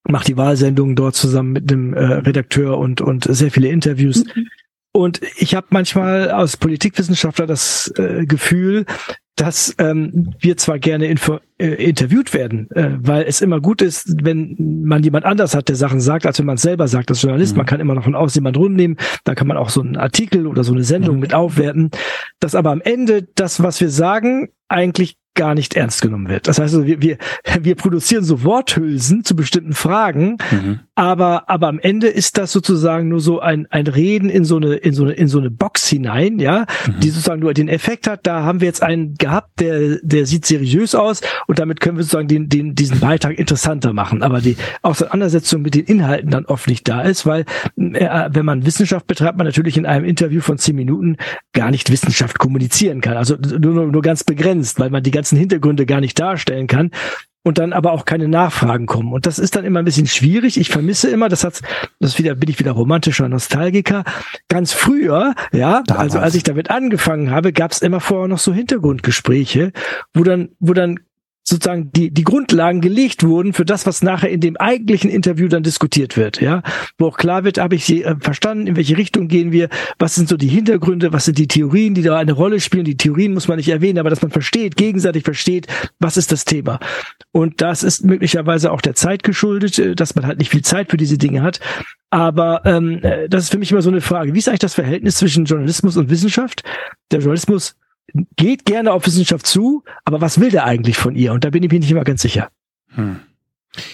mache 0.03 0.25
die 0.25 0.35
Wahlsendungen 0.35 0.97
dort 0.97 1.15
zusammen 1.15 1.53
mit 1.53 1.71
einem 1.71 1.93
äh, 1.93 2.03
Redakteur 2.03 2.77
und 2.77 2.99
und 2.99 3.23
sehr 3.29 3.51
viele 3.51 3.69
Interviews. 3.69 4.25
Mhm. 4.25 4.47
Und 4.93 5.21
ich 5.37 5.55
habe 5.55 5.67
manchmal 5.69 6.29
als 6.29 6.57
Politikwissenschaftler 6.57 7.47
das 7.47 7.91
äh, 7.97 8.25
Gefühl, 8.25 8.85
dass 9.37 9.73
ähm, 9.79 10.35
wir 10.39 10.57
zwar 10.57 10.77
gerne 10.77 11.05
info 11.07 11.39
äh, 11.57 11.69
interviewt 11.69 12.33
werden, 12.33 12.69
äh, 12.71 12.91
weil 12.99 13.23
es 13.23 13.41
immer 13.41 13.61
gut 13.61 13.81
ist, 13.81 14.23
wenn 14.23 14.83
man 14.83 15.03
jemand 15.03 15.25
anders 15.25 15.55
hat, 15.55 15.69
der 15.69 15.77
Sachen 15.77 16.01
sagt, 16.01 16.25
als 16.25 16.37
wenn 16.39 16.45
man 16.45 16.55
es 16.55 16.61
selber 16.61 16.87
sagt 16.87 17.09
als 17.09 17.21
Journalist. 17.21 17.53
Mhm. 17.53 17.57
Man 17.57 17.65
kann 17.65 17.79
immer 17.79 17.95
noch 17.95 18.03
von 18.03 18.15
außen 18.15 18.39
jemand 18.39 18.57
rumnehmen, 18.57 18.97
da 19.23 19.33
kann 19.33 19.47
man 19.47 19.57
auch 19.57 19.69
so 19.69 19.81
einen 19.81 19.95
Artikel 19.95 20.45
oder 20.45 20.63
so 20.63 20.73
eine 20.73 20.83
Sendung 20.83 21.15
mhm. 21.15 21.21
mit 21.21 21.33
aufwerten. 21.33 21.91
Dass 22.39 22.55
aber 22.55 22.71
am 22.71 22.81
Ende 22.81 23.27
das, 23.35 23.63
was 23.63 23.79
wir 23.79 23.89
sagen, 23.89 24.49
eigentlich 24.67 25.17
gar 25.33 25.55
nicht 25.55 25.75
ernst 25.75 26.01
genommen 26.01 26.27
wird. 26.27 26.47
Das 26.47 26.59
heißt, 26.59 26.75
also, 26.75 26.85
wir, 26.85 27.01
wir, 27.01 27.17
wir 27.61 27.75
produzieren 27.75 28.23
so 28.23 28.43
Worthülsen 28.43 29.23
zu 29.23 29.35
bestimmten 29.35 29.73
Fragen, 29.73 30.37
mhm. 30.51 30.79
Aber, 31.01 31.49
aber 31.49 31.67
am 31.67 31.79
Ende 31.79 32.09
ist 32.09 32.37
das 32.37 32.51
sozusagen 32.51 33.07
nur 33.07 33.21
so 33.21 33.39
ein, 33.39 33.65
ein 33.71 33.87
Reden 33.87 34.29
in 34.29 34.45
so 34.45 34.57
eine, 34.57 34.75
in 34.75 34.93
so 34.93 35.03
eine, 35.03 35.13
in 35.13 35.27
so 35.27 35.39
eine 35.39 35.49
Box 35.49 35.87
hinein, 35.87 36.37
ja, 36.37 36.67
mhm. 36.85 36.99
die 36.99 37.09
sozusagen 37.09 37.41
nur 37.41 37.55
den 37.55 37.69
Effekt 37.69 38.05
hat, 38.05 38.27
da 38.27 38.43
haben 38.43 38.61
wir 38.61 38.67
jetzt 38.67 38.83
einen 38.83 39.15
gehabt, 39.15 39.59
der, 39.59 39.97
der 40.03 40.27
sieht 40.27 40.45
seriös 40.45 40.93
aus 40.93 41.21
und 41.47 41.57
damit 41.57 41.79
können 41.79 41.97
wir 41.97 42.03
sozusagen 42.03 42.27
den, 42.27 42.49
den, 42.49 42.75
diesen 42.75 42.99
Beitrag 42.99 43.39
interessanter 43.39 43.93
machen. 43.93 44.21
Aber 44.21 44.41
die 44.41 44.57
Auseinandersetzung 44.83 45.63
mit 45.63 45.73
den 45.73 45.85
Inhalten 45.85 46.29
dann 46.29 46.45
oft 46.45 46.67
nicht 46.67 46.87
da 46.87 47.01
ist, 47.01 47.25
weil, 47.25 47.45
äh, 47.77 48.29
wenn 48.31 48.45
man 48.45 48.67
Wissenschaft 48.67 49.07
betreibt, 49.07 49.39
man 49.39 49.47
natürlich 49.47 49.77
in 49.77 49.87
einem 49.87 50.05
Interview 50.05 50.41
von 50.41 50.59
zehn 50.59 50.75
Minuten 50.75 51.17
gar 51.51 51.71
nicht 51.71 51.89
Wissenschaft 51.89 52.37
kommunizieren 52.37 53.01
kann. 53.01 53.17
Also 53.17 53.37
nur, 53.37 53.87
nur 53.87 54.01
ganz 54.03 54.23
begrenzt, 54.23 54.79
weil 54.79 54.91
man 54.91 55.01
die 55.01 55.09
ganzen 55.09 55.39
Hintergründe 55.39 55.87
gar 55.87 55.99
nicht 55.99 56.19
darstellen 56.19 56.67
kann. 56.67 56.91
Und 57.43 57.57
dann 57.57 57.73
aber 57.73 57.91
auch 57.91 58.05
keine 58.05 58.27
Nachfragen 58.27 58.85
kommen. 58.85 59.13
Und 59.13 59.25
das 59.25 59.39
ist 59.39 59.55
dann 59.55 59.65
immer 59.65 59.79
ein 59.79 59.85
bisschen 59.85 60.07
schwierig. 60.07 60.59
Ich 60.59 60.69
vermisse 60.69 61.09
immer, 61.09 61.29
das 61.29 61.43
hat, 61.43 61.61
das 61.99 62.17
wieder, 62.17 62.35
bin 62.35 62.49
ich 62.49 62.59
wieder 62.59 62.71
romantischer 62.71 63.27
Nostalgiker. 63.29 64.03
Ganz 64.47 64.73
früher, 64.73 65.33
ja, 65.51 65.81
Damals. 65.85 66.13
also 66.13 66.19
als 66.19 66.35
ich 66.35 66.43
damit 66.43 66.69
angefangen 66.69 67.31
habe, 67.31 67.51
gab 67.53 67.71
es 67.71 67.81
immer 67.81 67.99
vorher 67.99 68.27
noch 68.27 68.39
so 68.39 68.53
Hintergrundgespräche, 68.53 69.71
wo 70.13 70.23
dann, 70.23 70.49
wo 70.59 70.73
dann 70.73 70.99
sozusagen 71.51 71.91
die, 71.91 72.11
die 72.11 72.23
Grundlagen 72.23 72.81
gelegt 72.81 73.23
wurden 73.23 73.53
für 73.53 73.65
das, 73.65 73.85
was 73.85 74.01
nachher 74.01 74.29
in 74.29 74.39
dem 74.39 74.57
eigentlichen 74.57 75.11
Interview 75.11 75.47
dann 75.47 75.61
diskutiert 75.61 76.17
wird, 76.17 76.41
ja, 76.41 76.63
wo 76.97 77.07
auch 77.07 77.17
klar 77.17 77.43
wird, 77.43 77.59
habe 77.59 77.75
ich 77.75 77.85
sie 77.85 78.03
äh, 78.03 78.15
verstanden, 78.19 78.67
in 78.67 78.75
welche 78.75 78.97
Richtung 78.97 79.27
gehen 79.27 79.51
wir, 79.51 79.69
was 79.99 80.15
sind 80.15 80.27
so 80.27 80.37
die 80.37 80.47
Hintergründe, 80.47 81.13
was 81.13 81.25
sind 81.25 81.37
die 81.37 81.47
Theorien, 81.47 81.93
die 81.93 82.01
da 82.01 82.17
eine 82.17 82.33
Rolle 82.33 82.59
spielen, 82.59 82.85
die 82.85 82.97
Theorien 82.97 83.33
muss 83.33 83.47
man 83.47 83.57
nicht 83.57 83.69
erwähnen, 83.69 83.99
aber 83.99 84.09
dass 84.09 84.21
man 84.21 84.31
versteht, 84.31 84.75
gegenseitig 84.75 85.23
versteht, 85.23 85.67
was 85.99 86.17
ist 86.17 86.31
das 86.31 86.45
Thema. 86.45 86.79
Und 87.31 87.61
das 87.61 87.83
ist 87.83 88.03
möglicherweise 88.03 88.71
auch 88.71 88.81
der 88.81 88.95
Zeit 88.95 89.23
geschuldet, 89.23 89.77
äh, 89.77 89.93
dass 89.93 90.15
man 90.15 90.25
halt 90.25 90.39
nicht 90.39 90.49
viel 90.49 90.63
Zeit 90.63 90.89
für 90.89 90.97
diese 90.97 91.17
Dinge 91.17 91.43
hat. 91.43 91.59
Aber 92.09 92.61
ähm, 92.65 92.99
äh, 93.03 93.29
das 93.29 93.45
ist 93.45 93.51
für 93.51 93.57
mich 93.57 93.71
immer 93.71 93.81
so 93.81 93.89
eine 93.89 94.01
Frage. 94.01 94.33
Wie 94.33 94.39
ist 94.39 94.49
eigentlich 94.49 94.59
das 94.59 94.73
Verhältnis 94.73 95.15
zwischen 95.15 95.45
Journalismus 95.45 95.95
und 95.95 96.09
Wissenschaft? 96.09 96.63
Der 97.11 97.19
Journalismus 97.19 97.75
geht 98.35 98.65
gerne 98.65 98.91
auf 98.93 99.05
Wissenschaft 99.05 99.45
zu, 99.45 99.83
aber 100.05 100.21
was 100.21 100.39
will 100.39 100.51
der 100.51 100.65
eigentlich 100.65 100.97
von 100.97 101.15
ihr? 101.15 101.33
Und 101.33 101.43
da 101.43 101.49
bin 101.49 101.63
ich 101.63 101.71
mir 101.71 101.79
nicht 101.79 101.91
immer 101.91 102.03
ganz 102.03 102.21
sicher. 102.21 102.49
Hm. 102.89 103.19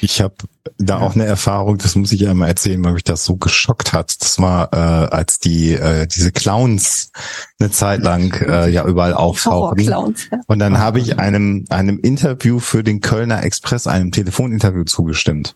Ich 0.02 0.22
habe 0.22 0.36
da 0.80 1.00
auch 1.00 1.14
eine 1.14 1.26
Erfahrung, 1.26 1.78
das 1.78 1.96
muss 1.96 2.12
ich 2.12 2.22
ja 2.22 2.34
mal 2.34 2.48
erzählen, 2.48 2.84
weil 2.84 2.94
mich 2.94 3.04
das 3.04 3.26
so 3.26 3.36
geschockt 3.38 3.94
hat. 3.94 4.22
Das 4.22 4.40
war, 4.40 4.74
äh, 4.74 4.76
als 4.76 5.38
die 5.38 5.74
äh, 5.74 6.08
diese 6.08 6.32
Clowns 6.32 7.12
eine 7.60 7.70
Zeit 7.70 8.02
lang 8.02 8.34
äh, 8.42 8.70
ja 8.70 8.86
überall 8.86 9.14
auftauchen. 9.14 9.78
Clowns, 9.78 10.30
ja. 10.32 10.40
Und 10.48 10.60
dann 10.60 10.80
habe 10.80 11.00
ich 11.00 11.20
einem 11.20 11.66
einem 11.70 12.00
Interview 12.00 12.60
für 12.60 12.84
den 12.84 13.02
Kölner 13.02 13.44
Express, 13.44 13.86
einem 13.86 14.12
Telefoninterview 14.12 14.84
zugestimmt. 14.84 15.56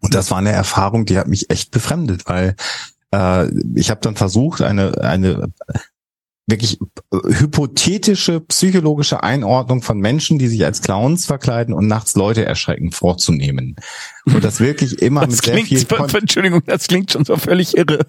Und 0.00 0.14
das 0.14 0.30
war 0.30 0.38
eine 0.38 0.52
Erfahrung, 0.52 1.06
die 1.06 1.18
hat 1.18 1.26
mich 1.26 1.48
echt 1.48 1.70
befremdet, 1.70 2.24
weil 2.26 2.54
äh, 3.14 3.48
ich 3.74 3.88
habe 3.88 4.00
dann 4.02 4.16
versucht, 4.16 4.60
eine 4.60 5.00
eine 5.00 5.48
wirklich 6.46 6.78
äh, 7.12 7.16
hypothetische 7.34 8.40
psychologische 8.40 9.22
Einordnung 9.22 9.82
von 9.82 9.98
Menschen, 9.98 10.38
die 10.38 10.46
sich 10.46 10.64
als 10.64 10.80
Clowns 10.80 11.26
verkleiden 11.26 11.74
und 11.74 11.86
nachts 11.88 12.14
Leute 12.14 12.44
erschrecken, 12.44 12.92
vorzunehmen. 12.92 13.76
Und 14.26 14.44
das 14.44 14.60
wirklich 14.60 15.02
immer 15.02 15.22
das 15.26 15.36
mit 15.36 15.42
klingt, 15.42 15.68
sehr 15.68 16.08
viel 16.08 16.18
Entschuldigung, 16.18 16.62
das 16.66 16.86
klingt 16.86 17.12
schon 17.12 17.24
so 17.24 17.36
völlig 17.36 17.76
irre. 17.76 18.06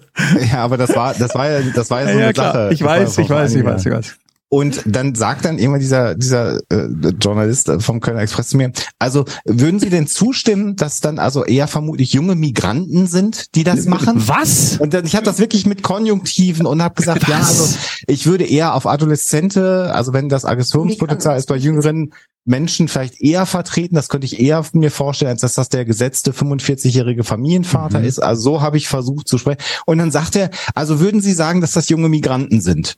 Ja, 0.50 0.64
aber 0.64 0.76
das 0.76 0.94
war 0.94 1.14
das 1.14 1.34
war 1.34 1.50
ja 1.50 1.60
das 1.74 1.90
war 1.90 2.02
ja 2.02 2.12
so 2.12 2.18
ja, 2.18 2.24
eine 2.24 2.32
klar. 2.32 2.52
Sache. 2.52 2.70
Ich 2.72 2.82
weiß, 2.82 3.18
ich 3.18 3.30
weiß, 3.30 3.54
ich 3.54 3.64
weiß, 3.64 3.86
ich 3.86 3.92
weiß. 3.92 4.18
Und 4.50 4.82
dann 4.86 5.14
sagt 5.14 5.44
dann 5.44 5.58
irgendwann 5.58 5.80
dieser, 5.80 6.14
dieser 6.14 6.58
äh, 6.70 6.88
Journalist 7.20 7.70
vom 7.80 8.00
Kölner 8.00 8.22
Express 8.22 8.48
zu 8.48 8.56
mir, 8.56 8.72
also 8.98 9.26
würden 9.44 9.78
Sie 9.78 9.90
denn 9.90 10.06
zustimmen, 10.06 10.74
dass 10.74 11.00
dann 11.00 11.18
also 11.18 11.44
eher 11.44 11.68
vermutlich 11.68 12.14
junge 12.14 12.34
Migranten 12.34 13.06
sind, 13.06 13.54
die 13.54 13.64
das 13.64 13.84
machen? 13.84 14.26
Was? 14.26 14.78
Und 14.78 14.94
dann, 14.94 15.04
ich 15.04 15.14
habe 15.16 15.26
das 15.26 15.38
wirklich 15.38 15.66
mit 15.66 15.82
Konjunktiven 15.82 16.64
und 16.64 16.82
habe 16.82 16.94
gesagt, 16.94 17.22
Was? 17.22 17.28
ja, 17.28 17.36
also 17.36 17.76
ich 18.06 18.26
würde 18.26 18.44
eher 18.44 18.74
auf 18.74 18.86
Adoleszente, 18.86 19.92
also 19.94 20.14
wenn 20.14 20.30
das 20.30 20.46
Aggressionspotenzial 20.46 21.36
ist 21.36 21.48
bei 21.48 21.56
jüngeren 21.56 22.14
Menschen 22.46 22.88
vielleicht 22.88 23.20
eher 23.20 23.44
vertreten, 23.44 23.94
das 23.94 24.08
könnte 24.08 24.24
ich 24.24 24.40
eher 24.40 24.64
mir 24.72 24.90
vorstellen, 24.90 25.30
als 25.30 25.42
dass 25.42 25.52
das 25.52 25.68
der 25.68 25.84
gesetzte 25.84 26.32
45-jährige 26.32 27.22
Familienvater 27.22 27.98
mhm. 27.98 28.06
ist. 28.06 28.18
Also 28.18 28.40
so 28.40 28.60
habe 28.62 28.78
ich 28.78 28.88
versucht 28.88 29.28
zu 29.28 29.36
sprechen. 29.36 29.60
Und 29.84 29.98
dann 29.98 30.10
sagt 30.10 30.34
er, 30.34 30.50
also 30.74 31.00
würden 31.00 31.20
Sie 31.20 31.34
sagen, 31.34 31.60
dass 31.60 31.72
das 31.72 31.90
junge 31.90 32.08
Migranten 32.08 32.62
sind? 32.62 32.96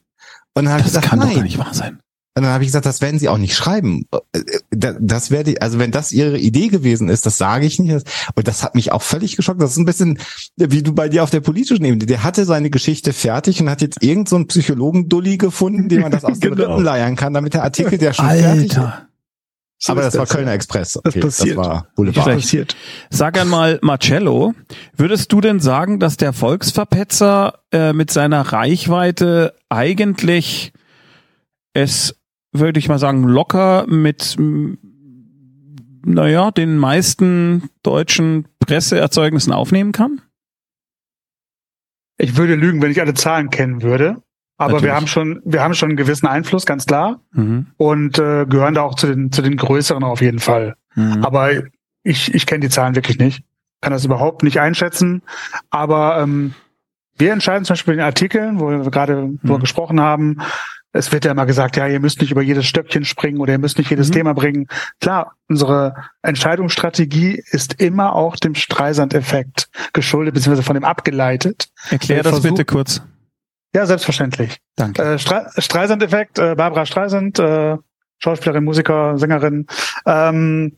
Und 0.55 0.65
dann 0.65 0.79
das 0.79 0.81
ich 0.81 0.87
gesagt, 0.87 1.07
kann 1.07 1.19
nein. 1.19 1.29
doch 1.29 1.35
gar 1.37 1.43
nicht 1.43 1.59
wahr 1.59 1.75
sein. 1.75 2.01
Und 2.37 2.45
dann 2.45 2.53
habe 2.53 2.63
ich 2.63 2.69
gesagt, 2.69 2.87
das 2.87 3.01
werden 3.01 3.19
sie 3.19 3.29
auch 3.29 3.39
nicht 3.39 3.55
schreiben. 3.57 4.07
Das 4.71 5.33
werde 5.33 5.61
also 5.61 5.81
wenn 5.81 5.91
das 5.91 6.13
ihre 6.13 6.39
Idee 6.39 6.69
gewesen 6.69 7.09
ist, 7.09 7.27
das 7.27 7.37
sage 7.37 7.67
ich 7.67 7.81
nicht. 7.81 8.07
Und 8.35 8.49
das 8.49 8.63
hat 8.63 8.77
mich 8.77 8.93
auch 8.93 9.03
völlig 9.03 9.37
geschockt. 9.37 9.61
Das 9.61 9.73
ist 9.73 9.79
ein 9.79 9.85
bisschen 9.85 10.19
wie 10.57 10.83
du 10.83 10.95
bei 10.95 11.09
dir 11.09 11.25
auf 11.25 11.31
der 11.31 11.41
politischen 11.41 11.85
Ebene. 11.85 12.07
Der 12.07 12.23
hatte 12.23 12.45
seine 12.45 12.71
Geschichte 12.71 13.13
fertig 13.13 13.61
und 13.61 13.69
hat 13.69 13.83
jetzt 13.83 14.03
irgend 14.03 14.29
so 14.29 14.43
Psychologen-Dulli 14.45 15.39
gefunden, 15.39 15.89
dem 15.89 16.03
man 16.03 16.13
das 16.13 16.25
aus 16.25 16.39
genau. 16.41 16.55
den 16.55 16.67
Rippen 16.67 16.85
leiern 16.85 17.17
kann, 17.17 17.35
damit 17.35 17.55
der 17.55 17.65
Artikel, 17.65 17.99
der 17.99 18.13
schon 18.13 18.27
Alter. 18.27 18.43
fertig 18.43 18.77
ist. 18.77 19.10
So 19.83 19.93
Aber 19.93 20.03
das, 20.03 20.13
das 20.13 20.21
war 20.21 20.37
Kölner 20.37 20.53
Express. 20.53 20.99
Okay, 20.99 21.21
das 21.21 21.39
passiert. 21.39 21.59
Das 21.59 21.67
war 21.67 21.87
Boulevard. 21.97 22.27
Das 22.27 22.35
passiert. 22.35 22.77
Sag 23.09 23.41
einmal, 23.41 23.79
Marcello, 23.81 24.53
würdest 24.95 25.33
du 25.33 25.41
denn 25.41 25.59
sagen, 25.59 25.99
dass 25.99 26.19
der 26.19 26.35
Volksverpetzer 26.35 27.61
äh, 27.73 27.95
mit 27.95 28.11
seiner 28.11 28.43
Reichweite 28.43 29.55
eigentlich 29.71 30.75
es, 31.73 32.15
würde 32.53 32.79
ich 32.79 32.89
mal 32.89 32.99
sagen, 32.99 33.25
locker 33.25 33.87
mit, 33.89 34.37
naja, 36.05 36.51
den 36.51 36.77
meisten 36.77 37.71
deutschen 37.83 38.49
Presseerzeugnissen 38.59 39.55
aufnehmen 39.55 39.93
kann? 39.93 40.21
Ich 42.19 42.37
würde 42.37 42.55
lügen, 42.55 42.83
wenn 42.83 42.91
ich 42.91 43.01
alle 43.01 43.15
Zahlen 43.15 43.49
kennen 43.49 43.81
würde. 43.81 44.23
Aber 44.61 44.75
Natürlich. 44.75 44.91
wir 44.91 44.95
haben 44.95 45.07
schon, 45.07 45.41
wir 45.47 45.63
haben 45.63 45.73
schon 45.73 45.89
einen 45.89 45.97
gewissen 45.97 46.27
Einfluss, 46.27 46.67
ganz 46.67 46.85
klar. 46.85 47.23
Mhm. 47.33 47.69
Und 47.79 48.19
äh, 48.19 48.45
gehören 48.45 48.75
da 48.75 48.83
auch 48.83 48.95
zu 48.95 49.07
den, 49.07 49.33
zu 49.33 49.41
den 49.41 49.57
größeren 49.57 50.05
auf 50.05 50.21
jeden 50.21 50.39
Fall. 50.39 50.75
Mhm. 50.97 51.25
Aber 51.25 51.51
ich, 52.03 52.35
ich 52.35 52.45
kenne 52.45 52.61
die 52.61 52.69
Zahlen 52.69 52.95
wirklich 52.95 53.19
nicht. 53.19 53.43
Kann 53.81 53.95
das 53.95 54.05
überhaupt 54.05 54.43
nicht 54.43 54.61
einschätzen. 54.61 55.23
Aber 55.71 56.21
ähm, 56.21 56.53
wir 57.17 57.33
entscheiden 57.33 57.65
zum 57.65 57.73
Beispiel 57.73 57.95
in 57.95 58.01
den 58.01 58.05
Artikeln, 58.05 58.61
wo 58.61 58.69
wir 58.69 58.91
gerade 58.91 59.17
mhm. 59.17 59.41
drüber 59.41 59.61
gesprochen 59.61 59.99
haben, 59.99 60.43
es 60.93 61.11
wird 61.11 61.25
ja 61.25 61.31
immer 61.31 61.47
gesagt, 61.47 61.79
ja, 61.79 61.87
ihr 61.87 62.01
müsst 62.01 62.21
nicht 62.21 62.31
über 62.31 62.43
jedes 62.43 62.67
Stöckchen 62.67 63.07
springen 63.07 63.39
oder 63.39 63.55
ihr 63.55 63.59
müsst 63.59 63.79
nicht 63.79 63.89
jedes 63.89 64.11
mhm. 64.11 64.13
Thema 64.13 64.35
bringen. 64.35 64.69
Klar, 65.01 65.37
unsere 65.49 65.95
Entscheidungsstrategie 66.21 67.43
ist 67.51 67.81
immer 67.81 68.15
auch 68.15 68.37
dem 68.37 68.55
Streisand-Effekt 68.55 69.71
geschuldet, 69.95 70.35
beziehungsweise 70.35 70.67
von 70.67 70.75
dem 70.75 70.85
abgeleitet. 70.85 71.71
Erklär 71.89 72.23
das 72.23 72.43
bitte 72.43 72.67
kurz. 72.67 73.01
Ja, 73.75 73.87
selbstverständlich. 73.87 74.59
Danke. 74.77 75.03
Äh, 75.03 75.19
Stre 75.19 75.51
Streisand-Effekt, 75.57 76.39
äh, 76.39 76.55
Barbara 76.57 76.87
Streisand, 76.87 77.39
äh, 77.39 77.77
Schauspielerin, 78.19 78.65
Musiker, 78.65 79.17
Sängerin, 79.19 79.67
ähm, 80.07 80.77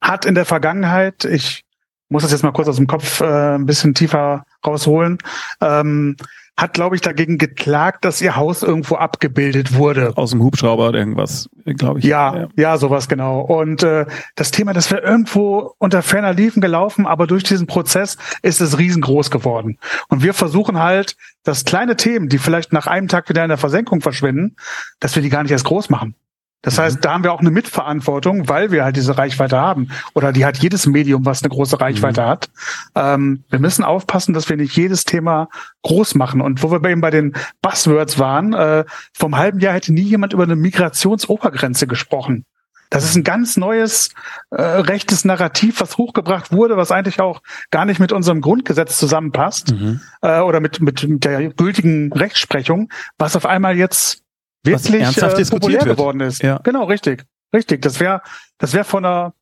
hat 0.00 0.24
in 0.24 0.34
der 0.34 0.44
Vergangenheit, 0.44 1.24
ich 1.24 1.64
muss 2.08 2.22
das 2.22 2.32
jetzt 2.32 2.42
mal 2.42 2.52
kurz 2.52 2.68
aus 2.68 2.76
dem 2.76 2.86
Kopf 2.86 3.20
äh, 3.20 3.54
ein 3.54 3.66
bisschen 3.66 3.94
tiefer 3.94 4.44
rausholen, 4.66 5.18
ähm, 5.60 6.16
hat, 6.60 6.74
glaube 6.74 6.94
ich, 6.94 7.00
dagegen 7.00 7.38
geklagt, 7.38 8.04
dass 8.04 8.20
ihr 8.20 8.36
Haus 8.36 8.62
irgendwo 8.62 8.96
abgebildet 8.96 9.74
wurde. 9.74 10.12
Aus 10.16 10.30
dem 10.30 10.42
Hubschrauber 10.42 10.88
oder 10.88 10.98
irgendwas, 10.98 11.48
glaube 11.64 12.00
ich. 12.00 12.04
Ja, 12.04 12.36
ja, 12.36 12.48
ja, 12.56 12.78
sowas 12.78 13.08
genau. 13.08 13.40
Und 13.40 13.82
äh, 13.82 14.06
das 14.34 14.50
Thema, 14.50 14.72
das 14.72 14.90
wäre 14.90 15.02
irgendwo 15.02 15.74
unter 15.78 16.02
ferner 16.02 16.34
Liefen 16.34 16.60
gelaufen, 16.60 17.06
aber 17.06 17.26
durch 17.26 17.44
diesen 17.44 17.66
Prozess 17.66 18.18
ist 18.42 18.60
es 18.60 18.78
riesengroß 18.78 19.30
geworden. 19.30 19.78
Und 20.08 20.22
wir 20.22 20.34
versuchen 20.34 20.78
halt, 20.78 21.16
dass 21.44 21.64
kleine 21.64 21.96
Themen, 21.96 22.28
die 22.28 22.38
vielleicht 22.38 22.72
nach 22.72 22.86
einem 22.86 23.08
Tag 23.08 23.28
wieder 23.28 23.42
in 23.42 23.48
der 23.48 23.58
Versenkung 23.58 24.00
verschwinden, 24.00 24.56
dass 24.98 25.14
wir 25.14 25.22
die 25.22 25.30
gar 25.30 25.42
nicht 25.42 25.52
erst 25.52 25.64
groß 25.64 25.88
machen. 25.88 26.14
Das 26.62 26.76
mhm. 26.76 26.82
heißt, 26.82 27.04
da 27.04 27.14
haben 27.14 27.24
wir 27.24 27.32
auch 27.32 27.40
eine 27.40 27.50
Mitverantwortung, 27.50 28.48
weil 28.48 28.70
wir 28.70 28.84
halt 28.84 28.96
diese 28.96 29.16
Reichweite 29.16 29.58
haben. 29.58 29.88
Oder 30.14 30.32
die 30.32 30.44
hat 30.44 30.58
jedes 30.58 30.86
Medium, 30.86 31.24
was 31.24 31.42
eine 31.42 31.50
große 31.50 31.80
Reichweite 31.80 32.22
mhm. 32.22 32.26
hat. 32.26 32.50
Ähm, 32.94 33.44
wir 33.48 33.58
müssen 33.58 33.84
aufpassen, 33.84 34.34
dass 34.34 34.48
wir 34.48 34.56
nicht 34.56 34.76
jedes 34.76 35.04
Thema 35.04 35.48
groß 35.82 36.14
machen. 36.14 36.40
Und 36.40 36.62
wo 36.62 36.70
wir 36.70 36.84
eben 36.88 37.00
bei 37.00 37.10
den 37.10 37.34
Buzzwords 37.62 38.18
waren, 38.18 38.52
äh, 38.52 38.84
vom 39.12 39.36
halben 39.36 39.60
Jahr 39.60 39.74
hätte 39.74 39.92
nie 39.92 40.02
jemand 40.02 40.32
über 40.32 40.42
eine 40.42 40.56
Migrationsobergrenze 40.56 41.86
gesprochen. 41.86 42.44
Das 42.90 43.04
ist 43.04 43.14
ein 43.14 43.22
ganz 43.22 43.56
neues 43.56 44.10
äh, 44.50 44.60
rechtes 44.60 45.24
Narrativ, 45.24 45.80
was 45.80 45.96
hochgebracht 45.96 46.50
wurde, 46.50 46.76
was 46.76 46.90
eigentlich 46.90 47.20
auch 47.20 47.40
gar 47.70 47.84
nicht 47.84 48.00
mit 48.00 48.10
unserem 48.10 48.40
Grundgesetz 48.40 48.98
zusammenpasst 48.98 49.70
mhm. 49.72 50.00
äh, 50.22 50.40
oder 50.40 50.58
mit, 50.58 50.80
mit, 50.80 51.08
mit 51.08 51.24
der 51.24 51.50
gültigen 51.50 52.12
Rechtsprechung, 52.12 52.90
was 53.16 53.36
auf 53.36 53.46
einmal 53.46 53.76
jetzt 53.76 54.24
wirklich 54.64 55.16
äh, 55.18 55.50
populär 55.50 55.84
wird. 55.84 55.96
geworden 55.96 56.20
ist. 56.20 56.42
Ja. 56.42 56.58
Genau, 56.62 56.84
richtig. 56.84 57.24
Richtig. 57.54 57.82
Das 57.82 58.00
wäre, 58.00 58.22
das 58.58 58.72
wäre 58.74 58.84
vor 58.84 59.00
einer, 59.00 59.34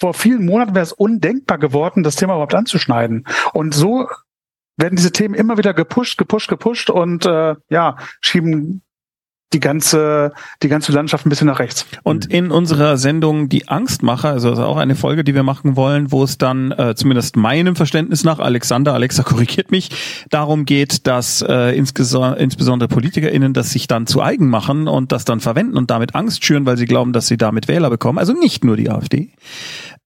vor 0.00 0.14
vielen 0.14 0.44
Monaten 0.44 0.74
wäre 0.74 0.84
es 0.84 0.92
undenkbar 0.92 1.58
geworden, 1.58 2.02
das 2.02 2.16
Thema 2.16 2.34
überhaupt 2.34 2.54
anzuschneiden. 2.54 3.26
Und 3.52 3.74
so 3.74 4.08
werden 4.76 4.96
diese 4.96 5.12
Themen 5.12 5.34
immer 5.34 5.58
wieder 5.58 5.74
gepusht, 5.74 6.18
gepusht, 6.18 6.48
gepusht 6.48 6.90
und 6.90 7.26
äh, 7.26 7.56
ja, 7.68 7.96
schieben 8.20 8.82
die 9.52 9.60
ganze, 9.60 10.32
die 10.62 10.68
ganze 10.68 10.92
Landschaft 10.92 11.24
ein 11.26 11.30
bisschen 11.30 11.46
nach 11.46 11.58
rechts. 11.58 11.86
Und 12.02 12.26
in 12.26 12.50
unserer 12.50 12.98
Sendung 12.98 13.48
Die 13.48 13.68
Angstmacher, 13.68 14.30
also 14.30 14.52
auch 14.52 14.76
eine 14.76 14.94
Folge, 14.94 15.24
die 15.24 15.34
wir 15.34 15.42
machen 15.42 15.74
wollen, 15.76 16.12
wo 16.12 16.22
es 16.22 16.36
dann 16.36 16.72
äh, 16.72 16.94
zumindest 16.94 17.36
meinem 17.36 17.74
Verständnis 17.74 18.24
nach, 18.24 18.38
Alexander, 18.38 18.92
Alexa 18.92 19.22
korrigiert 19.24 19.70
mich, 19.70 19.90
darum 20.30 20.64
geht, 20.64 21.06
dass 21.06 21.42
äh, 21.42 21.74
insbesondere 21.76 22.88
PolitikerInnen 22.88 23.54
das 23.54 23.70
sich 23.70 23.86
dann 23.86 24.06
zu 24.06 24.22
eigen 24.22 24.48
machen 24.48 24.86
und 24.86 25.12
das 25.12 25.24
dann 25.24 25.40
verwenden 25.40 25.76
und 25.76 25.90
damit 25.90 26.14
Angst 26.14 26.44
schüren, 26.44 26.66
weil 26.66 26.76
sie 26.76 26.86
glauben, 26.86 27.12
dass 27.12 27.26
sie 27.26 27.38
damit 27.38 27.68
Wähler 27.68 27.88
bekommen. 27.88 28.18
Also 28.18 28.34
nicht 28.34 28.64
nur 28.64 28.76
die 28.76 28.90
AfD. 28.90 29.30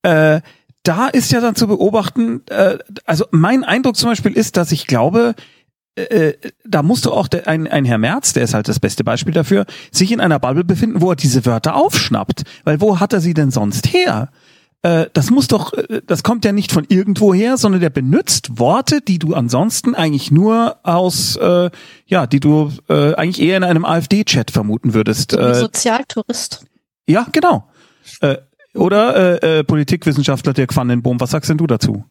Äh, 0.02 0.40
da 0.84 1.08
ist 1.08 1.30
ja 1.32 1.40
dann 1.40 1.54
zu 1.54 1.66
beobachten, 1.66 2.42
äh, 2.48 2.78
also 3.04 3.26
mein 3.30 3.64
Eindruck 3.64 3.96
zum 3.96 4.10
Beispiel 4.10 4.32
ist, 4.32 4.56
dass 4.56 4.72
ich 4.72 4.86
glaube, 4.86 5.34
äh, 5.94 6.34
da 6.64 6.82
musst 6.82 7.04
du 7.04 7.12
auch 7.12 7.28
der, 7.28 7.48
ein, 7.48 7.66
ein 7.66 7.84
Herr 7.84 7.98
Merz, 7.98 8.32
der 8.32 8.44
ist 8.44 8.54
halt 8.54 8.68
das 8.68 8.80
beste 8.80 9.04
Beispiel 9.04 9.34
dafür, 9.34 9.66
sich 9.90 10.12
in 10.12 10.20
einer 10.20 10.38
Bubble 10.38 10.64
befinden, 10.64 11.00
wo 11.00 11.10
er 11.10 11.16
diese 11.16 11.44
Wörter 11.44 11.76
aufschnappt. 11.76 12.42
Weil 12.64 12.80
wo 12.80 13.00
hat 13.00 13.12
er 13.12 13.20
sie 13.20 13.34
denn 13.34 13.50
sonst 13.50 13.92
her? 13.92 14.30
Äh, 14.82 15.06
das 15.12 15.30
muss 15.30 15.48
doch, 15.48 15.72
äh, 15.74 16.02
das 16.06 16.22
kommt 16.22 16.44
ja 16.44 16.52
nicht 16.52 16.72
von 16.72 16.86
irgendwo 16.88 17.32
her, 17.34 17.56
sondern 17.56 17.80
der 17.80 17.90
benutzt 17.90 18.58
Worte, 18.58 19.00
die 19.00 19.18
du 19.18 19.34
ansonsten 19.34 19.94
eigentlich 19.94 20.30
nur 20.30 20.76
aus, 20.82 21.36
äh, 21.36 21.70
ja, 22.06 22.26
die 22.26 22.40
du 22.40 22.72
äh, 22.88 23.14
eigentlich 23.14 23.40
eher 23.40 23.56
in 23.56 23.64
einem 23.64 23.84
AfD-Chat 23.84 24.50
vermuten 24.50 24.94
würdest. 24.94 25.34
Äh, 25.34 25.54
Sozialtourist. 25.54 26.64
Ja, 27.06 27.26
genau. 27.30 27.68
Äh, 28.20 28.38
oder 28.74 29.42
äh, 29.42 29.58
äh, 29.58 29.64
Politikwissenschaftler 29.64 30.54
Dirk 30.54 30.74
Vandenboom, 30.74 31.20
was 31.20 31.30
sagst 31.30 31.50
denn 31.50 31.58
du 31.58 31.66
dazu? 31.66 32.04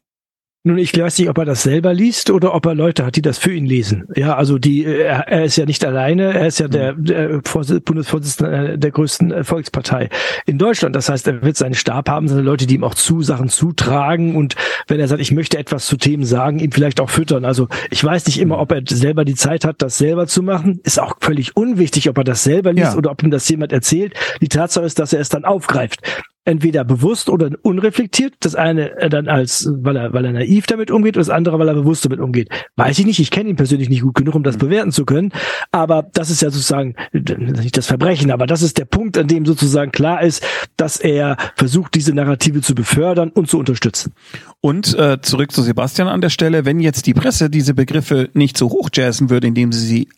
Nun, 0.63 0.77
ich 0.77 0.95
weiß 0.95 1.17
nicht, 1.17 1.27
ob 1.27 1.39
er 1.39 1.45
das 1.45 1.63
selber 1.63 1.91
liest 1.91 2.29
oder 2.29 2.53
ob 2.53 2.67
er 2.67 2.75
Leute 2.75 3.03
hat, 3.03 3.15
die 3.15 3.23
das 3.23 3.39
für 3.39 3.51
ihn 3.51 3.65
lesen. 3.65 4.05
Ja, 4.15 4.35
also 4.35 4.59
die, 4.59 4.85
er, 4.85 5.27
er 5.27 5.45
ist 5.45 5.55
ja 5.55 5.65
nicht 5.65 5.83
alleine, 5.83 6.33
er 6.35 6.45
ist 6.45 6.59
ja 6.59 6.67
der, 6.67 6.93
mhm. 6.93 7.05
der 7.05 7.41
Bundesvorsitzende 7.79 8.77
der 8.77 8.91
größten 8.91 9.43
Volkspartei 9.43 10.09
in 10.45 10.59
Deutschland. 10.59 10.95
Das 10.95 11.09
heißt, 11.09 11.27
er 11.27 11.41
wird 11.41 11.57
seinen 11.57 11.73
Stab 11.73 12.09
haben, 12.09 12.27
seine 12.27 12.43
Leute, 12.43 12.67
die 12.67 12.75
ihm 12.75 12.83
auch 12.83 12.93
zu 12.93 13.23
Sachen 13.23 13.49
zutragen 13.49 14.35
und 14.35 14.55
wenn 14.87 14.99
er 14.99 15.07
sagt, 15.07 15.21
ich 15.21 15.31
möchte 15.31 15.57
etwas 15.57 15.87
zu 15.87 15.97
Themen 15.97 16.25
sagen, 16.25 16.59
ihm 16.59 16.71
vielleicht 16.71 17.01
auch 17.01 17.09
füttern. 17.09 17.43
Also 17.43 17.67
ich 17.89 18.03
weiß 18.03 18.27
nicht 18.27 18.39
immer, 18.39 18.59
ob 18.59 18.71
er 18.71 18.83
selber 18.87 19.25
die 19.25 19.35
Zeit 19.35 19.65
hat, 19.65 19.81
das 19.81 19.97
selber 19.97 20.27
zu 20.27 20.43
machen. 20.43 20.79
Ist 20.83 20.99
auch 20.99 21.15
völlig 21.21 21.57
unwichtig, 21.57 22.07
ob 22.07 22.19
er 22.19 22.23
das 22.23 22.43
selber 22.43 22.71
liest 22.71 22.91
ja. 22.91 22.97
oder 22.97 23.09
ob 23.09 23.23
ihm 23.23 23.31
das 23.31 23.49
jemand 23.49 23.73
erzählt. 23.73 24.13
Die 24.41 24.49
Tatsache 24.49 24.85
ist, 24.85 24.99
dass 24.99 25.11
er 25.11 25.21
es 25.21 25.29
dann 25.29 25.43
aufgreift 25.43 26.01
entweder 26.43 26.83
bewusst 26.83 27.29
oder 27.29 27.49
unreflektiert. 27.61 28.33
Das 28.39 28.55
eine 28.55 28.97
äh, 28.97 29.09
dann 29.09 29.27
als, 29.27 29.69
weil 29.71 29.95
er, 29.95 30.13
weil 30.13 30.25
er 30.25 30.33
naiv 30.33 30.65
damit 30.65 30.89
umgeht, 30.89 31.15
und 31.15 31.21
das 31.21 31.29
andere, 31.29 31.59
weil 31.59 31.67
er 31.67 31.75
bewusst 31.75 32.05
damit 32.05 32.19
umgeht. 32.19 32.49
Weiß 32.75 32.97
ich 32.99 33.05
nicht. 33.05 33.19
Ich 33.19 33.31
kenne 33.31 33.49
ihn 33.49 33.55
persönlich 33.55 33.89
nicht 33.89 34.01
gut 34.01 34.15
genug, 34.15 34.35
um 34.35 34.43
das 34.43 34.55
mhm. 34.55 34.59
bewerten 34.59 34.91
zu 34.91 35.05
können. 35.05 35.31
Aber 35.71 36.03
das 36.13 36.29
ist 36.29 36.41
ja 36.41 36.49
sozusagen 36.49 36.95
nicht 37.13 37.77
das 37.77 37.87
Verbrechen, 37.87 38.31
aber 38.31 38.47
das 38.47 38.61
ist 38.61 38.77
der 38.77 38.85
Punkt, 38.85 39.17
an 39.17 39.27
dem 39.27 39.45
sozusagen 39.45 39.91
klar 39.91 40.21
ist, 40.23 40.43
dass 40.77 40.97
er 40.97 41.37
versucht, 41.55 41.93
diese 41.93 42.13
Narrative 42.13 42.61
zu 42.61 42.75
befördern 42.75 43.29
und 43.29 43.49
zu 43.49 43.59
unterstützen. 43.59 44.13
Und 44.61 44.97
äh, 44.97 45.21
zurück 45.21 45.51
zu 45.51 45.61
Sebastian 45.61 46.07
an 46.07 46.21
der 46.21 46.29
Stelle, 46.29 46.65
wenn 46.65 46.79
jetzt 46.79 47.05
die 47.05 47.13
Presse 47.13 47.49
diese 47.49 47.73
Begriffe 47.73 48.29
nicht 48.33 48.57
so 48.57 48.69
hochjazzen 48.69 49.29
würde, 49.29 49.47
indem 49.47 49.71
sie 49.71 49.85
sie 49.85 50.09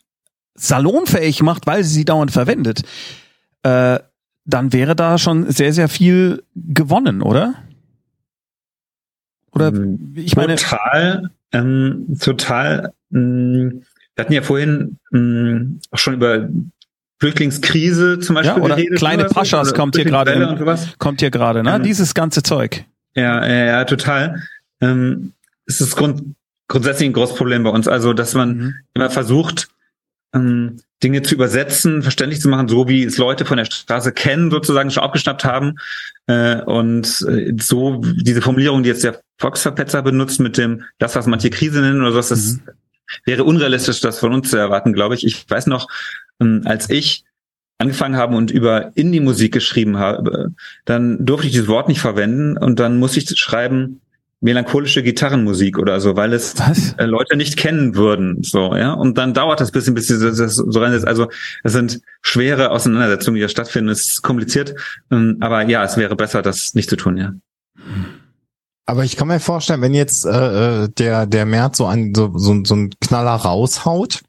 salonfähig 0.55 1.41
macht, 1.41 1.67
weil 1.67 1.83
sie 1.83 1.93
sie 1.93 2.05
dauernd 2.05 2.31
verwendet, 2.31 2.83
äh, 3.63 3.99
dann 4.45 4.73
wäre 4.73 4.95
da 4.95 5.17
schon 5.17 5.49
sehr, 5.51 5.73
sehr 5.73 5.89
viel 5.89 6.43
gewonnen, 6.55 7.21
oder? 7.21 7.55
Oder 9.51 9.67
ähm, 9.67 10.13
ich 10.15 10.35
meine. 10.35 10.55
Total, 10.55 11.29
ähm, 11.51 12.17
total. 12.19 12.93
Ähm, 13.13 13.83
wir 14.15 14.25
hatten 14.25 14.33
ja 14.33 14.41
vorhin 14.41 14.97
ähm, 15.13 15.79
auch 15.91 15.97
schon 15.97 16.15
über 16.15 16.49
Flüchtlingskrise 17.19 18.19
zum 18.19 18.35
Beispiel 18.35 18.57
ja, 18.57 18.63
oder 18.63 18.75
geredet. 18.75 18.97
Kleine 18.97 19.25
Paschas 19.25 19.69
oder 19.69 19.77
kommt 19.77 19.95
hier 19.95 20.05
gerade, 20.05 20.77
kommt 20.97 21.21
hier 21.21 21.31
gerade, 21.31 21.63
ne? 21.63 21.75
Ähm, 21.75 21.83
Dieses 21.83 22.13
ganze 22.13 22.43
Zeug. 22.43 22.85
Ja, 23.15 23.45
ja, 23.47 23.65
ja, 23.65 23.85
total. 23.85 24.43
Ähm, 24.81 25.33
es 25.65 25.79
ist 25.81 25.95
grund 25.95 26.35
grundsätzlich 26.67 27.09
ein 27.09 27.13
großes 27.13 27.35
Problem 27.35 27.63
bei 27.63 27.69
uns. 27.69 27.87
Also, 27.87 28.13
dass 28.13 28.33
man 28.33 28.57
mhm. 28.57 28.75
immer 28.93 29.09
versucht, 29.09 29.69
ähm, 30.33 30.77
Dinge 31.03 31.21
zu 31.21 31.35
übersetzen, 31.35 32.01
verständlich 32.01 32.41
zu 32.41 32.49
machen, 32.49 32.67
so 32.67 32.87
wie 32.87 33.03
es 33.03 33.17
Leute 33.17 33.45
von 33.45 33.57
der 33.57 33.65
Straße 33.65 34.13
kennen, 34.13 34.49
sozusagen 34.49 34.89
schon 34.89 35.03
aufgeschnappt 35.03 35.43
haben. 35.43 35.75
Äh, 36.27 36.61
und 36.61 37.25
äh, 37.27 37.53
so 37.59 38.01
diese 38.01 38.41
Formulierung, 38.41 38.83
die 38.83 38.89
jetzt 38.89 39.03
der 39.03 39.21
Volksverpetzer 39.37 40.01
benutzt 40.01 40.39
mit 40.39 40.57
dem, 40.57 40.83
das, 40.99 41.15
was 41.15 41.27
manche 41.27 41.49
Krise 41.49 41.81
nennen 41.81 42.01
oder 42.01 42.11
sowas, 42.11 42.29
das 42.29 42.53
mhm. 42.53 42.61
wäre 43.25 43.43
unrealistisch, 43.43 43.99
das 43.99 44.19
von 44.19 44.33
uns 44.33 44.49
zu 44.49 44.57
erwarten, 44.57 44.93
glaube 44.93 45.15
ich. 45.15 45.25
Ich 45.25 45.49
weiß 45.49 45.67
noch, 45.67 45.87
ähm, 46.39 46.61
als 46.65 46.89
ich 46.89 47.25
angefangen 47.77 48.15
habe 48.15 48.35
und 48.37 48.49
über 48.49 48.95
Indie-Musik 48.95 49.51
geschrieben 49.51 49.97
habe, 49.97 50.53
dann 50.85 51.25
durfte 51.25 51.47
ich 51.47 51.53
dieses 51.53 51.67
Wort 51.67 51.89
nicht 51.89 51.99
verwenden 51.99 52.57
und 52.57 52.79
dann 52.79 52.97
musste 52.97 53.19
ich 53.19 53.37
schreiben, 53.37 53.99
melancholische 54.43 55.01
Gitarrenmusik 55.01 55.79
oder 55.79 55.99
so, 56.01 56.15
weil 56.15 56.33
es 56.33 56.53
äh, 56.97 57.05
Leute 57.05 57.37
nicht 57.37 57.57
kennen 57.57 57.95
würden, 57.95 58.43
so, 58.43 58.75
ja. 58.75 58.93
Und 58.93 59.17
dann 59.17 59.33
dauert 59.33 59.61
das 59.61 59.71
bisschen, 59.71 59.93
bis 59.93 60.07
das, 60.07 60.37
das 60.37 60.55
so 60.55 60.79
rein 60.79 60.93
ist. 60.93 61.05
Also, 61.05 61.29
es 61.63 61.71
sind 61.71 62.01
schwere 62.21 62.71
Auseinandersetzungen, 62.71 63.35
die 63.35 63.41
da 63.41 63.49
stattfinden. 63.49 63.89
Es 63.89 64.01
ist 64.01 64.21
kompliziert. 64.21 64.75
Ähm, 65.11 65.37
aber 65.39 65.63
ja, 65.63 65.83
es 65.83 65.97
wäre 65.97 66.15
besser, 66.15 66.41
das 66.41 66.73
nicht 66.75 66.89
zu 66.89 66.97
tun, 66.97 67.17
ja. 67.17 67.33
Aber 68.85 69.05
ich 69.05 69.15
kann 69.15 69.29
mir 69.29 69.39
vorstellen, 69.39 69.81
wenn 69.81 69.93
jetzt 69.93 70.25
äh, 70.25 70.83
äh 70.83 70.89
der 70.89 71.25
der 71.25 71.45
März 71.45 71.77
so 71.77 71.85
ein 71.85 72.13
so, 72.13 72.37
so, 72.37 72.63
so 72.65 72.75
ein 72.75 72.91
Knaller 72.99 73.35
raushaut, 73.35 74.23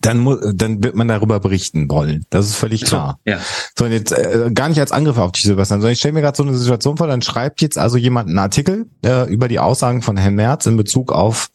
dann, 0.00 0.18
muss, 0.18 0.38
dann 0.54 0.82
wird 0.82 0.94
man 0.94 1.08
darüber 1.08 1.40
berichten 1.40 1.88
wollen. 1.88 2.24
Das 2.30 2.46
ist 2.46 2.56
völlig 2.56 2.84
klar. 2.84 3.18
So, 3.24 3.32
ja. 3.32 3.38
so 3.76 3.84
und 3.84 3.92
jetzt 3.92 4.12
äh, 4.12 4.50
gar 4.52 4.68
nicht 4.68 4.80
als 4.80 4.92
Angriff 4.92 5.18
auf 5.18 5.32
dich, 5.32 5.44
Sebastian, 5.44 5.80
sondern 5.80 5.92
ich 5.92 5.98
stelle 5.98 6.14
mir 6.14 6.22
gerade 6.22 6.36
so 6.36 6.42
eine 6.42 6.56
Situation 6.56 6.96
vor, 6.96 7.06
dann 7.06 7.22
schreibt 7.22 7.60
jetzt 7.62 7.78
also 7.78 7.96
jemand 7.96 8.28
einen 8.28 8.38
Artikel 8.38 8.86
äh, 9.04 9.30
über 9.32 9.48
die 9.48 9.58
Aussagen 9.58 10.02
von 10.02 10.16
Herrn 10.16 10.34
Merz 10.34 10.66
in 10.66 10.76
Bezug 10.76 11.12
auf 11.12 11.50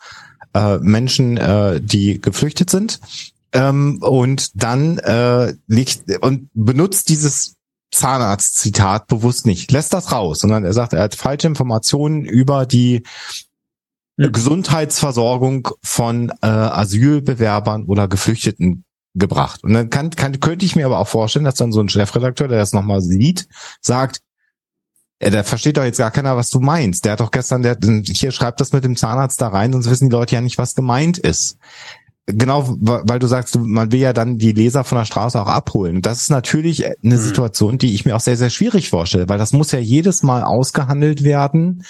äh, 0.54 0.78
Menschen, 0.80 1.38
äh, 1.38 1.80
die 1.82 2.22
geflüchtet 2.22 2.70
sind. 2.70 3.00
Ähm, 3.52 4.00
und 4.02 4.62
dann 4.62 5.00
äh, 5.00 5.54
liegt 5.68 6.04
und 6.22 6.50
benutzt 6.54 7.10
dieses 7.10 7.56
Zahnarzt-Zitat 7.92 9.08
bewusst 9.08 9.48
nicht, 9.48 9.72
lässt 9.72 9.94
das 9.94 10.12
raus, 10.12 10.40
sondern 10.40 10.64
er 10.64 10.74
sagt, 10.74 10.94
er 10.94 11.02
hat 11.02 11.16
falsche 11.16 11.48
Informationen 11.48 12.24
über 12.24 12.68
die 12.68 13.04
Gesundheitsversorgung 14.28 15.70
von 15.82 16.30
äh, 16.42 16.48
Asylbewerbern 16.48 17.86
oder 17.86 18.08
Geflüchteten 18.08 18.84
gebracht. 19.16 19.64
Und 19.64 19.74
dann 19.74 19.90
kann, 19.90 20.10
kann, 20.12 20.40
könnte 20.40 20.66
ich 20.66 20.76
mir 20.76 20.86
aber 20.86 21.00
auch 21.00 21.08
vorstellen, 21.08 21.46
dass 21.46 21.56
dann 21.56 21.72
so 21.72 21.80
ein 21.80 21.90
Chefredakteur, 21.90 22.48
der 22.48 22.60
das 22.60 22.74
nochmal 22.74 23.02
sieht, 23.02 23.48
sagt, 23.82 24.20
ja, 25.22 25.30
da 25.30 25.44
versteht 25.44 25.78
doch 25.78 25.84
jetzt 25.84 25.98
gar 25.98 26.12
keiner, 26.12 26.38
was 26.38 26.50
du 26.50 26.60
meinst. 26.60 27.06
Der 27.06 27.14
hat 27.14 27.20
doch 27.20 27.32
gestern, 27.32 27.62
der, 27.62 27.78
hier 28.06 28.32
schreibt 28.32 28.62
das 28.62 28.72
mit 28.72 28.84
dem 28.84 28.96
Zahnarzt 28.96 29.42
da 29.42 29.50
rein, 29.50 29.74
sonst 29.74 29.90
wissen 29.90 30.10
die 30.10 30.16
Leute 30.16 30.36
ja 30.36 30.42
nicht, 30.42 30.58
was 30.58 30.76
gemeint 30.76 31.18
ist. 31.18 31.58
Genau, 32.26 32.76
weil 32.80 33.20
du 33.20 33.26
sagst, 33.26 33.58
man 33.58 33.92
will 33.92 34.00
ja 34.00 34.14
dann 34.14 34.38
die 34.38 34.52
Leser 34.52 34.84
von 34.84 35.00
der 35.00 35.06
Straße 35.06 35.42
auch 35.42 35.48
abholen. 35.48 36.02
Das 36.02 36.22
ist 36.22 36.30
natürlich 36.30 36.86
eine 36.86 37.16
mhm. 37.16 37.18
Situation, 37.18 37.78
die 37.80 37.96
ich 37.96 38.06
mir 38.06 38.16
auch 38.16 38.22
sehr, 38.22 38.38
sehr 38.38 38.52
schwierig 38.52 38.90
vorstelle, 38.90 39.28
weil 39.28 39.40
das 39.40 39.52
muss 39.52 39.72
ja 39.72 39.80
jedes 39.80 40.22
Mal 40.24 40.44
ausgehandelt 40.44 41.24
werden 41.24 41.84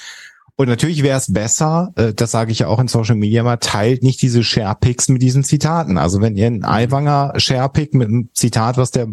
und 0.60 0.68
natürlich 0.68 1.03
wäre 1.03 1.18
es 1.18 1.31
besser, 1.31 1.94
äh, 1.95 2.14
das 2.14 2.31
sage 2.31 2.52
ich 2.52 2.60
ja 2.60 2.68
auch 2.68 2.80
in 2.80 2.90
Social 2.90 3.15
Media 3.15 3.44
mal, 3.44 3.56
teilt 3.56 4.03
nicht 4.03 4.22
diese 4.22 4.44
Sharepics 4.44 5.07
mit 5.07 5.22
diesen 5.22 5.45
Zitaten. 5.45 5.98
Also 5.98 6.19
wenn 6.19 6.36
ihr 6.36 6.48
einen 6.48 6.65
Aiwanger 6.65 7.31
Sharepic 7.38 7.94
mit 7.94 8.10
einem 8.10 8.30
Zitat, 8.34 8.76
was 8.76 8.91
der 8.91 9.07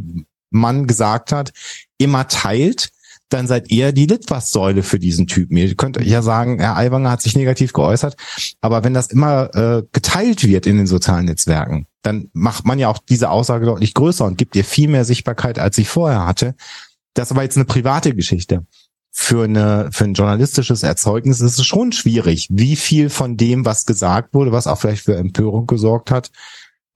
Mann 0.51 0.89
gesagt 0.89 1.31
hat, 1.31 1.53
immer 1.99 2.27
teilt, 2.27 2.91
dann 3.29 3.47
seid 3.47 3.71
ihr 3.71 3.93
die 3.93 4.07
Litfaßsäule 4.07 4.83
für 4.83 4.99
diesen 4.99 5.29
Typen. 5.29 5.57
Ihr 5.57 5.73
könnt 5.77 6.05
ja 6.05 6.21
sagen, 6.21 6.59
Herr 6.59 6.77
Aiwanger 6.79 7.13
hat 7.13 7.23
sich 7.23 7.37
negativ 7.37 7.73
geäußert, 7.73 8.17
aber 8.61 8.83
wenn 8.83 8.93
das 8.93 9.07
immer 9.07 9.55
äh, 9.55 9.85
geteilt 9.93 10.43
wird 10.43 10.67
in 10.67 10.79
den 10.79 10.89
sozialen 10.89 11.27
Netzwerken, 11.27 11.87
dann 12.03 12.29
macht 12.33 12.67
man 12.67 12.81
ja 12.81 12.89
auch 12.89 12.99
diese 12.99 13.31
Aussage 13.31 13.67
deutlich 13.67 13.95
größer 13.95 14.25
und 14.25 14.37
gibt 14.37 14.57
ihr 14.57 14.65
viel 14.65 14.89
mehr 14.89 15.05
Sichtbarkeit, 15.05 15.61
als 15.61 15.77
sie 15.77 15.85
vorher 15.85 16.27
hatte. 16.27 16.57
Das 17.15 17.37
war 17.37 17.45
jetzt 17.45 17.57
eine 17.57 17.67
private 17.67 18.17
Geschichte 18.17 18.67
für 19.19 19.45
eine 19.45 19.89
für 19.93 20.05
ein 20.05 20.13
journalistisches 20.13 20.83
Erzeugnis 20.83 21.41
ist 21.41 21.59
es 21.59 21.65
schon 21.65 21.91
schwierig. 21.91 22.49
Wie 22.51 22.77
viel 22.77 23.09
von 23.09 23.39
dem, 23.39 23.65
was 23.65 23.87
gesagt 23.87 24.35
wurde, 24.35 24.53
was 24.53 24.67
auch 24.67 24.79
vielleicht 24.79 25.05
für 25.05 25.17
Empörung 25.17 25.67
gesorgt 25.67 26.11
hat, 26.11 26.31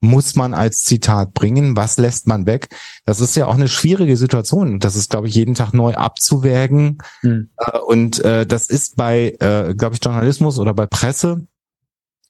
muss 0.01 0.35
man 0.35 0.53
als 0.53 0.83
Zitat 0.83 1.33
bringen? 1.33 1.75
Was 1.75 1.97
lässt 1.97 2.27
man 2.27 2.45
weg? 2.45 2.69
Das 3.05 3.21
ist 3.21 3.35
ja 3.35 3.47
auch 3.47 3.55
eine 3.55 3.67
schwierige 3.67 4.15
Situation. 4.17 4.79
Das 4.79 4.95
ist, 4.95 5.09
glaube 5.09 5.29
ich, 5.29 5.35
jeden 5.35 5.55
Tag 5.55 5.73
neu 5.73 5.95
abzuwägen. 5.95 6.99
Mhm. 7.23 7.49
Und 7.87 8.23
äh, 8.23 8.45
das 8.45 8.67
ist 8.67 8.97
bei, 8.97 9.35
äh, 9.39 9.73
glaube 9.73 9.95
ich, 9.95 10.05
Journalismus 10.05 10.59
oder 10.59 10.75
bei 10.75 10.85
Presse, 10.85 11.47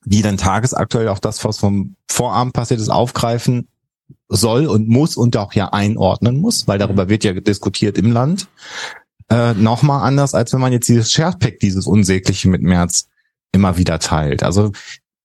die 0.05 0.22
dann 0.22 0.38
tagesaktuell 0.38 1.09
auch 1.09 1.19
das, 1.19 1.43
was 1.43 1.57
vom 1.57 1.97
Vorabend 2.09 2.53
passiert 2.53 2.80
ist, 2.80 2.89
aufgreifen 2.89 3.68
soll 4.30 4.68
und 4.68 4.88
muss 4.88 5.18
und 5.18 5.35
auch 5.35 5.51
ja 5.51 5.73
einordnen 5.73 6.39
muss, 6.39 6.65
weil 6.65 6.80
darüber 6.80 7.03
hm. 7.03 7.09
wird 7.09 7.26
ja 7.26 7.34
diskutiert 7.34 7.97
im 7.97 8.13
Land 8.13 8.47
äh, 9.31 9.53
nochmal 9.53 10.05
anders, 10.05 10.33
als 10.33 10.53
wenn 10.53 10.59
man 10.59 10.73
jetzt 10.73 10.87
dieses 10.89 11.11
Sharepack, 11.11 11.59
dieses 11.59 11.87
Unsägliche 11.87 12.49
mit 12.49 12.61
März 12.61 13.07
immer 13.51 13.77
wieder 13.77 13.99
teilt. 13.99 14.43
Also 14.43 14.71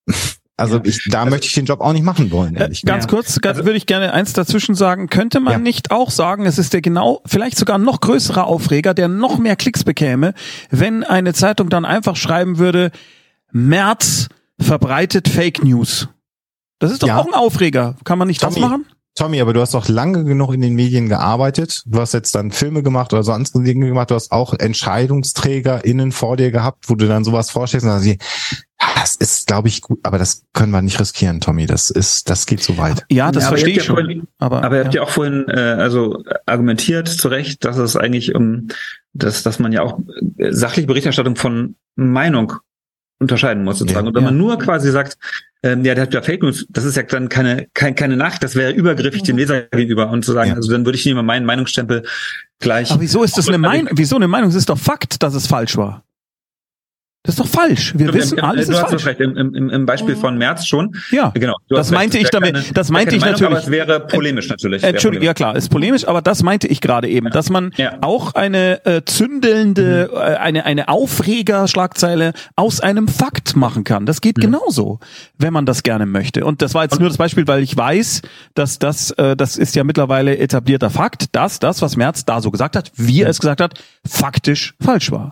also 0.56 0.80
ich, 0.84 1.04
da 1.10 1.20
also, 1.20 1.30
möchte 1.30 1.46
ich 1.46 1.52
den 1.52 1.66
Job 1.66 1.80
auch 1.80 1.92
nicht 1.92 2.04
machen 2.04 2.30
wollen. 2.30 2.56
Äh, 2.56 2.60
ehrlich 2.60 2.82
ganz 2.82 3.04
ja. 3.04 3.10
kurz, 3.10 3.40
ganz, 3.40 3.58
also, 3.58 3.66
würde 3.66 3.76
ich 3.76 3.86
gerne 3.86 4.12
eins 4.12 4.32
dazwischen 4.32 4.74
sagen. 4.74 5.08
Könnte 5.08 5.40
man 5.40 5.52
ja. 5.52 5.58
nicht 5.58 5.90
auch 5.90 6.10
sagen, 6.10 6.46
es 6.46 6.58
ist 6.58 6.72
der 6.72 6.80
genau, 6.80 7.20
vielleicht 7.26 7.58
sogar 7.58 7.78
noch 7.78 8.00
größere 8.00 8.44
Aufreger, 8.44 8.94
der 8.94 9.08
noch 9.08 9.38
mehr 9.38 9.56
Klicks 9.56 9.84
bekäme, 9.84 10.34
wenn 10.70 11.04
eine 11.04 11.34
Zeitung 11.34 11.68
dann 11.68 11.84
einfach 11.84 12.16
schreiben 12.16 12.58
würde, 12.58 12.90
März 13.52 14.28
verbreitet 14.58 15.28
Fake 15.28 15.62
News. 15.62 16.08
Das 16.78 16.90
ist 16.90 17.02
doch 17.02 17.08
ja. 17.08 17.18
auch 17.18 17.26
ein 17.26 17.34
Aufreger. 17.34 17.96
Kann 18.04 18.18
man 18.18 18.28
nicht 18.28 18.40
Tommy, 18.40 18.54
das 18.54 18.60
machen? 18.62 18.86
Tommy, 19.16 19.40
aber 19.40 19.52
du 19.52 19.60
hast 19.60 19.74
doch 19.74 19.88
lange 19.88 20.24
genug 20.24 20.52
in 20.54 20.60
den 20.60 20.74
Medien 20.74 21.08
gearbeitet. 21.08 21.82
Du 21.86 21.98
hast 22.00 22.12
jetzt 22.14 22.34
dann 22.34 22.50
Filme 22.52 22.82
gemacht 22.82 23.12
oder 23.12 23.22
sonst 23.22 23.54
Dinge 23.54 23.86
gemacht. 23.86 24.10
Du 24.10 24.14
hast 24.14 24.30
auch 24.30 24.54
EntscheidungsträgerInnen 24.54 26.12
vor 26.12 26.36
dir 26.36 26.50
gehabt, 26.50 26.88
wo 26.88 26.94
du 26.94 27.08
dann 27.08 27.24
sowas 27.24 27.50
vorstellst 27.50 27.86
und 27.86 27.92
sagst, 27.92 28.06
ja, 28.06 28.16
das 28.94 29.16
ist, 29.16 29.46
glaube 29.46 29.68
ich, 29.68 29.80
gut, 29.80 29.98
aber 30.02 30.18
das 30.18 30.44
können 30.52 30.70
wir 30.70 30.82
nicht 30.82 31.00
riskieren, 31.00 31.40
Tommy. 31.40 31.66
Das 31.66 31.90
ist, 31.90 32.28
das 32.28 32.46
geht 32.46 32.62
so 32.62 32.76
weit. 32.78 33.04
Ja, 33.10 33.32
das 33.32 33.44
Ja, 33.44 33.48
verstehe 33.48 33.72
ich 33.72 33.78
habt 33.80 33.88
ja 33.88 33.94
schon. 33.96 34.04
vorhin- 34.04 34.28
aber 34.38 34.62
Aber 34.62 34.76
ihr 34.78 34.84
habt 34.84 34.94
ja. 34.94 35.00
ja 35.00 35.06
auch 35.06 35.10
vorhin 35.10 35.46
äh, 35.48 35.52
also 35.60 36.22
argumentiert 36.44 37.08
zu 37.08 37.28
Recht, 37.28 37.64
dass 37.64 37.76
es 37.78 37.96
eigentlich 37.96 38.34
um 38.34 38.68
dass, 39.14 39.42
dass 39.42 39.58
man 39.58 39.72
ja 39.72 39.80
auch 39.80 39.98
äh, 40.36 40.52
sachliche 40.52 40.86
Berichterstattung 40.86 41.36
von 41.36 41.76
Meinung 41.94 42.52
unterscheiden 43.18 43.64
muss 43.64 43.78
sozusagen. 43.78 44.04
Ja. 44.04 44.08
Und 44.10 44.14
wenn 44.14 44.24
man 44.24 44.34
Ja. 44.34 44.38
nur 44.38 44.58
quasi 44.58 44.90
sagt, 44.90 45.16
ähm, 45.66 45.84
ja, 45.84 45.94
der 45.94 46.02
hat 46.02 46.14
ja 46.14 46.22
Fake 46.22 46.42
News, 46.42 46.66
das 46.70 46.84
ist 46.84 46.96
ja 46.96 47.02
dann 47.02 47.28
keine 47.28 47.66
kein, 47.74 47.94
keine 47.94 48.16
Nachricht, 48.16 48.42
das 48.42 48.54
wäre 48.54 48.72
übergriffig 48.72 49.22
dem 49.22 49.36
Leser 49.36 49.62
gegenüber 49.62 50.10
und 50.10 50.24
zu 50.24 50.32
sagen, 50.32 50.50
Ja. 50.50 50.56
also 50.56 50.70
dann 50.70 50.84
würde 50.84 50.98
ich 50.98 51.04
nicht 51.04 51.14
mal 51.14 51.22
meinen 51.22 51.44
Meinungsstempel 51.46 52.02
gleich. 52.60 52.90
aber 52.90 53.00
wieso 53.00 53.22
ist 53.22 53.36
das 53.36 53.48
eine 53.48 53.58
Meinung? 53.58 53.90
Wieso 53.96 54.16
eine 54.16 54.28
Meinung? 54.28 54.48
Es 54.50 54.54
ist 54.54 54.68
doch 54.68 54.78
Fakt, 54.78 55.22
dass 55.22 55.34
es 55.34 55.46
falsch 55.46 55.76
war. 55.76 56.04
Das 57.26 57.34
ist 57.34 57.40
doch 57.40 57.48
falsch. 57.48 57.92
Wir 57.96 58.12
wissen, 58.14 58.40
alles 58.40 58.66
du 58.66 58.72
ist 58.72 58.82
hast 58.82 58.90
falsch. 58.90 59.06
recht, 59.06 59.20
im, 59.20 59.36
im, 59.36 59.68
im 59.68 59.84
Beispiel 59.86 60.16
von 60.16 60.38
März 60.38 60.66
schon. 60.66 60.94
Ja. 61.10 61.30
Genau. 61.34 61.54
Du 61.68 61.74
Das 61.74 61.90
recht, 61.90 61.98
meinte 61.98 62.18
ich 62.18 62.30
damit- 62.30 62.54
keine- 62.54 62.64
das 62.72 62.88
wäre 62.88 62.92
meinte 62.92 63.14
ich 63.16 63.20
Meinung, 63.20 63.32
natürlich- 63.40 63.56
Aber 63.56 63.64
es 63.64 63.70
wäre 63.70 64.00
polemisch 64.06 64.48
natürlich. 64.48 64.82
wäre 64.82 64.92
Entschuldigung, 64.92 65.24
ja 65.26 65.32
polemisch. 65.34 65.36
klar, 65.36 65.56
ist 65.56 65.68
polemisch, 65.70 66.06
aber 66.08 66.22
das 66.22 66.42
meinte 66.42 66.66
ich 66.68 66.80
gerade 66.80 67.08
eben, 67.08 67.30
dass 67.30 67.50
man 67.50 67.72
Ja. 67.76 67.98
auch 68.00 68.34
eine 68.34 68.84
äh, 68.86 69.02
zündelnde, 69.04 70.08
Mhm. 70.12 70.16
äh, 70.16 70.20
eine, 70.36 70.64
eine 70.64 70.88
Aufreger-Schlagzeile 70.88 72.32
aus 72.56 72.80
einem 72.80 73.08
Fakt 73.08 73.56
machen 73.56 73.84
kann. 73.84 74.06
Das 74.06 74.16
Mhm. 74.16 74.20
geht 74.20 74.36
genauso, 74.36 75.00
wenn 75.38 75.52
man 75.52 75.66
das 75.66 75.82
gerne 75.82 76.06
möchte. 76.06 76.44
Und 76.44 76.62
das 76.62 76.74
war 76.74 76.82
jetzt 76.84 76.98
nur 76.98 77.08
das 77.08 77.18
Beispiel, 77.18 77.46
weil 77.46 77.62
ich 77.62 77.76
weiß, 77.76 78.22
dass 78.54 78.78
das, 78.78 79.10
äh, 79.12 79.36
das 79.36 79.56
ist 79.56 79.74
ja 79.76 79.84
mittlerweile 79.84 80.38
etablierter 80.38 80.90
Fakt, 80.90 81.34
dass 81.34 81.58
das, 81.58 81.82
was 81.82 81.96
Merz 81.96 82.24
da 82.24 82.40
so 82.40 82.50
gesagt 82.50 82.76
hat, 82.76 82.92
wie 82.96 83.22
er 83.22 83.28
es 83.30 83.38
gesagt 83.40 83.60
hat, 83.60 83.74
faktisch 84.06 84.74
falsch 84.80 85.10
war. 85.10 85.30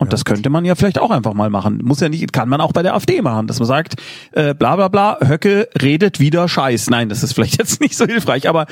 Und 0.00 0.12
das 0.12 0.24
könnte 0.24 0.48
man 0.48 0.64
ja 0.64 0.76
vielleicht 0.76 0.98
auch 1.00 1.10
einfach 1.10 1.34
mal 1.34 1.50
machen. 1.50 1.80
Muss 1.82 1.98
ja 2.00 2.08
nicht, 2.08 2.32
kann 2.32 2.48
man 2.48 2.60
auch 2.60 2.72
bei 2.72 2.82
der 2.84 2.94
AfD 2.94 3.20
machen, 3.20 3.48
dass 3.48 3.58
man 3.58 3.66
sagt, 3.66 3.96
äh, 4.32 4.54
bla 4.54 4.76
bla 4.76 4.86
bla, 4.88 5.18
Höcke 5.26 5.68
redet 5.82 6.20
wieder 6.20 6.48
Scheiß. 6.48 6.88
Nein, 6.88 7.08
das 7.08 7.22
ist 7.24 7.32
vielleicht 7.32 7.58
jetzt 7.58 7.80
nicht 7.80 7.96
so 7.96 8.06
hilfreich, 8.06 8.48
aber 8.48 8.66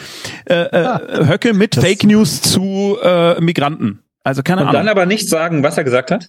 äh, 0.48 0.54
äh, 0.54 1.26
Höcke 1.26 1.52
mit 1.52 1.74
Fake 1.74 2.04
News 2.04 2.42
zu 2.42 2.96
äh, 3.02 3.40
Migranten. 3.40 4.04
Also 4.22 4.42
keine 4.42 4.60
Und 4.62 4.68
dann 4.68 4.76
Ahnung. 4.76 4.88
aber 4.90 5.06
nicht 5.06 5.28
sagen, 5.28 5.62
was 5.64 5.76
er 5.76 5.84
gesagt 5.84 6.10
hat. 6.12 6.28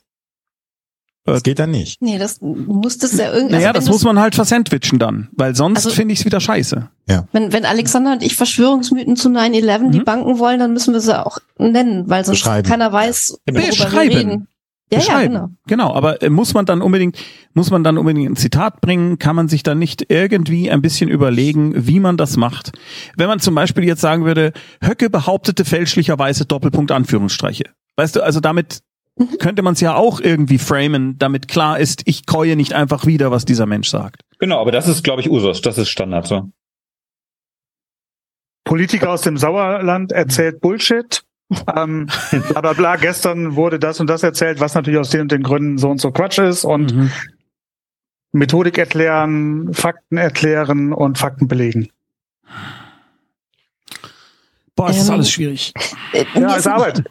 Das 1.26 1.44
geht 1.44 1.60
dann 1.60 1.72
nicht. 1.72 2.02
Nee, 2.02 2.18
das 2.18 2.40
muss 2.42 2.98
das 3.00 3.18
ja 3.18 3.34
irgendwie. 3.34 3.56
Naja, 3.56 3.68
also 3.72 3.82
das 3.82 3.90
muss 3.90 4.04
man 4.06 4.18
halt 4.18 4.34
versandwichen 4.34 4.98
dann, 4.98 5.28
weil 5.34 5.56
sonst 5.56 5.80
Also- 5.86 5.90
finde 5.90 6.14
ich 6.14 6.20
es 6.22 6.26
wieder 6.26 6.40
scheiße. 6.40 6.90
Wenn, 7.34 7.52
wenn 7.54 7.66
Alexander 7.66 8.14
und 8.14 8.24
ich 8.24 8.36
Verschwörungsmythen 8.36 9.16
zu 9.18 9.30
9-11 9.30 9.92
die 9.92 10.00
Mhm. 10.00 10.06
banken 10.06 10.40
wollen, 10.40 10.58
dann 10.60 10.72
müssen 10.74 10.94
wir 10.94 11.02
sie 11.02 11.20
auch 11.24 11.38
nennen, 11.60 12.10
weil 12.10 12.24
sonst 12.26 12.44
keiner 12.46 12.92
weiß, 12.94 13.38
worüber 13.46 13.62
wir 13.62 13.70
Beschreiben. 13.70 14.16
reden. 14.16 14.48
Ja, 14.92 15.00
ja, 15.00 15.06
Beschreiben. 15.06 15.34
genau. 15.34 15.50
genau, 15.68 15.94
aber 15.94 16.22
äh, 16.22 16.30
muss 16.30 16.54
man 16.54 16.66
dann 16.66 16.82
unbedingt, 16.82 17.18
muss 17.54 17.72
man 17.72 17.84
dann 17.84 17.98
unbedingt 17.98 18.32
ein 18.32 18.36
Zitat 18.38 18.80
bringen? 18.80 19.20
Kann 19.20 19.36
man 19.36 19.50
sich 19.50 19.62
dann 19.64 19.80
nicht 19.80 20.06
irgendwie 20.10 20.72
ein 20.72 20.82
bisschen 20.82 21.10
überlegen, 21.10 21.88
wie 21.88 22.00
man 22.00 22.16
das 22.16 22.38
macht? 22.38 22.72
Wenn 23.18 23.28
man 23.28 23.40
zum 23.40 23.54
Beispiel 23.54 23.84
jetzt 23.84 24.00
sagen 24.00 24.24
würde, 24.24 24.54
Höcke 24.82 25.10
behauptete 25.10 25.66
fälschlicherweise 25.66 26.46
Doppelpunkt 26.46 26.92
Anführungsstreiche. 26.92 27.66
Weißt 27.98 28.16
du, 28.16 28.24
also 28.24 28.40
damit 28.40 28.80
könnte 29.40 29.62
man 29.62 29.74
es 29.74 29.82
ja 29.82 29.96
auch 29.96 30.22
irgendwie 30.22 30.58
framen, 30.58 31.18
damit 31.18 31.48
klar 31.48 31.80
ist, 31.80 32.04
ich 32.06 32.26
keue 32.26 32.56
nicht 32.56 32.74
einfach 32.74 33.06
wieder, 33.06 33.32
was 33.32 33.44
dieser 33.44 33.66
Mensch 33.66 33.90
sagt. 33.90 34.22
Genau, 34.40 34.62
aber 34.62 34.72
das 34.72 34.88
ist, 34.88 35.04
glaube 35.04 35.22
ich, 35.22 35.30
Usus. 35.30 35.62
Das 35.62 35.78
ist 35.78 35.90
Standard 35.90 36.28
so. 36.28 36.50
Politiker 38.64 39.12
aus 39.12 39.22
dem 39.22 39.38
Sauerland 39.38 40.12
erzählt 40.12 40.62
Bullshit. 40.62 41.24
Ähm, 41.76 42.08
bla 42.50 42.62
bla 42.62 42.74
bla, 42.74 42.96
gestern 42.98 43.56
wurde 43.56 43.80
das 43.80 44.00
und 44.00 44.08
das 44.10 44.24
erzählt, 44.24 44.60
was 44.60 44.74
natürlich 44.76 45.00
aus 45.00 45.10
den 45.10 45.22
und 45.22 45.32
den 45.32 45.44
Gründen 45.44 45.78
so 45.78 45.90
und 45.90 46.00
so 46.02 46.12
Quatsch 46.12 46.40
ist 46.40 46.66
und 46.66 46.94
Mhm. 46.96 47.12
Methodik 48.34 48.78
erklären, 48.78 49.74
Fakten 49.74 50.18
erklären 50.18 50.94
und 50.94 51.18
Fakten 51.18 51.48
belegen. 51.48 51.90
Boah, 54.76 54.90
es 54.90 54.98
ist 54.98 55.08
Ähm, 55.08 55.14
alles 55.16 55.32
schwierig. 55.32 55.74
Äh, 56.14 56.26
Ja, 56.36 56.50
ist 56.52 56.58
ist- 56.60 56.68
Arbeit. 56.68 57.04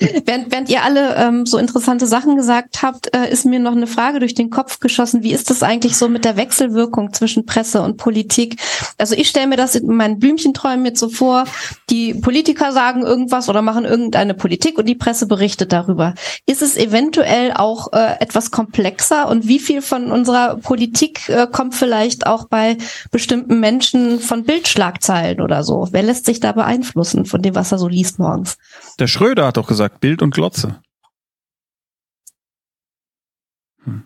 Während, 0.24 0.50
während 0.50 0.70
ihr 0.70 0.82
alle 0.82 1.14
ähm, 1.16 1.44
so 1.44 1.58
interessante 1.58 2.06
Sachen 2.06 2.36
gesagt 2.36 2.82
habt, 2.82 3.14
äh, 3.14 3.30
ist 3.30 3.44
mir 3.44 3.58
noch 3.60 3.72
eine 3.72 3.86
Frage 3.86 4.18
durch 4.18 4.34
den 4.34 4.48
Kopf 4.48 4.80
geschossen. 4.80 5.22
Wie 5.22 5.32
ist 5.32 5.50
das 5.50 5.62
eigentlich 5.62 5.96
so 5.96 6.08
mit 6.08 6.24
der 6.24 6.36
Wechselwirkung 6.36 7.12
zwischen 7.12 7.44
Presse 7.44 7.82
und 7.82 7.98
Politik? 7.98 8.56
Also 8.96 9.14
ich 9.14 9.28
stelle 9.28 9.46
mir 9.46 9.56
das 9.56 9.74
in 9.74 9.94
meinen 9.94 10.18
Blümchenträumen 10.18 10.86
jetzt 10.86 11.00
so 11.00 11.10
vor, 11.10 11.44
die 11.90 12.14
Politiker 12.14 12.72
sagen 12.72 13.02
irgendwas 13.02 13.48
oder 13.50 13.60
machen 13.60 13.84
irgendeine 13.84 14.32
Politik 14.32 14.78
und 14.78 14.86
die 14.86 14.94
Presse 14.94 15.26
berichtet 15.26 15.72
darüber. 15.72 16.14
Ist 16.46 16.62
es 16.62 16.78
eventuell 16.78 17.52
auch 17.52 17.92
äh, 17.92 18.20
etwas 18.20 18.50
komplexer 18.50 19.28
und 19.28 19.48
wie 19.48 19.58
viel 19.58 19.82
von 19.82 20.10
unserer 20.10 20.56
Politik 20.56 21.28
äh, 21.28 21.46
kommt 21.50 21.74
vielleicht 21.74 22.26
auch 22.26 22.48
bei 22.48 22.78
bestimmten 23.10 23.60
Menschen 23.60 24.20
von 24.20 24.44
Bildschlagzeilen 24.44 25.42
oder 25.42 25.62
so? 25.62 25.88
Wer 25.90 26.04
lässt 26.04 26.24
sich 26.24 26.40
da 26.40 26.52
beeinflussen 26.52 27.26
von 27.26 27.42
dem, 27.42 27.54
was 27.54 27.72
er 27.72 27.78
so 27.78 27.88
liest 27.88 28.18
morgens? 28.18 28.56
Der 28.98 29.06
Schröder 29.06 29.46
hat 29.46 29.56
doch 29.56 29.66
gesagt, 29.66 29.89
Bild 30.00 30.22
und 30.22 30.34
Glotze. 30.34 30.80
Hm. 33.84 34.04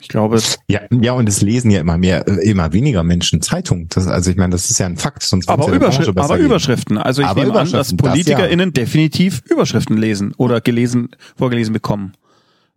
Ich 0.00 0.08
glaube, 0.08 0.40
Ja, 0.68 0.80
ja, 0.90 1.12
und 1.12 1.28
es 1.28 1.40
lesen 1.40 1.70
ja 1.70 1.80
immer 1.80 1.96
mehr, 1.98 2.26
äh, 2.28 2.48
immer 2.48 2.72
weniger 2.72 3.02
Menschen 3.02 3.40
Zeitung. 3.40 3.88
Das, 3.88 4.06
also 4.06 4.30
ich 4.30 4.36
meine, 4.36 4.50
das 4.50 4.70
ist 4.70 4.78
ja 4.78 4.86
ein 4.86 4.96
Fakt. 4.96 5.22
Sonst 5.22 5.48
aber, 5.48 5.72
ja 5.72 5.78
besser 5.78 6.02
aber 6.06 6.36
gehen. 6.36 6.46
Überschriften. 6.46 6.98
Also 6.98 7.22
ich 7.22 7.28
Aber 7.28 7.40
nehme 7.44 7.52
an, 7.58 7.70
dass 7.70 7.92
Überschriften, 7.92 7.96
das 7.98 8.10
PolitikerInnen 8.10 8.72
definitiv 8.72 9.42
Überschriften 9.48 9.96
lesen 9.96 10.34
oder 10.36 10.60
gelesen, 10.60 11.10
vorgelesen 11.36 11.72
bekommen. 11.72 12.12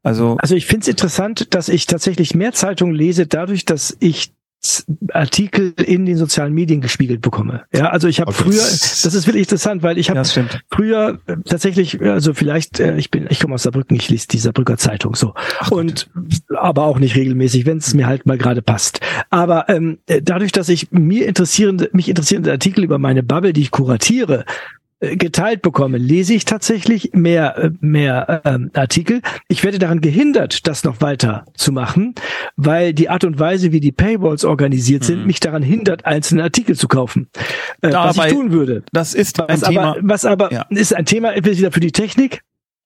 Also, 0.03 0.37
Also 0.39 0.55
ich 0.55 0.65
finde 0.65 0.83
es 0.83 0.87
interessant, 0.87 1.53
dass 1.53 1.67
ich 1.67 1.85
tatsächlich 1.85 2.33
mehr 2.33 2.53
Zeitungen 2.53 2.95
lese, 2.95 3.27
dadurch, 3.27 3.65
dass 3.65 3.97
ich 3.99 4.36
Artikel 5.11 5.73
in 5.83 6.05
den 6.05 6.17
sozialen 6.17 6.53
Medien 6.53 6.81
gespiegelt 6.81 7.21
bekomme. 7.21 7.63
Ja, 7.73 7.89
also 7.89 8.07
ich 8.07 8.19
habe 8.19 8.31
Okay. 8.31 8.43
früher, 8.43 8.61
das 8.61 9.05
ist 9.05 9.25
wirklich 9.27 9.43
interessant, 9.43 9.83
weil 9.83 9.97
ich 9.97 10.07
ja, 10.07 10.15
habe 10.15 10.25
stimmt. 10.25 10.59
früher 10.69 11.19
äh, 11.27 11.37
tatsächlich, 11.45 12.01
also 12.01 12.33
vielleicht, 12.33 12.79
äh, 12.79 12.97
ich 12.97 13.09
bin, 13.09 13.27
ich 13.29 13.39
komme 13.39 13.55
aus 13.55 13.63
Saarbrücken, 13.63 13.95
ich 13.95 14.09
lese 14.09 14.27
die 14.27 14.37
Saarbrücker 14.37 14.77
Zeitung 14.77 15.15
so 15.15 15.33
und 15.69 16.09
aber 16.55 16.83
auch 16.83 16.99
nicht 16.99 17.15
regelmäßig, 17.15 17.65
wenn 17.65 17.77
es 17.77 17.93
mir 17.93 18.07
halt 18.07 18.25
mal 18.25 18.37
gerade 18.37 18.61
passt. 18.61 18.99
Aber 19.29 19.69
ähm, 19.69 19.99
äh, 20.07 20.21
dadurch, 20.21 20.51
dass 20.51 20.69
ich 20.69 20.91
mir 20.91 21.25
interessierende, 21.27 21.89
mich 21.93 22.09
interessierende 22.09 22.51
Artikel 22.51 22.83
über 22.83 22.97
meine 22.97 23.23
Bubble, 23.23 23.53
die 23.53 23.61
ich 23.61 23.71
kuratiere, 23.71 24.41
äh, 24.41 24.45
geteilt 24.99 25.61
bekomme, 25.61 25.97
lese 25.99 26.33
ich 26.33 26.45
tatsächlich 26.45 27.11
mehr 27.13 27.57
äh, 27.57 27.69
mehr 27.81 28.41
ähm, 28.45 28.71
Artikel. 28.73 29.21
Ich 29.47 29.63
werde 29.63 29.77
daran 29.77 30.01
gehindert, 30.01 30.65
das 30.67 30.83
noch 30.83 31.01
weiter 31.01 31.45
zu 31.55 31.71
machen, 31.71 32.15
weil 32.55 32.93
die 32.93 33.09
Art 33.09 33.23
und 33.23 33.37
Weise, 33.39 33.71
wie 33.71 33.79
die 33.79 33.91
Paywalls 33.91 34.43
organisiert 34.43 35.03
sind, 35.03 35.19
Mhm. 35.21 35.27
mich 35.27 35.39
daran 35.39 35.61
hindert, 35.61 36.05
einzelne 36.05 36.43
Artikel 36.43 36.75
zu 36.75 36.87
kaufen. 36.87 37.27
Äh, 37.81 37.91
was 37.93 38.15
Dabei- 38.15 38.27
ich 38.29 38.33
tun 38.33 38.51
würde. 38.51 38.83
Das 38.91 39.13
ist 39.13 39.39
ein 39.39 39.47
Was 39.61 39.61
Thema. 39.69 39.81
aber, 39.91 39.99
was 40.01 40.25
aber 40.25 40.51
Ja. 40.51 40.65
ist 40.69 40.95
ein 40.95 41.05
Thema 41.05 41.31
entweder 41.33 41.57
wieder 41.57 41.71
für 41.71 41.79
die 41.79 41.91
Technik. 41.91 42.41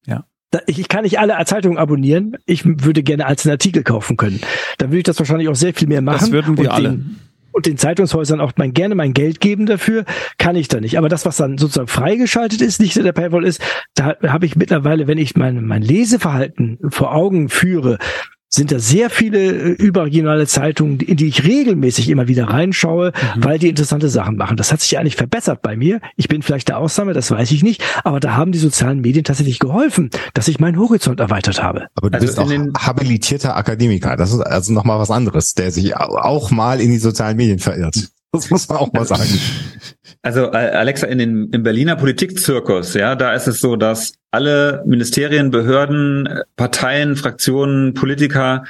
Ja. 0.05 0.25
Ich, 0.67 0.79
ich 0.79 0.89
kann 0.89 1.03
nicht 1.03 1.17
alle 1.17 1.37
Zeitungen 1.45 1.77
abonnieren. 1.77 2.35
Ich 2.45 2.65
würde 2.65 3.03
gerne 3.03 3.25
einzelne 3.25 3.53
Artikel 3.53 3.83
kaufen 3.83 4.17
können. 4.17 4.41
Dann 4.79 4.89
würde 4.89 4.97
ich 4.97 5.03
das 5.05 5.17
wahrscheinlich 5.17 5.47
auch 5.47 5.55
sehr 5.55 5.73
viel 5.73 5.87
mehr 5.87 6.01
machen. 6.01 6.19
Das 6.19 6.31
würden 6.31 6.57
wir 6.57 6.73
alle. 6.73 6.89
Den, 6.89 7.19
und 7.51 7.65
den 7.65 7.77
Zeitungshäusern 7.77 8.41
auch 8.41 8.53
mein, 8.55 8.73
gerne 8.73 8.95
mein 8.95 9.13
Geld 9.13 9.39
geben 9.39 9.65
dafür, 9.65 10.05
kann 10.37 10.55
ich 10.55 10.67
da 10.67 10.79
nicht. 10.79 10.97
Aber 10.97 11.09
das, 11.09 11.25
was 11.25 11.37
dann 11.37 11.57
sozusagen 11.57 11.87
freigeschaltet 11.87 12.61
ist, 12.61 12.79
nicht 12.79 12.95
der 12.95 13.13
Paywall 13.13 13.45
ist, 13.45 13.61
da 13.95 14.15
habe 14.23 14.45
ich 14.45 14.55
mittlerweile, 14.55 15.07
wenn 15.07 15.17
ich 15.17 15.35
mein, 15.35 15.65
mein 15.65 15.81
Leseverhalten 15.81 16.79
vor 16.89 17.13
Augen 17.13 17.49
führe, 17.49 17.97
sind 18.53 18.71
da 18.71 18.79
sehr 18.79 19.09
viele 19.09 19.39
äh, 19.39 19.69
überregionale 19.71 20.45
Zeitungen, 20.45 20.99
in 20.99 21.15
die 21.15 21.27
ich 21.27 21.45
regelmäßig 21.45 22.09
immer 22.09 22.27
wieder 22.27 22.45
reinschaue, 22.49 23.13
Mhm. 23.35 23.43
weil 23.43 23.59
die 23.59 23.69
interessante 23.69 24.09
Sachen 24.09 24.35
machen. 24.35 24.57
Das 24.57 24.71
hat 24.73 24.81
sich 24.81 24.97
eigentlich 24.99 25.15
verbessert 25.15 25.61
bei 25.61 25.77
mir. 25.77 26.01
Ich 26.17 26.27
bin 26.27 26.41
vielleicht 26.41 26.67
der 26.67 26.77
Ausnahme, 26.77 27.13
das 27.13 27.31
weiß 27.31 27.49
ich 27.51 27.63
nicht, 27.63 27.81
aber 28.03 28.19
da 28.19 28.35
haben 28.35 28.51
die 28.51 28.59
sozialen 28.59 28.99
Medien 29.01 29.23
tatsächlich 29.23 29.59
geholfen, 29.59 30.09
dass 30.33 30.47
ich 30.49 30.59
meinen 30.59 30.77
Horizont 30.77 31.19
erweitert 31.21 31.63
habe. 31.63 31.87
Aber 31.95 32.09
du 32.09 32.15
Also 32.15 32.27
bist 32.27 32.39
auch 32.39 32.51
in 32.51 32.65
den- 32.65 32.73
habilitierter 32.77 33.55
Akademiker. 33.55 34.17
Das 34.17 34.31
ist 34.33 34.41
also 34.41 34.73
nochmal 34.73 34.99
was 34.99 35.11
anderes, 35.11 35.53
der 35.53 35.71
sich 35.71 35.95
au- 35.95 36.17
auch 36.17 36.51
mal 36.51 36.81
in 36.81 36.91
die 36.91 36.97
sozialen 36.97 37.37
Medien 37.37 37.59
verirrt. 37.59 38.09
Das 38.31 38.49
muss 38.49 38.69
man 38.69 38.77
auch 38.77 38.93
mal 38.93 39.05
sagen. 39.05 39.27
Also 40.21 40.49
Alexa, 40.51 41.07
in 41.07 41.17
den, 41.17 41.49
im 41.51 41.63
Berliner 41.63 41.95
Politikzirkus, 41.95 42.93
ja, 42.93 43.15
da 43.15 43.33
ist 43.33 43.47
es 43.47 43.59
so, 43.59 43.75
dass 43.75 44.13
alle 44.31 44.83
Ministerien, 44.85 45.51
Behörden, 45.51 46.29
Parteien, 46.55 47.15
Fraktionen, 47.15 47.93
Politiker, 47.93 48.63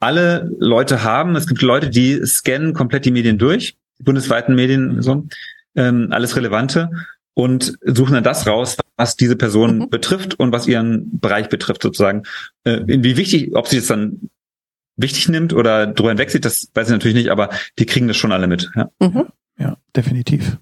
alle 0.00 0.50
Leute 0.58 1.02
haben. 1.04 1.36
Es 1.36 1.46
gibt 1.46 1.62
Leute, 1.62 1.88
die 1.88 2.20
scannen 2.26 2.74
komplett 2.74 3.04
die 3.04 3.10
Medien 3.10 3.38
durch, 3.38 3.76
die 3.98 4.02
bundesweiten 4.04 4.54
Medien, 4.54 5.00
so, 5.00 5.26
ähm, 5.74 6.08
alles 6.10 6.36
Relevante 6.36 6.90
und 7.34 7.78
suchen 7.84 8.14
dann 8.14 8.24
das 8.24 8.46
raus, 8.46 8.76
was 8.96 9.16
diese 9.16 9.36
Person 9.36 9.78
Mhm. 9.78 9.90
betrifft 9.90 10.38
und 10.38 10.52
was 10.52 10.66
ihren 10.66 11.18
Bereich 11.18 11.48
betrifft, 11.48 11.82
sozusagen. 11.82 12.24
Äh, 12.64 12.80
wie 12.84 13.16
wichtig, 13.16 13.54
ob 13.54 13.68
sie 13.68 13.78
es 13.78 13.86
dann 13.86 14.28
wichtig 14.98 15.28
nimmt 15.28 15.52
oder 15.52 15.86
drüber 15.86 16.10
hinwegsieht, 16.10 16.44
das 16.44 16.68
weiß 16.74 16.88
ich 16.88 16.92
natürlich 16.92 17.16
nicht, 17.16 17.30
aber 17.30 17.48
die 17.78 17.86
kriegen 17.86 18.08
das 18.08 18.16
schon 18.16 18.32
alle 18.32 18.46
mit. 18.46 18.70
Ja. 18.76 18.90
Mhm. 19.00 19.26
Ja. 19.60 19.76
definitiv. 19.96 20.56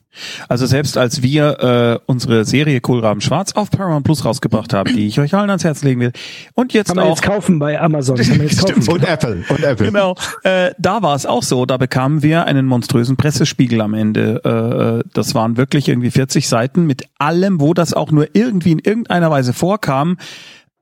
Also 0.48 0.64
selbst 0.64 0.96
als 0.96 1.22
wir 1.22 1.60
äh, 1.60 2.10
unsere 2.10 2.46
Serie 2.46 2.80
Kohlraben 2.80 3.20
Schwarz 3.20 3.52
auf 3.52 3.70
Paramount 3.70 4.06
Plus 4.06 4.24
rausgebracht 4.24 4.72
haben, 4.72 4.96
die 4.96 5.06
ich 5.06 5.20
euch 5.20 5.34
allen 5.34 5.50
ans 5.50 5.64
Herz 5.64 5.84
legen 5.84 6.00
will, 6.00 6.12
und 6.54 6.72
jetzt 6.72 6.88
Kann 6.88 6.96
man 6.96 7.04
auch 7.04 7.16
jetzt 7.16 7.22
kaufen 7.22 7.58
bei 7.58 7.78
Amazon. 7.78 8.16
Kann 8.16 8.38
man 8.38 8.46
jetzt 8.46 8.66
kaufen. 8.66 8.88
Und 8.88 9.04
Apple. 9.06 9.44
Und 9.50 9.62
Apple. 9.62 9.86
Genau. 9.86 10.14
Äh, 10.44 10.70
da 10.78 11.02
war 11.02 11.14
es 11.14 11.26
auch 11.26 11.42
so. 11.42 11.66
Da 11.66 11.76
bekamen 11.76 12.22
wir 12.22 12.46
einen 12.46 12.64
monströsen 12.64 13.18
Pressespiegel 13.18 13.82
am 13.82 13.92
Ende. 13.92 15.02
Äh, 15.04 15.08
das 15.12 15.34
waren 15.34 15.58
wirklich 15.58 15.90
irgendwie 15.90 16.10
40 16.10 16.48
Seiten 16.48 16.86
mit 16.86 17.04
allem, 17.18 17.60
wo 17.60 17.74
das 17.74 17.92
auch 17.92 18.10
nur 18.10 18.28
irgendwie 18.32 18.72
in 18.72 18.78
irgendeiner 18.78 19.30
Weise 19.30 19.52
vorkam. 19.52 20.16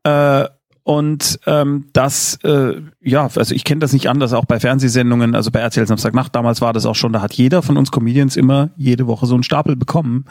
Äh, 0.04 0.44
und 0.84 1.40
ähm, 1.46 1.86
das, 1.94 2.38
äh, 2.44 2.74
ja, 3.00 3.30
also 3.34 3.54
ich 3.54 3.64
kenne 3.64 3.80
das 3.80 3.94
nicht 3.94 4.08
anders, 4.10 4.34
auch 4.34 4.44
bei 4.44 4.60
Fernsehsendungen, 4.60 5.34
also 5.34 5.50
bei 5.50 5.60
RTL 5.60 5.86
Samstagnacht, 5.86 6.34
damals 6.36 6.60
war 6.60 6.74
das 6.74 6.84
auch 6.84 6.94
schon, 6.94 7.14
da 7.14 7.22
hat 7.22 7.32
jeder 7.32 7.62
von 7.62 7.78
uns 7.78 7.90
Comedians 7.90 8.36
immer 8.36 8.68
jede 8.76 9.06
Woche 9.06 9.24
so 9.24 9.34
einen 9.34 9.42
Stapel 9.42 9.76
bekommen. 9.76 10.26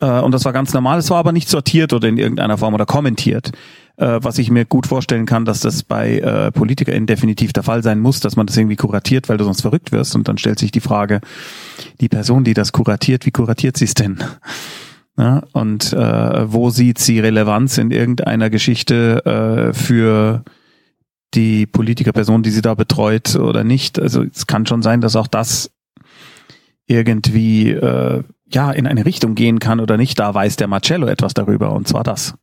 Äh, 0.00 0.20
und 0.20 0.32
das 0.32 0.46
war 0.46 0.54
ganz 0.54 0.72
normal, 0.72 0.98
es 0.98 1.10
war 1.10 1.18
aber 1.18 1.32
nicht 1.32 1.50
sortiert 1.50 1.92
oder 1.92 2.08
in 2.08 2.16
irgendeiner 2.16 2.56
Form 2.56 2.72
oder 2.72 2.86
kommentiert. 2.86 3.52
Äh, 3.98 4.20
was 4.22 4.38
ich 4.38 4.50
mir 4.50 4.64
gut 4.64 4.86
vorstellen 4.86 5.26
kann, 5.26 5.44
dass 5.44 5.60
das 5.60 5.82
bei 5.82 6.18
äh, 6.18 6.50
PolitikerInnen 6.50 7.06
definitiv 7.06 7.52
der 7.52 7.62
Fall 7.62 7.82
sein 7.82 8.00
muss, 8.00 8.20
dass 8.20 8.36
man 8.36 8.46
das 8.46 8.56
irgendwie 8.56 8.76
kuratiert, 8.76 9.28
weil 9.28 9.36
du 9.36 9.44
sonst 9.44 9.60
verrückt 9.60 9.92
wirst. 9.92 10.16
Und 10.16 10.28
dann 10.28 10.38
stellt 10.38 10.58
sich 10.58 10.72
die 10.72 10.80
Frage, 10.80 11.20
die 12.00 12.08
Person, 12.08 12.42
die 12.42 12.54
das 12.54 12.72
kuratiert, 12.72 13.26
wie 13.26 13.32
kuratiert 13.32 13.76
sie 13.76 13.84
es 13.84 13.92
denn? 13.92 14.24
Ja, 15.16 15.44
und 15.52 15.92
äh, 15.92 16.52
wo 16.52 16.70
sieht 16.70 16.98
sie 16.98 17.20
Relevanz 17.20 17.78
in 17.78 17.92
irgendeiner 17.92 18.50
Geschichte 18.50 19.24
äh, 19.24 19.72
für 19.72 20.42
die 21.34 21.66
Politikerperson, 21.66 22.42
die 22.42 22.50
sie 22.50 22.62
da 22.62 22.74
betreut 22.74 23.36
oder 23.36 23.62
nicht? 23.62 24.00
Also 24.00 24.22
es 24.22 24.46
kann 24.46 24.66
schon 24.66 24.82
sein, 24.82 25.00
dass 25.00 25.14
auch 25.14 25.28
das 25.28 25.70
irgendwie 26.86 27.70
äh, 27.70 28.24
ja 28.46 28.70
in 28.72 28.86
eine 28.86 29.04
Richtung 29.04 29.34
gehen 29.34 29.60
kann 29.60 29.80
oder 29.80 29.96
nicht. 29.96 30.18
Da 30.18 30.34
weiß 30.34 30.56
der 30.56 30.66
Marcello 30.66 31.06
etwas 31.06 31.34
darüber 31.34 31.72
und 31.72 31.86
zwar 31.86 32.02
das. 32.02 32.34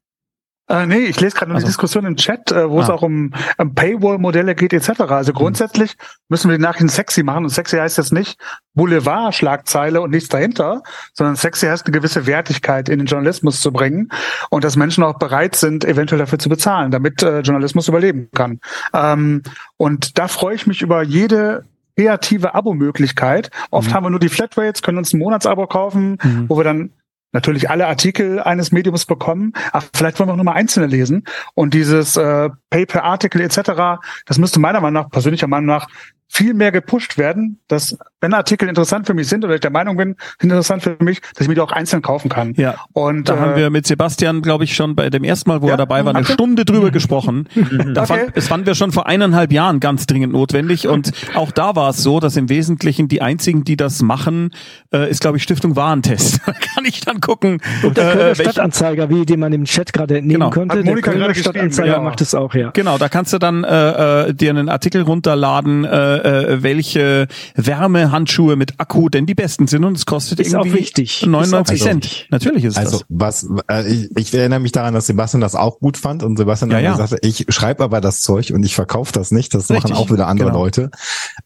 Äh, 0.70 0.86
nee, 0.86 1.00
ich 1.00 1.20
lese 1.20 1.36
gerade 1.36 1.52
Also- 1.54 1.66
die 1.66 1.70
Diskussion 1.70 2.06
im 2.06 2.16
Chat, 2.16 2.52
äh, 2.52 2.70
wo 2.70 2.80
es 2.80 2.90
Ah. 2.90 2.94
auch 2.94 3.02
um, 3.02 3.34
um 3.58 3.76
Paywall-Modelle 3.76 4.56
geht 4.56 4.72
etc. 4.72 5.02
Also 5.12 5.34
grundsätzlich 5.34 5.96
müssen 6.30 6.50
wir 6.50 6.58
die 6.58 6.62
Nachrichten 6.64 6.88
sexy 6.88 7.24
machen 7.24 7.44
und 7.44 7.50
sexy 7.50 7.78
heißt 7.78 7.98
jetzt 7.98 8.14
nicht 8.14 8.40
Boulevard-Schlagzeile 8.74 10.02
und 10.02 10.12
nichts 10.12 10.30
dahinter, 10.30 10.82
sondern 11.14 11.36
sexy 11.36 11.66
heißt 11.68 11.86
eine 11.86 11.92
gewisse 11.94 12.26
Wertigkeit 12.26 12.88
in 12.90 13.00
den 13.00 13.06
Journalismus 13.08 13.60
zu 13.60 13.72
bringen 13.74 14.10
und 14.50 14.64
dass 14.64 14.76
Menschen 14.76 15.04
auch 15.04 15.18
bereit 15.20 15.56
sind, 15.56 15.84
eventuell 15.84 16.20
dafür 16.20 16.40
zu 16.40 16.48
bezahlen, 16.50 16.92
damit 16.92 17.22
äh, 17.24 17.40
Journalismus 17.42 17.88
überleben 17.88 18.30
kann. 18.34 18.60
Ähm, 18.94 19.42
und 19.78 20.18
da 20.20 20.28
freue 20.28 20.56
ich 20.56 20.68
mich 20.68 20.82
über 20.82 21.02
jede 21.04 21.66
kreative 21.98 22.56
Abo-Möglichkeit. 22.56 23.52
Oft 23.72 23.90
Mhm. 23.90 23.94
haben 23.94 24.06
wir 24.06 24.10
nur 24.10 24.20
die 24.20 24.30
Flatrates, 24.30 24.82
können 24.82 24.98
uns 25.00 25.14
ein 25.14 25.20
Monatsabo 25.20 25.68
kaufen, 25.68 26.18
Mhm. 26.24 26.46
wo 26.48 26.58
wir 26.58 26.64
dann 26.64 26.92
natürlich 27.32 27.70
alle 27.70 27.88
Artikel 27.88 28.40
eines 28.40 28.72
Mediums 28.72 29.06
bekommen, 29.06 29.54
aber 29.72 29.86
vielleicht 29.94 30.20
wollen 30.20 30.30
wir 30.30 30.34
auch 30.34 30.38
nur 30.38 30.46
mal 30.46 30.54
einzelne 30.54 30.88
lesen. 30.88 31.26
Und 31.54 31.74
dieses 31.74 32.18
äh, 32.18 32.50
Pay-per-Artikel 32.70 33.42
etc., 33.42 34.02
das 34.26 34.38
müsste 34.38 34.60
meiner 34.60 34.82
Meinung 34.82 35.04
nach, 35.04 35.10
persönlicher 35.10 35.48
Meinung 35.48 35.68
nach, 35.68 35.88
viel 36.34 36.54
mehr 36.54 36.72
gepusht 36.72 37.18
werden, 37.18 37.60
dass 37.68 37.98
wenn 38.22 38.34
Artikel 38.34 38.70
interessant 38.70 39.06
für 39.08 39.14
mich 39.14 39.28
sind 39.28 39.44
oder 39.44 39.56
ich 39.56 39.60
der 39.62 39.72
Meinung 39.72 39.98
bin, 39.98 40.16
sind 40.40 40.50
interessant 40.52 40.82
für 40.84 40.96
mich, 41.00 41.20
dass 41.22 41.42
ich 41.42 41.48
mir 41.50 41.56
die 41.56 41.62
auch 41.62 41.72
einzeln 41.74 42.02
kaufen 42.02 42.30
kann. 42.30 42.54
Ja, 42.56 42.76
Und 42.94 43.28
da 43.28 43.36
äh, 43.36 43.40
haben 43.40 43.56
wir 43.58 43.70
mit 43.70 43.86
Sebastian, 43.86 44.42
glaube 44.42 44.64
ich, 44.64 44.74
schon 44.76 44.96
bei 44.96 45.10
dem 45.10 45.24
ersten 45.26 45.50
Mal, 45.50 45.62
wo 45.62 45.68
Ja, 45.68 45.74
er 45.74 45.78
dabei 45.78 46.06
war, 46.06 46.12
eine 46.16 46.24
okay. 46.24 46.34
Stunde 46.34 46.64
drüber 46.66 46.92
gesprochen. 46.92 47.48
Da 47.94 48.04
Okay. 48.04 48.06
fand, 48.26 48.38
das 48.38 48.48
fanden 48.48 48.66
wir 48.68 48.76
schon 48.76 48.92
vor 48.92 49.08
eineinhalb 49.08 49.52
Jahren 49.52 49.80
ganz 49.80 50.06
dringend 50.06 50.32
notwendig. 50.34 50.88
Und 50.88 51.12
auch 51.36 51.52
da 51.52 51.76
war 51.76 51.90
es 51.90 51.98
so, 51.98 52.20
dass 52.20 52.38
im 52.38 52.48
Wesentlichen 52.50 53.08
die 53.08 53.22
einzigen, 53.22 53.64
die 53.66 53.76
das 53.76 54.02
machen, 54.02 54.52
äh, 54.94 55.10
ist, 55.10 55.20
glaube 55.22 55.38
ich, 55.38 55.44
Stiftung 55.44 55.76
Warentest. 55.76 56.40
Da 56.46 56.54
kann 56.54 56.86
ich 56.86 57.02
dann 57.02 57.20
gucken, 57.22 57.60
Und 57.84 57.98
der 57.98 58.04
äh, 58.10 58.14
Kölner 58.14 58.26
welche- 58.38 58.44
Stadtanzeiger, 58.44 59.10
wie 59.10 59.26
den 59.26 59.40
man 59.40 59.52
im 59.54 59.66
Chat 59.66 59.92
gerade 59.94 60.18
entnehmen 60.18 60.40
Genau. 60.42 60.50
konnte, 60.52 60.78
Hat 60.78 60.86
der 60.86 60.92
Monika 60.92 61.12
Kölner 61.12 61.26
gerade 61.26 61.34
geschrieben, 61.34 61.54
Stadtanzeiger 61.56 61.92
ja. 61.94 62.00
macht 62.00 62.22
es 62.22 62.34
auch, 62.36 62.54
ja. 62.56 62.70
Genau, 62.72 62.98
da 62.98 63.10
kannst 63.10 63.34
du 63.34 63.38
dann 63.40 63.64
äh, 63.64 64.28
äh, 64.30 64.34
dir 64.34 64.50
einen 64.52 64.70
Artikel 64.70 65.02
runterladen, 65.02 65.84
äh, 65.86 66.21
äh, 66.24 66.62
welche 66.64 67.28
Wärmehandschuhe 67.56 68.56
mit 68.56 68.80
Akku 68.80 69.10
denn 69.10 69.26
die 69.26 69.36
besten 69.36 69.68
sind 69.68 69.84
und 69.84 69.98
es 69.98 70.06
kostet 70.06 70.40
Ist 70.40 70.56
auch 70.56 70.66
irgendwie 70.66 70.80
wichtig. 70.80 71.26
99 71.26 71.76
Ist 71.76 71.82
auch 71.82 71.86
Cent. 71.88 72.04
wichtig. 72.06 72.28
Natürlich 72.32 72.64
ist 72.66 72.78
Also 72.78 73.00
das. 73.00 73.06
was 73.10 73.50
äh, 73.70 73.88
ich, 73.92 74.10
ich 74.18 74.34
erinnere 74.34 74.60
mich 74.60 74.72
daran, 74.72 74.94
dass 74.94 75.08
Sebastian 75.08 75.42
das 75.42 75.56
auch 75.56 75.80
gut 75.80 75.98
fand 75.98 76.24
und 76.24 76.38
Sebastian 76.38 76.70
Ja, 76.72 76.78
dann 76.78 76.84
ja. 76.86 76.92
gesagt 76.92 77.12
hat, 77.14 77.20
ich 77.24 77.46
schreibe 77.50 77.84
aber 77.84 78.02
das 78.02 78.22
Zeug 78.22 78.52
und 78.54 78.64
ich 78.64 78.76
verkaufe 78.76 79.12
das 79.14 79.32
nicht. 79.32 79.54
Das 79.54 79.70
Richtig, 79.70 79.92
machen 79.92 79.96
auch 79.96 80.12
wieder 80.12 80.28
andere 80.28 80.50
genau. 80.50 80.64
Leute. 80.64 80.92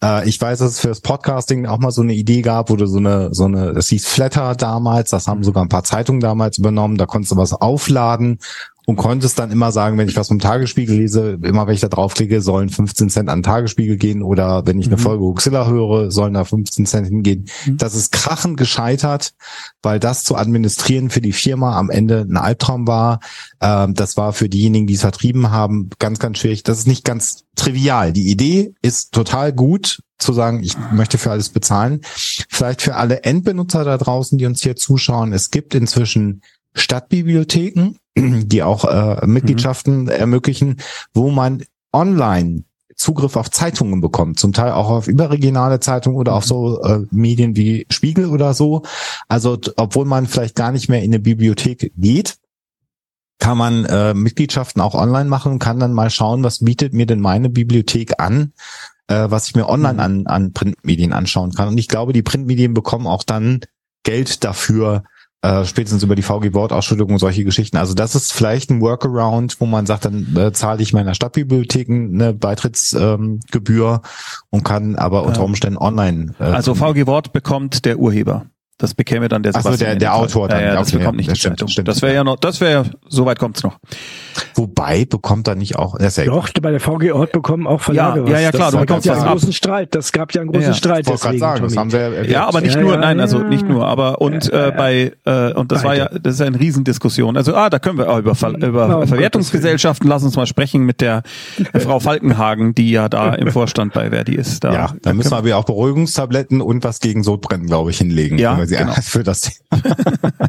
Äh, 0.03 0.27
ich 0.27 0.39
weiß, 0.39 0.59
dass 0.59 0.71
es 0.71 0.79
fürs 0.79 1.01
Podcasting 1.01 1.65
auch 1.65 1.79
mal 1.79 1.91
so 1.91 2.01
eine 2.01 2.13
Idee 2.13 2.41
gab, 2.41 2.69
wo 2.69 2.75
du 2.75 2.85
so 2.85 2.97
eine 2.97 3.33
so 3.33 3.45
eine, 3.45 3.73
das 3.73 3.87
hieß 3.89 4.07
Flatter 4.07 4.55
damals, 4.55 5.09
das 5.11 5.27
haben 5.27 5.43
sogar 5.43 5.63
ein 5.63 5.69
paar 5.69 5.83
Zeitungen 5.83 6.21
damals 6.21 6.57
übernommen. 6.57 6.97
Da 6.97 7.05
konntest 7.05 7.31
du 7.31 7.37
was 7.37 7.53
aufladen 7.53 8.39
und 8.85 8.95
konntest 8.97 9.39
dann 9.39 9.51
immer 9.51 9.71
sagen, 9.71 9.97
wenn 9.97 10.07
ich 10.07 10.15
was 10.15 10.27
vom 10.27 10.39
Tagesspiegel 10.39 10.95
lese, 10.95 11.39
immer 11.41 11.67
wenn 11.67 11.73
ich 11.73 11.81
da 11.81 11.87
draufklicke, 11.87 12.41
sollen 12.41 12.69
15 12.69 13.09
Cent 13.09 13.29
an 13.29 13.39
den 13.39 13.43
Tagesspiegel 13.43 13.97
gehen 13.97 14.21
oder 14.21 14.65
wenn 14.65 14.79
ich 14.79 14.87
eine 14.87 14.97
Mhm. 14.97 15.01
Folge 15.01 15.23
Huxilla 15.23 15.67
höre, 15.67 16.11
sollen 16.11 16.33
da 16.33 16.43
15 16.43 16.85
Cent 16.85 17.07
hingehen. 17.07 17.45
Mhm. 17.65 17.77
Das 17.77 17.95
ist 17.95 18.11
krachend 18.11 18.57
gescheitert, 18.57 19.33
weil 19.81 19.99
das 19.99 20.23
zu 20.23 20.35
administrieren 20.35 21.09
für 21.09 21.21
die 21.21 21.33
Firma 21.33 21.77
am 21.77 21.89
Ende 21.89 22.21
ein 22.21 22.37
Albtraum 22.37 22.87
war. 22.87 23.19
Ähm, 23.61 23.93
das 23.93 24.17
war 24.17 24.33
für 24.33 24.49
diejenigen, 24.49 24.87
die 24.87 24.93
es 24.93 25.01
vertrieben 25.01 25.51
haben, 25.51 25.89
ganz, 25.99 26.19
ganz 26.19 26.37
schwierig. 26.37 26.63
Das 26.63 26.77
ist 26.77 26.87
nicht 26.87 27.03
ganz 27.03 27.45
trivial. 27.55 28.13
Die 28.13 28.29
Idee 28.29 28.73
ist 28.81 29.13
total 29.13 29.53
gut 29.53 30.01
zu 30.17 30.31
sagen, 30.31 30.63
ich 30.63 30.77
möchte 30.93 31.17
für 31.17 31.31
alles 31.31 31.49
bezahlen. 31.49 32.01
Vielleicht 32.49 32.81
für 32.81 32.95
alle 32.95 33.23
Endbenutzer 33.23 33.83
da 33.83 33.97
draußen, 33.97 34.37
die 34.37 34.45
uns 34.45 34.61
hier 34.61 34.75
zuschauen. 34.75 35.33
Es 35.33 35.51
gibt 35.51 35.75
inzwischen 35.75 36.41
Stadtbibliotheken, 36.73 37.95
die 38.17 38.63
auch 38.63 38.85
äh, 38.85 39.25
Mitgliedschaften 39.25 40.07
ermöglichen, 40.07 40.77
wo 41.13 41.29
man 41.29 41.63
online 41.91 42.63
Zugriff 42.95 43.35
auf 43.35 43.51
Zeitungen 43.51 43.99
bekommt, 43.99 44.39
zum 44.39 44.53
Teil 44.53 44.71
auch 44.71 44.89
auf 44.89 45.07
überregionale 45.07 45.79
Zeitungen 45.81 46.17
oder 46.17 46.33
auf 46.33 46.45
so 46.45 46.81
äh, 46.81 47.01
Medien 47.11 47.55
wie 47.55 47.85
Spiegel 47.89 48.27
oder 48.27 48.53
so. 48.53 48.83
Also 49.27 49.57
obwohl 49.75 50.05
man 50.05 50.27
vielleicht 50.27 50.55
gar 50.55 50.71
nicht 50.71 50.87
mehr 50.87 51.03
in 51.03 51.11
eine 51.11 51.19
Bibliothek 51.19 51.91
geht, 51.97 52.37
kann 53.39 53.57
man 53.57 53.83
äh, 53.85 54.13
Mitgliedschaften 54.13 54.81
auch 54.81 54.95
online 54.95 55.29
machen 55.29 55.53
und 55.53 55.59
kann 55.59 55.79
dann 55.79 55.93
mal 55.93 56.09
schauen, 56.09 56.43
was 56.43 56.59
bietet 56.59 56.93
mir 56.93 57.05
denn 57.05 57.19
meine 57.19 57.49
Bibliothek 57.49 58.13
an, 58.17 58.53
äh, 59.07 59.29
was 59.29 59.49
ich 59.49 59.55
mir 59.55 59.67
online 59.67 60.01
an, 60.01 60.25
an 60.25 60.53
Printmedien 60.53 61.11
anschauen 61.11 61.51
kann. 61.51 61.67
Und 61.67 61.77
ich 61.77 61.89
glaube, 61.89 62.13
die 62.13 62.23
Printmedien 62.23 62.73
bekommen 62.73 63.07
auch 63.07 63.23
dann 63.23 63.59
Geld 64.03 64.45
dafür, 64.45 65.03
äh, 65.45 65.65
spätestens 65.65 66.03
über 66.03 66.15
die 66.15 66.21
VG 66.21 66.53
Wortausschüttung 66.53 67.11
und 67.11 67.19
solche 67.19 67.43
Geschichten. 67.43 67.77
Also 67.77 67.93
das 67.93 68.15
ist 68.15 68.33
vielleicht 68.33 68.71
ein 68.71 68.81
Workaround, 68.81 69.59
wo 69.59 69.65
man 69.65 69.85
sagt, 69.85 70.05
dann 70.05 70.35
äh, 70.35 70.51
zahle 70.51 70.81
ich 70.81 70.93
meiner 70.93 71.13
Stadtbibliothek 71.13 71.89
eine 71.89 72.33
Beitrittsgebühr 72.33 74.01
ähm, 74.03 74.09
und 74.49 74.63
kann 74.63 74.95
aber 74.95 75.23
unter. 75.23 75.45
Umständen 75.45 75.77
online. 75.77 76.33
Äh, 76.39 76.45
Also 76.45 76.73
VG 76.73 77.05
Wort 77.05 77.31
bekommt 77.31 77.85
der 77.85 77.99
Urheber. 77.99 78.47
Das 78.77 78.93
bekäme 78.93 79.29
dann 79.29 79.41
der 79.41 79.53
Sebastian. 79.53 79.77
der- 79.77 79.95
dem 79.95 79.99
der 79.99 80.11
Fall. 80.11 80.19
Autor 80.25 80.47
dann. 80.49 80.59
Ja, 80.59 80.65
ja, 80.65 80.73
Ja, 80.73 80.79
das 80.79 80.89
okay, 80.89 80.97
bekommt 80.97 81.15
ja, 81.15 81.17
nicht 81.17 81.29
das 81.29 81.33
die 81.35 81.39
stimmt, 81.39 81.53
Zeitung. 81.59 81.67
stimmt. 81.69 81.87
Das 81.87 82.01
wäre 82.01 82.13
ja 82.13 82.23
noch, 82.25 82.35
das 82.35 82.59
wäre, 82.59 82.83
soweit 83.07 83.39
kommt's 83.39 83.63
noch. 83.63 83.77
wobei 84.55 85.05
bekommt 85.05 85.47
er 85.47 85.55
nicht 85.55 85.77
auch. 85.77 85.97
Das 85.97 86.07
ist 86.07 86.17
ja 86.17 86.25
Doch, 86.25 86.49
bei 86.61 86.71
der 86.71 86.79
VG 86.81 87.11
Ort 87.13 87.31
bekommen 87.31 87.67
auch 87.67 87.79
Verlage 87.81 88.19
Ja, 88.19 88.23
was. 88.25 88.31
ja, 88.31 88.39
ja, 88.39 88.51
klar, 88.51 88.63
Das 88.63 88.71
du 88.71 88.77
gab 88.77 88.87
bekommst 88.87 89.05
ja 89.05 89.13
einen 89.13 89.21
ab. 89.23 89.31
großen 89.31 89.53
Streit. 89.53 89.95
Das 89.95 90.11
gab 90.11 90.33
ja 90.33 90.41
einen 90.41 90.49
großen 90.49 90.61
Ja, 90.63 90.67
ja. 90.69 90.73
Streit 90.73 90.99
Ich 91.07 91.11
deswegen, 91.13 91.39
sagen, 91.39 91.63
das 91.63 91.77
haben 91.77 91.89
sie 91.89 91.97
erwähnt. 91.99 92.29
Ja, 92.29 92.47
aber 92.47 92.61
nicht 92.61 92.75
Ja, 92.75 92.81
nur, 92.81 92.91
ja, 92.93 92.97
nein, 92.99 93.19
also 93.21 93.39
ja. 93.39 93.47
nicht 93.47 93.67
nur, 93.67 93.85
aber 93.85 94.19
und 94.21 94.51
äh, 94.51 94.73
bei 94.75 95.13
äh, 95.25 95.53
und 95.53 95.71
das 95.71 95.83
war 95.83 95.95
ja, 95.95 96.05
Beide. 96.07 96.19
das 96.21 96.35
ist 96.35 96.41
eine 96.41 96.59
Riesendiskussion. 96.59 97.37
Also 97.37 97.55
ah, 97.55 97.69
da 97.69 97.79
können 97.79 97.97
wir 97.97 98.09
auch 98.09 98.19
über 98.19 98.35
Ver 98.35 98.51
Ja, 98.59 98.67
über 98.67 98.97
um 98.99 99.07
Verwertungsgesellschaften. 99.07 100.07
Lass 100.09 100.23
uns 100.23 100.35
mal 100.35 100.45
sprechen 100.45 100.83
mit 100.83 100.99
der 101.01 101.23
äh, 101.73 101.79
Frau 101.79 101.99
Falkenhagen, 101.99 102.75
die 102.75 102.91
ja 102.91 103.07
da 103.09 103.33
im 103.35 103.47
Vorstand 103.51 103.93
bei 103.93 104.09
Verdi 104.09 104.35
ist. 104.35 104.63
Da, 104.63 104.73
ja, 104.73 104.93
dann 105.01 105.15
müssen 105.17 105.31
wir 105.31 105.37
aber 105.37 105.55
auch 105.57 105.65
Beruhigungstabletten 105.65 106.59
und 106.61 106.83
was 106.83 106.99
gegen 106.99 107.23
Sodbrennen, 107.23 107.67
glaube 107.67 107.91
ich, 107.91 107.97
hinlegen. 107.99 108.37
Ja, 108.37 108.57
wir 108.69 108.77
sie 108.77 108.83
genau. 108.83 108.93
für 108.93 109.23
das 109.23 109.61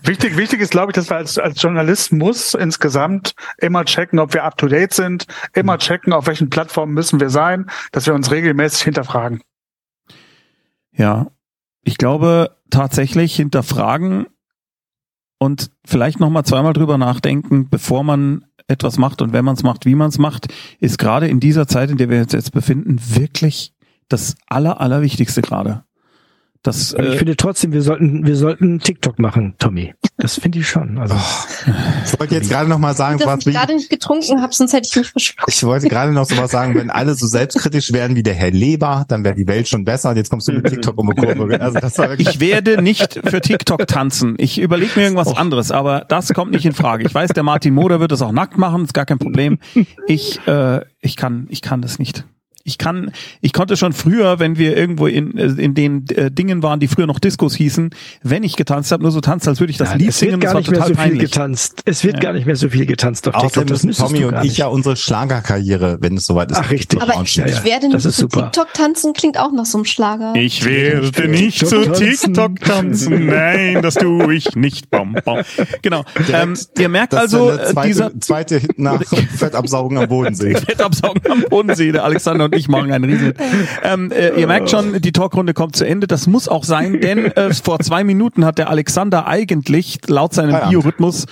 Wichtig, 0.03 0.37
wichtig 0.37 0.61
ist, 0.61 0.71
glaube 0.71 0.93
ich, 0.93 0.95
dass 0.95 1.11
wir 1.11 1.17
als, 1.17 1.39
als 1.39 1.61
Journalismus 1.61 2.55
insgesamt 2.55 3.35
immer 3.59 3.85
checken, 3.85 4.19
ob 4.19 4.35
wir 4.35 4.45
up 4.45 4.57
to 4.57 4.69
date 4.69 4.93
sind, 4.93 5.27
immer 5.53 5.79
checken, 5.79 6.13
auf 6.13 6.27
welchen 6.27 6.51
Plattformen 6.51 6.95
müssen 6.95 7.21
wir 7.21 7.31
sein, 7.31 7.67
dass 7.93 8.07
wir 8.07 8.15
uns 8.15 8.31
regelmäßig 8.31 8.83
hinterfragen. 8.83 9.43
Ja, 10.93 11.27
ich 11.83 11.99
glaube 11.99 12.57
tatsächlich 12.71 13.37
hinterfragen 13.37 14.27
und 15.39 15.71
vielleicht 15.85 16.21
noch 16.21 16.31
mal 16.31 16.45
zweimal 16.45 16.73
drüber 16.73 16.99
nachdenken, 16.99 17.69
bevor 17.69 18.05
man 18.05 18.45
etwas 18.69 18.99
macht 18.99 19.23
und 19.23 19.33
wenn 19.33 19.45
man 19.45 19.55
es 19.55 19.63
macht, 19.63 19.87
wie 19.87 19.95
man 19.95 20.09
es 20.09 20.19
macht, 20.19 20.53
ist 20.81 20.99
gerade 20.99 21.29
in 21.29 21.41
dieser 21.41 21.69
Zeit, 21.69 21.91
in 21.91 21.99
der 21.99 22.11
wir 22.11 22.21
uns 22.21 22.33
jetzt 22.33 22.53
befinden, 22.53 22.99
wirklich 23.01 23.75
das 24.09 24.37
aller 24.49 24.81
allerwichtigste 24.81 25.43
gerade. 25.43 25.86
Das, 26.67 26.93
Und 26.95 27.05
ich 27.05 27.15
äh, 27.15 27.19
finde 27.19 27.37
trotzdem, 27.37 27.73
wir 27.73 27.83
sollten, 27.83 28.27
wir 28.27 28.35
sollten 28.35 28.81
TikTok 28.81 29.21
machen, 29.21 29.55
Tommy. 29.59 29.95
Das 30.19 30.41
finde 30.41 30.59
ich 30.59 30.69
schon. 30.69 30.99
Also, 30.99 31.15
Ich 32.05 32.19
wollte 32.19 32.35
jetzt 32.35 32.51
gerade 32.51 32.69
noch 32.69 32.79
mal 32.79 32.95
sagen, 32.95 33.19
dass 33.19 33.29
was 33.29 33.47
ich 33.47 33.55
gerade 33.55 33.75
nicht 33.75 33.89
getrunken 33.89 34.43
habe, 34.43 34.53
sonst 34.53 34.73
hätte 34.73 34.89
ich 34.91 34.97
mich 34.97 35.09
verschluckt. 35.09 35.49
ich 35.49 35.63
wollte 35.63 35.89
gerade 35.89 36.13
noch 36.13 36.25
so 36.25 36.37
was 36.37 36.51
sagen, 36.51 36.75
wenn 36.75 36.91
alle 36.91 37.15
so 37.15 37.29
selbstkritisch 37.29 37.93
wären 37.93 38.17
wie 38.17 38.25
der 38.25 38.35
Herr 38.35 38.51
Leber, 38.51 39.05
dann 39.07 39.23
wäre 39.23 39.37
die 39.37 39.47
Welt 39.47 39.69
schon 39.69 39.85
besser. 39.85 40.11
Und 40.11 40.17
jetzt 40.17 40.29
kommst 40.29 40.49
du 40.49 40.53
mit 40.53 40.67
TikTok 40.67 40.99
um 40.99 41.09
die 41.15 41.21
Kurve. 41.21 41.57
Also 41.67 41.79
das 41.79 41.99
war 41.99 42.19
ich 42.19 42.41
werde 42.41 42.83
nicht 42.83 43.21
für 43.25 43.41
TikTok 43.41 43.87
tanzen. 43.87 44.35
Ich 44.39 44.59
überlege 44.59 44.93
mir 44.97 45.03
irgendwas 45.05 45.37
anderes, 45.37 45.71
aber 45.71 46.05
das 46.09 46.33
kommt 46.33 46.53
nicht 46.53 46.67
in 46.67 46.73
Frage. 46.73 47.05
Ich 47.07 47.15
weiß, 47.15 47.31
der 47.31 47.43
Martin 47.43 47.75
Moder 47.75 48.01
wird 48.01 48.13
das 48.13 48.23
auch 48.23 48.33
nackt 48.33 48.59
machen, 48.59 48.85
ist 48.85 48.95
gar 48.95 49.07
kein 49.07 49.19
Problem. 49.19 49.59
Ich, 50.07 50.41
äh, 50.47 50.81
ich 51.01 51.17
kann, 51.17 51.47
ich 51.49 51.63
kann 51.63 51.83
das 51.83 51.99
nicht. 51.99 52.25
Ich 52.67 52.79
kann, 52.79 53.13
ich 53.41 53.53
konnte 53.53 53.77
schon 53.77 53.93
früher, 53.93 54.39
wenn 54.41 54.59
wir 54.59 54.77
irgendwo 54.77 55.07
in, 55.07 55.39
äh, 55.39 55.45
in 55.63 55.75
den 55.75 56.05
äh, 56.11 56.31
Dingen 56.31 56.63
waren, 56.63 56.81
die 56.81 56.89
früher 56.89 57.07
noch 57.07 57.19
Diskos 57.21 57.55
hießen, 57.55 57.91
wenn 58.23 58.43
ich 58.43 58.57
getanzt 58.57 58.93
habe, 58.93 59.03
nur 59.03 59.13
so 59.13 59.21
tanzt, 59.21 59.47
als 59.49 59.61
würde 59.61 59.71
ich 59.71 59.77
das 59.79 59.91
Nein, 59.91 60.01
Lied 60.01 60.09
es 60.11 60.21
wird 60.21 60.31
singen, 60.33 60.41
das 60.41 60.49
gar 60.49 60.55
war 60.55 60.61
nicht 60.61 60.71
mehr 60.73 60.81
so 60.81 60.87
viel 60.89 60.97
peinlich. 60.97 61.21
getanzt. 61.21 61.83
Es 61.85 62.03
wird 62.05 62.15
Ja. 62.17 62.21
gar 62.21 62.33
nicht 62.33 62.47
mehr 62.47 62.57
so 62.57 62.69
viel 62.69 62.85
getanzt 62.87 63.27
auf 63.29 63.35
TikTok. 63.35 63.47
Außerdem 63.51 63.69
Das 63.69 63.85
müssen 63.85 64.03
Tommy 64.05 64.25
und 64.25 64.31
gar 64.33 64.43
ich 64.45 64.51
nicht. 64.51 64.59
ja 64.59 64.67
unsere 64.67 64.97
Schlagerkarriere, 64.97 65.99
wenn 66.01 66.17
es 66.17 66.27
soweit 66.27 66.51
ist. 66.51 66.59
Ach, 66.59 66.71
richtig. 66.71 67.01
Aber 67.01 67.23
ich 67.23 67.37
ja. 67.37 67.47
werde 67.65 67.89
nicht 67.89 68.01
zu 68.01 68.11
super. 68.11 68.51
TikTok 68.51 68.73
tanzen, 68.75 69.13
klingt 69.13 69.39
auch 69.39 69.53
nach 69.53 69.67
so 69.67 69.79
einem 69.79 69.85
Schlager. 69.85 70.35
Ich 70.37 70.65
werde 70.65 71.29
nicht 71.29 71.61
TikTok 71.61 71.95
zu. 71.97 72.05
TikTok 72.05 72.61
tanzen. 72.61 73.27
Nein, 73.27 73.81
das 73.83 73.95
tue 73.95 74.35
ich 74.35 74.57
nicht. 74.57 74.91
Bam, 74.91 75.15
bam. 75.25 75.43
Genau. 75.83 76.05
Ähm, 76.33 76.55
ihr 76.79 76.89
merkt 76.89 77.13
Das 77.13 77.21
also, 77.21 77.51
äh, 77.53 77.65
zweite, 77.73 77.87
dieser 77.89 78.21
zweite 78.21 78.59
hinten 78.59 78.83
nach 78.83 79.03
Fettabsaugen 79.37 79.99
am 79.99 80.09
Bodensee. 80.09 80.55
Fettabsaugen 80.55 81.23
am 81.31 81.43
Bodensee. 81.49 81.93
Der 81.93 82.05
Alexander 82.05 82.47
und 82.47 82.56
ich 82.57 82.69
machen 82.69 82.93
einen 82.93 83.05
riesen. 83.05 83.35
Ähm, 83.83 84.11
äh, 84.11 84.41
ihr 84.41 84.47
merkt 84.47 84.71
schon, 84.71 85.01
die 85.01 85.13
Talkrunde 85.13 85.55
kommt 85.55 85.77
zu 85.77 85.87
Ende. 85.87 86.07
Das 86.07 86.27
muss 86.27 86.49
auch 86.49 86.65
sein, 86.65 87.01
denn 87.01 87.27
äh, 87.27 87.53
vor 87.55 87.79
zwei 87.81 88.05
Minuten 88.05 88.45
hat 88.45 88.59
der 88.59 88.71
Alexander 88.71 89.27
eigentlich 89.27 90.01
laut 90.09 90.35
seinem. 90.35 90.57
Biorhythmus 90.69 91.27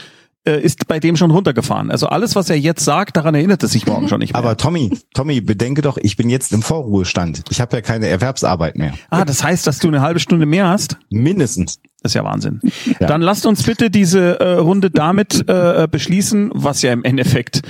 äh, 0.46 0.60
ist 0.60 0.86
bei 0.86 1.00
dem 1.00 1.16
schon 1.16 1.30
runtergefahren. 1.30 1.90
Also 1.90 2.06
alles, 2.08 2.36
was 2.36 2.50
er 2.50 2.58
jetzt 2.58 2.84
sagt, 2.84 3.16
daran 3.16 3.34
erinnert 3.34 3.62
er 3.62 3.68
sich 3.68 3.86
morgen 3.86 4.08
schon 4.08 4.18
nicht 4.18 4.34
mehr. 4.34 4.38
Aber 4.38 4.56
Tommy, 4.56 4.90
Tommy, 5.14 5.40
bedenke 5.40 5.82
doch, 5.82 5.96
ich 5.96 6.16
bin 6.16 6.28
jetzt 6.28 6.52
im 6.52 6.62
Vorruhestand. 6.62 7.42
Ich 7.50 7.60
habe 7.60 7.76
ja 7.76 7.82
keine 7.82 8.08
Erwerbsarbeit 8.08 8.76
mehr. 8.76 8.92
ah, 9.10 9.24
das 9.24 9.42
heißt, 9.42 9.66
dass 9.66 9.78
du 9.78 9.88
eine 9.88 10.02
halbe 10.02 10.20
Stunde 10.20 10.46
mehr 10.46 10.68
hast? 10.68 10.98
Mindestens. 11.10 11.80
Das 12.02 12.10
ist 12.10 12.14
ja 12.14 12.24
Wahnsinn. 12.24 12.60
Ja. 13.00 13.06
Dann 13.06 13.22
lasst 13.22 13.46
uns 13.46 13.62
bitte 13.62 13.90
diese 13.90 14.38
äh, 14.38 14.52
Runde 14.56 14.90
damit 14.90 15.48
äh, 15.48 15.88
beschließen, 15.90 16.50
was 16.52 16.82
ja 16.82 16.92
im 16.92 17.02
Endeffekt 17.04 17.62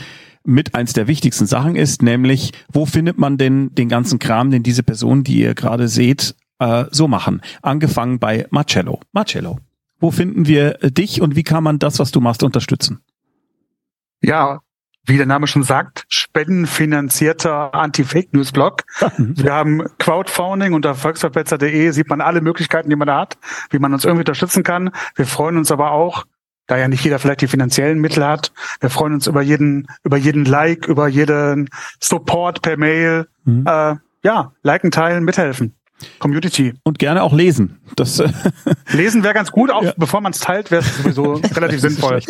mit 0.44 0.74
eins 0.74 0.92
der 0.92 1.08
wichtigsten 1.08 1.46
Sachen 1.46 1.74
ist, 1.74 2.02
nämlich 2.02 2.52
wo 2.72 2.86
findet 2.86 3.18
man 3.18 3.38
denn 3.38 3.74
den 3.74 3.88
ganzen 3.88 4.18
Kram, 4.18 4.50
den 4.50 4.62
diese 4.62 4.82
Personen, 4.82 5.24
die 5.24 5.38
ihr 5.40 5.54
gerade 5.54 5.88
seht, 5.88 6.34
äh, 6.58 6.84
so 6.90 7.08
machen. 7.08 7.40
Angefangen 7.62 8.18
bei 8.18 8.46
Marcello. 8.50 9.00
Marcello, 9.12 9.58
wo 9.98 10.10
finden 10.10 10.46
wir 10.46 10.82
äh, 10.82 10.90
dich 10.90 11.20
und 11.20 11.34
wie 11.34 11.42
kann 11.42 11.64
man 11.64 11.78
das, 11.78 11.98
was 11.98 12.10
du 12.10 12.20
machst, 12.20 12.42
unterstützen? 12.42 13.00
Ja, 14.20 14.60
wie 15.06 15.18
der 15.18 15.26
Name 15.26 15.46
schon 15.46 15.62
sagt, 15.62 16.06
spendenfinanzierter 16.08 17.74
Anti-Fake-News-Blog. 17.74 18.84
Wir 19.18 19.52
haben 19.52 19.82
Crowdfunding 19.98 20.72
unter 20.72 20.94
volksverpetzer.de 20.94 21.90
sieht 21.90 22.08
man 22.08 22.22
alle 22.22 22.40
Möglichkeiten, 22.40 22.88
die 22.88 22.96
man 22.96 23.08
da 23.08 23.20
hat, 23.20 23.36
wie 23.70 23.78
man 23.78 23.92
uns 23.92 24.04
irgendwie 24.04 24.22
unterstützen 24.22 24.62
kann. 24.62 24.90
Wir 25.14 25.26
freuen 25.26 25.58
uns 25.58 25.70
aber 25.70 25.90
auch, 25.90 26.24
da 26.66 26.76
ja 26.78 26.88
nicht 26.88 27.04
jeder 27.04 27.18
vielleicht 27.18 27.40
die 27.42 27.48
finanziellen 27.48 27.98
Mittel 28.00 28.24
hat. 28.24 28.52
Wir 28.80 28.90
freuen 28.90 29.14
uns 29.14 29.26
über 29.26 29.42
jeden, 29.42 29.86
über 30.02 30.16
jeden 30.16 30.44
Like, 30.44 30.86
über 30.88 31.08
jeden 31.08 31.68
Support 32.00 32.62
per 32.62 32.76
Mail. 32.76 33.26
Mhm. 33.44 33.64
Äh, 33.66 33.96
ja, 34.22 34.52
liken, 34.62 34.90
teilen, 34.90 35.24
mithelfen. 35.24 35.74
Community. 36.18 36.74
Und 36.82 36.98
gerne 36.98 37.22
auch 37.22 37.32
lesen. 37.32 37.78
Das 37.96 38.22
Lesen 38.92 39.22
wäre 39.22 39.32
ganz 39.34 39.52
gut, 39.52 39.70
auch 39.70 39.82
Ja. 39.82 39.92
bevor 39.96 40.20
man 40.20 40.32
es 40.32 40.40
teilt, 40.40 40.70
wäre 40.70 40.82
es 40.82 40.96
sowieso 40.96 41.34
relativ 41.54 41.80
sinnvoll. 41.80 42.20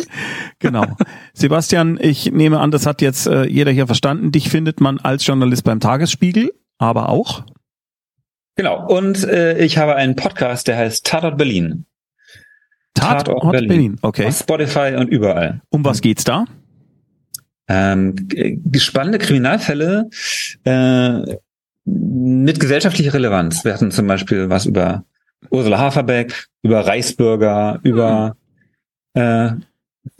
genau. 0.59 0.85
Sebastian, 1.33 1.97
ich 1.99 2.31
nehme 2.31 2.59
an, 2.59 2.71
das 2.71 2.85
hat 2.85 3.01
jetzt 3.01 3.27
äh, 3.27 3.45
jeder 3.45 3.71
hier 3.71 3.87
verstanden. 3.87 4.31
Dich 4.31 4.49
findet 4.49 4.81
man 4.81 4.99
als 4.99 5.25
Journalist 5.25 5.63
beim 5.63 5.79
Tagesspiegel, 5.79 6.53
aber 6.77 7.09
auch 7.09 7.43
Genau. 8.57 8.85
Und 8.87 9.25
äh, 9.25 9.57
ich 9.57 9.77
habe 9.77 9.95
einen 9.95 10.15
Podcast, 10.15 10.67
der 10.69 10.77
heißt 10.77 11.05
Tatort 11.05 11.37
Berlin. 11.37 11.85
Tatort, 12.95 13.27
Tatort 13.27 13.51
Berlin. 13.51 13.67
Berlin. 13.69 13.97
Okay. 14.01 14.25
Auf 14.25 14.37
Spotify 14.39 14.95
und 14.97 15.07
überall. 15.09 15.61
Um 15.69 15.85
was 15.85 16.01
geht's 16.01 16.23
da? 16.23 16.45
Ähm, 17.67 18.15
g- 18.15 18.59
spannende 18.79 19.17
Kriminalfälle 19.17 20.09
äh, 20.65 21.35
mit 21.85 22.59
gesellschaftlicher 22.59 23.13
Relevanz. 23.13 23.63
Wir 23.65 23.73
hatten 23.73 23.91
zum 23.91 24.07
Beispiel 24.07 24.49
was 24.49 24.65
über 24.65 25.03
Ursula 25.49 25.77
Haferbeck, 25.77 26.47
über 26.63 26.85
Reichsbürger, 26.87 27.79
über 27.83 28.35
äh, 29.13 29.51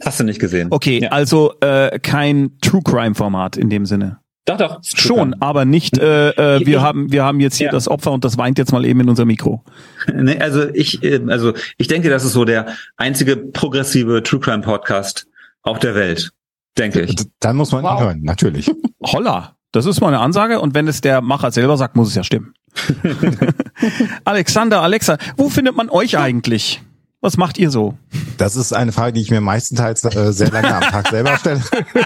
hast 0.04 0.20
du 0.20 0.24
nicht 0.24 0.38
gesehen. 0.40 0.68
Okay, 0.70 1.00
Ja. 1.02 1.08
also 1.10 1.54
äh, 1.60 1.98
kein 2.00 2.58
True 2.60 2.82
Crime 2.84 3.14
Format 3.14 3.56
in 3.56 3.70
dem 3.70 3.86
Sinne. 3.86 4.18
Doch, 4.46 4.56
doch. 4.56 4.78
Schon, 4.82 5.34
aber 5.40 5.64
nicht. 5.64 5.98
Äh, 5.98 6.30
äh, 6.30 6.60
wir 6.66 6.76
Ich- 6.78 6.82
haben 6.82 7.12
wir 7.12 7.24
haben 7.24 7.40
jetzt 7.40 7.56
hier 7.56 7.66
Ja. 7.66 7.72
das 7.72 7.88
Opfer 7.88 8.12
und 8.12 8.24
das 8.24 8.38
weint 8.38 8.58
jetzt 8.58 8.72
mal 8.72 8.84
eben 8.86 9.00
in 9.00 9.08
unser 9.10 9.24
Mikro. 9.26 9.62
Nee, 10.14 10.38
also 10.38 10.68
ich, 10.72 11.02
äh, 11.02 11.20
also 11.28 11.52
ich 11.78 11.88
denke, 11.88 12.08
das 12.10 12.24
ist 12.24 12.32
so 12.32 12.44
der 12.44 12.66
einzige 12.96 13.36
progressive 13.36 14.22
True 14.22 14.40
Crime 14.40 14.62
Podcast 14.62 15.26
auf 15.62 15.78
der 15.80 15.94
Welt. 15.94 16.30
Denke 16.78 17.00
ich. 17.02 17.16
Dann 17.40 17.56
muss 17.56 17.72
man 17.72 17.82
ihn 17.84 17.88
Wow. 17.90 18.00
hören, 18.00 18.20
natürlich. 18.22 18.70
Holla, 19.04 19.56
das 19.72 19.84
ist 19.86 20.00
mal 20.00 20.08
eine 20.08 20.20
Ansage 20.20 20.60
und 20.60 20.74
wenn 20.74 20.86
es 20.88 21.00
der 21.00 21.20
Macher 21.22 21.50
selber 21.50 21.76
sagt, 21.76 21.96
muss 21.96 22.08
es 22.08 22.14
ja 22.14 22.22
stimmen. 22.22 22.54
Alexander, 24.24 24.82
Alexa, 24.82 25.18
wo 25.36 25.48
findet 25.48 25.76
man 25.76 25.88
euch 25.88 26.18
eigentlich? 26.18 26.82
Was 27.22 27.38
macht 27.38 27.56
ihr 27.58 27.70
so? 27.70 27.94
Das 28.36 28.56
ist 28.56 28.72
eine 28.74 28.92
Frage, 28.92 29.14
die 29.14 29.20
ich 29.22 29.30
mir 29.30 29.40
meistenteils 29.40 30.04
äh, 30.04 30.32
sehr 30.32 30.50
lange 30.50 30.74
am 30.74 30.82
Tag 30.82 31.08
selber 31.08 31.36
stelle. 31.38 31.62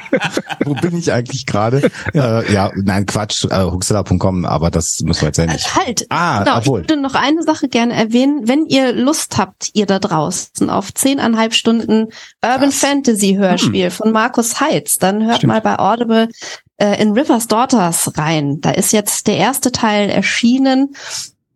Wo 0.65 0.75
bin 0.75 0.97
ich 0.97 1.13
eigentlich 1.13 1.47
gerade? 1.47 1.91
Ja. 2.15 2.41
Äh, 2.41 2.53
ja, 2.53 2.71
nein, 2.77 3.07
Quatsch, 3.07 3.45
äh, 3.45 3.65
huxella.com, 3.65 4.45
aber 4.45 4.71
das 4.71 5.01
müssen 5.01 5.23
wir 5.23 5.29
jetzt 5.29 5.39
ja 5.39 5.45
Äh, 5.45 5.53
nicht. 5.53 5.75
Halt, 5.77 6.07
Ah, 6.11 6.39
Genau, 6.45 6.53
ich 6.53 6.59
obwohl. 6.67 6.81
würde 6.83 6.97
noch 6.97 7.15
eine 7.17 7.43
Sache 7.43 7.69
gerne 7.69 7.93
erwähnen. 7.95 8.47
Wenn 8.47 8.67
ihr 8.67 8.93
Lust 8.93 9.37
habt, 9.37 9.71
ihr 9.75 9.87
da 9.87 9.99
draußen, 9.99 10.71
auf 10.71 10.95
zehneinhalb 10.95 11.55
Stunden 11.55 12.07
Urban 12.43 12.69
Was? 12.69 12.77
Fantasy 12.79 13.35
Hörspiel 13.35 13.91
von 13.91 14.13
Markus 14.13 14.61
Heitz, 14.61 14.99
dann 14.99 15.27
hört 15.27 15.39
Stimmt. 15.39 15.53
mal 15.53 15.61
bei 15.61 15.79
Audible 15.79 16.29
äh, 16.77 17.03
in 17.03 17.13
Rivers 17.13 17.49
Daughters 17.49 18.13
rein. 18.17 18.61
Da 18.61 18.71
ist 18.71 18.93
jetzt 18.93 19.27
der 19.27 19.37
erste 19.39 19.73
Teil 19.73 20.09
erschienen 20.09 20.95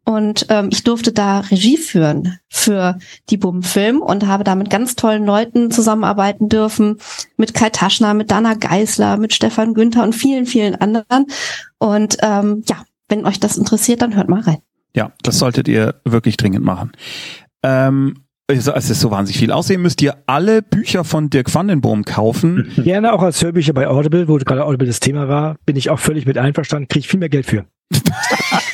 und 0.04 0.46
ähm, 0.50 0.68
ich 0.70 0.84
durfte 0.84 1.12
da 1.12 1.40
Regie 1.40 1.78
führen 1.78 2.38
für 2.48 2.98
die 3.30 3.38
Bumm-Film 3.38 4.02
und 4.02 4.26
habe 4.26 4.44
da 4.44 4.54
mit 4.54 4.68
ganz 4.68 4.96
tollen 4.96 5.24
Leuten 5.24 5.70
zusammenarbeiten 5.70 6.48
dürfen. 6.48 6.98
Mit 7.36 7.54
Kai 7.54 7.70
Taschner, 7.70 8.12
mit 8.12 8.30
Dana 8.30 8.54
Geisler, 8.54 9.16
mit 9.16 9.32
Stefan 9.32 9.72
Günther 9.72 10.02
und 10.02 10.14
vielen, 10.14 10.44
vielen 10.44 10.74
anderen. 10.74 11.26
Und 11.78 12.18
ähm, 12.20 12.62
ja, 12.68 12.84
wenn 13.08 13.24
euch 13.24 13.40
das 13.40 13.56
interessiert, 13.56 14.02
dann 14.02 14.14
hört 14.14 14.28
mal 14.28 14.40
rein. 14.40 14.58
Ja, 14.94 15.12
das 15.22 15.38
solltet 15.38 15.68
ihr 15.68 16.00
wirklich 16.04 16.36
dringend 16.36 16.64
machen. 16.64 16.92
Ähm, 17.62 18.24
es 18.46 18.66
es 18.66 18.90
ist 18.90 19.00
so 19.00 19.10
wahnsinnig 19.10 19.38
viel. 19.38 19.52
Außerdem 19.52 19.80
müsst 19.80 20.02
ihr 20.02 20.18
alle 20.26 20.60
Bücher 20.60 21.04
von 21.04 21.30
Dirk 21.30 21.52
Vandenboom 21.54 22.04
kaufen. 22.04 22.70
Gerne 22.76 23.14
auch 23.14 23.22
als 23.22 23.42
Hörbücher 23.42 23.72
bei 23.72 23.88
Audible, 23.88 24.28
wo 24.28 24.36
gerade 24.36 24.64
Audible 24.64 24.86
das 24.86 25.00
Thema 25.00 25.28
war, 25.28 25.56
bin 25.64 25.76
ich 25.76 25.88
auch 25.88 25.98
völlig 25.98 26.26
mit 26.26 26.36
einverstanden, 26.36 26.88
kriege 26.88 27.00
ich 27.00 27.08
viel 27.08 27.20
mehr 27.20 27.30
Geld 27.30 27.46
für. 27.46 27.64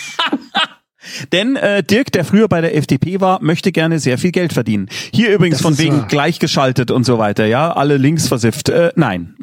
Denn 1.32 1.56
äh, 1.56 1.82
Dirk, 1.82 2.12
der 2.12 2.24
früher 2.24 2.48
bei 2.48 2.60
der 2.60 2.76
FDP 2.76 3.20
war, 3.20 3.42
möchte 3.42 3.72
gerne 3.72 3.98
sehr 3.98 4.18
viel 4.18 4.32
Geld 4.32 4.52
verdienen. 4.52 4.88
Hier 5.12 5.32
übrigens 5.32 5.58
Das 5.58 5.62
von 5.62 5.78
wegen 5.78 5.98
wahr. 5.98 6.06
gleichgeschaltet 6.08 6.90
und 6.90 7.04
so 7.04 7.18
weiter, 7.18 7.46
ja, 7.46 7.72
alle 7.72 7.96
Links 7.96 8.28
versifft. 8.28 8.68
Äh, 8.68 8.92
nein, 8.96 9.34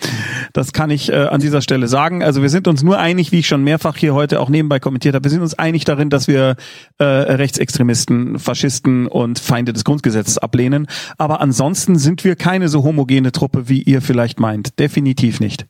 das 0.52 0.72
kann 0.72 0.90
ich 0.90 1.10
äh, 1.10 1.14
an 1.14 1.40
dieser 1.40 1.62
Stelle 1.62 1.88
sagen. 1.88 2.22
Also 2.22 2.42
wir 2.42 2.48
sind 2.48 2.68
uns 2.68 2.82
nur 2.82 2.98
einig, 2.98 3.32
wie 3.32 3.40
ich 3.40 3.46
schon 3.46 3.62
mehrfach 3.64 3.96
hier 3.96 4.14
heute 4.14 4.40
auch 4.40 4.48
nebenbei 4.48 4.80
kommentiert 4.80 5.14
habe, 5.14 5.24
wir 5.24 5.30
sind 5.30 5.42
uns 5.42 5.58
einig 5.58 5.84
darin, 5.84 6.10
dass 6.10 6.28
wir 6.28 6.56
äh, 6.98 7.04
Rechtsextremisten, 7.04 8.38
Faschisten 8.38 9.06
und 9.06 9.38
Feinde 9.38 9.72
des 9.72 9.84
Grundgesetzes 9.84 10.38
ablehnen. 10.38 10.86
Aber 11.18 11.40
ansonsten 11.40 11.98
sind 11.98 12.24
wir 12.24 12.36
keine 12.36 12.68
so 12.68 12.84
homogene 12.84 13.32
Truppe, 13.32 13.68
wie 13.68 13.82
ihr 13.82 14.02
vielleicht 14.02 14.40
meint. 14.40 14.78
Definitiv 14.78 15.40
nicht. 15.40 15.66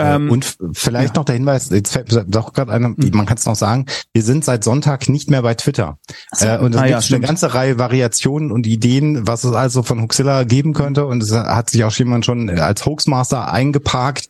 Ähm, 0.00 0.28
Äh, 0.28 0.30
und 0.30 0.44
f- 0.44 0.56
vielleicht 0.72 1.16
noch 1.16 1.24
der 1.24 1.34
Hinweis, 1.34 1.70
jetzt 1.70 1.92
fällt 1.92 2.12
mir 2.12 2.24
doch 2.26 2.52
gerade 2.52 2.72
einer, 2.72 2.88
Hm. 2.88 2.96
man 3.12 3.26
kann 3.26 3.36
es 3.36 3.46
noch 3.46 3.56
sagen, 3.56 3.86
wir 4.12 4.22
sind 4.22 4.44
seit 4.44 4.64
Sonntag 4.64 5.08
nicht 5.08 5.30
mehr 5.30 5.42
bei 5.42 5.54
Twitter. 5.54 5.98
Äh, 6.40 6.58
und 6.58 6.74
es 6.74 6.80
Ah, 6.80 6.86
ja, 6.86 6.96
gibt 6.96 7.04
stimmt. 7.04 7.18
eine 7.24 7.26
ganze 7.28 7.54
Reihe 7.54 7.78
Variationen 7.78 8.50
und 8.52 8.66
Ideen, 8.66 9.26
was 9.26 9.44
es 9.44 9.52
also 9.52 9.82
von 9.82 10.00
Huxilla 10.02 10.44
geben 10.44 10.72
könnte. 10.74 11.06
Und 11.06 11.22
es 11.22 11.32
hat 11.32 11.70
sich 11.70 11.84
auch 11.84 11.92
jemand 11.94 12.24
schon 12.26 12.50
als 12.58 12.84
Hoaxmaster 12.86 13.52
eingeparkt. 13.52 14.28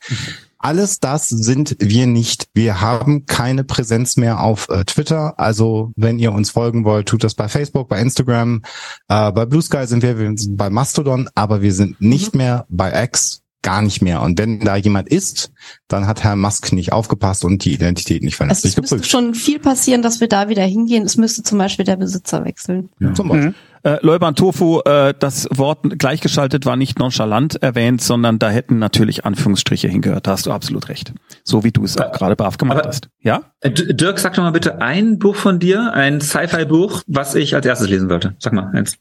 Alles 0.62 1.00
das 1.00 1.28
sind 1.30 1.76
wir 1.80 2.06
nicht. 2.06 2.48
Wir 2.52 2.82
haben 2.82 3.24
keine 3.24 3.64
Präsenz 3.64 4.18
mehr 4.18 4.40
auf 4.40 4.68
äh, 4.68 4.84
Twitter. 4.84 5.40
Also 5.40 5.92
wenn 5.96 6.18
ihr 6.18 6.32
uns 6.32 6.50
folgen 6.50 6.84
wollt, 6.84 7.08
tut 7.08 7.24
das 7.24 7.34
bei 7.34 7.48
Facebook, 7.48 7.88
bei 7.88 7.98
Instagram, 7.98 8.60
äh, 9.08 9.32
bei 9.32 9.46
Blue 9.46 9.62
Sky 9.62 9.86
sind 9.86 10.02
wir, 10.02 10.18
wir 10.18 10.30
sind 10.36 10.58
bei 10.58 10.68
Mastodon, 10.68 11.30
aber 11.34 11.62
wir 11.62 11.72
sind 11.72 12.02
nicht 12.02 12.34
mehr 12.34 12.66
bei 12.68 13.04
X 13.04 13.40
gar 13.62 13.82
nicht 13.82 14.00
mehr. 14.00 14.22
Und 14.22 14.38
wenn 14.38 14.60
da 14.60 14.76
jemand 14.76 15.08
ist, 15.08 15.52
dann 15.88 16.06
hat 16.06 16.24
Herr 16.24 16.36
Musk 16.36 16.72
nicht 16.72 16.92
aufgepasst 16.92 17.44
und 17.44 17.64
die 17.64 17.74
Identität 17.74 18.22
nicht 18.22 18.34
Also 18.34 18.38
vernünftig 18.38 18.70
es 18.72 18.76
müsste 18.78 18.94
geprüft. 18.96 19.10
schon 19.10 19.34
viel 19.34 19.58
passieren, 19.58 20.00
dass 20.02 20.20
wir 20.20 20.28
da 20.28 20.48
wieder 20.48 20.64
hingehen. 20.64 21.04
Es 21.04 21.16
müsste 21.16 21.42
zum 21.42 21.58
Beispiel 21.58 21.84
der 21.84 21.96
Besitzer 21.96 22.44
wechseln. 22.44 22.88
Zum 23.14 23.28
Beispiel. 23.28 23.48
Mhm. 23.50 23.54
Äh, 23.82 23.98
Leuban 24.02 24.34
Tofu, 24.34 24.80
äh, 24.84 25.14
das 25.18 25.48
Wort 25.52 25.98
gleichgeschaltet 25.98 26.66
war 26.66 26.76
nicht 26.76 26.98
nonchalant 26.98 27.62
erwähnt, 27.62 28.02
sondern 28.02 28.38
da 28.38 28.50
hätten 28.50 28.78
natürlich 28.78 29.24
Anführungsstriche 29.24 29.88
hingehört. 29.88 30.26
Da 30.26 30.32
hast 30.32 30.44
du 30.44 30.52
absolut 30.52 30.88
recht. 30.90 31.14
So 31.44 31.64
wie 31.64 31.72
du 31.72 31.84
es 31.84 31.96
auch 31.98 32.12
gerade 32.12 32.36
brav 32.36 32.58
gemacht 32.58 32.78
aber- 32.80 32.88
hast. 32.88 33.08
Ja? 33.20 33.42
Äh, 33.60 33.70
Dirk, 33.70 34.18
sag 34.18 34.34
doch 34.34 34.42
mal 34.42 34.50
bitte 34.52 34.82
ein 34.82 35.18
Buch 35.18 35.34
von 35.36 35.58
dir, 35.58 35.92
ein 35.94 36.20
Sci-Fi-Buch, 36.20 37.02
was 37.06 37.34
ich 37.34 37.54
als 37.54 37.64
erstes 37.64 37.88
lesen 37.88 38.08
sollte. 38.10 38.36
Sag 38.38 38.52
mal 38.52 38.70
eins. 38.74 38.96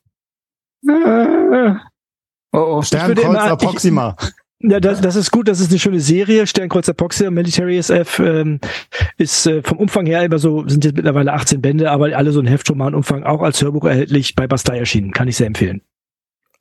Oh, 2.52 2.78
oh. 2.78 2.82
Sternkreuz 2.82 3.36
Approxima. 3.38 4.16
Ja, 4.62 4.82
das, 4.82 5.00
das 5.00 5.16
ist 5.16 5.32
gut, 5.32 5.48
das 5.48 5.62
ist 5.62 5.70
eine 5.70 5.80
schöne 5.80 6.02
Serie. 6.02 6.46
Sternkreuz 6.46 6.90
Apoxia, 6.90 7.32
Military 7.32 7.78
SF, 7.78 8.20
ähm, 8.20 8.60
ist 9.18 9.48
äh, 9.48 9.64
vom 9.64 9.78
Umfang 9.78 10.06
her 10.06 10.22
immer 10.24 10.38
so, 10.38 10.68
sind 10.68 10.84
jetzt 10.84 10.98
mittlerweile 10.98 11.32
18 11.32 11.62
Bände, 11.62 11.90
aber 11.90 12.16
alle 12.18 12.32
so 12.34 12.42
ein 12.42 12.48
Heftromanumfang, 12.48 13.24
auch 13.24 13.42
als 13.42 13.62
Hörbuch 13.62 13.86
erhältlich 13.86 14.36
bei 14.36 14.48
Bastei 14.48 14.78
erschienen. 14.78 15.12
Kann 15.12 15.30
ich 15.30 15.38
sehr 15.38 15.48
empfehlen. 15.48 15.82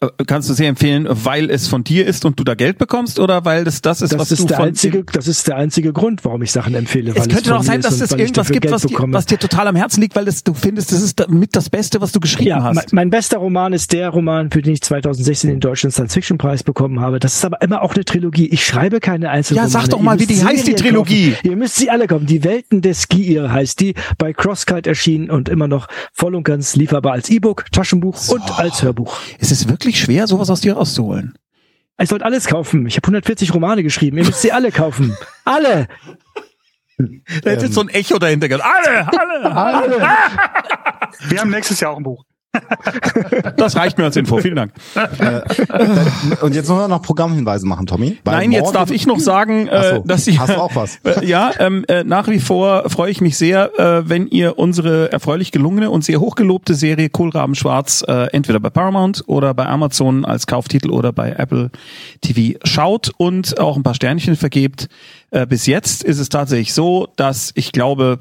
Äh, 0.01 0.09
Kannst 0.29 0.49
du 0.49 0.55
sehr 0.55 0.69
empfehlen, 0.69 1.07
weil 1.11 1.51
es 1.51 1.67
von 1.67 1.83
dir 1.83 2.07
ist 2.07 2.25
und 2.25 2.39
du 2.39 2.45
da 2.45 2.55
Geld 2.55 2.79
bekommst 2.79 3.19
oder 3.19 3.45
weil 3.45 3.65
das 3.65 3.83
das 3.83 4.01
ist, 4.01 4.13
Das 4.13 4.21
was 4.21 4.31
ist 4.33 4.43
du 4.43 4.47
der 4.47 4.57
von 4.59 4.69
einzige, 4.69 5.03
das 5.05 5.27
ist 5.27 5.49
der 5.49 5.57
einzige 5.57 5.93
Grund, 5.93 6.25
warum 6.25 6.41
ich 6.43 6.53
Sachen 6.53 6.75
empfehle. 6.75 7.13
Es 7.17 7.29
könnte 7.29 7.51
doch 7.51 7.63
sein, 7.65 7.81
dass 7.81 7.95
ist 7.95 8.03
es 8.03 8.13
irgendwas 8.13 8.49
gibt, 8.51 8.63
Geld 8.63 8.73
was 8.75 8.83
dir, 8.83 8.89
bekomme. 8.89 9.13
was 9.15 9.27
dir 9.27 9.39
total 9.39 9.67
am 9.67 9.75
Herzen 9.75 10.01
liegt, 10.01 10.15
weil 10.15 10.25
das, 10.25 10.45
du 10.45 10.55
findest, 10.55 10.93
das 10.93 11.03
ist 11.03 11.29
mit 11.29 11.57
das 11.57 11.69
Beste, 11.69 12.01
was 12.01 12.13
du 12.13 12.21
geschrieben 12.21 12.49
Ja, 12.51 12.61
mein, 12.61 12.77
hast. 12.77 12.93
mein 12.93 13.11
bester 13.11 13.39
Roman 13.39 13.73
ist 13.73 13.93
der 13.93 14.11
Roman, 14.11 14.51
für 14.53 14.63
den 14.63 14.75
ich 14.75 14.83
2016 14.83 15.51
den 15.51 15.61
Deutschen 15.61 15.91
Science-Fiction-Preis 15.91 16.63
bekommen 16.63 17.01
habe. 17.01 17.19
Das 17.19 17.35
ist 17.35 17.45
aber 17.45 17.61
immer 17.63 17.83
auch 17.83 17.95
eine 17.95 18.05
Trilogie. 18.05 18.47
Ich 18.47 18.65
schreibe 18.65 19.01
keine 19.01 19.31
Einzelromane. 19.31 19.69
Ja, 19.73 19.81
sag 19.81 19.89
doch 19.91 20.01
mal, 20.01 20.21
wie 20.21 20.27
die 20.27 20.45
heißt, 20.45 20.67
die 20.67 20.75
Trilogie. 20.75 21.33
Kaufen. 21.33 21.49
Ihr 21.51 21.57
müsst 21.57 21.75
sie 21.75 21.91
alle 21.91 22.07
kommen. 22.07 22.27
Die 22.27 22.45
Welten 22.45 22.83
des 22.83 23.03
Skier 23.03 23.51
heißt 23.53 23.81
die, 23.81 23.95
bei 24.17 24.33
Crosskite 24.33 24.89
erschienen 24.91 25.29
und 25.31 25.49
immer 25.49 25.67
noch 25.67 25.89
voll 26.13 26.37
und 26.37 26.45
ganz 26.45 26.77
lieferbar 26.77 27.15
als 27.15 27.31
E-Book, 27.31 27.65
Taschenbuch 27.73 28.29
und 28.29 28.59
als 28.61 28.83
Hörbuch. 28.85 29.19
Es 29.41 29.51
ist 29.51 29.69
wirklich 29.89 30.01
schwer, 30.01 30.27
sowas 30.27 30.51
aus 30.51 30.61
dir 30.61 30.75
rauszuholen. 30.75 31.35
Ich 32.01 32.11
sollt 32.11 32.23
alles 32.23 32.47
kaufen. 32.47 32.87
Ich 32.87 32.97
habe 32.97 33.07
140 33.07 33.55
Romane 33.55 33.83
geschrieben. 33.83 34.19
Ihr 34.19 34.25
müsst 34.25 34.43
sie 34.43 34.53
alle 34.53 34.71
kaufen. 34.71 35.17
Alle. 35.45 35.89
Da 36.99 37.51
hätte 37.51 37.67
jetzt 37.67 37.75
so 37.75 37.81
ein 37.81 37.89
Echo 37.89 38.19
dahinter 38.19 38.49
gehabt. 38.49 38.65
Alle, 38.65 39.09
alle, 39.19 39.57
alle. 39.57 40.01
Wir 41.29 41.41
haben 41.41 41.51
nächstes 41.51 41.81
Jahr 41.81 41.93
auch 41.93 41.97
ein 41.97 42.03
Buch. 42.03 42.25
Das 43.57 43.77
reicht 43.77 43.99
mir 43.99 44.05
als 44.05 44.17
Info. 44.17 44.39
Vielen 44.39 44.57
Dank. 44.57 44.73
Äh, 44.95 45.41
und 46.43 46.55
jetzt 46.55 46.69
müssen 46.69 46.81
wir 46.81 46.89
noch 46.89 47.03
Programmhinweise 47.03 47.67
machen, 47.67 47.87
Tommy. 47.87 48.19
Weil 48.25 48.37
Nein, 48.37 48.53
jetzt 48.53 48.73
darf 48.75 48.91
ich 48.91 49.07
noch 49.07 49.19
sagen, 49.19 49.69
äh, 49.69 49.97
so, 49.97 50.05
dass 50.07 50.27
ich 50.27 50.39
Hast 50.39 50.55
du 50.55 50.61
auch 50.61 50.75
was? 50.75 50.99
Äh, 51.05 51.27
Ja, 51.27 51.51
ähm, 51.59 51.85
äh, 51.89 52.05
nach 52.05 52.29
wie 52.29 52.39
vor 52.39 52.89
freue 52.89 53.11
ich 53.11 53.21
mich 53.21 53.37
sehr, 53.37 53.79
äh, 53.79 54.09
wenn 54.09 54.27
ihr 54.29 54.59
unsere 54.59 55.13
erfreulich 55.13 55.53
gelungene 55.53 55.91
und 55.91 56.05
sehr 56.05 56.21
hochgelobte 56.21 56.75
Serie 56.75 57.09
Kohlraben 57.09 57.55
Schwarz 57.55 58.05
äh, 58.07 58.29
entweder 58.33 58.61
bei 58.61 58.71
Paramount 58.71 59.25
oder 59.27 59.55
bei 59.55 59.67
Amazon 59.67 60.25
als 60.25 60.47
Kauftitel 60.47 60.91
oder 60.91 61.13
bei 61.13 61.33
Apple 61.33 61.71
TV 62.21 62.59
schaut 62.65 63.11
und 63.17 63.59
auch 63.59 63.77
ein 63.77 63.83
paar 63.83 63.95
Sternchen 63.95 64.37
vergebt. 64.37 64.89
Bis 65.49 65.67
jetzt 65.67 66.05
ist 66.05 66.19
es 66.19 66.31
tatsächlich 66.31 66.73
so, 66.73 67.09
dass 67.17 67.53
ich 67.55 67.73
glaube, 67.73 68.19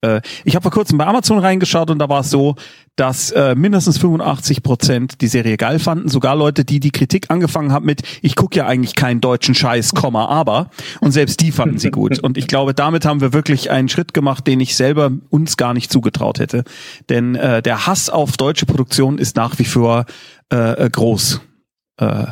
äh, 0.00 0.20
ich 0.44 0.54
habe 0.54 0.62
vor 0.62 0.72
kurzem 0.72 0.98
bei 0.98 1.06
Amazon 1.06 1.38
reingeschaut 1.38 1.90
und 1.90 1.98
da 1.98 2.08
war 2.08 2.20
es 2.20 2.30
so, 2.30 2.54
dass 2.96 3.30
äh, 3.30 3.54
mindestens 3.54 3.98
85 3.98 4.62
Prozent 4.62 5.20
die 5.20 5.28
Serie 5.28 5.56
geil 5.56 5.78
fanden. 5.78 6.08
Sogar 6.08 6.34
Leute, 6.34 6.64
die 6.64 6.80
die 6.80 6.90
Kritik 6.90 7.30
angefangen 7.30 7.72
haben 7.72 7.86
mit, 7.86 8.02
ich 8.22 8.34
gucke 8.34 8.58
ja 8.58 8.66
eigentlich 8.66 8.94
keinen 8.94 9.20
deutschen 9.20 9.54
Scheiß, 9.54 9.94
Komma, 9.94 10.26
aber. 10.26 10.70
Und 11.00 11.12
selbst 11.12 11.40
die 11.40 11.52
fanden 11.52 11.78
sie 11.78 11.90
gut. 11.90 12.18
Und 12.18 12.36
ich 12.36 12.48
glaube, 12.48 12.74
damit 12.74 13.04
haben 13.04 13.20
wir 13.20 13.32
wirklich 13.32 13.70
einen 13.70 13.88
Schritt 13.88 14.14
gemacht, 14.14 14.46
den 14.46 14.60
ich 14.60 14.74
selber 14.74 15.12
uns 15.30 15.56
gar 15.56 15.74
nicht 15.74 15.92
zugetraut 15.92 16.40
hätte. 16.40 16.64
Denn 17.08 17.36
äh, 17.36 17.62
der 17.62 17.86
Hass 17.86 18.10
auf 18.10 18.36
deutsche 18.36 18.66
Produktion 18.66 19.18
ist 19.18 19.36
nach 19.36 19.58
wie 19.58 19.64
vor 19.64 20.06
äh, 20.52 20.86
äh, 20.86 20.90
groß. 20.90 21.40
Äh, 22.00 22.26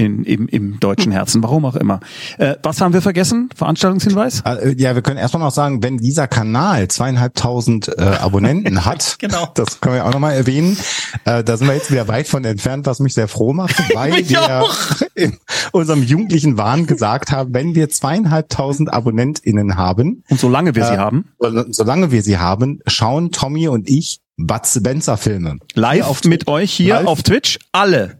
in, 0.00 0.24
im, 0.24 0.48
im 0.48 0.80
deutschen 0.80 1.12
Herzen, 1.12 1.42
warum 1.42 1.64
auch 1.64 1.76
immer. 1.76 2.00
Äh, 2.38 2.54
was 2.62 2.80
haben 2.80 2.92
wir 2.94 3.02
vergessen? 3.02 3.50
Veranstaltungshinweis? 3.54 4.40
Äh, 4.46 4.74
Ja, 4.78 4.94
wir 4.94 5.02
können 5.02 5.18
erstmal 5.18 5.42
noch 5.42 5.52
sagen, 5.52 5.82
wenn 5.82 5.98
dieser 5.98 6.26
Kanal 6.26 6.88
zweieinhalbtausend 6.88 7.88
äh, 7.98 8.00
Abonnenten 8.02 8.84
hat, 8.84 9.16
Genau. 9.18 9.48
das 9.54 9.80
können 9.80 9.96
wir 9.96 10.06
auch 10.06 10.12
nochmal 10.12 10.34
erwähnen, 10.34 10.76
äh, 11.24 11.44
da 11.44 11.56
sind 11.56 11.66
wir 11.68 11.74
jetzt 11.74 11.90
wieder 11.90 12.08
weit 12.08 12.26
von 12.28 12.44
entfernt, 12.44 12.86
was 12.86 12.98
mich 13.00 13.14
sehr 13.14 13.28
froh 13.28 13.52
macht, 13.52 13.76
weil 13.94 14.28
wir 14.28 14.62
auch. 14.62 14.76
in 15.14 15.36
unserem 15.72 16.02
jugendlichen 16.02 16.56
Wahn 16.56 16.86
gesagt 16.86 17.30
haben, 17.32 17.52
wenn 17.52 17.74
wir 17.74 17.88
zweieinhalbtausend 17.90 18.92
AbonnentInnen 18.92 19.76
haben, 19.76 20.24
Und 20.30 20.40
solange 20.40 20.74
wir 20.74 20.84
sie 20.84 20.94
Äh, 20.94 20.98
haben, 20.98 21.26
solange 21.70 22.10
wir 22.10 22.22
sie 22.22 22.38
haben, 22.38 22.80
schauen 22.86 23.30
Tommy 23.32 23.68
und 23.68 23.88
ich 23.88 24.20
Bud 24.36 24.66
Spencer 24.66 25.16
Filme. 25.18 25.58
live 25.74 26.24
mit 26.24 26.48
euch 26.48 26.72
hier 26.72 26.94
live. 26.94 27.06
auf 27.06 27.22
Twitch, 27.22 27.58
alle. 27.72 28.19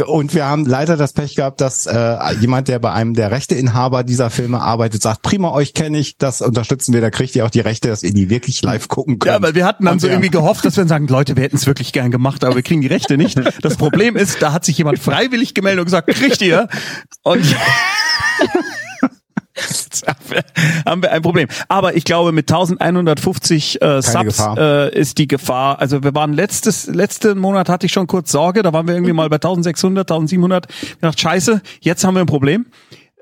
Und 0.00 0.34
wir 0.34 0.46
haben 0.46 0.66
leider 0.66 0.96
das 0.96 1.12
Pech 1.12 1.36
gehabt, 1.36 1.60
dass 1.60 1.86
äh, 1.86 2.16
jemand, 2.40 2.68
der 2.68 2.78
bei 2.78 2.92
einem 2.92 3.14
der 3.14 3.30
Rechteinhaber 3.30 4.04
dieser 4.04 4.30
Filme 4.30 4.60
arbeitet, 4.60 5.02
sagt, 5.02 5.22
prima, 5.22 5.52
euch 5.52 5.74
kenne 5.74 5.98
ich, 5.98 6.18
das 6.18 6.42
unterstützen 6.42 6.92
wir, 6.92 7.00
da 7.00 7.10
kriegt 7.10 7.34
ihr 7.36 7.44
auch 7.44 7.50
die 7.50 7.60
Rechte, 7.60 7.88
dass 7.88 8.02
ihr 8.02 8.12
die 8.12 8.30
wirklich 8.30 8.62
live 8.62 8.88
gucken 8.88 9.18
könnt. 9.18 9.34
Ja, 9.34 9.42
weil 9.42 9.54
wir 9.54 9.64
hatten 9.64 9.84
dann 9.84 9.94
Und 9.94 10.00
so 10.00 10.06
ja. 10.06 10.14
irgendwie 10.14 10.30
gehofft, 10.30 10.64
dass 10.64 10.76
wir 10.76 10.86
sagen, 10.86 11.06
Leute, 11.08 11.36
wir 11.36 11.42
hätten 11.42 11.56
es 11.56 11.66
wirklich 11.66 11.92
gern 11.92 12.10
gemacht, 12.10 12.44
aber 12.44 12.56
wir 12.56 12.62
kriegen 12.62 12.80
die 12.80 12.86
Rechte 12.86 13.16
nicht. 13.16 13.40
Das 13.62 13.76
Problem 13.76 14.16
ist, 14.16 14.42
da 14.42 14.52
hat 14.52 14.64
sich 14.64 14.78
jemand 14.78 14.98
freiwillig 14.98 15.54
gemeldet 15.54 15.80
und 15.80 15.84
gesagt, 15.86 16.08
kriegt 16.08 16.42
ihr? 16.42 16.68
Und 17.22 17.44
Jetzt 19.56 20.06
haben 20.86 21.02
wir, 21.02 21.12
ein 21.12 21.22
Problem. 21.22 21.48
Aber 21.68 21.96
ich 21.96 22.04
glaube, 22.04 22.32
mit 22.32 22.50
1150 22.50 23.80
äh, 23.80 24.02
Subs 24.02 24.44
äh, 24.56 24.94
ist 24.94 25.18
die 25.18 25.26
Gefahr. 25.26 25.80
Also 25.80 26.02
wir 26.02 26.14
waren 26.14 26.32
letztes 26.32 26.86
letzten 26.86 27.38
Monat 27.38 27.68
hatte 27.68 27.86
ich 27.86 27.92
schon 27.92 28.06
kurz 28.06 28.30
Sorge. 28.30 28.62
Da 28.62 28.72
waren 28.72 28.86
wir 28.86 28.94
irgendwie 28.94 29.12
mal 29.12 29.28
bei 29.28 29.36
1600, 29.46 30.10
1700. 30.10 30.66
Ich 30.70 30.96
dachte, 31.00 31.20
scheiße, 31.20 31.62
jetzt 31.80 32.04
haben 32.04 32.14
wir 32.14 32.20
ein 32.20 32.26
Problem. 32.26 32.66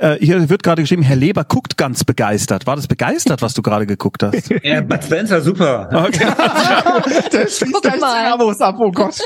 Äh, 0.05 0.19
hier 0.21 0.51
wird 0.51 0.63
gerade 0.63 0.83
geschrieben, 0.83 1.03
Herr 1.03 1.17
Leber 1.17 1.45
guckt 1.45 1.79
ganz 1.79 2.05
begeistert. 2.05 2.67
War 2.67 2.77
das 2.77 2.87
begeistert, 2.87 3.41
was 3.41 3.55
du 3.55 3.63
gerade 3.63 3.87
geguckt 3.87 4.23
hast? 4.23 4.35
Ja, 4.63 4.81
Bud 4.81 5.03
Spencer, 5.03 5.41
super. 5.43 5.89
Okay. 5.93 6.27
der 7.33 7.49
schließt 7.49 7.83
gleich 7.83 8.03
Abos 8.03 8.61
ab, 8.61 8.77
oh 8.79 8.91
Gott. 8.91 9.19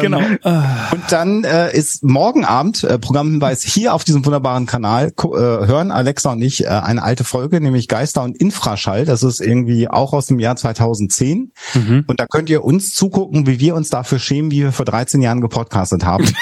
genau. 0.00 0.18
Und 0.20 1.02
dann 1.10 1.44
äh, 1.44 1.76
ist 1.76 2.04
morgen 2.04 2.44
Abend, 2.44 2.84
äh, 2.84 2.98
Programmhinweis 2.98 3.62
hier 3.62 3.92
auf 3.92 4.04
diesem 4.04 4.24
wunderbaren 4.24 4.66
Kanal, 4.66 5.08
äh, 5.08 5.26
hören 5.26 5.90
Alexa 5.90 6.32
und 6.32 6.42
ich 6.42 6.64
äh, 6.64 6.68
eine 6.68 7.02
alte 7.02 7.24
Folge, 7.24 7.60
nämlich 7.60 7.88
Geister 7.88 8.22
und 8.22 8.36
Infraschall. 8.40 9.04
Das 9.04 9.22
ist 9.22 9.40
irgendwie 9.40 9.88
auch 9.88 10.12
aus 10.12 10.26
dem 10.26 10.38
Jahr 10.38 10.56
2010. 10.56 11.52
Mhm. 11.74 12.04
Und 12.06 12.20
da 12.20 12.26
könnt 12.26 12.48
ihr 12.50 12.64
uns 12.64 12.94
zugucken, 12.94 13.46
wie 13.46 13.60
wir 13.60 13.74
uns 13.74 13.90
dafür 13.90 14.18
schämen, 14.18 14.50
wie 14.50 14.62
wir 14.62 14.72
vor 14.72 14.86
13 14.86 15.20
Jahren 15.20 15.40
gepodcastet 15.40 16.04
haben. 16.04 16.24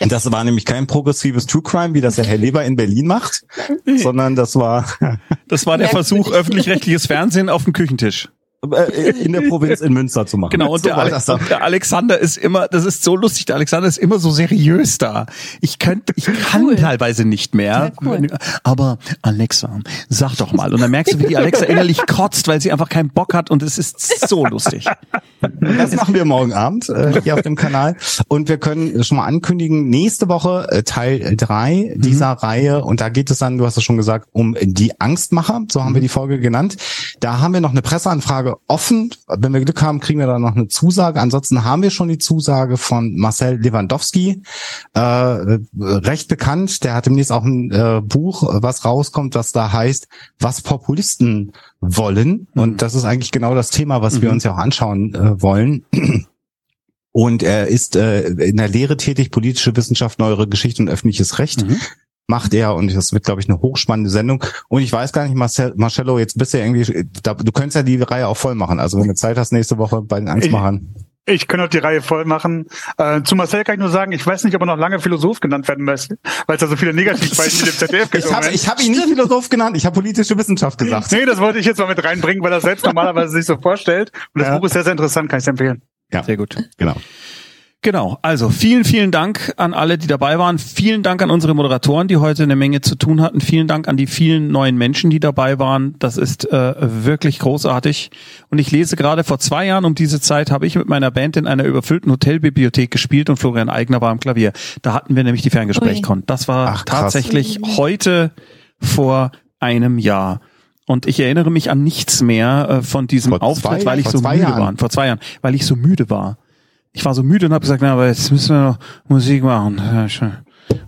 Und 0.00 0.12
Das 0.12 0.30
war 0.30 0.44
nämlich 0.44 0.64
kein 0.64 0.86
progressives 0.86 1.46
True 1.46 1.62
Crime, 1.62 1.94
wie 1.94 2.00
das 2.00 2.16
der 2.16 2.24
Herr 2.24 2.38
Leber 2.38 2.64
in 2.64 2.76
Berlin 2.76 3.06
macht, 3.06 3.44
sondern 3.96 4.36
das 4.36 4.54
war 4.56 4.86
Das 5.48 5.66
war 5.66 5.78
der. 5.78 5.88
Versuch, 5.88 6.30
öffentlich-rechtliches 6.30 7.06
Fernsehen 7.06 7.48
auf 7.48 7.64
dem 7.64 7.72
Küchentisch. 7.72 8.28
Äh, 8.64 9.10
in 9.10 9.32
der 9.32 9.42
Provinz 9.42 9.80
in 9.80 9.92
Münster 9.92 10.26
zu 10.26 10.36
machen. 10.36 10.50
Genau, 10.50 10.72
und, 10.72 10.80
so 10.80 10.88
der, 10.88 10.96
war 10.96 11.02
Ale 11.04 11.10
das 11.12 11.26
dann. 11.26 11.38
und 11.38 11.48
der 11.48 11.62
Alexander 11.62 12.18
ist 12.18 12.36
immer, 12.36 12.66
das 12.66 12.84
ist 12.84 13.04
so 13.04 13.14
lustig, 13.14 13.46
der 13.46 13.54
Alexander 13.54 13.86
ist 13.88 13.98
immer 13.98 14.18
so 14.18 14.32
seriös 14.32 14.98
da. 14.98 15.26
Ich 15.60 15.78
könnte, 15.78 16.12
ich 16.16 16.24
kann 16.24 16.64
Cool. 16.64 16.74
teilweise 16.74 17.24
nicht 17.24 17.54
mehr. 17.54 17.92
Cool. 18.04 18.26
Aber 18.64 18.98
Alexa, 19.22 19.78
sag 20.08 20.34
doch 20.36 20.52
mal. 20.52 20.74
Und 20.74 20.80
dann 20.80 20.90
merkst 20.90 21.14
du, 21.14 21.18
wie 21.20 21.26
die 21.26 21.36
Alexa 21.36 21.66
innerlich 21.66 22.04
kotzt, 22.08 22.48
weil 22.48 22.60
sie 22.60 22.72
einfach 22.72 22.88
keinen 22.88 23.10
Bock 23.10 23.32
hat 23.32 23.48
und 23.50 23.62
es 23.62 23.78
ist 23.78 24.28
so 24.28 24.44
lustig. 24.44 24.86
Das 25.60 25.94
machen 25.94 26.14
wir 26.14 26.24
morgen 26.24 26.52
Abend 26.52 26.88
äh, 26.88 27.20
hier 27.22 27.34
auf 27.34 27.42
dem 27.42 27.54
Kanal. 27.54 27.96
Und 28.26 28.48
wir 28.48 28.58
können 28.58 29.04
schon 29.04 29.18
mal 29.18 29.26
ankündigen, 29.26 29.88
nächste 29.88 30.28
Woche 30.28 30.66
äh, 30.70 30.82
Teil 30.82 31.36
drei 31.36 31.94
dieser 31.96 32.32
Reihe. 32.32 32.82
Und 32.84 33.00
da 33.00 33.08
geht 33.08 33.30
es 33.30 33.38
dann, 33.38 33.56
du 33.56 33.66
hast 33.66 33.76
es 33.76 33.84
schon 33.84 33.96
gesagt, 33.96 34.28
um 34.32 34.56
die 34.60 35.00
Angstmacher. 35.00 35.62
So 35.70 35.84
haben 35.84 35.94
wir 35.94 36.00
die 36.00 36.08
Folge 36.08 36.40
genannt. 36.40 36.76
Da 37.20 37.38
haben 37.38 37.54
wir 37.54 37.60
noch 37.60 37.70
eine 37.70 37.82
Presseanfrage 37.82 38.47
offen. 38.66 39.10
Wenn 39.26 39.52
wir 39.52 39.60
Glück 39.60 39.82
haben, 39.82 40.00
kriegen 40.00 40.18
wir 40.18 40.26
da 40.26 40.38
noch 40.38 40.56
eine 40.56 40.68
Zusage. 40.68 41.20
Ansonsten 41.20 41.64
haben 41.64 41.82
wir 41.82 41.90
schon 41.90 42.08
die 42.08 42.18
Zusage 42.18 42.76
von 42.76 43.16
Marcel 43.16 43.58
Lewandowski. 43.60 44.42
Äh, 44.94 45.00
recht 45.00 46.28
bekannt. 46.28 46.84
Der 46.84 46.94
hat 46.94 47.06
demnächst 47.06 47.32
auch 47.32 47.44
ein 47.44 47.70
äh, 47.70 48.00
Buch, 48.02 48.42
was 48.62 48.84
rauskommt, 48.84 49.34
was 49.34 49.52
da 49.52 49.72
heißt, 49.72 50.08
was 50.38 50.62
Populisten 50.62 51.52
wollen. 51.80 52.48
Und 52.54 52.82
das 52.82 52.94
ist 52.94 53.04
eigentlich 53.04 53.30
genau 53.32 53.54
das 53.54 53.70
Thema, 53.70 54.02
was 54.02 54.20
wir 54.20 54.28
Mhm. 54.28 54.34
uns 54.34 54.44
ja 54.44 54.52
auch 54.54 54.58
anschauen 54.58 55.14
äh, 55.14 55.40
wollen. 55.42 55.84
Und 57.12 57.42
er 57.42 57.66
ist 57.68 57.96
äh, 57.96 58.28
in 58.28 58.56
der 58.56 58.68
Lehre 58.68 58.96
tätig, 58.96 59.30
politische 59.30 59.74
Wissenschaft, 59.76 60.18
neuere 60.18 60.46
Geschichte 60.46 60.82
und 60.82 60.88
öffentliches 60.88 61.38
Recht. 61.38 61.66
Mhm. 61.66 61.76
Macht 62.30 62.52
er 62.52 62.74
und 62.74 62.94
das 62.94 63.14
wird, 63.14 63.24
glaube 63.24 63.40
ich, 63.40 63.48
eine 63.48 63.60
hochspannende 63.60 64.10
Sendung. 64.10 64.44
Und 64.68 64.82
ich 64.82 64.92
weiß 64.92 65.12
gar 65.14 65.24
nicht, 65.24 65.34
Marcel, 65.34 65.72
Marcello, 65.76 66.18
jetzt 66.18 66.36
bist 66.36 66.52
du 66.52 66.58
ja 66.58 66.64
irgendwie, 66.64 67.08
da, 67.22 67.32
du 67.32 67.52
könntest 67.52 67.76
ja 67.76 67.82
die 67.82 68.00
Reihe 68.02 68.28
auch 68.28 68.36
voll 68.36 68.54
machen. 68.54 68.80
Also 68.80 69.00
wenn 69.00 69.08
du 69.08 69.14
Zeit 69.14 69.38
hast 69.38 69.52
nächste 69.52 69.78
Woche 69.78 70.02
bei 70.02 70.18
den 70.20 70.28
Angstmachern. 70.28 70.94
Ich 71.24 71.46
kann 71.46 71.60
auch 71.60 71.68
die 71.68 71.78
Reihe 71.78 72.00
voll 72.00 72.24
machen. 72.24 72.66
Äh, 72.96 73.22
zu 73.22 73.36
Marcel 73.36 73.64
kann 73.64 73.74
ich 73.74 73.80
nur 73.80 73.90
sagen, 73.90 74.12
ich 74.12 74.26
weiß 74.26 74.44
nicht, 74.44 74.54
ob 74.56 74.62
er 74.62 74.66
noch 74.66 74.78
lange 74.78 74.98
Philosoph 74.98 75.40
genannt 75.40 75.68
werden 75.68 75.84
möchte, 75.84 76.18
weil 76.46 76.56
es 76.56 76.60
da 76.60 76.66
so 76.66 76.76
viele 76.76 76.94
Negativzeichen 76.94 77.66
mit 77.66 77.68
dem 77.68 77.78
ZDF 77.78 78.10
gibt. 78.10 78.24
Ich 78.24 78.32
habe 78.32 78.48
ich 78.48 78.68
hab 78.68 78.80
ihn 78.80 78.92
nicht 78.92 79.04
Philosoph 79.04 79.48
genannt, 79.50 79.76
ich 79.76 79.84
habe 79.84 79.94
politische 79.94 80.36
Wissenschaft 80.38 80.78
gesagt. 80.78 81.12
Nee, 81.12 81.26
das 81.26 81.38
wollte 81.38 81.58
ich 81.58 81.66
jetzt 81.66 81.78
mal 81.78 81.88
mit 81.88 82.02
reinbringen, 82.02 82.42
weil 82.42 82.52
er 82.52 82.60
selbst 82.62 82.84
normalerweise 82.84 83.32
sich 83.32 83.44
so 83.44 83.58
vorstellt. 83.58 84.10
Und 84.34 84.40
das 84.40 84.48
ja. 84.48 84.58
Buch 84.58 84.64
ist 84.66 84.72
sehr, 84.72 84.84
sehr 84.84 84.92
interessant, 84.92 85.28
kann 85.28 85.40
ich 85.40 85.46
empfehlen. 85.46 85.82
Ja, 86.12 86.22
sehr 86.22 86.38
gut. 86.38 86.56
Genau. 86.78 86.96
Genau, 87.80 88.18
also 88.22 88.50
vielen, 88.50 88.84
vielen 88.84 89.12
Dank 89.12 89.54
an 89.56 89.72
alle, 89.72 89.98
die 89.98 90.08
dabei 90.08 90.36
waren. 90.40 90.58
Vielen 90.58 91.04
Dank 91.04 91.22
an 91.22 91.30
unsere 91.30 91.54
Moderatoren, 91.54 92.08
die 92.08 92.16
heute 92.16 92.42
eine 92.42 92.56
Menge 92.56 92.80
zu 92.80 92.96
tun 92.96 93.20
hatten. 93.20 93.40
Vielen 93.40 93.68
Dank 93.68 93.86
an 93.86 93.96
die 93.96 94.08
vielen 94.08 94.48
neuen 94.48 94.76
Menschen, 94.76 95.10
die 95.10 95.20
dabei 95.20 95.60
waren. 95.60 95.94
Das 96.00 96.16
ist 96.16 96.50
äh, 96.52 96.74
wirklich 97.04 97.38
großartig. 97.38 98.10
Und 98.50 98.58
ich 98.58 98.72
lese 98.72 98.96
gerade 98.96 99.22
vor 99.22 99.38
zwei 99.38 99.66
Jahren 99.66 99.84
um 99.84 99.94
diese 99.94 100.20
Zeit 100.20 100.50
habe 100.50 100.66
ich 100.66 100.74
mit 100.74 100.88
meiner 100.88 101.12
Band 101.12 101.36
in 101.36 101.46
einer 101.46 101.64
überfüllten 101.64 102.10
Hotelbibliothek 102.10 102.90
gespielt 102.90 103.30
und 103.30 103.36
Florian 103.36 103.68
Eigner 103.68 104.00
war 104.00 104.10
am 104.10 104.18
Klavier. 104.18 104.52
Da 104.82 104.92
hatten 104.92 105.14
wir 105.14 105.22
nämlich 105.22 105.42
die 105.42 105.50
Ferngesprächkon. 105.50 106.24
Das 106.26 106.48
war 106.48 106.68
Ach, 106.70 106.84
tatsächlich 106.84 107.60
heute 107.76 108.32
vor 108.80 109.30
einem 109.60 109.98
Jahr. 109.98 110.40
Und 110.86 111.06
ich 111.06 111.20
erinnere 111.20 111.52
mich 111.52 111.70
an 111.70 111.84
nichts 111.84 112.22
mehr 112.22 112.68
äh, 112.68 112.82
von 112.82 113.06
diesem 113.06 113.30
vor 113.30 113.42
Auftritt, 113.44 113.82
zwei, 113.82 113.84
weil 113.84 113.98
ich 114.00 114.08
so 114.08 114.18
müde 114.18 114.40
Jahren. 114.40 114.60
war. 114.60 114.74
Vor 114.78 114.90
zwei 114.90 115.06
Jahren, 115.06 115.20
weil 115.42 115.54
ich 115.54 115.64
so 115.64 115.76
müde 115.76 116.10
war 116.10 116.38
ich 116.92 117.04
war 117.04 117.14
so 117.14 117.22
müde 117.22 117.46
und 117.46 117.52
habe 117.52 117.62
gesagt, 117.62 117.82
na, 117.82 117.92
aber 117.92 118.06
jetzt 118.06 118.30
müssen 118.30 118.56
wir 118.56 118.62
noch 118.62 118.78
Musik 119.08 119.42
machen. 119.42 119.80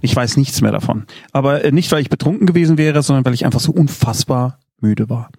Ich 0.00 0.14
weiß 0.14 0.36
nichts 0.36 0.60
mehr 0.60 0.72
davon. 0.72 1.06
Aber 1.32 1.64
äh, 1.64 1.72
nicht, 1.72 1.90
weil 1.92 2.02
ich 2.02 2.10
betrunken 2.10 2.46
gewesen 2.46 2.78
wäre, 2.78 3.02
sondern 3.02 3.24
weil 3.24 3.34
ich 3.34 3.44
einfach 3.44 3.60
so 3.60 3.72
unfassbar 3.72 4.58
müde 4.80 5.08
war. 5.08 5.30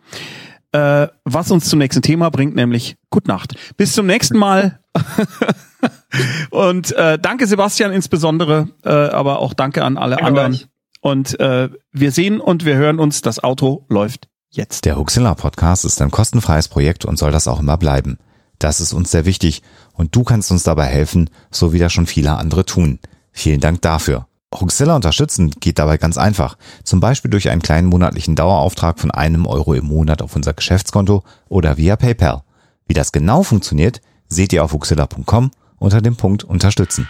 Äh, 0.72 1.08
was 1.26 1.52
uns 1.52 1.66
zum 1.66 1.80
nächsten 1.80 2.02
Thema 2.02 2.30
bringt, 2.30 2.56
nämlich 2.56 2.96
Gute 3.10 3.28
Nacht. 3.28 3.56
Bis 3.76 3.94
zum 3.94 4.06
nächsten 4.06 4.38
Mal. 4.38 4.80
und 6.50 6.92
äh, 6.94 7.20
danke 7.20 7.48
Sebastian 7.48 7.92
insbesondere, 7.92 8.70
äh, 8.84 8.90
aber 8.90 9.40
auch 9.40 9.54
danke 9.54 9.84
an 9.84 9.98
alle 9.98 10.16
danke 10.16 10.28
anderen. 10.28 10.54
Euch. 10.54 10.68
Und 11.02 11.40
äh, 11.40 11.70
wir 11.92 12.12
sehen 12.12 12.40
und 12.40 12.64
wir 12.64 12.76
hören 12.76 13.00
uns. 13.00 13.22
Das 13.22 13.44
Auto 13.44 13.86
läuft 13.90 14.30
jetzt. 14.50 14.86
Der 14.86 14.98
Huxilla 14.98 15.34
Podcast 15.36 15.84
ist 15.84 16.02
ein 16.02 16.12
kostenfreies 16.12 16.68
Projekt 16.68 17.06
und 17.06 17.18
soll 17.18 17.32
das 17.32 17.48
auch 17.48 17.60
immer 17.60 17.78
bleiben. 17.78 18.18
Das 18.62 18.80
ist 18.80 18.94
uns 18.94 19.10
sehr 19.10 19.26
wichtig 19.26 19.64
und 19.94 20.16
du 20.16 20.24
kannst 20.24 20.52
uns 20.52 20.62
dabei 20.62 20.86
helfen, 20.86 21.32
so 21.50 21.74
wie 21.74 21.80
das 21.80 21.92
schon 21.92 22.06
viele 22.06 22.38
andere 22.38 22.64
tun. 22.64 23.00
Vielen 23.32 23.60
Dank 23.60 23.82
dafür. 23.82 24.28
Huxilla 24.54 24.96
unterstützen 24.96 25.50
geht 25.60 25.80
dabei 25.80 25.98
ganz 25.98 26.20
einfach. 26.20 26.58
Zum 26.84 27.00
Beispiel 27.00 27.32
durch 27.32 27.50
einen 27.50 27.64
kleinen 27.64 27.88
monatlichen 27.88 28.36
Dauerauftrag 28.36 29.00
von 29.00 29.10
einem 29.10 29.48
Euro 29.48 29.74
im 29.74 29.86
Monat 29.86 30.22
auf 30.22 30.36
unser 30.36 30.54
Geschäftskonto 30.54 31.24
oder 31.50 31.78
via 31.78 31.96
PayPal. 31.96 32.44
Wie 32.86 32.94
das 32.94 33.12
genau 33.12 33.42
funktioniert, 33.42 34.00
seht 34.28 34.54
ihr 34.54 34.64
auf 34.64 34.74
huxilla.com 34.74 35.50
unter 35.80 36.00
dem 36.00 36.16
Punkt 36.16 36.44
Unterstützen. 36.44 37.10